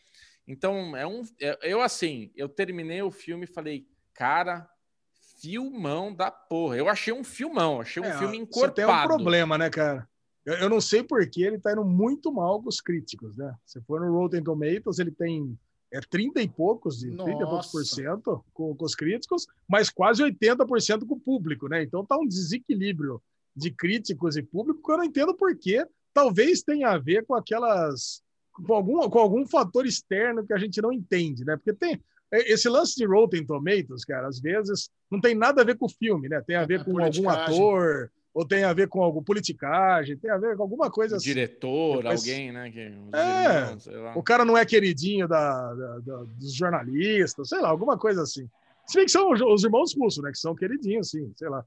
Então, 0.49 0.97
é 0.97 1.07
um. 1.07 1.23
É, 1.41 1.59
eu, 1.63 1.83
assim, 1.83 2.33
eu 2.35 2.49
terminei 2.49 3.03
o 3.03 3.11
filme 3.11 3.45
e 3.45 3.53
falei, 3.53 3.87
cara, 4.15 4.67
filmão 5.39 6.13
da 6.13 6.31
porra. 6.31 6.77
Eu 6.79 6.89
achei 6.89 7.13
um 7.13 7.23
filmão, 7.23 7.83
achei 7.83 8.03
um 8.03 8.07
é, 8.07 8.19
filme 8.19 8.39
encorpado. 8.39 8.75
Você 8.75 8.87
tem 8.87 8.87
um 8.87 9.07
problema, 9.07 9.59
né, 9.59 9.69
cara? 9.69 10.09
Eu, 10.47 10.55
eu 10.55 10.71
não 10.71 10.81
sei 10.81 11.03
por 11.03 11.29
que 11.29 11.43
ele 11.43 11.59
tá 11.59 11.73
indo 11.73 11.85
muito 11.85 12.33
mal 12.33 12.63
com 12.63 12.69
os 12.71 12.81
críticos, 12.81 13.37
né? 13.37 13.55
Se 13.67 13.79
for 13.83 14.01
no 14.01 14.11
Rotten 14.11 14.43
Tomatoes, 14.43 14.99
ele 14.99 15.13
tem 15.13 15.57
é 15.91 16.01
30 16.01 16.43
e 16.43 16.49
poucos, 16.49 16.99
de 16.99 17.11
30 17.11 17.31
e 17.31 17.47
poucos 17.47 17.71
por 17.71 17.85
cento 17.85 18.45
com, 18.53 18.75
com 18.75 18.85
os 18.85 18.95
críticos, 18.95 19.47
mas 19.67 19.89
quase 19.89 20.23
80% 20.23 21.07
com 21.07 21.15
o 21.15 21.21
público, 21.21 21.69
né? 21.69 21.83
Então 21.83 22.05
tá 22.05 22.17
um 22.17 22.27
desequilíbrio 22.27 23.23
de 23.55 23.71
críticos 23.71 24.37
e 24.37 24.43
público 24.43 24.83
que 24.83 24.93
eu 24.93 24.99
não 24.99 25.05
entendo 25.05 25.35
por 25.35 25.57
quê. 25.57 25.87
Talvez 26.13 26.63
tenha 26.63 26.91
a 26.91 26.99
ver 26.99 27.25
com 27.25 27.35
aquelas 27.35 28.23
com 28.67 28.75
algum, 28.75 29.09
com 29.09 29.19
algum 29.19 29.47
fator 29.47 29.87
externo 29.87 30.47
que 30.47 30.53
a 30.53 30.59
gente 30.59 30.81
não 30.81 30.93
entende, 30.93 31.45
né? 31.45 31.57
Porque 31.57 31.73
tem 31.73 32.01
é, 32.31 32.53
esse 32.53 32.69
lance 32.69 32.95
de 32.97 33.07
Rotten 33.07 33.45
Tomatoes, 33.45 34.05
cara, 34.05 34.29
às 34.29 34.39
vezes 34.41 34.91
não 35.11 35.21
tem 35.21 35.35
nada 35.35 35.63
a 35.63 35.65
ver 35.65 35.77
com 35.77 35.87
o 35.87 35.91
filme, 35.91 36.29
né? 36.29 36.43
Tem 36.47 36.57
a 36.57 36.67
ver 36.67 36.81
é 36.81 36.85
com 36.85 37.03
algum 37.03 37.29
ator, 37.29 38.11
ou 38.35 38.45
tem 38.45 38.65
a 38.65 38.73
ver 38.73 38.89
com 38.89 39.03
alguma 39.03 39.25
politicagem, 39.25 40.17
tem 40.17 40.31
a 40.31 40.37
ver 40.37 40.57
com 40.57 40.63
alguma 40.63 40.91
coisa 40.91 41.17
assim. 41.17 41.25
Diretor, 41.25 42.03
Depois, 42.03 42.21
alguém, 42.21 42.53
né? 42.53 42.71
Que, 42.71 42.81
é, 42.81 43.93
irmãos, 43.93 44.17
o 44.17 44.23
cara 44.23 44.45
não 44.45 44.57
é 44.57 44.65
queridinho 44.65 45.27
da, 45.27 45.75
da, 45.75 45.99
da, 45.99 46.17
dos 46.25 46.55
jornalistas, 46.55 47.49
sei 47.49 47.61
lá, 47.61 47.69
alguma 47.69 47.99
coisa 47.99 48.23
assim. 48.23 48.49
Se 48.87 48.97
bem 48.97 49.05
que 49.05 49.13
são 49.13 49.31
os 49.31 49.65
irmãos 49.65 49.95
russos, 49.95 50.23
né? 50.23 50.31
Que 50.31 50.39
são 50.39 50.55
queridinhos, 50.55 51.11
sim, 51.11 51.33
sei 51.37 51.49
lá. 51.49 51.65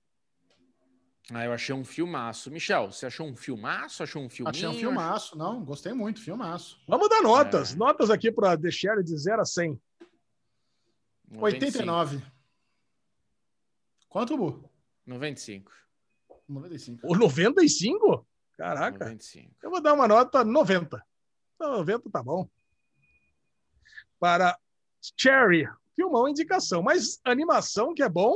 Ah, 1.30 1.46
eu 1.46 1.54
achei 1.54 1.74
um 1.74 1.84
filmaço. 1.84 2.50
Michel, 2.50 2.92
você 2.92 3.06
achou 3.06 3.28
um 3.28 3.36
filmaço? 3.36 4.02
Achou 4.02 4.24
um 4.24 4.30
filminho? 4.30 4.50
Achei 4.50 4.68
um 4.68 4.74
filmaço, 4.74 5.38
não, 5.38 5.64
gostei 5.64 5.94
muito, 5.94 6.22
filmaço. 6.22 6.80
Vamos 6.88 7.08
dar 7.10 7.22
notas. 7.22 7.74
É. 7.74 7.76
Notas 7.76 8.10
aqui 8.10 8.32
para 8.32 8.58
The 8.58 8.72
Share 8.72 9.04
de 9.04 9.16
0 9.18 9.42
a 9.42 9.46
100. 9.46 9.80
89. 11.38 12.22
Quanto, 14.10 14.36
Bu? 14.36 14.70
95. 15.06 15.72
95. 16.50 17.08
O 17.08 17.16
95? 17.16 18.28
Caraca. 18.58 19.06
95. 19.06 19.56
Eu 19.62 19.70
vou 19.70 19.82
dar 19.82 19.94
uma 19.94 20.08
nota 20.08 20.44
90. 20.44 21.02
90 21.60 22.10
tá 22.10 22.22
bom. 22.22 22.50
Para 24.20 24.58
Cherry, 25.18 25.68
filmão 25.96 26.28
indicação. 26.28 26.84
Mas 26.84 27.20
animação 27.24 27.94
que 27.94 28.04
é 28.04 28.10
bom, 28.10 28.36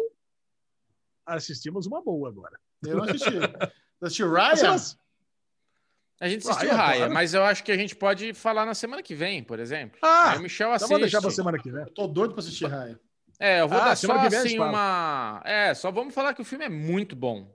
assistimos 1.25 1.85
uma 1.85 2.01
boa 2.01 2.29
agora. 2.29 2.57
Eu 2.87 2.97
não 2.97 3.03
assisti. 3.03 3.29
assistiu 4.01 4.31
Raya? 4.31 4.75
A 6.19 6.29
gente 6.29 6.47
assistiu 6.47 6.69
Raya, 6.69 6.73
Raya 6.75 6.97
claro. 6.97 7.13
mas 7.13 7.33
eu 7.33 7.43
acho 7.43 7.63
que 7.63 7.71
a 7.71 7.77
gente 7.77 7.95
pode 7.95 8.33
falar 8.33 8.65
na 8.65 8.73
semana 8.73 9.03
que 9.03 9.13
vem, 9.13 9.43
por 9.43 9.59
exemplo. 9.59 9.99
Ah, 10.01 10.31
Aí 10.31 10.37
o 10.37 10.41
Michel 10.41 10.71
assiste. 10.71 10.85
Então 10.85 10.97
vou 10.97 10.99
deixar 10.99 11.21
pra 11.21 11.31
semana 11.31 11.59
que 11.59 11.69
vem. 11.69 11.81
Eu 11.81 11.93
tô 11.93 12.07
doido 12.07 12.33
pra 12.33 12.39
assistir 12.41 12.65
Raya. 12.65 12.99
É, 13.39 13.59
eu 13.61 13.67
vou 13.67 13.77
ah, 13.77 13.85
dar 13.85 13.95
só 13.97 14.13
assim 14.13 14.57
uma... 14.57 15.41
É, 15.43 15.73
só 15.73 15.91
vamos 15.91 16.13
falar 16.13 16.33
que 16.33 16.41
o 16.41 16.45
filme 16.45 16.63
é 16.63 16.69
muito 16.69 17.15
bom. 17.15 17.53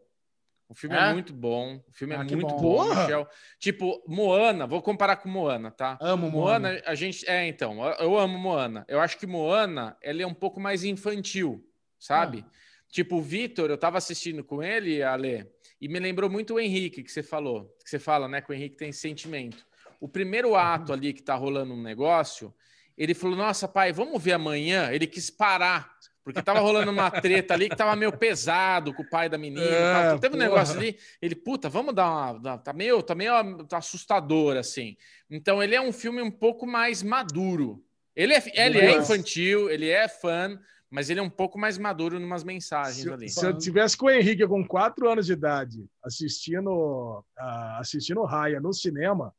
O 0.68 0.74
filme 0.74 0.94
É? 0.94 1.08
é, 1.08 1.12
muito 1.12 1.32
bom. 1.32 1.82
O 1.88 1.92
filme 1.92 2.14
Ah, 2.14 2.20
é 2.20 2.22
muito 2.22 2.46
bom. 2.46 2.60
bom! 2.60 2.94
Michel. 2.94 3.26
Tipo, 3.58 4.04
Moana, 4.06 4.68
vou 4.68 4.80
comparar 4.80 5.16
com 5.16 5.28
Moana, 5.28 5.70
tá? 5.70 5.98
Amo 6.00 6.30
Moana. 6.30 6.68
Moana, 6.68 6.82
a 6.86 6.94
gente. 6.94 7.28
É, 7.28 7.44
então, 7.48 7.82
eu 7.98 8.16
amo 8.16 8.38
Moana. 8.38 8.84
Eu 8.86 9.00
acho 9.00 9.18
que 9.18 9.26
Moana, 9.26 9.96
ela 10.00 10.22
é 10.22 10.26
um 10.26 10.34
pouco 10.34 10.60
mais 10.60 10.84
infantil, 10.84 11.60
sabe? 11.98 12.44
Ah. 12.46 12.52
Tipo, 12.90 13.16
o 13.16 13.22
Vitor, 13.22 13.70
eu 13.70 13.78
tava 13.78 13.98
assistindo 13.98 14.42
com 14.42 14.62
ele, 14.62 15.02
Ale, 15.02 15.46
e 15.80 15.88
me 15.88 16.00
lembrou 16.00 16.28
muito 16.28 16.54
o 16.54 16.60
Henrique 16.60 17.02
que 17.02 17.10
você 17.10 17.22
falou. 17.22 17.74
Que 17.82 17.88
você 17.88 17.98
fala, 17.98 18.28
né? 18.28 18.40
Que 18.40 18.50
o 18.50 18.54
Henrique 18.54 18.76
tem 18.76 18.92
sentimento. 18.92 19.64
O 20.00 20.08
primeiro 20.08 20.56
ato 20.56 20.92
ali 20.92 21.12
que 21.12 21.22
tá 21.22 21.34
rolando 21.34 21.74
um 21.74 21.82
negócio, 21.82 22.52
ele 22.98 23.14
falou: 23.14 23.36
Nossa, 23.36 23.68
pai, 23.68 23.92
vamos 23.92 24.22
ver 24.22 24.32
amanhã. 24.32 24.90
Ele 24.92 25.06
quis 25.06 25.30
parar. 25.30 25.90
Porque 26.22 26.42
tava 26.42 26.60
rolando 26.60 26.90
uma 26.90 27.10
treta 27.10 27.54
ali 27.54 27.68
que 27.68 27.76
tava 27.76 27.96
meio 27.96 28.12
pesado 28.16 28.92
com 28.92 29.02
o 29.02 29.08
pai 29.08 29.28
da 29.28 29.38
menina. 29.38 29.64
É. 29.64 30.06
Então, 30.06 30.18
teve 30.18 30.34
um 30.34 30.38
porra. 30.38 30.50
negócio 30.50 30.76
ali. 30.78 30.98
Ele, 31.20 31.34
puta, 31.34 31.68
vamos 31.68 31.94
dar 31.94 32.34
uma. 32.34 32.58
Tá 32.58 32.72
meio, 32.72 33.02
tá 33.02 33.14
meio 33.14 33.64
tá 33.64 33.78
assustador, 33.78 34.56
assim. 34.56 34.96
Então, 35.30 35.62
ele 35.62 35.74
é 35.74 35.80
um 35.80 35.92
filme 35.92 36.20
um 36.20 36.30
pouco 36.30 36.66
mais 36.66 37.02
maduro. 37.02 37.82
Ele 38.14 38.34
é, 38.34 38.42
ele 38.54 38.78
é 38.78 38.98
infantil, 38.98 39.70
ele 39.70 39.88
é 39.88 40.06
fã, 40.08 40.60
mas 40.90 41.08
ele 41.08 41.20
é 41.20 41.22
um 41.22 41.30
pouco 41.30 41.58
mais 41.58 41.78
maduro 41.78 42.16
em 42.18 42.24
umas 42.24 42.42
mensagens 42.44 43.02
Se, 43.04 43.10
ali. 43.12 43.28
se 43.28 43.44
eu 43.46 43.56
tivesse 43.56 43.96
com 43.96 44.06
o 44.06 44.10
Henrique 44.10 44.46
com 44.46 44.66
4 44.66 45.08
anos 45.08 45.26
de 45.26 45.32
idade 45.32 45.86
assistindo, 46.02 47.24
ah, 47.38 47.78
assistindo 47.80 48.22
Raia 48.24 48.60
no 48.60 48.72
cinema, 48.72 49.32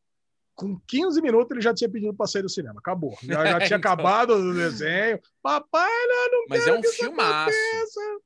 com 0.54 0.80
15 0.88 1.22
minutos 1.22 1.52
ele 1.52 1.62
já 1.62 1.74
tinha 1.74 1.90
pedido 1.90 2.14
para 2.14 2.28
sair 2.28 2.42
do 2.44 2.50
cinema. 2.50 2.80
Acabou. 2.80 3.18
Já, 3.24 3.46
já 3.46 3.58
tinha 3.66 3.78
Então. 3.78 3.78
acabado 3.78 4.34
o 4.34 4.54
desenho. 4.54 5.20
Papai, 5.42 5.90
não, 6.08 6.32
não 6.32 6.46
Mas 6.50 6.68
é 6.68 6.78
um 6.78 6.84
filmaço. 6.84 7.52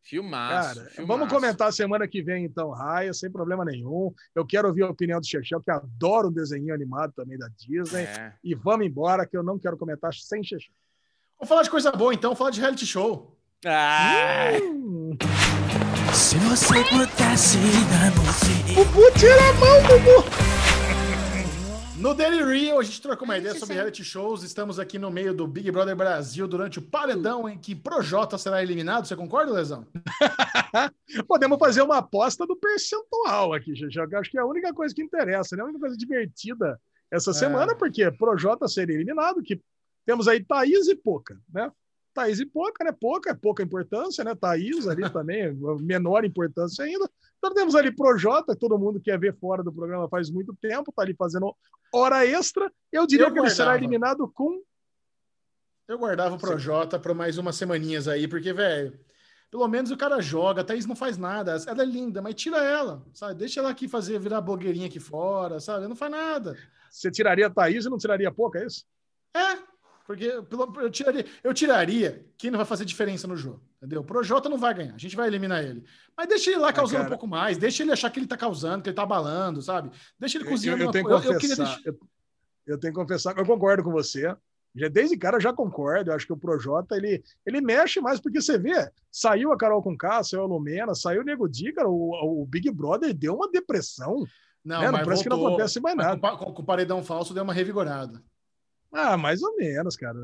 Filmaço. 0.04 0.80
Cara, 0.80 0.90
filmaço. 0.90 1.08
vamos 1.08 1.30
comentar 1.32 1.72
semana 1.72 2.08
que 2.08 2.22
vem, 2.22 2.44
então, 2.44 2.72
Raia, 2.72 3.14
sem 3.14 3.32
problema 3.32 3.64
nenhum. 3.64 4.14
Eu 4.36 4.46
quero 4.46 4.68
ouvir 4.68 4.84
a 4.84 4.90
opinião 4.90 5.20
do 5.22 5.26
Chechel, 5.26 5.62
que 5.62 5.72
adora 5.72 6.28
um 6.28 6.32
desenho 6.32 6.74
animado 6.74 7.14
também 7.16 7.38
da 7.38 7.48
Disney. 7.58 8.04
É. 8.04 8.34
E 8.44 8.54
vamos 8.54 8.86
embora, 8.86 9.26
que 9.26 9.38
eu 9.38 9.44
não 9.44 9.58
quero 9.58 9.78
comentar 9.78 10.14
sem 10.14 10.44
Chechel. 10.44 10.74
Vamos 11.38 11.50
falar 11.50 11.64
de 11.64 11.70
coisa 11.70 11.92
boa, 11.92 12.14
então. 12.14 12.30
Vamos 12.30 12.38
falar 12.38 12.52
de 12.52 12.60
reality 12.60 12.86
show. 12.86 13.38
Hum, 14.64 15.18
Se 16.14 16.38
você 16.40 16.84
pudesse 16.86 17.58
dar. 17.90 18.12
Bubu, 18.74 19.12
tira 19.20 19.50
a 19.50 19.54
mão, 19.54 19.82
Bubu! 19.84 20.46
No 21.98 22.14
Daily 22.14 22.44
Real, 22.44 22.80
a 22.80 22.84
gente 22.84 23.02
trocou 23.02 23.26
uma 23.26 23.38
ideia 23.38 23.54
gente, 23.54 23.60
sobre 23.62 23.76
reality 23.76 24.04
shows. 24.04 24.44
Estamos 24.44 24.80
aqui 24.80 25.00
no 25.00 25.10
meio 25.10 25.34
do 25.34 25.48
Big 25.48 25.72
Brother 25.72 25.96
Brasil 25.96 26.48
durante 26.48 26.78
o 26.80 26.82
paredão 26.82 27.50
em 27.50 27.58
que 27.58 27.74
Projota 27.74 28.38
será 28.38 28.62
eliminado. 28.62 29.08
Você 29.08 29.16
concorda, 29.16 29.52
Lesão? 29.52 29.88
Podemos 31.28 31.58
fazer 31.58 31.82
uma 31.82 31.98
aposta 31.98 32.46
do 32.46 32.56
percentual 32.56 33.54
aqui, 33.54 33.74
eu 33.82 34.20
acho 34.20 34.30
que 34.30 34.38
é 34.38 34.42
a 34.42 34.46
única 34.46 34.74
coisa 34.74 34.94
que 34.94 35.02
interessa, 35.02 35.56
né? 35.56 35.64
A 35.64 35.66
única 35.66 35.80
coisa 35.80 35.98
divertida 35.98 36.80
essa 37.10 37.34
semana, 37.34 37.76
porque 37.76 38.12
Projota 38.12 38.68
seria 38.68 38.96
eliminado, 38.96 39.42
que 39.42 39.60
temos 40.06 40.28
aí 40.28 40.44
Thaís 40.44 40.88
e 40.88 40.96
Poca, 40.96 41.40
né? 41.52 41.72
Thaís 42.14 42.40
e 42.40 42.46
Poca, 42.46 42.84
né? 42.84 42.92
Poca 42.92 43.32
é 43.32 43.34
pouca 43.34 43.64
importância, 43.64 44.24
né? 44.24 44.36
Thaís 44.36 44.88
ali 44.88 45.02
também, 45.12 45.54
menor 45.82 46.24
importância 46.24 46.86
ainda. 46.86 47.10
Então 47.38 47.54
temos 47.54 47.76
ali 47.76 47.92
Projota, 47.92 48.56
todo 48.56 48.78
mundo 48.78 49.00
quer 49.00 49.20
ver 49.20 49.36
fora 49.38 49.62
do 49.62 49.72
programa 49.72 50.10
faz 50.10 50.30
muito 50.30 50.56
tempo, 50.56 50.92
tá 50.92 51.04
ali 51.04 51.14
fazendo 51.14 51.56
hora 51.94 52.26
extra. 52.26 52.72
Eu 52.92 53.06
diria 53.06 53.28
Eu 53.28 53.34
que 53.34 53.40
ele 53.40 53.50
será 53.50 53.76
eliminado 53.76 54.28
com 54.34 54.62
Eu 55.88 55.98
guardava 55.98 56.36
o 56.36 56.40
Projota 56.40 57.00
para 57.00 57.14
mais 57.14 57.38
umas 57.38 57.56
semaninhas 57.56 58.08
aí, 58.08 58.28
porque, 58.28 58.54
velho, 58.54 58.98
pelo 59.52 59.68
menos 59.68 59.92
o 59.92 59.98
cara 59.98 60.22
joga, 60.22 60.62
a 60.62 60.64
Thaís 60.64 60.86
não 60.86 60.96
faz 60.96 61.18
nada. 61.18 61.56
Ela 61.68 61.84
é 61.84 61.86
linda, 61.86 62.22
mas 62.22 62.36
tira 62.36 62.58
ela, 62.58 63.06
sabe? 63.14 63.36
Deixa 63.36 63.60
ela 63.60 63.70
aqui 63.70 63.88
fazer, 63.88 64.20
virar 64.20 64.42
blogueirinha 64.42 64.88
aqui 64.88 65.00
fora, 65.00 65.60
sabe? 65.60 65.80
Ela 65.80 65.90
não 65.90 65.96
faz 65.96 66.12
nada. 66.12 66.58
você 66.90 67.12
tiraria 67.12 67.48
a 67.48 67.50
Thaís 67.50 67.86
e 67.86 67.90
não 67.90 67.98
tiraria 67.98 68.30
a 68.30 68.34
Poca, 68.34 68.60
é 68.60 68.66
isso? 68.66 68.86
É, 69.36 69.58
porque 70.06 70.26
eu 70.26 70.90
tiraria, 70.92 71.26
eu 71.44 71.54
tiraria 71.54 72.26
quem 72.38 72.52
não 72.52 72.58
vai 72.58 72.66
fazer 72.66 72.86
diferença 72.86 73.28
no 73.28 73.36
jogo, 73.36 73.62
entendeu? 73.78 74.02
O 74.02 74.06
Projota 74.06 74.48
não 74.48 74.58
vai 74.58 74.74
ganhar, 74.74 74.94
a 74.94 74.98
gente 74.98 75.16
vai 75.16 75.28
eliminar 75.28 75.64
ele. 75.64 75.84
Mas 76.16 76.28
deixa 76.28 76.52
ele 76.52 76.60
lá 76.60 76.72
causando 76.72 76.98
cara. 77.00 77.08
um 77.08 77.10
pouco 77.18 77.28
mais, 77.28 77.58
deixa 77.58 77.84
ele 77.84 77.92
achar 77.92 78.10
que 78.10 78.20
ele 78.20 78.28
tá 78.28 78.38
causando, 78.38 78.84
que 78.84 78.90
ele 78.90 78.96
tá 78.96 79.04
abalando, 79.04 79.62
sabe? 79.62 79.90
Deixa 80.20 80.38
ele 80.38 80.46
Eu, 80.46 80.50
cozinhando. 80.50 80.82
eu 80.84 80.86
uma 80.88 80.92
tenho 80.94 81.06
que 81.06 81.12
eu- 81.12 81.18
eu 81.18 81.40
deixar- 81.66 81.82
eu, 81.86 82.00
eu 82.68 82.78
tenho 82.80 82.94
que 82.94 83.00
confessar, 83.00 83.38
eu 83.38 83.46
concordo 83.46 83.84
com 83.84 83.92
você. 83.92 84.36
Já, 84.78 84.90
desde 84.90 85.16
cara 85.18 85.38
eu 85.38 85.42
já 85.42 85.54
concordo. 85.54 86.12
Eu 86.12 86.16
acho 86.16 86.26
que 86.28 86.34
o 86.34 86.38
Projota 86.38 86.98
ele, 86.98 87.24
ele 87.46 87.62
mexe 87.62 88.02
mais, 88.02 88.20
porque 88.20 88.42
você 88.42 88.58
vê, 88.58 88.92
saiu 89.10 89.54
a 89.54 89.58
Carol 89.58 89.82
com 89.82 89.96
saiu 90.22 90.44
a 90.44 90.46
Lumena, 90.46 90.94
saiu 90.94 91.22
o 91.22 91.24
Nego 91.24 91.48
cara, 91.72 91.88
o, 91.88 92.42
o 92.42 92.46
Big 92.46 92.70
Brother 92.72 93.14
deu 93.14 93.36
uma 93.36 93.50
depressão. 93.50 94.26
Não, 94.64 94.82
né? 94.82 94.92
Mas 94.92 95.04
parece 95.06 95.24
que 95.24 95.30
não 95.30 95.38
voltou. 95.38 95.54
acontece 95.56 95.80
mais 95.80 95.96
nada. 95.96 96.20
com- 96.38 96.54
com 96.54 96.62
o 96.62 96.66
paredão 96.66 97.02
falso 97.04 97.34
deu 97.34 97.44
uma 97.44 97.54
revigorada. 97.54 98.22
Ah, 98.96 99.18
mais 99.18 99.44
ou 99.44 99.56
menos, 99.58 99.98
cara. 99.98 100.18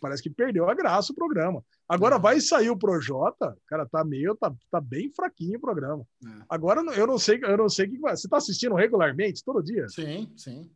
Parece 0.00 0.22
que 0.22 0.28
perdeu 0.28 0.68
a 0.68 0.74
graça 0.74 1.12
o 1.12 1.16
programa. 1.16 1.64
Agora 1.88 2.18
vai 2.18 2.40
sair 2.40 2.68
o 2.68 2.76
Projota, 2.76 3.56
cara, 3.66 3.86
tá 3.86 4.04
meio, 4.04 4.36
tá, 4.36 4.52
tá 4.70 4.80
bem 4.80 5.10
fraquinho 5.10 5.56
o 5.56 5.60
programa. 5.60 6.06
É. 6.24 6.28
É. 6.28 6.42
Agora 6.48 6.82
eu 6.94 7.06
não 7.06 7.18
sei, 7.18 7.40
eu 7.42 7.56
não 7.56 7.68
sei 7.68 7.86
o 7.86 7.90
que 7.90 7.98
vai. 7.98 8.14
Você 8.16 8.28
tá 8.28 8.36
assistindo 8.36 8.74
regularmente, 8.74 9.42
todo 9.42 9.62
dia? 9.62 9.88
Sim, 9.88 10.30
sim. 10.36 10.70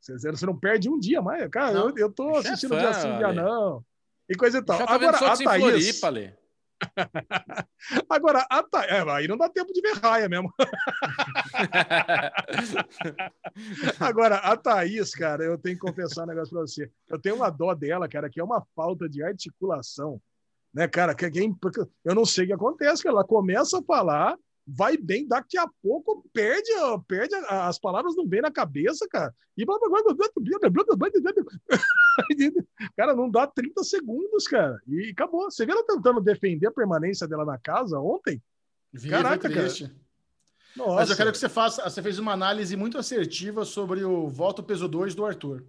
Você, 0.00 0.30
você 0.30 0.46
não 0.46 0.58
perde 0.58 0.88
um 0.88 0.98
dia 0.98 1.20
mais. 1.20 1.48
Cara, 1.50 1.72
Não. 1.72 1.88
eu, 1.90 1.94
eu 1.98 2.12
tô 2.12 2.30
é 2.36 2.38
assistindo 2.38 2.70
fã, 2.70 2.78
dia 2.78 2.92
sim, 2.94 3.16
dia 3.18 3.32
não. 3.32 3.84
E 4.28 4.34
coisa 4.34 4.58
e 4.58 4.62
tal. 4.62 4.80
Agora, 4.88 5.16
a 5.16 5.36
Thaís. 5.36 6.00
Floripa. 6.00 6.37
Agora, 8.08 8.46
a 8.50 8.62
Thaís. 8.62 8.90
É, 8.90 9.10
aí 9.10 9.28
não 9.28 9.36
dá 9.36 9.48
tempo 9.48 9.72
de 9.72 9.80
ver 9.80 9.96
raia 9.96 10.28
mesmo. 10.28 10.52
Agora, 13.98 14.36
a 14.36 14.56
Thaís, 14.56 15.12
cara, 15.14 15.44
eu 15.44 15.58
tenho 15.58 15.76
que 15.76 15.86
confessar 15.86 16.24
um 16.24 16.28
negócio 16.28 16.50
pra 16.50 16.60
você. 16.60 16.90
Eu 17.08 17.20
tenho 17.20 17.36
uma 17.36 17.50
dó 17.50 17.74
dela, 17.74 18.08
cara, 18.08 18.30
que 18.30 18.40
é 18.40 18.44
uma 18.44 18.64
falta 18.74 19.08
de 19.08 19.22
articulação. 19.22 20.20
Né, 20.72 20.86
cara? 20.86 21.14
Que, 21.14 21.26
é 21.26 21.30
eu 22.04 22.14
não 22.14 22.24
sei 22.24 22.44
o 22.44 22.48
que 22.48 22.52
acontece, 22.52 23.02
que 23.02 23.08
ela 23.08 23.24
começa 23.24 23.78
a 23.78 23.82
falar, 23.82 24.36
vai 24.70 24.98
bem, 24.98 25.26
daqui 25.26 25.56
a 25.56 25.66
pouco 25.82 26.28
perde, 26.30 26.70
perde 27.06 27.34
as 27.48 27.78
palavras 27.78 28.14
não 28.14 28.28
vêm 28.28 28.42
na 28.42 28.50
cabeça, 28.50 29.08
cara. 29.08 29.34
E 29.56 29.64
cara, 32.96 33.14
não 33.14 33.30
dá 33.30 33.46
30 33.46 33.82
segundos, 33.82 34.46
cara. 34.46 34.78
E 34.86 35.10
acabou. 35.10 35.50
Você 35.50 35.64
viu 35.64 35.74
ela 35.74 35.86
tentando 35.86 36.20
defender 36.20 36.66
a 36.66 36.72
permanência 36.72 37.26
dela 37.26 37.44
na 37.44 37.56
casa 37.58 37.98
ontem? 37.98 38.42
Vi, 38.92 39.08
Caraca, 39.08 39.48
cara. 39.48 39.68
Nossa. 40.76 40.94
Mas 40.94 41.10
eu 41.10 41.16
quero 41.16 41.32
que 41.32 41.38
você 41.38 41.48
faça. 41.48 41.88
Você 41.88 42.02
fez 42.02 42.18
uma 42.18 42.32
análise 42.32 42.76
muito 42.76 42.98
assertiva 42.98 43.64
sobre 43.64 44.04
o 44.04 44.28
voto 44.28 44.62
peso 44.62 44.86
2 44.86 45.14
do 45.14 45.24
Arthur. 45.24 45.64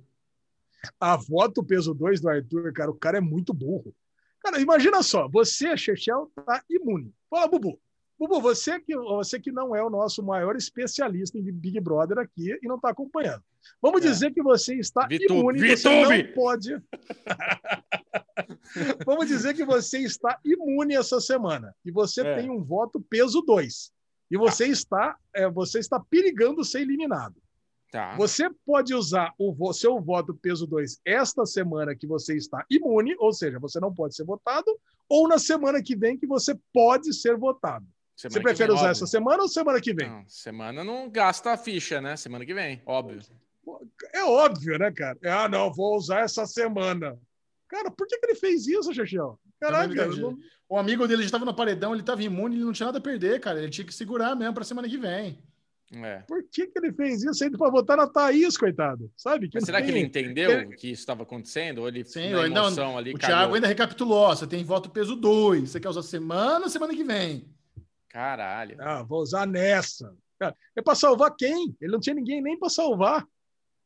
a 1.00 1.16
voto 1.16 1.64
peso 1.64 1.94
2 1.94 2.19
do 2.19 2.30
Arthur, 2.30 2.74
cara, 2.74 2.92
o 2.92 2.95
cara 2.95 3.18
é 3.18 3.22
muito 3.22 3.53
burro. 3.53 3.95
Cara, 4.42 4.60
imagina 4.60 5.02
só, 5.03 5.28
você, 5.28 5.76
Chechel, 5.76 6.32
tá 6.45 6.64
imune. 6.69 7.14
Fala, 7.30 7.48
Bubu. 7.48 7.80
Bubu, 8.19 8.41
você 8.41 8.80
que, 8.81 8.93
você 8.98 9.39
que 9.39 9.49
não 9.51 9.73
é 9.73 9.81
o 9.81 9.89
nosso 9.89 10.22
maior 10.22 10.56
especialista 10.57 11.38
em 11.38 11.43
Big 11.53 11.80
Brother 11.80 12.19
aqui 12.19 12.59
e 12.61 12.67
não 12.67 12.75
está 12.75 12.89
acompanhando. 12.89 13.41
Vamos 13.81 14.03
É. 14.03 14.09
dizer 14.09 14.33
que 14.33 14.43
você 14.43 14.75
está 14.75 15.07
Vitube, 15.07 15.39
imune, 15.39 15.59
você 15.59 15.75
Vitube! 15.75 16.23
não 16.27 16.33
pode. 16.33 16.83
Vamos 19.06 19.27
dizer 19.27 19.53
que 19.53 19.64
você 19.65 19.99
está 19.99 20.38
imune 20.43 20.95
essa 20.95 21.19
semana 21.22 21.73
e 21.85 21.91
você 21.91 22.22
É. 22.22 22.35
tem 22.41 22.49
um 22.49 22.61
voto 22.61 22.99
peso 23.01 23.41
2. 23.41 23.91
E 24.31 24.38
você 24.38 24.67
está, 24.67 25.17
é, 25.33 25.49
você 25.49 25.80
está 25.80 25.99
perigando 25.99 26.64
ser 26.64 26.81
eliminado. 26.81 27.35
Tá. 27.91 28.15
Você 28.17 28.48
pode 28.65 28.93
usar 28.93 29.33
o 29.39 29.73
seu 29.73 29.99
voto 29.99 30.35
peso 30.35 30.67
2 30.67 30.99
esta 31.03 31.43
semana 31.45 31.95
que 31.95 32.06
você 32.06 32.35
está 32.38 32.64
imune, 32.69 33.15
ou 33.17 33.33
seja, 33.33 33.57
você 33.57 33.80
não 33.80 33.91
pode 33.91 34.15
ser 34.15 34.23
votado, 34.25 34.67
ou 35.07 35.27
na 35.27 35.39
semana 35.39 35.81
que 35.81 35.95
vem 35.95 36.15
que 36.17 36.27
você 36.27 36.56
pode 36.72 37.11
ser 37.14 37.35
votado. 37.35 37.88
Semana 38.19 38.33
você 38.33 38.39
que 38.39 38.43
prefere 38.43 38.67
vem, 38.67 38.75
usar 38.75 38.88
óbvio. 38.89 38.91
essa 38.91 39.07
semana 39.07 39.43
ou 39.43 39.48
semana 39.48 39.80
que 39.80 39.93
vem? 39.93 40.09
Não, 40.09 40.23
semana 40.27 40.83
não 40.83 41.09
gasta 41.09 41.51
a 41.51 41.57
ficha, 41.57 42.01
né? 42.01 42.17
Semana 42.17 42.45
que 42.45 42.53
vem, 42.53 42.81
óbvio. 42.85 43.22
É 44.14 44.23
óbvio, 44.25 44.77
né, 44.77 44.91
cara? 44.91 45.17
Ah, 45.23 45.48
não, 45.48 45.72
vou 45.73 45.95
usar 45.95 46.22
essa 46.22 46.45
semana. 46.45 47.17
Cara, 47.69 47.89
por 47.91 48.07
que, 48.07 48.17
que 48.17 48.25
ele 48.25 48.35
fez 48.35 48.67
isso, 48.67 48.93
Xaxião? 48.93 49.38
Caraca, 49.59 50.06
não 50.07 50.17
não- 50.17 50.38
O 50.67 50.77
amigo 50.77 51.07
dele 51.07 51.22
já 51.22 51.27
estava 51.27 51.45
no 51.45 51.53
paredão, 51.53 51.93
ele 51.93 52.01
estava 52.01 52.22
imune, 52.22 52.56
ele 52.57 52.65
não 52.65 52.73
tinha 52.73 52.88
nada 52.88 52.98
a 52.98 53.01
perder, 53.01 53.39
cara. 53.39 53.59
Ele 53.59 53.69
tinha 53.69 53.85
que 53.85 53.93
segurar 53.93 54.35
mesmo 54.35 54.53
para 54.53 54.64
semana 54.65 54.89
que 54.89 54.98
vem. 54.98 55.41
É. 55.91 56.19
por 56.27 56.43
que, 56.51 56.67
que 56.67 56.77
ele 56.77 56.93
fez 56.93 57.23
isso 57.23 57.43
ainda 57.43 57.57
para 57.57 57.72
votar 57.72 57.98
na 57.98 58.06
Thaís, 58.07 58.56
coitado? 58.56 59.11
Sabe? 59.17 59.49
Mas 59.51 59.64
não 59.64 59.65
será 59.65 59.81
que 59.81 59.88
tem- 59.88 59.95
ele 59.98 60.06
entendeu 60.06 60.51
ele- 60.51 60.75
que 60.75 60.91
isso 60.91 61.01
estava 61.01 61.23
acontecendo? 61.23 61.80
Ou 61.80 61.88
ele, 61.88 62.03
Sim, 62.06 62.30
na 62.30 62.45
emoção 62.45 62.95
ali, 62.95 63.11
o? 63.15 63.17
Thiago 63.17 63.56
ainda 63.56 63.65
recapitulou: 63.65 64.19
ó, 64.19 64.35
você 64.35 64.45
tem 64.45 64.64
voto 64.64 64.88
peso 64.91 65.15
2. 65.15 65.72
Você 65.72 65.80
quer 65.80 65.89
usar 65.89 66.03
semana, 66.03 66.69
semana 66.69 66.93
que 66.93 67.03
vem. 67.03 67.43
Caralho. 68.09 68.75
Ah, 68.79 69.03
vou 69.03 69.21
usar 69.21 69.45
nessa. 69.45 70.13
Cara, 70.39 70.55
é 70.75 70.81
para 70.81 70.95
salvar 70.95 71.35
quem? 71.38 71.75
Ele 71.79 71.91
não 71.91 71.99
tinha 71.99 72.15
ninguém 72.15 72.41
nem 72.41 72.57
para 72.57 72.69
salvar. 72.69 73.25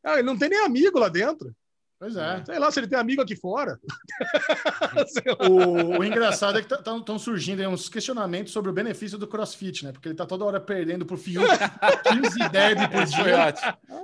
Ah, 0.03 0.13
ele 0.13 0.23
não 0.23 0.37
tem 0.37 0.49
nem 0.49 0.59
amigo 0.59 0.99
lá 0.99 1.09
dentro. 1.09 1.53
Pois 1.99 2.17
é. 2.17 2.43
Sei 2.43 2.59
lá, 2.59 2.69
se 2.69 2.81
ele 2.81 2.87
tem 2.87 2.99
amigo 2.99 3.21
aqui 3.21 3.33
fora. 3.33 3.79
Sei 5.07 5.23
lá. 5.25 5.49
O, 5.49 5.99
o 5.99 6.03
engraçado 6.03 6.57
é 6.57 6.61
que 6.61 6.73
estão 6.73 7.17
surgindo 7.17 7.61
aí 7.61 7.67
uns 7.67 7.87
questionamentos 7.87 8.51
sobre 8.51 8.69
o 8.69 8.73
benefício 8.73 9.17
do 9.17 9.25
crossfit, 9.25 9.85
né? 9.85 9.93
Porque 9.93 10.09
ele 10.09 10.15
tá 10.15 10.25
toda 10.25 10.43
hora 10.43 10.59
perdendo 10.59 11.05
pro 11.05 11.15
Fiuk 11.15 11.47
15 12.03 12.49
derby 12.49 12.89
por 12.89 13.03
Esse 13.03 13.15
dia. 13.15 13.55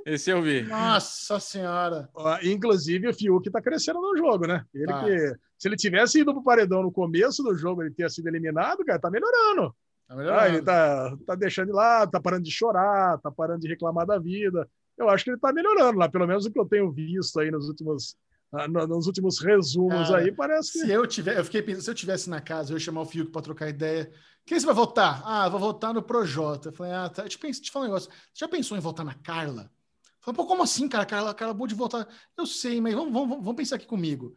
Esse 0.05 0.29
eu 0.29 0.41
vi. 0.41 0.61
Nossa 0.61 1.41
senhora. 1.41 2.09
Inclusive, 2.41 3.09
o 3.09 3.13
Fiuk 3.13 3.49
tá 3.51 3.61
crescendo 3.61 3.99
no 3.99 4.15
jogo, 4.17 4.47
né? 4.47 4.63
Ele 4.73 4.87
Tá. 4.87 5.03
que, 5.03 5.35
se 5.57 5.67
ele 5.67 5.75
tivesse 5.75 6.21
ido 6.21 6.33
pro 6.33 6.41
paredão 6.41 6.81
no 6.81 6.93
começo 6.93 7.43
do 7.43 7.53
jogo, 7.53 7.83
ele 7.83 7.93
ter 7.93 8.09
sido 8.09 8.27
eliminado, 8.27 8.85
cara, 8.85 8.97
tá 8.97 9.11
melhorando. 9.11 9.75
Tá 10.09 10.41
Ah, 10.41 10.49
ele 10.49 10.61
tá, 10.63 11.15
tá 11.25 11.35
deixando 11.35 11.67
de 11.67 11.73
lado, 11.73 12.09
tá 12.09 12.19
parando 12.19 12.43
de 12.43 12.51
chorar, 12.51 13.19
tá 13.19 13.31
parando 13.31 13.59
de 13.59 13.67
reclamar 13.67 14.07
da 14.07 14.17
vida. 14.17 14.67
Eu 14.97 15.07
acho 15.07 15.23
que 15.23 15.29
ele 15.29 15.39
tá 15.39 15.53
melhorando 15.53 15.99
lá, 15.99 16.09
pelo 16.09 16.25
menos 16.25 16.45
o 16.45 16.51
que 16.51 16.59
eu 16.59 16.65
tenho 16.65 16.91
visto 16.91 17.39
aí 17.39 17.51
nos 17.51 17.69
últimos, 17.69 18.17
ah, 18.51 18.67
no- 18.67 18.87
nos 18.87 19.05
últimos 19.05 19.39
resumos 19.39 20.09
Cara, 20.09 20.21
aí, 20.23 20.31
parece 20.31 20.71
que. 20.73 20.79
Se 20.79 20.91
eu 20.91 21.05
tiver, 21.05 21.37
eu 21.37 21.45
fiquei 21.45 21.61
pensando, 21.61 21.83
se 21.83 21.91
eu 21.91 21.95
tivesse 21.95 22.29
na 22.29 22.41
casa, 22.41 22.71
eu 22.71 22.77
ia 22.77 22.79
chamar 22.83 23.01
o 23.01 23.05
Fiuk 23.05 23.31
para 23.31 23.43
trocar 23.43 23.69
ideia. 23.69 24.11
Quem 24.45 24.59
você 24.59 24.65
vai 24.65 24.73
votar? 24.75 25.21
Ah, 25.23 25.47
vou 25.47 25.59
votar 25.59 25.93
no 25.93 26.01
Projota. 26.01 26.69
Eu 26.69 26.73
falei, 26.73 26.91
ah, 26.91 27.07
tá. 27.07 27.21
Eu, 27.21 27.29
pensar, 27.29 27.59
deixa 27.59 27.69
eu 27.69 27.71
falar 27.71 27.85
um 27.85 27.87
negócio. 27.89 28.09
Você 28.09 28.17
já 28.33 28.47
pensou 28.47 28.75
em 28.75 28.81
votar 28.81 29.05
na 29.05 29.13
Carla? 29.13 29.71
Eu 30.03 30.09
falei, 30.21 30.35
pô, 30.37 30.45
como 30.47 30.63
assim, 30.63 30.89
cara? 30.89 31.05
Carla, 31.05 31.35
Carla 31.35 31.51
acabou 31.51 31.67
de 31.67 31.75
votar. 31.75 32.07
Eu 32.35 32.47
sei, 32.47 32.81
mas 32.81 32.95
vamos, 32.95 33.13
vamos, 33.13 33.37
vamos 33.37 33.55
pensar 33.55 33.75
aqui 33.75 33.85
comigo. 33.85 34.35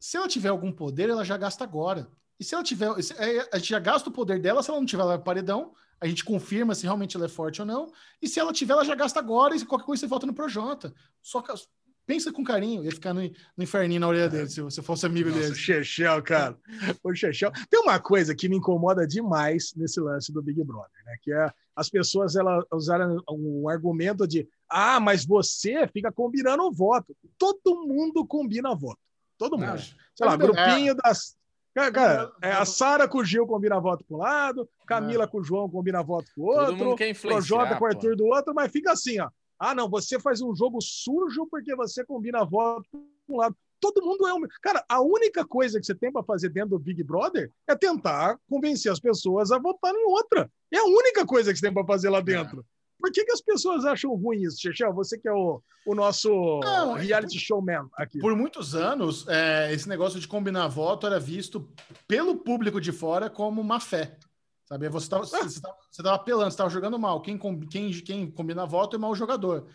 Se 0.00 0.16
ela 0.16 0.26
tiver 0.26 0.48
algum 0.48 0.72
poder, 0.72 1.08
ela 1.10 1.24
já 1.24 1.36
gasta 1.36 1.62
agora. 1.62 2.10
E 2.42 2.44
se 2.44 2.56
ela 2.56 2.64
tiver. 2.64 2.90
é, 3.18 3.48
A 3.52 3.58
gente 3.58 3.70
já 3.70 3.78
gasta 3.78 4.08
o 4.08 4.12
poder 4.12 4.40
dela, 4.40 4.64
se 4.64 4.68
ela 4.68 4.80
não 4.80 4.86
tiver, 4.86 5.02
ela 5.02 5.12
vai 5.12 5.18
pro 5.18 5.26
paredão. 5.26 5.72
A 6.00 6.08
gente 6.08 6.24
confirma 6.24 6.74
se 6.74 6.82
realmente 6.82 7.16
ela 7.16 7.26
é 7.26 7.28
forte 7.28 7.60
ou 7.60 7.66
não. 7.66 7.92
E 8.20 8.26
se 8.26 8.40
ela 8.40 8.52
tiver, 8.52 8.72
ela 8.72 8.84
já 8.84 8.96
gasta 8.96 9.20
agora. 9.20 9.54
E 9.54 9.64
qualquer 9.64 9.86
coisa 9.86 10.00
você 10.00 10.08
vota 10.08 10.26
no 10.26 10.34
Projota. 10.34 10.92
Só 11.22 11.40
que 11.40 11.52
pensa 12.04 12.32
com 12.32 12.42
carinho. 12.42 12.82
Ia 12.82 12.90
ficar 12.90 13.14
no, 13.14 13.20
no 13.20 13.62
inferninho 13.62 14.00
na 14.00 14.08
orelha 14.08 14.28
dele, 14.28 14.48
se 14.48 14.60
você 14.60 14.82
fosse 14.82 15.06
amigo 15.06 15.28
Nossa, 15.28 15.40
dele. 15.40 15.54
Chechel, 15.54 16.20
cara. 16.24 16.58
O 17.04 17.14
Chechel. 17.14 17.52
Tem 17.70 17.78
uma 17.78 18.00
coisa 18.00 18.34
que 18.34 18.48
me 18.48 18.56
incomoda 18.56 19.06
demais 19.06 19.72
nesse 19.76 20.00
lance 20.00 20.32
do 20.32 20.42
Big 20.42 20.64
Brother, 20.64 21.04
né? 21.06 21.16
Que 21.22 21.32
é 21.32 21.48
as 21.76 21.88
pessoas 21.88 22.34
elas 22.34 22.64
usaram 22.72 23.22
um 23.30 23.68
argumento 23.68 24.26
de 24.26 24.48
ah, 24.68 24.98
mas 24.98 25.24
você 25.24 25.86
fica 25.86 26.10
combinando 26.10 26.64
o 26.64 26.72
voto. 26.72 27.16
Todo 27.38 27.86
mundo 27.86 28.26
combina 28.26 28.74
voto. 28.74 28.98
Todo 29.38 29.56
mundo. 29.56 29.68
Não, 29.68 29.78
Sei 29.78 30.26
lá, 30.26 30.36
grupinho 30.36 30.96
das. 30.96 31.36
Cara, 31.74 31.90
cara, 31.90 32.32
é, 32.42 32.52
a 32.52 32.64
Sara 32.66 33.08
com 33.08 33.18
o 33.18 33.24
Gil 33.24 33.46
combina 33.46 33.80
voto 33.80 34.04
pro 34.04 34.18
lado, 34.18 34.68
Camila 34.86 35.24
É. 35.24 35.26
com 35.26 35.38
o 35.38 35.44
João 35.44 35.70
combina 35.70 36.02
voto 36.02 36.30
pro 36.34 36.44
Todo 36.44 36.58
outro, 36.68 36.84
mundo 36.84 36.96
quer 36.96 37.08
influenciar, 37.08 37.56
Projota 37.56 37.76
com 37.76 37.84
o. 37.84 37.86
Arthur 37.88 38.16
do 38.16 38.26
outro, 38.26 38.54
mas 38.54 38.70
fica 38.70 38.92
assim, 38.92 39.18
ó. 39.20 39.30
Ah, 39.58 39.74
não, 39.74 39.88
você 39.88 40.18
faz 40.20 40.42
um 40.42 40.54
jogo 40.54 40.80
sujo 40.82 41.46
porque 41.50 41.74
você 41.74 42.04
combina 42.04 42.44
voto 42.44 42.84
pro 42.90 43.00
um 43.28 43.38
lado. 43.38 43.56
Todo 43.80 44.02
mundo 44.04 44.26
é 44.28 44.34
um. 44.34 44.40
Cara, 44.60 44.84
a 44.88 45.00
única 45.00 45.44
coisa 45.46 45.80
que 45.80 45.86
você 45.86 45.94
tem 45.94 46.12
para 46.12 46.22
fazer 46.22 46.50
dentro 46.50 46.70
do 46.70 46.78
Big 46.78 47.02
Brother 47.02 47.50
é 47.68 47.74
tentar 47.74 48.38
convencer 48.48 48.92
as 48.92 49.00
pessoas 49.00 49.50
a 49.50 49.58
votar 49.58 49.92
em 49.94 50.04
outra. 50.04 50.50
É 50.72 50.78
a 50.78 50.84
única 50.84 51.24
coisa 51.26 51.52
que 51.52 51.58
você 51.58 51.66
tem 51.66 51.74
para 51.74 51.86
fazer 51.86 52.10
lá 52.10 52.20
dentro. 52.20 52.64
Por 53.02 53.10
que, 53.10 53.24
que 53.24 53.32
as 53.32 53.40
pessoas 53.40 53.84
acham 53.84 54.14
ruim 54.14 54.42
isso, 54.42 54.60
Chechel? 54.60 54.94
Você 54.94 55.18
que 55.18 55.28
é 55.28 55.32
o, 55.32 55.60
o 55.84 55.92
nosso 55.92 56.60
Não, 56.60 56.92
reality 56.92 57.36
showman 57.36 57.88
aqui. 57.96 58.20
Por 58.20 58.36
muitos 58.36 58.76
anos, 58.76 59.26
é, 59.26 59.72
esse 59.72 59.88
negócio 59.88 60.20
de 60.20 60.28
combinar 60.28 60.68
voto 60.68 61.04
era 61.04 61.18
visto 61.18 61.68
pelo 62.06 62.36
público 62.36 62.80
de 62.80 62.92
fora 62.92 63.28
como 63.28 63.64
má 63.64 63.80
fé. 63.80 64.16
Sabe? 64.66 64.88
Você 64.88 65.06
estava 65.06 65.24
você 65.24 65.60
tava, 65.60 65.74
você 65.90 66.02
tava 66.02 66.14
apelando, 66.14 66.44
você 66.44 66.54
estava 66.54 66.70
jogando 66.70 66.96
mal. 66.96 67.20
Quem, 67.20 67.36
quem, 67.68 67.90
quem 67.90 68.30
combina 68.30 68.64
voto 68.64 68.94
é 68.94 68.98
mau 69.00 69.16
jogador. 69.16 69.66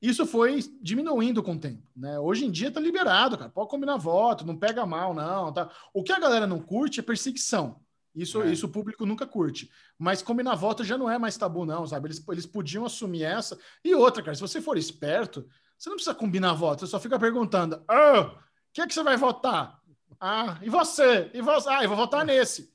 Isso 0.00 0.24
foi 0.24 0.60
diminuindo 0.80 1.42
com 1.42 1.54
o 1.54 1.58
tempo. 1.58 1.82
Né? 1.96 2.16
Hoje 2.20 2.44
em 2.44 2.50
dia 2.52 2.70
tá 2.70 2.78
liberado, 2.78 3.36
cara. 3.36 3.50
Pode 3.50 3.68
combinar 3.68 3.96
voto, 3.96 4.46
não 4.46 4.56
pega 4.56 4.86
mal, 4.86 5.12
não. 5.12 5.52
Tá? 5.52 5.68
O 5.92 6.04
que 6.04 6.12
a 6.12 6.20
galera 6.20 6.46
não 6.46 6.60
curte 6.60 7.00
é 7.00 7.02
perseguição. 7.02 7.80
Isso, 8.18 8.42
É. 8.42 8.50
isso 8.50 8.66
o 8.66 8.68
público 8.68 9.06
nunca 9.06 9.26
curte. 9.26 9.70
Mas 9.98 10.22
combinar 10.22 10.54
voto 10.54 10.82
já 10.84 10.98
não 10.98 11.08
é 11.10 11.18
mais 11.18 11.36
tabu, 11.36 11.64
não, 11.64 11.86
sabe? 11.86 12.08
Eles, 12.08 12.22
eles 12.28 12.46
podiam 12.46 12.84
assumir 12.84 13.22
essa. 13.24 13.58
E 13.84 13.94
outra, 13.94 14.22
cara, 14.22 14.34
se 14.34 14.40
você 14.40 14.60
for 14.60 14.76
esperto, 14.76 15.48
você 15.78 15.88
não 15.88 15.96
precisa 15.96 16.14
combinar 16.14 16.52
voto, 16.54 16.80
você 16.80 16.86
só 16.90 16.98
fica 16.98 17.18
perguntando: 17.18 17.82
"Ah, 17.86 18.20
o 18.32 18.38
que 18.72 18.80
é 18.80 18.86
que 18.86 18.92
você 18.94 19.02
vai 19.02 19.16
votar? 19.16 19.78
Ah, 20.20 20.58
e 20.62 20.68
você? 20.68 21.30
E 21.32 21.40
você? 21.40 21.68
Ah, 21.68 21.82
eu 21.84 21.88
vou 21.88 21.96
votar 21.96 22.24
nesse. 22.24 22.72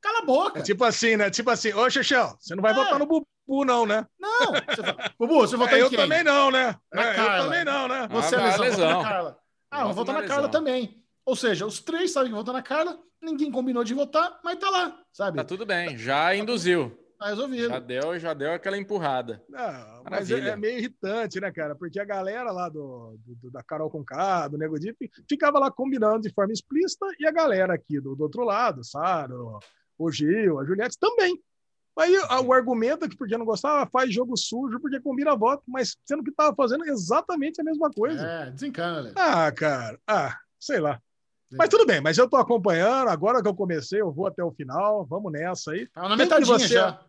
Cala 0.00 0.18
a 0.20 0.24
boca. 0.26 0.58
É 0.58 0.62
tipo 0.62 0.82
assim, 0.84 1.16
né? 1.16 1.30
Tipo 1.30 1.50
assim, 1.50 1.72
ô 1.72 1.88
Chechel, 1.88 2.36
você 2.40 2.54
não 2.54 2.62
vai 2.62 2.72
É. 2.72 2.74
votar 2.74 2.98
no 2.98 3.06
Bubu, 3.06 3.64
não, 3.64 3.86
né? 3.86 4.04
Não. 4.18 4.52
Você 4.52 4.82
fala, 4.82 5.12
Bubu, 5.18 5.34
você 5.36 5.56
votar 5.56 5.74
É, 5.74 5.78
em 5.78 5.80
eu 5.82 5.88
quem? 5.88 5.98
também 5.98 6.24
não, 6.24 6.50
né? 6.50 6.76
Na 6.92 7.02
É, 7.04 7.10
eu 7.10 7.14
Carla. 7.14 7.44
também 7.44 7.64
não, 7.64 7.88
né? 7.88 8.08
Você, 8.10 8.34
Ah, 8.34 8.38
vai, 8.40 8.50
Lesão, 8.58 8.64
Lesão. 8.64 9.02
Carla. 9.02 9.38
Ah, 9.70 9.80
eu 9.80 9.84
vou 9.86 9.94
votar 9.94 10.14
na 10.16 10.20
na 10.22 10.26
Carla 10.28 10.48
também. 10.48 11.03
Ou 11.26 11.34
seja, 11.36 11.66
os 11.66 11.80
três 11.80 12.12
sabem 12.12 12.30
que 12.30 12.36
votar 12.36 12.52
na 12.54 12.62
Carla, 12.62 12.98
ninguém 13.22 13.50
combinou 13.50 13.82
de 13.84 13.94
votar, 13.94 14.40
mas 14.44 14.58
tá 14.58 14.68
lá, 14.70 15.00
sabe? 15.12 15.38
Tá 15.38 15.44
tudo 15.44 15.64
bem, 15.64 15.96
já 15.96 16.34
induziu. 16.36 16.98
Tá 17.18 17.28
resolvido. 17.28 17.68
Já 17.68 17.78
deu, 17.78 18.18
já 18.18 18.34
deu 18.34 18.52
aquela 18.52 18.76
empurrada. 18.76 19.42
Não, 19.48 20.02
mas 20.10 20.30
é, 20.30 20.48
é 20.50 20.56
meio 20.56 20.78
irritante, 20.78 21.40
né, 21.40 21.50
cara? 21.50 21.74
Porque 21.74 21.98
a 21.98 22.04
galera 22.04 22.50
lá 22.52 22.68
do, 22.68 23.16
do- 23.24 23.50
da 23.50 23.62
Carol 23.62 23.88
Conká, 23.88 24.48
do 24.48 24.58
Nego 24.58 24.78
Di, 24.78 24.92
fi- 24.98 25.10
ficava 25.28 25.58
lá 25.58 25.70
combinando 25.70 26.20
de 26.20 26.34
forma 26.34 26.52
explícita 26.52 27.06
e 27.18 27.26
a 27.26 27.30
galera 27.30 27.72
aqui 27.74 28.00
do, 28.00 28.14
do 28.14 28.24
outro 28.24 28.44
lado, 28.44 28.84
Sara, 28.84 29.34
o- 29.34 29.60
o 29.96 30.10
Gil, 30.10 30.58
a 30.58 30.64
Juliette 30.66 30.98
também. 30.98 31.40
Aí 31.96 32.18
o 32.44 32.52
argumento 32.52 33.04
é 33.04 33.08
que 33.08 33.16
porque 33.16 33.38
não 33.38 33.46
gostava, 33.46 33.88
faz 33.88 34.12
jogo 34.12 34.36
sujo 34.36 34.80
porque 34.80 35.00
combina 35.00 35.36
voto, 35.36 35.62
mas 35.68 35.96
sendo 36.04 36.24
que 36.24 36.32
tava 36.32 36.52
fazendo 36.56 36.84
exatamente 36.84 37.60
a 37.60 37.64
mesma 37.64 37.88
coisa. 37.88 38.26
É, 38.26 38.50
desencana, 38.50 38.98
Lê. 39.00 39.12
Ah, 39.14 39.50
cara, 39.52 39.98
ah, 40.06 40.36
sei 40.58 40.80
lá. 40.80 41.00
Mas 41.58 41.68
tudo 41.68 41.86
bem, 41.86 42.00
mas 42.00 42.16
eu 42.18 42.28
tô 42.28 42.36
acompanhando, 42.36 43.08
agora 43.08 43.42
que 43.42 43.48
eu 43.48 43.54
comecei, 43.54 44.00
eu 44.00 44.12
vou 44.12 44.26
até 44.26 44.42
o 44.42 44.52
final, 44.52 45.04
vamos 45.06 45.32
nessa 45.32 45.72
aí. 45.72 45.86
Tá 45.88 46.08
na 46.08 46.16
metadinha 46.16 46.58
você- 46.58 46.68
já. 46.74 47.00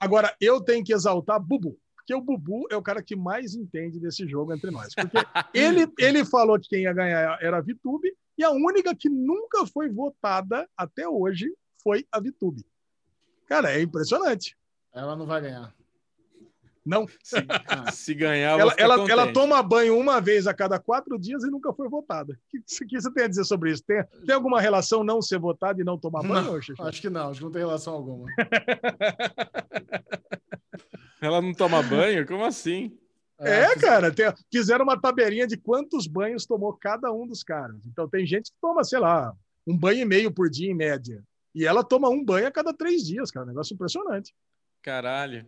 Agora, 0.00 0.34
eu 0.40 0.60
tenho 0.60 0.84
que 0.84 0.92
exaltar 0.94 1.40
Bubu, 1.40 1.76
porque 1.96 2.14
o 2.14 2.20
Bubu 2.20 2.66
é 2.70 2.76
o 2.76 2.82
cara 2.82 3.02
que 3.02 3.16
mais 3.16 3.54
entende 3.54 3.98
desse 3.98 4.26
jogo 4.28 4.54
entre 4.54 4.70
nós. 4.70 4.94
Porque 4.94 5.16
ele, 5.52 5.92
ele 5.98 6.24
falou 6.24 6.58
que 6.58 6.68
quem 6.68 6.82
ia 6.82 6.92
ganhar 6.92 7.38
era 7.42 7.58
a 7.58 7.60
Vitube, 7.60 8.14
e 8.36 8.44
a 8.44 8.50
única 8.50 8.94
que 8.94 9.08
nunca 9.08 9.66
foi 9.66 9.88
votada 9.88 10.68
até 10.76 11.08
hoje 11.08 11.52
foi 11.82 12.06
a 12.12 12.20
Vitube. 12.20 12.64
Cara, 13.46 13.72
é 13.72 13.82
impressionante. 13.82 14.56
Ela 14.94 15.16
não 15.16 15.26
vai 15.26 15.40
ganhar. 15.40 15.74
Não, 16.88 17.06
Ah, 17.68 17.92
Se 17.92 18.14
ganhar, 18.14 18.58
ela, 18.58 18.70
ficar 18.70 18.82
ela, 18.82 18.94
contente. 18.96 19.10
ela 19.12 19.32
toma 19.32 19.62
banho 19.62 19.98
uma 19.98 20.20
vez 20.20 20.46
a 20.46 20.54
cada 20.54 20.78
quatro 20.78 21.18
dias 21.18 21.44
e 21.44 21.50
nunca 21.50 21.72
foi 21.72 21.88
votada. 21.88 22.32
O 22.32 22.36
que, 22.48 22.86
que 22.86 23.00
você 23.00 23.12
tem 23.12 23.24
a 23.24 23.28
dizer 23.28 23.44
sobre 23.44 23.70
isso? 23.70 23.82
Tem, 23.84 24.02
tem 24.24 24.34
alguma 24.34 24.60
relação 24.60 25.04
não 25.04 25.20
ser 25.20 25.38
votada 25.38 25.80
e 25.80 25.84
não 25.84 25.98
tomar 25.98 26.22
banho, 26.22 26.44
Não, 26.52 26.62
Xixi? 26.62 26.80
acho 26.82 27.00
que 27.00 27.10
não, 27.10 27.30
acho 27.30 27.38
que 27.40 27.44
não 27.44 27.52
tem 27.52 27.60
relação 27.62 27.92
alguma. 27.94 28.26
Ela 31.20 31.42
não 31.42 31.52
toma 31.52 31.82
banho? 31.82 32.26
Como 32.26 32.44
assim? 32.44 32.96
É, 33.40 33.74
cara, 33.76 34.12
tem- 34.12 34.32
fizeram 34.52 34.84
uma 34.84 35.00
tabelinha 35.00 35.46
de 35.46 35.56
quantos 35.56 36.06
banhos 36.06 36.46
tomou 36.46 36.72
cada 36.72 37.12
um 37.12 37.26
dos 37.26 37.42
caras. 37.42 37.84
Então 37.86 38.08
tem 38.08 38.26
gente 38.26 38.50
que 38.50 38.56
toma, 38.60 38.82
sei 38.84 38.98
lá, 38.98 39.32
um 39.66 39.76
banho 39.76 40.00
e 40.00 40.04
meio 40.04 40.32
por 40.32 40.48
dia 40.50 40.70
em 40.70 40.74
média. 40.74 41.22
E 41.54 41.64
ela 41.66 41.82
toma 41.84 42.08
um 42.08 42.24
banho 42.24 42.46
a 42.46 42.50
cada 42.52 42.72
três 42.72 43.02
dias, 43.02 43.30
cara. 43.30 43.46
Um 43.46 43.48
negócio 43.50 43.74
impressionante. 43.74 44.34
Caralho. 44.82 45.46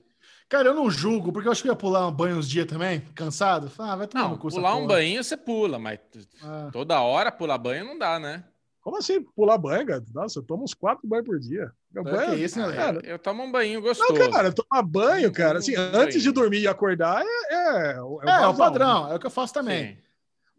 Cara, 0.50 0.68
eu 0.68 0.74
não 0.74 0.90
julgo, 0.90 1.32
porque 1.32 1.46
eu 1.46 1.52
acho 1.52 1.62
que 1.62 1.68
eu 1.68 1.72
ia 1.72 1.76
pular 1.78 2.06
um 2.08 2.12
banho 2.12 2.36
uns 2.36 2.48
dias 2.48 2.66
também, 2.66 3.00
cansado. 3.14 3.70
Ah, 3.78 3.94
vai 3.94 4.06
tomar 4.08 4.24
Não, 4.24 4.30
no 4.32 4.38
cu 4.38 4.48
essa 4.48 4.56
pular 4.56 4.74
um 4.74 4.84
banho 4.86 5.22
você 5.22 5.36
pula, 5.36 5.78
mas 5.78 6.00
Ah, 6.42 6.68
toda 6.72 7.00
hora 7.00 7.30
pular 7.30 7.56
banho 7.56 7.84
não 7.84 7.96
dá, 7.96 8.18
né? 8.18 8.42
Como 8.82 8.96
assim 8.96 9.22
pular 9.22 9.56
banho, 9.58 9.86
cara? 9.86 10.02
Nossa, 10.12 10.40
eu 10.40 10.42
tomo 10.42 10.64
uns 10.64 10.74
quatro 10.74 11.06
banhos 11.06 11.24
por 11.26 11.38
dia. 11.38 11.70
Meu 11.92 12.02
É, 12.08 12.10
banho, 12.10 12.30
que 12.34 12.44
isso, 12.44 12.58
né, 12.58 12.72
cara, 12.74 13.00
Eu 13.04 13.18
tomo 13.18 13.44
um 13.44 13.52
banho 13.52 13.80
gostoso. 13.80 14.12
não, 14.12 14.30
cara, 14.30 14.52
tomar 14.52 14.82
banho, 14.82 15.30
cara, 15.32 15.58
assim, 15.60 15.76
Um 15.78 15.80
antes 15.94 16.20
de 16.22 16.32
banho. 16.32 16.42
dormir 16.42 16.60
e 16.62 16.66
acordar 16.68 17.22
é, 17.24 17.54
é, 17.54 17.92
é 17.92 18.02
o 18.02 18.20
é, 18.22 18.42
é 18.42 18.46
o 18.48 18.56
padrão, 18.56 19.08
é 19.12 19.14
o 19.14 19.18
que 19.20 19.26
eu 19.26 19.30
faço 19.30 19.54
também. 19.54 19.94
Sim. 19.94 19.98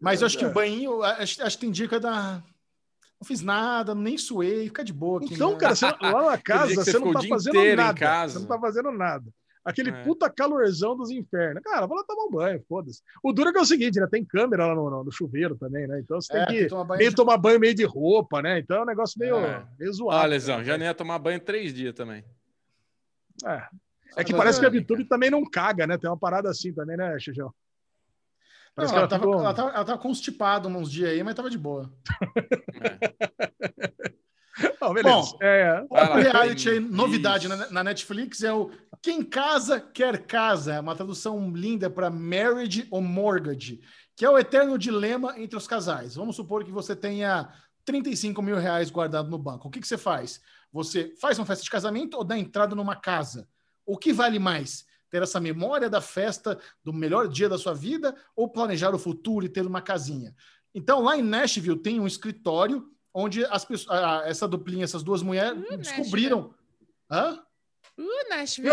Mas 0.00 0.20
eu 0.22 0.26
acho 0.26 0.38
que 0.38 0.44
É. 0.44 0.48
o 0.48 0.52
banho, 0.52 1.02
acho, 1.02 1.42
acho 1.42 1.56
que 1.58 1.66
tem 1.66 1.70
dica 1.70 2.00
da. 2.00 2.42
Não 3.20 3.26
fiz 3.26 3.40
nada, 3.42 3.94
nem 3.94 4.16
suei, 4.18 4.64
fica 4.66 4.82
de 4.82 4.92
boa 4.92 5.20
aqui. 5.22 5.34
Então, 5.34 5.52
né? 5.52 5.58
cara, 5.58 5.74
você, 5.76 5.86
lá 5.86 6.30
na 6.32 6.38
casa 6.42 6.74
você 6.74 6.92
você 6.92 6.98
não 6.98 7.12
tá 7.12 7.20
dia 7.20 7.28
fazendo 7.28 7.56
inteiro 7.56 7.80
em 7.80 7.84
nada. 7.84 7.98
casa. 7.98 8.32
Você 8.32 8.38
não 8.40 8.46
tá 8.48 8.58
fazendo 8.58 8.90
nada. 8.92 9.24
Aquele 9.64 9.90
É. 9.90 10.02
puta 10.02 10.28
calorzão 10.28 10.96
dos 10.96 11.10
infernos. 11.10 11.62
Cara, 11.62 11.86
vai 11.86 11.98
lá 11.98 12.04
tomar 12.04 12.24
um 12.24 12.30
banho, 12.30 12.64
foda-se. 12.68 13.00
O 13.22 13.32
duro 13.32 13.50
é 13.50 13.52
que 13.52 13.58
é 13.58 13.62
o 13.62 13.64
seguinte, 13.64 14.00
né? 14.00 14.08
Tem 14.10 14.24
câmera 14.24 14.66
lá 14.66 14.74
no, 14.74 14.90
no- 14.90 15.04
no 15.04 15.12
chuveiro 15.12 15.54
também, 15.56 15.86
né? 15.86 16.00
Então 16.00 16.20
você 16.20 16.36
É, 16.36 16.46
tem 16.46 16.56
tem 16.56 16.64
que 16.64 16.68
tomar 16.70 16.84
banho 16.84 16.98
meio 16.98 17.10
de- 17.10 17.16
tomar 17.16 17.36
banho 17.38 17.60
meio 17.60 17.74
de 17.74 17.84
roupa, 17.84 18.42
né? 18.42 18.58
Então 18.58 18.78
é 18.78 18.82
um 18.82 18.86
negócio 18.86 19.18
meio, 19.20 19.36
É. 19.36 19.64
meio 19.78 19.92
zoado. 19.92 20.18
Ah, 20.20 20.26
lesão, 20.26 20.64
já 20.64 20.76
nem 20.76 20.88
ia 20.88 20.94
tomar 20.94 21.18
banho 21.20 21.38
três 21.38 21.72
dias 21.72 21.94
também. 21.94 22.24
É. 23.44 23.62
É 24.16 24.24
que 24.24 24.34
parece 24.34 24.58
é- 24.58 24.60
que 24.60 24.66
a 24.66 24.70
Vitube 24.70 25.04
também 25.04 25.30
não 25.30 25.48
caga, 25.48 25.86
né? 25.86 25.96
Tem 25.96 26.10
uma 26.10 26.18
parada 26.18 26.50
assim 26.50 26.72
também, 26.72 26.96
né, 26.96 27.16
Xijão? 27.20 27.52
Não, 28.76 28.84
ela, 28.84 28.92
que 28.92 28.98
ela 28.98 29.08
tava, 29.08 29.22
ficou- 29.24 29.40
ela, 29.40 29.54
tava, 29.54 29.70
ela 29.70 29.84
tava 29.84 29.98
constipada 29.98 30.66
uns 30.68 30.90
dias 30.90 31.10
aí, 31.10 31.22
mas 31.22 31.34
tava 31.34 31.50
de 31.50 31.58
boa. 31.58 31.90
Não, 34.80 34.92
beleza. 34.92 35.32
Bom, 35.32 35.38
É, 35.40 35.86
lá, 35.90 36.16
reality 36.16 36.68
aí, 36.68 36.80
novidade 36.80 37.48
na, 37.48 37.70
na 37.70 37.84
Netflix 37.84 38.42
é 38.42 38.52
o 38.52 38.70
Quem 39.02 39.24
Casa 39.24 39.80
Quer 39.80 40.26
Casa, 40.26 40.74
é 40.74 40.80
uma 40.80 40.94
tradução 40.94 41.50
linda 41.50 41.90
para 41.90 42.08
Marriage 42.08 42.86
ou 42.88 43.02
Mortgage, 43.02 43.80
que 44.14 44.24
é 44.24 44.30
o 44.30 44.38
eterno 44.38 44.78
dilema 44.78 45.36
entre 45.40 45.56
os 45.56 45.66
casais. 45.66 46.14
Vamos 46.14 46.36
supor 46.36 46.64
que 46.64 46.70
você 46.70 46.94
tenha 46.94 47.52
35 47.84 48.40
mil 48.40 48.56
reais 48.56 48.90
guardado 48.90 49.28
no 49.28 49.36
banco. 49.36 49.66
O 49.66 49.70
que, 49.72 49.80
que 49.80 49.88
você 49.88 49.98
faz? 49.98 50.40
Você 50.72 51.14
faz 51.20 51.36
uma 51.36 51.44
festa 51.44 51.64
de 51.64 51.70
casamento 51.70 52.16
ou 52.16 52.22
dá 52.22 52.38
entrada 52.38 52.76
numa 52.76 52.94
casa? 52.94 53.48
O 53.84 53.98
que 53.98 54.12
vale 54.12 54.38
mais? 54.38 54.86
Ter 55.10 55.20
essa 55.20 55.40
memória 55.40 55.90
da 55.90 56.00
festa, 56.00 56.56
do 56.84 56.92
melhor 56.92 57.26
dia 57.26 57.48
da 57.48 57.58
sua 57.58 57.74
vida, 57.74 58.14
ou 58.36 58.48
planejar 58.48 58.94
o 58.94 59.00
futuro 59.00 59.44
e 59.44 59.48
ter 59.48 59.66
uma 59.66 59.82
casinha? 59.82 60.32
Então, 60.72 61.02
lá 61.02 61.16
em 61.16 61.22
Nashville 61.22 61.82
tem 61.82 61.98
um 61.98 62.06
escritório 62.06 62.88
onde 63.12 63.44
as 63.46 63.64
pessoas, 63.64 63.98
essa 64.26 64.46
duplinha, 64.46 64.84
essas 64.84 65.02
duas 65.02 65.22
mulheres 65.22 65.60
Uh, 65.60 65.76
descobriram. 65.76 66.54
Hã? 67.10 67.42
Uh, 67.98 68.28
Nashville. 68.30 68.70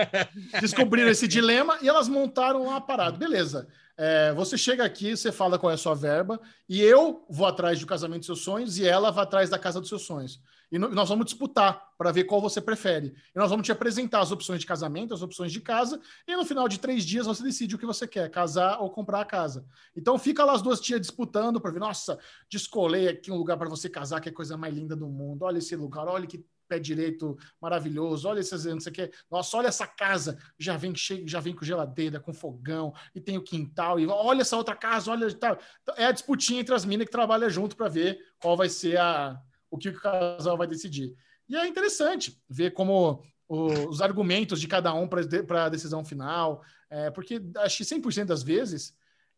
descobriram 0.60 1.10
esse 1.10 1.28
dilema 1.28 1.78
e 1.82 1.88
elas 1.88 2.08
montaram 2.08 2.62
uma 2.62 2.80
parada. 2.80 3.16
Beleza. 3.16 3.68
É, 3.96 4.32
você 4.32 4.58
chega 4.58 4.84
aqui, 4.84 5.16
você 5.16 5.30
fala 5.30 5.58
qual 5.58 5.70
é 5.70 5.74
a 5.74 5.78
sua 5.78 5.94
verba, 5.94 6.40
e 6.68 6.80
eu 6.80 7.24
vou 7.30 7.46
atrás 7.46 7.78
do 7.78 7.86
casamento 7.86 8.20
dos 8.20 8.26
seus 8.26 8.40
sonhos 8.40 8.76
e 8.76 8.84
ela 8.84 9.12
vai 9.12 9.22
atrás 9.22 9.48
da 9.48 9.58
casa 9.58 9.80
dos 9.80 9.88
seus 9.88 10.02
sonhos. 10.02 10.40
E 10.72 10.78
nós 10.78 11.08
vamos 11.08 11.26
disputar 11.26 11.90
para 11.96 12.10
ver 12.10 12.24
qual 12.24 12.40
você 12.40 12.60
prefere. 12.60 13.14
E 13.32 13.38
nós 13.38 13.48
vamos 13.48 13.64
te 13.64 13.70
apresentar 13.70 14.18
as 14.18 14.32
opções 14.32 14.58
de 14.58 14.66
casamento, 14.66 15.14
as 15.14 15.22
opções 15.22 15.52
de 15.52 15.60
casa, 15.60 16.00
e 16.26 16.34
no 16.34 16.44
final 16.44 16.66
de 16.66 16.80
três 16.80 17.04
dias 17.04 17.26
você 17.26 17.44
decide 17.44 17.76
o 17.76 17.78
que 17.78 17.86
você 17.86 18.08
quer, 18.08 18.28
casar 18.28 18.80
ou 18.80 18.90
comprar 18.90 19.20
a 19.20 19.24
casa. 19.24 19.64
Então 19.94 20.18
fica 20.18 20.44
lá 20.44 20.54
as 20.54 20.62
duas 20.62 20.80
tias 20.80 21.00
disputando 21.00 21.60
para 21.60 21.70
ver, 21.70 21.78
nossa, 21.78 22.18
descolei 22.50 23.06
aqui 23.06 23.30
um 23.30 23.36
lugar 23.36 23.56
para 23.56 23.68
você 23.68 23.88
casar, 23.88 24.20
que 24.20 24.28
é 24.28 24.32
a 24.32 24.34
coisa 24.34 24.56
mais 24.56 24.74
linda 24.74 24.96
do 24.96 25.06
mundo. 25.06 25.44
Olha 25.44 25.58
esse 25.58 25.76
lugar, 25.76 26.08
olha 26.08 26.26
que 26.26 26.44
pé 26.68 26.78
direito 26.78 27.36
maravilhoso, 27.60 28.28
olha 28.28 28.40
esses, 28.40 28.64
o 28.64 28.92
que. 28.92 29.10
Nossa, 29.30 29.56
olha 29.56 29.68
essa 29.68 29.86
casa, 29.86 30.38
já 30.58 30.76
vem 30.76 30.94
cheio, 30.94 31.26
já 31.28 31.40
vem 31.40 31.54
com 31.54 31.64
geladeira, 31.64 32.20
com 32.20 32.32
fogão, 32.32 32.92
e 33.14 33.20
tem 33.20 33.36
o 33.36 33.42
quintal, 33.42 33.98
e 34.00 34.06
olha 34.06 34.42
essa 34.42 34.56
outra 34.56 34.74
casa, 34.76 35.10
olha, 35.10 35.32
tá. 35.34 35.58
É 35.96 36.06
a 36.06 36.12
disputinha 36.12 36.60
entre 36.60 36.74
as 36.74 36.84
minas 36.84 37.06
que 37.06 37.12
trabalham 37.12 37.48
junto 37.50 37.76
para 37.76 37.88
ver 37.88 38.18
qual 38.38 38.56
vai 38.56 38.68
ser 38.68 38.98
a 38.98 39.40
o 39.70 39.76
que 39.78 39.88
o 39.88 40.00
casal 40.00 40.56
vai 40.56 40.68
decidir. 40.68 41.12
E 41.48 41.56
é 41.56 41.66
interessante 41.66 42.40
ver 42.48 42.70
como 42.72 43.20
o- 43.48 43.88
os 43.88 44.00
argumentos 44.00 44.60
de 44.60 44.68
cada 44.68 44.94
um 44.94 45.08
para 45.08 45.64
a 45.64 45.68
decisão 45.68 46.04
final, 46.04 46.62
é, 46.88 47.10
porque 47.10 47.42
acho 47.56 47.78
que 47.78 47.84
100% 47.84 48.28
das 48.28 48.42
vezes 48.44 48.94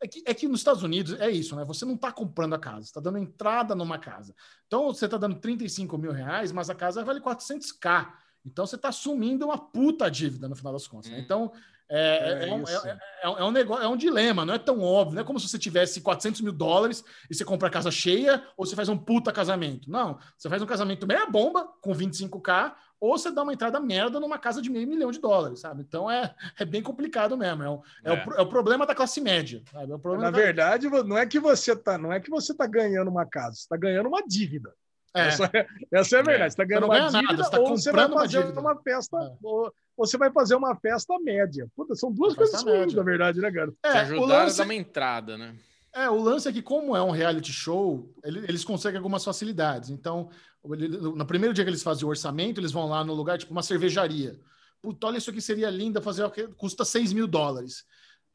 é 0.06 0.08
que, 0.08 0.22
é 0.26 0.34
que 0.34 0.48
nos 0.48 0.60
Estados 0.60 0.82
Unidos 0.82 1.18
é 1.20 1.30
isso, 1.30 1.54
né? 1.56 1.64
Você 1.64 1.84
não 1.84 1.94
está 1.94 2.10
comprando 2.12 2.54
a 2.54 2.58
casa, 2.58 2.80
está 2.86 3.00
dando 3.00 3.18
entrada 3.18 3.74
numa 3.74 3.98
casa. 3.98 4.34
Então 4.66 4.86
você 4.92 5.04
está 5.04 5.16
dando 5.18 5.36
35 5.40 5.98
mil 5.98 6.12
reais, 6.12 6.52
mas 6.52 6.70
a 6.70 6.74
casa 6.74 7.04
vale 7.04 7.20
400k. 7.20 8.12
Então 8.44 8.64
você 8.66 8.76
está 8.76 8.88
assumindo 8.88 9.46
uma 9.46 9.58
puta 9.58 10.10
dívida 10.10 10.48
no 10.48 10.54
final 10.56 10.72
das 10.72 10.86
contas. 10.86 11.10
né? 11.10 11.18
Hum. 11.18 11.20
Então 11.20 11.52
é, 11.88 12.44
É 12.44 12.48
é 12.48 12.52
um, 12.54 12.62
isso. 12.64 12.86
é- 12.86 12.98
é 13.22 13.28
um- 13.28 13.38
é 13.38 13.44
um 13.44 13.50
negócio, 13.52 13.84
é 13.84 13.88
um 13.88 13.96
dilema, 13.96 14.44
não 14.44 14.54
é 14.54 14.58
tão 14.58 14.80
óbvio. 14.82 15.14
Não 15.14 15.22
é 15.22 15.24
como 15.24 15.38
se 15.38 15.48
você 15.48 15.56
tivesse 15.58 16.00
400 16.00 16.40
mil 16.40 16.52
dólares 16.52 17.04
e 17.30 17.34
você 17.34 17.44
compra 17.44 17.68
a 17.68 17.70
casa 17.70 17.90
cheia 17.92 18.44
ou 18.56 18.66
você 18.66 18.74
faz 18.74 18.88
um 18.88 18.98
puta 18.98 19.32
casamento. 19.32 19.88
Não, 19.90 20.18
você 20.36 20.48
faz 20.48 20.60
um 20.60 20.66
casamento 20.66 21.06
meia 21.06 21.26
bomba 21.26 21.64
com 21.80 21.92
25k 21.94 22.74
ou 23.00 23.16
você 23.18 23.30
dá 23.30 23.42
uma 23.42 23.52
entrada 23.52 23.78
merda 23.80 24.18
numa 24.18 24.38
casa 24.38 24.60
de 24.62 24.70
meio 24.70 24.86
milhão 24.88 25.10
de 25.10 25.20
dólares, 25.20 25.60
sabe? 25.60 25.82
Então 25.82 26.10
é, 26.10 26.34
é 26.58 26.64
bem 26.64 26.82
complicado 26.82 27.36
mesmo. 27.36 27.62
É, 27.62 27.68
o- 27.70 27.82
é 28.04 28.10
o 28.12 28.14
É. 28.14 28.38
é 28.38 28.40
o 28.42 28.46
problema 28.48 28.86
da 28.86 28.94
classe 28.94 29.20
média. 29.20 29.62
Sabe? 29.72 29.92
É 29.92 29.94
o 29.94 29.98
problema 29.98 30.24
Na 30.24 30.30
da- 30.30 30.38
verdade, 30.42 30.88
não 30.88 31.16
é 31.18 31.26
que 31.26 31.38
você 31.38 31.74
tá, 31.76 31.96
não 31.98 32.12
é 32.12 32.20
que 32.20 32.30
você 32.30 32.54
tá 32.54 32.66
ganhando 32.66 33.10
uma 33.10 33.26
casa, 33.26 33.56
você 33.56 33.68
tá 33.68 33.76
ganhando 33.76 34.08
uma 34.08 34.22
dívida. 34.26 34.72
É. 35.14 35.28
Essa, 35.28 35.50
é, 35.52 35.66
essa 35.92 36.16
é 36.16 36.20
a 36.20 36.22
verdade. 36.22 36.52
Você 36.52 36.56
tá 36.58 36.64
ganhando 36.64 36.82
não 36.82 36.88
uma 36.88 36.98
ganha 36.98 37.10
nada, 37.10 37.26
dívida 37.26 37.44
você 37.44 37.50
tá 37.50 37.60
ou 37.60 37.68
você 37.68 37.92
vai 37.92 38.06
uma 38.06 38.20
fazer 38.20 38.40
dívida. 38.42 38.60
uma 38.60 38.76
festa, 38.82 39.16
É. 39.16 39.30
ou 39.42 39.72
você 39.96 40.18
vai 40.18 40.30
fazer 40.30 40.54
uma 40.56 40.76
festa 40.76 41.18
média. 41.20 41.66
Puta, 41.74 41.94
são 41.94 42.12
duas 42.12 42.34
coisas 42.34 42.62
ruins, 42.62 42.78
média. 42.80 42.96
na 42.98 43.02
verdade, 43.02 43.40
né, 43.40 43.50
cara? 43.50 43.72
É, 43.82 43.88
o 43.88 43.96
ajudaram 43.96 44.26
lance, 44.44 44.60
a 44.60 44.64
dar 44.64 44.68
uma 44.68 44.74
entrada, 44.74 45.38
né? 45.38 45.54
É, 45.96 46.10
o 46.10 46.20
lance 46.22 46.46
é 46.46 46.52
que, 46.52 46.60
como 46.60 46.94
é 46.94 47.02
um 47.02 47.10
reality 47.10 47.50
show, 47.50 48.12
ele- 48.22 48.40
eles 48.40 48.62
conseguem 48.62 48.98
algumas 48.98 49.24
facilidades. 49.24 49.88
Então, 49.88 50.28
no 50.62 51.24
primeiro 51.24 51.54
dia 51.54 51.64
que 51.64 51.70
eles 51.70 51.82
fazem 51.82 52.04
o 52.04 52.08
orçamento, 52.08 52.60
eles 52.60 52.70
vão 52.70 52.86
lá 52.86 53.02
no 53.02 53.14
lugar, 53.14 53.38
tipo 53.38 53.50
uma 53.52 53.62
cervejaria. 53.62 54.38
Puta, 54.82 55.06
olha 55.06 55.16
isso 55.16 55.30
aqui 55.30 55.40
seria 55.40 55.70
lindo 55.70 56.00
fazer, 56.02 56.28
custa 56.56 56.84
6 56.84 57.14
mil 57.14 57.26
dólares. 57.26 57.84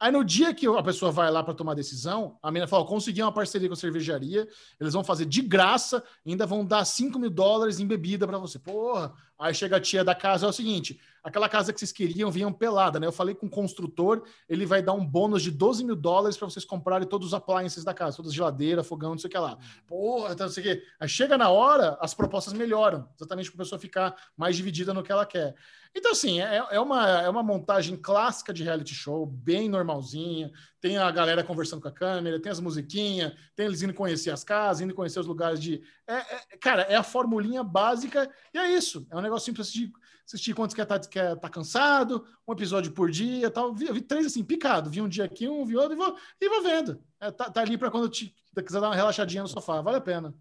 Aí 0.00 0.10
no 0.10 0.24
dia 0.24 0.52
que 0.52 0.66
a 0.66 0.82
pessoa 0.82 1.12
vai 1.12 1.30
lá 1.30 1.44
para 1.44 1.54
tomar 1.54 1.74
decisão, 1.74 2.36
a 2.42 2.50
menina 2.50 2.66
fala: 2.66 2.82
"Ó, 2.82 2.86
consegui 2.86 3.22
uma 3.22 3.30
parceria 3.30 3.68
com 3.68 3.74
a 3.74 3.76
cervejaria, 3.76 4.48
eles 4.80 4.92
vão 4.92 5.04
fazer 5.04 5.24
de 5.26 5.40
graça, 5.42 6.02
ainda 6.26 6.44
vão 6.44 6.64
dar 6.66 6.84
5 6.84 7.16
mil 7.20 7.30
dólares 7.30 7.78
em 7.78 7.86
bebida 7.86 8.26
para 8.26 8.38
você. 8.38 8.58
Porra! 8.58 9.14
Aí 9.38 9.54
chega 9.54 9.76
a 9.76 9.80
tia 9.80 10.02
da 10.02 10.14
casa, 10.16 10.46
é 10.46 10.48
o 10.48 10.52
seguinte: 10.52 10.98
aquela 11.22 11.48
casa 11.48 11.72
que 11.72 11.78
vocês 11.78 11.92
queriam 11.92 12.30
vinham 12.30 12.52
pelada, 12.52 12.98
né? 12.98 13.06
Eu 13.06 13.12
falei 13.12 13.34
com 13.34 13.46
o 13.46 13.50
construtor, 13.50 14.24
ele 14.48 14.66
vai 14.66 14.82
dar 14.82 14.92
um 14.92 15.04
bônus 15.04 15.42
de 15.42 15.50
12 15.50 15.84
mil 15.84 15.96
dólares 15.96 16.36
para 16.36 16.48
vocês 16.48 16.64
comprarem 16.64 17.06
todos 17.06 17.28
os 17.28 17.34
appliances 17.34 17.84
da 17.84 17.94
casa, 17.94 18.16
todas 18.16 18.30
as 18.30 18.36
geladeiras, 18.36 18.86
fogão, 18.86 19.10
não 19.10 19.18
sei 19.18 19.28
o 19.28 19.30
que 19.30 19.38
lá. 19.38 19.58
Porra, 19.86 20.32
então 20.32 20.46
não 20.46 20.52
sei 20.52 20.62
o 20.62 20.66
que. 20.66 20.84
Aí 20.98 21.08
chega 21.08 21.38
na 21.38 21.48
hora, 21.48 21.96
as 22.00 22.14
propostas 22.14 22.52
melhoram, 22.52 23.08
exatamente 23.16 23.50
para 23.50 23.62
a 23.62 23.64
pessoa 23.64 23.78
ficar 23.78 24.14
mais 24.36 24.56
dividida 24.56 24.92
no 24.92 25.02
que 25.02 25.12
ela 25.12 25.26
quer. 25.26 25.54
Então, 25.94 26.12
assim, 26.12 26.40
é, 26.40 26.56
é, 26.70 26.80
uma, 26.80 27.20
é 27.20 27.28
uma 27.28 27.42
montagem 27.42 27.96
clássica 27.96 28.52
de 28.52 28.64
reality 28.64 28.94
show, 28.94 29.26
bem 29.26 29.68
normalzinha. 29.68 30.50
Tem 30.80 30.96
a 30.96 31.10
galera 31.10 31.44
conversando 31.44 31.82
com 31.82 31.88
a 31.88 31.92
câmera, 31.92 32.40
tem 32.40 32.50
as 32.50 32.60
musiquinhas, 32.60 33.34
tem 33.54 33.66
eles 33.66 33.82
indo 33.82 33.92
conhecer 33.92 34.30
as 34.30 34.42
casas, 34.42 34.80
indo 34.80 34.94
conhecer 34.94 35.20
os 35.20 35.26
lugares 35.26 35.60
de. 35.60 35.82
É, 36.06 36.14
é- 36.14 36.56
cara, 36.58 36.82
é 36.82 36.96
a 36.96 37.02
formulinha 37.02 37.62
básica 37.62 38.30
e 38.54 38.58
é 38.58 38.70
isso. 38.70 39.06
É 39.10 39.16
um 39.16 39.20
negócio 39.20 39.44
simples 39.44 39.68
assistir, 39.68 39.92
assistir 40.26 40.54
quando 40.54 40.70
você 40.70 40.76
quer 40.76 40.82
estar 40.82 40.98
quer 41.00 41.36
tá 41.36 41.48
cansado, 41.48 42.24
um 42.46 42.52
episódio 42.52 42.92
por 42.92 43.10
dia 43.10 43.50
tal. 43.50 43.74
Vi, 43.74 43.86
eu 43.86 43.94
vi 43.94 44.00
três 44.00 44.26
assim, 44.26 44.44
picado. 44.44 44.90
Vi 44.90 45.00
um 45.00 45.08
dia 45.08 45.24
aqui, 45.24 45.48
um, 45.48 45.64
vi 45.64 45.76
outro 45.76 45.92
e 45.92 45.96
vou, 45.96 46.16
e 46.40 46.48
vou 46.48 46.62
vendo. 46.62 47.02
É, 47.20 47.30
tá, 47.30 47.50
tá 47.50 47.60
ali 47.60 47.76
para 47.76 47.90
quando 47.90 48.04
eu 48.04 48.10
te, 48.10 48.34
quiser 48.64 48.80
dar 48.80 48.88
uma 48.88 48.96
relaxadinha 48.96 49.42
no 49.42 49.48
sofá. 49.48 49.80
Vale 49.80 49.98
a 49.98 50.00
pena. 50.00 50.34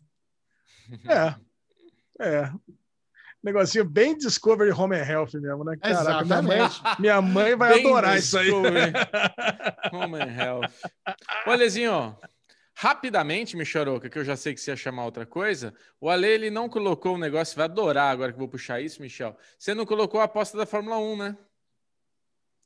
É. 1.08 1.36
É. 2.20 2.52
Negocinho 3.44 3.84
bem 3.84 4.16
Discovery 4.16 4.72
Home 4.72 4.96
and 4.96 5.04
Health 5.04 5.34
mesmo, 5.34 5.64
né? 5.64 5.76
Caraca, 5.78 6.24
minha 6.24 6.42
mãe, 6.44 6.58
Exatamente. 6.58 7.02
minha 7.02 7.22
mãe 7.22 7.56
vai 7.56 7.74
Bem 7.74 7.88
adorar 7.88 8.18
isso 8.18 8.38
aí. 8.38 8.52
Home 8.52 10.22
and 10.22 10.36
Health. 10.38 10.72
Alezinho, 11.48 12.16
rapidamente, 12.82 13.56
Micharoca, 13.56 14.10
que 14.10 14.18
eu 14.18 14.26
já 14.26 14.36
sei 14.36 14.56
que 14.56 14.60
você 14.60 14.72
ia 14.72 14.76
chamar 14.76 15.06
outra 15.06 15.24
coisa, 15.24 15.72
o 16.00 16.10
Ale, 16.10 16.26
ele 16.26 16.50
não 16.50 16.68
colocou 16.68 17.14
o 17.14 17.18
negócio, 17.18 17.56
vai 17.56 17.66
adorar 17.66 18.12
agora 18.12 18.32
que 18.32 18.36
eu 18.38 18.40
vou 18.40 18.48
puxar 18.48 18.82
isso, 18.82 19.00
Michel. 19.04 19.38
Você 19.60 19.76
não 19.76 19.86
colocou 19.86 20.20
a 20.20 20.24
aposta 20.24 20.58
da 20.58 20.66
Fórmula 20.66 20.98
1, 20.98 21.16
né? 21.18 21.38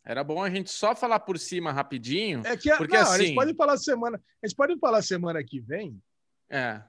Era 0.06 0.24
bom 0.24 0.42
a 0.42 0.50
gente 0.50 0.70
só 0.72 0.96
falar 0.96 1.20
por 1.20 1.38
cima 1.38 1.74
rapidinho. 1.74 2.42
É 2.46 2.56
que, 2.56 2.74
Porque 2.78 2.96
não, 2.96 3.04
assim- 3.04 3.14
a 3.14 3.26
gente 3.26 3.36
pode 3.36 3.54
falar 3.56 3.76
semana, 3.76 4.22
a 4.42 4.48
gente 4.48 4.56
pode 4.56 4.80
falar 4.80 5.02
semana 5.02 5.44
que 5.44 5.60
vem, 5.60 6.02
É. 6.50 6.82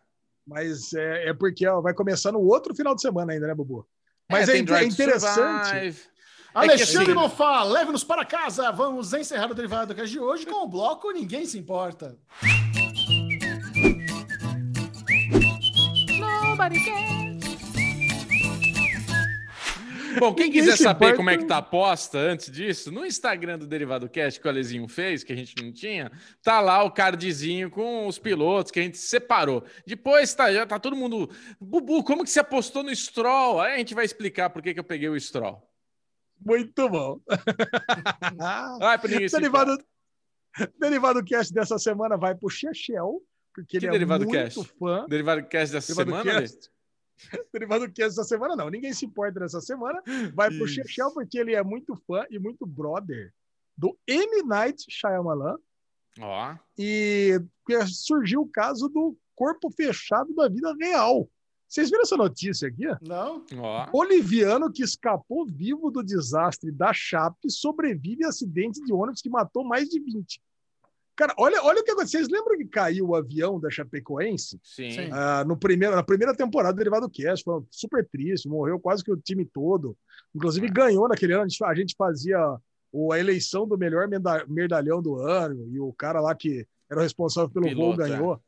mas 0.46 0.92
é, 0.92 1.30
é 1.30 1.34
porque 1.34 1.66
ó, 1.66 1.80
vai 1.80 1.94
começar 1.94 2.30
no 2.30 2.38
outro 2.40 2.76
final 2.76 2.94
de 2.94 3.00
semana 3.02 3.32
ainda, 3.32 3.48
né, 3.48 3.54
Bubu? 3.56 3.88
Mas 4.30 4.48
é, 4.48 4.56
inte- 4.56 4.66
Drive 4.68 4.84
é 4.84 4.88
to 4.88 5.02
interessante. 5.02 6.08
Alexandre 6.54 7.12
assim- 7.12 7.20
Mofá, 7.20 7.64
leve-nos 7.64 8.04
para 8.04 8.24
casa. 8.24 8.70
Vamos 8.70 9.12
encerrar 9.12 9.50
o 9.50 9.54
derivado 9.54 9.88
do 9.92 9.96
cast 9.96 10.10
de 10.12 10.20
hoje 10.20 10.46
com 10.46 10.64
o 10.64 10.68
bloco 10.68 11.10
Ninguém 11.10 11.44
Se 11.44 11.58
Importa. 11.58 12.16
Bom, 20.18 20.34
quem 20.34 20.50
quiser 20.50 20.76
se 20.76 20.82
saber 20.82 21.14
como 21.14 21.28
é 21.28 21.36
que 21.36 21.44
tá 21.44 21.56
a 21.56 21.58
aposta 21.58 22.18
antes 22.18 22.50
disso, 22.50 22.90
no 22.90 23.04
Instagram 23.04 23.58
do 23.58 23.66
Derivado 23.66 24.08
Cast 24.08 24.40
que 24.40 24.46
o 24.46 24.50
Alezinho 24.50 24.88
fez, 24.88 25.22
que 25.22 25.32
a 25.32 25.36
gente 25.36 25.54
não 25.62 25.70
tinha, 25.70 26.10
tá 26.42 26.60
lá 26.60 26.82
o 26.82 26.90
cardzinho 26.90 27.70
com 27.70 28.06
os 28.06 28.18
pilotos 28.18 28.72
que 28.72 28.80
a 28.80 28.82
gente 28.82 28.96
separou. 28.96 29.62
Depois 29.86 30.32
tá, 30.34 30.52
já 30.52 30.66
tá 30.66 30.78
todo 30.78 30.96
mundo. 30.96 31.30
Bubu, 31.60 32.02
como 32.02 32.24
que 32.24 32.30
você 32.30 32.40
apostou 32.40 32.82
no 32.82 32.94
Stroll? 32.94 33.60
Aí 33.60 33.74
a 33.74 33.78
gente 33.78 33.94
vai 33.94 34.04
explicar 34.04 34.48
por 34.48 34.62
que, 34.62 34.72
que 34.72 34.80
eu 34.80 34.84
peguei 34.84 35.08
o 35.08 35.20
Stroll. 35.20 35.62
Muito 36.40 36.88
bom. 36.88 37.20
Se 39.28 39.36
derivado, 39.38 39.72
importa. 39.72 40.72
derivado 40.78 41.24
Cast 41.24 41.52
dessa 41.52 41.78
semana 41.78 42.16
vai 42.16 42.34
pro 42.34 42.48
Chechel, 42.48 43.22
porque 43.56 43.66
Que 43.66 43.76
ele 43.78 43.86
é 43.86 43.90
Derivado 43.90 44.24
muito 44.24 44.36
Cast? 44.36 44.64
fã. 44.78 45.06
Derivado 45.08 45.48
Cast 45.48 45.72
dessa 45.72 45.94
Derivado 45.94 46.22
semana? 46.22 46.40
Cast. 46.42 46.70
Derivado 47.52 47.86
Cast 47.86 48.16
dessa 48.16 48.24
semana, 48.24 48.54
não. 48.54 48.68
Ninguém 48.68 48.92
se 48.92 49.06
importa 49.06 49.40
nessa 49.40 49.60
semana. 49.62 50.02
Vai 50.34 50.48
pro 50.50 50.66
Isso. 50.66 50.74
Chechel, 50.74 51.10
porque 51.12 51.38
ele 51.38 51.54
é 51.54 51.62
muito 51.64 51.96
fã 52.06 52.26
e 52.30 52.38
muito 52.38 52.66
brother 52.66 53.32
do 53.76 53.98
M. 54.06 54.42
Night 54.42 54.84
Shyamalan. 54.90 55.56
Ó, 56.20 56.54
E 56.78 57.40
surgiu 57.88 58.42
o 58.42 58.48
caso 58.48 58.88
do 58.88 59.16
corpo 59.34 59.70
fechado 59.70 60.34
da 60.34 60.48
vida 60.48 60.74
real. 60.78 61.28
Vocês 61.68 61.90
viram 61.90 62.02
essa 62.02 62.16
notícia 62.16 62.68
aqui? 62.68 62.84
Não? 63.02 63.44
ó. 63.58 63.90
Boliviano 63.90 64.72
que 64.72 64.82
escapou 64.82 65.44
vivo 65.46 65.90
do 65.90 66.02
desastre 66.02 66.70
da 66.70 66.92
Chape 66.92 67.50
sobrevive 67.50 68.24
a 68.24 68.28
acidente 68.28 68.82
de 68.84 68.92
ônibus 68.92 69.20
que 69.20 69.28
matou 69.28 69.64
mais 69.64 69.88
de 69.88 69.98
20. 69.98 70.40
Cara, 71.16 71.34
olha, 71.38 71.62
olha 71.64 71.80
o 71.80 71.84
que 71.84 71.90
aconteceu. 71.90 72.20
Vocês 72.20 72.30
lembram 72.30 72.58
que 72.58 72.66
caiu 72.66 73.08
o 73.08 73.14
avião 73.16 73.58
da 73.58 73.70
Chapecoense? 73.70 74.60
Sim. 74.62 74.90
Ah, 75.12 75.44
no 75.46 75.56
primeiro, 75.56 75.96
na 75.96 76.02
primeira 76.02 76.34
temporada 76.36 76.74
do 76.74 76.76
Derivado 76.78 77.08
Cast, 77.08 77.42
foi 77.42 77.62
super 77.70 78.06
triste, 78.06 78.46
morreu 78.48 78.78
quase 78.78 79.02
que 79.02 79.10
o 79.10 79.16
time 79.16 79.44
todo. 79.46 79.96
Inclusive, 80.34 80.68
ganhou 80.68 81.08
naquele 81.08 81.32
ano, 81.32 81.46
a 81.64 81.74
gente, 81.74 81.94
fazia 81.96 82.38
o- 82.92 83.12
a 83.12 83.18
eleição 83.18 83.66
do 83.66 83.78
melhor 83.78 84.06
merdalhão 84.46 85.00
do 85.00 85.16
ano, 85.16 85.66
e 85.70 85.80
o 85.80 85.90
cara 85.92 86.20
lá 86.20 86.34
que 86.34 86.66
era 86.90 87.00
o 87.00 87.02
responsável 87.02 87.48
pelo 87.50 87.66
Piloto, 87.66 87.86
voo, 87.86 87.96
ganhou. 87.96 88.40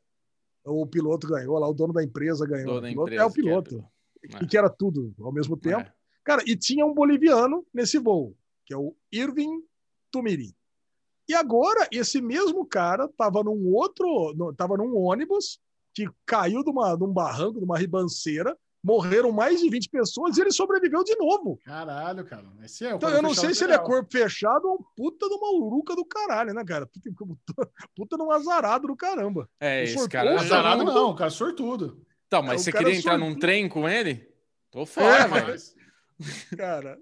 O 0.65 0.85
piloto 0.85 1.27
ganhou, 1.27 1.57
lá 1.57 1.67
o 1.67 1.73
dono 1.73 1.91
da 1.93 2.03
empresa 2.03 2.45
ganhou. 2.45 2.75
Dono 2.75 2.81
da 2.81 2.87
O 2.89 2.91
piloto 2.91 3.07
empresa, 3.09 3.23
é 3.23 3.25
o 3.25 3.31
que 3.31 3.39
é 3.39 3.43
piloto. 3.43 3.85
E 4.43 4.45
que 4.47 4.57
era 4.57 4.69
tudo 4.69 5.13
ao 5.19 5.31
mesmo 5.31 5.57
tempo. 5.57 5.79
É. 5.79 5.91
Cara, 6.23 6.43
e 6.45 6.55
tinha 6.55 6.85
um 6.85 6.93
boliviano 6.93 7.65
nesse 7.73 7.97
voo, 7.97 8.35
que 8.65 8.73
é 8.73 8.77
o 8.77 8.93
Irving 9.11 9.63
Tumiri. 10.11 10.53
E 11.29 11.35
agora, 11.35 11.87
esse 11.91 12.19
mesmo 12.19 12.65
cara 12.65 13.05
estava 13.05 13.43
num 13.43 13.71
outro, 13.71 14.33
no- 14.35 14.51
tava 14.53 14.75
num 14.75 14.97
ônibus 14.97 15.59
que 15.93 16.09
caiu 16.25 16.63
de, 16.63 16.71
uma, 16.71 16.95
de 16.95 17.03
um 17.03 17.13
barranco, 17.13 17.59
de 17.59 17.65
uma 17.65 17.77
ribanceira, 17.77 18.57
morreram 18.83 19.31
mais 19.31 19.59
de 19.59 19.69
20 19.69 19.89
pessoas 19.89 20.37
e 20.37 20.41
ele 20.41 20.51
sobreviveu 20.51 21.03
de 21.03 21.15
novo. 21.17 21.59
Caralho, 21.63 22.25
cara. 22.25 22.45
Esse 22.63 22.85
é 22.85 22.93
o 22.93 22.97
Então, 22.97 23.09
eu 23.09 23.21
não 23.21 23.35
sei 23.35 23.53
se 23.53 23.63
ele 23.63 23.73
é 23.73 23.77
corpo 23.77 24.09
fechado 24.11 24.65
ou 24.67 24.75
um 24.75 24.83
puta 24.95 25.27
de 25.27 25.35
uma 25.35 25.51
uruca 25.53 25.95
do 25.95 26.03
caralho, 26.05 26.53
né, 26.53 26.63
cara? 26.65 26.87
Puta, 26.87 27.69
puta, 27.95 28.17
de 28.17 28.23
um 28.23 28.31
azarado 28.31 28.87
do 28.87 28.95
caramba. 28.95 29.47
É, 29.59 29.83
esse 29.83 29.93
sortudo, 29.93 30.11
cara. 30.11 30.39
Azarado 30.39 30.83
não, 30.83 31.13
cara, 31.15 31.29
sortudo. 31.29 32.01
Então, 32.25 32.41
mas 32.41 32.61
É, 32.61 32.63
você 32.63 32.71
queria 32.71 32.95
entrar 32.95 33.11
sortudo. 33.19 33.29
num 33.33 33.39
trem 33.39 33.67
com 33.69 33.87
ele? 33.87 34.27
Tô 34.71 34.85
fora, 34.85 35.23
É, 35.23 35.27
velho. 35.27 35.47
Mas- 35.47 35.75
Cara, 36.57 36.97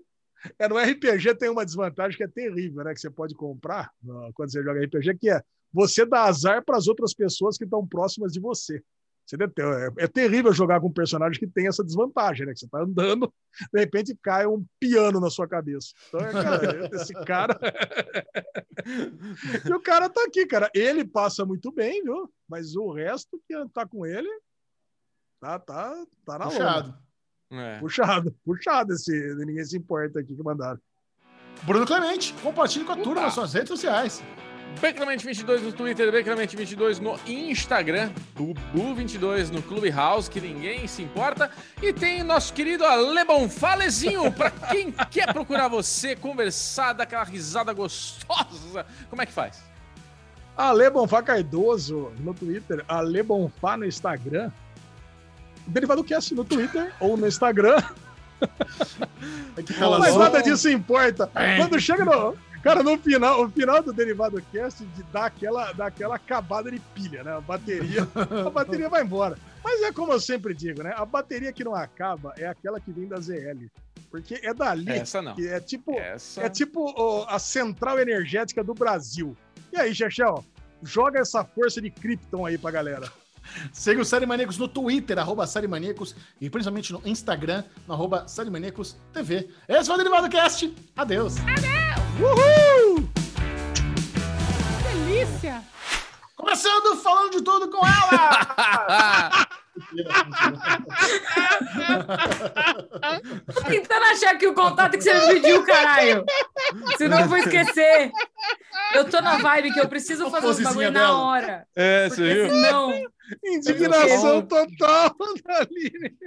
é, 0.59 0.67
no 0.67 0.77
RPG 0.77 1.35
tem 1.35 1.49
uma 1.49 1.65
desvantagem 1.65 2.17
que 2.17 2.23
é 2.23 2.27
terrível, 2.27 2.83
né? 2.83 2.93
Que 2.93 2.99
você 2.99 3.09
pode 3.09 3.35
comprar 3.35 3.91
no- 4.01 4.31
quando 4.33 4.51
você 4.51 4.63
joga 4.63 4.83
RPG, 4.83 5.17
que 5.17 5.29
é 5.29 5.41
você 5.71 6.05
dá 6.05 6.23
azar 6.23 6.63
para 6.63 6.77
as 6.77 6.87
outras 6.87 7.13
pessoas 7.13 7.57
que 7.57 7.65
estão 7.65 7.85
próximas 7.85 8.31
de 8.31 8.39
você. 8.39 8.81
Você 9.25 9.35
é, 9.35 10.05
é 10.05 10.07
terrível 10.07 10.53
jogar 10.53 10.79
com 10.79 10.87
um 10.87 10.93
personagem 10.93 11.37
que 11.37 11.47
tem 11.47 11.67
essa 11.67 11.83
desvantagem, 11.83 12.45
né? 12.45 12.53
Que 12.53 12.59
você 12.59 12.67
tá 12.69 12.79
andando, 12.79 13.33
de 13.73 13.79
repente 13.79 14.17
cai 14.23 14.47
um 14.47 14.65
piano 14.79 15.19
na 15.19 15.29
sua 15.29 15.45
cabeça. 15.45 15.89
Então, 16.07 16.21
é, 16.21 16.31
cara, 16.31 16.89
esse 16.95 17.13
cara. 17.25 17.59
e 19.67 19.73
o 19.73 19.81
cara 19.81 20.09
tá 20.09 20.23
aqui, 20.23 20.45
cara. 20.45 20.71
Ele 20.73 21.03
passa 21.03 21.45
muito 21.45 21.73
bem, 21.73 22.01
viu? 22.03 22.31
Mas 22.47 22.73
o 22.77 22.93
resto 22.93 23.37
que 23.45 23.53
tá 23.73 23.85
com 23.85 24.05
ele 24.05 24.29
tá, 25.41 25.59
tá, 25.59 26.05
tá 26.25 26.39
na. 26.39 26.45
Puxado. 26.45 27.06
É. 27.51 27.79
Puxado, 27.79 28.35
puxado 28.45 28.93
esse. 28.93 29.11
Ninguém 29.35 29.63
se 29.63 29.77
importa 29.77 30.19
aqui 30.19 30.35
que 30.35 30.43
mandaram. 30.43 30.79
Bruno 31.63 31.85
Clemente, 31.85 32.33
compartilhe 32.43 32.85
com 32.85 32.91
a 32.91 32.97
turma 32.97 33.13
Opa. 33.13 33.21
nas 33.21 33.33
suas 33.33 33.53
redes 33.53 33.69
sociais. 33.69 34.23
Becramente22 34.81 35.61
no 35.61 35.73
Twitter, 35.73 36.11
Becramente22 36.11 36.99
no 36.99 37.19
Instagram, 37.25 38.11
Bubu22 38.37 39.49
no 39.49 39.61
Clubhouse, 39.63 40.29
que 40.29 40.39
ninguém 40.39 40.87
se 40.87 41.01
importa. 41.01 41.49
E 41.81 41.91
tem 41.91 42.21
nosso 42.21 42.53
querido 42.53 42.85
Ale 42.85 43.25
Bonfalezinho, 43.25 44.29
pra 44.33 44.51
quem 44.51 44.91
quer 44.91 45.33
procurar 45.33 45.67
você, 45.67 46.15
conversar, 46.15 46.93
dar 46.93 47.03
aquela 47.03 47.23
risada 47.23 47.73
gostosa. 47.73 48.85
Como 49.09 49.21
é 49.21 49.25
que 49.25 49.33
faz? 49.33 49.63
Ale 50.55 50.89
Bonfá 50.91 51.23
Cardoso 51.23 52.11
no 52.19 52.33
Twitter, 52.33 52.83
Ale 52.87 53.23
Bonfá 53.23 53.77
no 53.77 53.85
Instagram. 53.85 54.51
Derivado 55.67 56.03
Cast 56.03 56.33
no 56.33 56.43
Twitter 56.43 56.93
ou 56.99 57.17
no 57.17 57.27
Instagram. 57.27 57.81
É 59.57 59.97
Mas 59.97 60.15
nada 60.15 60.43
disso 60.43 60.69
importa. 60.69 61.27
Quando 61.57 61.79
chega 61.79 62.05
no. 62.05 62.37
Cara, 62.61 62.83
no 62.83 62.97
final, 62.97 63.43
o 63.43 63.49
final 63.49 63.81
do 63.81 63.93
Derivado 63.93 64.41
Cast 64.51 64.83
de 64.83 65.03
dá 65.03 65.25
aquela, 65.25 65.71
dá 65.71 65.87
aquela 65.87 66.15
acabada 66.15 66.69
de 66.69 66.79
pilha, 66.93 67.23
né? 67.23 67.31
A 67.35 67.41
bateria, 67.41 68.07
a 68.45 68.49
bateria 68.49 68.89
vai 68.89 69.03
embora. 69.03 69.37
Mas 69.63 69.81
é 69.81 69.91
como 69.91 70.11
eu 70.11 70.19
sempre 70.19 70.53
digo, 70.53 70.83
né? 70.83 70.93
A 70.95 71.05
bateria 71.05 71.51
que 71.51 71.63
não 71.63 71.73
acaba 71.73 72.33
é 72.37 72.45
aquela 72.47 72.79
que 72.79 72.91
vem 72.91 73.07
da 73.07 73.19
ZL. 73.19 73.67
Porque 74.09 74.39
é 74.43 74.53
dali. 74.53 74.89
Essa 74.89 75.21
não. 75.21 75.35
que 75.35 75.47
é 75.47 75.59
tipo, 75.59 75.93
Essa. 75.93 76.41
É 76.41 76.49
tipo 76.49 76.93
ó, 76.97 77.25
a 77.29 77.39
central 77.39 77.99
energética 77.99 78.63
do 78.63 78.73
Brasil. 78.73 79.35
E 79.71 79.77
aí, 79.77 79.93
Chechel? 79.93 80.43
Joga 80.83 81.19
essa 81.19 81.43
força 81.43 81.81
de 81.81 81.89
Krypton 81.89 82.45
aí 82.45 82.57
pra 82.57 82.71
galera. 82.71 83.11
Siga 83.71 84.01
o 84.01 84.05
Série 84.05 84.25
Maníacos 84.25 84.57
no 84.57 84.67
Twitter, 84.67 85.17
arroba 85.19 85.47
Série 85.47 85.67
Maníacos, 85.67 86.15
e 86.39 86.49
principalmente 86.49 86.93
no 86.93 87.01
Instagram, 87.05 87.63
no 87.87 87.93
arroba 87.93 88.27
Série 88.27 88.49
Maníacos 88.49 88.95
TV. 89.13 89.49
Esse 89.67 89.85
foi 89.85 89.95
o 89.95 89.97
Derivado 89.97 90.29
Cast. 90.29 90.73
Adeus. 90.95 91.35
Uhul! 92.19 93.07
delícia! 95.07 95.63
Começando 96.35 96.97
falando 96.97 97.31
de 97.31 97.41
tudo 97.41 97.69
com 97.69 97.85
ela! 97.85 99.47
Tentando 103.67 104.05
achar 104.05 104.33
aqui 104.33 104.47
o 104.47 104.53
contato 104.53 104.97
que 104.97 105.01
você 105.01 105.13
me 105.13 105.33
pediu, 105.33 105.63
caralho. 105.63 106.25
Senão 106.97 107.21
eu 107.21 107.27
vou 107.27 107.37
esquecer. 107.37 108.11
Eu 108.93 109.09
tô 109.09 109.21
na 109.21 109.37
vibe 109.37 109.73
que 109.73 109.79
eu 109.79 109.87
preciso 109.87 110.29
fazer 110.29 110.47
os 110.47 110.59
bagulho 110.59 110.91
na 110.91 111.17
hora. 111.17 111.67
É, 111.75 112.09
você 112.09 112.33
viu? 112.33 112.49
senão. 112.49 112.91
Indignação 113.43 114.41
total 114.45 115.15
da 115.45 115.57
Aline. 115.59 116.17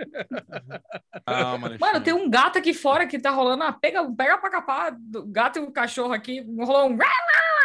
Calma, 1.27 1.77
Mano, 1.81 2.01
tem 2.03 2.12
um 2.12 2.29
gato 2.29 2.59
aqui 2.59 2.75
fora 2.75 3.07
que 3.07 3.19
tá 3.19 3.31
rolando. 3.31 3.62
Ah, 3.65 3.73
pega, 3.73 4.05
pega 4.12 4.39
pra 4.39 4.51
capar. 4.51 4.97
do 4.99 5.25
gato 5.27 5.59
e 5.59 5.62
o 5.62 5.70
cachorro 5.70 6.12
aqui. 6.12 6.41
Rolou 6.59 6.89
um. 6.91 6.97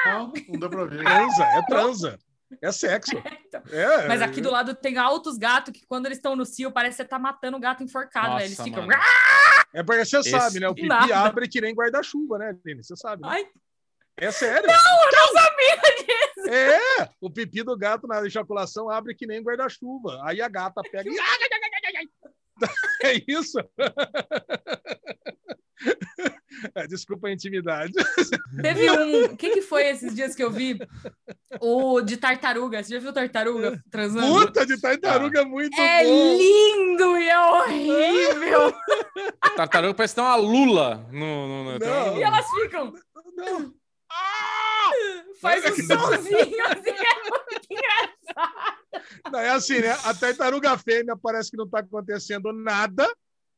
Não, 0.05 0.31
não 0.49 0.59
deu 0.59 0.69
pra 0.69 0.85
ver. 0.85 1.03
Transa, 1.03 1.43
é 1.43 1.61
transa. 1.63 2.19
É 2.61 2.71
sexo. 2.71 3.11
É, 3.71 4.05
Mas 4.09 4.21
aqui 4.21 4.41
do 4.41 4.51
lado 4.51 4.75
tem 4.75 4.97
altos 4.97 5.37
gatos 5.37 5.71
que 5.71 5.85
quando 5.87 6.07
eles 6.07 6.17
estão 6.17 6.35
no 6.35 6.45
cio 6.45 6.69
parece 6.71 6.97
que 6.97 7.03
você 7.03 7.07
tá 7.07 7.17
matando 7.17 7.55
o 7.55 7.59
gato 7.59 7.81
enforcado. 7.83 8.27
Nossa, 8.27 8.39
né? 8.39 8.45
Eles 8.45 8.59
ficam. 8.61 8.85
mano. 8.85 9.01
É 9.73 9.81
porque 9.81 10.03
você 10.03 10.17
Esse- 10.19 10.29
sabe, 10.29 10.59
né? 10.59 10.67
O 10.67 10.75
pipi 10.75 10.89
Nada. 10.89 11.19
abre 11.19 11.47
que 11.47 11.61
nem 11.61 11.73
guarda-chuva, 11.73 12.37
né, 12.37 12.49
Aline? 12.49 12.83
Você 12.83 12.97
sabe. 12.97 13.21
Né? 13.21 13.29
Ai, 13.31 13.47
É 14.17 14.29
sério. 14.31 14.69
eu 14.69 14.73
não 14.73 15.33
sabia 15.41 15.75
disso. 16.05 16.24
É, 16.47 17.09
o 17.19 17.29
pipi 17.29 17.63
do 17.63 17.77
gato 17.77 18.07
na 18.07 18.25
ejaculação 18.25 18.89
abre 18.89 19.15
que 19.15 19.25
nem 19.27 19.41
guarda-chuva. 19.41 20.19
Aí 20.23 20.41
a 20.41 20.47
gata 20.49 20.81
pega 20.91 21.09
e. 21.09 21.15
É 23.03 23.21
isso? 23.27 23.59
É, 26.73 26.87
desculpa 26.87 27.27
a 27.27 27.31
intimidade. 27.33 27.91
Teve 28.61 28.89
um. 28.89 29.25
O 29.25 29.37
que, 29.37 29.49
que 29.51 29.61
foi 29.61 29.83
esses 29.87 30.15
dias 30.15 30.33
que 30.33 30.41
eu 30.43 30.49
vi? 30.49 30.79
O 31.59 32.01
de 32.01 32.15
tartaruga. 32.17 32.81
Você 32.81 32.93
já 32.93 32.99
viu 32.99 33.11
tartaruga 33.13 33.83
transando? 33.91 34.45
Puta 34.47 34.65
de 34.65 34.79
tartaruga 34.79 35.41
é 35.41 35.45
muito 35.45 35.79
É 35.79 36.03
bom. 36.05 36.37
lindo 36.37 37.17
e 37.17 37.29
é 37.29 37.39
horrível. 37.39 38.73
Tartaruga 39.55 39.93
parece 39.93 40.15
ter 40.15 40.21
uma 40.21 40.35
lula 40.37 41.05
no. 41.11 41.47
no, 41.47 41.63
no- 41.73 41.79
tem 41.79 42.17
E 42.19 42.23
elas 42.23 42.49
ficam. 42.51 42.93
Não. 43.35 43.73
Faz 45.41 45.65
um 45.65 45.75
somzinho 45.75 46.65
assim. 46.65 46.89
É 46.89 47.29
muito 47.29 47.67
engraçado. 47.69 48.75
Não, 49.31 49.39
é 49.39 49.49
assim, 49.49 49.79
né? 49.79 49.91
A 50.03 50.13
tartaruga 50.13 50.77
fêmea 50.77 51.15
parece 51.15 51.51
que 51.51 51.57
não 51.57 51.67
tá 51.67 51.79
acontecendo 51.79 52.51
nada. 52.53 53.07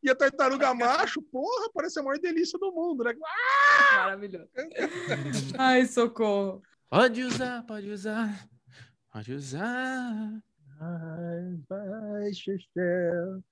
E 0.04 0.10
a 0.10 0.16
tartaruga 0.16 0.74
macho, 0.74 1.22
porra, 1.22 1.70
parece 1.74 2.00
a 2.00 2.04
maior 2.04 2.20
delícia 2.20 2.58
do 2.60 2.72
mundo, 2.72 3.04
né? 3.04 3.14
Maravilhoso. 3.94 4.50
Ai, 5.58 5.86
socorro. 5.86 6.62
Pode 6.90 7.24
usar, 7.24 7.64
pode 7.64 7.90
usar. 7.90 8.48
Pode 9.12 9.34
usar. 9.34 10.42
Ai, 10.80 11.60
vai, 11.68 12.34
Chechel. 12.34 13.44